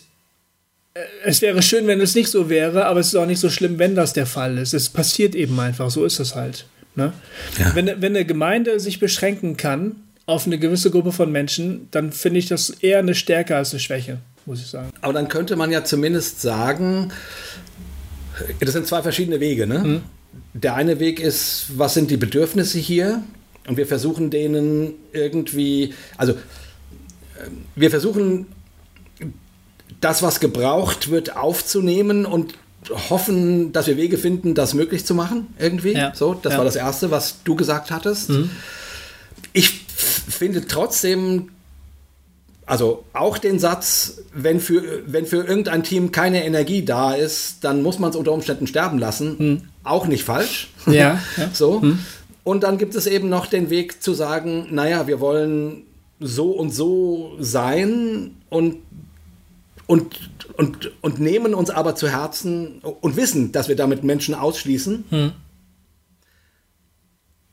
äh, 0.93 0.99
es 1.23 1.41
wäre 1.41 1.61
schön, 1.61 1.87
wenn 1.87 2.01
es 2.01 2.15
nicht 2.15 2.29
so 2.29 2.49
wäre, 2.49 2.85
aber 2.85 2.99
es 2.99 3.07
ist 3.07 3.15
auch 3.15 3.25
nicht 3.25 3.39
so 3.39 3.49
schlimm, 3.49 3.79
wenn 3.79 3.95
das 3.95 4.13
der 4.13 4.25
Fall 4.25 4.57
ist. 4.57 4.73
Es 4.73 4.89
passiert 4.89 5.35
eben 5.35 5.59
einfach, 5.59 5.89
so 5.89 6.05
ist 6.05 6.19
es 6.19 6.35
halt. 6.35 6.65
Ne? 6.95 7.13
Ja. 7.57 7.73
Wenn, 7.75 7.87
wenn 7.87 8.15
eine 8.15 8.25
Gemeinde 8.25 8.79
sich 8.79 8.99
beschränken 8.99 9.55
kann 9.55 9.95
auf 10.25 10.45
eine 10.45 10.59
gewisse 10.59 10.91
Gruppe 10.91 11.11
von 11.11 11.31
Menschen, 11.31 11.87
dann 11.91 12.11
finde 12.11 12.39
ich 12.39 12.47
das 12.47 12.69
eher 12.69 12.99
eine 12.99 13.15
Stärke 13.15 13.55
als 13.55 13.71
eine 13.71 13.79
Schwäche, 13.79 14.17
muss 14.45 14.61
ich 14.61 14.67
sagen. 14.67 14.89
Aber 15.01 15.13
dann 15.13 15.27
könnte 15.27 15.55
man 15.55 15.71
ja 15.71 15.83
zumindest 15.83 16.41
sagen, 16.41 17.11
das 18.59 18.73
sind 18.73 18.87
zwei 18.87 19.01
verschiedene 19.01 19.39
Wege. 19.39 19.67
Ne? 19.67 19.79
Mhm. 19.79 20.01
Der 20.53 20.75
eine 20.75 20.99
Weg 20.99 21.19
ist, 21.19 21.67
was 21.75 21.93
sind 21.93 22.11
die 22.11 22.17
Bedürfnisse 22.17 22.79
hier? 22.79 23.23
Und 23.67 23.77
wir 23.77 23.87
versuchen 23.87 24.29
denen 24.29 24.93
irgendwie, 25.13 25.93
also 26.17 26.35
wir 27.75 27.89
versuchen 27.89 28.47
das, 29.99 30.23
was 30.23 30.39
gebraucht 30.39 31.11
wird, 31.11 31.35
aufzunehmen 31.35 32.25
und 32.25 32.55
hoffen, 33.09 33.71
dass 33.71 33.87
wir 33.87 33.97
Wege 33.97 34.17
finden, 34.17 34.55
das 34.55 34.73
möglich 34.73 35.05
zu 35.05 35.13
machen, 35.13 35.47
irgendwie. 35.59 35.93
Ja. 35.93 36.13
So, 36.15 36.33
das 36.33 36.53
ja. 36.53 36.57
war 36.57 36.65
das 36.65 36.75
Erste, 36.75 37.11
was 37.11 37.43
du 37.43 37.55
gesagt 37.55 37.91
hattest. 37.91 38.29
Mhm. 38.29 38.49
Ich 39.53 39.69
finde 39.69 40.65
trotzdem, 40.65 41.49
also 42.65 43.03
auch 43.13 43.37
den 43.37 43.59
Satz, 43.59 44.21
wenn 44.33 44.59
für, 44.59 45.03
wenn 45.05 45.25
für 45.25 45.43
irgendein 45.43 45.83
Team 45.83 46.11
keine 46.11 46.43
Energie 46.43 46.83
da 46.83 47.13
ist, 47.13 47.57
dann 47.61 47.83
muss 47.83 47.99
man 47.99 48.09
es 48.09 48.15
unter 48.15 48.31
Umständen 48.31 48.65
sterben 48.65 48.97
lassen, 48.97 49.35
mhm. 49.37 49.61
Auch 49.83 50.07
nicht 50.07 50.23
falsch. 50.23 50.69
Ja. 50.85 51.19
ja. 51.37 51.49
so. 51.53 51.79
Mhm. 51.79 51.99
Und 52.43 52.63
dann 52.63 52.77
gibt 52.77 52.95
es 52.95 53.07
eben 53.07 53.29
noch 53.29 53.45
den 53.45 53.69
Weg 53.69 54.01
zu 54.01 54.13
sagen, 54.13 54.67
naja, 54.71 55.07
wir 55.07 55.19
wollen 55.19 55.83
so 56.19 56.51
und 56.51 56.73
so 56.73 57.35
sein 57.39 58.35
und 58.49 58.77
und, 59.87 60.29
und, 60.55 60.91
und 61.01 61.19
nehmen 61.19 61.53
uns 61.53 61.69
aber 61.69 61.95
zu 61.95 62.07
Herzen 62.07 62.79
und 62.79 63.17
wissen, 63.17 63.51
dass 63.51 63.67
wir 63.67 63.75
damit 63.75 64.05
Menschen 64.05 64.33
ausschließen. 64.33 65.03
Hm. 65.09 65.31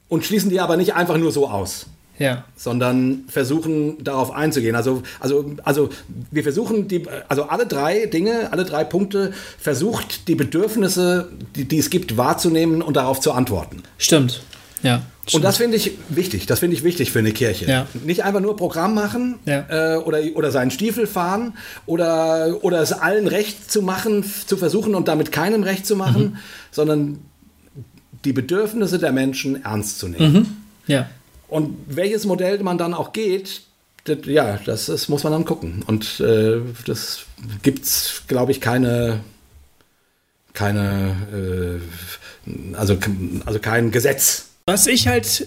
Und 0.06 0.24
schließen 0.24 0.48
die 0.48 0.60
aber 0.60 0.76
nicht 0.76 0.94
einfach 0.94 1.16
nur 1.16 1.32
so 1.32 1.48
aus. 1.48 1.86
Ja. 2.18 2.44
Sondern 2.56 3.24
versuchen 3.28 4.02
darauf 4.02 4.30
einzugehen. 4.30 4.74
Also, 4.74 5.02
also, 5.20 5.54
also 5.64 5.90
wir 6.30 6.42
versuchen 6.42 6.88
die, 6.88 7.04
also 7.28 7.44
alle 7.44 7.66
drei 7.66 8.06
Dinge, 8.06 8.52
alle 8.52 8.64
drei 8.64 8.84
Punkte 8.84 9.32
versucht 9.58 10.28
die 10.28 10.34
Bedürfnisse, 10.34 11.30
die, 11.54 11.64
die 11.64 11.78
es 11.78 11.90
gibt, 11.90 12.16
wahrzunehmen 12.16 12.82
und 12.82 12.96
darauf 12.96 13.20
zu 13.20 13.32
antworten. 13.32 13.82
Stimmt. 13.98 14.42
Ja. 14.82 15.02
Und 15.32 15.44
das 15.44 15.58
finde 15.58 15.76
ich 15.76 15.92
wichtig. 16.08 16.46
Das 16.46 16.60
finde 16.60 16.76
ich 16.76 16.84
wichtig 16.84 17.12
für 17.12 17.18
eine 17.18 17.32
Kirche. 17.32 17.66
Ja. 17.66 17.86
Nicht 18.04 18.24
einfach 18.24 18.40
nur 18.40 18.56
Programm 18.56 18.94
machen 18.94 19.38
ja. 19.44 19.66
äh, 19.68 19.98
oder, 19.98 20.20
oder 20.34 20.50
seinen 20.50 20.70
Stiefel 20.70 21.06
fahren 21.06 21.54
oder, 21.86 22.58
oder 22.62 22.80
es 22.80 22.92
allen 22.92 23.26
recht 23.26 23.70
zu 23.70 23.82
machen, 23.82 24.24
zu 24.46 24.56
versuchen 24.56 24.94
und 24.94 25.08
damit 25.08 25.32
keinem 25.32 25.62
recht 25.62 25.86
zu 25.86 25.96
machen, 25.96 26.22
mhm. 26.22 26.36
sondern 26.70 27.18
die 28.24 28.32
Bedürfnisse 28.32 28.98
der 28.98 29.12
Menschen 29.12 29.64
ernst 29.64 29.98
zu 29.98 30.08
nehmen. 30.08 30.32
Mhm. 30.32 30.46
Ja. 30.86 31.08
Und 31.48 31.76
welches 31.86 32.24
Modell 32.26 32.62
man 32.62 32.78
dann 32.78 32.94
auch 32.94 33.12
geht, 33.12 33.62
das, 34.04 34.18
ja, 34.24 34.58
das, 34.64 34.86
das, 34.86 35.08
muss 35.08 35.24
man 35.24 35.32
dann 35.32 35.44
gucken. 35.44 35.82
Und 35.86 36.20
äh, 36.20 36.60
das 36.86 37.26
gibt 37.62 37.84
es, 37.84 38.22
glaube 38.26 38.52
ich, 38.52 38.60
keine, 38.60 39.20
keine 40.52 41.80
äh, 42.46 42.74
also, 42.74 42.96
also 43.44 43.58
kein 43.58 43.90
Gesetz 43.90 44.48
was 44.68 44.86
ich 44.86 45.08
halt 45.08 45.46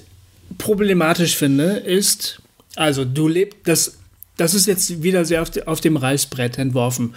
problematisch 0.58 1.36
finde, 1.36 1.74
ist, 1.74 2.42
also 2.76 3.06
du 3.06 3.28
lebst, 3.28 3.60
das, 3.66 4.00
das 4.36 4.56
ist 4.56 4.66
jetzt 4.66 5.04
wieder 5.04 5.26
sehr 5.26 5.44
auf, 5.44 5.52
auf 5.68 5.80
dem 5.80 5.96
Reißbrett 5.96 6.58
entworfen. 6.58 7.14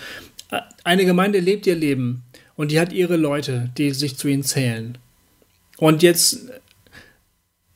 Eine 0.84 1.06
Gemeinde 1.06 1.40
lebt 1.40 1.66
ihr 1.66 1.76
Leben 1.76 2.22
und 2.56 2.72
die 2.72 2.78
hat 2.78 2.92
ihre 2.92 3.16
Leute, 3.16 3.70
die 3.78 3.92
sich 3.92 4.18
zu 4.18 4.28
ihnen 4.28 4.42
zählen. 4.42 4.98
Und 5.78 6.02
jetzt 6.02 6.40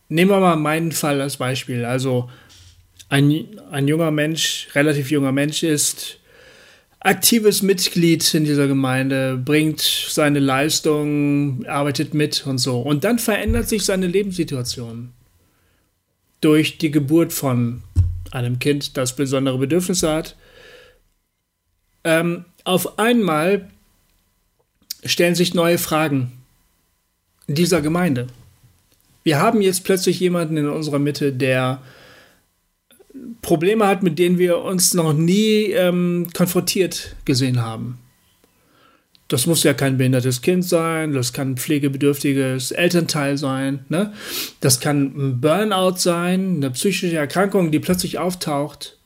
nehmen 0.08 0.30
wir 0.30 0.40
mal 0.40 0.56
meinen 0.56 0.92
Fall 0.92 1.20
als 1.20 1.36
Beispiel. 1.36 1.84
Also 1.84 2.30
ein, 3.08 3.48
ein 3.70 3.88
junger 3.88 4.10
Mensch, 4.10 4.68
relativ 4.74 5.10
junger 5.10 5.32
Mensch 5.32 5.62
ist 5.62 6.18
aktives 7.00 7.62
Mitglied 7.62 8.34
in 8.34 8.44
dieser 8.44 8.66
Gemeinde, 8.66 9.36
bringt 9.36 9.80
seine 9.80 10.40
Leistung, 10.40 11.64
arbeitet 11.66 12.12
mit 12.14 12.46
und 12.46 12.58
so. 12.58 12.80
Und 12.80 13.04
dann 13.04 13.18
verändert 13.18 13.68
sich 13.68 13.84
seine 13.84 14.06
Lebenssituation 14.06 15.12
durch 16.40 16.78
die 16.78 16.90
Geburt 16.90 17.32
von 17.32 17.82
einem 18.30 18.58
Kind, 18.58 18.96
das 18.96 19.16
besondere 19.16 19.58
Bedürfnisse 19.58 20.12
hat. 20.12 20.36
Ähm, 22.04 22.44
auf 22.64 22.98
einmal 22.98 23.70
stellen 25.04 25.34
sich 25.34 25.54
neue 25.54 25.78
Fragen 25.78 26.32
dieser 27.46 27.80
Gemeinde. 27.80 28.26
Wir 29.28 29.40
haben 29.40 29.60
jetzt 29.60 29.84
plötzlich 29.84 30.20
jemanden 30.20 30.56
in 30.56 30.70
unserer 30.70 30.98
Mitte, 30.98 31.34
der 31.34 31.82
Probleme 33.42 33.86
hat, 33.86 34.02
mit 34.02 34.18
denen 34.18 34.38
wir 34.38 34.62
uns 34.62 34.94
noch 34.94 35.12
nie 35.12 35.64
ähm, 35.64 36.28
konfrontiert 36.32 37.14
gesehen 37.26 37.60
haben. 37.60 37.98
Das 39.28 39.46
muss 39.46 39.64
ja 39.64 39.74
kein 39.74 39.98
behindertes 39.98 40.40
Kind 40.40 40.64
sein, 40.64 41.12
das 41.12 41.34
kann 41.34 41.50
ein 41.50 41.56
pflegebedürftiges 41.58 42.70
Elternteil 42.70 43.36
sein, 43.36 43.80
ne? 43.90 44.14
das 44.60 44.80
kann 44.80 45.12
ein 45.14 45.40
Burnout 45.42 45.98
sein, 45.98 46.56
eine 46.56 46.70
psychische 46.70 47.18
Erkrankung, 47.18 47.70
die 47.70 47.80
plötzlich 47.80 48.18
auftaucht. 48.18 48.96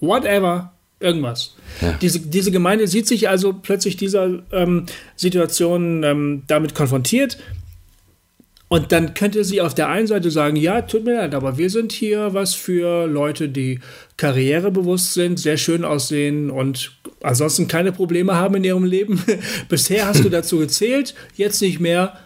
Whatever, 0.00 0.72
irgendwas. 0.98 1.54
Ja. 1.80 1.92
Diese, 2.02 2.18
diese 2.18 2.50
Gemeinde 2.50 2.88
sieht 2.88 3.06
sich 3.06 3.28
also 3.28 3.52
plötzlich 3.52 3.96
dieser 3.96 4.42
ähm, 4.50 4.86
Situation 5.14 6.02
ähm, 6.02 6.42
damit 6.48 6.74
konfrontiert 6.74 7.38
und 8.72 8.92
dann 8.92 9.14
könnte 9.14 9.42
sie 9.42 9.60
auf 9.60 9.74
der 9.74 9.88
einen 9.88 10.06
Seite 10.06 10.30
sagen, 10.30 10.54
ja, 10.54 10.82
tut 10.82 11.04
mir 11.04 11.16
leid, 11.16 11.34
aber 11.34 11.58
wir 11.58 11.68
sind 11.70 11.90
hier 11.90 12.34
was 12.34 12.54
für 12.54 13.06
Leute, 13.08 13.48
die 13.48 13.80
karrierebewusst 14.16 15.12
sind, 15.12 15.40
sehr 15.40 15.56
schön 15.56 15.84
aussehen 15.84 16.52
und 16.52 16.92
ansonsten 17.20 17.66
keine 17.66 17.90
Probleme 17.90 18.36
haben 18.36 18.54
in 18.54 18.62
ihrem 18.62 18.84
Leben. 18.84 19.20
Bisher 19.68 20.06
hast 20.06 20.24
du 20.24 20.28
dazu 20.30 20.58
gezählt, 20.58 21.16
jetzt 21.34 21.60
nicht 21.60 21.80
mehr. 21.80 22.16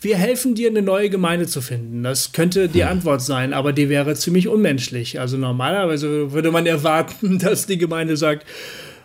Wir 0.00 0.16
helfen 0.16 0.54
dir, 0.54 0.70
eine 0.70 0.80
neue 0.80 1.10
Gemeinde 1.10 1.46
zu 1.46 1.60
finden. 1.60 2.02
Das 2.02 2.32
könnte 2.32 2.70
die 2.70 2.84
Antwort 2.84 3.20
sein, 3.20 3.52
aber 3.52 3.74
die 3.74 3.90
wäre 3.90 4.14
ziemlich 4.14 4.48
unmenschlich. 4.48 5.20
Also 5.20 5.36
normalerweise 5.36 6.32
würde 6.32 6.50
man 6.50 6.64
erwarten, 6.64 7.38
dass 7.38 7.66
die 7.66 7.76
Gemeinde 7.76 8.16
sagt, 8.16 8.46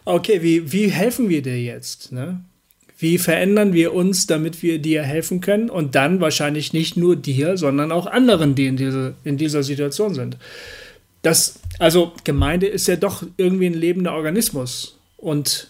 okay, 0.05 0.41
wie, 0.41 0.71
wie 0.71 0.87
helfen 0.87 1.27
wir 1.27 1.41
dir 1.41 1.61
jetzt? 1.61 2.13
Ne? 2.13 2.45
Wie 2.99 3.17
verändern 3.17 3.73
wir 3.73 3.93
uns, 3.93 4.25
damit 4.25 4.63
wir 4.63 4.79
dir 4.79 5.03
helfen 5.03 5.39
können 5.39 5.69
und 5.69 5.93
dann 5.95 6.19
wahrscheinlich 6.19 6.73
nicht 6.73 6.97
nur 6.97 7.15
dir, 7.15 7.57
sondern 7.57 7.91
auch 7.91 8.07
anderen, 8.07 8.55
die 8.55 8.65
in, 8.65 8.77
diese, 8.77 9.13
in 9.23 9.37
dieser 9.37 9.61
Situation 9.61 10.15
sind. 10.15 10.37
Das, 11.21 11.59
also 11.77 12.13
Gemeinde 12.23 12.67
ist 12.67 12.87
ja 12.87 12.95
doch 12.95 13.23
irgendwie 13.37 13.67
ein 13.67 13.75
lebender 13.75 14.13
Organismus 14.13 14.97
und 15.17 15.69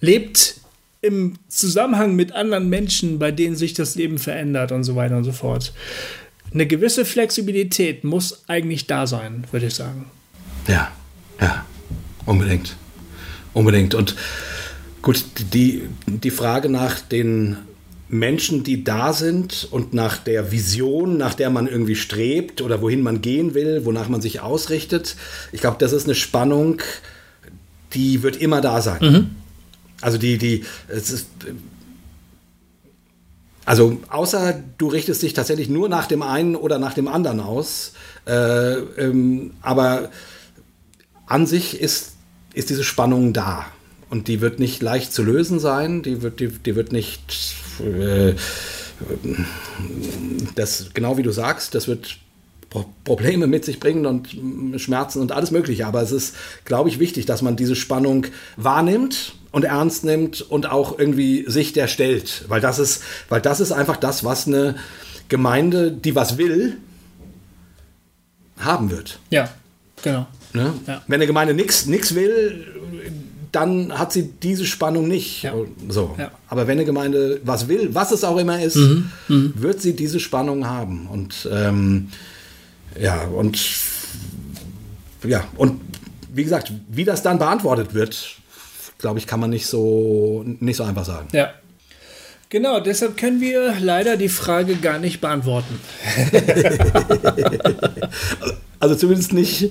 lebt 0.00 0.56
im 1.02 1.38
Zusammenhang 1.48 2.14
mit 2.14 2.32
anderen 2.32 2.68
Menschen, 2.68 3.18
bei 3.18 3.30
denen 3.30 3.56
sich 3.56 3.72
das 3.72 3.94
Leben 3.94 4.18
verändert 4.18 4.72
und 4.72 4.84
so 4.84 4.96
weiter 4.96 5.16
und 5.16 5.24
so 5.24 5.32
fort. 5.32 5.72
Eine 6.52 6.66
gewisse 6.66 7.04
Flexibilität 7.04 8.04
muss 8.04 8.44
eigentlich 8.48 8.86
da 8.86 9.06
sein, 9.06 9.44
würde 9.50 9.66
ich 9.66 9.74
sagen. 9.74 10.10
Ja, 10.66 10.90
ja, 11.40 11.64
unbedingt. 12.26 12.76
Unbedingt. 13.54 13.94
Und 13.94 14.16
Gut, 15.02 15.24
die, 15.54 15.88
die 16.06 16.30
Frage 16.30 16.68
nach 16.68 17.00
den 17.00 17.56
Menschen, 18.08 18.64
die 18.64 18.82
da 18.84 19.12
sind 19.12 19.68
und 19.70 19.94
nach 19.94 20.18
der 20.18 20.50
Vision, 20.50 21.16
nach 21.16 21.34
der 21.34 21.48
man 21.48 21.68
irgendwie 21.68 21.94
strebt 21.94 22.60
oder 22.60 22.82
wohin 22.82 23.02
man 23.02 23.22
gehen 23.22 23.54
will, 23.54 23.84
wonach 23.84 24.08
man 24.08 24.20
sich 24.20 24.40
ausrichtet, 24.40 25.16
ich 25.52 25.60
glaube, 25.60 25.76
das 25.78 25.92
ist 25.92 26.04
eine 26.04 26.16
Spannung, 26.16 26.82
die 27.92 28.22
wird 28.22 28.36
immer 28.36 28.60
da 28.60 28.82
sein. 28.82 28.98
Mhm. 29.00 29.30
Also 30.00 30.18
die, 30.18 30.38
die, 30.38 30.64
es 30.88 31.10
ist, 31.10 31.28
also 33.64 34.00
außer 34.08 34.60
du 34.76 34.88
richtest 34.88 35.22
dich 35.22 35.32
tatsächlich 35.32 35.68
nur 35.68 35.88
nach 35.88 36.06
dem 36.06 36.22
einen 36.22 36.56
oder 36.56 36.78
nach 36.78 36.94
dem 36.94 37.06
anderen 37.06 37.38
aus, 37.38 37.92
äh, 38.26 38.74
ähm, 38.74 39.52
aber 39.62 40.10
an 41.26 41.46
sich 41.46 41.80
ist, 41.80 42.14
ist 42.54 42.70
diese 42.70 42.82
Spannung 42.84 43.32
da. 43.32 43.66
Und 44.10 44.26
die 44.26 44.40
wird 44.40 44.58
nicht 44.58 44.82
leicht 44.82 45.12
zu 45.12 45.22
lösen 45.22 45.60
sein, 45.60 46.02
die 46.02 46.20
wird, 46.20 46.40
die, 46.40 46.48
die 46.48 46.74
wird 46.74 46.90
nicht, 46.90 47.54
äh, 47.80 48.34
das, 50.56 50.90
genau 50.92 51.16
wie 51.16 51.22
du 51.22 51.30
sagst, 51.30 51.74
das 51.76 51.86
wird 51.86 52.18
Probleme 53.04 53.46
mit 53.46 53.64
sich 53.64 53.80
bringen 53.80 54.06
und 54.06 54.80
Schmerzen 54.80 55.20
und 55.20 55.32
alles 55.32 55.50
Mögliche. 55.50 55.86
Aber 55.86 56.02
es 56.02 56.12
ist, 56.12 56.36
glaube 56.64 56.88
ich, 56.88 56.98
wichtig, 56.98 57.26
dass 57.26 57.42
man 57.42 57.56
diese 57.56 57.74
Spannung 57.74 58.26
wahrnimmt 58.56 59.34
und 59.52 59.64
ernst 59.64 60.04
nimmt 60.04 60.40
und 60.40 60.70
auch 60.70 60.98
irgendwie 60.98 61.44
sich 61.48 61.72
der 61.72 61.88
stellt. 61.88 62.44
Weil 62.48 62.60
das 62.60 62.78
ist, 62.78 63.02
weil 63.28 63.40
das 63.40 63.60
ist 63.60 63.72
einfach 63.72 63.96
das, 63.96 64.24
was 64.24 64.46
eine 64.46 64.76
Gemeinde, 65.28 65.90
die 65.90 66.14
was 66.14 66.38
will, 66.38 66.76
haben 68.58 68.90
wird. 68.90 69.18
Ja, 69.30 69.50
genau. 70.02 70.26
Ne? 70.52 70.74
Ja. 70.86 71.02
Wenn 71.06 71.16
eine 71.16 71.26
Gemeinde 71.26 71.54
nichts 71.54 72.14
will, 72.14 72.66
dann 73.52 73.98
hat 73.98 74.12
sie 74.12 74.30
diese 74.42 74.64
Spannung 74.64 75.08
nicht. 75.08 75.42
Ja. 75.42 75.54
So. 75.88 76.14
Ja. 76.18 76.30
Aber 76.48 76.66
wenn 76.66 76.78
eine 76.78 76.84
Gemeinde 76.84 77.40
was 77.44 77.68
will, 77.68 77.90
was 77.92 78.12
es 78.12 78.24
auch 78.24 78.36
immer 78.36 78.62
ist, 78.62 78.78
wird 79.28 79.80
sie 79.80 79.94
diese 79.94 80.20
Spannung 80.20 80.66
haben. 80.66 81.06
Und 81.06 81.48
ähm, 81.52 82.08
ja, 83.00 83.24
und 83.24 83.58
ja, 85.24 85.44
und 85.56 85.80
wie 86.32 86.44
gesagt, 86.44 86.72
wie 86.88 87.04
das 87.04 87.22
dann 87.22 87.38
beantwortet 87.38 87.94
wird, 87.94 88.36
glaube 88.98 89.18
ich, 89.18 89.26
kann 89.26 89.40
man 89.40 89.50
nicht 89.50 89.66
so 89.66 90.42
nicht 90.44 90.76
so 90.76 90.84
einfach 90.84 91.04
sagen. 91.04 91.28
Ja. 91.32 91.50
Genau, 92.48 92.80
deshalb 92.80 93.16
können 93.16 93.40
wir 93.40 93.76
leider 93.80 94.16
die 94.16 94.28
Frage 94.28 94.74
gar 94.76 94.98
nicht 94.98 95.20
beantworten. 95.20 95.78
Also 98.80 98.94
zumindest 98.94 99.34
nicht, 99.34 99.70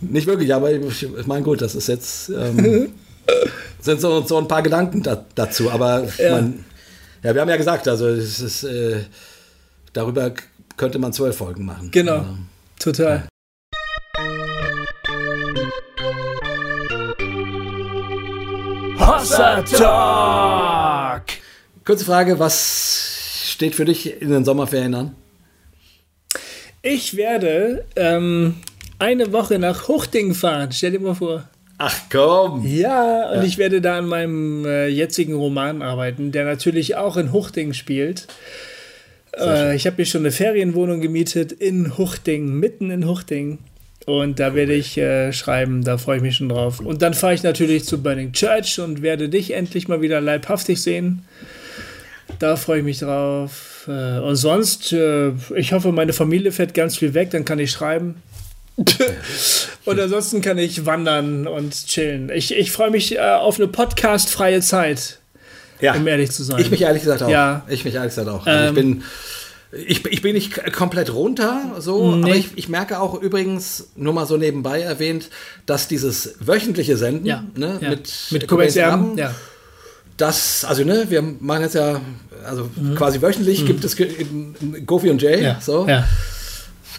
nicht 0.00 0.26
wirklich, 0.26 0.54
aber 0.54 0.70
ich, 0.72 1.02
ich 1.02 1.26
meine, 1.26 1.42
gut, 1.42 1.60
das 1.62 1.74
ist 1.74 1.88
jetzt 1.88 2.28
ähm, 2.30 2.92
sind 3.80 4.00
so, 4.00 4.22
so 4.22 4.38
ein 4.38 4.48
paar 4.48 4.62
Gedanken 4.62 5.02
da, 5.02 5.24
dazu. 5.34 5.70
Aber 5.70 6.06
Ja. 6.18 6.32
mein, 6.32 6.64
ja, 7.22 7.34
wir 7.34 7.40
haben 7.42 7.48
ja 7.50 7.56
gesagt, 7.56 7.86
also 7.88 8.08
es 8.08 8.40
ist, 8.40 8.64
äh, 8.64 9.00
darüber 9.92 10.32
könnte 10.76 10.98
man 10.98 11.12
zwölf 11.12 11.36
Folgen 11.36 11.64
machen. 11.66 11.90
Genau, 11.90 12.14
Ja. 12.16 12.38
total. 12.78 13.26
Hossa 18.98 19.62
Talk. 19.62 21.22
Kurze 21.84 22.04
Frage, 22.04 22.38
was 22.38 23.42
steht 23.46 23.74
für 23.74 23.84
dich 23.84 24.20
in 24.20 24.30
den 24.30 24.44
Sommerferien 24.44 24.94
an? 24.94 25.14
Ich 26.82 27.16
werde 27.16 27.84
ähm, 27.96 28.56
eine 29.00 29.32
Woche 29.32 29.58
nach 29.58 29.88
Huchting 29.88 30.34
fahren. 30.34 30.70
Stell 30.72 30.92
dir 30.92 31.00
mal 31.00 31.14
vor. 31.14 31.48
Ach 31.78 31.96
komm! 32.12 32.66
Ja, 32.66 33.30
und 33.30 33.44
ich 33.44 33.56
werde 33.56 33.80
da 33.80 33.96
an 33.98 34.06
meinem 34.06 34.66
äh, 34.66 34.88
jetzigen 34.88 35.32
Roman 35.32 35.80
arbeiten, 35.80 36.30
der 36.30 36.44
natürlich 36.44 36.96
auch 36.96 37.16
in 37.16 37.32
Huchting 37.32 37.72
spielt. 37.72 38.26
Äh, 39.38 39.74
ich 39.74 39.86
habe 39.86 39.96
mir 39.98 40.04
schon 40.04 40.20
eine 40.20 40.30
Ferienwohnung 40.30 41.00
gemietet 41.00 41.52
in 41.52 41.96
Huchting, 41.96 42.52
mitten 42.52 42.90
in 42.90 43.08
Huchting. 43.08 43.58
Und 44.04 44.40
da 44.40 44.54
werde 44.54 44.74
ich 44.74 44.98
äh, 44.98 45.32
schreiben, 45.32 45.82
da 45.82 45.96
freue 45.96 46.16
ich 46.16 46.22
mich 46.22 46.36
schon 46.36 46.50
drauf. 46.50 46.80
Und 46.80 47.00
dann 47.00 47.14
fahre 47.14 47.32
ich 47.32 47.42
natürlich 47.42 47.84
zu 47.84 48.02
Burning 48.02 48.32
Church 48.32 48.78
und 48.78 49.00
werde 49.00 49.28
dich 49.28 49.52
endlich 49.52 49.88
mal 49.88 50.02
wieder 50.02 50.20
leibhaftig 50.20 50.82
sehen. 50.82 51.22
Da 52.38 52.56
freue 52.56 52.80
ich 52.80 52.84
mich 52.84 52.98
drauf. 52.98 53.86
Äh, 53.88 54.18
und 54.18 54.36
sonst, 54.36 54.92
äh, 54.92 55.32
ich 55.54 55.72
hoffe, 55.72 55.92
meine 55.92 56.12
Familie 56.12 56.52
fährt 56.52 56.74
ganz 56.74 56.96
viel 56.96 57.14
weg, 57.14 57.30
dann 57.30 57.44
kann 57.44 57.58
ich 57.58 57.70
schreiben. 57.70 58.16
und 59.84 60.00
ansonsten 60.00 60.40
kann 60.40 60.58
ich 60.58 60.86
wandern 60.86 61.46
und 61.46 61.86
chillen. 61.86 62.30
Ich, 62.30 62.54
ich 62.56 62.70
freue 62.72 62.90
mich 62.90 63.16
äh, 63.16 63.20
auf 63.20 63.58
eine 63.58 63.68
podcast-freie 63.68 64.60
Zeit, 64.60 65.18
Ja, 65.80 65.94
um 65.94 66.06
ehrlich 66.06 66.30
zu 66.30 66.42
sein. 66.44 66.60
ich 66.60 66.70
mich 66.70 66.82
ehrlich 66.82 67.02
gesagt 67.02 67.22
auch. 67.22 67.28
Ja. 67.28 67.64
Ich 67.68 67.84
mich 67.84 67.94
ehrlich 67.94 68.10
gesagt 68.14 68.28
auch. 68.28 68.46
Also 68.46 68.68
Ähm. 68.68 68.68
ich 68.68 68.74
bin 68.74 69.02
ich, 69.72 70.04
ich 70.06 70.20
bin 70.22 70.34
nicht 70.34 70.72
komplett 70.72 71.14
runter, 71.14 71.76
so, 71.78 72.16
Nee. 72.16 72.24
aber 72.24 72.34
ich, 72.36 72.48
ich 72.56 72.68
merke 72.68 72.98
auch 72.98 73.14
übrigens, 73.22 73.90
nur 73.94 74.12
mal 74.12 74.26
so 74.26 74.36
nebenbei 74.36 74.80
erwähnt, 74.80 75.28
dass 75.64 75.86
dieses 75.86 76.34
wöchentliche 76.40 76.96
Senden 76.96 77.24
ja, 77.26 77.44
ne, 77.54 77.78
ja. 77.80 77.90
mit, 77.90 78.10
mit 78.30 78.50
Erben, 78.50 78.76
Erben, 78.76 79.18
ja. 79.18 79.32
das, 80.16 80.64
also 80.64 80.82
ne, 80.82 81.06
wir 81.08 81.22
machen 81.22 81.62
jetzt 81.62 81.76
ja, 81.76 82.00
also 82.44 82.68
quasi 82.96 83.22
wöchentlich 83.22 83.64
gibt 83.64 83.84
es 83.84 83.96
Goofy 84.86 85.08
und 85.10 85.22
Jay, 85.22 85.36
Mhm. 85.36 85.42
Ja, 85.44 85.58
so. 85.60 85.86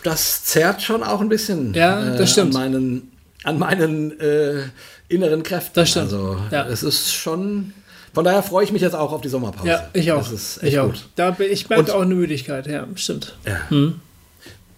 Das 0.04 0.44
zerrt 0.46 0.82
schon 0.82 1.04
auch 1.04 1.22
ein 1.22 1.30
bisschen 1.30 1.74
Ja, 1.74 2.16
das 2.18 2.32
stimmt. 2.32 2.56
an 2.56 2.62
meinen, 2.72 3.12
an 3.44 3.60
meinen 3.60 4.20
äh, 4.20 4.64
inneren 5.10 5.44
Kräften. 5.44 5.74
Das 5.76 5.90
stimmt. 5.90 6.06
Also 6.06 6.38
Ja. 6.52 6.66
es 6.68 6.84
ist 6.84 7.14
schon, 7.14 7.74
von 8.14 8.24
daher 8.26 8.42
freue 8.44 8.64
ich 8.64 8.72
mich 8.72 8.82
jetzt 8.82 8.96
auch 8.96 9.12
auf 9.12 9.22
die 9.22 9.30
Sommerpause. 9.30 9.68
Ja, 9.68 9.90
ich 9.94 10.12
auch. 10.12 10.20
Das 10.24 10.32
ist 10.32 10.58
echt 10.64 10.74
ich 10.74 10.80
auch. 10.80 10.88
gut. 10.88 11.06
Da 11.16 11.32
bin, 11.32 11.52
ich 11.52 11.70
merke 11.70 11.84
Und- 11.84 11.92
auch 11.92 12.02
eine 12.02 12.16
Müdigkeit, 12.16 12.66
ja, 12.68 12.88
stimmt. 12.96 13.36
Ja. 13.46 13.92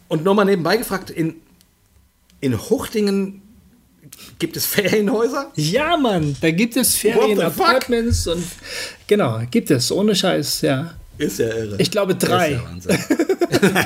Und 0.09 0.23
nur 0.23 0.35
mal 0.35 0.45
nebenbei 0.45 0.77
gefragt, 0.77 1.09
in, 1.09 1.35
in 2.41 2.59
Huchtingen 2.59 3.41
gibt 4.37 4.57
es 4.57 4.65
Ferienhäuser? 4.65 5.51
Ja, 5.55 5.97
Mann, 5.97 6.35
da 6.41 6.51
gibt 6.51 6.75
es? 6.77 6.95
Ferien-Apartments 6.95 8.27
und 8.27 8.43
genau, 9.07 9.41
gibt 9.49 9.71
es, 9.71 9.91
ohne 9.91 10.13
Scheiß, 10.15 10.61
ja. 10.61 10.93
Ist 11.17 11.39
ja 11.39 11.47
irre. 11.47 11.75
Ich 11.77 11.91
glaube 11.91 12.15
drei. 12.15 12.59
Ist 12.77 12.89
ja. 12.89 12.97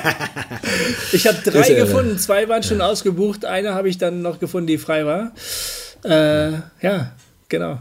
Ich 1.12 1.26
habe 1.26 1.38
drei 1.44 1.60
Ist 1.60 1.68
ja 1.68 1.76
irre. 1.76 1.86
gefunden, 1.86 2.18
zwei 2.18 2.48
waren 2.48 2.62
schon 2.62 2.80
ausgebucht, 2.80 3.44
eine 3.44 3.74
habe 3.74 3.88
ich 3.88 3.98
dann 3.98 4.22
noch 4.22 4.38
gefunden, 4.38 4.66
die 4.66 4.78
frei 4.78 5.04
war. 5.06 5.32
Äh, 6.04 6.52
ja, 6.80 7.12
genau. 7.48 7.78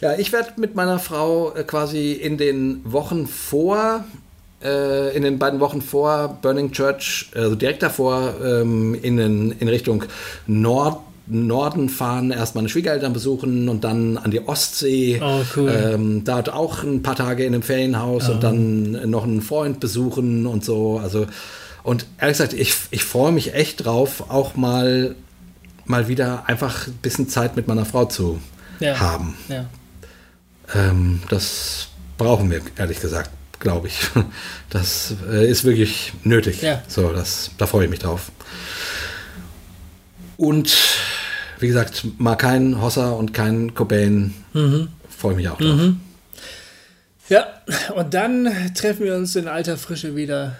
Ja, 0.00 0.14
ich 0.18 0.32
werde 0.32 0.52
mit 0.56 0.74
meiner 0.74 0.98
Frau 0.98 1.54
äh, 1.54 1.64
quasi 1.64 2.12
in 2.12 2.36
den 2.36 2.80
Wochen 2.84 3.26
vor, 3.26 4.04
äh, 4.62 5.16
in 5.16 5.22
den 5.22 5.38
beiden 5.38 5.60
Wochen 5.60 5.82
vor 5.82 6.38
Burning 6.42 6.72
Church, 6.72 7.30
also 7.34 7.54
direkt 7.54 7.82
davor, 7.82 8.34
ähm, 8.44 8.94
in, 9.00 9.16
den, 9.16 9.52
in 9.52 9.68
Richtung 9.68 10.04
Nord, 10.46 11.00
Norden 11.28 11.88
fahren, 11.88 12.30
erst 12.30 12.54
meine 12.54 12.68
Schwiegereltern 12.68 13.12
besuchen 13.12 13.68
und 13.68 13.82
dann 13.84 14.16
an 14.16 14.30
die 14.30 14.46
Ostsee. 14.46 15.20
Oh, 15.22 15.42
cool. 15.56 15.90
Ähm, 15.94 16.24
dort 16.24 16.50
auch 16.52 16.82
ein 16.84 17.02
paar 17.02 17.16
Tage 17.16 17.44
in 17.44 17.52
einem 17.54 17.62
Ferienhaus 17.62 18.28
und 18.28 18.42
dann 18.42 19.10
noch 19.10 19.24
einen 19.24 19.42
Freund 19.42 19.80
besuchen 19.80 20.46
und 20.46 20.64
so. 20.64 20.98
Also, 21.02 21.26
und 21.82 22.06
ehrlich 22.20 22.36
gesagt, 22.38 22.52
ich, 22.52 22.74
ich 22.90 23.04
freue 23.04 23.32
mich 23.32 23.54
echt 23.54 23.84
drauf, 23.84 24.30
auch 24.30 24.54
mal, 24.56 25.14
mal 25.84 26.06
wieder 26.08 26.48
einfach 26.48 26.86
ein 26.86 26.94
bisschen 27.02 27.28
Zeit 27.28 27.56
mit 27.56 27.66
meiner 27.68 27.84
Frau 27.84 28.04
zu 28.04 28.40
Ja. 28.80 28.98
haben. 29.00 29.34
Ja. 29.48 29.66
Ähm, 30.74 31.22
das 31.28 31.88
brauchen 32.18 32.50
wir, 32.50 32.60
ehrlich 32.76 33.00
gesagt, 33.00 33.30
glaube 33.58 33.88
ich. 33.88 33.98
Das 34.70 35.14
äh, 35.30 35.48
ist 35.48 35.64
wirklich 35.64 36.12
nötig. 36.24 36.60
Ja. 36.60 36.82
So, 36.88 37.10
das, 37.12 37.50
da 37.56 37.66
freue 37.66 37.84
ich 37.84 37.90
mich 37.90 38.00
drauf. 38.00 38.30
Und 40.36 40.76
wie 41.58 41.68
gesagt, 41.68 42.04
mal 42.18 42.36
kein 42.36 42.80
Hossa 42.80 43.10
und 43.10 43.32
kein 43.34 43.74
Cobain. 43.74 44.34
Mhm. 44.52 44.88
Freue 45.16 45.32
ich 45.32 45.36
mich 45.38 45.48
auch 45.48 45.58
drauf. 45.58 45.80
ja, 47.28 47.46
und 47.94 48.12
dann 48.14 48.48
treffen 48.74 49.04
wir 49.04 49.14
uns 49.14 49.34
in 49.36 49.48
alter 49.48 49.76
Frische 49.76 50.14
wieder 50.16 50.56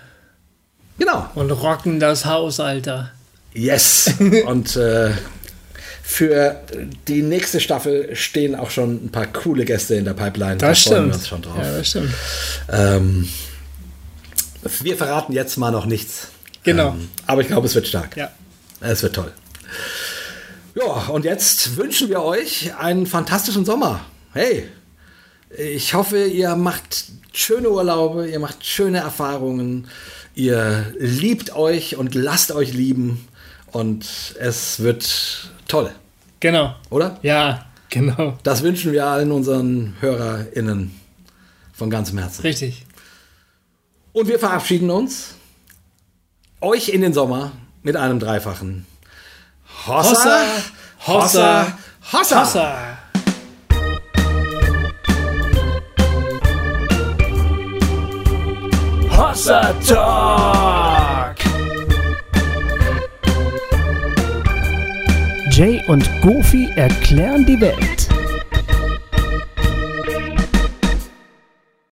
Genau. 0.99 1.29
und 1.35 1.51
rocken 1.51 2.01
das 2.01 2.25
Haus, 2.25 2.59
Alter. 2.61 3.13
Yes. 3.53 4.15
und 4.47 4.77
äh, 4.77 5.11
für 6.03 6.61
die 7.09 7.23
nächste 7.23 7.61
Staffel 7.61 8.15
stehen 8.17 8.55
auch 8.55 8.71
schon 8.71 9.07
ein 9.07 9.11
paar 9.13 9.27
coole 9.27 9.65
Gäste 9.65 9.97
in 9.97 10.05
der 10.05 10.15
Pipeline. 10.15 10.57
Das 10.57 10.85
da 10.85 10.91
freuen 10.91 11.03
stimmt. 11.03 11.09
wir 11.09 11.15
uns 11.15 11.29
schon 11.29 11.43
drauf. 11.43 11.59
Ja, 11.63 11.73
das 11.79 11.89
stimmt. 11.89 12.15
Ähm, 12.71 13.29
wir 14.83 14.97
verraten 14.97 15.33
jetzt 15.33 15.57
mal 15.59 15.71
noch 15.71 15.87
nichts. 15.87 16.29
Genau. 16.63 16.91
Ähm, 16.91 17.09
aber 17.27 17.41
ich 17.43 17.49
glaube, 17.49 17.67
es 17.67 17.75
wird 17.75 17.87
stark. 17.89 18.17
Ja. 18.17 18.31
Es 18.81 19.03
wird 19.03 19.15
toll. 19.15 19.33
Ja, 20.79 21.07
und 21.09 21.25
jetzt 21.25 21.77
wünschen 21.79 22.11
wir 22.11 22.23
euch 22.23 22.75
einen 22.77 23.07
fantastischen 23.07 23.65
Sommer. 23.65 24.01
Hey, 24.35 24.69
ich 25.57 25.95
hoffe, 25.95 26.27
ihr 26.27 26.55
macht 26.55 27.07
schöne 27.33 27.71
Urlaube, 27.71 28.29
ihr 28.29 28.39
macht 28.39 28.67
schöne 28.67 28.99
Erfahrungen, 28.99 29.89
ihr 30.35 30.93
liebt 30.99 31.55
euch 31.57 31.97
und 31.97 32.15
lasst 32.15 32.53
euch 32.53 32.75
lieben 32.75 33.27
und 33.73 34.05
es 34.39 34.81
wird 34.81 35.49
toll, 35.67 35.91
Genau. 36.41 36.75
oder? 36.91 37.19
Ja, 37.23 37.65
genau. 37.89 38.37
Das 38.43 38.63
wünschen 38.63 38.93
wir 38.93 39.07
allen 39.07 39.33
unseren 39.33 39.97
HörerInnen 40.01 40.95
von 41.73 41.89
ganzem 41.89 42.19
Herzen. 42.19 42.43
Richtig. 42.43 42.85
Und 44.13 44.29
wir 44.29 44.39
verabschieden 44.39 44.91
uns 44.91 45.37
euch 46.61 46.91
in 46.91 47.01
den 47.01 47.15
Sommer 47.15 47.53
mit 47.83 47.97
einem 47.97 48.19
dreifachen 48.21 48.85
Hossa, 49.87 50.63
Hossa, 51.07 51.73
Hossa. 52.13 52.41
Hossa. 52.41 52.99
Hossa 59.17 59.75
Talk. 59.87 61.37
Jay 65.53 65.81
und 65.87 66.05
Goofy 66.21 66.69
erklären 66.75 67.47
die 67.47 67.61
Welt. 67.61 67.96